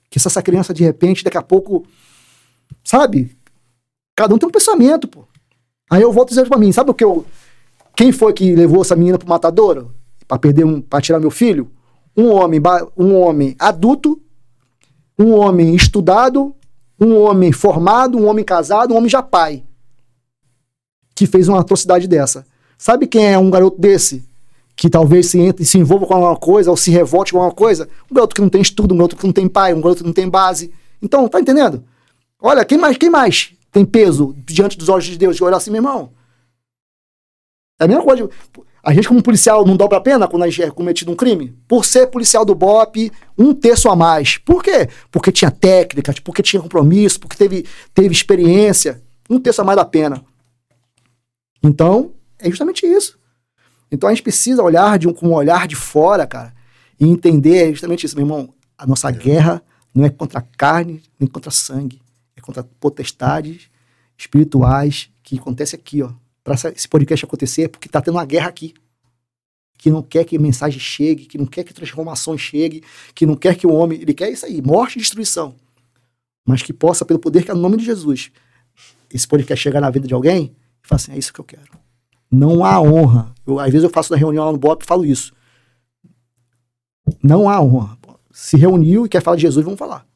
Que 0.08 0.20
se 0.20 0.28
essa 0.28 0.40
criança, 0.40 0.72
de 0.72 0.84
repente, 0.84 1.24
daqui 1.24 1.36
a 1.36 1.42
pouco, 1.42 1.84
sabe? 2.84 3.36
Cada 4.14 4.36
um 4.36 4.38
tem 4.38 4.48
um 4.48 4.52
pensamento, 4.52 5.08
pô. 5.08 5.26
Aí 5.90 6.00
eu 6.00 6.12
volto 6.12 6.28
dizendo 6.28 6.48
pra 6.48 6.58
mim, 6.58 6.70
sabe 6.70 6.92
o 6.92 6.94
que 6.94 7.02
eu. 7.02 7.26
Quem 7.96 8.12
foi 8.12 8.32
que 8.32 8.54
levou 8.54 8.82
essa 8.82 8.94
menina 8.94 9.18
pro 9.18 9.28
matadouro? 9.28 9.92
Pra 10.28 10.38
perder 10.38 10.64
um. 10.64 10.80
pra 10.80 11.00
tirar 11.00 11.18
meu 11.18 11.32
filho? 11.32 11.73
Um 12.16 12.30
homem, 12.30 12.60
um 12.96 13.14
homem 13.16 13.56
adulto, 13.58 14.20
um 15.18 15.32
homem 15.32 15.74
estudado, 15.74 16.54
um 17.00 17.18
homem 17.20 17.52
formado, 17.52 18.18
um 18.18 18.26
homem 18.26 18.44
casado, 18.44 18.94
um 18.94 18.96
homem 18.96 19.10
já 19.10 19.22
pai. 19.22 19.64
Que 21.14 21.26
fez 21.26 21.48
uma 21.48 21.60
atrocidade 21.60 22.06
dessa. 22.06 22.46
Sabe 22.76 23.06
quem 23.06 23.32
é 23.32 23.38
um 23.38 23.50
garoto 23.50 23.80
desse? 23.80 24.24
Que 24.76 24.90
talvez 24.90 25.26
se 25.26 25.38
entre, 25.38 25.64
se 25.64 25.78
envolva 25.78 26.06
com 26.06 26.14
alguma 26.14 26.36
coisa 26.36 26.70
ou 26.70 26.76
se 26.76 26.90
revolte 26.90 27.32
com 27.32 27.38
alguma 27.38 27.54
coisa? 27.54 27.88
Um 28.10 28.14
garoto 28.14 28.34
que 28.34 28.40
não 28.40 28.48
tem 28.48 28.60
estudo, 28.60 28.94
um 28.94 28.98
garoto 28.98 29.16
que 29.16 29.26
não 29.26 29.32
tem 29.32 29.48
pai, 29.48 29.72
um 29.72 29.80
garoto 29.80 30.02
que 30.02 30.06
não 30.06 30.12
tem 30.12 30.28
base. 30.28 30.72
Então, 31.00 31.28
tá 31.28 31.40
entendendo? 31.40 31.84
Olha, 32.40 32.64
quem 32.64 32.78
mais, 32.78 32.96
quem 32.96 33.10
mais 33.10 33.52
tem 33.70 33.84
peso 33.84 34.34
diante 34.44 34.76
dos 34.76 34.88
olhos 34.88 35.04
de 35.04 35.16
Deus 35.16 35.36
de 35.36 35.44
olhar 35.44 35.56
assim, 35.56 35.70
meu 35.70 35.78
irmão? 35.78 36.10
É 37.78 37.84
a 37.84 37.88
mesma 37.88 38.02
coisa. 38.02 38.28
A 38.84 38.92
gente, 38.92 39.08
como 39.08 39.22
policial, 39.22 39.64
não 39.64 39.76
dobra 39.76 39.96
a 39.96 40.00
pena 40.00 40.28
quando 40.28 40.42
a 40.42 40.48
gente 40.48 40.62
é 40.62 40.70
cometido 40.70 41.10
um 41.10 41.16
crime? 41.16 41.56
Por 41.66 41.86
ser 41.86 42.08
policial 42.08 42.44
do 42.44 42.54
BOP, 42.54 43.10
um 43.36 43.54
terço 43.54 43.88
a 43.88 43.96
mais. 43.96 44.36
Por 44.36 44.62
quê? 44.62 44.88
Porque 45.10 45.32
tinha 45.32 45.50
técnica, 45.50 46.14
porque 46.22 46.42
tinha 46.42 46.60
compromisso, 46.60 47.18
porque 47.18 47.34
teve, 47.34 47.66
teve 47.94 48.12
experiência. 48.12 49.02
Um 49.30 49.40
terço 49.40 49.62
a 49.62 49.64
mais 49.64 49.76
da 49.76 49.86
pena. 49.86 50.22
Então, 51.62 52.12
é 52.38 52.50
justamente 52.50 52.86
isso. 52.86 53.18
Então 53.90 54.08
a 54.08 54.12
gente 54.12 54.22
precisa 54.22 54.62
olhar 54.62 54.98
de 54.98 55.08
um, 55.08 55.14
com 55.14 55.28
um 55.28 55.32
olhar 55.32 55.66
de 55.66 55.76
fora, 55.76 56.26
cara, 56.26 56.52
e 57.00 57.08
entender 57.08 57.70
justamente 57.70 58.04
isso, 58.04 58.16
meu 58.16 58.26
irmão. 58.26 58.52
A 58.76 58.86
nossa 58.86 59.08
é. 59.08 59.12
guerra 59.12 59.62
não 59.94 60.04
é 60.04 60.10
contra 60.10 60.42
carne 60.42 61.02
nem 61.18 61.26
contra 61.26 61.50
sangue, 61.50 62.02
é 62.36 62.40
contra 62.40 62.62
potestades 62.78 63.70
espirituais 64.18 65.08
que 65.22 65.38
acontece 65.38 65.74
aqui, 65.74 66.02
ó. 66.02 66.10
Para 66.44 66.54
esse 66.54 66.86
podcast 66.86 67.24
acontecer, 67.24 67.68
porque 67.68 67.88
tá 67.88 68.00
tendo 68.00 68.14
uma 68.14 68.24
guerra 68.24 68.48
aqui. 68.48 68.74
Que 69.76 69.90
não 69.90 70.02
quer 70.02 70.24
que 70.24 70.38
mensagem 70.38 70.78
chegue, 70.78 71.24
que 71.24 71.36
não 71.36 71.46
quer 71.46 71.64
que 71.64 71.74
transformação 71.74 72.38
chegue, 72.38 72.84
que 73.14 73.26
não 73.26 73.34
quer 73.34 73.56
que 73.56 73.66
o 73.66 73.72
homem. 73.72 74.00
Ele 74.00 74.14
quer 74.14 74.30
isso 74.30 74.46
aí, 74.46 74.62
morte 74.62 74.96
e 74.96 74.98
destruição. 75.00 75.54
Mas 76.46 76.62
que 76.62 76.72
possa, 76.72 77.04
pelo 77.04 77.18
poder 77.18 77.44
que 77.44 77.50
é 77.50 77.54
no 77.54 77.60
nome 77.60 77.78
de 77.78 77.84
Jesus, 77.84 78.30
esse 79.10 79.26
podcast 79.26 79.62
chegar 79.62 79.80
na 79.80 79.90
vida 79.90 80.06
de 80.06 80.14
alguém 80.14 80.54
e 80.84 80.86
falar 80.86 80.96
assim: 80.96 81.12
é 81.12 81.18
isso 81.18 81.32
que 81.32 81.40
eu 81.40 81.44
quero. 81.44 81.78
Não 82.30 82.64
há 82.64 82.80
honra. 82.80 83.32
Eu, 83.46 83.58
às 83.58 83.70
vezes 83.70 83.84
eu 83.84 83.90
faço 83.90 84.12
na 84.12 84.18
reunião 84.18 84.44
lá 84.44 84.52
no 84.52 84.58
BOP 84.58 84.82
e 84.82 84.86
falo 84.86 85.04
isso. 85.04 85.32
Não 87.22 87.48
há 87.48 87.60
honra. 87.60 87.98
Se 88.30 88.56
reuniu 88.56 89.06
e 89.06 89.08
quer 89.08 89.22
falar 89.22 89.36
de 89.36 89.42
Jesus, 89.42 89.64
vamos 89.64 89.78
falar. 89.78 90.06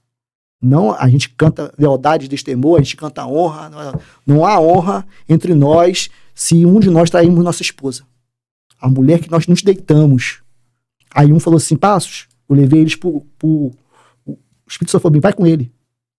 Não, 0.60 0.92
a 0.92 1.08
gente 1.08 1.28
canta 1.30 1.72
lealdade 1.78 2.26
destemor, 2.26 2.78
a 2.78 2.82
gente 2.82 2.96
canta 2.96 3.26
honra. 3.26 3.68
Não, 3.68 4.00
não 4.26 4.46
há 4.46 4.60
honra 4.60 5.06
entre 5.28 5.54
nós 5.54 6.10
se 6.34 6.66
um 6.66 6.80
de 6.80 6.90
nós 6.90 7.10
traímos 7.10 7.44
nossa 7.44 7.62
esposa. 7.62 8.02
A 8.80 8.88
mulher 8.88 9.20
que 9.20 9.30
nós 9.30 9.46
nos 9.46 9.62
deitamos. 9.62 10.40
Aí 11.14 11.32
um 11.32 11.40
falou 11.40 11.58
assim: 11.58 11.76
Passos, 11.76 12.26
eu 12.48 12.56
levei 12.56 12.80
eles 12.80 12.96
pro. 12.96 13.24
pro 13.38 13.72
o 14.26 14.38
Espírito 14.68 14.90
Santo 14.90 15.02
falou: 15.02 15.20
vai 15.20 15.32
com 15.32 15.46
ele. 15.46 15.72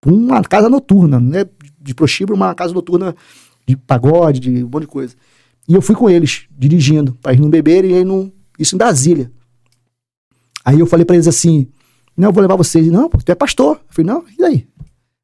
Uma 0.06 0.42
casa 0.42 0.70
noturna, 0.70 1.20
né? 1.20 1.46
De 1.80 1.94
prostíbulo, 1.94 2.38
uma 2.38 2.56
casa 2.56 2.74
noturna 2.74 3.16
de 3.68 3.76
pagode, 3.76 4.40
de 4.40 4.64
um 4.64 4.70
monte 4.70 4.82
de 4.82 4.88
coisa. 4.88 5.16
E 5.68 5.74
eu 5.74 5.82
fui 5.82 5.96
com 5.96 6.10
eles, 6.10 6.46
dirigindo, 6.50 7.14
para 7.22 7.34
eles 7.34 7.42
não 7.42 7.50
beberem, 7.50 7.92
e 7.92 8.04
não. 8.04 8.32
Isso 8.58 8.76
em 8.76 8.78
Brasília. 8.78 9.32
Aí 10.66 10.80
eu 10.80 10.88
falei 10.88 11.06
para 11.06 11.16
eles 11.16 11.28
assim: 11.28 11.68
não, 12.20 12.30
eu 12.30 12.34
vou 12.34 12.42
levar 12.42 12.58
vocês. 12.58 12.86
Não, 12.88 13.08
tu 13.08 13.32
é 13.32 13.36
pastor. 13.36 13.78
Eu 13.78 13.94
falei: 13.94 14.12
não, 14.12 14.26
e 14.28 14.38
daí? 14.38 14.68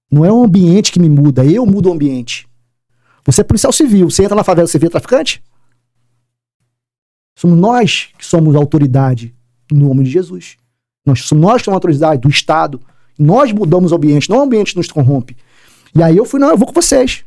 Não 0.09 0.23
é 0.23 0.31
o 0.31 0.43
ambiente 0.43 0.93
que 0.93 0.99
me 0.99 1.09
muda, 1.09 1.43
eu 1.43 1.65
mudo 1.65 1.89
o 1.89 1.91
ambiente. 1.91 2.47
Você 3.25 3.41
é 3.41 3.43
policial 3.43 3.73
civil, 3.73 4.09
você 4.09 4.23
entra 4.23 4.35
na 4.35 4.45
favela, 4.45 4.65
você 4.65 4.79
vê 4.79 4.89
traficante? 4.89 5.43
Somos 7.37 7.57
nós 7.57 8.09
que 8.17 8.25
somos 8.25 8.55
autoridade 8.55 9.35
no 9.69 9.89
nome 9.89 10.05
de 10.05 10.11
Jesus. 10.11 10.55
Nós 11.05 11.21
somos 11.23 11.43
nós 11.43 11.61
que 11.61 11.65
somos 11.65 11.75
autoridade 11.75 12.21
do 12.21 12.29
Estado. 12.29 12.79
Nós 13.19 13.51
mudamos 13.51 13.91
o 13.91 13.95
ambiente, 13.95 14.29
não 14.29 14.37
o 14.37 14.43
ambiente 14.43 14.77
nos 14.77 14.89
corrompe. 14.89 15.35
E 15.93 16.01
aí 16.01 16.15
eu 16.15 16.23
fui, 16.23 16.39
não, 16.39 16.49
eu 16.49 16.57
vou 16.57 16.67
com 16.67 16.73
vocês. 16.73 17.25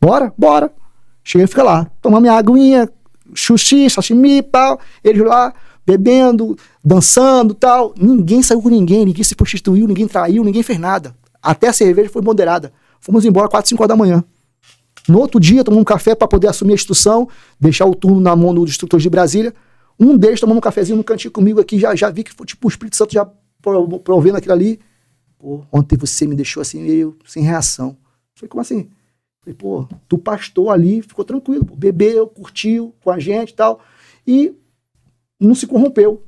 Bora, 0.00 0.32
bora. 0.38 0.72
Cheguei 1.24 1.46
a 1.46 1.48
ficar 1.48 1.64
lá, 1.64 1.90
tomar 2.00 2.20
minha 2.20 2.34
aguinha, 2.34 2.88
sushi, 3.34 3.90
sashimi 3.90 4.40
tal. 4.42 4.78
Eles 5.02 5.22
lá, 5.22 5.52
bebendo, 5.90 6.56
dançando 6.84 7.54
tal. 7.54 7.94
Ninguém 7.98 8.42
saiu 8.42 8.62
com 8.62 8.68
ninguém, 8.68 9.04
ninguém 9.04 9.24
se 9.24 9.34
prostituiu, 9.34 9.86
ninguém 9.86 10.06
traiu, 10.06 10.44
ninguém 10.44 10.62
fez 10.62 10.78
nada. 10.78 11.14
Até 11.42 11.68
a 11.68 11.72
cerveja 11.72 12.08
foi 12.08 12.22
moderada. 12.22 12.72
Fomos 13.00 13.24
embora 13.24 13.48
4, 13.48 13.68
5 13.68 13.82
horas 13.82 13.88
da 13.88 13.96
manhã. 13.96 14.22
No 15.08 15.18
outro 15.18 15.40
dia, 15.40 15.64
tomamos 15.64 15.82
um 15.82 15.84
café 15.84 16.14
para 16.14 16.28
poder 16.28 16.48
assumir 16.48 16.72
a 16.72 16.74
instrução, 16.74 17.28
deixar 17.58 17.86
o 17.86 17.94
turno 17.94 18.20
na 18.20 18.36
mão 18.36 18.54
dos 18.54 18.70
instrutores 18.70 19.02
de 19.02 19.10
Brasília. 19.10 19.54
Um 19.98 20.16
deles 20.16 20.38
tomando 20.38 20.58
um 20.58 20.60
cafezinho 20.60 20.96
no 20.96 21.04
cantinho 21.04 21.32
comigo 21.32 21.60
aqui, 21.60 21.78
já, 21.78 21.94
já 21.94 22.10
vi 22.10 22.22
que 22.22 22.32
foi 22.32 22.46
tipo 22.46 22.68
o 22.68 22.70
Espírito 22.70 22.96
Santo 22.96 23.12
já 23.12 23.28
provendo 24.04 24.36
aquilo 24.36 24.52
ali. 24.52 24.78
Pô, 25.38 25.62
ontem 25.72 25.96
você 25.96 26.26
me 26.26 26.36
deixou 26.36 26.60
assim 26.60 26.82
meio 26.82 27.16
sem 27.26 27.42
reação. 27.42 27.96
Foi 28.34 28.48
como 28.48 28.60
assim? 28.60 28.88
Falei, 29.40 29.54
pô, 29.54 29.88
tu 30.06 30.18
pastor 30.18 30.70
ali, 30.70 31.00
ficou 31.00 31.24
tranquilo, 31.24 31.64
pô, 31.64 31.74
bebeu, 31.74 32.26
curtiu 32.26 32.94
com 33.02 33.10
a 33.10 33.18
gente 33.18 33.50
e 33.50 33.54
tal, 33.54 33.80
e 34.26 34.54
não 35.46 35.54
se 35.54 35.66
corrompeu. 35.66 36.22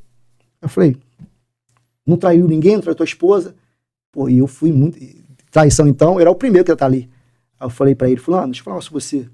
Eu 0.60 0.68
falei, 0.68 0.96
não 2.06 2.16
traiu 2.16 2.46
ninguém, 2.48 2.74
não 2.74 2.82
traiu 2.82 2.94
tua 2.94 3.04
esposa. 3.04 3.54
Pô, 4.10 4.28
e 4.28 4.38
eu 4.38 4.46
fui 4.46 4.72
muito. 4.72 4.98
Traição, 5.50 5.86
então, 5.86 6.18
era 6.18 6.30
o 6.30 6.34
primeiro 6.34 6.64
que 6.64 6.70
ia 6.70 6.74
estar 6.74 6.86
ali. 6.86 7.10
Aí 7.58 7.66
eu 7.66 7.70
falei 7.70 7.94
para 7.94 8.08
ele, 8.08 8.20
fulano, 8.20 8.46
deixa 8.46 8.60
eu 8.60 8.64
falar 8.64 8.80
sobre 8.80 9.02
você. 9.02 9.28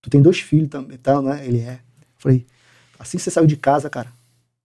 Tu 0.00 0.10
tem 0.10 0.22
dois 0.22 0.40
filhos 0.40 0.68
também, 0.68 0.96
tá, 0.98 1.20
né? 1.20 1.46
Ele 1.46 1.60
é. 1.60 1.74
Eu 1.74 2.18
falei, 2.18 2.46
assim 2.98 3.18
que 3.18 3.22
você 3.22 3.30
saiu 3.30 3.46
de 3.46 3.56
casa, 3.56 3.90
cara, 3.90 4.08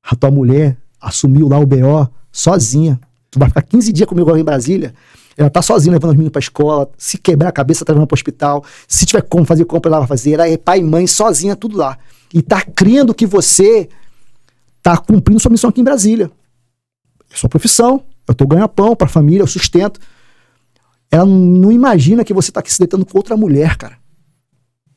a 0.03 0.15
tua 0.15 0.31
mulher 0.31 0.77
assumiu 0.99 1.47
lá 1.47 1.59
o 1.59 1.65
BO 1.65 2.09
sozinha. 2.31 2.99
Tu 3.30 3.39
vai 3.39 3.49
ficar 3.49 3.61
15 3.61 3.91
dias 3.91 4.07
comigo 4.07 4.27
agora 4.27 4.39
em 4.39 4.45
Brasília. 4.45 4.93
Ela 5.35 5.49
tá 5.49 5.61
sozinha 5.61 5.93
levando 5.93 6.11
os 6.11 6.15
meninos 6.15 6.31
pra 6.31 6.39
escola. 6.39 6.89
Se 6.97 7.18
quebrar 7.18 7.49
a 7.49 7.51
cabeça, 7.51 7.85
tá 7.85 7.93
levando 7.93 8.07
pro 8.07 8.15
hospital. 8.15 8.64
Se 8.88 9.05
tiver 9.05 9.22
como 9.22 9.45
fazer 9.45 9.65
compra, 9.65 9.89
ela 9.89 9.99
vai 9.99 10.07
fazer. 10.07 10.31
Ela 10.34 10.49
é 10.49 10.57
pai 10.57 10.80
e 10.80 10.84
mãe 10.84 11.05
sozinha, 11.05 11.55
tudo 11.55 11.77
lá. 11.77 11.97
E 12.34 12.41
tá 12.41 12.61
crendo 12.61 13.14
que 13.14 13.26
você 13.26 13.88
tá 14.88 14.95
cumprindo 14.95 15.38
sua 15.38 15.51
missão 15.51 15.69
aqui 15.69 15.81
em 15.81 15.84
Brasília. 15.84 16.31
É 17.30 17.35
sua 17.35 17.49
profissão. 17.49 18.05
Eu 18.26 18.34
tô 18.34 18.47
ganhando 18.47 18.69
pão 18.69 18.95
pra 18.95 19.05
família, 19.05 19.43
eu 19.43 19.47
sustento. 19.47 19.99
Ela 21.11 21.26
não 21.26 21.73
imagina 21.73 22.23
que 22.23 22.34
você 22.34 22.53
tá 22.53 22.61
aqui 22.61 22.72
se 22.72 22.80
deitando 22.80 23.05
com 23.05 23.18
outra 23.18 23.35
mulher, 23.35 23.76
cara. 23.76 23.97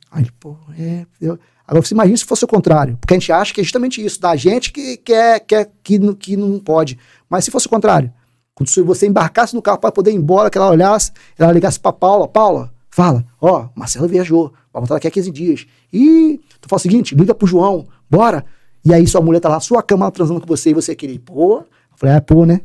Aí, 0.08 0.28
pô, 0.38 0.56
é. 0.78 1.06
Eu... 1.20 1.36
Agora 1.66 1.84
você 1.84 1.92
imagina 1.92 2.16
se 2.16 2.24
fosse 2.24 2.44
o 2.44 2.48
contrário. 2.48 2.96
Porque 3.00 3.14
a 3.14 3.18
gente 3.18 3.32
acha 3.32 3.52
que 3.52 3.60
é 3.60 3.64
justamente 3.64 4.04
isso, 4.04 4.20
da 4.20 4.36
gente 4.36 4.72
que 4.72 4.96
quer, 4.96 5.40
quer 5.40 5.72
que, 5.82 5.98
que 6.14 6.36
não 6.36 6.60
pode. 6.60 6.96
Mas 7.28 7.44
se 7.44 7.50
fosse 7.50 7.66
o 7.66 7.70
contrário, 7.70 8.12
quando 8.54 8.70
você 8.84 9.08
embarcasse 9.08 9.56
no 9.56 9.62
carro 9.62 9.78
para 9.78 9.90
poder 9.90 10.12
ir 10.12 10.16
embora, 10.16 10.50
que 10.50 10.58
ela 10.58 10.70
olhasse, 10.70 11.10
ela 11.36 11.50
ligasse 11.50 11.80
para 11.80 11.92
Paula, 11.92 12.28
Paula, 12.28 12.72
fala, 12.90 13.24
ó, 13.40 13.68
Marcelo 13.74 14.06
viajou, 14.06 14.52
vai 14.72 14.80
voltar 14.80 14.94
daqui 14.94 15.08
a 15.08 15.10
15 15.10 15.30
dias. 15.32 15.66
E 15.92 16.40
tu 16.60 16.68
fala 16.68 16.78
o 16.78 16.82
seguinte, 16.82 17.14
liga 17.14 17.34
pro 17.34 17.46
João, 17.46 17.88
bora. 18.08 18.44
E 18.84 18.94
aí 18.94 19.06
sua 19.06 19.20
mulher 19.20 19.40
tá 19.40 19.48
lá 19.48 19.60
sua 19.60 19.82
cama 19.82 20.10
transando 20.10 20.40
com 20.40 20.46
você 20.46 20.70
e 20.70 20.74
você 20.74 20.94
queria, 20.94 21.20
pô. 21.20 21.58
Eu 21.58 21.66
falei, 21.96 22.16
é, 22.16 22.20
pô, 22.20 22.46
né? 22.46 22.62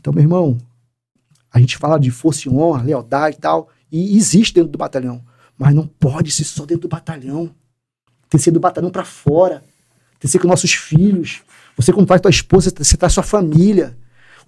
Então, 0.00 0.12
meu 0.12 0.22
irmão, 0.22 0.58
a 1.52 1.60
gente 1.60 1.76
fala 1.76 1.98
de 1.98 2.10
força 2.10 2.48
e 2.48 2.52
honra, 2.52 2.82
lealdade 2.82 3.36
e 3.36 3.40
tal, 3.40 3.68
e 3.90 4.16
existe 4.16 4.54
dentro 4.54 4.70
do 4.70 4.78
batalhão. 4.78 5.22
Mas 5.58 5.74
não 5.74 5.86
pode 5.86 6.30
ser 6.30 6.44
só 6.44 6.64
dentro 6.64 6.82
do 6.82 6.88
batalhão. 6.88 7.46
Tem 8.28 8.38
que 8.38 8.44
ser 8.44 8.50
do 8.50 8.60
batalhão 8.60 8.90
para 8.90 9.04
fora. 9.04 9.60
Tem 10.18 10.20
que 10.20 10.28
ser 10.28 10.38
com 10.38 10.48
nossos 10.48 10.72
filhos. 10.72 11.42
Você, 11.76 11.92
como 11.92 12.06
faz 12.06 12.20
tua 12.20 12.30
esposa, 12.30 12.72
você 12.76 12.96
traz 12.96 13.12
sua 13.12 13.22
família. 13.22 13.96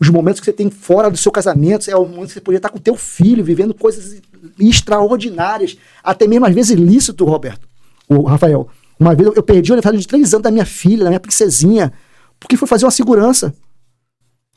Os 0.01 0.09
momentos 0.09 0.41
que 0.41 0.47
você 0.47 0.53
tem 0.53 0.71
fora 0.71 1.11
do 1.11 1.17
seu 1.17 1.31
casamento 1.31 1.91
é 1.91 1.97
o 1.97 2.07
momento 2.07 2.29
que 2.29 2.35
você 2.35 2.41
poderia 2.41 2.59
estar 2.59 2.71
com 2.71 2.79
teu 2.79 2.97
filho, 2.97 3.45
vivendo 3.45 3.75
coisas 3.75 4.21
extraordinárias, 4.59 5.77
até 6.03 6.27
mesmo 6.27 6.47
às 6.47 6.55
vezes 6.55 6.71
ilícito, 6.71 7.25
Roberto, 7.25 7.69
o 8.09 8.23
Rafael. 8.23 8.69
Uma 9.03 9.17
vez 9.17 9.29
eu 9.35 9.43
perdi 9.43 9.73
o 9.73 9.75
aniversário 9.75 9.99
de 9.99 10.07
três 10.07 10.33
anos 10.33 10.45
da 10.45 10.51
minha 10.53 10.65
filha, 10.65 11.03
da 11.03 11.11
minha 11.11 11.19
princesinha, 11.19 11.93
porque 12.39 12.57
foi 12.57 12.69
fazer 12.69 12.85
uma 12.85 12.91
segurança. 12.93 13.53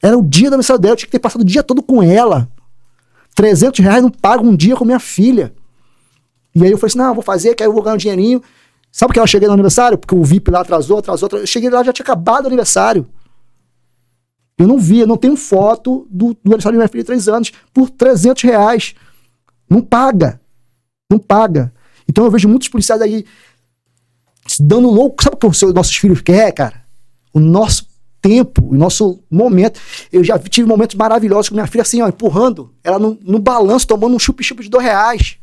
Era 0.04 0.16
o 0.16 0.22
dia 0.22 0.52
da 0.52 0.56
aniversário 0.56 0.80
dela, 0.80 0.94
eu 0.94 0.98
tinha 0.98 1.08
que 1.08 1.12
ter 1.14 1.20
passado 1.20 1.42
o 1.42 1.46
dia 1.46 1.64
todo 1.64 1.82
com 1.82 2.04
ela. 2.04 2.48
300 3.34 3.80
reais 3.80 4.04
não 4.04 4.12
pago 4.12 4.48
um 4.48 4.56
dia 4.56 4.76
com 4.76 4.86
minha 4.86 5.00
filha. 5.00 5.52
E 6.54 6.64
aí 6.64 6.70
eu 6.70 6.78
falei 6.78 6.92
assim, 6.92 7.00
não, 7.00 7.16
vou 7.16 7.24
fazer, 7.24 7.56
que 7.56 7.64
aí 7.64 7.68
eu 7.68 7.74
vou 7.74 7.82
ganhar 7.82 7.96
um 7.96 7.98
dinheirinho. 7.98 8.40
Sabe 8.92 9.14
que 9.14 9.20
eu 9.20 9.26
cheguei 9.26 9.48
no 9.48 9.56
aniversário? 9.56 9.98
Porque 9.98 10.14
o 10.14 10.24
VIP 10.24 10.52
lá 10.52 10.62
atrasou, 10.62 11.00
atrasou, 11.00 11.26
atrasou. 11.26 11.44
Eu 11.44 11.48
cheguei 11.48 11.72
lá, 11.72 11.84
já 11.84 11.92
tinha 11.92 12.04
acabado 12.04 12.44
o 12.44 12.48
aniversário. 12.48 13.08
Eu 14.60 14.68
não 14.68 14.78
vi, 14.78 15.00
eu 15.00 15.08
não 15.08 15.18
tenho 15.18 15.36
foto 15.36 16.08
do, 16.08 16.36
do 16.36 16.52
aniversário 16.52 16.76
de 16.76 16.78
minha 16.78 16.88
filha 16.88 17.02
de 17.02 17.08
3 17.08 17.28
anos 17.30 17.52
por 17.74 17.90
300 17.90 18.44
reais. 18.44 18.94
Não 19.68 19.82
paga. 19.82 20.40
Não 21.10 21.18
paga. 21.18 21.74
Então 22.08 22.24
eu 22.24 22.30
vejo 22.30 22.48
muitos 22.48 22.70
policiais 22.70 23.02
aí 23.02 23.26
se 24.46 24.62
dando 24.62 24.90
louco. 24.90 25.24
Sabe 25.24 25.36
o 25.36 25.40
que 25.40 25.48
os 25.48 25.74
nossos 25.74 25.96
filhos 25.96 26.22
querem, 26.22 26.54
cara? 26.54 26.84
O 27.34 27.40
nosso 27.40 27.88
tempo, 28.22 28.68
o 28.70 28.76
nosso 28.76 29.24
momento. 29.30 29.80
Eu 30.12 30.24
já 30.24 30.40
tive 30.40 30.68
momentos 30.68 30.96
maravilhosos 30.96 31.50
com 31.50 31.56
minha 31.56 31.68
filha, 31.68 31.84
assim, 31.84 32.02
ó, 32.02 32.08
empurrando 32.08 32.74
ela 32.84 32.98
no, 32.98 33.18
no 33.22 33.40
balanço, 33.40 33.88
tomando 33.88 34.16
um 34.16 34.20
chup-chup 34.20 34.64
de 34.64 34.70
dois 34.70 34.84
reais. 34.84 35.38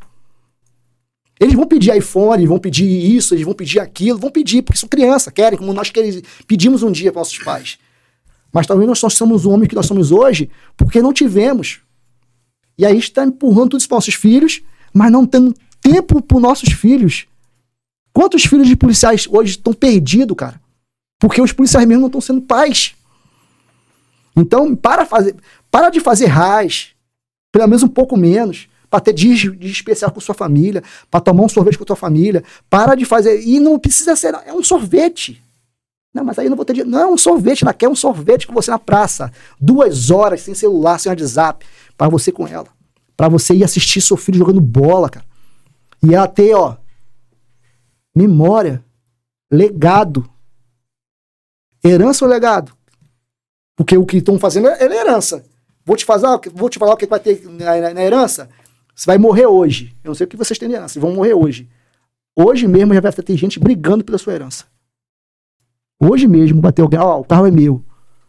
Eles 1.38 1.54
vão 1.54 1.66
pedir 1.66 1.96
iPhone, 1.96 2.46
vão 2.46 2.58
pedir 2.58 2.86
isso, 2.86 3.34
eles 3.34 3.44
vão 3.44 3.54
pedir 3.54 3.80
aquilo, 3.80 4.18
vão 4.18 4.30
pedir, 4.30 4.62
porque 4.62 4.78
são 4.78 4.88
crianças, 4.88 5.32
querem, 5.32 5.58
como 5.58 5.72
nós 5.72 5.90
queremos, 5.90 6.22
pedimos 6.46 6.82
um 6.82 6.92
dia 6.92 7.10
para 7.10 7.20
nossos 7.20 7.38
pais. 7.38 7.78
Mas 8.52 8.66
talvez 8.66 8.88
nós, 8.88 9.02
nós 9.02 9.14
somos 9.14 9.44
o 9.44 9.50
homem 9.50 9.68
que 9.68 9.74
nós 9.74 9.86
somos 9.86 10.12
hoje 10.12 10.50
porque 10.76 11.00
não 11.00 11.12
tivemos. 11.12 11.80
E 12.76 12.84
aí 12.84 12.98
está 12.98 13.24
empurrando 13.24 13.70
tudo 13.70 13.80
isso 13.80 13.88
para 13.88 13.96
nossos 13.96 14.14
filhos, 14.14 14.60
mas 14.92 15.10
não 15.10 15.26
tendo 15.26 15.54
tempo 15.80 16.20
para 16.20 16.38
nossos 16.38 16.72
filhos. 16.72 17.26
Quantos 18.12 18.44
filhos 18.44 18.68
de 18.68 18.76
policiais 18.76 19.26
hoje 19.28 19.52
estão 19.52 19.72
perdidos, 19.72 20.36
cara? 20.36 20.60
Porque 21.18 21.40
os 21.40 21.52
policiais 21.52 21.86
mesmo 21.86 22.02
não 22.02 22.09
estão 22.09 22.20
sendo 22.20 22.43
pais. 22.43 22.94
Então, 24.36 24.74
para, 24.74 25.06
fazer, 25.06 25.36
para 25.70 25.90
de 25.90 26.01
fazer 26.01 26.26
raiz, 26.26 26.89
pelo 27.51 27.66
menos 27.66 27.82
um 27.82 27.89
pouco 27.89 28.16
menos 28.16 28.68
para 28.93 29.01
ter 29.01 29.14
dia 29.14 29.34
especial 29.62 30.10
com 30.10 30.20
sua 30.20 30.34
família, 30.34 30.82
para 31.10 31.20
tomar 31.20 31.44
um 31.44 31.48
sorvete 31.48 31.78
com 31.78 31.86
sua 31.86 31.97
família. 31.97 32.44
Para 32.68 32.94
de 32.94 33.06
fazer. 33.06 33.40
E 33.40 33.59
não 33.59 33.78
precisa 33.78 34.14
ser. 34.14 34.34
É 34.44 34.52
um 34.52 34.62
sorvete. 34.62 35.43
Não, 36.12 36.22
mas 36.22 36.39
aí 36.39 36.44
eu 36.44 36.51
não 36.51 36.56
vou 36.56 36.64
ter 36.66 36.74
dia. 36.74 36.84
Não, 36.84 36.98
é 36.98 37.06
um 37.06 37.16
sorvete. 37.16 37.62
Ela 37.62 37.72
quer 37.72 37.89
um 37.89 37.94
sorvete 37.94 38.47
com 38.47 38.52
você 38.52 38.70
na 38.70 38.78
praça. 38.78 39.32
Duas 39.59 40.10
horas 40.10 40.43
sem 40.43 40.55
celular, 40.55 40.98
sem 40.98 41.09
WhatsApp. 41.09 41.64
Para 41.97 42.10
você 42.10 42.30
com 42.30 42.47
ela. 42.47 42.66
Para 43.16 43.30
você 43.30 43.55
ir 43.55 43.64
assistir 43.64 44.02
seu 44.02 44.18
filho 44.18 44.36
jogando 44.36 44.60
bola, 44.60 45.09
cara. 45.09 45.24
E 46.02 46.14
ela 46.14 46.28
ter, 46.28 46.55
ó. 46.55 46.76
Memória. 48.14 48.84
Legado. 49.51 50.28
Herança 51.84 52.24
ou 52.24 52.30
legado? 52.30 52.72
Porque 53.76 53.97
o 53.97 54.06
que 54.06 54.18
estão 54.18 54.39
fazendo 54.39 54.68
é, 54.68 54.82
é 54.82 55.01
herança. 55.01 55.44
Vou 55.84 55.97
te, 55.97 56.05
fazer, 56.05 56.26
vou 56.55 56.68
te 56.68 56.78
falar 56.78 56.94
o 56.94 56.97
que 56.97 57.06
vai 57.06 57.18
ter 57.18 57.44
na, 57.48 57.80
na, 57.80 57.94
na 57.94 58.02
herança. 58.02 58.48
Você 58.94 59.06
vai 59.06 59.18
morrer 59.18 59.47
hoje. 59.47 59.97
Eu 60.05 60.09
não 60.09 60.14
sei 60.14 60.26
o 60.26 60.28
que 60.28 60.36
vocês 60.36 60.59
têm 60.59 60.68
de 60.68 60.74
herança. 60.74 60.94
Vocês 60.94 61.02
vão 61.02 61.14
morrer 61.14 61.34
hoje. 61.34 61.68
Hoje 62.36 62.68
mesmo 62.68 62.94
já 62.94 63.01
vai 63.01 63.12
ter 63.12 63.36
gente 63.36 63.59
brigando 63.59 64.05
pela 64.05 64.18
sua 64.18 64.34
herança. 64.34 64.64
Hoje 66.01 66.26
mesmo 66.26 66.60
vai 66.60 66.72
ter 66.72 66.82
alguém, 66.82 66.98
ó, 66.98 67.16
oh, 67.16 67.20
o 67.20 67.24
carro 67.24 67.47
é 67.47 67.51
meu. 67.51 67.84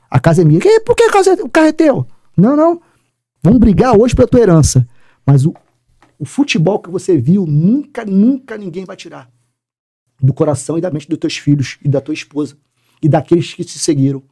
A 0.10 0.20
casa 0.20 0.42
é 0.42 0.46
minha. 0.46 0.60
Por 0.86 0.96
que 0.96 1.06
o 1.42 1.50
carro 1.50 1.68
é 1.68 1.72
teu? 1.72 2.08
Não, 2.36 2.56
não. 2.56 2.82
Vamos 3.42 3.60
brigar 3.60 3.98
hoje 4.00 4.16
pela 4.16 4.28
tua 4.28 4.42
herança. 4.42 4.88
Mas 5.26 5.46
o, 5.46 5.54
o 6.20 6.26
futebol 6.26 6.80
que 6.80 6.90
você 6.90 7.18
viu, 7.18 7.46
nunca, 7.46 8.06
nunca 8.06 8.58
ninguém 8.58 8.86
vai 8.86 8.96
tirar 8.96 9.33
do 10.22 10.34
coração 10.34 10.78
e 10.78 10.82
da 10.82 10.92
mente 10.92 11.10
dos 11.10 11.18
teus 11.18 11.38
filhos 11.38 11.78
e 11.84 11.90
da 11.90 12.02
tua 12.02 12.14
esposa 12.14 12.58
e 13.02 13.10
daqueles 13.10 13.54
que 13.54 13.64
te 13.64 13.78
seguiram. 13.78 14.24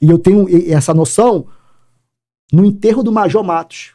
E 0.00 0.08
eu 0.08 0.18
tenho 0.18 0.46
essa 0.72 0.94
noção 0.94 1.48
no 2.52 2.64
enterro 2.64 3.02
do 3.02 3.12
Major 3.12 3.44
Matos. 3.44 3.94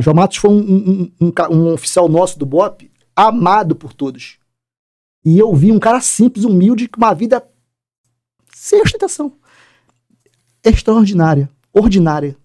João 0.00 0.14
Matos 0.14 0.36
foi 0.36 0.50
um, 0.50 0.58
um, 0.60 1.12
um, 1.20 1.32
um, 1.50 1.72
oficial 1.72 2.08
nosso 2.08 2.38
do 2.38 2.46
BOP, 2.46 2.90
amado 3.16 3.74
por 3.74 3.92
todos. 3.92 4.38
E 5.24 5.38
eu 5.38 5.54
vi 5.54 5.72
um 5.72 5.78
cara 5.78 6.00
simples, 6.00 6.44
humilde, 6.44 6.88
com 6.88 6.98
uma 6.98 7.14
vida 7.14 7.44
sem 8.54 8.80
ostentação. 8.80 9.32
Extraordinária, 10.62 11.50
ordinária. 11.72 12.36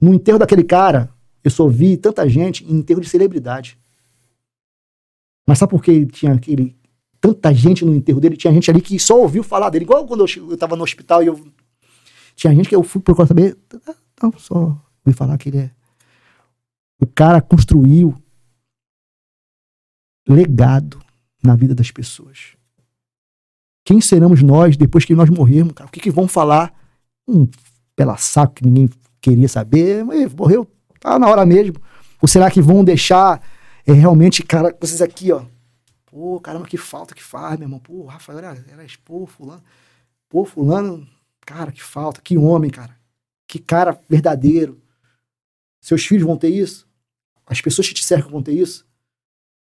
No 0.00 0.14
enterro 0.14 0.38
daquele 0.38 0.62
cara, 0.62 1.10
eu 1.42 1.50
só 1.50 1.66
vi 1.66 1.96
tanta 1.96 2.28
gente 2.28 2.64
em 2.64 2.76
enterro 2.76 3.00
de 3.00 3.08
celebridade. 3.08 3.78
Mas 5.46 5.58
sabe 5.58 5.70
por 5.70 5.82
que 5.82 6.06
tinha 6.06 6.32
aquele, 6.32 6.76
tanta 7.20 7.52
gente 7.52 7.84
no 7.84 7.94
enterro 7.94 8.20
dele? 8.20 8.36
Tinha 8.36 8.52
gente 8.52 8.70
ali 8.70 8.80
que 8.80 8.98
só 8.98 9.20
ouviu 9.20 9.42
falar 9.42 9.70
dele. 9.70 9.84
Igual 9.84 10.06
quando 10.06 10.26
eu, 10.26 10.50
eu 10.50 10.56
tava 10.56 10.76
no 10.76 10.84
hospital 10.84 11.22
e 11.22 11.26
eu. 11.26 11.40
Tinha 12.34 12.54
gente 12.54 12.68
que 12.68 12.74
eu 12.74 12.82
fui 12.82 13.00
procurar 13.00 13.26
saber. 13.26 13.56
Não, 14.22 14.32
só 14.36 14.76
ouvi 15.04 15.16
falar 15.16 15.36
que 15.38 15.48
ele 15.48 15.58
é 15.58 15.70
o 17.00 17.06
cara 17.06 17.40
construiu 17.42 18.14
legado 20.26 20.98
na 21.42 21.54
vida 21.54 21.74
das 21.74 21.90
pessoas. 21.90 22.56
Quem 23.84 24.00
seremos 24.00 24.42
nós 24.42 24.76
depois 24.76 25.04
que 25.04 25.14
nós 25.14 25.28
morrermos, 25.28 25.74
cara? 25.74 25.88
O 25.88 25.92
que, 25.92 26.00
que 26.00 26.10
vão 26.10 26.26
falar? 26.26 26.72
Um 27.28 27.46
pela 27.94 28.16
saco 28.16 28.54
que 28.54 28.64
ninguém 28.64 28.88
queria 29.20 29.48
saber. 29.48 30.02
Morreu, 30.04 30.66
tá 30.98 31.18
na 31.18 31.28
hora 31.28 31.44
mesmo. 31.44 31.76
Ou 32.22 32.26
será 32.26 32.50
que 32.50 32.62
vão 32.62 32.82
deixar 32.82 33.42
é, 33.86 33.92
realmente, 33.92 34.42
cara, 34.42 34.76
vocês 34.80 35.02
aqui, 35.02 35.30
ó. 35.32 35.44
Pô, 36.06 36.40
caramba, 36.40 36.66
que 36.66 36.76
falta 36.76 37.14
que 37.14 37.22
faz, 37.22 37.58
meu 37.58 37.66
irmão. 37.66 37.80
Pô, 37.80 38.06
Rafael 38.06 38.38
era, 38.38 38.64
era 38.68 38.86
pô, 39.04 39.26
fulano. 39.26 39.62
Pô, 40.28 40.44
fulano, 40.44 41.06
cara, 41.44 41.72
que 41.72 41.82
falta, 41.82 42.20
que 42.20 42.38
homem, 42.38 42.70
cara. 42.70 42.96
Que 43.46 43.58
cara 43.58 43.98
verdadeiro. 44.08 44.80
Seus 45.80 46.06
filhos 46.06 46.24
vão 46.24 46.36
ter 46.36 46.48
isso? 46.48 46.88
As 47.46 47.60
pessoas 47.60 47.88
que 47.88 47.94
te 47.94 48.04
cercam 48.04 48.30
vão 48.30 48.42
ter 48.42 48.52
isso. 48.52 48.86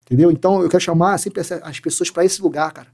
Entendeu? 0.04 0.32
Então 0.32 0.62
eu 0.62 0.70
quero 0.70 0.82
chamar 0.82 1.18
sempre 1.18 1.42
as 1.42 1.80
pessoas 1.80 2.10
para 2.10 2.24
esse 2.24 2.42
lugar, 2.42 2.72
cara, 2.72 2.88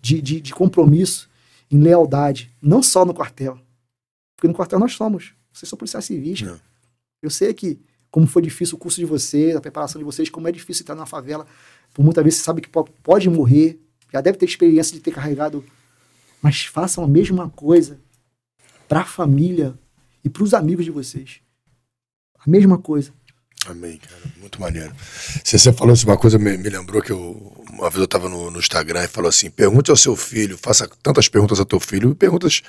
de, 0.00 0.20
de, 0.20 0.40
de, 0.40 0.54
compromisso, 0.54 1.28
em 1.70 1.78
lealdade, 1.78 2.50
não 2.60 2.82
só 2.82 3.04
no 3.04 3.12
quartel. 3.12 3.60
Porque 4.34 4.48
no 4.48 4.54
quartel 4.54 4.78
nós 4.78 4.94
somos. 4.94 5.34
Vocês 5.52 5.68
são 5.68 5.78
policiais 5.78 6.06
civis. 6.06 6.42
Eu 7.20 7.28
sei 7.28 7.52
que, 7.52 7.78
como 8.10 8.26
foi 8.26 8.42
difícil 8.42 8.76
o 8.76 8.78
curso 8.78 8.98
de 8.98 9.04
vocês, 9.04 9.54
a 9.54 9.60
preparação 9.60 9.98
de 9.98 10.04
vocês, 10.04 10.30
como 10.30 10.48
é 10.48 10.52
difícil 10.52 10.82
estar 10.82 10.94
na 10.94 11.06
favela. 11.06 11.46
Por 11.92 12.04
muitas 12.04 12.24
vezes 12.24 12.40
você 12.40 12.44
sabe 12.44 12.60
que 12.60 12.68
pode 13.02 13.28
morrer, 13.28 13.78
já 14.12 14.20
deve 14.20 14.38
ter 14.38 14.46
experiência 14.46 14.94
de 14.94 15.00
ter 15.00 15.10
carregado. 15.10 15.64
Mas 16.40 16.64
façam 16.64 17.04
a 17.04 17.08
mesma 17.08 17.50
coisa 17.50 17.98
para 18.88 19.00
a 19.00 19.04
família 19.04 19.78
e 20.24 20.28
para 20.28 20.42
os 20.42 20.54
amigos 20.54 20.84
de 20.84 20.90
vocês. 20.90 21.40
A 22.38 22.48
mesma 22.48 22.78
coisa. 22.78 23.12
Amém, 23.66 23.98
cara. 23.98 24.22
Muito 24.38 24.60
maneiro. 24.60 24.92
Se 25.44 25.58
você 25.58 25.72
falou 25.72 25.92
assim, 25.92 26.06
uma 26.06 26.16
coisa 26.16 26.38
me, 26.38 26.56
me 26.56 26.70
lembrou 26.70 27.02
que 27.02 27.10
eu, 27.10 27.64
uma 27.70 27.90
vez 27.90 27.98
eu 27.98 28.04
estava 28.04 28.28
no, 28.28 28.50
no, 28.50 28.58
Instagram 28.58 29.04
e 29.04 29.08
falou 29.08 29.28
assim: 29.28 29.50
pergunte 29.50 29.90
ao 29.90 29.96
seu 29.96 30.16
filho, 30.16 30.56
faça 30.56 30.88
tantas 31.02 31.28
perguntas 31.28 31.58
ao 31.58 31.66
teu 31.66 31.80
filho, 31.80 32.14
perguntas. 32.14 32.62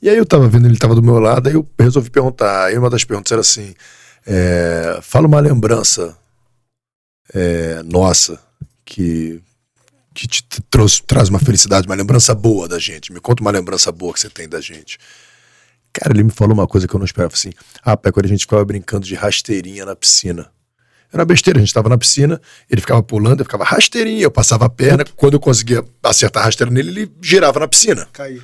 E 0.00 0.08
aí 0.08 0.16
eu 0.16 0.22
estava 0.22 0.48
vendo, 0.48 0.66
ele 0.66 0.74
estava 0.74 0.94
do 0.94 1.02
meu 1.02 1.18
lado, 1.18 1.48
aí 1.48 1.54
eu 1.54 1.68
resolvi 1.78 2.08
perguntar. 2.08 2.66
Aí 2.66 2.78
uma 2.78 2.88
das 2.88 3.04
perguntas 3.04 3.32
era 3.32 3.40
assim: 3.40 3.74
é, 4.30 4.98
fala 5.00 5.26
uma 5.26 5.40
lembrança 5.40 6.14
é, 7.32 7.82
nossa 7.82 8.38
que, 8.84 9.40
que 10.14 10.28
te 10.28 10.44
trouxe, 10.70 11.02
traz 11.02 11.30
uma 11.30 11.38
felicidade, 11.38 11.86
uma 11.86 11.94
lembrança 11.94 12.34
boa 12.34 12.68
da 12.68 12.78
gente. 12.78 13.10
Me 13.10 13.20
conta 13.20 13.42
uma 13.42 13.50
lembrança 13.50 13.90
boa 13.90 14.12
que 14.12 14.20
você 14.20 14.28
tem 14.28 14.46
da 14.46 14.60
gente. 14.60 14.98
Cara, 15.94 16.12
ele 16.12 16.24
me 16.24 16.30
falou 16.30 16.52
uma 16.52 16.66
coisa 16.66 16.86
que 16.86 16.94
eu 16.94 16.98
não 16.98 17.06
esperava 17.06 17.32
assim. 17.32 17.52
Ah, 17.82 17.96
pai, 17.96 18.12
quando 18.12 18.26
a 18.26 18.28
gente 18.28 18.42
ficava 18.42 18.62
brincando 18.66 19.06
de 19.06 19.14
rasteirinha 19.14 19.86
na 19.86 19.96
piscina. 19.96 20.50
Era 21.10 21.24
besteira, 21.24 21.58
a 21.58 21.60
gente 21.60 21.68
estava 21.68 21.88
na 21.88 21.96
piscina, 21.96 22.38
ele 22.68 22.82
ficava 22.82 23.02
pulando, 23.02 23.40
eu 23.40 23.44
ficava 23.46 23.64
rasteirinha, 23.64 24.24
eu 24.24 24.30
passava 24.30 24.66
a 24.66 24.68
perna, 24.68 25.06
quando 25.16 25.34
eu 25.34 25.40
conseguia 25.40 25.82
acertar 26.02 26.42
a 26.42 26.46
rasteira 26.46 26.70
nele, 26.70 26.90
ele 26.90 27.12
girava 27.22 27.58
na 27.60 27.66
piscina. 27.66 28.06
Caía. 28.12 28.42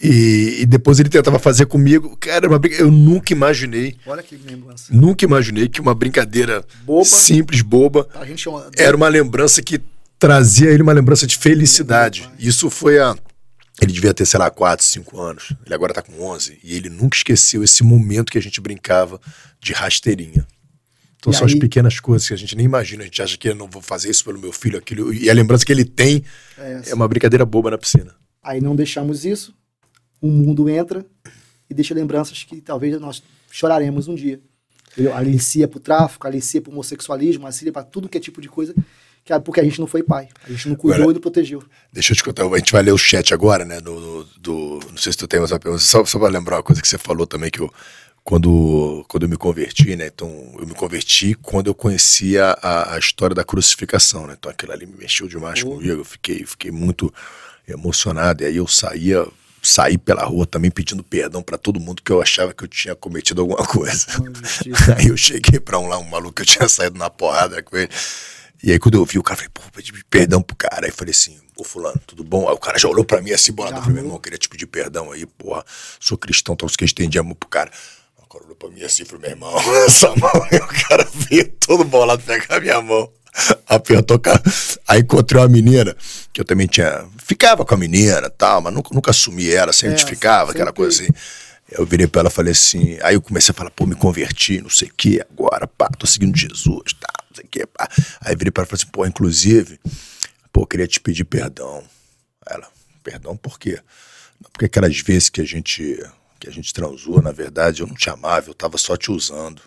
E, 0.00 0.58
e, 0.60 0.66
depois 0.66 1.00
ele 1.00 1.08
tentava 1.08 1.38
fazer 1.38 1.66
comigo. 1.66 2.16
Cara, 2.18 2.46
uma 2.48 2.60
eu 2.78 2.90
nunca 2.90 3.32
imaginei. 3.32 3.96
Olha 4.06 4.22
que 4.22 4.36
lembrança. 4.36 4.92
Nunca 4.94 5.24
imaginei 5.24 5.68
que 5.68 5.80
uma 5.80 5.94
brincadeira 5.94 6.62
boba, 6.84 7.04
simples, 7.04 7.62
boba, 7.62 8.06
era 8.76 8.94
uma 8.94 9.08
lembrança 9.08 9.62
que 9.62 9.80
trazia 10.18 10.70
ele 10.70 10.82
uma 10.82 10.92
lembrança 10.92 11.26
de 11.26 11.38
felicidade. 11.38 12.30
Isso 12.38 12.68
foi 12.68 12.98
a 12.98 13.16
ele 13.80 13.92
devia 13.92 14.14
ter, 14.14 14.24
sei 14.24 14.40
lá, 14.40 14.50
4, 14.50 14.84
5 14.84 15.20
anos. 15.20 15.52
Ele 15.64 15.74
agora 15.74 15.92
tá 15.92 16.00
com 16.00 16.22
11. 16.22 16.58
E 16.64 16.74
ele 16.74 16.88
nunca 16.88 17.16
esqueceu 17.16 17.62
esse 17.62 17.84
momento 17.84 18.32
que 18.32 18.38
a 18.38 18.42
gente 18.42 18.60
brincava 18.60 19.20
de 19.60 19.72
rasteirinha. 19.74 20.46
Então 21.18 21.30
e 21.30 21.36
são 21.36 21.46
aí... 21.46 21.52
as 21.52 21.58
pequenas 21.58 22.00
coisas 22.00 22.26
que 22.26 22.32
a 22.32 22.38
gente 22.38 22.56
nem 22.56 22.64
imagina. 22.64 23.02
A 23.02 23.04
gente 23.04 23.20
acha 23.20 23.36
que 23.36 23.48
eu 23.48 23.54
não 23.54 23.68
vou 23.68 23.82
fazer 23.82 24.10
isso 24.10 24.24
pelo 24.24 24.38
meu 24.38 24.52
filho, 24.52 24.78
aquilo. 24.78 25.12
E 25.12 25.28
a 25.28 25.34
lembrança 25.34 25.64
que 25.64 25.72
ele 25.72 25.84
tem 25.84 26.24
é, 26.56 26.82
é 26.86 26.94
uma 26.94 27.06
brincadeira 27.06 27.44
boba 27.44 27.70
na 27.70 27.76
piscina. 27.76 28.14
Aí 28.42 28.62
não 28.62 28.74
deixamos 28.74 29.26
isso. 29.26 29.54
O 30.20 30.28
mundo 30.28 30.68
entra 30.68 31.04
e 31.68 31.74
deixa 31.74 31.94
lembranças 31.94 32.44
que 32.44 32.60
talvez 32.60 32.98
nós 33.00 33.22
choraremos 33.50 34.08
um 34.08 34.14
dia. 34.14 34.40
Alicia 35.14 35.68
pro 35.68 35.78
tráfico, 35.78 36.26
alicia 36.26 36.60
pro 36.60 36.72
homossexualismo, 36.72 37.46
alicia 37.46 37.72
para 37.72 37.82
tudo 37.82 38.08
que 38.08 38.16
é 38.16 38.20
tipo 38.20 38.40
de 38.40 38.48
coisa 38.48 38.74
é 39.32 39.38
porque 39.38 39.60
a 39.60 39.64
gente 39.64 39.80
não 39.80 39.86
foi 39.86 40.02
pai. 40.02 40.28
A 40.44 40.50
gente 40.50 40.68
não 40.68 40.76
cuidou 40.76 40.94
agora, 40.94 41.10
e 41.10 41.14
não 41.14 41.20
protegeu. 41.20 41.62
Deixa 41.92 42.12
eu 42.12 42.16
te 42.16 42.22
contar, 42.22 42.44
a 42.44 42.58
gente 42.58 42.72
vai 42.72 42.82
ler 42.82 42.92
o 42.92 42.98
chat 42.98 43.34
agora, 43.34 43.64
né? 43.64 43.80
Do, 43.80 44.24
do, 44.38 44.80
não 44.90 44.96
sei 44.96 45.12
se 45.12 45.18
tu 45.18 45.26
tem 45.26 45.40
mais 45.40 45.50
uma 45.50 45.58
pergunta, 45.58 45.82
só, 45.82 46.04
só 46.04 46.18
pra 46.18 46.28
lembrar 46.28 46.56
uma 46.56 46.62
coisa 46.62 46.80
que 46.80 46.88
você 46.88 46.98
falou 46.98 47.26
também, 47.26 47.50
que 47.50 47.60
eu, 47.60 47.72
quando, 48.22 49.04
quando 49.08 49.24
eu 49.24 49.28
me 49.28 49.36
converti, 49.36 49.96
né? 49.96 50.06
Então, 50.06 50.54
eu 50.58 50.66
me 50.66 50.74
converti 50.74 51.34
quando 51.34 51.66
eu 51.68 51.74
conhecia 51.74 52.56
a, 52.62 52.94
a 52.94 52.98
história 52.98 53.34
da 53.34 53.44
crucificação, 53.44 54.26
né? 54.26 54.36
Então, 54.38 54.50
aquilo 54.50 54.72
ali 54.72 54.86
me 54.86 54.96
mexeu 54.96 55.26
demais 55.26 55.62
comigo, 55.62 55.92
eu 55.92 56.04
fiquei, 56.04 56.44
fiquei 56.44 56.70
muito 56.70 57.12
emocionado, 57.66 58.44
e 58.44 58.46
aí 58.46 58.56
eu 58.56 58.66
saía 58.68 59.26
saí 59.66 59.98
pela 59.98 60.24
rua 60.24 60.46
também 60.46 60.70
pedindo 60.70 61.02
perdão 61.02 61.42
para 61.42 61.58
todo 61.58 61.80
mundo 61.80 62.02
que 62.02 62.12
eu 62.12 62.22
achava 62.22 62.54
que 62.54 62.64
eu 62.64 62.68
tinha 62.68 62.94
cometido 62.94 63.40
alguma 63.40 63.66
coisa. 63.66 64.06
Aí 64.96 65.08
eu 65.08 65.16
cheguei 65.16 65.58
para 65.58 65.78
um 65.78 65.88
lá, 65.88 65.98
um 65.98 66.08
maluco 66.08 66.34
que 66.34 66.42
eu 66.42 66.46
tinha 66.46 66.68
saído 66.68 66.98
na 66.98 67.10
porrada 67.10 67.62
com 67.62 67.76
ele. 67.76 67.90
E 68.62 68.72
aí, 68.72 68.78
quando 68.78 68.94
eu 68.94 69.04
vi 69.04 69.18
o 69.18 69.22
cara, 69.22 69.36
falei, 69.36 69.50
pô, 69.52 69.60
pedi 69.72 69.92
perdão 70.08 70.40
pro 70.40 70.56
cara. 70.56 70.86
Aí 70.86 70.90
falei 70.90 71.12
assim, 71.12 71.38
ô 71.56 71.62
fulano, 71.62 72.00
tudo 72.06 72.24
bom? 72.24 72.48
Aí 72.48 72.54
o 72.54 72.58
cara 72.58 72.78
já 72.78 72.88
olhou 72.88 73.04
pra 73.04 73.20
mim 73.20 73.32
assim, 73.32 73.52
bolado. 73.52 73.76
Falei, 73.80 73.94
meu 73.94 74.02
irmão, 74.02 74.16
eu 74.16 74.20
queria 74.20 74.38
te 74.38 74.48
pedir 74.48 74.66
perdão 74.66 75.12
aí, 75.12 75.26
porra. 75.26 75.64
Sou 76.00 76.16
cristão, 76.16 76.54
então 76.54 76.68
você 76.68 76.76
que 76.76 76.84
estende 76.84 77.18
amor 77.18 77.34
pro 77.34 77.48
cara. 77.48 77.70
O 78.16 78.26
cara 78.26 78.44
olhou 78.44 78.56
pra 78.56 78.70
mim 78.70 78.82
assim, 78.82 79.04
falei, 79.04 79.22
meu 79.22 79.30
irmão, 79.30 79.54
essa 79.86 80.08
mão. 80.16 80.30
Aí 80.50 80.58
o 80.58 80.88
cara 80.88 81.06
veio 81.12 81.48
todo 81.60 81.84
bolado 81.84 82.22
pegar 82.22 82.56
a 82.56 82.60
minha 82.60 82.80
mão. 82.80 83.12
Apertou, 83.66 84.18
cara. 84.18 84.42
Aí 84.86 85.00
encontrei 85.00 85.40
uma 85.40 85.48
menina, 85.48 85.96
que 86.32 86.40
eu 86.40 86.44
também 86.44 86.66
tinha. 86.66 87.06
Ficava 87.18 87.64
com 87.64 87.74
a 87.74 87.78
menina 87.78 88.30
tal, 88.30 88.60
mas 88.60 88.72
nunca, 88.72 88.94
nunca 88.94 89.10
assumi 89.10 89.50
ela, 89.50 89.72
sempre 89.72 90.02
É, 90.02 90.06
ficava, 90.06 90.52
aquela 90.52 90.72
coisa 90.72 91.02
assim. 91.02 91.12
Eu 91.68 91.84
virei 91.84 92.06
pra 92.06 92.20
ela 92.20 92.28
e 92.28 92.32
falei 92.32 92.52
assim. 92.52 92.96
Aí 93.02 93.14
eu 93.14 93.22
comecei 93.22 93.52
a 93.52 93.54
falar, 93.54 93.70
pô, 93.70 93.86
me 93.86 93.94
converti, 93.94 94.60
não 94.60 94.70
sei 94.70 94.88
o 94.88 94.94
que, 94.94 95.20
agora, 95.20 95.66
pá, 95.66 95.88
tô 95.98 96.06
seguindo 96.06 96.36
Jesus, 96.36 96.92
tá, 97.00 97.12
não 97.28 97.36
sei 97.36 97.44
o 97.44 97.48
que, 97.48 97.66
pá. 97.66 97.88
Aí 98.20 98.34
eu 98.34 98.38
virei 98.38 98.50
pra 98.50 98.62
ela 98.62 98.68
e 98.68 98.70
falei 98.70 98.82
assim, 98.82 98.92
pô, 98.92 99.06
inclusive, 99.06 99.80
pô, 100.52 100.62
eu 100.62 100.66
queria 100.66 100.86
te 100.86 101.00
pedir 101.00 101.24
perdão. 101.24 101.82
Ela, 102.48 102.68
perdão 103.02 103.36
por 103.36 103.58
quê? 103.58 103.80
Porque 104.52 104.66
aquelas 104.66 104.98
vezes 105.00 105.28
que 105.28 105.40
a 105.40 105.44
gente 105.44 105.98
que 106.38 106.48
a 106.48 106.52
gente 106.52 106.72
transou, 106.72 107.22
na 107.22 107.32
verdade, 107.32 107.80
eu 107.80 107.86
não 107.86 107.94
te 107.94 108.10
amava, 108.10 108.50
eu 108.50 108.54
tava 108.54 108.76
só 108.76 108.94
te 108.94 109.10
usando. 109.10 109.62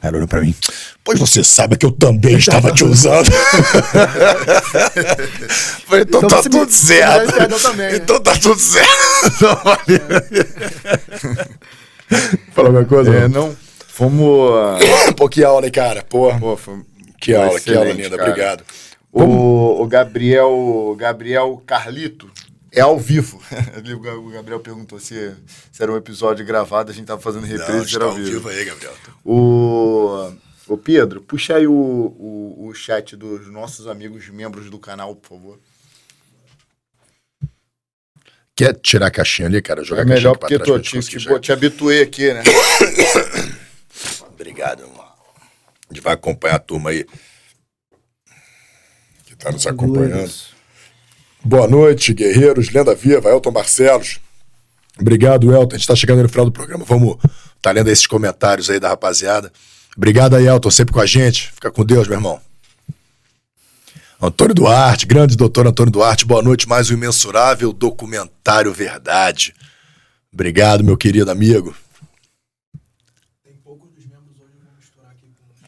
Aí 0.00 0.08
ela 0.08 0.16
olhou 0.18 0.28
pra 0.28 0.40
mim, 0.40 0.54
pois 1.02 1.18
você 1.18 1.42
sabe 1.42 1.76
que 1.76 1.84
eu 1.84 1.90
também 1.90 2.36
estava 2.36 2.70
te 2.72 2.84
usando. 2.84 3.28
Falei, 5.86 6.04
então, 6.04 6.20
Então 6.20 6.28
tá 6.28 6.42
tudo 6.42 6.70
certo. 6.70 7.74
né? 7.76 7.96
Então 7.96 8.20
tá 8.20 8.36
tudo 8.36 8.60
certo. 8.60 9.48
Fala 12.52 12.70
uma 12.70 12.84
coisa. 12.84 13.14
É, 13.14 13.28
não. 13.28 13.54
Fomos. 13.88 14.50
ah, 14.54 14.78
Pô, 15.16 15.28
que 15.28 15.42
aula, 15.44 15.66
hein, 15.66 15.72
cara? 15.72 16.02
Porra. 16.04 16.38
Pô, 16.38 16.56
foi- 16.56 16.82
Que 17.20 17.34
aula, 17.34 17.58
que 17.60 17.74
aula 17.74 17.90
linda. 17.92 18.16
cara. 18.16 18.30
Obrigado. 18.30 18.64
O, 19.12 19.82
o 19.82 19.86
Gabriel, 19.86 20.94
Gabriel 20.98 21.62
Carlito 21.66 22.30
é 22.78 22.80
ao 22.82 22.98
vivo. 22.98 23.42
O 23.94 24.00
Ga- 24.00 24.14
o 24.14 24.30
Gabriel 24.30 24.60
perguntou 24.60 24.98
se, 24.98 25.34
se 25.72 25.82
era 25.82 25.92
um 25.92 25.96
episódio 25.96 26.44
gravado, 26.44 26.90
a 26.90 26.94
gente 26.94 27.06
tava 27.06 27.20
fazendo 27.20 27.44
reprise, 27.46 27.84
está 27.84 27.96
era 27.96 28.04
ao 28.04 28.10
ao 28.10 28.16
vivo. 28.16 28.30
vivo 28.30 28.48
aí, 28.48 28.64
Gabriel. 28.64 28.94
O, 29.24 30.32
o 30.66 30.76
Pedro, 30.78 31.20
puxa 31.22 31.56
aí 31.56 31.66
o, 31.66 31.72
o, 31.72 32.66
o 32.68 32.74
chat 32.74 33.16
dos 33.16 33.48
nossos 33.48 33.86
amigos 33.86 34.28
membros 34.28 34.68
do 34.70 34.78
canal, 34.78 35.14
por 35.16 35.28
favor. 35.28 35.58
Quer 38.54 38.74
tirar 38.74 39.06
a 39.06 39.10
caixinha 39.10 39.46
ali, 39.46 39.62
cara? 39.62 39.84
Jogar 39.84 40.02
É 40.02 40.04
a 40.04 40.08
caixinha 40.08 40.30
melhor 40.30 40.30
aqui 40.32 40.38
pra 40.40 40.48
porque 40.48 40.56
trás 40.56 40.68
tô, 40.68 40.72
pra 40.74 41.00
gente 41.00 41.18
te, 41.18 41.40
te, 41.40 41.52
habituei 41.52 42.02
aqui, 42.02 42.32
né? 42.32 42.42
Obrigado, 44.34 44.82
irmão. 44.82 45.00
A 45.00 45.94
gente 45.94 46.02
vai 46.02 46.14
acompanhar 46.14 46.56
a 46.56 46.58
turma 46.58 46.90
aí 46.90 47.06
que 49.24 49.36
tá 49.36 49.52
nos 49.52 49.66
acompanhando. 49.66 50.30
Boa 51.48 51.66
noite, 51.66 52.12
guerreiros, 52.12 52.68
lenda 52.68 52.94
viva, 52.94 53.30
Elton 53.30 53.50
Barcelos. 53.50 54.20
Obrigado, 55.00 55.50
Elton. 55.50 55.76
A 55.76 55.78
gente 55.78 55.88
tá 55.88 55.96
chegando 55.96 56.22
no 56.22 56.28
final 56.28 56.44
do 56.44 56.52
programa. 56.52 56.84
Vamos 56.84 57.16
tá 57.62 57.70
lendo 57.70 57.88
esses 57.88 58.06
comentários 58.06 58.68
aí 58.68 58.78
da 58.78 58.90
rapaziada. 58.90 59.50
Obrigado 59.96 60.36
aí, 60.36 60.46
Elton, 60.46 60.70
sempre 60.70 60.92
com 60.92 61.00
a 61.00 61.06
gente. 61.06 61.50
Fica 61.52 61.70
com 61.70 61.86
Deus, 61.86 62.06
meu 62.06 62.18
irmão. 62.18 62.38
Antônio 64.20 64.54
Duarte, 64.54 65.06
grande 65.06 65.38
doutor 65.38 65.66
Antônio 65.66 65.90
Duarte, 65.90 66.26
boa 66.26 66.42
noite. 66.42 66.68
Mais 66.68 66.90
um 66.90 66.94
imensurável 66.94 67.72
documentário 67.72 68.70
Verdade. 68.70 69.54
Obrigado, 70.30 70.84
meu 70.84 70.98
querido 70.98 71.30
amigo. 71.30 71.74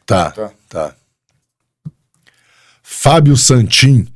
Tá, 0.04 0.30
Tá. 0.30 0.50
tá. 0.68 0.94
Fábio 2.82 3.34
Santim. 3.34 4.06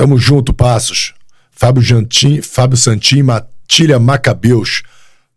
Tamo 0.00 0.16
junto, 0.16 0.54
Passos. 0.54 1.12
Fábio 1.50 1.82
Jantim, 1.82 2.40
Fábio 2.40 2.78
Santim, 2.78 3.22
Matília 3.22 3.98
Macabeus. 3.98 4.82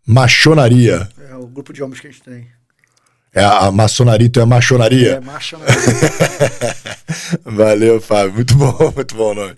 Machonaria. 0.06 1.06
É 1.28 1.34
o 1.34 1.46
grupo 1.46 1.70
de 1.70 1.82
homens 1.82 2.00
que 2.00 2.06
a 2.06 2.10
gente 2.10 2.22
tem. 2.22 2.46
É 3.34 3.44
a, 3.44 3.66
a 3.66 3.70
maçonaria, 3.70 4.26
então 4.26 4.42
é 4.42 4.46
machonaria. 4.46 5.16
É 5.16 5.20
marcha 5.20 5.58
na 5.58 5.66
Valeu, 7.44 8.00
Fábio. 8.00 8.32
Muito 8.32 8.54
bom, 8.56 8.90
muito 8.96 9.14
bom 9.14 9.32
o 9.32 9.34
nome. 9.34 9.56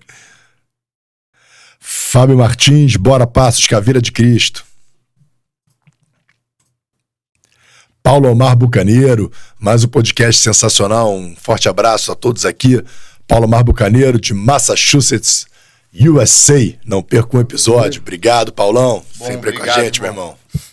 Fábio 1.79 2.37
Martins, 2.37 2.97
bora 2.97 3.25
Passos, 3.25 3.65
Caveira 3.65 4.01
de 4.01 4.11
Cristo. 4.11 4.65
Paulo 8.03 8.29
Omar 8.29 8.57
Bucaneiro, 8.57 9.31
mais 9.57 9.85
um 9.85 9.87
podcast 9.87 10.41
sensacional. 10.41 11.15
Um 11.15 11.33
forte 11.33 11.69
abraço 11.69 12.11
a 12.11 12.15
todos 12.15 12.45
aqui. 12.45 12.83
Paulo 13.27 13.45
Omar 13.45 13.63
Bucaneiro, 13.63 14.19
de 14.19 14.33
Massachusetts, 14.33 15.45
USA. 15.93 16.73
Não 16.85 17.01
perca 17.03 17.37
um 17.37 17.41
episódio. 17.41 18.01
Obrigado, 18.01 18.53
Paulão. 18.53 19.03
Bom, 19.17 19.25
Sempre 19.25 19.51
com 19.51 19.57
a 19.57 19.61
obrigado, 19.61 19.83
gente, 19.83 20.01
meu 20.01 20.11
irmão. 20.11 20.37
irmão. 20.53 20.63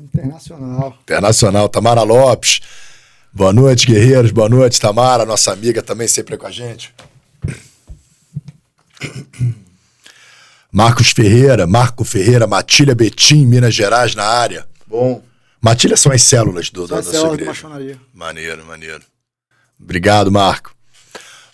Internacional. 0.00 0.98
Internacional, 1.02 1.68
Tamara 1.68 2.02
Lopes. 2.02 2.60
Boa 3.32 3.52
noite, 3.52 3.86
guerreiros. 3.86 4.30
Boa 4.30 4.48
noite, 4.48 4.80
Tamara, 4.80 5.24
nossa 5.24 5.52
amiga 5.52 5.82
também 5.82 6.08
sempre 6.08 6.36
com 6.36 6.46
a 6.46 6.50
gente. 6.50 6.92
Marcos 10.72 11.10
Ferreira, 11.10 11.66
Marco 11.66 12.04
Ferreira, 12.04 12.46
Matília 12.46 12.94
Betim, 12.94 13.46
Minas 13.46 13.74
Gerais 13.74 14.14
na 14.14 14.24
área. 14.24 14.66
Bom, 14.86 15.22
Matília 15.60 15.96
são 15.96 16.12
as 16.12 16.22
células 16.22 16.70
do, 16.70 16.86
da, 16.86 16.96
da 16.96 17.02
Só 17.02 17.10
sua 17.10 17.12
células 17.20 17.36
de 17.38 17.42
igreja. 17.44 17.62
maçonaria. 17.68 18.00
Maneiro, 18.14 18.64
maneiro. 18.66 19.02
Obrigado, 19.80 20.30
Marco. 20.30 20.74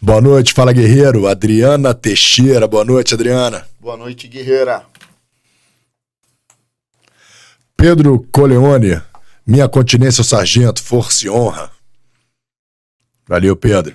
Boa 0.01 0.21
noite, 0.21 0.53
fala 0.53 0.73
guerreiro. 0.73 1.27
Adriana 1.27 1.95
Teixeira, 1.95 2.67
boa 2.67 2.85
noite, 2.85 3.15
Adriana. 3.15 3.67
boa 3.81 3.97
noite, 3.97 4.29
guerreira. 4.29 4.85
Pedro 7.77 8.27
Coleone, 8.33 9.01
minha 9.47 9.69
continência, 9.69 10.23
o 10.23 10.25
sargento, 10.25 10.83
força 10.83 11.27
e 11.27 11.31
honra. 11.31 11.71
Valeu, 13.27 13.57
Pedro. 13.57 13.95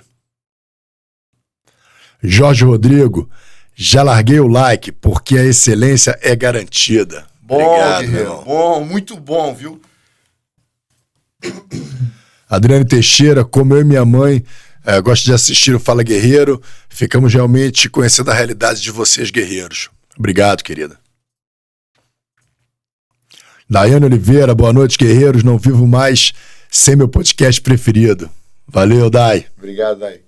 Jorge 2.22 2.64
Rodrigo, 2.64 3.28
já 3.74 4.02
larguei 4.02 4.38
o 4.40 4.46
like, 4.46 4.92
porque 4.92 5.38
a 5.38 5.44
excelência 5.44 6.18
é 6.20 6.36
garantida. 6.36 7.26
Bom, 7.40 7.54
Obrigado, 7.56 8.00
meu 8.02 8.10
guerreiro. 8.10 8.30
irmão. 8.30 8.44
Bom, 8.44 8.84
muito 8.84 9.16
bom, 9.16 9.54
viu? 9.54 9.80
Adriane 12.50 12.84
Teixeira, 12.84 13.44
como 13.44 13.74
eu 13.74 13.82
e 13.82 13.84
minha 13.84 14.04
mãe 14.04 14.44
eh, 14.84 15.00
gosto 15.00 15.24
de 15.24 15.32
assistir 15.32 15.72
o 15.72 15.78
Fala 15.78 16.02
Guerreiro, 16.02 16.60
ficamos 16.88 17.32
realmente 17.32 17.88
conhecendo 17.88 18.32
a 18.32 18.34
realidade 18.34 18.82
de 18.82 18.90
vocês, 18.90 19.30
guerreiros. 19.30 19.88
Obrigado, 20.18 20.64
querida. 20.64 20.98
Daiane 23.68 24.04
Oliveira, 24.04 24.52
boa 24.52 24.72
noite, 24.72 24.98
guerreiros. 24.98 25.44
Não 25.44 25.56
vivo 25.56 25.86
mais 25.86 26.32
sem 26.68 26.96
meu 26.96 27.06
podcast 27.06 27.60
preferido. 27.60 28.28
Valeu, 28.66 29.08
Dai. 29.08 29.46
Obrigado, 29.56 30.04
aí. 30.04 30.20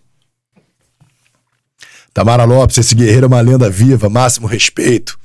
Tamara 2.14 2.44
Lopes, 2.44 2.78
esse 2.78 2.94
guerreiro 2.94 3.24
é 3.24 3.28
uma 3.28 3.40
lenda 3.40 3.68
viva, 3.68 4.08
máximo 4.08 4.46
respeito. 4.46 5.18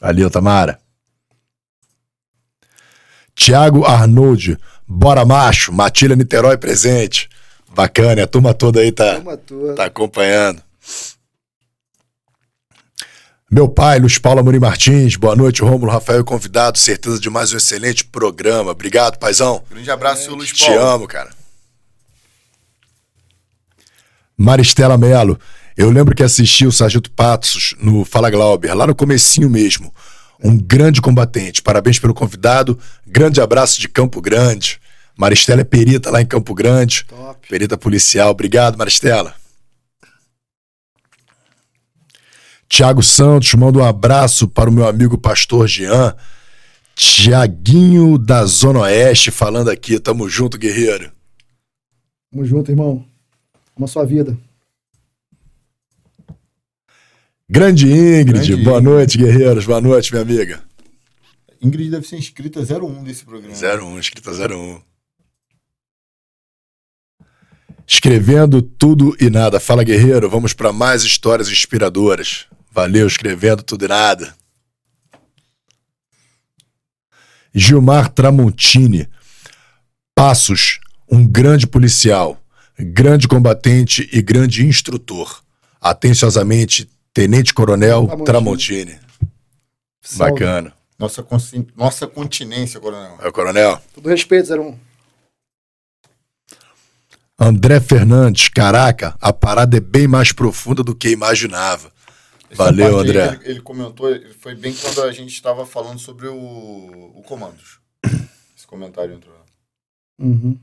Valeu, 0.00 0.28
Tamara. 0.28 0.80
Tiago 3.36 3.84
Arnold, 3.84 4.58
bora 4.92 5.24
macho, 5.24 5.72
Matília 5.72 6.14
Niterói 6.14 6.56
presente. 6.56 7.28
Bacana, 7.74 8.24
a 8.24 8.26
turma 8.26 8.52
toda 8.52 8.80
aí 8.80 8.92
tá, 8.92 9.20
toda. 9.46 9.74
tá 9.74 9.86
acompanhando. 9.86 10.62
Meu 13.50 13.68
pai, 13.68 13.98
Luiz 13.98 14.18
Paulo 14.18 14.40
Amorim 14.40 14.58
Martins, 14.58 15.16
boa 15.16 15.34
noite, 15.34 15.62
Rômulo 15.62 15.90
Rafael 15.90 16.24
convidado, 16.24 16.78
certeza 16.78 17.18
de 17.18 17.28
mais 17.28 17.52
um 17.52 17.56
excelente 17.56 18.04
programa. 18.04 18.70
Obrigado, 18.70 19.18
paizão. 19.18 19.62
Grande 19.70 19.90
abraço, 19.90 20.24
seu 20.24 20.34
Luiz 20.34 20.52
Te 20.52 20.66
Paulo. 20.66 20.80
amo, 20.80 21.06
cara. 21.06 21.30
Maristela 24.36 24.98
Melo. 24.98 25.38
Eu 25.76 25.90
lembro 25.90 26.14
que 26.14 26.22
assisti 26.22 26.66
o 26.66 26.72
Sargento 26.72 27.10
Patos 27.10 27.74
no 27.78 28.04
Fala 28.04 28.30
Glauber, 28.30 28.74
lá 28.74 28.86
no 28.86 28.94
comecinho 28.94 29.48
mesmo. 29.48 29.92
Um 30.42 30.58
grande 30.58 31.00
combatente. 31.00 31.62
Parabéns 31.62 31.98
pelo 31.98 32.12
convidado. 32.12 32.78
Grande 33.06 33.40
abraço 33.40 33.80
de 33.80 33.88
Campo 33.88 34.20
Grande. 34.20 34.81
Maristela 35.16 35.60
é 35.60 35.64
perita 35.64 36.10
lá 36.10 36.20
em 36.20 36.26
Campo 36.26 36.54
Grande. 36.54 37.04
Top. 37.04 37.48
Perita 37.48 37.76
policial. 37.76 38.30
Obrigado, 38.30 38.76
Maristela. 38.78 39.34
Tiago 42.68 43.02
Santos, 43.02 43.52
manda 43.54 43.78
um 43.78 43.84
abraço 43.84 44.48
para 44.48 44.70
o 44.70 44.72
meu 44.72 44.88
amigo 44.88 45.18
pastor 45.18 45.68
Jean. 45.68 46.16
Tiaguinho 46.94 48.16
da 48.16 48.44
Zona 48.46 48.80
Oeste 48.80 49.30
falando 49.30 49.68
aqui. 49.68 50.00
Tamo 50.00 50.28
junto, 50.28 50.56
guerreiro. 50.58 51.12
Tamo 52.30 52.44
junto, 52.46 52.70
irmão. 52.70 53.04
Uma 53.76 53.86
sua 53.86 54.06
vida. 54.06 54.36
Grande 57.48 57.86
Ingrid, 57.86 58.32
Grande 58.32 58.56
boa 58.56 58.78
Ingrid. 58.80 58.84
noite, 58.94 59.18
guerreiros. 59.18 59.66
Boa 59.66 59.80
noite, 59.80 60.10
minha 60.10 60.22
amiga. 60.22 60.62
Ingrid 61.60 61.90
deve 61.90 62.06
ser 62.06 62.16
inscrita 62.16 62.60
01 62.60 63.04
desse 63.04 63.24
programa. 63.24 63.54
01, 63.54 63.98
escrita 63.98 64.30
01. 64.30 64.80
Escrevendo 67.92 68.62
tudo 68.62 69.14
e 69.20 69.28
nada. 69.28 69.60
Fala, 69.60 69.84
guerreiro. 69.84 70.30
Vamos 70.30 70.54
para 70.54 70.72
mais 70.72 71.02
histórias 71.02 71.50
inspiradoras. 71.50 72.46
Valeu, 72.70 73.06
escrevendo 73.06 73.62
tudo 73.62 73.84
e 73.84 73.88
nada. 73.88 74.34
Gilmar 77.54 78.08
Tramontini. 78.08 79.06
Passos, 80.14 80.80
um 81.06 81.26
grande 81.26 81.66
policial, 81.66 82.42
grande 82.78 83.28
combatente 83.28 84.08
e 84.10 84.22
grande 84.22 84.66
instrutor. 84.66 85.42
Atenciosamente, 85.78 86.88
Tenente 87.12 87.52
Coronel 87.52 88.06
Tramontini. 88.24 88.24
Tramontini. 88.24 89.00
Bacana. 90.16 90.72
Nossa, 90.98 91.26
nossa 91.76 92.06
continência, 92.06 92.80
Coronel. 92.80 93.18
É, 93.20 93.30
Coronel. 93.30 93.78
Todo 93.94 94.08
respeito, 94.08 94.50
01. 94.50 94.91
André 97.42 97.80
Fernandes, 97.80 98.48
caraca, 98.48 99.16
a 99.20 99.32
parada 99.32 99.76
é 99.76 99.80
bem 99.80 100.06
mais 100.06 100.30
profunda 100.30 100.84
do 100.84 100.94
que 100.94 101.08
imaginava. 101.08 101.90
Essa 102.48 102.62
Valeu, 102.64 103.00
André. 103.00 103.40
Ele, 103.40 103.50
ele, 103.50 103.60
comentou, 103.60 104.08
foi 104.38 104.54
bem 104.54 104.72
quando 104.72 105.02
a 105.02 105.10
gente 105.10 105.32
estava 105.32 105.66
falando 105.66 105.98
sobre 105.98 106.28
o, 106.28 106.36
o 106.36 107.22
comandos. 107.26 107.80
Esse 108.56 108.64
comentário 108.64 109.14
entrou. 109.14 109.34
Uhum. 110.20 110.56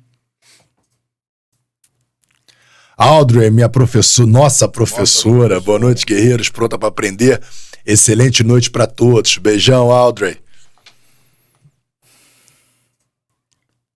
Audrey, 2.98 3.50
minha 3.50 3.68
professora, 3.68 4.30
nossa 4.30 4.68
professora. 4.68 5.56
Nossa, 5.56 5.66
Boa 5.66 5.80
noite, 5.80 6.06
guerreiros, 6.06 6.48
pronta 6.48 6.78
para 6.78 6.88
aprender. 6.88 7.42
Excelente 7.86 8.42
noite 8.42 8.72
para 8.72 8.88
todos. 8.88 9.38
Beijão, 9.38 9.92
Audrey. 9.92 10.38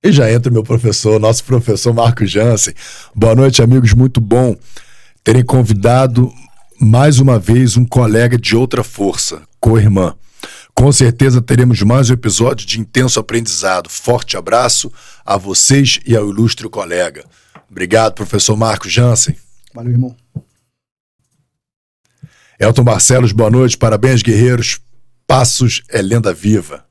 E 0.03 0.11
já 0.11 0.29
entra 0.29 0.51
o 0.51 0.53
meu 0.53 0.63
professor, 0.63 1.17
nosso 1.17 1.45
professor 1.45 1.93
Marco 1.93 2.25
Jansen. 2.25 2.73
Boa 3.15 3.33
noite, 3.33 3.61
amigos. 3.61 3.93
Muito 3.93 4.19
bom 4.19 4.53
terem 5.23 5.45
convidado 5.45 6.29
mais 6.77 7.19
uma 7.19 7.39
vez 7.39 7.77
um 7.77 7.85
colega 7.85 8.37
de 8.37 8.53
outra 8.53 8.83
força, 8.83 9.43
co-irmã. 9.61 10.13
Com 10.75 10.91
certeza 10.91 11.41
teremos 11.41 11.81
mais 11.83 12.09
um 12.09 12.13
episódio 12.15 12.67
de 12.67 12.81
intenso 12.81 13.17
aprendizado. 13.17 13.89
Forte 13.89 14.35
abraço 14.35 14.91
a 15.25 15.37
vocês 15.37 16.01
e 16.05 16.17
ao 16.17 16.27
ilustre 16.29 16.67
colega. 16.67 17.23
Obrigado, 17.71 18.15
professor 18.15 18.57
Marco 18.57 18.89
Jansen. 18.89 19.37
Valeu, 19.73 19.93
irmão. 19.93 20.13
Elton 22.59 22.83
Barcelos, 22.83 23.31
boa 23.31 23.49
noite. 23.49 23.77
Parabéns, 23.77 24.21
guerreiros. 24.21 24.81
Passos 25.25 25.81
é 25.87 26.01
lenda 26.01 26.33
viva. 26.33 26.83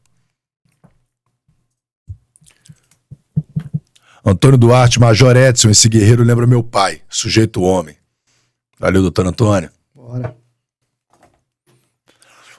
Antônio 4.24 4.56
Duarte, 4.56 5.00
Major 5.00 5.36
Edson, 5.36 5.70
esse 5.70 5.88
guerreiro 5.88 6.22
lembra 6.22 6.46
meu 6.46 6.62
pai, 6.62 7.02
sujeito 7.08 7.60
homem. 7.62 7.96
Valeu, 8.78 9.02
doutor 9.02 9.26
Antônio. 9.26 9.70
Bora. 9.94 10.36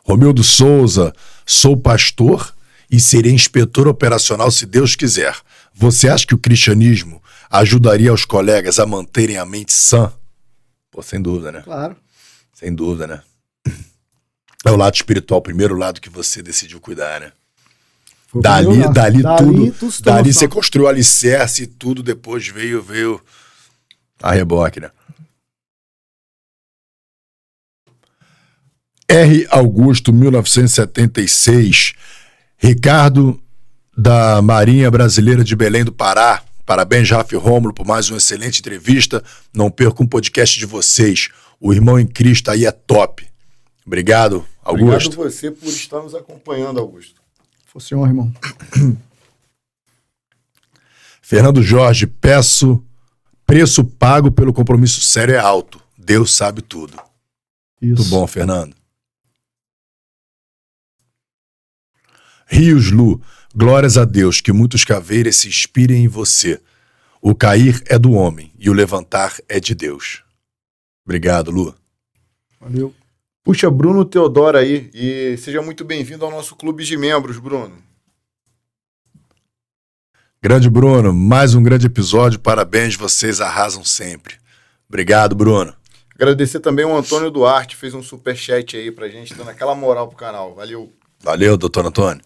Romildo 0.04 0.44
Souza, 0.44 1.14
sou 1.46 1.78
pastor 1.78 2.54
e 2.92 3.00
serei 3.00 3.32
inspetor 3.32 3.88
operacional 3.88 4.52
se 4.52 4.66
Deus 4.66 4.96
quiser. 4.96 5.36
Você 5.74 6.10
acha 6.10 6.28
que 6.28 6.36
o 6.36 6.38
cristianismo 6.38 7.24
ajudaria 7.50 8.14
os 8.14 8.26
colegas 8.26 8.78
a 8.80 8.86
manterem 8.86 9.38
a 9.38 9.46
mente 9.46 9.72
sã? 9.72 10.12
Pô, 10.92 11.02
sem 11.02 11.22
dúvida, 11.22 11.52
né? 11.52 11.62
Claro. 11.62 11.96
Sem 12.54 12.76
dúvida, 12.76 13.08
né? 13.08 13.22
É 14.66 14.72
o 14.72 14.76
lado 14.76 14.96
espiritual, 14.96 15.40
o 15.40 15.44
primeiro 15.44 15.76
lado 15.76 16.00
que 16.00 16.10
você 16.10 16.42
decidiu 16.42 16.80
cuidar, 16.80 17.20
né? 17.22 17.32
Dali, 18.36 18.92
dali, 18.92 19.22
dali, 19.22 19.72
tudo. 19.72 20.02
dali 20.02 20.34
você 20.34 20.48
construiu 20.48 20.88
alicerce 20.88 21.64
e 21.64 21.68
tudo 21.68 22.02
depois 22.02 22.48
veio, 22.48 22.82
veio 22.82 23.22
a 24.22 24.32
reboque, 24.32 24.80
né? 24.80 24.90
R. 29.08 29.46
Augusto, 29.50 30.12
1976. 30.12 31.94
Ricardo, 32.58 33.40
da 33.96 34.42
Marinha 34.42 34.90
Brasileira 34.90 35.44
de 35.44 35.56
Belém 35.56 35.84
do 35.84 35.92
Pará. 35.92 36.42
Parabéns, 36.66 37.12
Rafa 37.12 37.36
e 37.36 37.38
Rômulo, 37.38 37.74
por 37.74 37.86
mais 37.86 38.10
uma 38.10 38.18
excelente 38.18 38.60
entrevista. 38.60 39.24
Não 39.54 39.70
perca 39.70 40.02
um 40.02 40.08
podcast 40.08 40.58
de 40.58 40.66
vocês. 40.66 41.30
O 41.60 41.74
Irmão 41.74 42.00
em 42.00 42.08
Cristo 42.08 42.50
aí 42.50 42.66
é 42.66 42.72
top. 42.72 43.28
Obrigado, 43.86 44.46
Augusto. 44.64 45.08
Obrigado 45.08 45.32
você 45.32 45.52
por 45.52 45.68
estar 45.68 46.02
nos 46.02 46.16
acompanhando, 46.16 46.80
Augusto. 46.80 47.22
Fosse 47.74 47.96
um 47.96 48.06
irmão. 48.06 48.32
Fernando 51.24 51.64
Jorge, 51.64 52.06
peço 52.06 52.86
preço 53.48 53.84
pago 53.84 54.32
pelo 54.32 54.54
compromisso 54.54 55.02
sério 55.02 55.34
é 55.34 55.40
alto. 55.40 55.82
Deus 55.98 56.36
sabe 56.36 56.62
tudo. 56.62 56.94
Isso. 57.82 57.96
Muito 58.02 58.10
bom, 58.12 58.28
Fernando. 58.28 58.76
Rios 62.46 62.92
Lu, 62.92 63.20
glórias 63.56 63.98
a 63.98 64.06
Deus 64.06 64.40
que 64.40 64.52
muitos 64.52 64.86
caveiras 64.86 65.38
se 65.38 65.48
inspirem 65.48 66.04
em 66.04 66.08
você. 66.08 66.62
O 67.20 67.34
cair 67.34 67.82
é 67.88 67.98
do 67.98 68.12
homem 68.12 68.54
e 68.60 68.70
o 68.70 68.74
levantar 68.74 69.36
é 69.50 69.60
de 69.60 69.74
Deus. 69.74 70.24
Obrigado, 71.04 71.50
Lu. 71.50 71.74
Valeu. 72.60 72.94
Puxa, 73.44 73.70
Bruno 73.70 74.06
Teodoro 74.06 74.58
aí. 74.58 74.90
E 74.94 75.36
seja 75.38 75.62
muito 75.62 75.84
bem-vindo 75.84 76.24
ao 76.24 76.32
nosso 76.32 76.56
clube 76.56 76.86
de 76.86 76.96
membros, 76.96 77.38
Bruno. 77.38 77.76
Grande 80.42 80.70
Bruno, 80.70 81.14
mais 81.14 81.54
um 81.54 81.62
grande 81.62 81.88
episódio. 81.88 82.40
Parabéns, 82.40 82.96
vocês 82.96 83.42
arrasam 83.42 83.84
sempre. 83.84 84.36
Obrigado, 84.88 85.36
Bruno. 85.36 85.74
Agradecer 86.16 86.62
também 86.62 86.86
o 86.86 86.96
Antônio 86.96 87.30
Duarte, 87.30 87.76
fez 87.76 87.94
um 87.94 88.02
super 88.02 88.36
chat 88.36 88.78
aí 88.78 88.92
pra 88.92 89.10
gente, 89.10 89.34
dando 89.34 89.50
aquela 89.50 89.76
moral 89.76 90.08
pro 90.08 90.16
canal. 90.16 90.56
Valeu. 90.56 90.94
Valeu, 91.22 91.58
doutor 91.58 91.86
Antônio. 91.86 92.24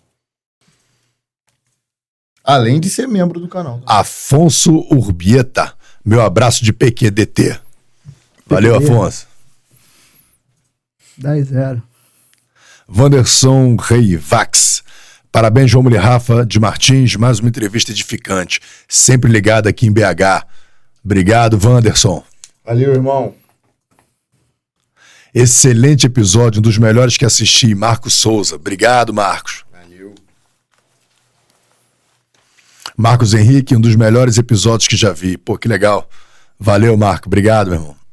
Além 2.43 2.79
de 2.79 2.89
ser 2.89 3.07
membro 3.07 3.39
do 3.39 3.47
canal. 3.47 3.81
Afonso 3.87 4.71
Urbieta, 4.91 5.73
meu 6.05 6.21
abraço 6.21 6.63
de 6.63 6.71
PQDT. 6.71 7.59
Valeu, 8.45 8.75
Afonso. 8.75 9.26
10-0. 11.21 11.81
Wanderson 12.89 13.75
Reivax. 13.75 14.83
Parabéns, 15.31 15.69
João 15.69 15.83
Mulher 15.83 16.01
Rafa 16.01 16.45
de 16.45 16.59
Martins, 16.59 17.15
mais 17.15 17.39
uma 17.39 17.49
entrevista 17.49 17.91
edificante. 17.91 18.59
Sempre 18.87 19.31
ligado 19.31 19.67
aqui 19.67 19.85
em 19.85 19.91
BH. 19.91 20.45
Obrigado, 21.03 21.59
Wanderson. 21.63 22.23
Valeu, 22.65 22.93
irmão. 22.93 23.35
Excelente 25.33 26.07
episódio, 26.07 26.59
um 26.59 26.61
dos 26.61 26.77
melhores 26.77 27.17
que 27.17 27.25
assisti. 27.25 27.75
Marcos 27.75 28.13
Souza. 28.13 28.55
Obrigado, 28.55 29.13
Marcos. 29.13 29.63
Valeu. 29.71 30.15
Marcos 32.97 33.33
Henrique, 33.33 33.75
um 33.75 33.81
dos 33.81 33.95
melhores 33.95 34.37
episódios 34.37 34.87
que 34.87 34.97
já 34.97 35.11
vi. 35.11 35.37
Pô, 35.37 35.57
que 35.57 35.67
legal. 35.67 36.09
Valeu, 36.59 36.97
Marco. 36.97 37.27
Obrigado, 37.27 37.69
meu 37.69 37.79
irmão. 37.79 38.06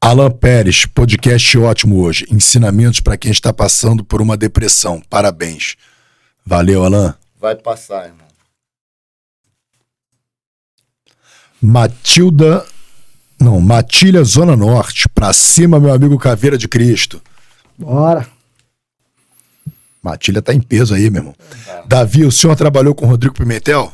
Alan 0.00 0.30
Pérez, 0.30 0.86
podcast 0.86 1.58
ótimo 1.58 2.00
hoje. 2.00 2.26
Ensinamentos 2.30 3.00
para 3.00 3.16
quem 3.16 3.30
está 3.30 3.52
passando 3.52 4.04
por 4.04 4.22
uma 4.22 4.36
depressão. 4.36 5.02
Parabéns. 5.10 5.76
Valeu, 6.44 6.84
Alan. 6.84 7.14
Vai 7.40 7.56
passar, 7.56 8.06
irmão. 8.06 8.26
Matilda. 11.60 12.64
Não, 13.40 13.60
Matilha 13.60 14.22
Zona 14.22 14.54
Norte. 14.56 15.08
Pra 15.08 15.32
cima, 15.32 15.80
meu 15.80 15.92
amigo 15.92 16.18
Caveira 16.18 16.56
de 16.56 16.68
Cristo. 16.68 17.20
Bora. 17.76 18.26
Matilha 20.02 20.40
tá 20.40 20.54
em 20.54 20.60
peso 20.60 20.94
aí, 20.94 21.10
meu 21.10 21.20
irmão. 21.20 21.34
É. 21.66 21.82
Davi, 21.86 22.24
o 22.24 22.30
senhor 22.30 22.54
trabalhou 22.54 22.94
com 22.94 23.06
o 23.06 23.08
Rodrigo 23.08 23.34
Pimentel? 23.34 23.92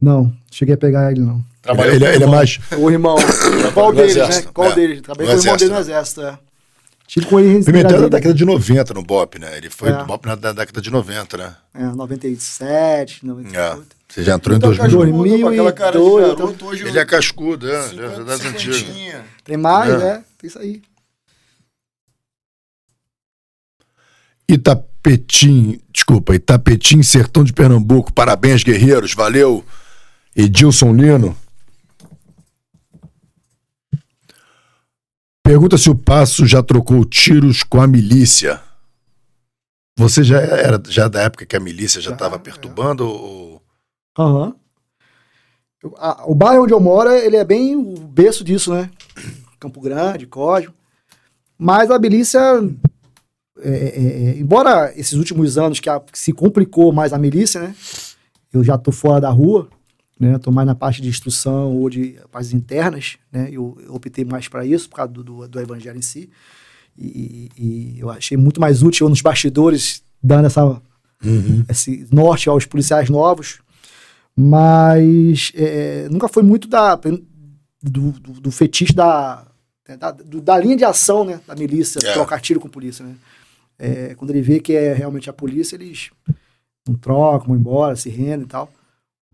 Não, 0.00 0.32
cheguei 0.50 0.74
a 0.74 0.78
pegar 0.78 1.10
ele, 1.10 1.20
não. 1.20 1.44
Trabalhou 1.64 1.94
ele, 1.94 2.04
ele, 2.04 2.14
ele 2.16 2.24
é 2.24 2.26
mais. 2.26 2.60
O 2.76 2.90
irmão. 2.90 3.16
Qual 3.72 3.92
deles, 3.92 4.16
né? 4.16 4.42
Qual 4.52 4.70
é. 4.70 4.74
deles? 4.74 5.00
Trabalhei 5.00 5.32
com 5.32 5.38
o 5.38 5.42
irmão 5.42 5.56
dele 5.56 5.72
no 5.72 5.78
exército, 5.80 6.20
é. 6.20 6.38
Tive 7.06 7.26
com 7.26 7.38
ele 7.38 7.62
Pimentel 7.62 7.98
é 7.98 8.00
da 8.02 8.08
década 8.08 8.34
de 8.34 8.44
90 8.44 8.94
no 8.94 9.02
BOP, 9.02 9.38
né? 9.38 9.56
Ele 9.56 9.68
foi 9.70 9.90
é. 9.90 9.92
do 9.96 10.04
BOP 10.04 10.26
na 10.26 10.34
década 10.34 10.80
de 10.80 10.90
90, 10.90 11.36
né? 11.36 11.54
É, 11.74 11.84
97, 11.84 13.26
98. 13.26 13.58
É. 13.58 13.94
Você 14.08 14.22
já 14.22 14.34
entrou 14.34 14.56
em 14.56 14.60
2000. 14.60 14.90
2002. 14.90 16.80
Ele 16.80 16.98
é 16.98 17.04
cascudo, 17.04 17.70
é. 17.70 17.94
Já 17.94 18.02
é 18.04 18.24
das 18.24 18.44
antigas. 18.44 18.84
Tem 19.44 19.56
mais, 19.56 19.92
é. 19.92 19.98
né? 19.98 20.24
Tem 20.38 20.48
isso 20.48 20.58
aí. 20.58 20.82
Itapetim, 24.48 25.80
desculpa, 25.92 26.34
Itapetim, 26.34 27.02
Sertão 27.02 27.42
de 27.44 27.52
Pernambuco. 27.52 28.12
Parabéns, 28.12 28.62
guerreiros. 28.62 29.14
Valeu. 29.14 29.64
Edilson 30.36 30.92
Lino. 30.92 31.36
Pergunta 35.44 35.76
se 35.76 35.90
o 35.90 35.94
Passo 35.94 36.46
já 36.46 36.62
trocou 36.62 37.04
tiros 37.04 37.62
com 37.62 37.78
a 37.80 37.86
milícia. 37.86 38.60
Você 39.98 40.24
já 40.24 40.40
era 40.40 40.82
já 40.88 41.06
da 41.06 41.20
época 41.22 41.44
que 41.46 41.54
a 41.54 41.60
milícia 41.60 42.00
já 42.00 42.12
estava 42.12 42.38
perturbando? 42.38 43.06
Ou... 43.06 43.62
Aham. 44.18 44.54
A- 45.98 46.24
O 46.26 46.34
bairro 46.34 46.64
onde 46.64 46.72
eu 46.72 46.80
moro, 46.80 47.10
ele 47.10 47.36
é 47.36 47.44
bem 47.44 47.76
o 47.76 47.94
berço 47.98 48.42
disso, 48.42 48.72
né? 48.74 48.90
Campo 49.60 49.80
Grande, 49.82 50.26
Código. 50.26 50.72
Mas 51.58 51.90
a 51.90 51.98
milícia, 51.98 52.40
é, 53.60 53.70
é, 53.70 54.30
é, 54.30 54.38
embora 54.38 54.92
esses 54.98 55.12
últimos 55.12 55.58
anos 55.58 55.78
que, 55.78 55.90
a- 55.90 56.00
que 56.00 56.18
se 56.18 56.32
complicou 56.32 56.90
mais 56.90 57.12
a 57.12 57.18
milícia, 57.18 57.60
né? 57.60 57.74
Eu 58.50 58.64
já 58.64 58.78
tô 58.78 58.90
fora 58.90 59.20
da 59.20 59.30
rua, 59.30 59.68
né? 60.24 60.38
Tô 60.38 60.50
mais 60.50 60.66
na 60.66 60.74
parte 60.74 61.00
de 61.02 61.08
instrução 61.08 61.72
ou 61.76 61.88
de 61.90 62.16
partes 62.32 62.52
internas, 62.52 63.16
né? 63.32 63.48
Eu, 63.50 63.76
eu 63.84 63.94
optei 63.94 64.24
mais 64.24 64.48
para 64.48 64.64
isso 64.66 64.88
por 64.88 64.96
causa 64.96 65.12
do, 65.12 65.22
do, 65.24 65.48
do 65.48 65.60
evangelho 65.60 65.98
em 65.98 66.02
si. 66.02 66.28
E, 66.96 67.50
e- 67.58 67.96
eu 67.98 68.08
achei 68.10 68.36
muito 68.36 68.60
mais 68.60 68.82
útil 68.82 69.06
eu 69.06 69.10
nos 69.10 69.20
bastidores 69.20 70.02
dando 70.22 70.46
essa 70.46 70.80
Uhum. 71.24 71.64
esse 71.70 72.06
norte 72.12 72.50
aos 72.50 72.66
policiais 72.66 73.08
novos, 73.08 73.58
mas 74.36 75.52
é, 75.54 76.06
nunca 76.10 76.28
foi 76.28 76.42
muito 76.42 76.68
da, 76.68 76.94
do, 76.96 77.16
do, 77.82 78.12
do 78.40 78.50
fetiche 78.50 78.92
da, 78.92 79.46
né, 79.88 79.96
da, 79.96 80.10
da 80.10 80.58
linha 80.58 80.76
de 80.76 80.84
ação 80.84 81.24
né, 81.24 81.40
da 81.46 81.54
milícia, 81.54 82.00
É. 82.00 82.12
trocar 82.12 82.40
tiro 82.40 82.60
com 82.60 82.68
polícia. 82.68 83.04
Né? 83.04 83.14
É, 83.78 84.14
quando 84.16 84.30
ele 84.30 84.42
vê 84.42 84.60
que 84.60 84.74
é 84.74 84.92
realmente 84.92 85.30
a 85.30 85.32
polícia, 85.32 85.76
eles 85.76 86.10
não 86.86 86.94
trocam, 86.94 87.48
vão 87.48 87.56
embora, 87.56 87.96
se 87.96 88.10
rendem 88.10 88.44
e 88.44 88.48
tal. 88.48 88.70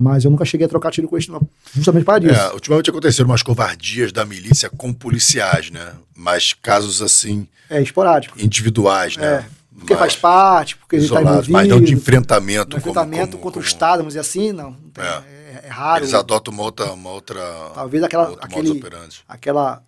Mas 0.02 0.24
eu 0.24 0.30
nunca 0.30 0.46
cheguei 0.46 0.64
a 0.64 0.68
trocar 0.68 0.90
tiro 0.90 1.06
com 1.06 1.16
eles, 1.16 1.28
não, 1.28 1.46
justamente 1.74 2.04
para 2.04 2.18
disso. 2.20 2.40
É, 2.40 2.52
ultimamente 2.54 2.88
aconteceram 2.88 3.28
umas 3.28 3.42
covardias 3.42 4.10
da 4.12 4.24
milícia 4.24 4.70
com 4.70 4.94
policiais, 4.94 5.70
né? 5.70 5.92
Mas 6.16 6.54
casos 6.54 7.02
assim, 7.02 7.46
É, 7.68 7.82
esporádico. 7.82 8.40
individuais, 8.40 9.18
né? 9.18 9.26
É, 9.26 9.44
porque 9.78 9.92
Mas 9.92 9.98
faz 10.00 10.16
parte, 10.16 10.76
porque 10.78 10.96
ele 10.96 11.04
está 11.04 11.16
isolados, 11.20 11.48
envolvido. 11.48 11.52
mas 11.52 11.68
não 11.68 11.80
de 11.84 11.92
enfrentamento. 11.92 12.78
enfrentamento 12.78 13.32
como- 13.32 13.42
contra 13.42 13.60
o 13.60 13.62
como- 13.62 13.66
Estado, 13.66 13.98
vamos 13.98 14.14
dizer 14.14 14.20
assim, 14.20 14.52
não. 14.52 14.70
não 14.96 15.04
É. 15.04 15.22
é, 15.54 15.64
é 15.64 15.68
raro. 15.68 16.02
Eles 16.02 16.14
adotam 16.14 16.54
uma 16.54 16.62
outra. 16.62 16.92
Uma 16.92 17.10
outra 17.10 17.40
Talvez 17.74 18.02
aquela- 18.02 18.32
aquele- 18.40 18.82
aquela 19.28 19.82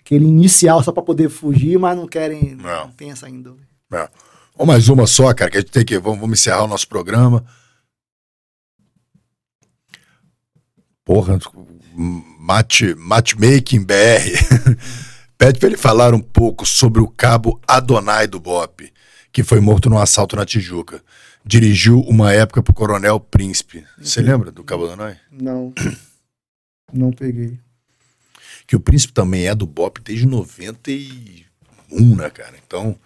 aquele 0.00 0.24
inicial 0.26 0.80
só 0.84 0.92
para 0.92 1.02
poder 1.02 1.28
fugir, 1.28 1.76
mas 1.76 1.96
não 1.96 2.06
querem, 2.06 2.54
Não. 2.54 2.84
não 2.84 2.90
tem 2.92 3.10
essa 3.10 3.26
ainda. 3.26 3.52
É. 3.92 4.08
Ou 4.56 4.64
mais 4.64 4.88
uma 4.88 5.08
só, 5.08 5.34
cara, 5.34 5.50
que 5.50 5.56
a 5.56 5.60
gente 5.60 5.72
tem 5.72 5.84
que. 5.84 5.98
Vamos, 5.98 6.20
vamos 6.20 6.38
encerrar 6.38 6.62
o 6.62 6.68
nosso 6.68 6.86
programa. 6.88 7.44
Porra, 11.06 11.38
match, 11.94 12.82
matchmaking 12.96 13.84
BR. 13.84 14.74
Pede 15.38 15.60
pra 15.60 15.68
ele 15.68 15.76
falar 15.76 16.12
um 16.12 16.20
pouco 16.20 16.66
sobre 16.66 17.00
o 17.00 17.06
cabo 17.06 17.60
Adonai 17.64 18.26
do 18.26 18.40
BOP, 18.40 18.92
que 19.30 19.44
foi 19.44 19.60
morto 19.60 19.88
num 19.88 19.98
assalto 19.98 20.34
na 20.34 20.44
Tijuca. 20.44 21.00
Dirigiu 21.44 22.00
uma 22.00 22.32
época 22.32 22.60
pro 22.60 22.74
Coronel 22.74 23.20
Príncipe. 23.20 23.86
Você 23.96 24.20
lembra 24.20 24.50
do 24.50 24.64
cabo 24.64 24.86
Adonai? 24.86 25.16
Não. 25.30 25.72
Não 26.92 27.12
peguei. 27.12 27.56
Que 28.66 28.74
o 28.74 28.80
Príncipe 28.80 29.12
também 29.12 29.46
é 29.46 29.54
do 29.54 29.64
BOP 29.64 30.00
desde 30.02 30.26
91, 30.26 32.16
né, 32.16 32.30
cara? 32.30 32.56
Então, 32.66 32.98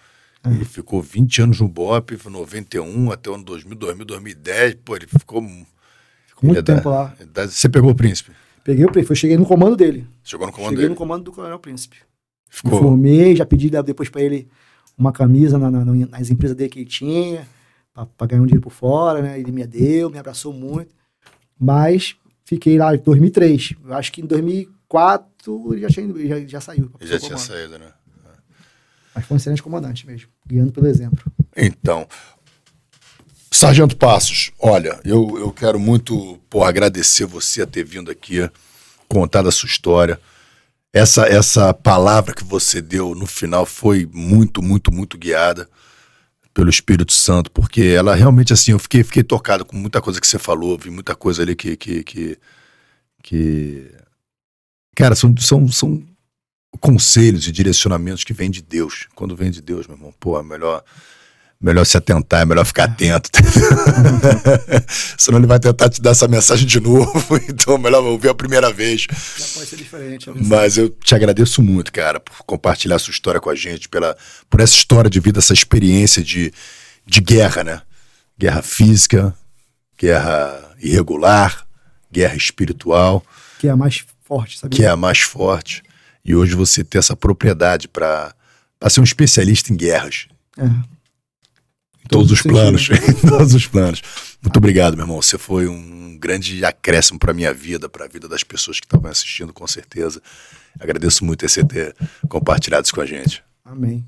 ele 0.46 0.64
ficou 0.64 1.02
20 1.02 1.42
anos 1.42 1.60
no 1.60 1.68
BOP, 1.68 2.16
foi 2.16 2.32
91 2.32 3.10
até 3.12 3.28
o 3.28 3.34
ano 3.34 3.44
2000, 3.44 3.76
2000, 3.76 4.06
2010. 4.06 4.74
Pô, 4.82 4.96
ele 4.96 5.06
ficou. 5.06 5.42
Muito 6.43 6.59
é 6.59 6.62
da- 6.62 6.75
tempo 6.77 6.89
lá. 6.91 7.15
ele 7.20 7.31
da- 7.31 7.47
Você 7.47 7.69
pegou 7.69 7.91
o 7.91 7.94
Príncipe? 7.94 8.33
Peguei 8.62 8.85
o 8.85 8.93
príncipe, 8.93 9.12
eu 9.12 9.17
cheguei 9.17 9.36
no 9.39 9.47
comando 9.47 9.75
dele. 9.75 10.07
Chegou 10.23 10.47
no 10.47 10.52
comando 10.52 10.69
cheguei 10.70 10.83
dele? 10.85 10.91
no 10.91 10.97
comando 10.97 11.25
do 11.25 11.33
Coronel 11.33 11.59
Príncipe. 11.59 11.97
Me 11.97 12.02
Ficou. 12.51 12.78
formei, 12.78 13.35
já 13.35 13.47
pedi 13.47 13.70
da- 13.70 13.81
depois 13.83 14.09
para 14.10 14.20
ele 14.23 14.49
uma 14.99 15.12
camisa 15.12 15.59
na- 15.59 15.70
na- 15.70 15.85
nas 15.85 16.31
empresas 16.31 16.55
dele 16.57 16.69
que 16.69 16.78
ele 16.81 16.86
tinha, 16.86 17.49
para 18.17 18.27
ganhar 18.27 18.43
um 18.43 18.47
dinheiro 18.47 18.60
por 18.62 18.70
fora, 18.73 19.23
né? 19.23 19.41
Ele 19.41 19.51
me 19.51 19.67
deu, 19.67 20.10
me 20.10 20.19
abraçou 20.19 20.52
muito. 20.52 20.94
Mas 21.59 22.17
fiquei 22.44 22.77
lá 22.78 22.94
em 22.94 22.99
2003. 22.99 23.75
Eu 23.83 23.94
acho 23.94 24.12
que 24.12 24.20
em 24.20 24.27
2004 24.27 25.73
ele 25.73 25.81
já, 25.83 25.89
tinha, 25.89 26.28
já, 26.28 26.41
já 26.47 26.60
saiu. 26.60 26.91
já 27.01 27.19
tinha 27.19 27.39
saído, 27.39 27.78
né? 27.78 27.86
Mas 29.15 29.25
foi 29.25 29.35
um 29.35 29.39
excelente 29.39 29.62
comandante 29.62 30.07
mesmo, 30.07 30.28
guiando 30.47 30.70
pelo 30.73 30.86
exemplo. 30.86 31.25
Então, 31.57 32.07
Sargento 33.52 33.96
Passos, 33.96 34.52
olha, 34.58 35.00
eu, 35.04 35.36
eu 35.38 35.50
quero 35.52 35.78
muito 35.78 36.38
agradecer 36.64 37.26
você 37.26 37.62
a 37.62 37.66
ter 37.66 37.84
vindo 37.84 38.10
aqui, 38.10 38.48
contar 39.08 39.46
a 39.46 39.50
sua 39.50 39.66
história. 39.68 40.20
Essa, 40.92 41.26
essa 41.26 41.74
palavra 41.74 42.34
que 42.34 42.44
você 42.44 42.80
deu 42.80 43.14
no 43.14 43.26
final 43.26 43.66
foi 43.66 44.08
muito, 44.12 44.62
muito, 44.62 44.92
muito 44.92 45.18
guiada 45.18 45.68
pelo 46.54 46.70
Espírito 46.70 47.12
Santo, 47.12 47.50
porque 47.50 47.82
ela 47.82 48.14
realmente, 48.14 48.52
assim, 48.52 48.72
eu 48.72 48.78
fiquei, 48.78 49.02
fiquei 49.02 49.22
tocado 49.22 49.64
com 49.64 49.76
muita 49.76 50.00
coisa 50.00 50.20
que 50.20 50.26
você 50.26 50.38
falou, 50.38 50.78
vi 50.78 50.90
muita 50.90 51.14
coisa 51.14 51.42
ali 51.42 51.54
que. 51.56 51.76
que, 51.76 52.02
que, 52.04 52.38
que- 53.22 53.90
Cara, 54.96 55.14
são, 55.14 55.34
são, 55.38 55.68
são 55.68 56.02
conselhos 56.80 57.46
e 57.46 57.52
direcionamentos 57.52 58.24
que 58.24 58.32
vêm 58.32 58.50
de 58.50 58.60
Deus. 58.62 59.06
Quando 59.14 59.36
vem 59.36 59.50
de 59.50 59.62
Deus, 59.62 59.86
meu 59.86 59.96
irmão, 59.96 60.12
pô, 60.18 60.38
é 60.38 60.42
melhor, 60.42 60.84
melhor 61.60 61.84
se 61.84 61.97
atentar, 61.97 62.40
é 62.42 62.44
melhor 62.44 62.64
ficar 62.64 62.84
atento. 62.84 63.28
Senão 65.18 65.39
ele 65.39 65.47
vai 65.47 65.58
tentar 65.60 65.89
te 65.90 66.00
dar 66.00 66.10
essa 66.10 66.26
mensagem 66.26 66.66
de 66.66 66.80
novo, 66.80 67.36
então 67.48 67.74
é 67.74 67.78
melhor 67.78 68.02
ouvir 68.05 68.28
a 68.30 68.34
primeira 68.34 68.72
vez. 68.72 69.02
Já 69.02 69.44
pode 69.55 69.66
ser 69.68 69.76
diferente. 69.76 70.30
né? 70.30 70.36
Mas 70.42 70.78
eu 70.78 70.89
te 70.89 71.14
agradeço 71.14 71.62
muito, 71.62 71.92
cara, 71.92 72.18
por 72.18 72.39
compartilhar 72.44 72.98
sua 72.98 73.12
história 73.12 73.40
com 73.40 73.50
a 73.50 73.55
gente, 73.55 73.89
pela, 73.89 74.16
por 74.48 74.60
essa 74.60 74.74
história 74.74 75.10
de 75.10 75.20
vida, 75.20 75.39
essa 75.39 75.52
experiência 75.52 76.22
de, 76.22 76.52
de 77.06 77.20
guerra, 77.20 77.62
né? 77.62 77.82
Guerra 78.39 78.62
física, 78.62 79.34
guerra 79.98 80.74
irregular, 80.80 81.66
guerra 82.10 82.34
espiritual, 82.36 83.22
Que 83.58 83.68
é 83.68 83.70
a 83.70 83.76
mais 83.76 84.02
forte, 84.24 84.58
sabe? 84.58 84.74
que 84.74 84.82
é 84.82 84.89
a 84.89 84.97
mais 84.97 85.18
forte. 85.20 85.82
E 86.24 86.34
hoje 86.34 86.55
você 86.55 86.82
ter 86.82 86.98
essa 86.98 87.14
propriedade 87.14 87.86
para 87.86 88.34
ser 88.89 89.00
um 89.00 89.05
especialista 89.05 89.72
em 89.72 89.76
guerras, 89.76 90.26
É. 90.58 90.64
todos 92.10 92.32
os 92.32 92.42
planos, 92.42 92.89
todos 93.26 93.55
os 93.55 93.66
planos. 93.66 94.02
Muito 94.42 94.56
obrigado, 94.56 94.97
meu 94.97 95.05
irmão. 95.05 95.22
Você 95.22 95.39
foi 95.39 95.68
um 95.68 96.18
grande 96.18 96.64
acréscimo 96.64 97.18
para 97.18 97.32
minha 97.32 97.52
vida, 97.55 97.89
para 97.89 98.05
a 98.05 98.08
vida 98.08 98.28
das 98.28 98.42
pessoas 98.42 98.80
que 98.80 98.86
estavam 98.86 99.10
assistindo, 99.10 99.52
com 99.52 99.66
certeza. 99.66 100.20
Agradeço 100.78 101.24
muito 101.24 101.48
você 101.48 101.64
ter 101.64 101.94
compartilhado 102.28 102.84
isso 102.84 102.94
com 102.94 103.00
a 103.00 103.06
gente. 103.06 103.42
Amém. 103.64 104.05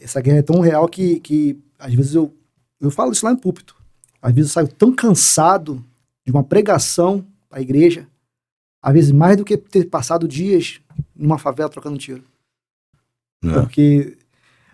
Essa 0.00 0.20
guerra 0.20 0.38
é 0.38 0.42
tão 0.42 0.60
real 0.60 0.88
que, 0.88 1.20
que 1.20 1.58
às 1.78 1.92
vezes 1.92 2.14
eu, 2.14 2.34
eu 2.80 2.90
falo 2.90 3.12
isso 3.12 3.26
lá 3.26 3.32
em 3.32 3.36
púlpito. 3.36 3.74
Às 4.20 4.32
vezes 4.32 4.50
eu 4.50 4.54
saio 4.54 4.68
tão 4.68 4.94
cansado 4.94 5.84
de 6.24 6.30
uma 6.30 6.44
pregação 6.44 7.26
para 7.50 7.58
a 7.58 7.62
igreja, 7.62 8.06
às 8.80 8.92
vezes 8.92 9.10
mais 9.10 9.36
do 9.36 9.44
que 9.44 9.56
ter 9.56 9.84
passado 9.86 10.28
dias 10.28 10.80
numa 11.14 11.38
favela 11.38 11.68
trocando 11.68 11.98
tiro. 11.98 12.22
né? 13.42 13.54
Porque 13.60 14.16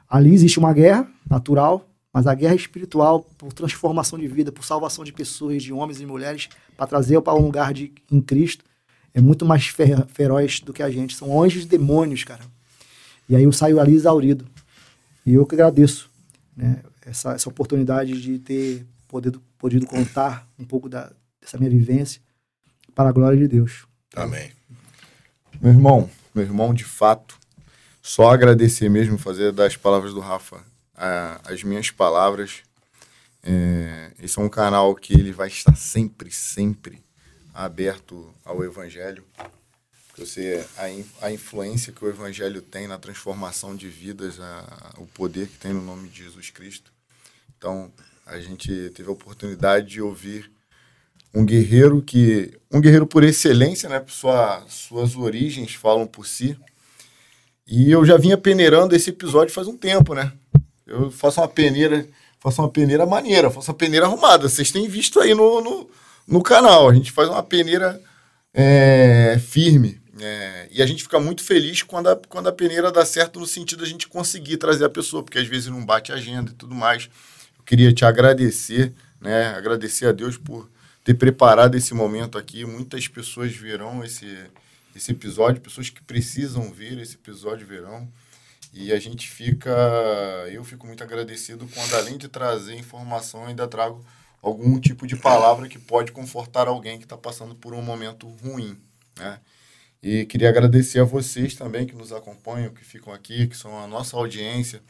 ali 0.08 0.34
existe 0.34 0.58
uma 0.58 0.72
guerra 0.72 1.08
natural, 1.28 1.87
mas 2.18 2.26
a 2.26 2.34
guerra 2.34 2.56
espiritual 2.56 3.22
por 3.38 3.52
transformação 3.52 4.18
de 4.18 4.26
vida, 4.26 4.50
por 4.50 4.64
salvação 4.64 5.04
de 5.04 5.12
pessoas, 5.12 5.62
de 5.62 5.72
homens 5.72 6.00
e 6.00 6.04
mulheres, 6.04 6.48
para 6.76 6.84
trazer 6.84 7.20
para 7.20 7.32
um 7.32 7.42
lugar 7.42 7.72
de, 7.72 7.92
em 8.10 8.20
Cristo, 8.20 8.64
é 9.14 9.20
muito 9.20 9.46
mais 9.46 9.68
fe- 9.68 10.04
feroz 10.08 10.58
do 10.58 10.72
que 10.72 10.82
a 10.82 10.90
gente. 10.90 11.14
São 11.14 11.40
anjos 11.40 11.62
e 11.62 11.68
demônios, 11.68 12.24
cara. 12.24 12.42
E 13.28 13.36
aí 13.36 13.44
eu 13.44 13.52
saio 13.52 13.78
ali 13.78 13.94
exaurido. 13.94 14.44
E 15.24 15.34
eu 15.34 15.46
que 15.46 15.54
agradeço 15.54 16.10
né, 16.56 16.82
essa, 17.06 17.34
essa 17.34 17.48
oportunidade 17.48 18.20
de 18.20 18.36
ter 18.40 18.84
podido, 19.06 19.40
podido 19.56 19.86
contar 19.86 20.44
um 20.58 20.64
pouco 20.64 20.88
da, 20.88 21.12
dessa 21.40 21.56
minha 21.56 21.70
vivência 21.70 22.20
para 22.96 23.10
a 23.10 23.12
glória 23.12 23.38
de 23.38 23.46
Deus. 23.46 23.86
Amém. 24.16 24.50
Meu 25.62 25.70
irmão, 25.70 26.10
meu 26.34 26.42
irmão, 26.42 26.74
de 26.74 26.82
fato, 26.82 27.38
só 28.02 28.28
agradecer 28.28 28.88
mesmo, 28.88 29.16
fazer 29.16 29.52
das 29.52 29.76
palavras 29.76 30.12
do 30.12 30.18
Rafa 30.18 30.66
a- 30.98 31.40
as 31.46 31.62
minhas 31.62 31.90
palavras. 31.90 32.62
É, 33.42 34.10
esse 34.20 34.38
é 34.38 34.42
um 34.42 34.48
canal 34.48 34.94
que 34.94 35.14
ele 35.14 35.32
vai 35.32 35.48
estar 35.48 35.74
sempre, 35.76 36.30
sempre 36.30 37.00
aberto 37.54 38.34
ao 38.44 38.62
Evangelho. 38.64 39.24
Sei 40.26 40.60
a, 40.76 41.26
a 41.26 41.32
influência 41.32 41.92
que 41.92 42.04
o 42.04 42.08
Evangelho 42.08 42.60
tem 42.60 42.88
na 42.88 42.98
transformação 42.98 43.76
de 43.76 43.88
vidas, 43.88 44.40
a- 44.40 44.92
o 44.98 45.06
poder 45.06 45.46
que 45.46 45.56
tem 45.58 45.72
no 45.72 45.80
nome 45.80 46.08
de 46.08 46.24
Jesus 46.24 46.50
Cristo. 46.50 46.92
Então, 47.56 47.92
a 48.26 48.38
gente 48.40 48.90
teve 48.90 49.08
a 49.08 49.12
oportunidade 49.12 49.86
de 49.86 50.02
ouvir 50.02 50.50
um 51.32 51.44
guerreiro 51.46 52.02
que 52.02 52.58
um 52.70 52.80
guerreiro 52.80 53.06
por 53.06 53.22
excelência, 53.22 53.88
né? 53.88 54.04
Sua, 54.08 54.64
suas 54.68 55.14
origens 55.14 55.74
falam 55.74 56.06
por 56.06 56.26
si. 56.26 56.58
E 57.66 57.90
eu 57.90 58.04
já 58.04 58.16
vinha 58.16 58.36
peneirando 58.36 58.96
esse 58.96 59.10
episódio 59.10 59.54
faz 59.54 59.68
um 59.68 59.76
tempo, 59.76 60.14
né? 60.14 60.32
Eu 60.88 61.10
faço 61.10 61.40
uma 61.40 61.48
peneira, 61.48 62.06
faço 62.40 62.62
uma 62.62 62.70
peneira 62.70 63.04
maneira, 63.04 63.50
faço 63.50 63.70
uma 63.70 63.76
peneira 63.76 64.06
arrumada. 64.06 64.48
Vocês 64.48 64.72
têm 64.72 64.88
visto 64.88 65.20
aí 65.20 65.34
no, 65.34 65.60
no, 65.60 65.90
no 66.26 66.42
canal. 66.42 66.88
A 66.88 66.94
gente 66.94 67.12
faz 67.12 67.28
uma 67.28 67.42
peneira 67.42 68.00
é, 68.54 69.38
firme. 69.38 70.00
é, 70.20 70.68
e 70.72 70.82
a 70.82 70.86
gente 70.86 71.02
fica 71.02 71.20
muito 71.20 71.44
feliz 71.44 71.82
quando 71.82 72.08
a, 72.08 72.16
quando 72.16 72.48
a 72.48 72.52
peneira 72.52 72.90
dá 72.90 73.04
certo 73.04 73.38
no 73.38 73.46
sentido 73.46 73.84
a 73.84 73.86
gente 73.86 74.08
conseguir 74.08 74.56
trazer 74.56 74.84
a 74.84 74.90
pessoa, 74.90 75.22
porque 75.22 75.38
às 75.38 75.46
vezes 75.46 75.68
não 75.68 75.84
bate 75.84 76.10
a 76.10 76.16
agenda 76.16 76.50
e 76.50 76.54
tudo 76.54 76.74
mais. 76.74 77.08
Eu 77.56 77.64
queria 77.64 77.92
te 77.92 78.04
agradecer, 78.04 78.92
né? 79.20 79.48
Agradecer 79.54 80.06
a 80.06 80.12
Deus 80.12 80.36
por 80.36 80.68
ter 81.04 81.14
preparado 81.14 81.76
esse 81.76 81.94
momento 81.94 82.38
aqui. 82.38 82.64
Muitas 82.64 83.06
pessoas 83.06 83.52
verão 83.54 84.02
esse, 84.02 84.26
esse 84.96 85.12
episódio, 85.12 85.60
pessoas 85.60 85.90
que 85.90 86.02
precisam 86.02 86.72
ver 86.72 86.98
esse 86.98 87.14
episódio 87.14 87.66
verão. 87.66 88.08
E 88.72 88.92
a 88.92 88.98
gente 88.98 89.28
fica, 89.28 89.70
eu 90.50 90.62
fico 90.62 90.86
muito 90.86 91.02
agradecido 91.02 91.68
quando 91.72 91.94
além 91.96 92.18
de 92.18 92.28
trazer 92.28 92.74
informação, 92.74 93.46
ainda 93.46 93.66
trago 93.66 94.04
algum 94.42 94.78
tipo 94.78 95.06
de 95.06 95.16
palavra 95.16 95.68
que 95.68 95.78
pode 95.78 96.12
confortar 96.12 96.68
alguém 96.68 96.98
que 96.98 97.04
está 97.04 97.16
passando 97.16 97.54
por 97.54 97.74
um 97.74 97.82
momento 97.82 98.28
ruim, 98.28 98.78
né? 99.16 99.40
E 100.00 100.24
queria 100.26 100.48
agradecer 100.48 101.00
a 101.00 101.04
vocês 101.04 101.54
também 101.54 101.84
que 101.84 101.94
nos 101.94 102.12
acompanham, 102.12 102.72
que 102.72 102.84
ficam 102.84 103.12
aqui, 103.12 103.48
que 103.48 103.56
são 103.56 103.76
a 103.76 103.86
nossa 103.88 104.16
audiência. 104.16 104.80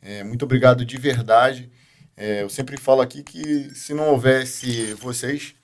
É, 0.00 0.24
muito 0.24 0.44
obrigado 0.46 0.84
de 0.84 0.96
verdade. 0.96 1.70
É, 2.16 2.42
eu 2.42 2.48
sempre 2.48 2.78
falo 2.78 3.02
aqui 3.02 3.22
que 3.22 3.74
se 3.74 3.92
não 3.92 4.08
houvesse 4.08 4.94
vocês, 4.94 5.54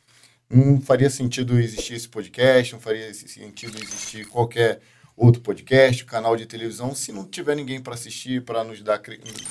não 0.51 0.79
faria 0.79 1.09
sentido 1.09 1.59
existir 1.59 1.95
esse 1.95 2.09
podcast, 2.09 2.75
não 2.75 2.81
faria 2.81 3.13
sentido 3.15 3.79
existir 3.79 4.27
qualquer 4.27 4.81
outro 5.17 5.41
podcast, 5.41 6.05
canal 6.05 6.37
de 6.37 6.47
televisão, 6.47 6.95
se 6.95 7.13
não 7.13 7.25
tiver 7.25 7.55
ninguém 7.55 7.81
para 7.81 7.95
assistir, 7.95 8.43
para 8.43 8.65
nos 8.65 8.83
dar, 8.83 9.01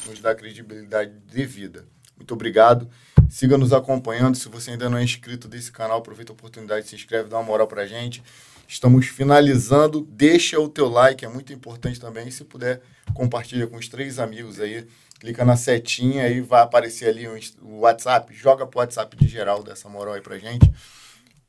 nos 0.07 0.19
dar 0.19 0.35
credibilidade 0.35 1.11
devida. 1.31 1.85
Muito 2.17 2.33
obrigado. 2.33 2.89
Siga 3.29 3.57
nos 3.57 3.73
acompanhando. 3.73 4.35
Se 4.35 4.49
você 4.49 4.71
ainda 4.71 4.89
não 4.89 4.97
é 4.97 5.03
inscrito 5.03 5.47
desse 5.47 5.71
canal, 5.71 5.99
aproveita 5.99 6.31
a 6.31 6.35
oportunidade, 6.35 6.87
se 6.87 6.95
inscreve, 6.95 7.29
dá 7.29 7.37
uma 7.37 7.43
moral 7.43 7.67
para 7.67 7.87
gente. 7.87 8.23
Estamos 8.67 9.07
finalizando. 9.07 10.01
Deixa 10.09 10.59
o 10.59 10.69
teu 10.69 10.87
like, 10.87 11.25
é 11.25 11.29
muito 11.29 11.51
importante 11.53 11.99
também. 11.99 12.29
Se 12.29 12.43
puder, 12.43 12.81
compartilha 13.13 13.67
com 13.67 13.77
os 13.77 13.87
três 13.87 14.19
amigos 14.19 14.59
aí 14.59 14.85
clica 15.21 15.45
na 15.45 15.55
setinha 15.55 16.27
e 16.29 16.41
vai 16.41 16.63
aparecer 16.63 17.07
ali 17.07 17.27
o 17.61 17.81
WhatsApp. 17.81 18.33
Joga 18.33 18.65
pro 18.65 18.79
WhatsApp 18.79 19.15
de 19.15 19.27
geral 19.27 19.61
dessa 19.61 19.87
moral 19.87 20.15
aí 20.15 20.21
pra 20.21 20.39
gente. 20.39 20.67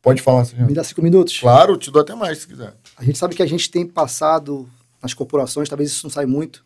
Pode 0.03 0.21
falar, 0.21 0.45
senhor. 0.45 0.67
Me 0.67 0.75
dá 0.75 0.83
cinco 0.83 1.01
minutos? 1.01 1.39
Claro, 1.39 1.77
te 1.77 1.89
dou 1.91 2.03
até 2.03 2.13
mais 2.13 2.39
se 2.39 2.49
quiser. 2.49 2.75
A 2.97 3.05
gente 3.05 3.17
sabe 3.17 3.37
que 3.37 3.43
a 3.43 3.47
gente 3.47 3.71
tem 3.71 3.87
passado 3.87 4.69
nas 5.01 5.15
corporações, 5.15 5.69
talvez 5.69 5.91
isso 5.91 6.05
não 6.05 6.11
sai 6.11 6.27
muito, 6.27 6.65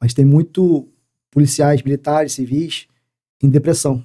mas 0.00 0.12
tem 0.12 0.24
muito 0.24 0.88
policiais, 1.30 1.82
militares, 1.82 2.32
civis 2.32 2.88
em 3.40 3.48
depressão. 3.48 4.04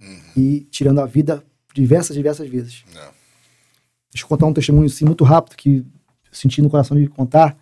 Uhum. 0.00 0.20
E 0.36 0.60
tirando 0.70 1.00
a 1.00 1.06
vida 1.06 1.42
diversas, 1.74 2.14
diversas 2.14 2.48
vezes. 2.48 2.84
Não. 2.92 3.10
Deixa 4.12 4.24
eu 4.24 4.28
contar 4.28 4.46
um 4.46 4.52
testemunho 4.52 4.86
assim, 4.86 5.04
muito 5.04 5.24
rápido 5.24 5.56
que 5.56 5.78
eu 5.78 5.84
senti 6.30 6.60
no 6.60 6.70
coração 6.70 6.96
de 6.96 7.08
contar. 7.08 7.56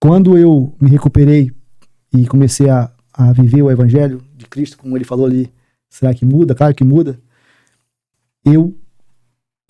Quando 0.00 0.36
eu 0.36 0.74
me 0.80 0.90
recuperei 0.90 1.52
e 2.12 2.26
comecei 2.26 2.68
a, 2.68 2.90
a 3.12 3.32
viver 3.32 3.62
o 3.62 3.70
evangelho 3.70 4.24
de 4.34 4.46
Cristo, 4.46 4.78
como 4.78 4.96
ele 4.96 5.04
falou 5.04 5.26
ali, 5.26 5.52
será 5.88 6.14
que 6.14 6.24
muda? 6.24 6.54
Claro 6.54 6.74
que 6.74 6.82
muda. 6.82 7.20
Eu 8.44 8.76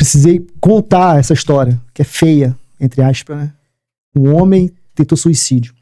precisei 0.03 0.45
contar 0.61 1.21
essa 1.21 1.33
história, 1.33 1.81
que 1.95 2.03
é 2.03 2.05
feia, 2.05 2.57
entre 2.81 3.01
aspas, 3.01 3.37
né? 3.37 3.53
Um 4.17 4.35
homem 4.35 4.73
tentou 4.97 5.17
suicídio. 5.17 5.73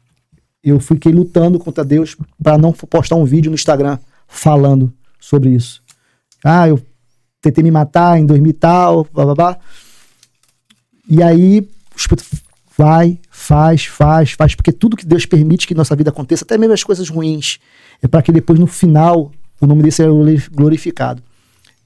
Eu 0.63 0.79
fiquei 0.79 1.11
lutando 1.11 1.57
contra 1.57 1.83
Deus 1.83 2.15
para 2.41 2.55
não 2.55 2.71
postar 2.71 3.15
um 3.15 3.25
vídeo 3.25 3.49
no 3.49 3.55
Instagram 3.55 3.97
falando 4.27 4.93
sobre 5.19 5.49
isso. 5.49 5.81
Ah, 6.43 6.69
eu 6.69 6.79
tentei 7.41 7.63
me 7.63 7.71
matar 7.71 8.19
em 8.19 8.25
2000 8.27 8.47
e 8.47 8.53
tal, 8.53 9.07
blá 9.11 9.25
blá 9.25 9.33
blá. 9.33 9.57
E 11.09 11.23
aí, 11.23 11.67
vai, 12.77 13.19
faz, 13.31 13.85
faz, 13.85 14.31
faz, 14.33 14.53
porque 14.53 14.71
tudo 14.71 14.95
que 14.95 15.05
Deus 15.05 15.25
permite 15.25 15.65
que 15.65 15.73
nossa 15.73 15.95
vida 15.95 16.11
aconteça, 16.11 16.45
até 16.45 16.59
mesmo 16.59 16.75
as 16.75 16.83
coisas 16.83 17.09
ruins, 17.09 17.57
é 18.03 18.07
para 18.07 18.21
que 18.21 18.31
depois 18.31 18.59
no 18.59 18.67
final 18.67 19.31
o 19.59 19.65
nome 19.65 19.81
dele 19.81 19.91
seja 19.91 20.11
glorificado. 20.51 21.23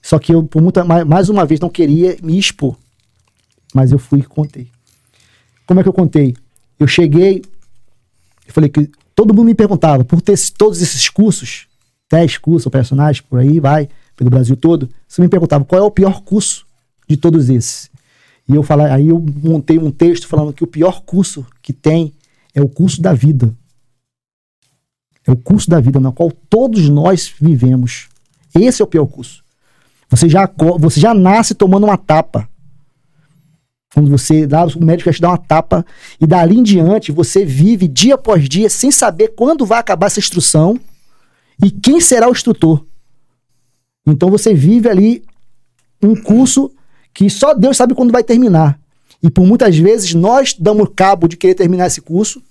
Só 0.05 0.19
que 0.19 0.31
eu, 0.31 0.43
por 0.43 0.61
muita, 0.61 0.85
mais 0.85 1.29
uma 1.29 1.47
vez, 1.47 1.59
não 1.59 1.67
queria 1.67 2.15
me 2.21 2.37
expor. 2.37 2.77
Mas 3.73 3.91
eu 3.91 3.97
fui 3.97 4.19
e 4.19 4.23
contei. 4.23 4.67
Como 5.65 5.79
é 5.79 5.83
que 5.83 5.89
eu 5.89 5.93
contei? 5.93 6.35
Eu 6.79 6.85
cheguei, 6.85 7.41
eu 8.45 8.53
falei 8.53 8.69
que 8.69 8.91
todo 9.15 9.33
mundo 9.33 9.47
me 9.47 9.55
perguntava, 9.55 10.05
por 10.05 10.21
ter 10.21 10.37
todos 10.51 10.79
esses 10.79 11.09
cursos, 11.09 11.65
10 12.11 12.37
cursos 12.37 12.67
operacionais, 12.67 13.19
por 13.19 13.39
aí 13.39 13.59
vai, 13.59 13.89
pelo 14.15 14.29
Brasil 14.29 14.55
todo, 14.55 14.87
você 15.07 15.23
me 15.23 15.27
perguntava 15.27 15.65
qual 15.65 15.81
é 15.81 15.83
o 15.83 15.89
pior 15.89 16.21
curso 16.21 16.67
de 17.09 17.17
todos 17.17 17.49
esses. 17.49 17.89
E 18.47 18.53
eu 18.53 18.61
falei, 18.61 18.85
aí 18.85 19.07
eu 19.07 19.19
montei 19.19 19.79
um 19.79 19.89
texto 19.89 20.27
falando 20.27 20.53
que 20.53 20.63
o 20.63 20.67
pior 20.67 21.01
curso 21.01 21.43
que 21.63 21.73
tem 21.73 22.13
é 22.53 22.61
o 22.61 22.69
curso 22.69 23.01
da 23.01 23.11
vida. 23.11 23.51
É 25.25 25.31
o 25.31 25.35
curso 25.35 25.67
da 25.67 25.79
vida 25.79 25.99
na 25.99 26.11
qual 26.11 26.31
todos 26.47 26.89
nós 26.89 27.33
vivemos. 27.41 28.07
Esse 28.53 28.83
é 28.83 28.85
o 28.85 28.87
pior 28.87 29.07
curso. 29.07 29.43
Você 30.09 30.29
já, 30.29 30.49
você 30.79 30.99
já 30.99 31.13
nasce 31.13 31.55
tomando 31.55 31.85
uma 31.85 31.97
tapa. 31.97 32.47
Quando 33.93 34.09
você 34.09 34.45
dá, 34.45 34.65
o 34.65 34.83
médico 34.83 35.09
vai 35.09 35.13
te 35.13 35.21
dar 35.21 35.29
uma 35.29 35.37
tapa 35.37 35.85
e 36.19 36.27
dali 36.27 36.57
em 36.57 36.63
diante 36.63 37.11
você 37.11 37.45
vive 37.45 37.87
dia 37.87 38.15
após 38.15 38.47
dia 38.47 38.69
sem 38.69 38.91
saber 38.91 39.29
quando 39.29 39.65
vai 39.65 39.79
acabar 39.79 40.07
essa 40.07 40.19
instrução 40.19 40.77
e 41.63 41.71
quem 41.71 42.01
será 42.01 42.27
o 42.27 42.31
instrutor. 42.31 42.85
Então 44.05 44.29
você 44.29 44.53
vive 44.53 44.89
ali 44.89 45.23
um 46.01 46.15
curso 46.15 46.71
que 47.13 47.29
só 47.29 47.53
Deus 47.53 47.77
sabe 47.77 47.95
quando 47.95 48.11
vai 48.11 48.23
terminar. 48.23 48.77
E 49.23 49.29
por 49.29 49.45
muitas 49.45 49.77
vezes 49.77 50.13
nós 50.13 50.53
damos 50.53 50.89
cabo 50.93 51.27
de 51.27 51.37
querer 51.37 51.55
terminar 51.55 51.87
esse 51.87 52.01
curso 52.01 52.43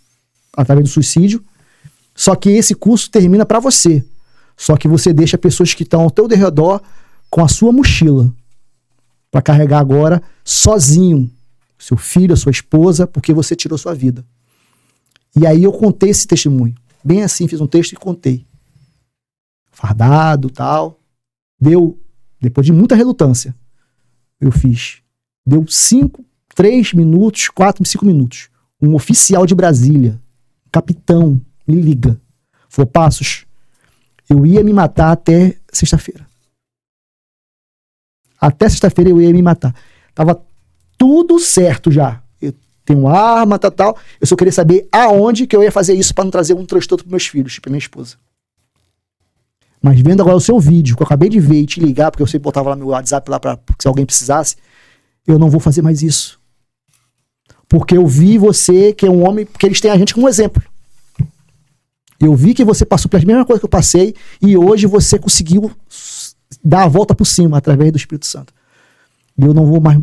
através 0.57 0.89
do 0.89 0.92
suicídio, 0.92 1.44
só 2.15 2.34
que 2.34 2.49
esse 2.49 2.74
curso 2.74 3.10
termina 3.10 3.44
para 3.44 3.60
você. 3.60 4.02
Só 4.57 4.76
que 4.76 4.89
você 4.89 5.12
deixa 5.12 5.36
pessoas 5.36 5.74
que 5.74 5.83
estão 5.83 6.00
ao 6.00 6.10
teu 6.10 6.26
redor 6.26 6.81
com 7.34 7.42
a 7.42 7.48
sua 7.48 7.72
mochila 7.72 8.32
para 9.28 9.42
carregar 9.42 9.80
agora 9.80 10.22
sozinho 10.44 11.28
seu 11.76 11.96
filho, 11.96 12.32
a 12.32 12.36
sua 12.36 12.52
esposa, 12.52 13.08
porque 13.08 13.32
você 13.32 13.56
tirou 13.56 13.76
sua 13.76 13.92
vida. 13.92 14.24
E 15.34 15.44
aí 15.44 15.64
eu 15.64 15.72
contei 15.72 16.10
esse 16.10 16.28
testemunho. 16.28 16.76
Bem 17.04 17.24
assim, 17.24 17.48
fiz 17.48 17.60
um 17.60 17.66
texto 17.66 17.92
e 17.92 17.96
contei. 17.96 18.46
Fardado, 19.72 20.48
tal. 20.48 21.00
Deu, 21.60 21.98
depois 22.40 22.64
de 22.64 22.72
muita 22.72 22.94
relutância, 22.94 23.52
eu 24.40 24.52
fiz. 24.52 25.02
Deu 25.44 25.66
cinco, 25.66 26.24
três 26.54 26.92
minutos, 26.92 27.48
quatro, 27.48 27.84
cinco 27.84 28.06
minutos. 28.06 28.48
Um 28.80 28.94
oficial 28.94 29.44
de 29.44 29.56
Brasília, 29.56 30.22
capitão, 30.70 31.40
me 31.66 31.74
liga. 31.74 32.16
Falou, 32.68 32.88
Passos, 32.88 33.44
eu 34.30 34.46
ia 34.46 34.62
me 34.62 34.72
matar 34.72 35.10
até 35.10 35.56
sexta-feira. 35.72 36.32
Até 38.44 38.68
sexta-feira 38.68 39.08
eu 39.08 39.23
ia 39.23 39.32
me 39.32 39.40
matar. 39.40 39.74
Tava 40.14 40.39
tudo 40.98 41.39
certo 41.39 41.90
já. 41.90 42.20
Eu 42.42 42.52
tenho 42.84 43.08
arma, 43.08 43.58
tal, 43.58 43.70
tal. 43.70 43.98
Eu 44.20 44.26
só 44.26 44.36
queria 44.36 44.52
saber 44.52 44.86
aonde 44.92 45.47
que 45.47 45.56
eu 45.56 45.62
ia 45.62 45.73
fazer 45.73 45.94
isso 45.94 46.14
para 46.14 46.24
não 46.24 46.31
trazer 46.31 46.52
um 46.52 46.66
transtorno 46.66 47.05
para 47.05 47.10
meus 47.10 47.26
filhos, 47.26 47.58
para 47.58 47.70
minha 47.70 47.78
esposa. 47.78 48.16
Mas 49.81 49.98
vendo 49.98 50.20
agora 50.20 50.36
o 50.36 50.40
seu 50.40 50.60
vídeo, 50.60 50.94
que 50.94 51.02
eu 51.02 51.06
acabei 51.06 51.31
de 51.31 51.40
ver 51.40 51.62
e 51.62 51.66
te 51.66 51.81
ligar, 51.81 52.10
porque 52.10 52.23
eu 52.23 52.26
sempre 52.26 52.44
botava 52.44 52.68
lá 52.68 52.76
meu 52.76 52.89
WhatsApp 52.89 53.31
lá 53.31 53.40
para 53.40 53.58
se 53.78 53.89
alguém 53.89 54.05
precisasse, 54.05 54.56
eu 55.26 55.39
não 55.39 55.48
vou 55.48 55.58
fazer 55.58 55.81
mais 55.81 56.02
isso. 56.02 56.39
Porque 57.66 57.97
eu 57.97 58.06
vi 58.06 58.36
você, 58.36 58.92
que 58.92 59.06
é 59.06 59.10
um 59.10 59.26
homem, 59.26 59.47
porque 59.47 59.64
eles 59.64 59.81
têm 59.81 59.90
a 59.90 59.97
gente 59.97 60.12
como 60.12 60.28
exemplo. 60.28 60.62
Eu 62.20 62.34
vi 62.34 62.52
que 62.52 62.62
você 62.62 62.84
passou 62.84 63.08
pelas 63.08 63.24
mesmas 63.24 63.47
coisas 63.47 63.60
que 63.60 63.64
eu 63.64 63.70
passei 63.70 64.14
e 64.40 64.55
hoje 64.55 64.86
você 64.86 65.18
conseguiu 65.18 65.70
dar 66.65 66.84
a 66.84 66.89
volta 66.89 67.15
por 67.15 67.26
cima 67.26 67.59
através 67.59 67.93
do 67.93 67.99
Espírito 67.99 68.26
Santo. 68.26 68.52
E 69.36 69.44
eu 69.44 69.52
não 69.52 69.67
vou 69.67 69.81
mais, 69.81 69.99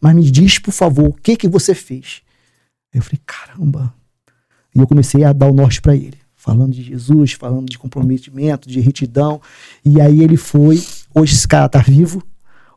mas 0.00 0.14
me 0.14 0.30
diz, 0.30 0.58
por 0.58 0.72
favor, 0.72 1.08
o 1.08 1.12
que 1.14 1.36
que 1.36 1.48
você 1.48 1.74
fez? 1.74 2.22
Eu 2.92 3.02
falei, 3.02 3.20
caramba. 3.26 3.92
E 4.74 4.78
eu 4.78 4.86
comecei 4.86 5.24
a 5.24 5.32
dar 5.32 5.50
o 5.50 5.54
norte 5.54 5.80
para 5.80 5.96
ele 5.96 6.24
falando 6.44 6.74
de 6.74 6.82
Jesus, 6.82 7.32
falando 7.32 7.70
de 7.70 7.78
comprometimento, 7.78 8.68
de 8.68 8.78
retidão. 8.78 9.40
E 9.82 9.98
aí 9.98 10.22
ele 10.22 10.36
foi. 10.36 10.82
Hoje 11.14 11.34
esse 11.34 11.48
cara 11.48 11.66
tá 11.70 11.78
vivo, 11.78 12.22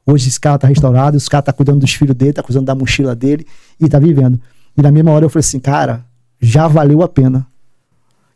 hoje 0.05 0.29
esse 0.29 0.39
cara 0.39 0.57
tá 0.57 0.69
restaurado, 0.69 1.17
esse 1.17 1.29
cara 1.29 1.43
tá 1.43 1.51
cuidando 1.51 1.81
dos 1.81 1.93
filhos 1.93 2.15
dele, 2.15 2.31
tá 2.31 2.41
cuidando 2.41 2.65
da 2.65 2.73
mochila 2.73 3.13
dele 3.13 3.45
e 3.77 3.89
tá 3.89 3.99
vivendo. 3.99 4.39
E 4.77 4.81
na 4.81 4.89
mesma 4.89 5.11
hora 5.11 5.25
eu 5.25 5.29
falei 5.29 5.41
assim, 5.41 5.59
cara, 5.59 6.05
já 6.39 6.65
valeu 6.65 7.01
a 7.01 7.09
pena. 7.09 7.45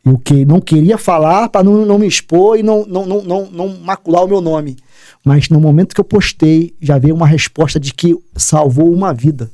Eu 0.04 0.18
que 0.18 0.46
não 0.46 0.60
queria 0.60 0.98
falar 0.98 1.50
para 1.50 1.64
não, 1.64 1.86
não 1.86 2.00
me 2.00 2.08
expor 2.08 2.58
e 2.58 2.64
não, 2.64 2.86
não, 2.86 3.06
não, 3.06 3.22
não, 3.22 3.52
não 3.52 3.78
macular 3.80 4.24
o 4.24 4.28
meu 4.28 4.42
nome. 4.42 4.78
Mas 5.24 5.50
no 5.50 5.60
momento 5.60 5.94
que 5.94 6.02
eu 6.02 6.06
postei, 6.06 6.76
já 6.82 6.98
veio 6.98 7.14
uma 7.14 7.28
resposta 7.28 7.80
de 7.80 7.94
que 7.94 8.18
salvou 8.36 8.92
uma 8.92 9.14
vida. 9.14 9.52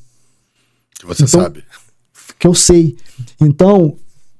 Que 0.97 1.05
você 1.05 1.23
então, 1.23 1.41
sabe. 1.41 1.63
Que 2.39 2.47
eu 2.47 2.53
sei. 2.53 2.95
Então, 3.41 3.97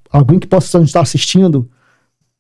alguém 0.10 0.40
que 0.40 0.48
possa 0.48 0.80
estar 0.82 1.02
assistindo 1.02 1.70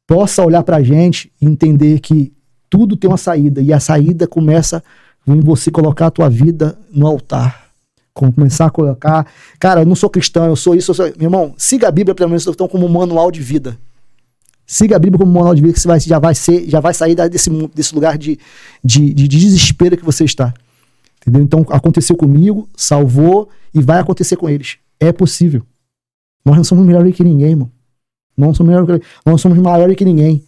possa 0.07 0.43
olhar 0.43 0.63
para 0.63 0.77
a 0.77 0.83
gente 0.83 1.31
e 1.41 1.45
entender 1.45 1.99
que 1.99 2.31
tudo 2.69 2.95
tem 2.95 3.09
uma 3.09 3.17
saída 3.17 3.61
e 3.61 3.73
a 3.73 3.79
saída 3.79 4.25
começa 4.25 4.81
em 5.27 5.41
você 5.41 5.69
colocar 5.69 6.07
a 6.07 6.11
tua 6.11 6.29
vida 6.29 6.79
no 6.89 7.05
altar. 7.05 7.66
Começar 8.17 8.65
a 8.65 8.69
colocar, 8.69 9.27
cara, 9.59 9.81
eu 9.81 9.85
não 9.85 9.95
sou 9.95 10.09
cristão, 10.09 10.45
eu 10.45 10.55
sou 10.55 10.73
isso, 10.75 10.91
eu 10.91 10.95
sou... 10.95 11.05
meu 11.05 11.27
irmão, 11.27 11.53
siga 11.57 11.87
a 11.87 11.91
Bíblia 11.91 12.15
pelo 12.15 12.29
menos 12.29 12.47
então 12.47 12.67
como 12.67 12.85
um 12.85 12.89
manual 12.89 13.31
de 13.31 13.41
vida. 13.41 13.77
Siga 14.65 14.95
a 14.95 14.99
Bíblia 14.99 15.19
como 15.19 15.31
manual 15.31 15.55
de 15.55 15.61
vida 15.61 15.73
que 15.73 15.79
você 15.79 15.87
vai, 15.87 15.99
já 15.99 16.19
vai 16.19 16.35
ser, 16.35 16.69
já 16.69 16.79
vai 16.79 16.93
sair 16.93 17.15
desse, 17.29 17.49
desse 17.73 17.95
lugar 17.95 18.17
de, 18.17 18.39
de, 18.83 19.13
de 19.13 19.27
desespero 19.27 19.95
que 19.95 20.03
você 20.03 20.25
está. 20.25 20.53
Entendeu? 21.21 21.41
Então 21.41 21.65
aconteceu 21.69 22.15
comigo, 22.15 22.67
salvou 22.75 23.49
e 23.73 23.81
vai 23.81 23.99
acontecer 23.99 24.35
com 24.35 24.49
eles. 24.49 24.77
É 24.99 25.11
possível. 25.11 25.61
Nós 26.43 26.57
não 26.57 26.63
somos 26.63 26.85
melhores 26.85 27.15
que 27.15 27.23
ninguém, 27.23 27.51
irmão. 27.51 27.71
Não 28.37 28.53
somos 28.53 28.73
melhores 28.73 29.05
nós 29.25 29.41
somos 29.41 29.57
maiores 29.57 29.95
que 29.95 30.05
ninguém. 30.05 30.43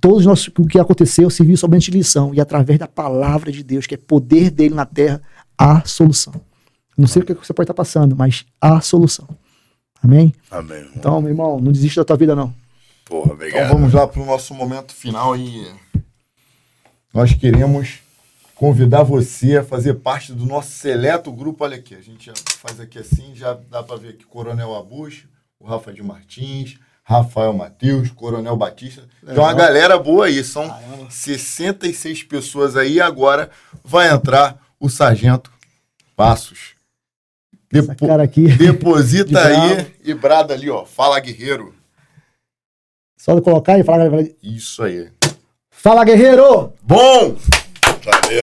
Todos 0.00 0.24
nós, 0.24 0.46
o 0.46 0.66
que 0.66 0.78
aconteceu 0.78 1.28
serviu 1.28 1.56
somente 1.56 1.90
de 1.90 1.98
lição. 1.98 2.32
E 2.32 2.40
através 2.40 2.78
da 2.78 2.86
palavra 2.86 3.50
de 3.50 3.64
Deus, 3.64 3.86
que 3.86 3.94
é 3.94 3.98
poder 3.98 4.50
dele 4.50 4.74
na 4.74 4.86
terra, 4.86 5.20
há 5.60 5.84
solução. 5.84 6.32
Não 6.96 7.06
sei 7.06 7.20
o 7.20 7.24
que 7.24 7.34
você 7.34 7.52
pode 7.52 7.64
estar 7.64 7.74
passando, 7.74 8.16
mas 8.16 8.46
há 8.58 8.80
solução. 8.80 9.28
Amém? 10.02 10.34
Amém. 10.50 10.78
Irmão. 10.78 10.92
Então, 10.96 11.20
meu 11.20 11.30
irmão, 11.30 11.60
não 11.60 11.70
desista 11.70 12.00
da 12.00 12.04
tua 12.06 12.16
vida, 12.16 12.34
não. 12.34 12.54
Porra, 13.04 13.32
obrigado. 13.32 13.64
Então 13.64 13.76
vamos 13.76 13.92
lá 13.92 14.06
para 14.06 14.22
o 14.22 14.24
nosso 14.24 14.54
momento 14.54 14.94
final 14.94 15.36
e 15.36 15.70
nós 17.12 17.34
queremos 17.34 17.98
convidar 18.54 19.02
você 19.02 19.58
a 19.58 19.64
fazer 19.64 19.94
parte 19.94 20.32
do 20.32 20.46
nosso 20.46 20.70
seleto 20.70 21.30
grupo. 21.30 21.64
Olha 21.64 21.76
aqui, 21.76 21.94
a 21.94 22.00
gente 22.00 22.32
faz 22.58 22.80
aqui 22.80 22.98
assim, 22.98 23.34
já 23.34 23.52
dá 23.68 23.82
para 23.82 23.96
ver 23.96 24.10
aqui 24.10 24.24
Coronel 24.24 24.74
Abucho, 24.74 25.28
o 25.58 25.66
Rafa 25.66 25.92
de 25.92 26.02
Martins, 26.02 26.78
Rafael 27.02 27.52
Matheus, 27.52 28.10
Coronel 28.10 28.56
Batista. 28.56 29.02
Legal. 29.22 29.34
Tem 29.34 29.44
uma 29.44 29.54
galera 29.54 29.98
boa 29.98 30.26
aí, 30.26 30.42
são 30.44 30.68
Caramba. 30.68 31.10
66 31.10 32.22
pessoas 32.22 32.76
aí. 32.76 33.00
Agora 33.00 33.50
vai 33.84 34.08
entrar 34.10 34.58
o 34.80 34.88
Sargento 34.88 35.52
Passos. 36.16 36.74
Depo 37.70 37.94
cara 37.94 38.24
aqui. 38.24 38.48
Deposita 38.48 39.30
de 39.30 39.36
aí 39.38 39.94
e 40.02 40.12
brada 40.12 40.54
ali, 40.54 40.68
ó. 40.68 40.84
Fala, 40.84 41.20
guerreiro. 41.20 41.72
Só 43.16 43.34
de 43.34 43.42
colocar 43.42 43.78
e 43.78 43.84
falar. 43.84 44.10
Isso 44.42 44.82
aí. 44.82 45.08
Fala, 45.70 46.04
guerreiro! 46.04 46.72
Bom! 46.82 47.36
Valeu. 48.04 48.40